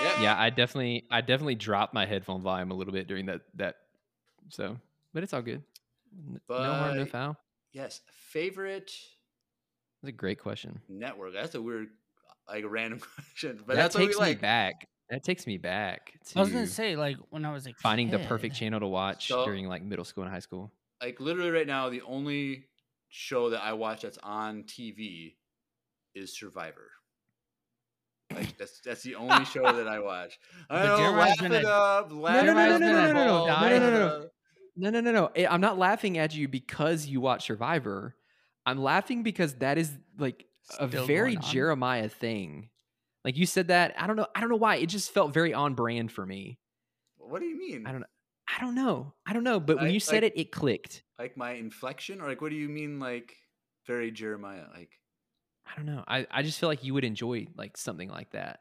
Yep. 0.00 0.18
Yeah, 0.20 0.34
I 0.36 0.50
definitely, 0.50 1.06
I 1.10 1.20
definitely 1.20 1.54
dropped 1.54 1.94
my 1.94 2.04
headphone 2.04 2.42
volume 2.42 2.70
a 2.70 2.74
little 2.74 2.92
bit 2.92 3.06
during 3.06 3.26
that 3.26 3.42
that. 3.54 3.76
So, 4.50 4.76
but 5.12 5.22
it's 5.22 5.32
all 5.32 5.40
good. 5.42 5.62
N- 6.12 6.40
no 6.48 6.56
harm, 6.56 6.96
no 6.96 7.02
But- 7.04 7.10
foul. 7.10 7.36
Yes. 7.72 8.00
Favorite 8.12 8.92
That's 10.02 10.08
a 10.10 10.12
great 10.12 10.38
question. 10.40 10.80
network. 10.88 11.32
That's 11.32 11.54
a 11.54 11.62
weird, 11.62 11.88
like 12.48 12.64
a 12.64 12.68
random 12.68 12.98
question, 13.14 13.58
but 13.66 13.76
that 13.76 13.82
that's 13.82 13.94
what 13.94 14.02
takes 14.02 14.16
we 14.18 14.22
me 14.24 14.28
like. 14.30 14.40
back. 14.40 14.88
That 15.10 15.22
takes 15.22 15.46
me 15.46 15.58
back 15.58 16.12
to 16.26 16.38
I 16.38 16.42
was 16.42 16.50
gonna 16.50 16.66
say 16.66 16.96
like 16.96 17.16
when 17.30 17.44
I 17.44 17.52
was 17.52 17.64
like 17.64 17.78
finding 17.78 18.10
the 18.10 18.18
perfect 18.18 18.56
channel 18.56 18.80
to 18.80 18.86
watch 18.88 19.28
So- 19.28 19.44
during 19.44 19.66
like 19.68 19.82
middle 19.82 20.04
school 20.04 20.24
and 20.24 20.32
high 20.32 20.40
school. 20.40 20.72
Like 21.04 21.20
literally 21.20 21.50
right 21.50 21.66
now, 21.66 21.90
the 21.90 22.00
only 22.02 22.64
show 23.10 23.50
that 23.50 23.62
I 23.62 23.74
watch 23.74 24.02
that's 24.02 24.16
on 24.22 24.62
TV 24.62 25.34
is 26.14 26.34
Survivor. 26.34 26.90
Like 28.34 28.56
that's 28.56 28.80
that's 28.80 29.02
the 29.02 29.16
only 29.16 29.44
show 29.44 29.70
that 29.70 29.86
I 29.86 29.98
watch. 30.00 30.38
I 30.70 30.86
But 30.86 30.96
know, 30.98 31.10
laugh 31.12 31.38
been 31.38 31.52
it 31.52 31.64
a- 31.64 31.68
up, 31.68 32.08
laugh 32.10 32.46
no, 32.46 32.54
no, 32.54 32.78
no, 32.78 32.78
no, 32.78 32.78
no, 32.78 32.88
no, 32.88 33.12
no, 33.12 33.68
no, 33.68 33.78
no, 33.78 33.90
no. 33.90 34.28
No, 34.76 34.90
no, 34.90 35.00
no, 35.00 35.12
no. 35.12 35.26
Eh, 35.36 35.46
I'm 35.48 35.60
not 35.60 35.76
laughing 35.78 36.16
at 36.16 36.34
you 36.34 36.48
because 36.48 37.06
you 37.06 37.20
watch 37.20 37.44
Survivor. 37.44 38.16
I'm 38.64 38.82
laughing 38.82 39.22
because 39.22 39.56
that 39.56 39.76
is 39.76 39.92
like 40.18 40.46
a 40.80 40.88
Still 40.88 41.06
very? 41.06 41.36
Jeremiah 41.36 42.08
thing. 42.08 42.70
Like 43.26 43.36
you 43.36 43.44
said 43.44 43.68
that. 43.68 43.94
I 44.00 44.06
don't 44.06 44.16
know. 44.16 44.26
I 44.34 44.40
don't 44.40 44.48
know 44.48 44.56
why. 44.56 44.76
It 44.76 44.86
just 44.86 45.12
felt 45.12 45.34
very 45.34 45.52
on 45.52 45.74
brand 45.74 46.10
for 46.10 46.24
me. 46.24 46.58
What 47.18 47.40
do 47.40 47.46
you 47.46 47.58
mean? 47.58 47.86
I 47.86 47.92
don't 47.92 48.00
know. 48.00 48.06
I 48.56 48.60
don't 48.60 48.74
know. 48.74 49.12
I 49.26 49.32
don't 49.32 49.44
know. 49.44 49.58
But 49.60 49.76
when 49.76 49.86
I- 49.86 49.90
you 49.90 50.00
said 50.00 50.22
like- 50.22 50.32
it, 50.34 50.40
it 50.40 50.52
clicked. 50.52 51.02
Like 51.18 51.36
my 51.36 51.52
inflection, 51.52 52.20
or 52.20 52.28
like 52.28 52.40
what 52.40 52.50
do 52.50 52.56
you 52.56 52.68
mean? 52.68 52.98
Like 53.00 53.36
very 53.86 54.10
Jeremiah? 54.10 54.64
Like 54.74 54.90
I 55.66 55.76
don't 55.76 55.86
know. 55.86 56.04
I, 56.06 56.26
I 56.30 56.42
just 56.42 56.58
feel 56.60 56.68
like 56.68 56.84
you 56.84 56.92
would 56.94 57.04
enjoy 57.04 57.46
like 57.56 57.76
something 57.76 58.08
like 58.10 58.30
that. 58.32 58.60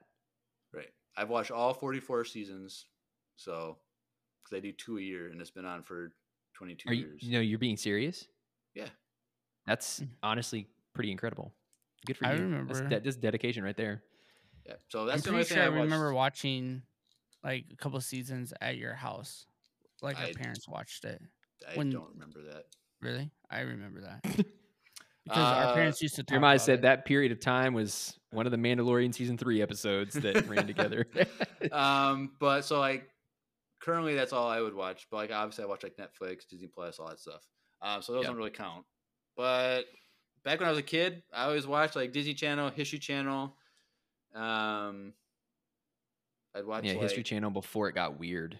right? 0.73 0.89
I've 1.17 1.29
watched 1.29 1.51
all 1.51 1.73
44 1.73 2.25
seasons, 2.25 2.85
so 3.35 3.77
because 4.43 4.57
I 4.57 4.61
do 4.61 4.71
two 4.71 4.97
a 4.97 5.01
year, 5.01 5.27
and 5.29 5.39
it's 5.41 5.51
been 5.51 5.65
on 5.65 5.83
for 5.83 6.13
22 6.55 6.89
Are 6.89 6.93
you? 6.93 7.05
years. 7.07 7.23
You 7.23 7.31
know, 7.33 7.39
you're 7.41 7.59
being 7.59 7.77
serious. 7.77 8.27
Yeah. 8.75 8.87
That's 9.67 9.99
Mm. 10.01 10.07
honestly 10.23 10.67
pretty 10.93 11.11
incredible. 11.11 11.53
Good 12.05 12.17
for 12.17 12.25
I 12.27 12.33
you. 12.35 12.41
remember- 12.41 12.73
That's, 12.73 12.89
that, 12.89 13.03
that's 13.03 13.15
dedication 13.15 13.63
right 13.63 13.77
there. 13.77 14.03
Yeah. 14.65 14.73
So 14.89 15.05
that's 15.05 15.17
I'm 15.17 15.21
the 15.23 15.29
only 15.29 15.39
pretty 15.43 15.49
thing 15.55 15.63
sure 15.63 15.73
I 15.73 15.77
I 15.77 15.81
remember 15.83 16.13
watching 16.13 16.83
like 17.43 17.65
a 17.71 17.75
couple 17.75 17.99
seasons 18.01 18.53
at 18.61 18.77
your 18.77 18.93
house. 18.93 19.45
Like 20.03 20.19
our 20.19 20.25
I- 20.25 20.33
parents 20.33 20.67
watched 20.67 21.05
it. 21.05 21.21
I 21.67 21.75
when- 21.75 21.89
don't 21.89 22.09
remember 22.13 22.41
that. 22.51 22.65
Really? 23.01 23.31
I 23.49 23.61
remember 23.61 24.01
that. 24.01 24.45
Because 25.25 25.39
our 25.39 25.63
Uh, 25.67 25.73
parents 25.73 26.01
used 26.01 26.15
to 26.15 26.23
talk 26.23 26.31
Jeremiah 26.31 26.55
about 26.55 26.65
said 26.65 26.79
it. 26.79 26.81
that 26.81 27.05
period 27.05 27.31
of 27.31 27.39
time 27.39 27.73
was 27.73 28.19
one 28.31 28.45
of 28.45 28.51
the 28.51 28.57
Mandalorian 28.57 29.13
season 29.15 29.37
three 29.37 29.61
episodes 29.61 30.15
that 30.15 30.45
ran 30.49 30.67
together. 30.67 31.07
um, 31.71 32.33
but 32.41 32.63
so 32.65 32.77
like 32.81 33.09
currently 33.81 34.15
that's 34.15 34.33
all 34.33 34.49
I 34.49 34.59
would 34.59 34.73
watch. 34.73 35.07
But 35.09 35.15
like 35.15 35.31
obviously 35.31 35.63
I 35.63 35.67
watch 35.67 35.81
like 35.81 35.95
Netflix, 35.95 36.45
Disney 36.49 36.67
Plus, 36.67 36.99
all 36.99 37.07
that 37.07 37.21
stuff. 37.21 37.41
Um, 37.81 38.01
so 38.01 38.11
those 38.11 38.23
Yeah. 38.23 38.27
don't 38.31 38.35
really 38.37 38.49
count. 38.49 38.85
But 39.37 39.83
back 40.43 40.59
when 40.59 40.67
I 40.67 40.71
was 40.71 40.79
a 40.79 40.83
kid, 40.83 41.23
I 41.31 41.45
always 41.45 41.65
watched 41.65 41.95
like 41.95 42.11
Disney 42.11 42.33
Channel, 42.33 42.69
History 42.71 42.99
Channel. 42.99 43.55
Um, 44.35 45.13
I'd 46.53 46.65
watch 46.65 46.83
yeah, 46.83 46.93
like, 46.95 47.01
History 47.03 47.23
Channel 47.23 47.49
before 47.49 47.87
it 47.87 47.95
got 47.95 48.19
weird. 48.19 48.59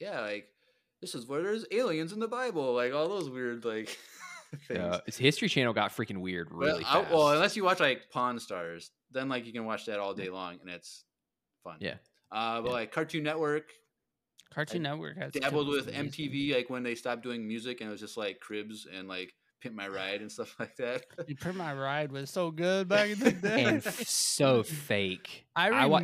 Yeah, 0.00 0.20
like 0.20 0.46
this 1.00 1.14
is 1.14 1.26
where 1.26 1.42
there's 1.42 1.64
aliens 1.70 2.12
in 2.12 2.20
the 2.20 2.28
Bible, 2.28 2.74
like 2.74 2.92
all 2.92 3.08
those 3.08 3.28
weird 3.30 3.64
like 3.64 3.96
things. 4.68 4.78
Uh, 4.80 5.00
it's 5.06 5.16
History 5.18 5.48
Channel 5.48 5.72
got 5.72 5.94
freaking 5.96 6.18
weird 6.20 6.48
really 6.50 6.84
I- 6.84 7.02
fast. 7.02 7.10
well, 7.12 7.30
unless 7.30 7.56
you 7.56 7.64
watch 7.64 7.80
like 7.80 8.10
Pawn 8.12 8.38
Stars, 8.38 8.90
then 9.10 9.28
like 9.28 9.46
you 9.46 9.52
can 9.52 9.64
watch 9.64 9.86
that 9.86 9.98
all 10.00 10.14
day 10.14 10.28
long 10.28 10.58
and 10.60 10.70
it's 10.70 11.04
fun. 11.64 11.76
Yeah. 11.80 11.94
Uh, 12.30 12.60
but 12.60 12.68
Yeah. 12.68 12.72
like 12.74 12.92
Cartoon 12.92 13.22
Network, 13.24 13.64
Cartoon 14.52 14.82
Network 14.82 15.16
has 15.18 15.32
dabbled 15.32 15.68
with 15.68 15.86
movies. 15.86 16.14
MTV 16.16 16.54
like 16.54 16.70
when 16.70 16.82
they 16.82 16.94
stopped 16.94 17.22
doing 17.22 17.46
music 17.46 17.80
and 17.80 17.88
it 17.88 17.92
was 17.92 18.00
just 18.00 18.16
like 18.16 18.40
Cribs 18.40 18.86
and 18.92 19.08
like 19.08 19.32
Pimp 19.60 19.74
My 19.74 19.88
Ride 19.88 20.20
and 20.20 20.30
stuff 20.30 20.54
like 20.60 20.76
that. 20.76 21.02
You 21.26 21.36
Pimp 21.36 21.56
My 21.56 21.74
Ride 21.74 22.12
was 22.12 22.30
so 22.30 22.50
good 22.50 22.88
back 22.88 23.10
in 23.10 23.18
the 23.18 23.32
day. 23.42 23.64
and 23.64 23.82
so 23.82 24.62
fake. 24.62 25.46
I 25.56 25.70
I 25.70 25.86
wa- 25.86 26.02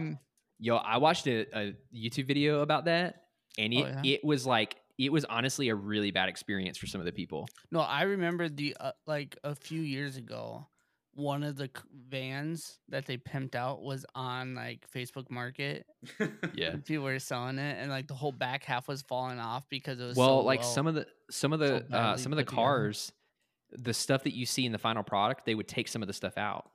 Yo, 0.61 0.77
I 0.77 0.99
watched 0.99 1.27
a, 1.27 1.47
a 1.59 1.75
YouTube 1.95 2.27
video 2.29 2.61
about 2.61 2.85
that, 2.85 3.24
and 3.59 3.73
it 3.73 3.85
Oh, 3.85 4.01
yeah? 4.03 4.15
it 4.15 4.25
was 4.25 4.47
like 4.47 4.77
it 4.99 5.11
was 5.13 5.25
honestly 5.25 5.69
a 5.71 5.75
really 5.75 6.11
bad 6.13 6.29
experience 6.29 6.79
for 6.79 6.87
some 6.87 7.01
of 7.01 7.05
the 7.05 7.13
people. 7.13 7.49
No, 7.73 7.81
I 7.81 8.03
remember 8.03 8.49
the 8.49 8.77
uh, 8.79 8.93
like 9.07 9.37
a 9.43 9.55
few 9.55 9.81
years 9.81 10.17
ago, 10.17 10.67
one 11.15 11.43
of 11.43 11.57
the 11.57 11.69
vans 12.09 12.79
that 12.89 13.07
they 13.07 13.17
pimped 13.17 13.55
out 13.55 13.83
was 13.83 14.05
on 14.15 14.55
like 14.55 14.87
Facebook 14.91 15.31
Market. 15.31 15.87
Yeah. 16.55 16.77
people 16.85 17.05
were 17.05 17.19
selling 17.19 17.59
it, 17.59 17.77
and 17.81 17.91
like 17.91 18.07
the 18.07 18.15
whole 18.15 18.31
back 18.33 18.63
half 18.65 18.87
was 18.87 19.03
falling 19.03 19.41
off 19.41 19.69
because 19.69 19.99
it 19.99 20.05
was 20.05 20.17
Well, 20.17 20.41
so 20.41 20.45
like 20.47 20.61
well- 20.61 20.69
some 20.69 20.87
of 20.87 20.95
the 20.95 21.07
some 21.31 21.53
of 21.53 21.59
the 21.59 21.85
uh, 21.93 22.17
some 22.17 22.33
of 22.33 22.37
the 22.37 22.45
put 22.45 22.51
together. 22.51 22.63
cars, 22.67 23.13
the 23.73 23.95
stuff 23.95 24.23
that 24.25 24.35
you 24.37 24.47
see 24.47 24.65
in 24.67 24.71
the 24.73 24.79
final 24.79 25.03
product, 25.03 25.45
they 25.47 25.55
would 25.57 25.67
take 25.67 25.89
some 25.89 26.03
of 26.03 26.07
the 26.07 26.13
stuff 26.15 26.39
out. 26.39 26.71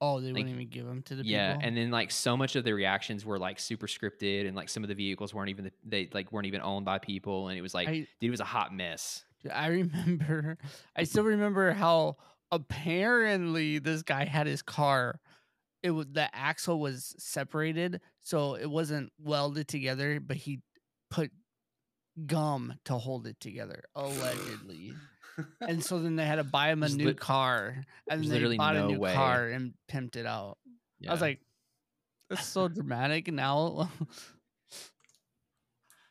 Oh, 0.00 0.20
they 0.20 0.28
like, 0.28 0.34
wouldn't 0.34 0.54
even 0.54 0.68
give 0.68 0.86
them 0.86 1.02
to 1.02 1.16
the 1.16 1.24
yeah, 1.24 1.54
people. 1.54 1.68
and 1.68 1.76
then 1.76 1.90
like 1.90 2.10
so 2.10 2.36
much 2.36 2.56
of 2.56 2.64
the 2.64 2.72
reactions 2.72 3.24
were 3.24 3.38
like 3.38 3.58
super 3.58 3.86
scripted, 3.86 4.46
and 4.46 4.56
like 4.56 4.68
some 4.68 4.82
of 4.82 4.88
the 4.88 4.94
vehicles 4.94 5.32
weren't 5.32 5.50
even 5.50 5.64
the, 5.64 5.72
they 5.84 6.08
like 6.12 6.32
weren't 6.32 6.46
even 6.46 6.60
owned 6.60 6.84
by 6.84 6.98
people, 6.98 7.48
and 7.48 7.58
it 7.58 7.62
was 7.62 7.74
like 7.74 7.88
I, 7.88 7.92
dude, 7.92 8.28
it 8.28 8.30
was 8.30 8.40
a 8.40 8.44
hot 8.44 8.74
mess. 8.74 9.24
I 9.52 9.68
remember, 9.68 10.58
I 10.96 11.04
still 11.04 11.24
remember 11.24 11.72
how 11.72 12.16
apparently 12.50 13.78
this 13.78 14.02
guy 14.02 14.24
had 14.24 14.46
his 14.46 14.62
car. 14.62 15.20
It 15.82 15.90
was 15.90 16.06
the 16.10 16.34
axle 16.34 16.80
was 16.80 17.14
separated, 17.18 18.00
so 18.22 18.54
it 18.54 18.70
wasn't 18.70 19.12
welded 19.18 19.68
together, 19.68 20.20
but 20.20 20.36
he 20.36 20.60
put 21.10 21.30
gum 22.26 22.74
to 22.84 22.94
hold 22.94 23.26
it 23.26 23.38
together, 23.40 23.82
allegedly. 23.94 24.92
And 25.60 25.84
so 25.84 25.98
then 25.98 26.16
they 26.16 26.24
had 26.26 26.36
to 26.36 26.44
buy 26.58 26.70
him 26.70 26.82
a 26.82 26.86
There's 26.86 26.96
new 26.96 27.06
lit- 27.06 27.20
car, 27.20 27.84
and 28.08 28.20
there's 28.20 28.22
then 28.22 28.28
they 28.30 28.34
literally 28.36 28.56
bought 28.58 28.76
a 28.76 28.86
new 28.86 28.98
way. 28.98 29.14
car 29.14 29.48
and 29.48 29.74
pimped 29.90 30.16
it 30.16 30.26
out. 30.26 30.58
I 31.06 31.10
was 31.12 31.20
Yeah. 31.20 31.26
like, 31.26 31.40
"That's 32.30 32.46
so 32.46 32.68
dramatic." 32.68 33.28
And 33.28 33.36
now, 33.36 33.90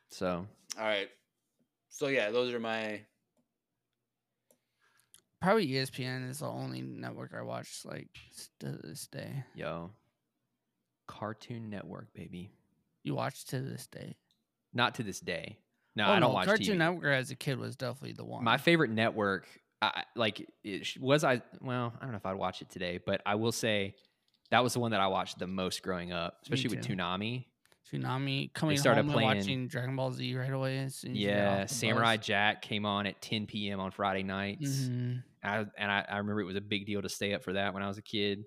so 0.09 0.45
all 0.77 0.83
right. 0.85 1.09
So 1.89 2.07
yeah, 2.07 2.31
those 2.31 2.53
are 2.53 2.59
my 2.59 3.01
probably 5.41 5.67
ESPN 5.67 6.29
is 6.29 6.39
the 6.39 6.47
only 6.47 6.81
network 6.81 7.33
I 7.37 7.41
watch 7.41 7.81
like 7.85 8.09
s- 8.35 8.49
to 8.59 8.71
this 8.83 9.07
day. 9.07 9.43
yo, 9.55 9.91
Cartoon 11.07 11.69
Network, 11.69 12.13
baby. 12.13 12.51
You 13.03 13.15
watch 13.15 13.45
to 13.45 13.61
this 13.61 13.87
day. 13.87 14.15
Not 14.73 14.95
to 14.95 15.03
this 15.03 15.19
day. 15.19 15.59
No, 15.95 16.05
Oh, 16.07 16.11
I 16.11 16.19
don't 16.19 16.33
watch 16.33 16.45
Cartoon 16.45 16.75
TV. 16.75 16.77
Network 16.77 17.05
as 17.05 17.31
a 17.31 17.35
kid 17.35 17.57
was 17.57 17.75
definitely 17.75 18.13
the 18.13 18.25
one. 18.25 18.43
My 18.43 18.57
favorite 18.57 18.91
network, 18.91 19.47
I, 19.81 20.03
like, 20.15 20.45
it 20.63 20.97
was 20.99 21.23
I? 21.23 21.41
Well, 21.61 21.93
I 21.97 22.01
don't 22.03 22.11
know 22.11 22.17
if 22.17 22.25
I'd 22.25 22.35
watch 22.35 22.61
it 22.61 22.69
today, 22.69 22.99
but 23.05 23.21
I 23.25 23.35
will 23.35 23.51
say 23.53 23.95
that 24.51 24.61
was 24.63 24.73
the 24.73 24.79
one 24.79 24.91
that 24.91 24.99
I 24.99 25.07
watched 25.07 25.39
the 25.39 25.47
most 25.47 25.81
growing 25.83 26.11
up, 26.11 26.37
especially 26.43 26.75
with 26.75 26.85
too. 26.85 26.95
Toonami. 26.95 27.45
Tsunami 27.91 28.51
coming 28.53 28.77
started 28.77 29.03
home 29.05 29.13
playing- 29.13 29.29
and 29.29 29.39
watching 29.39 29.67
Dragon 29.67 29.95
Ball 29.95 30.11
Z 30.11 30.35
right 30.35 30.51
away. 30.51 30.79
As 30.79 30.95
soon 30.95 31.11
as 31.11 31.17
Yeah, 31.17 31.65
Samurai 31.67 32.17
bus. 32.17 32.25
Jack 32.25 32.61
came 32.63 32.85
on 32.85 33.05
at 33.05 33.21
10 33.21 33.45
p.m. 33.45 33.79
on 33.79 33.91
Friday 33.91 34.23
nights. 34.23 34.87
Mhm. 34.89 35.23
I, 35.43 35.57
and 35.77 35.91
I, 35.91 36.03
I 36.09 36.17
remember 36.17 36.41
it 36.41 36.45
was 36.45 36.55
a 36.55 36.61
big 36.61 36.87
deal 36.87 37.01
to 37.03 37.09
stay 37.09 37.33
up 37.35 37.43
for 37.43 37.53
that 37.53 37.73
when 37.75 37.83
I 37.83 37.87
was 37.87 37.99
a 37.99 38.01
kid. 38.01 38.43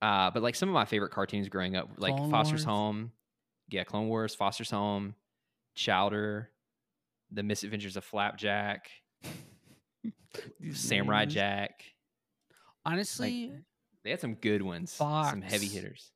Uh, 0.00 0.30
but 0.30 0.42
like 0.42 0.54
some 0.54 0.70
of 0.70 0.72
my 0.72 0.86
favorite 0.86 1.10
cartoons 1.12 1.48
growing 1.50 1.76
up, 1.76 1.90
like 1.98 2.16
Clone 2.16 2.30
Foster's 2.30 2.60
Wars. 2.60 2.64
Home, 2.64 3.12
yeah, 3.68 3.84
Clone 3.84 4.08
Wars, 4.08 4.34
Foster's 4.34 4.70
Home, 4.70 5.14
Chowder, 5.74 6.50
The 7.30 7.42
Misadventures 7.42 7.96
of 7.96 8.04
Flapjack, 8.04 8.88
Samurai 10.72 11.20
names. 11.20 11.34
Jack. 11.34 11.82
Honestly, 12.84 13.52
They 14.04 14.10
had 14.10 14.20
some 14.20 14.34
good 14.34 14.62
ones, 14.62 14.92
some 14.92 15.40
heavy 15.42 15.66
hitters. 15.66 16.10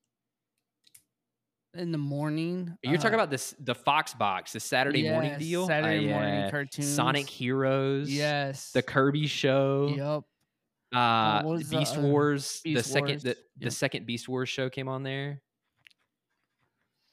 in 1.74 1.92
the 1.92 1.98
morning. 1.98 2.76
You're 2.82 2.96
talking 2.96 3.12
uh, 3.12 3.22
about 3.22 3.30
this 3.30 3.54
the 3.60 3.74
Fox 3.74 4.14
box, 4.14 4.52
the 4.52 4.60
Saturday 4.60 5.08
morning 5.10 5.38
deal, 5.38 5.66
Saturday 5.66 6.06
Uh, 6.10 6.14
morning 6.14 6.34
yeah. 6.34 6.50
cartoons. 6.50 6.94
Sonic 6.94 7.28
Heroes, 7.28 8.10
Yes. 8.10 8.72
the 8.72 8.82
Kirby 8.82 9.26
Show, 9.26 9.88
Yep. 9.96 10.98
uh, 11.00 11.42
what 11.42 11.52
was 11.54 11.68
the 11.70 11.78
Beast 11.78 11.96
Wars. 11.96 12.60
the 12.64 12.74
Beast 12.74 12.90
second 12.92 13.08
Wars, 13.08 13.22
the, 13.22 13.34
the 13.58 13.64
yep. 13.66 13.72
second 13.72 14.06
Beast 14.06 14.28
Wars 14.28 14.48
show 14.48 14.68
came 14.70 14.88
on 14.88 15.02
there. 15.02 15.40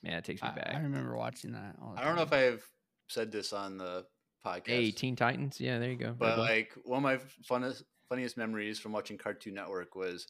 Man, 0.04 0.14
it 0.18 0.24
takes 0.24 0.42
me 0.42 0.50
I, 0.50 0.56
back. 0.56 0.76
I 0.76 0.80
remember 0.80 1.16
watching 1.16 1.54
that. 1.54 1.76
All 1.82 1.94
the 1.94 2.02
I 2.02 2.04
don't 2.04 2.16
know 2.16 2.22
if. 2.24 2.34
I've 2.34 2.64
said 3.08 3.32
this 3.32 3.54
on 3.54 3.78
the 3.78 4.06
podcast. 4.46 4.68
Hey, 4.68 4.92
Teen 4.92 5.16
Titans. 5.16 5.60
Yeah, 5.60 5.80
there 5.80 5.90
you 5.90 5.98
go. 5.98 6.16
But 6.18 6.38
like 6.38 6.74
one 6.84 6.98
of 6.98 7.04
my 7.04 7.20
funnest, 7.50 7.84
funniest 8.10 8.38
memories 8.38 8.80
from 8.80 8.92
watching 8.92 9.18
Cartoon 9.18 9.54
Network 9.56 9.96
was 9.96 10.28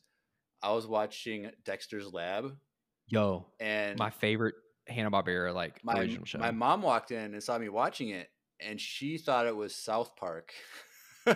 I 0.61 0.71
was 0.71 0.87
watching 0.87 1.51
Dexter's 1.65 2.11
Lab, 2.11 2.55
yo, 3.07 3.45
and 3.59 3.97
my 3.99 4.09
favorite 4.09 4.55
Hanna 4.87 5.11
Barbera 5.11 5.53
like 5.53 5.83
my 5.83 5.99
original 5.99 6.25
show. 6.25 6.39
my 6.39 6.51
mom 6.51 6.81
walked 6.81 7.11
in 7.11 7.33
and 7.33 7.43
saw 7.43 7.57
me 7.57 7.69
watching 7.69 8.09
it, 8.09 8.29
and 8.59 8.79
she 8.79 9.17
thought 9.17 9.47
it 9.47 9.55
was 9.55 9.75
South 9.75 10.15
Park. 10.15 10.53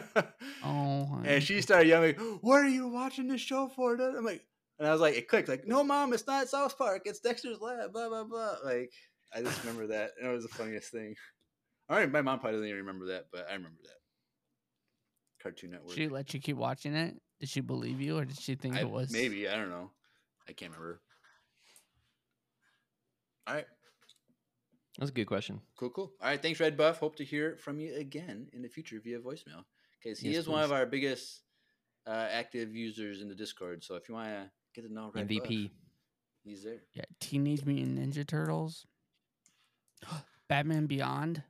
Oh, 0.64 1.20
and 1.26 1.42
she 1.42 1.62
started 1.62 1.88
yelling, 1.88 2.14
"What 2.42 2.62
are 2.62 2.68
you 2.70 2.88
watching 2.90 3.28
this 3.28 3.42
show 3.42 3.70
for?" 3.76 3.98
Dad?" 3.98 4.14
I'm 4.16 4.24
like, 4.24 4.46
and 4.78 4.88
I 4.88 4.92
was 4.92 5.02
like, 5.02 5.16
it 5.16 5.28
clicked, 5.28 5.50
like, 5.50 5.66
"No, 5.66 5.84
mom, 5.84 6.14
it's 6.14 6.28
not 6.28 6.48
South 6.48 6.78
Park. 6.78 7.04
It's 7.06 7.20
Dexter's 7.20 7.60
Lab." 7.60 7.92
Blah 7.92 8.10
blah 8.10 8.24
blah. 8.24 8.56
Like, 8.64 8.92
I 9.34 9.42
just 9.42 9.60
remember 9.64 9.88
that, 9.88 10.12
and 10.20 10.30
it 10.30 10.34
was 10.34 10.44
the 10.44 10.50
funniest 10.50 10.92
thing. 10.92 11.16
All 11.90 11.98
right, 11.98 12.12
my 12.12 12.22
mom 12.22 12.40
probably 12.40 12.58
doesn't 12.58 12.68
even 12.68 12.80
remember 12.86 13.08
that, 13.08 13.26
but 13.32 13.48
I 13.50 13.54
remember 13.54 13.80
that. 13.84 13.90
Cartoon 15.42 15.72
Network. 15.72 15.96
she 15.96 16.08
let 16.10 16.34
you 16.34 16.40
keep 16.40 16.58
watching 16.58 16.94
it. 16.96 17.16
Did 17.40 17.50
she 17.50 17.62
believe 17.62 18.02
you, 18.02 18.18
or 18.18 18.26
did 18.26 18.38
she 18.40 18.56
think 18.56 18.76
I- 18.76 18.82
it 18.82 18.90
was 18.90 19.12
maybe 19.12 19.48
I 19.48 19.56
don't 19.56 19.70
know. 19.70 19.92
I 20.48 20.52
can't 20.54 20.72
remember. 20.72 21.02
All 23.48 23.56
right, 23.56 23.66
That's 24.98 25.10
a 25.10 25.14
good 25.14 25.26
question. 25.28 25.62
cool, 25.78 25.90
cool. 25.90 26.12
All 26.22 26.28
right, 26.28 26.42
thanks, 26.42 26.60
Red 26.60 26.78
Buff. 26.78 27.00
Hope 27.00 27.16
to 27.16 27.24
hear 27.26 27.58
from 27.58 27.80
you 27.80 27.96
again 27.96 28.48
in 28.54 28.62
the 28.62 28.68
future 28.70 29.00
via 29.04 29.20
voicemail 29.20 29.64
because 30.04 30.20
he 30.20 30.30
Yes, 30.30 30.40
is 30.40 30.48
one 30.48 30.62
of 30.62 30.72
our 30.72 30.86
biggest 30.86 31.42
uh, 32.06 32.28
active 32.32 32.76
users 32.76 33.22
in 33.22 33.28
the 33.30 33.34
Discord. 33.36 33.84
So 33.84 33.96
if 33.96 34.08
you 34.08 34.16
want 34.16 34.30
to 34.30 34.52
get 34.76 34.88
to 34.88 34.94
know 34.94 35.12
Red 35.16 35.28
Buff, 35.28 35.44
MVP. 35.48 35.72
he's 36.44 36.64
there. 36.64 36.82
Yeah, 36.94 37.06
Teenage 37.20 37.66
Mutant 37.66 37.98
Ninja 37.98 38.28
Turtles, 38.28 38.86
Batman 40.50 40.86
Beyond. 40.88 41.44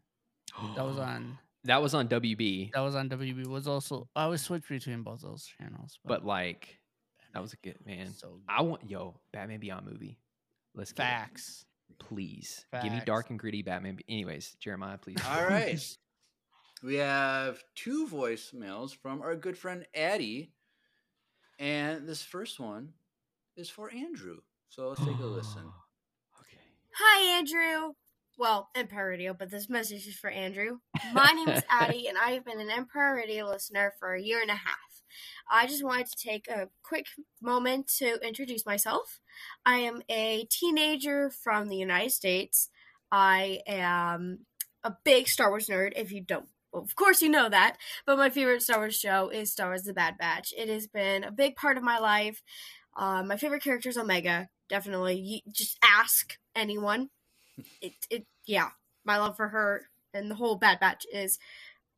That 0.75 0.85
was 0.85 0.97
on. 0.97 1.37
That 1.65 1.81
was 1.81 1.93
on 1.93 2.07
WB, 2.07 2.71
That 2.71 2.79
was 2.79 2.95
on 2.95 3.09
WB. 3.09 3.45
Was 3.45 3.67
also 3.67 4.07
I 4.15 4.27
was 4.27 4.41
switched 4.41 4.69
between 4.69 5.03
both 5.03 5.21
those 5.21 5.45
channels. 5.45 5.99
but 6.05 6.25
like 6.25 6.79
that 7.33 7.41
was 7.41 7.51
a 7.51 7.57
good 7.57 7.75
man. 7.85 8.13
so 8.13 8.29
good. 8.29 8.41
I 8.47 8.61
want 8.61 8.89
yo 8.89 9.19
Batman 9.33 9.59
Beyond 9.59 9.85
movie. 9.85 10.17
Let's 10.73 10.93
get 10.93 11.03
it. 11.03 11.05
facts. 11.09 11.65
please. 11.99 12.65
Give 12.81 12.93
me 12.93 13.01
dark 13.05 13.29
and 13.29 13.37
gritty 13.37 13.61
Batman. 13.61 13.95
Be- 13.95 14.05
Anyways, 14.07 14.55
Jeremiah, 14.61 14.97
please. 14.97 15.17
All 15.29 15.43
right. 15.45 15.79
we 16.83 16.95
have 16.95 17.61
two 17.75 18.07
voicemails 18.07 18.95
from 18.95 19.21
our 19.21 19.35
good 19.35 19.57
friend 19.57 19.85
Addie. 19.93 20.53
And 21.59 22.07
this 22.07 22.23
first 22.23 22.57
one 22.57 22.93
is 23.57 23.69
for 23.69 23.91
Andrew. 23.93 24.37
So 24.69 24.87
let's 24.87 25.01
take 25.01 25.19
a 25.19 25.25
listen. 25.25 25.63
okay. 26.39 26.57
Hi, 26.95 27.37
Andrew. 27.37 27.91
Well, 28.39 28.69
Empire 28.73 29.09
Radio, 29.09 29.35
but 29.37 29.51
this 29.51 29.69
message 29.69 30.07
is 30.07 30.15
for 30.15 30.29
Andrew. 30.29 30.77
My 31.11 31.29
name 31.33 31.49
is 31.49 31.61
Addie, 31.69 32.07
and 32.07 32.17
I 32.17 32.31
have 32.31 32.45
been 32.45 32.61
an 32.61 32.69
Empire 32.69 33.13
Radio 33.13 33.45
listener 33.45 33.93
for 33.99 34.13
a 34.13 34.21
year 34.21 34.41
and 34.41 34.49
a 34.49 34.53
half. 34.53 35.03
I 35.51 35.67
just 35.67 35.83
wanted 35.83 36.07
to 36.07 36.15
take 36.15 36.47
a 36.47 36.69
quick 36.81 37.07
moment 37.41 37.91
to 37.97 38.17
introduce 38.25 38.65
myself. 38.65 39.19
I 39.65 39.79
am 39.79 40.03
a 40.07 40.47
teenager 40.49 41.29
from 41.29 41.67
the 41.67 41.75
United 41.75 42.11
States. 42.11 42.69
I 43.11 43.59
am 43.67 44.45
a 44.85 44.93
big 45.03 45.27
Star 45.27 45.49
Wars 45.49 45.67
nerd, 45.67 45.91
if 45.97 46.13
you 46.13 46.21
don't. 46.21 46.47
Well, 46.71 46.83
of 46.83 46.95
course, 46.95 47.21
you 47.21 47.27
know 47.27 47.49
that, 47.49 47.75
but 48.05 48.17
my 48.17 48.29
favorite 48.29 48.61
Star 48.61 48.77
Wars 48.77 48.97
show 48.97 49.27
is 49.27 49.51
Star 49.51 49.67
Wars 49.67 49.83
The 49.83 49.91
Bad 49.91 50.17
Batch. 50.17 50.53
It 50.57 50.69
has 50.69 50.87
been 50.87 51.25
a 51.25 51.31
big 51.33 51.57
part 51.57 51.75
of 51.75 51.83
my 51.83 51.99
life. 51.99 52.41
Uh, 52.95 53.21
my 53.21 53.35
favorite 53.35 53.63
character 53.63 53.89
is 53.89 53.97
Omega, 53.97 54.47
definitely. 54.69 55.19
You, 55.19 55.39
just 55.51 55.77
ask 55.83 56.37
anyone 56.55 57.09
it, 57.81 57.93
it 58.09 58.25
yeah 58.45 58.69
my 59.05 59.17
love 59.17 59.35
for 59.35 59.49
her 59.49 59.89
and 60.13 60.29
the 60.29 60.35
whole 60.35 60.55
bad 60.55 60.79
batch 60.79 61.05
is 61.13 61.37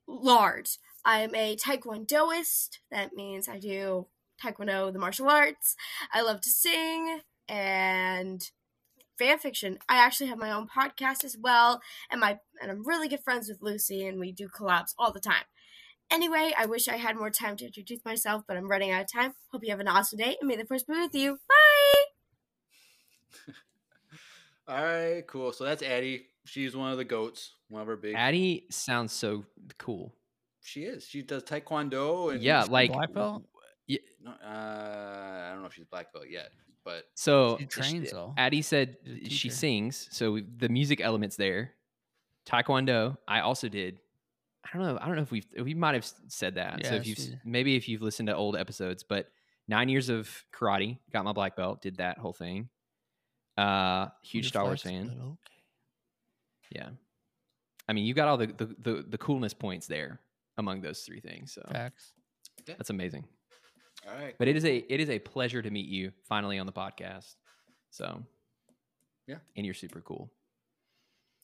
large. 0.08 0.78
I 1.04 1.22
am 1.22 1.34
a 1.36 1.56
taekwondoist. 1.56 2.80
That 2.92 3.14
means 3.14 3.50
i 3.50 3.60
do 3.60 4.08
taekwondo 4.44 4.92
the 4.92 5.00
martial 5.00 5.30
arts. 5.30 5.76
I 6.14 6.22
love 6.22 6.42
to 6.42 6.50
sing 6.50 7.22
and 7.48 8.42
fan 9.18 9.40
fiction. 9.40 9.80
I 9.90 9.98
actually 9.98 10.28
have 10.28 10.38
my 10.38 10.52
own 10.52 10.68
podcast 10.68 11.24
as 11.24 11.38
well 11.40 11.82
and 12.10 12.20
my 12.20 12.40
and 12.62 12.72
i'm 12.72 12.88
really 12.88 13.08
good 13.08 13.24
friends 13.24 13.50
with 13.50 13.62
lucy 13.62 14.06
and 14.06 14.20
we 14.20 14.32
do 14.32 14.48
collabs 14.48 14.94
all 14.98 15.12
the 15.12 15.20
time. 15.20 15.46
Anyway 16.10 16.52
i 16.58 16.66
wish 16.66 16.88
i 16.88 16.98
had 16.98 17.16
more 17.16 17.30
time 17.30 17.56
to 17.58 17.66
introduce 17.66 18.04
myself 18.06 18.44
but 18.48 18.58
i'm 18.58 18.70
running 18.70 18.92
out 18.92 19.02
of 19.02 19.12
time. 19.12 19.34
Hope 19.52 19.64
you 19.64 19.72
have 19.72 19.80
an 19.80 19.88
awesome 19.88 20.18
day 20.18 20.38
and 20.40 20.48
may 20.48 20.56
the 20.56 20.66
force 20.66 20.84
be 20.84 20.94
with 20.94 21.16
you. 21.16 21.40
Bye 21.48 22.04
All 24.72 24.84
right, 24.84 25.28
cool. 25.28 25.52
So 25.52 25.66
that's 25.66 25.84
Addie. 25.84 26.28
She's 26.46 26.76
one 26.76 26.92
of 26.92 26.98
the 26.98 27.04
goats, 27.04 27.54
one 27.70 27.82
of 27.82 27.90
our 27.90 27.96
big. 27.98 28.16
Addie 28.16 28.66
sounds 28.70 29.12
so 29.12 29.44
cool. 29.78 30.14
She 30.62 30.84
is. 30.84 31.06
She 31.06 31.22
does 31.24 31.44
taekwondo 31.44 32.32
and 32.34 32.42
Yeah, 32.42 32.66
like 32.70 32.92
Black 32.94 33.14
belt. 33.14 33.44
No, 34.24 34.32
uh, 34.32 34.46
I 34.46 35.50
don't 35.52 35.62
know 35.62 35.68
if 35.68 35.74
she's 35.74 35.86
black 35.86 36.14
belt 36.14 36.26
yet, 36.30 36.52
but 36.86 37.06
so. 37.16 37.58
She 37.60 37.66
sh- 37.66 37.68
trains, 37.70 38.12
though. 38.12 38.34
Addie 38.38 38.62
said 38.62 38.96
she 39.28 39.50
sings, 39.50 40.08
so 40.12 40.40
the 40.58 40.70
music 40.70 41.02
elements 41.02 41.36
there. 41.36 41.74
Taekwondo, 42.46 43.18
I 43.28 43.42
also 43.42 43.68
did. 43.68 44.00
I 44.64 44.78
don't 44.78 44.86
know. 44.88 45.00
I 45.02 45.08
don't 45.08 45.16
know 45.16 45.24
if 45.24 45.32
we've 45.32 45.46
we 45.62 45.74
might 45.74 45.96
have 45.96 46.10
said 46.28 46.56
that. 46.56 46.86
so 46.86 46.96
if 46.96 47.08
you've 47.08 47.18
s- 47.18 47.26
she- 47.26 47.36
maybe 47.44 47.76
if 47.76 47.90
you've 47.90 48.02
listened 48.04 48.28
to 48.28 48.36
old 48.36 48.56
episodes, 48.56 49.04
but 49.04 49.30
nine 49.68 49.90
years 49.90 50.10
of 50.10 50.30
karate, 50.54 51.00
got 51.12 51.26
my 51.26 51.34
black 51.34 51.56
belt, 51.56 51.82
did 51.82 51.98
that 51.98 52.18
whole 52.20 52.34
thing. 52.34 52.70
Uh, 53.58 54.08
huge 54.24 54.48
Star 54.48 54.64
Wars 54.64 54.82
fan. 54.82 55.12
Okay. 55.20 55.38
Yeah, 56.76 56.90
I 57.88 57.94
mean, 57.94 58.06
you 58.06 58.14
got 58.14 58.28
all 58.28 58.38
the 58.38 58.48
the 58.48 58.76
the, 58.80 59.06
the 59.10 59.18
coolness 59.18 59.54
points 59.54 59.88
there 59.88 60.20
among 60.58 60.82
those 60.82 61.02
three 61.02 61.20
things. 61.20 61.54
So 61.54 61.62
Facts. 61.72 62.14
that's 62.66 62.90
amazing. 62.90 63.26
all 64.08 64.16
right. 64.16 64.36
But 64.40 64.48
it 64.48 64.56
is 64.56 64.64
a 64.66 64.78
it 64.78 65.00
is 65.00 65.10
a 65.10 65.20
pleasure 65.20 65.62
to 65.62 65.70
meet 65.70 65.88
you 65.88 66.12
finally 66.28 66.60
on 66.60 66.66
the 66.66 66.72
podcast. 66.72 67.36
So 67.90 68.24
Yeah. 69.28 69.38
and 69.58 69.66
you're 69.66 69.76
super 69.76 70.00
cool. 70.02 70.32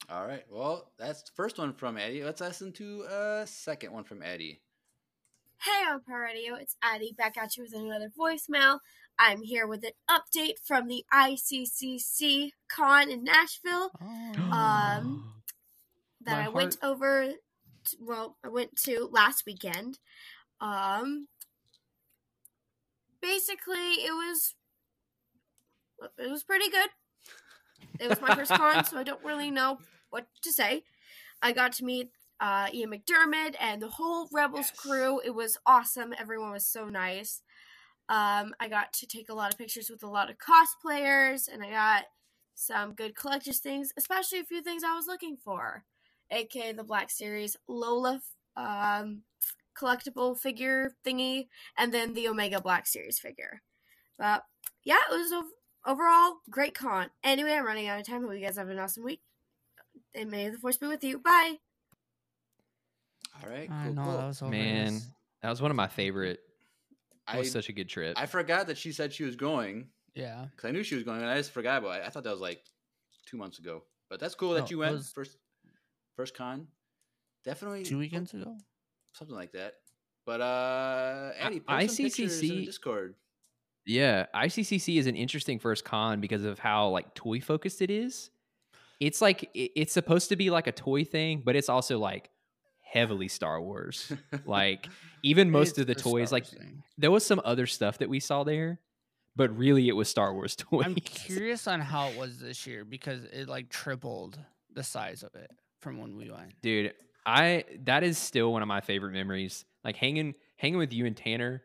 All 0.10 0.26
right. 0.26 0.46
Well, 0.50 0.92
that's 0.98 1.24
the 1.24 1.32
first 1.36 1.58
one 1.58 1.74
from 1.74 1.98
Eddie. 1.98 2.24
Let's 2.24 2.40
listen 2.40 2.72
to 2.74 3.02
a 3.10 3.44
second 3.46 3.92
one 3.92 4.06
from 4.06 4.24
Eddie. 4.24 4.62
Hey, 5.60 5.84
Empire 5.92 6.22
Radio, 6.22 6.56
it's 6.56 6.78
Addie 6.84 7.16
back 7.18 7.36
at 7.36 7.58
you 7.58 7.64
with 7.64 7.74
another 7.74 8.10
voicemail. 8.18 8.80
I'm 9.20 9.42
here 9.42 9.68
with 9.68 9.84
an 9.84 9.92
update 10.10 10.56
from 10.64 10.88
the 10.88 11.04
ICCC 11.14 12.52
con 12.70 13.10
in 13.10 13.24
Nashville 13.24 13.92
Oh. 14.02 14.52
Um, 14.52 15.34
that 16.22 16.38
My 16.38 16.46
I 16.46 16.50
went 16.50 16.78
over. 16.84 17.32
To, 17.86 17.98
well, 18.00 18.38
I 18.44 18.50
went 18.50 18.76
to 18.84 19.10
last 19.12 19.44
weekend. 19.46 20.00
Um, 20.60 21.28
basically, 23.22 24.04
it 24.04 24.12
was 24.14 24.56
it 26.18 26.30
was 26.30 26.44
pretty 26.44 26.70
good. 26.70 26.90
It 28.00 28.10
was 28.10 28.22
my 28.22 28.36
first 28.36 28.52
con, 28.52 28.84
so 28.86 28.98
I 28.98 29.04
don't 29.04 29.24
really 29.24 29.50
know 29.50 29.80
what 30.10 30.28
to 30.44 30.52
say. 30.52 30.84
I 31.42 31.52
got 31.52 31.72
to 31.74 31.86
meet 31.86 32.12
uh, 32.40 32.68
Ian 32.74 32.92
McDiarmid 32.92 33.56
and 33.60 33.82
the 33.82 33.90
whole 33.90 34.28
Rebels 34.32 34.72
crew. 34.76 35.22
It 35.24 35.34
was 35.34 35.58
awesome. 35.66 36.14
Everyone 36.20 36.52
was 36.52 36.66
so 36.66 36.86
nice. 36.86 37.42
Um, 38.10 38.54
I 38.60 38.68
got 38.70 38.94
to 38.94 39.08
take 39.08 39.30
a 39.30 39.34
lot 39.34 39.52
of 39.52 39.58
pictures 39.58 39.90
with 39.90 40.04
a 40.04 40.08
lot 40.08 40.30
of 40.30 40.38
cosplayers, 40.38 41.52
and 41.52 41.64
I 41.64 41.70
got 41.72 42.04
some 42.56 42.94
good 42.94 43.16
collector's 43.16 43.60
things, 43.60 43.92
especially 43.98 44.40
a 44.40 44.46
few 44.46 44.62
things 44.62 44.84
I 44.84 44.96
was 44.96 45.08
looking 45.08 45.38
for, 45.44 45.84
aka 46.32 46.72
the 46.72 46.84
Black 46.84 47.10
Series 47.10 47.58
Lola 47.68 48.22
um, 48.56 49.22
collectible 49.78 50.38
figure 50.38 50.96
thingy, 51.06 51.48
and 51.78 51.94
then 51.94 52.14
the 52.14 52.28
Omega 52.28 52.62
Black 52.62 52.88
Series 52.88 53.20
figure. 53.20 53.62
But 54.18 54.44
yeah, 54.84 54.98
it 55.12 55.16
was 55.16 55.32
ov- 55.32 55.52
overall 55.86 56.38
great 56.50 56.74
con. 56.74 57.10
Anyway, 57.24 57.52
I'm 57.54 57.66
running 57.66 57.88
out 57.88 58.00
of 58.00 58.08
time. 58.08 58.24
Hope 58.24 58.34
you 58.34 58.40
guys 58.40 58.58
have 58.58 58.70
an 58.70 58.80
awesome 58.80 59.04
week. 59.04 59.22
And 60.16 60.32
may 60.32 60.50
the 60.50 60.58
force 60.58 60.78
be 60.78 60.88
with 60.88 61.04
you. 61.04 61.20
Bye. 61.20 61.58
All 63.44 63.50
right. 63.52 63.70
I 63.70 63.90
know 63.90 64.04
cool. 64.04 64.18
that 64.18 64.28
was 64.28 64.42
Man, 64.42 64.52
hilarious. 64.52 65.10
that 65.44 65.50
was 65.50 65.62
one 65.62 65.72
of 65.72 65.78
my 65.78 65.88
favorite. 65.88 66.40
That 67.28 67.36
I 67.36 67.40
was 67.40 67.52
such 67.52 67.70
a 67.70 67.74
good 67.74 67.90
trip. 67.90 68.16
I 68.18 68.26
forgot 68.26 68.68
that 68.68 68.78
she 68.78 68.92
said 68.92 69.14
she 69.14 69.24
was 69.24 69.36
going 69.36 69.88
Yeah. 70.16 70.46
because 70.52 70.68
I 70.68 70.72
knew 70.72 70.84
she 70.84 70.96
was 70.96 71.04
going, 71.04 71.22
and 71.22 71.30
I 71.30 71.38
just 71.38 71.52
forgot 71.52 71.80
about 71.84 72.00
it. 72.02 72.04
I 72.06 72.10
thought 72.10 72.24
that 72.24 72.32
was 72.32 72.40
like 72.42 72.64
two 73.26 73.38
months 73.38 73.60
ago. 73.60 73.84
But 74.10 74.20
that's 74.20 74.36
cool 74.36 74.54
that 74.54 74.72
you 74.72 74.78
went 74.80 74.94
was- 74.94 75.12
first. 75.12 75.38
First 76.16 76.34
con, 76.34 76.68
definitely 77.44 77.84
Two 77.84 78.00
weekends 78.00 78.34
ago. 78.34 78.58
something 79.14 79.36
like 79.36 79.52
that. 79.52 79.76
But 80.26 80.42
uh, 80.42 81.32
Eddie, 81.38 81.60
post 81.60 81.96
some 81.96 82.06
pictures 82.06 82.42
in 82.42 82.48
the 82.50 82.56
ICCC 82.56 82.66
Discord. 82.66 83.16
yeah, 83.86 84.26
ICCC 84.34 84.98
is 84.98 85.06
an 85.06 85.16
interesting 85.16 85.60
first 85.60 85.86
con 85.86 86.20
because 86.20 86.44
of 86.44 86.58
how 86.58 86.90
like 86.90 87.14
toy 87.14 87.40
focused 87.40 87.82
it 87.84 87.92
is. 87.92 88.32
It's 89.00 89.22
like 89.22 89.48
it's 89.54 89.94
supposed 89.94 90.30
to 90.30 90.36
be 90.36 90.50
like 90.50 90.66
a 90.66 90.72
toy 90.72 91.04
thing, 91.04 91.44
but 91.46 91.56
it's 91.56 91.70
also 91.70 92.00
like 92.00 92.32
heavily 92.92 93.28
Star 93.28 93.62
Wars. 93.62 94.12
Like 94.46 94.88
even 95.24 95.50
most 95.52 95.78
of 95.78 95.88
the 95.88 95.96
toys, 95.96 96.32
like 96.32 96.46
thing. 96.46 96.84
there 96.98 97.12
was 97.12 97.26
some 97.26 97.42
other 97.44 97.66
stuff 97.68 97.98
that 98.00 98.10
we 98.10 98.20
saw 98.20 98.44
there, 98.44 98.80
but 99.36 99.56
really 99.58 99.88
it 99.90 99.94
was 99.96 100.08
Star 100.10 100.34
Wars 100.34 100.56
toys. 100.58 100.86
I'm 100.86 100.96
curious 100.96 101.68
on 101.68 101.82
how 101.82 102.08
it 102.10 102.18
was 102.18 102.40
this 102.40 102.66
year 102.68 102.86
because 102.86 103.24
it 103.26 103.48
like 103.50 103.70
tripled 103.70 104.40
the 104.74 104.84
size 104.84 105.24
of 105.24 105.34
it 105.36 105.52
from 105.82 105.98
when 106.00 106.16
we 106.16 106.30
went. 106.30 106.54
dude 106.62 106.94
i 107.26 107.64
that 107.84 108.04
is 108.04 108.18
still 108.18 108.52
one 108.54 108.62
of 108.62 108.68
my 108.68 108.80
favorite 108.82 109.12
memories 109.12 109.66
like 109.84 109.96
hanging 109.96 110.34
hanging 110.56 110.78
with 110.78 110.94
you 110.94 111.06
and 111.06 111.16
tanner 111.18 111.62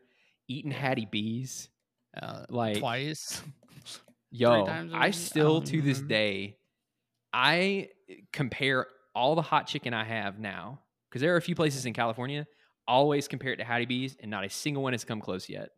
eating 0.47 0.71
Hattie 0.71 1.07
B's 1.09 1.69
Uh, 2.21 2.45
Like- 2.49 2.79
twice. 2.79 3.41
yo 4.31 4.65
i 4.93 5.11
still 5.11 5.61
to 5.61 5.81
this 5.81 5.99
day 6.01 6.57
i 7.31 7.89
compare 8.31 8.87
all 9.15 9.35
the 9.35 9.41
hot 9.41 9.67
chicken 9.67 9.93
i 9.93 10.03
have 10.03 10.39
now 10.39 10.79
because 11.13 11.21
there 11.21 11.33
are 11.33 11.37
a 11.37 11.41
few 11.41 11.55
places 11.55 11.85
in 11.85 11.93
california 11.93 12.47
always 12.87 13.27
compare 13.27 13.53
it 13.53 13.57
to 13.57 13.63
hattie 13.63 13.85
B's, 13.85 14.17
and 14.19 14.31
not 14.31 14.43
a 14.43 14.49
single 14.49 14.81
one 14.81 14.93
has 14.93 15.03
come 15.03 15.21
close 15.21 15.47
yet 15.47 15.69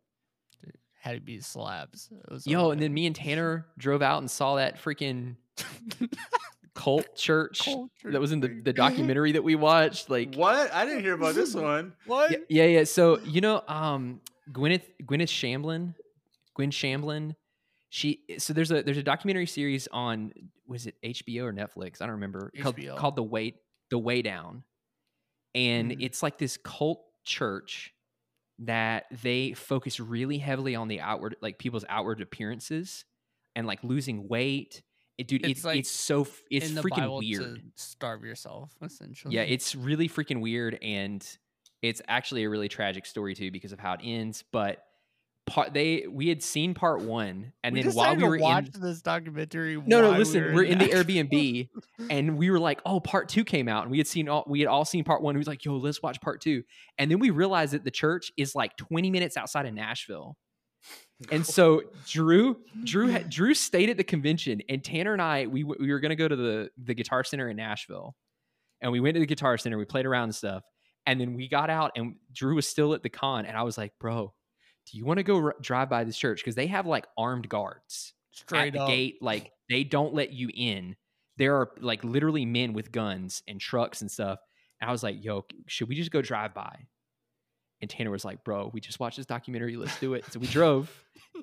Hattie 1.06 1.20
B's 1.20 1.46
slabs. 1.46 2.10
Yo 2.44 2.72
and 2.72 2.82
then 2.82 2.92
me 2.92 3.06
and 3.06 3.14
tanner 3.14 3.66
drove 3.78 4.02
out 4.02 4.18
and 4.18 4.28
saw 4.28 4.56
that 4.56 4.82
freaking 4.82 5.36
cult 6.74 7.14
church 7.14 7.64
Culture 7.64 8.10
that 8.10 8.20
was 8.20 8.32
in 8.32 8.40
the, 8.40 8.48
the 8.48 8.72
documentary 8.72 9.32
that 9.32 9.44
we 9.44 9.54
watched 9.54 10.10
like 10.10 10.34
What? 10.34 10.72
I 10.74 10.84
didn't 10.84 11.02
hear 11.02 11.14
about 11.14 11.36
this 11.36 11.54
one. 11.72 11.92
What? 12.06 12.32
Yeah, 12.32 12.38
yeah, 12.48 12.64
yeah. 12.64 12.84
So 12.84 13.20
you 13.20 13.40
know, 13.40 13.62
um, 13.68 14.20
Gwyneth 14.50 14.82
Gwyneth 15.04 15.28
Shamblin, 15.28 15.94
Gwen 16.54 16.70
Shamblin. 16.70 17.36
She 17.88 18.22
so 18.38 18.52
there's 18.52 18.72
a 18.72 18.82
there's 18.82 18.98
a 18.98 19.02
documentary 19.02 19.46
series 19.46 19.86
on 19.92 20.32
was 20.66 20.86
it 20.88 20.96
HBO 21.04 21.44
or 21.44 21.52
Netflix? 21.52 22.02
I 22.02 22.06
don't 22.06 22.14
remember. 22.16 22.50
Called, 22.60 22.76
HBO. 22.76 22.96
called 22.96 23.14
the 23.14 23.22
Way 23.22 23.54
the 23.90 23.98
Way 23.98 24.22
Down, 24.22 24.64
and 25.56 25.90
Mm. 25.90 25.96
it's 26.00 26.22
like 26.22 26.38
this 26.38 26.56
cult 26.58 27.02
church 27.24 27.92
that 28.60 29.06
they 29.22 29.52
focus 29.54 29.98
really 29.98 30.38
heavily 30.38 30.74
on 30.76 30.86
the 30.88 31.00
outward 31.00 31.36
like 31.42 31.58
people's 31.58 31.84
outward 31.88 32.20
appearances 32.22 33.04
and 33.56 33.66
like 33.66 33.82
losing 33.82 34.28
weight 34.28 34.82
it, 35.18 35.28
dude, 35.28 35.42
It's 35.46 35.60
it's 35.60 35.64
like 35.64 35.78
it's 35.78 35.90
so 35.90 36.26
it's 36.50 36.70
freaking 36.72 36.90
Bible 36.90 37.18
weird. 37.20 37.56
to 37.56 37.60
starve 37.76 38.22
yourself, 38.22 38.76
essentially. 38.82 39.34
Yeah, 39.34 39.42
it's 39.42 39.74
really 39.74 40.10
freaking 40.10 40.42
weird, 40.42 40.78
and 40.82 41.26
it's 41.80 42.02
actually 42.06 42.44
a 42.44 42.50
really 42.50 42.68
tragic 42.68 43.06
story 43.06 43.34
too 43.34 43.50
because 43.50 43.72
of 43.72 43.80
how 43.80 43.94
it 43.94 44.00
ends. 44.04 44.44
But 44.52 44.82
part 45.46 45.72
they 45.72 46.06
we 46.10 46.28
had 46.28 46.42
seen 46.42 46.74
part 46.74 47.00
one, 47.00 47.52
and 47.62 47.74
we 47.74 47.82
then 47.82 47.92
while 47.94 48.16
we 48.16 48.24
were 48.24 48.38
watching 48.38 48.80
this 48.80 49.00
documentary. 49.00 49.76
no 49.86 50.02
no 50.02 50.10
listen, 50.10 50.54
we 50.54 50.60
are 50.60 50.64
in 50.64 50.78
the 50.78 50.88
Airbnb, 50.88 51.68
and 52.10 52.36
we 52.36 52.50
were 52.50 52.58
like, 52.58 52.80
oh, 52.84 53.00
part 53.00 53.28
two 53.28 53.44
came 53.44 53.68
out, 53.68 53.82
and 53.82 53.90
we 53.90 53.98
had 53.98 54.06
seen 54.06 54.28
all 54.28 54.44
we 54.46 54.60
had 54.60 54.68
all 54.68 54.84
seen 54.84 55.04
part 55.04 55.22
one. 55.22 55.34
We 55.34 55.38
was 55.38 55.46
like, 55.46 55.64
yo, 55.64 55.76
let's 55.76 56.02
watch 56.02 56.20
part 56.20 56.40
two, 56.40 56.64
and 56.98 57.10
then 57.10 57.18
we 57.18 57.30
realized 57.30 57.72
that 57.72 57.84
the 57.84 57.90
church 57.90 58.32
is 58.36 58.54
like 58.54 58.76
twenty 58.76 59.10
minutes 59.10 59.36
outside 59.36 59.66
of 59.66 59.74
Nashville. 59.74 60.36
And 61.32 61.46
so 61.46 61.82
Drew, 62.06 62.58
Drew, 62.84 63.08
had, 63.08 63.30
Drew 63.30 63.54
stayed 63.54 63.88
at 63.88 63.96
the 63.96 64.04
convention, 64.04 64.60
and 64.68 64.84
Tanner 64.84 65.14
and 65.14 65.22
I, 65.22 65.46
we 65.46 65.64
we 65.64 65.90
were 65.90 66.00
gonna 66.00 66.16
go 66.16 66.28
to 66.28 66.36
the 66.36 66.70
the 66.76 66.94
Guitar 66.94 67.24
Center 67.24 67.48
in 67.48 67.56
Nashville, 67.56 68.14
and 68.80 68.92
we 68.92 69.00
went 69.00 69.14
to 69.14 69.20
the 69.20 69.26
Guitar 69.26 69.56
Center, 69.56 69.78
we 69.78 69.84
played 69.84 70.06
around 70.06 70.24
and 70.24 70.34
stuff, 70.34 70.64
and 71.06 71.20
then 71.20 71.34
we 71.34 71.48
got 71.48 71.70
out, 71.70 71.92
and 71.96 72.16
Drew 72.32 72.56
was 72.56 72.68
still 72.68 72.92
at 72.94 73.02
the 73.02 73.08
con, 73.08 73.46
and 73.46 73.56
I 73.56 73.62
was 73.62 73.78
like, 73.78 73.92
bro, 73.98 74.34
do 74.90 74.98
you 74.98 75.04
want 75.04 75.18
to 75.18 75.22
go 75.22 75.36
r- 75.36 75.56
drive 75.60 75.88
by 75.88 76.04
this 76.04 76.16
church 76.16 76.40
because 76.42 76.54
they 76.54 76.66
have 76.68 76.86
like 76.86 77.06
armed 77.18 77.48
guards 77.48 78.14
at 78.52 78.72
the 78.72 78.80
up. 78.80 78.88
gate, 78.88 79.16
like 79.20 79.50
they 79.68 79.84
don't 79.84 80.14
let 80.14 80.32
you 80.32 80.50
in. 80.54 80.96
There 81.36 81.56
are 81.56 81.70
like 81.80 82.02
literally 82.04 82.46
men 82.46 82.72
with 82.72 82.92
guns 82.92 83.42
and 83.46 83.60
trucks 83.60 84.00
and 84.00 84.10
stuff. 84.10 84.38
And 84.80 84.88
I 84.88 84.92
was 84.92 85.02
like, 85.02 85.22
yo, 85.22 85.44
should 85.66 85.88
we 85.88 85.94
just 85.94 86.10
go 86.10 86.22
drive 86.22 86.54
by? 86.54 86.86
And 87.80 87.90
Tanner 87.90 88.10
was 88.10 88.24
like, 88.24 88.42
bro, 88.44 88.70
we 88.72 88.80
just 88.80 89.00
watched 89.00 89.18
this 89.18 89.26
documentary. 89.26 89.76
Let's 89.76 89.98
do 90.00 90.14
it. 90.14 90.24
So 90.32 90.38
we 90.38 90.46
drove 90.46 90.90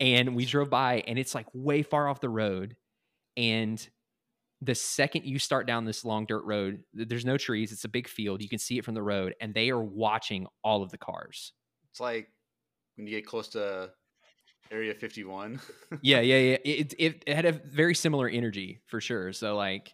and 0.02 0.36
we 0.36 0.46
drove 0.46 0.70
by, 0.70 1.04
and 1.06 1.20
it's 1.20 1.36
like 1.36 1.46
way 1.54 1.84
far 1.84 2.08
off 2.08 2.22
the 2.22 2.30
road. 2.30 2.76
And 3.38 3.86
the 4.62 4.76
second 4.76 5.26
you 5.26 5.38
start 5.38 5.68
down 5.68 5.86
this 5.86 6.06
long 6.06 6.26
dirt 6.26 6.44
road, 6.46 6.84
there's 6.94 7.26
no 7.26 7.38
trees. 7.38 7.72
It's 7.72 7.84
a 7.84 7.90
big 7.90 8.08
field. 8.08 8.42
You 8.42 8.50
can 8.50 8.60
see 8.60 8.78
it 8.78 8.86
from 8.86 8.96
the 8.96 9.04
road, 9.04 9.36
and 9.42 9.54
they 9.54 9.70
are 9.70 9.84
watching 9.84 10.48
all 10.64 10.82
of 10.82 10.90
the 10.90 10.98
cars. 10.98 11.54
It's 11.92 12.00
like 12.00 12.30
when 12.96 13.08
you 13.08 13.16
get 13.16 13.26
close 13.26 13.50
to 13.50 13.92
Area 14.72 14.94
51. 14.94 15.60
yeah, 16.02 16.20
yeah, 16.22 16.38
yeah. 16.38 16.58
It, 16.66 16.94
it 16.98 17.24
it 17.28 17.36
had 17.36 17.46
a 17.46 17.52
very 17.52 17.96
similar 17.96 18.28
energy 18.28 18.82
for 18.88 19.00
sure. 19.02 19.34
So 19.34 19.56
like, 19.56 19.94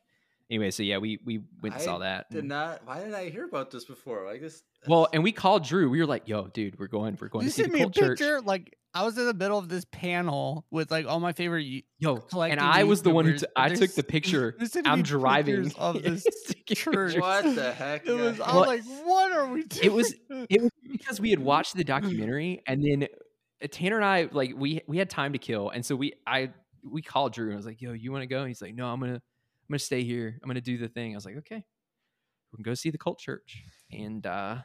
anyway, 0.50 0.72
so 0.72 0.84
yeah, 0.84 0.98
we 0.98 1.20
we 1.26 1.42
went 1.62 1.76
and 1.76 1.84
saw 1.84 2.00
that. 2.00 2.30
Did 2.30 2.40
and- 2.40 2.50
not. 2.50 2.82
Why 2.86 3.00
didn't 3.00 3.16
I 3.16 3.30
hear 3.30 3.46
about 3.46 3.72
this 3.72 3.86
before? 3.86 4.26
Like 4.26 4.42
this. 4.42 4.62
well, 4.88 5.08
and 5.14 5.24
we 5.24 5.32
called 5.32 5.64
Drew. 5.66 5.90
We 5.90 6.00
were 6.00 6.06
like, 6.08 6.28
"Yo, 6.28 6.48
dude, 6.48 6.80
we're 6.80 6.88
going. 6.88 7.18
We're 7.20 7.28
going 7.30 7.46
You 7.46 7.50
to 7.52 7.56
see 7.56 7.62
sent 7.64 7.72
the 7.74 7.78
me 7.80 7.82
a 7.84 7.86
cult 7.86 7.96
church." 7.96 8.20
picture. 8.20 8.42
Like 8.42 8.76
I 8.94 9.04
was 9.06 9.18
in 9.18 9.26
the 9.26 9.34
middle 9.34 9.58
of 9.60 9.70
this 9.70 9.86
panel 9.92 10.66
with 10.72 10.90
like 10.92 11.06
all 11.06 11.20
my 11.20 11.34
favorite. 11.34 11.66
y- 11.70 11.84
Yo, 12.00 12.24
and 12.42 12.60
I 12.60 12.84
was 12.86 13.02
the 13.04 13.10
one 13.12 13.26
who 13.26 13.34
YouTubers, 13.34 13.40
t- 13.42 13.46
and 13.56 13.74
I 13.74 13.76
took 13.76 13.94
the 13.94 14.04
picture. 14.04 14.58
I'm 14.86 15.04
driving 15.04 15.72
of 15.78 16.02
this 16.04 16.26
church. 16.68 17.18
what 17.18 17.44
the 17.56 17.72
heck? 17.74 18.08
It 18.08 18.14
was. 18.14 18.38
guys? 18.38 18.48
I 18.48 18.56
Well, 18.56 18.60
was 18.68 18.68
like, 18.88 19.06
what 19.08 19.32
are 19.32 19.48
we 19.48 19.64
doing? 19.64 19.86
it 19.86 19.94
was- 19.94 20.14
it 20.50 20.62
was 20.62 20.72
because 20.92 21.20
we 21.22 21.30
had 21.30 21.40
watched 21.40 21.76
the 21.76 21.84
documentary 21.84 22.62
and 22.66 22.84
then 22.84 23.08
uh, 23.64 23.68
Tanner 23.72 23.98
and 23.98 24.06
I 24.06 24.30
like 24.32 24.54
we 24.56 24.82
we 24.88 24.98
had 24.98 25.10
time 25.10 25.34
to 25.34 25.40
kill 25.40 25.70
and 25.70 25.86
so 25.86 25.96
we 25.96 26.14
I 26.26 26.52
we 26.84 27.02
called 27.02 27.34
Drew 27.34 27.46
and 27.48 27.54
I 27.54 27.58
was 27.58 27.66
like, 27.66 27.82
"Yo, 27.82 27.92
you 27.92 28.12
want 28.12 28.22
to 28.24 28.28
go?" 28.28 28.40
And 28.40 28.48
he's 28.48 28.62
like, 28.62 28.74
"No, 28.74 28.88
I'm 28.88 29.00
gonna 29.02 29.22
I'm 29.70 29.74
gonna 29.74 29.80
stay 29.80 30.04
here. 30.04 30.40
I'm 30.42 30.48
gonna 30.50 30.62
do 30.62 30.78
the 30.78 30.88
thing." 30.90 31.14
I 31.14 31.16
was 31.16 31.26
like, 31.26 31.38
"Okay, 31.38 31.64
we 32.52 32.58
can 32.58 32.64
go 32.64 32.74
see 32.74 32.90
the 32.90 32.98
cult 32.98 33.20
church." 33.20 33.64
And 33.92 34.26
uh, 34.26 34.58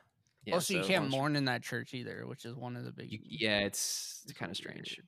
yeah, 0.45 0.55
also, 0.55 0.75
you 0.75 0.83
so 0.83 0.89
can't 0.89 1.11
mourn 1.11 1.37
in 1.37 1.45
that 1.45 1.63
church 1.63 1.93
either, 1.95 2.27
which 2.27 2.45
is 2.45 2.55
one 2.55 2.75
of 2.77 2.85
the 2.85 2.93
big. 2.93 3.13
you- 3.13 3.19
yeah, 3.23 3.59
it's 3.61 4.23
it's 4.25 4.33
kind 4.33 4.51
of 4.51 4.57
strange. 4.57 4.99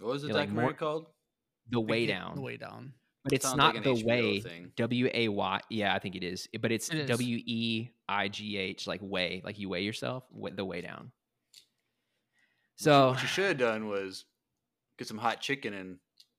What 0.00 0.12
was 0.12 0.22
the 0.22 0.28
yeah, 0.28 0.34
like 0.34 0.42
documentary 0.48 0.64
more- 0.72 0.74
called? 0.78 1.06
The 1.68 1.80
way 1.80 2.06
down, 2.06 2.34
The 2.34 2.40
way 2.40 2.56
down. 2.56 2.94
but 3.22 3.32
it's 3.32 3.54
not 3.54 3.74
like 3.76 3.84
the 3.84 3.90
HBO 3.94 4.04
way. 4.06 4.40
thing. 4.40 4.72
W 4.76 5.08
A 5.14 5.28
Y. 5.28 5.60
Yeah, 5.70 5.94
I 5.94 5.98
think 6.00 6.16
it 6.16 6.24
is. 6.24 6.48
But 6.60 6.72
it's 6.72 6.88
It 6.88 7.00
is. 7.00 7.08
W 7.08 7.36
E 7.46 7.90
I 8.08 8.26
G 8.28 8.56
H, 8.56 8.88
like 8.88 9.00
way. 9.02 9.40
like 9.44 9.58
you 9.58 9.68
weigh 9.68 9.82
yourself, 9.82 10.24
wa- 10.32 10.50
the 10.52 10.64
way 10.64 10.80
down. 10.80 11.12
So 12.76 13.10
what 13.10 13.22
you 13.22 13.28
should 13.28 13.44
have 13.46 13.58
done 13.58 13.86
was 13.88 14.24
get 14.98 15.06
some 15.06 15.18
hot 15.18 15.40
chicken 15.40 15.74
and 15.74 15.98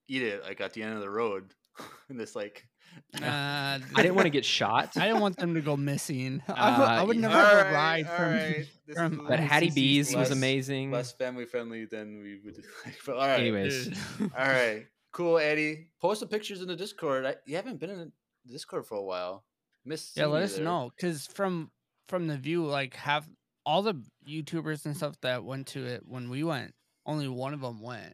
eat 0.09 0.23
it 0.23 0.43
like 0.43 0.59
at 0.59 0.73
the 0.73 0.81
end 0.83 0.95
of 0.95 0.99
the 1.01 1.09
road. 1.09 1.53
and 2.09 2.19
this 2.19 2.35
like. 2.35 2.67
Uh, 3.15 3.19
I 3.23 3.79
didn't 3.95 4.15
want 4.15 4.25
to 4.25 4.29
get 4.31 4.43
shot. 4.45 4.97
I 4.97 5.07
didn't 5.07 5.21
want 5.21 5.37
them 5.37 5.53
to 5.53 5.61
go 5.61 5.77
missing. 5.77 6.41
I 6.47 6.77
would, 6.79 6.87
I 6.87 7.03
would 7.03 7.17
Uh, 7.17 7.19
never 7.21 7.35
have 7.35 7.57
a 7.57 7.57
Alright, 7.69 7.73
ride 7.73 8.07
from. 8.07 8.25
alright, 8.25 8.67
this 8.85 8.95
from 8.97 9.25
But 9.27 9.39
Uh, 9.39 9.43
Hattie 9.43 9.69
ICC 9.69 9.75
B's 9.75 10.15
was 10.15 10.31
amazing. 10.31 10.91
less 10.91 11.11
family 11.13 11.45
friendly 11.45 11.85
than 11.85 12.21
we 12.21 12.39
would 12.43 12.57
like. 12.85 12.95
But 13.05 13.15
all 13.15 13.27
right. 13.27 13.39
Anyways, 13.39 13.89
All 14.21 14.27
right. 14.47 14.87
Cool, 15.13 15.37
Eddie. 15.39 15.87
Post 16.01 16.21
the 16.21 16.27
pictures 16.27 16.61
in 16.61 16.67
the 16.67 16.75
Discord. 16.75 17.25
I, 17.25 17.35
you 17.45 17.55
haven't 17.57 17.79
been 17.79 17.89
in 17.89 17.97
the 17.99 18.11
Discord 18.51 18.85
for 18.85 18.95
a 18.95 19.03
while. 19.03 19.43
Miss. 19.85 20.11
Yeah, 20.15 20.25
let 20.27 20.43
us 20.43 20.57
know 20.57 20.91
because 20.95 21.27
from 21.27 21.71
from 22.07 22.27
the 22.27 22.37
view, 22.37 22.65
like 22.65 22.93
have 22.95 23.27
all 23.65 23.81
the 23.81 23.95
YouTubers 24.27 24.85
and 24.85 24.95
stuff 24.95 25.15
that 25.21 25.43
went 25.43 25.67
to 25.67 25.85
it 25.85 26.03
when 26.05 26.29
we 26.29 26.43
went, 26.43 26.73
only 27.05 27.27
one 27.27 27.53
of 27.53 27.61
them 27.61 27.81
went, 27.81 28.13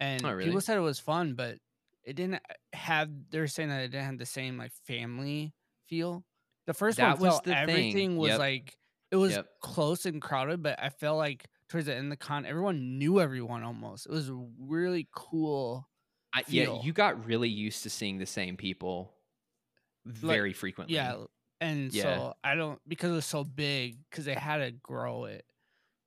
and 0.00 0.24
Oh, 0.24 0.32
really? 0.32 0.44
people 0.46 0.60
said 0.60 0.76
it 0.78 0.80
was 0.80 0.98
fun, 1.00 1.34
but 1.34 1.58
it 2.04 2.14
didn't 2.14 2.36
uh, 2.36 2.54
have. 2.72 3.10
They're 3.30 3.46
saying 3.46 3.68
that 3.70 3.82
it 3.82 3.88
didn't 3.88 4.06
have 4.06 4.18
the 4.18 4.26
same 4.26 4.56
like 4.58 4.72
family 4.86 5.54
feel. 5.88 6.24
The 6.66 6.74
first 6.74 6.98
That 6.98 7.18
one 7.18 7.20
was 7.20 7.32
felt 7.34 7.44
the 7.44 7.54
thing. 7.54 7.68
everything 7.70 8.16
was 8.16 8.30
Yep. 8.30 8.38
like 8.38 8.76
it 9.10 9.16
was 9.16 9.32
Yep. 9.32 9.46
close 9.60 10.06
and 10.06 10.22
crowded, 10.22 10.62
but 10.62 10.78
I 10.80 10.88
felt 10.90 11.18
like 11.18 11.46
towards 11.68 11.86
the 11.86 11.94
end 11.94 12.06
of 12.06 12.10
the 12.18 12.24
con, 12.24 12.46
everyone 12.46 12.98
knew 12.98 13.20
everyone 13.20 13.62
almost. 13.64 14.06
It 14.06 14.12
was 14.12 14.30
really 14.58 15.08
cool. 15.14 15.88
I, 16.32 16.44
yeah, 16.48 16.80
you 16.82 16.92
got 16.92 17.24
really 17.26 17.48
used 17.48 17.82
to 17.82 17.90
seeing 17.90 18.18
the 18.18 18.26
same 18.26 18.56
people 18.56 19.14
very 20.06 20.52
frequently. 20.52 20.94
Yeah, 20.94 21.24
and 21.60 21.92
Yeah. 21.92 22.02
so 22.02 22.34
I 22.44 22.54
don't 22.54 22.80
because 22.88 23.10
it 23.10 23.14
was 23.14 23.26
so 23.26 23.44
big 23.44 23.98
because 24.08 24.24
they 24.24 24.34
had 24.34 24.58
to 24.58 24.70
grow 24.70 25.24
it. 25.24 25.44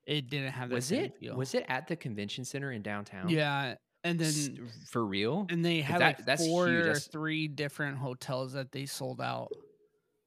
It 0.06 0.30
didn't 0.30 0.52
have 0.52 0.70
that 0.70 0.76
Was 0.76 0.92
it 0.92 1.18
feel. 1.18 1.36
was 1.36 1.54
it 1.54 1.66
at 1.70 1.88
the 1.88 1.96
convention 1.96 2.46
center 2.46 2.72
in 2.72 2.82
downtown? 2.82 3.30
Yeah, 3.30 3.76
and 4.04 4.20
then 4.20 4.70
for 4.90 5.06
real? 5.06 5.46
and 5.50 5.64
they 5.64 5.82
had 5.82 6.02
that- 6.02 6.18
like 6.20 6.26
that's 6.26 6.46
four 6.46 6.68
huge, 6.68 6.86
or 6.86 6.96
three 6.96 7.48
different 7.48 7.98
hotels 7.98 8.54
that 8.54 8.72
they 8.72 8.86
sold 8.86 9.22
out 9.22 9.52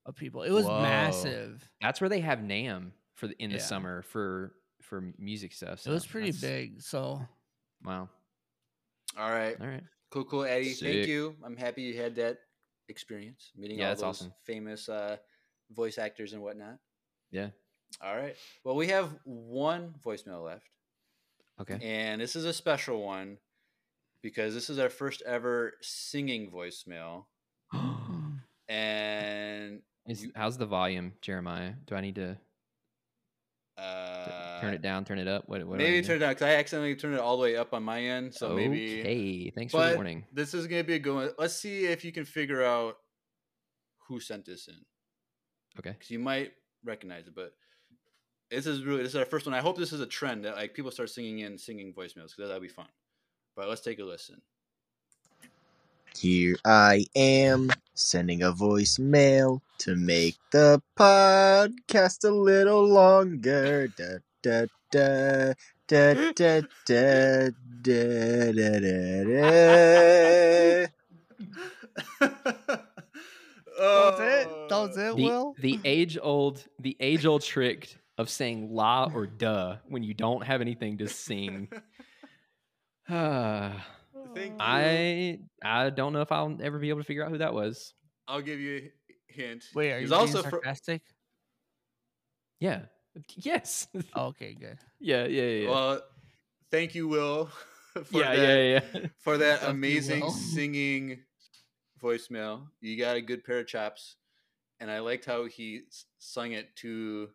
of 0.04 0.16
people. 0.16 0.42
It 0.42 0.50
was 0.50 0.64
Whoa. 0.66 0.80
massive. 0.82 1.68
That's 1.80 2.00
where 2.00 2.08
they 2.10 2.20
have 2.20 2.42
Nam 2.42 2.92
for 3.14 3.28
the, 3.28 3.34
in 3.42 3.50
the 3.50 3.56
Yeah. 3.56 3.62
summer 3.62 4.02
for 4.02 4.54
for 4.82 5.12
music 5.18 5.52
stuff. 5.52 5.84
It 5.86 5.90
was 5.90 6.06
pretty 6.06 6.32
big. 6.32 6.80
So 6.80 7.20
Wow. 7.84 8.08
All 9.18 9.30
right. 9.30 9.60
All 9.60 9.66
right. 9.66 9.82
Cool, 10.10 10.24
cool, 10.24 10.44
Eddie. 10.44 10.72
Thank 10.74 11.06
you. 11.08 11.36
I'm 11.44 11.56
happy 11.56 11.82
you 11.82 11.96
had 12.00 12.14
that 12.16 12.38
experience 12.88 13.50
meeting 13.56 13.78
Yeah, 13.78 13.86
all 13.86 13.90
that's 13.90 14.00
those 14.02 14.08
awesome. 14.22 14.34
famous 14.44 14.88
uh, 14.88 15.16
voice 15.70 15.98
actors 15.98 16.32
and 16.32 16.42
whatnot. 16.42 16.78
Yeah. 17.32 17.50
All 18.00 18.16
right. 18.16 18.36
Well, 18.64 18.76
we 18.76 18.86
have 18.88 19.18
one 19.24 19.94
voicemail 20.04 20.44
left, 20.44 20.68
Okay. 21.60 21.78
and 21.82 22.20
this 22.20 22.36
is 22.36 22.44
a 22.44 22.52
special 22.52 23.02
one 23.02 23.38
because 24.22 24.54
this 24.54 24.68
is 24.70 24.78
our 24.78 24.88
first 24.88 25.22
ever 25.26 25.74
singing 25.82 26.50
voicemail. 26.50 27.24
And 28.68 29.82
Is, 30.08 30.24
you- 30.24 30.32
how's 30.34 30.58
the 30.58 30.66
volume, 30.66 31.12
Jeremiah? 31.22 31.74
Do 31.86 31.94
I 31.94 32.00
need 32.00 32.16
to 32.16 32.34
t- 32.34 32.40
uh, 33.78 34.60
turn 34.60 34.74
it 34.74 34.82
down, 34.82 35.04
turn 35.04 35.18
it 35.18 35.28
up? 35.28 35.44
What, 35.48 35.64
what 35.64 35.78
Maybe 35.78 36.04
turn 36.04 36.16
it 36.16 36.18
down 36.20 36.30
because 36.32 36.46
I 36.48 36.54
accidentally 36.56 36.96
turned 36.96 37.14
it 37.14 37.20
all 37.20 37.36
the 37.36 37.42
way 37.42 37.56
up 37.56 37.72
on 37.74 37.84
my 37.84 38.00
end. 38.02 38.34
So 38.34 38.54
maybe. 38.54 39.00
Okay. 39.00 39.50
Thanks 39.50 39.70
for 39.72 39.88
the 39.88 39.94
warning. 39.94 40.24
this 40.32 40.52
is 40.54 40.66
gonna 40.66 40.82
be 40.82 40.94
a 40.94 40.98
good 40.98 41.14
one. 41.14 41.30
Let's 41.38 41.54
see 41.54 41.86
if 41.86 42.04
you 42.04 42.10
can 42.10 42.24
figure 42.24 42.64
out 42.64 42.96
who 44.08 44.18
sent 44.18 44.46
this 44.46 44.66
in. 44.66 44.74
Okay. 45.78 45.90
because 45.92 46.10
you 46.10 46.18
might 46.18 46.52
recognize 46.84 47.26
it. 47.28 47.34
But 47.36 47.52
this 48.50 48.66
is 48.66 48.82
really 48.84 49.02
this 49.02 49.10
is 49.12 49.16
our 49.16 49.26
first 49.26 49.46
one. 49.46 49.54
I 49.54 49.60
hope 49.60 49.76
this 49.76 49.92
is 49.92 50.00
a 50.00 50.06
trend 50.06 50.44
that 50.44 50.56
like 50.56 50.74
people 50.74 50.90
start 50.90 51.10
singing 51.10 51.40
in 51.40 51.56
singing 51.58 51.92
voicemails 51.92 52.34
because 52.34 52.48
that'll 52.48 52.60
be 52.60 52.68
fun. 52.68 52.88
But 53.56 53.68
let's 53.70 53.80
take 53.80 53.98
a 53.98 54.04
listen. 54.04 54.42
Here 56.18 56.56
I 56.64 57.06
am 57.16 57.70
sending 57.94 58.42
a 58.42 58.52
voicemail 58.52 59.62
to 59.78 59.96
make 59.96 60.36
the 60.52 60.82
podcast 60.98 62.24
a 62.24 62.30
little 62.30 62.86
longer. 62.86 63.88
Da, 63.88 64.18
da, 64.42 64.66
da. 64.92 65.54
Da, 65.88 66.14
da, 66.32 66.62
da, 66.84 67.50
da, 67.82 68.52
da, 68.52 68.80
da, 68.80 69.24
da. 69.24 70.86
That 73.78 74.04
was 74.04 74.20
it. 74.20 74.68
That 74.68 74.78
was 74.80 74.96
it. 74.96 75.16
The, 75.16 75.22
Will 75.22 75.54
the 75.60 75.78
age 75.84 76.18
old 76.20 76.64
the 76.80 76.96
age 76.98 77.24
old 77.24 77.42
trick 77.42 77.96
of 78.18 78.28
saying 78.30 78.74
la 78.74 79.10
or 79.14 79.26
duh 79.26 79.76
when 79.88 80.02
you 80.02 80.14
don't 80.14 80.42
have 80.44 80.60
anything 80.60 80.98
to 80.98 81.08
sing 81.08 81.68
Thank 84.34 84.50
you. 84.52 84.56
I 84.60 85.38
I 85.62 85.90
don't 85.90 86.12
know 86.12 86.20
if 86.20 86.32
I'll 86.32 86.56
ever 86.60 86.78
be 86.78 86.88
able 86.90 87.00
to 87.00 87.04
figure 87.06 87.24
out 87.24 87.30
who 87.30 87.38
that 87.38 87.54
was. 87.54 87.94
I'll 88.28 88.42
give 88.42 88.60
you 88.60 88.90
a 89.10 89.32
hint. 89.32 89.64
wait, 89.74 89.92
are 89.92 89.96
you 89.96 90.00
He's 90.02 90.10
being 90.10 90.20
also 90.20 90.42
fr- 90.42 90.50
sarcastic? 90.50 91.02
Yeah. 92.60 92.82
Yes. 93.34 93.88
Oh, 94.14 94.26
okay, 94.26 94.52
good. 94.52 94.78
yeah, 95.00 95.24
yeah, 95.24 95.42
yeah. 95.42 95.60
yeah. 95.62 95.70
well. 95.70 96.02
Thank 96.70 96.94
you, 96.94 97.08
Will. 97.08 97.46
for 98.04 98.18
yeah, 98.18 98.36
that, 98.36 98.36
yeah, 98.36 98.80
yeah. 98.92 99.06
for 99.20 99.38
that 99.38 99.56
If 99.56 99.62
you 99.62 99.68
amazing 99.70 100.30
singing 100.30 101.18
voicemail. 102.02 102.66
You 102.80 102.98
got 102.98 103.16
a 103.16 103.22
good 103.22 103.42
pair 103.44 103.60
of 103.60 103.66
chops, 103.68 104.16
and 104.80 104.90
I 104.90 104.98
liked 104.98 105.24
how 105.24 105.46
he 105.46 105.82
s- 105.88 106.04
sung 106.18 106.52
it 106.52 106.74
to. 106.76 107.28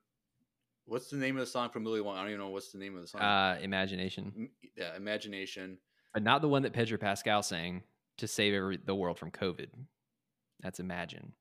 What's 0.85 1.09
the 1.09 1.17
name 1.17 1.35
of 1.37 1.41
the 1.41 1.45
song 1.51 1.69
from 1.69 1.83
Willy 1.83 1.99
Wonka? 2.01 2.15
I 2.15 2.21
don't 2.21 2.27
even 2.29 2.39
know 2.39 2.49
what's 2.49 2.71
the 2.71 2.77
name 2.79 2.95
of 2.95 3.01
the 3.01 3.07
song. 3.07 3.21
Uh, 3.21 3.57
imagination, 3.61 4.49
yeah, 4.75 4.95
Imagination. 4.95 5.77
but 6.13 6.23
not 6.23 6.41
the 6.41 6.49
one 6.49 6.63
that 6.63 6.73
Pedro 6.73 6.97
Pascal 6.97 7.43
sang 7.43 7.83
to 8.17 8.27
save 8.27 8.53
every, 8.53 8.77
the 8.77 8.95
world 8.95 9.17
from 9.17 9.31
COVID. 9.31 9.67
That's 10.61 10.79
Imagine. 10.79 11.33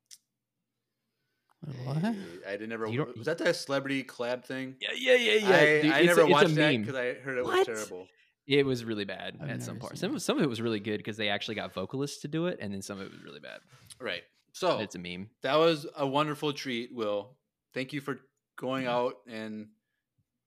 What? 1.85 1.99
Hey, 1.99 2.15
I 2.49 2.57
did 2.57 2.69
never. 2.71 2.87
You 2.87 2.99
don't- 3.05 3.17
Was 3.19 3.27
that 3.27 3.37
that 3.39 3.55
celebrity 3.57 4.03
collab 4.03 4.45
thing? 4.45 4.77
Yeah, 4.81 4.93
yeah, 4.97 5.15
yeah, 5.15 5.91
I, 5.95 6.01
I 6.01 6.03
never 6.05 6.27
watched 6.27 6.55
that 6.55 6.73
meme. 6.73 6.81
because 6.83 6.97
I 6.97 7.13
heard 7.15 7.37
it 7.37 7.45
What? 7.45 7.69
was 7.69 7.79
terrible. 7.79 8.07
It 8.47 8.65
was 8.65 8.83
really 8.85 9.05
bad 9.05 9.37
I've 9.43 9.51
at 9.51 9.63
some 9.63 9.75
never 9.75 9.81
parts. 9.89 10.01
Some, 10.01 10.19
some 10.19 10.39
of 10.39 10.43
it 10.43 10.49
was 10.49 10.61
really 10.63 10.81
good 10.81 10.97
because 10.97 11.17
they 11.19 11.29
actually 11.29 11.57
got 11.57 11.75
vocalists 11.75 12.23
to 12.23 12.29
do 12.29 12.47
it, 12.47 12.59
and 12.63 12.73
then 12.73 12.81
some 12.83 12.99
of 12.99 13.07
it 13.07 13.13
was 13.13 13.23
really 13.23 13.41
bad. 13.41 13.61
Right. 14.01 14.23
So 14.53 14.77
But 14.77 14.85
it's 14.85 14.95
a 14.95 14.99
meme. 14.99 15.29
that 15.43 15.57
was 15.57 15.87
a 15.97 16.07
wonderful 16.07 16.53
treat, 16.55 16.95
Will. 16.95 17.37
Thank 17.75 17.93
you 17.93 18.01
for 18.01 18.19
going 18.61 18.85
Mm-hmm. 18.85 18.93
out 18.93 19.15
and 19.27 19.69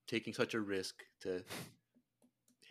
taking 0.08 0.34
such 0.34 0.54
a 0.54 0.60
risk 0.62 0.96
to 1.22 1.44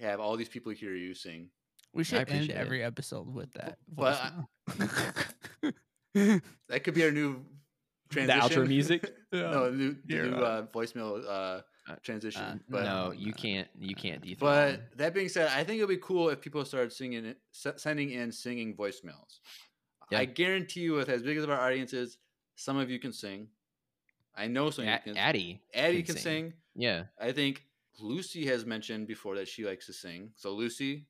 have 0.01 0.21
all 0.21 0.37
these 0.37 0.49
people 0.49 0.71
hear 0.73 0.95
you 0.95 1.15
sing. 1.15 1.51
We 1.93 2.05
should 2.05 2.19
end 2.21 2.29
appreciate 2.29 2.57
it. 2.57 2.59
every 2.59 2.83
episode 2.85 3.27
with 3.35 3.51
that. 3.55 3.79
But 3.89 4.15
I- 4.23 5.73
That 6.69 6.85
could 6.85 6.95
be 6.95 7.05
our 7.05 7.11
new 7.11 7.45
transition. 8.11 8.41
The 8.41 8.55
outro 8.55 8.69
music? 8.69 9.13
no, 9.33 9.71
new, 9.71 9.97
the 10.07 10.15
new 10.15 10.35
uh, 10.37 10.41
uh, 10.41 10.63
voicemail 10.67 11.25
uh, 11.27 11.29
uh, 11.91 11.97
transition. 12.03 12.43
uh, 12.43 12.59
but 12.69 12.85
no, 12.85 13.13
you 13.13 13.33
can't. 13.33 13.69
You 13.79 13.95
can't 13.95 14.21
dethrone. 14.23 14.79
but 14.91 14.99
that 14.99 15.15
being 15.15 15.29
said, 15.31 15.49
I 15.49 15.65
think 15.65 15.79
it'd 15.79 15.89
be 15.89 15.97
cool 15.97 16.29
if 16.29 16.41
people 16.41 16.65
started 16.65 16.93
singing, 16.93 17.25
it, 17.25 17.39
sending 17.53 18.11
in 18.11 18.31
singing 18.31 18.77
voicemails. 18.77 19.41
Yeah. 20.11 20.19
I 20.21 20.25
guarantee 20.27 20.81
you, 20.81 20.93
with 20.95 21.09
as 21.09 21.23
big 21.23 21.39
as 21.39 21.45
our 21.47 21.59
audience 21.59 21.93
is, 21.95 22.19
some 22.57 22.77
of 22.77 22.91
you 22.91 22.99
can 22.99 23.13
sing. 23.13 23.49
I 24.35 24.47
know 24.47 24.71
some 24.71 24.85
of 24.85 24.89
you 24.89 24.95
A- 24.95 24.99
can. 25.01 25.17
Addie. 25.17 25.61
Addie 25.75 26.03
can 26.03 26.17
sing. 26.17 26.53
Yeah. 26.75 27.05
I 27.21 27.33
think 27.33 27.65
Lucy 28.01 28.47
has 28.47 28.65
mentioned 28.65 29.07
before 29.07 29.37
that 29.37 29.49
she 29.49 29.65
likes 29.65 29.87
to 29.87 29.93
sing. 29.93 30.31
So 30.37 30.53
Lucy, 30.53 31.07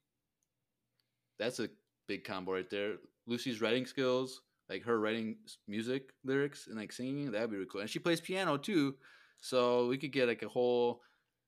that's 1.39 1.60
a 1.60 1.68
big 2.09 2.25
combo 2.25 2.52
right 2.52 2.68
there. 2.68 2.94
Lucy's 3.26 3.60
writing 3.60 3.86
skills, 3.86 4.42
like 4.68 4.83
her 4.84 4.99
writing 4.99 5.36
music 5.68 6.10
lyrics 6.25 6.67
and 6.67 6.76
like 6.76 6.92
singing, 6.92 7.31
that'd 7.31 7.51
be 7.51 7.57
really 7.57 7.68
cool. 7.70 7.81
And 7.81 7.91
she 7.91 7.99
plays 8.01 8.20
piano 8.20 8.57
too, 8.57 8.97
so 9.41 9.86
we 9.89 9.97
could 9.99 10.12
get 10.12 10.26
like 10.28 10.42
a 10.42 10.49
whole. 10.49 11.02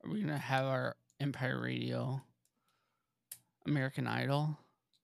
Are 0.05 0.11
we 0.11 0.20
gonna 0.20 0.39
have 0.39 0.67
our 0.67 0.97
Empire 1.20 1.61
Radio, 1.61 2.20
American 3.67 4.07
Idol? 4.07 4.57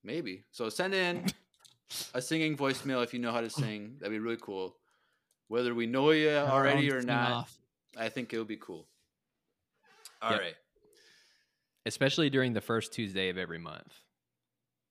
Maybe. 0.04 0.44
So 0.52 0.68
send 0.68 0.94
in 0.94 1.26
a 2.14 2.22
singing 2.22 2.56
voicemail 2.56 3.02
if 3.02 3.12
you 3.12 3.18
know 3.20 3.32
how 3.32 3.40
to 3.40 3.50
sing. 3.50 3.96
That'd 3.98 4.12
be 4.12 4.18
really 4.18 4.38
cool. 4.40 4.76
Whether 5.50 5.74
we 5.74 5.86
know 5.86 6.12
you 6.12 6.30
already 6.30 6.92
or 6.92 7.02
not, 7.02 7.26
sing-off. 7.26 7.58
I 7.98 8.08
think 8.08 8.32
it 8.32 8.38
would 8.38 8.46
be 8.46 8.56
cool. 8.56 8.86
All 10.22 10.30
right, 10.30 10.40
Yep. 10.44 10.56
Especially 11.86 12.30
during 12.30 12.52
the 12.52 12.60
first 12.60 12.92
Tuesday 12.92 13.30
of 13.30 13.36
every 13.36 13.58
month. 13.58 13.92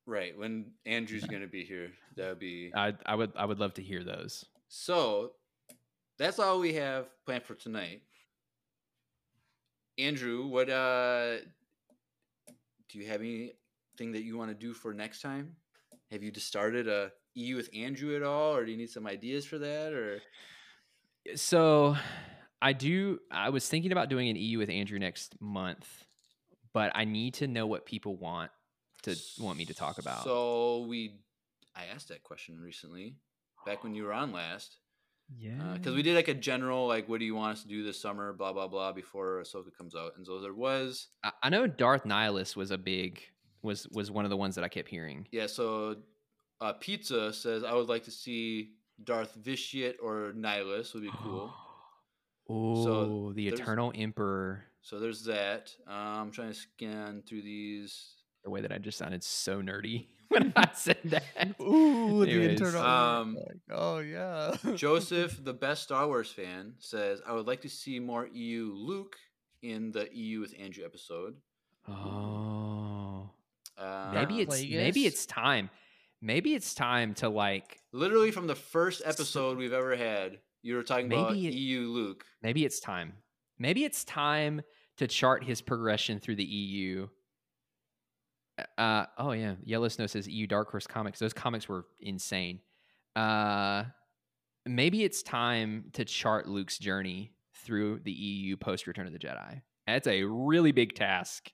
right. 0.06 0.38
When 0.38 0.72
Andrew's 0.86 1.24
going 1.24 1.44
to 1.44 1.48
be 1.48 1.64
here, 1.64 1.92
that 2.18 2.28
would 2.28 2.40
be. 2.40 2.74
I 2.76 2.94
I 3.06 3.16
would 3.16 3.32
I 3.38 3.46
would 3.46 3.58
love 3.60 3.74
to 3.76 3.82
hear 3.82 4.04
those. 4.04 4.44
So 4.68 5.32
that's 6.18 6.40
all 6.40 6.60
we 6.60 6.74
have 6.74 7.06
planned 7.26 7.44
for 7.46 7.56
tonight. 7.56 8.02
Andrew, 9.98 10.46
what 10.48 10.70
uh 10.70 11.38
do 12.90 13.00
you 13.00 13.08
have 13.08 13.22
anything 13.22 14.12
that 14.12 14.24
you 14.24 14.38
want 14.38 14.50
to 14.52 14.56
do 14.56 14.74
for 14.74 14.94
next 14.94 15.22
time? 15.22 15.56
Have 16.12 16.22
you 16.22 16.32
just 16.32 16.48
started 16.48 16.90
a 16.90 17.12
EU 17.36 17.56
with 17.56 17.70
Andrew 17.74 18.16
at 18.16 18.24
all, 18.24 18.56
or 18.56 18.66
do 18.66 18.72
you 18.72 18.78
need 18.78 18.90
some 18.90 19.08
ideas 19.08 19.46
for 19.46 19.58
that? 19.60 19.94
Or 19.94 20.22
So 21.36 21.96
I 22.62 22.74
do 22.74 23.20
I 23.32 23.50
was 23.50 23.68
thinking 23.68 23.92
about 23.92 24.10
doing 24.10 24.30
an 24.30 24.36
EU 24.36 24.58
with 24.58 24.70
Andrew 24.70 25.00
next 25.00 25.40
month, 25.42 26.06
but 26.74 26.92
I 26.96 27.06
need 27.06 27.36
to 27.36 27.48
know 27.48 27.68
what 27.68 27.86
people 27.86 28.16
want 28.16 28.52
to 29.04 29.16
want 29.40 29.58
me 29.58 29.66
to 29.66 29.74
talk 29.74 29.98
about. 29.98 30.24
So 30.24 30.86
we, 30.88 31.20
I 31.76 31.84
asked 31.94 32.10
that 32.10 32.24
question 32.24 32.60
recently, 32.60 33.16
back 33.66 33.84
when 33.84 33.96
you 33.96 34.04
were 34.04 34.14
on 34.14 34.32
last, 34.32 34.78
uh, 35.32 35.36
yeah. 35.40 35.74
because 35.74 35.96
we 35.96 36.02
did 36.02 36.16
like 36.16 36.28
a 36.28 36.34
general 36.34 36.88
like, 36.88 37.08
what 37.08 37.20
do 37.20 37.26
you 37.26 37.36
want 37.36 37.58
us 37.58 37.62
to 37.64 37.70
do 37.70 37.84
this 37.84 38.00
summer, 38.02 38.34
blah 38.34 38.54
blah 38.54 38.68
blah, 38.68 38.92
before 38.92 39.42
Ahsoka 39.42 39.76
comes 39.78 39.96
out, 39.96 40.14
and 40.18 40.26
so 40.26 40.42
there 40.42 40.54
was 40.54 41.08
I, 41.24 41.32
I 41.44 41.50
know 41.50 41.68
Darth 41.68 42.04
Nihilus 42.04 42.56
was 42.56 42.72
a 42.72 42.78
big 42.78 43.22
was 43.62 43.88
was 43.90 44.12
one 44.12 44.26
of 44.26 44.30
the 44.30 44.38
ones 44.38 44.56
that 44.56 44.64
I 44.64 44.70
kept 44.70 44.90
hearing. 44.90 45.28
Yeah, 45.32 45.48
so 45.48 45.98
uh, 46.62 46.74
Pizza 46.74 47.32
says 47.34 47.64
I 47.64 47.74
would 47.74 47.88
like 47.90 48.04
to 48.06 48.12
see 48.12 48.74
Darth 49.04 49.34
Vitiate 49.36 49.98
or 50.02 50.34
Nihilus 50.36 50.94
would 50.94 51.04
be 51.04 51.12
cool. 51.24 51.54
Oh, 52.52 53.32
the 53.34 53.48
Eternal 53.48 53.92
Emperor. 53.94 54.64
so 54.82 55.00
there's 55.00 55.24
that. 55.26 55.72
Um, 55.88 55.94
I'm 55.96 56.32
trying 56.32 56.48
to 56.48 56.56
scan 56.56 57.22
through 57.28 57.44
these. 57.44 58.16
The 58.44 58.50
way 58.50 58.62
that 58.62 58.72
I 58.72 58.80
just 58.80 58.98
sounded 58.98 59.24
so 59.24 59.62
nerdy 59.62 60.08
when 60.30 60.52
I 60.56 60.68
said 60.74 60.98
that. 61.06 61.24
Ooh, 61.62 62.26
the 62.26 62.32
Anyways, 62.32 62.60
internal. 62.60 62.84
um, 62.84 63.38
oh 63.72 64.00
yeah. 64.00 64.56
Joseph, 64.76 65.44
the 65.44 65.54
best 65.54 65.84
Star 65.84 66.08
Wars 66.08 66.32
fan, 66.32 66.74
says 66.80 67.22
I 67.28 67.34
would 67.34 67.46
like 67.46 67.62
to 67.62 67.70
see 67.70 68.00
more 68.00 68.26
EU 68.34 68.74
Luke 68.74 69.18
in 69.62 69.92
the 69.92 70.10
EU 70.12 70.40
with 70.40 70.56
Andrew 70.60 70.84
episode. 70.84 71.36
Oh, 71.88 73.30
Uh, 73.78 74.12
maybe 74.14 74.42
it's 74.42 74.62
maybe 74.64 75.06
it's 75.06 75.26
time. 75.28 75.70
Maybe 76.22 76.54
it's 76.54 76.74
time 76.74 77.14
to 77.16 77.30
like. 77.30 77.80
literally 77.94 78.32
from 78.32 78.48
the 78.48 78.56
first 78.56 79.02
episode 79.06 79.58
we've 79.58 79.74
ever 79.74 79.96
had. 79.96 80.40
You 80.62 80.76
were 80.76 80.84
talking 80.84 81.06
about 81.12 81.32
it- 81.34 81.38
EU 81.38 81.88
Luke. 81.88 82.26
Maybe 82.44 82.66
it's 82.66 82.80
time. 82.80 83.14
Maybe 83.58 83.86
it's 83.86 84.04
time 84.04 84.62
to 84.98 85.08
chart 85.08 85.44
his 85.44 85.62
progression 85.62 86.20
through 86.20 86.36
the 86.36 86.44
EU. 86.44 87.08
Uh 88.78 89.06
oh 89.18 89.32
yeah, 89.32 89.56
Yellow 89.64 89.88
Snow 89.88 90.06
says 90.08 90.28
EU 90.28 90.46
Dark 90.46 90.70
Horse 90.72 90.86
comics. 90.86 91.20
Those 91.20 91.32
comics 91.34 91.70
were 91.70 91.86
insane. 92.02 92.60
Uh 93.16 93.86
maybe 94.66 95.04
it's 95.06 95.24
time 95.24 95.86
to 95.94 96.04
chart 96.04 96.48
Luke's 96.48 96.78
journey 96.78 97.32
through 97.66 98.00
the 98.04 98.12
EU 98.12 98.58
post 98.58 98.86
Return 98.88 99.08
of 99.08 99.14
the 99.14 99.20
Jedi. 99.20 99.62
That's 99.88 100.08
a 100.08 100.24
really 100.24 100.74
big 100.74 100.94
task. 100.96 101.52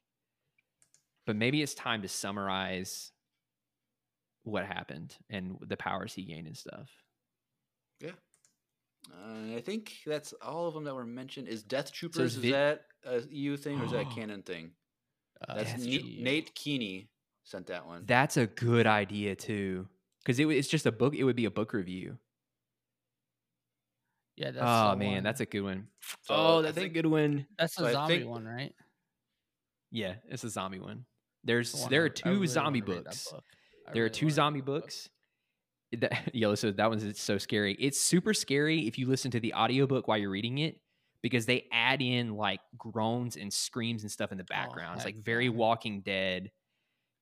But 1.27 1.35
maybe 1.35 1.61
it's 1.61 1.75
time 1.75 2.01
to 2.01 2.07
summarize 2.07 3.11
what 4.45 4.65
happened 4.65 5.15
and 5.29 5.57
the 5.67 5.75
powers 5.77 6.13
he 6.13 6.23
gained 6.23 6.47
and 6.47 6.55
stuff. 6.57 6.89
Yeah. 7.99 8.11
Uh, 9.11 9.55
I 9.57 9.61
think 9.61 9.93
that's 10.05 10.33
all 10.41 10.67
of 10.67 10.73
them 10.73 10.83
that 10.85 10.95
were 10.95 11.05
mentioned. 11.05 11.47
Is 11.47 11.61
Death 11.63 11.91
Troopers 11.91 12.33
is 12.33 12.35
vid- 12.37 12.53
that 12.53 12.81
a 13.05 13.21
EU 13.29 13.57
thing 13.57 13.79
or 13.81 13.85
is 13.85 13.91
that 13.91 14.01
a 14.01 14.05
canon 14.15 14.41
thing? 14.43 14.71
Uh, 15.47 15.55
That's 15.55 15.71
Death 15.83 16.01
Nate 16.17 16.55
Keeney 16.55 17.09
sent 17.43 17.67
that 17.67 17.85
one. 17.85 18.03
That's 18.05 18.37
a 18.37 18.47
good 18.47 18.87
idea 18.87 19.35
too, 19.35 19.87
because 20.23 20.39
it, 20.39 20.47
it's 20.47 20.67
just 20.69 20.85
a 20.85 20.91
book. 20.91 21.13
It 21.13 21.23
would 21.25 21.35
be 21.35 21.45
a 21.45 21.51
book 21.51 21.73
review. 21.73 22.17
yeah, 24.37 24.51
that's 24.51 24.63
oh 24.65 24.95
man, 24.95 25.15
one. 25.15 25.23
that's 25.23 25.41
a 25.41 25.45
good 25.45 25.61
one. 25.61 25.87
So, 26.23 26.33
oh, 26.35 26.59
I 26.59 26.61
that's 26.63 26.75
think- 26.75 26.91
a 26.91 26.93
good 26.93 27.05
one. 27.05 27.45
that's 27.57 27.75
so 27.75 27.85
a 27.85 27.89
I 27.89 27.91
zombie 27.91 28.17
think- 28.19 28.29
one, 28.29 28.45
right? 28.45 28.73
Yeah, 29.91 30.15
it's 30.29 30.43
a 30.43 30.49
zombie 30.49 30.79
one. 30.79 31.05
There's 31.43 31.71
The 31.73 31.77
one 31.81 31.89
there 31.91 32.01
I- 32.01 32.05
are 32.05 32.09
two 32.09 32.29
really 32.29 32.47
zombie 32.47 32.81
wanna 32.81 32.91
read 32.95 32.99
that 33.05 33.09
books. 33.11 33.31
book. 33.31 33.43
I 33.87 33.93
There 33.93 34.05
are 34.05 34.09
two 34.09 34.29
zombie 34.29 34.59
that 34.61 34.65
book. 34.65 34.83
books. 34.83 35.09
That, 35.97 36.13
Yellow 36.35 36.55
says 36.55 36.75
that 36.75 36.89
one's 36.89 37.03
it's 37.03 37.21
so 37.21 37.37
scary. 37.37 37.75
It's 37.79 37.99
super 37.99 38.33
scary 38.33 38.87
if 38.87 38.97
you 38.97 39.07
listen 39.07 39.31
to 39.31 39.39
the 39.39 39.53
audiobook 39.53 40.07
while 40.07 40.17
you're 40.17 40.29
reading 40.29 40.57
it 40.59 40.79
because 41.21 41.45
they 41.45 41.65
add 41.71 42.01
in 42.01 42.35
like 42.35 42.59
groans 42.77 43.35
and 43.37 43.51
screams 43.51 44.03
and 44.03 44.11
stuff 44.11 44.31
in 44.31 44.37
the 44.37 44.43
background. 44.43 44.97
it's 44.97 45.05
like 45.05 45.23
very. 45.23 45.49
Walking 45.49 46.01
Dead. 46.01 46.51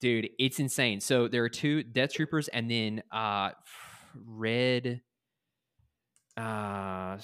Dude, 0.02 0.30
it's 0.38 0.60
insane. 0.60 1.00
So 1.00 1.28
there 1.30 1.44
are 1.44 1.50
two 1.50 1.84
Death 1.84 2.14
Troopers 2.14 2.48
and 2.50 2.70
then 2.70 3.04
uh 3.12 3.52
Red 4.26 5.02
uh 6.38 7.18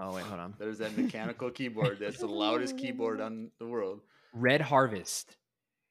Oh 0.00 0.14
wait, 0.14 0.24
hold 0.24 0.40
on. 0.40 0.54
There's 0.58 0.78
that 0.78 0.96
mechanical 0.96 1.50
keyboard. 1.50 1.98
That's 2.00 2.18
the 2.18 2.26
loudest 2.26 2.78
keyboard 2.78 3.20
on 3.20 3.50
the 3.58 3.66
world. 3.66 4.00
Red 4.32 4.60
Harvest. 4.60 5.36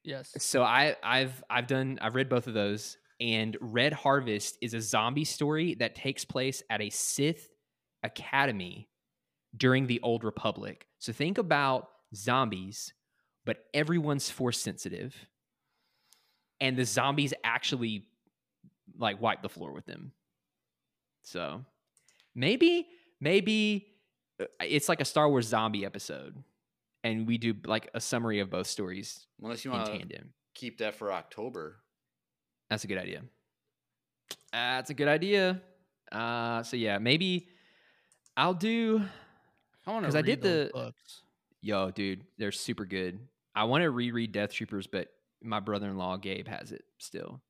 Yes. 0.04 0.32
So 0.38 0.62
I 0.62 0.96
I've 1.02 1.42
I've 1.50 1.66
done 1.66 1.98
I've 2.00 2.14
read 2.14 2.28
both 2.28 2.46
of 2.46 2.54
those 2.54 2.96
and 3.20 3.56
Red 3.60 3.92
Harvest 3.92 4.58
is 4.62 4.74
a 4.74 4.80
zombie 4.80 5.24
story 5.24 5.74
that 5.74 5.94
takes 5.94 6.24
place 6.24 6.62
at 6.70 6.80
a 6.80 6.90
Sith 6.90 7.48
academy 8.02 8.88
during 9.56 9.86
the 9.86 10.00
Old 10.02 10.24
Republic. 10.24 10.86
So 10.98 11.12
think 11.12 11.38
about 11.38 11.88
zombies 12.14 12.92
but 13.44 13.64
everyone's 13.72 14.28
force 14.30 14.60
sensitive 14.60 15.16
and 16.60 16.76
the 16.76 16.84
zombies 16.84 17.32
actually 17.44 18.06
like 18.98 19.22
wipe 19.22 19.40
the 19.40 19.48
floor 19.48 19.72
with 19.72 19.86
them. 19.86 20.12
So 21.22 21.64
maybe 22.34 22.86
maybe 23.20 23.86
uh, 24.40 24.44
it's 24.60 24.88
like 24.88 25.00
a 25.00 25.04
Star 25.04 25.28
Wars 25.28 25.46
zombie 25.46 25.86
episode 25.86 26.36
and 27.08 27.26
we 27.26 27.38
do 27.38 27.54
like 27.64 27.88
a 27.94 28.00
summary 28.00 28.40
of 28.40 28.50
both 28.50 28.66
stories 28.66 29.26
Unless 29.42 29.64
you 29.64 29.70
in 29.72 29.76
want 29.78 29.90
to 29.92 29.98
tandem. 29.98 30.32
keep 30.54 30.78
that 30.78 30.94
for 30.94 31.12
October. 31.12 31.76
That's 32.70 32.84
a 32.84 32.86
good 32.86 32.98
idea. 32.98 33.22
That's 34.52 34.90
a 34.90 34.94
good 34.94 35.08
idea. 35.08 35.60
Uh, 36.12 36.62
so 36.62 36.76
yeah, 36.76 36.98
maybe 36.98 37.48
I'll 38.36 38.54
do. 38.54 39.02
I 39.86 39.90
want 39.92 40.04
'Cause 40.04 40.14
to 40.14 40.22
because 40.22 40.22
I 40.22 40.22
did 40.22 40.40
the- 40.42 40.70
books. 40.72 41.22
Yo, 41.60 41.90
dude, 41.90 42.24
they're 42.36 42.52
super 42.52 42.84
good. 42.84 43.18
I 43.54 43.64
want 43.64 43.82
to 43.82 43.90
reread 43.90 44.32
Death 44.32 44.52
Troopers, 44.52 44.86
but 44.86 45.08
my 45.42 45.58
brother-in-law 45.60 46.18
Gabe 46.18 46.46
has 46.46 46.70
it 46.72 46.84
still. 46.98 47.42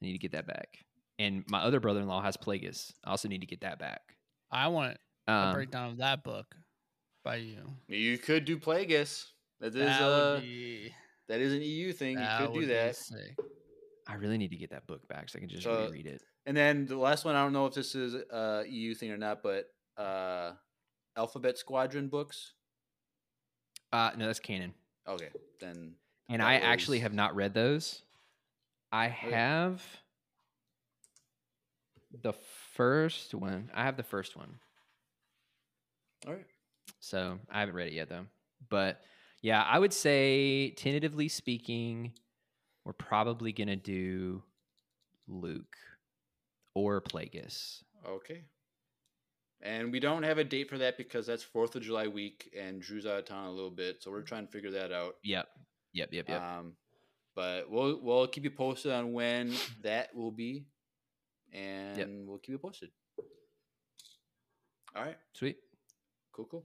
I 0.00 0.06
need 0.06 0.12
to 0.12 0.18
get 0.18 0.32
that 0.32 0.46
back. 0.46 0.84
And 1.18 1.44
my 1.48 1.60
other 1.60 1.80
brother-in-law 1.80 2.22
has 2.22 2.36
Plagueis. 2.36 2.92
I 3.04 3.10
also 3.10 3.28
need 3.28 3.40
to 3.42 3.46
get 3.46 3.60
that 3.60 3.78
back. 3.78 4.16
I 4.50 4.68
want 4.68 4.98
a 5.26 5.32
Um, 5.32 5.54
breakdown 5.54 5.90
of 5.90 5.96
that 5.98 6.24
book 6.24 6.56
by 7.24 7.36
you. 7.36 7.62
You 7.88 8.18
could 8.18 8.44
do 8.44 8.58
Plagueis. 8.58 9.24
That 9.60 9.68
is 9.68 9.74
that 9.74 10.02
uh, 10.02 10.40
be. 10.40 10.92
that 11.28 11.40
is 11.40 11.52
an 11.52 11.62
EU 11.62 11.92
thing. 11.92 12.18
you 12.18 12.26
could 12.38 12.52
do 12.52 12.66
that. 12.66 12.96
I 14.06 14.14
really 14.14 14.36
need 14.36 14.50
to 14.50 14.56
get 14.56 14.70
that 14.70 14.86
book 14.86 15.08
back 15.08 15.30
so 15.30 15.38
I 15.38 15.40
can 15.40 15.48
just 15.48 15.62
So- 15.62 15.86
reread 15.86 16.06
it. 16.06 16.22
And 16.46 16.54
then 16.54 16.84
the 16.84 16.98
last 16.98 17.24
one, 17.24 17.34
I 17.34 17.42
don't 17.42 17.54
know 17.54 17.64
if 17.64 17.72
this 17.72 17.94
is 17.94 18.14
a 18.14 18.64
EU 18.68 18.94
thing 18.94 19.10
or 19.10 19.16
not, 19.16 19.42
but 19.42 19.64
uh, 19.96 20.52
Alphabet 21.16 21.56
Squadron 21.56 22.08
books. 22.08 22.52
Uh, 23.92 24.10
no, 24.18 24.26
that's 24.26 24.40
canon. 24.40 24.74
Okay, 25.08 25.28
then 25.60 25.94
And 26.28 26.40
That 26.40 26.46
I 26.46 26.56
actually 26.56 26.98
have 26.98 27.14
not 27.14 27.34
read 27.34 27.54
those. 27.54 28.02
I 28.92 29.08
have 29.08 29.82
the 32.22 32.34
first 32.74 33.34
one. 33.34 33.70
I 33.74 33.84
have 33.84 33.96
the 33.96 34.02
first 34.02 34.36
one. 34.36 34.58
all 36.26 36.34
right. 36.34 36.44
So 37.00 37.38
I 37.50 37.60
haven't 37.60 37.74
read 37.74 37.88
it 37.88 37.94
yet 37.94 38.08
though. 38.08 38.26
But 38.68 39.00
yeah, 39.42 39.62
I 39.62 39.78
would 39.78 39.92
say 39.92 40.70
tentatively 40.70 41.28
speaking, 41.28 42.12
we're 42.84 42.92
probably 42.92 43.52
gonna 43.52 43.76
do 43.76 44.42
Luke 45.28 45.76
or 46.74 47.00
Plagueis. 47.00 47.82
Okay. 48.06 48.42
And 49.62 49.90
we 49.90 50.00
don't 50.00 50.24
have 50.24 50.38
a 50.38 50.44
date 50.44 50.68
for 50.68 50.76
that 50.78 50.98
because 50.98 51.26
that's 51.26 51.42
Fourth 51.42 51.74
of 51.74 51.82
July 51.82 52.06
week, 52.06 52.52
and 52.58 52.82
Drew's 52.82 53.06
out 53.06 53.18
of 53.18 53.24
town 53.24 53.46
a 53.46 53.50
little 53.50 53.70
bit, 53.70 54.02
so 54.02 54.10
we're 54.10 54.20
trying 54.20 54.44
to 54.44 54.52
figure 54.52 54.70
that 54.72 54.92
out. 54.92 55.16
Yep. 55.24 55.48
Yep. 55.94 56.12
Yep. 56.12 56.28
Yep. 56.28 56.42
Um, 56.42 56.72
but 57.34 57.70
we'll 57.70 57.98
we'll 58.02 58.26
keep 58.26 58.44
you 58.44 58.50
posted 58.50 58.92
on 58.92 59.12
when 59.12 59.52
that 59.82 60.14
will 60.14 60.30
be, 60.30 60.66
and 61.52 62.28
we'll 62.28 62.38
keep 62.38 62.52
you 62.52 62.58
posted. 62.58 62.90
All 64.96 65.02
right, 65.02 65.16
Sweet. 65.32 65.56
cool, 66.32 66.44
cool. 66.44 66.64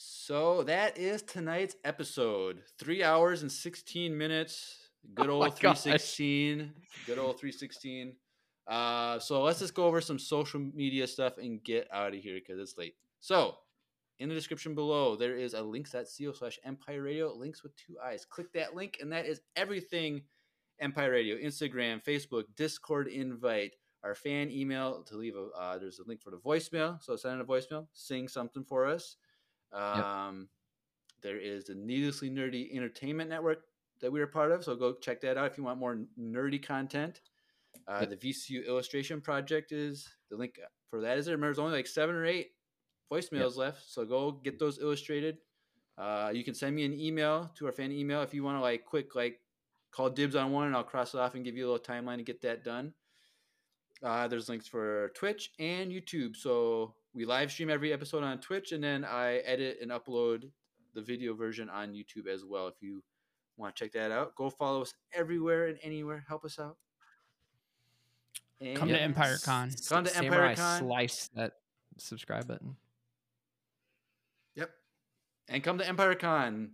So 0.00 0.62
that 0.62 0.96
is 0.96 1.22
tonight's 1.22 1.74
episode. 1.82 2.62
Three 2.78 3.02
hours 3.02 3.42
and 3.42 3.50
sixteen 3.50 4.16
minutes. 4.16 4.76
Good 5.12 5.28
Oh 5.28 5.40
my 5.40 5.46
old 5.46 5.56
three 5.56 5.62
gosh. 5.62 6.16
Good 7.04 7.18
old 7.18 7.40
three 7.40 7.50
sixteen. 7.50 8.14
Uh, 8.68 9.18
so 9.18 9.42
let's 9.42 9.58
just 9.58 9.74
go 9.74 9.86
over 9.86 10.00
some 10.00 10.20
social 10.20 10.60
media 10.60 11.04
stuff 11.08 11.38
and 11.38 11.64
get 11.64 11.88
out 11.92 12.14
of 12.14 12.20
here 12.20 12.36
because 12.36 12.60
it's 12.60 12.78
late. 12.78 12.94
So 13.18 13.56
in 14.20 14.28
the 14.28 14.36
description 14.36 14.76
below, 14.76 15.16
there 15.16 15.34
is 15.34 15.52
a 15.52 15.58
liinks.co 15.58 16.30
slash 16.30 16.60
Empire 16.64 17.02
Radio, 17.02 17.34
links 17.34 17.64
with 17.64 17.74
two 17.74 17.96
eyes. 18.00 18.24
Click 18.24 18.52
that 18.52 18.76
link, 18.76 18.98
and 19.00 19.10
that 19.10 19.26
is 19.26 19.40
everything 19.56 20.22
Empire 20.80 21.10
Radio, 21.10 21.34
Instagram, 21.36 22.04
Facebook, 22.04 22.44
Discord 22.56 23.08
invite, 23.08 23.72
our 24.04 24.14
fan 24.14 24.48
email 24.48 25.02
to 25.08 25.16
leave 25.16 25.34
a, 25.34 25.48
uh, 25.60 25.76
there's 25.78 25.98
a 25.98 26.06
link 26.06 26.22
for 26.22 26.30
the 26.30 26.36
voicemail. 26.36 27.02
So 27.02 27.16
send 27.16 27.34
in 27.34 27.40
a 27.40 27.44
voicemail, 27.44 27.88
sing 27.94 28.28
something 28.28 28.62
for 28.62 28.86
us. 28.86 29.16
Um, 29.72 30.48
There 31.20 31.36
is 31.38 31.64
the 31.64 31.74
Needlessly 31.74 32.30
Nerdy 32.30 32.74
Entertainment 32.74 33.28
Network 33.28 33.64
that 34.00 34.10
we 34.12 34.20
are 34.20 34.26
part 34.26 34.52
of. 34.52 34.62
So 34.64 34.76
go 34.76 34.94
check 34.94 35.20
that 35.22 35.36
out 35.36 35.50
if 35.50 35.58
you 35.58 35.64
want 35.64 35.80
more 35.80 35.98
nerdy 36.18 36.62
content. 36.64 37.20
Uh, 37.86 37.98
Yep. 38.00 38.10
The 38.10 38.16
VCU 38.16 38.66
illustration 38.66 39.20
project 39.20 39.72
is 39.72 40.08
the 40.30 40.36
link 40.36 40.58
for 40.90 41.00
that 41.00 41.18
is 41.18 41.26
there. 41.26 41.34
Remember, 41.34 41.48
there's 41.48 41.58
only 41.58 41.72
like 41.76 41.86
seven 41.86 42.14
or 42.14 42.24
eight 42.24 42.52
voicemails 43.10 43.56
left. 43.56 43.90
So 43.90 44.04
go 44.04 44.32
get 44.32 44.58
those 44.58 44.78
illustrated. 44.78 45.38
Uh, 45.96 46.30
you 46.32 46.44
can 46.44 46.54
send 46.54 46.76
me 46.76 46.84
an 46.84 46.92
email 46.98 47.50
to 47.56 47.66
our 47.66 47.72
fan 47.72 47.90
email 47.90 48.22
if 48.22 48.32
you 48.32 48.44
want 48.44 48.56
to 48.56 48.60
like 48.62 48.84
quick 48.84 49.14
like 49.16 49.40
call 49.90 50.08
dibs 50.10 50.36
on 50.36 50.52
one 50.52 50.66
and 50.68 50.76
I'll 50.76 50.84
cross 50.84 51.14
it 51.14 51.18
off 51.18 51.34
and 51.34 51.44
give 51.44 51.56
you 51.56 51.66
a 51.66 51.68
little 51.70 51.84
timeline 51.84 52.18
to 52.18 52.22
get 52.22 52.42
that 52.42 52.62
done. 52.62 52.92
Uh, 54.02 54.28
there's 54.28 54.48
links 54.48 54.68
for 54.68 55.10
Twitch 55.16 55.50
and 55.58 55.90
YouTube. 55.90 56.36
So 56.36 56.94
we 57.18 57.24
live 57.24 57.50
stream 57.50 57.68
every 57.68 57.92
episode 57.92 58.22
on 58.22 58.38
Twitch 58.38 58.70
and 58.70 58.82
then 58.82 59.04
I 59.04 59.38
edit 59.38 59.78
and 59.82 59.90
upload 59.90 60.48
the 60.94 61.02
video 61.02 61.34
version 61.34 61.68
on 61.68 61.92
YouTube 61.92 62.28
as 62.32 62.44
well. 62.44 62.68
If 62.68 62.76
you 62.80 63.02
want 63.56 63.74
to 63.74 63.84
check 63.84 63.92
that 63.94 64.12
out, 64.12 64.36
go 64.36 64.48
follow 64.50 64.82
us 64.82 64.94
everywhere 65.12 65.66
and 65.66 65.78
anywhere. 65.82 66.24
Help 66.28 66.44
us 66.44 66.60
out. 66.60 66.76
Come 68.76 68.88
to 68.88 68.94
And- 68.94 69.02
Empire 69.02 69.36
Con. 69.44 69.72
Come 69.88 70.04
to 70.04 70.16
Empire 70.16 70.54
Con. 70.54 70.78
Slice 70.78 71.28
that 71.34 71.54
subscribe 71.96 72.46
button. 72.46 72.76
Yep. 74.54 74.70
And 75.48 75.64
come 75.64 75.78
to 75.78 75.88
Empire 75.88 76.14
Con. 76.14 76.70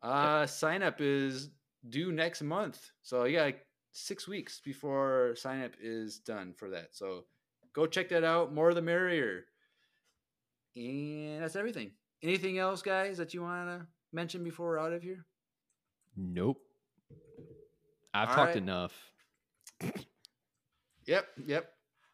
Uh 0.00 0.46
sign 0.46 0.82
up 0.82 1.02
is 1.02 1.50
due 1.90 2.12
next 2.12 2.40
month. 2.40 2.92
So 3.02 3.24
yeah, 3.24 3.42
like 3.42 3.66
six 3.92 4.26
weeks 4.26 4.58
before 4.64 5.34
sign 5.36 5.62
up 5.62 5.72
is 5.78 6.18
done 6.18 6.54
for 6.54 6.70
that. 6.70 6.88
So 6.92 7.24
go 7.74 7.86
check 7.86 8.08
that 8.08 8.24
out. 8.24 8.54
More 8.54 8.72
the 8.72 8.80
merrier. 8.80 9.44
And 10.76 11.42
that's 11.42 11.56
everything. 11.56 11.92
Anything 12.22 12.58
else, 12.58 12.82
guys, 12.82 13.18
that 13.18 13.34
you 13.34 13.42
wanna 13.42 13.86
mention 14.12 14.44
before 14.44 14.68
we're 14.68 14.78
out 14.78 14.92
of 14.92 15.02
here? 15.02 15.24
Nope. 16.16 16.58
I've 18.14 18.28
All 18.28 18.34
talked 18.34 18.48
right. 18.48 18.56
enough. 18.56 18.92
Yep, 21.06 21.26
yep. 21.46 21.72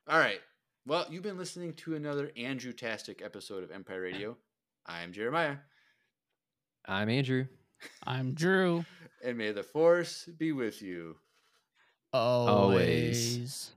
All 0.09 0.19
right. 0.19 0.41
Well, 0.87 1.07
you've 1.11 1.23
been 1.23 1.37
listening 1.37 1.75
to 1.75 1.97
another 1.97 2.31
Andrew 2.37 2.73
Tastic 2.73 3.21
episode 3.23 3.63
of 3.63 3.71
Empire 3.71 4.01
Radio. 4.01 4.37
I'm 4.87 5.13
Jeremiah. 5.13 5.57
I'm 6.87 7.11
Andrew. 7.11 7.47
I'm 8.07 8.33
Drew. 8.35 8.85
And 9.25 9.37
may 9.37 9.51
the 9.51 9.65
force 9.65 10.29
be 10.39 10.53
with 10.53 10.81
you. 10.81 11.17
Always. 12.13 13.73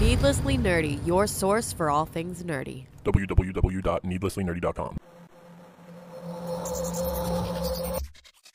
Needlessly 0.00 0.56
Nerdy, 0.56 1.04
your 1.06 1.26
source 1.26 1.72
for 1.72 1.90
all 1.90 2.06
things 2.06 2.42
nerdy. 2.42 2.86
www.needlesslynerdy.com. 3.04 4.96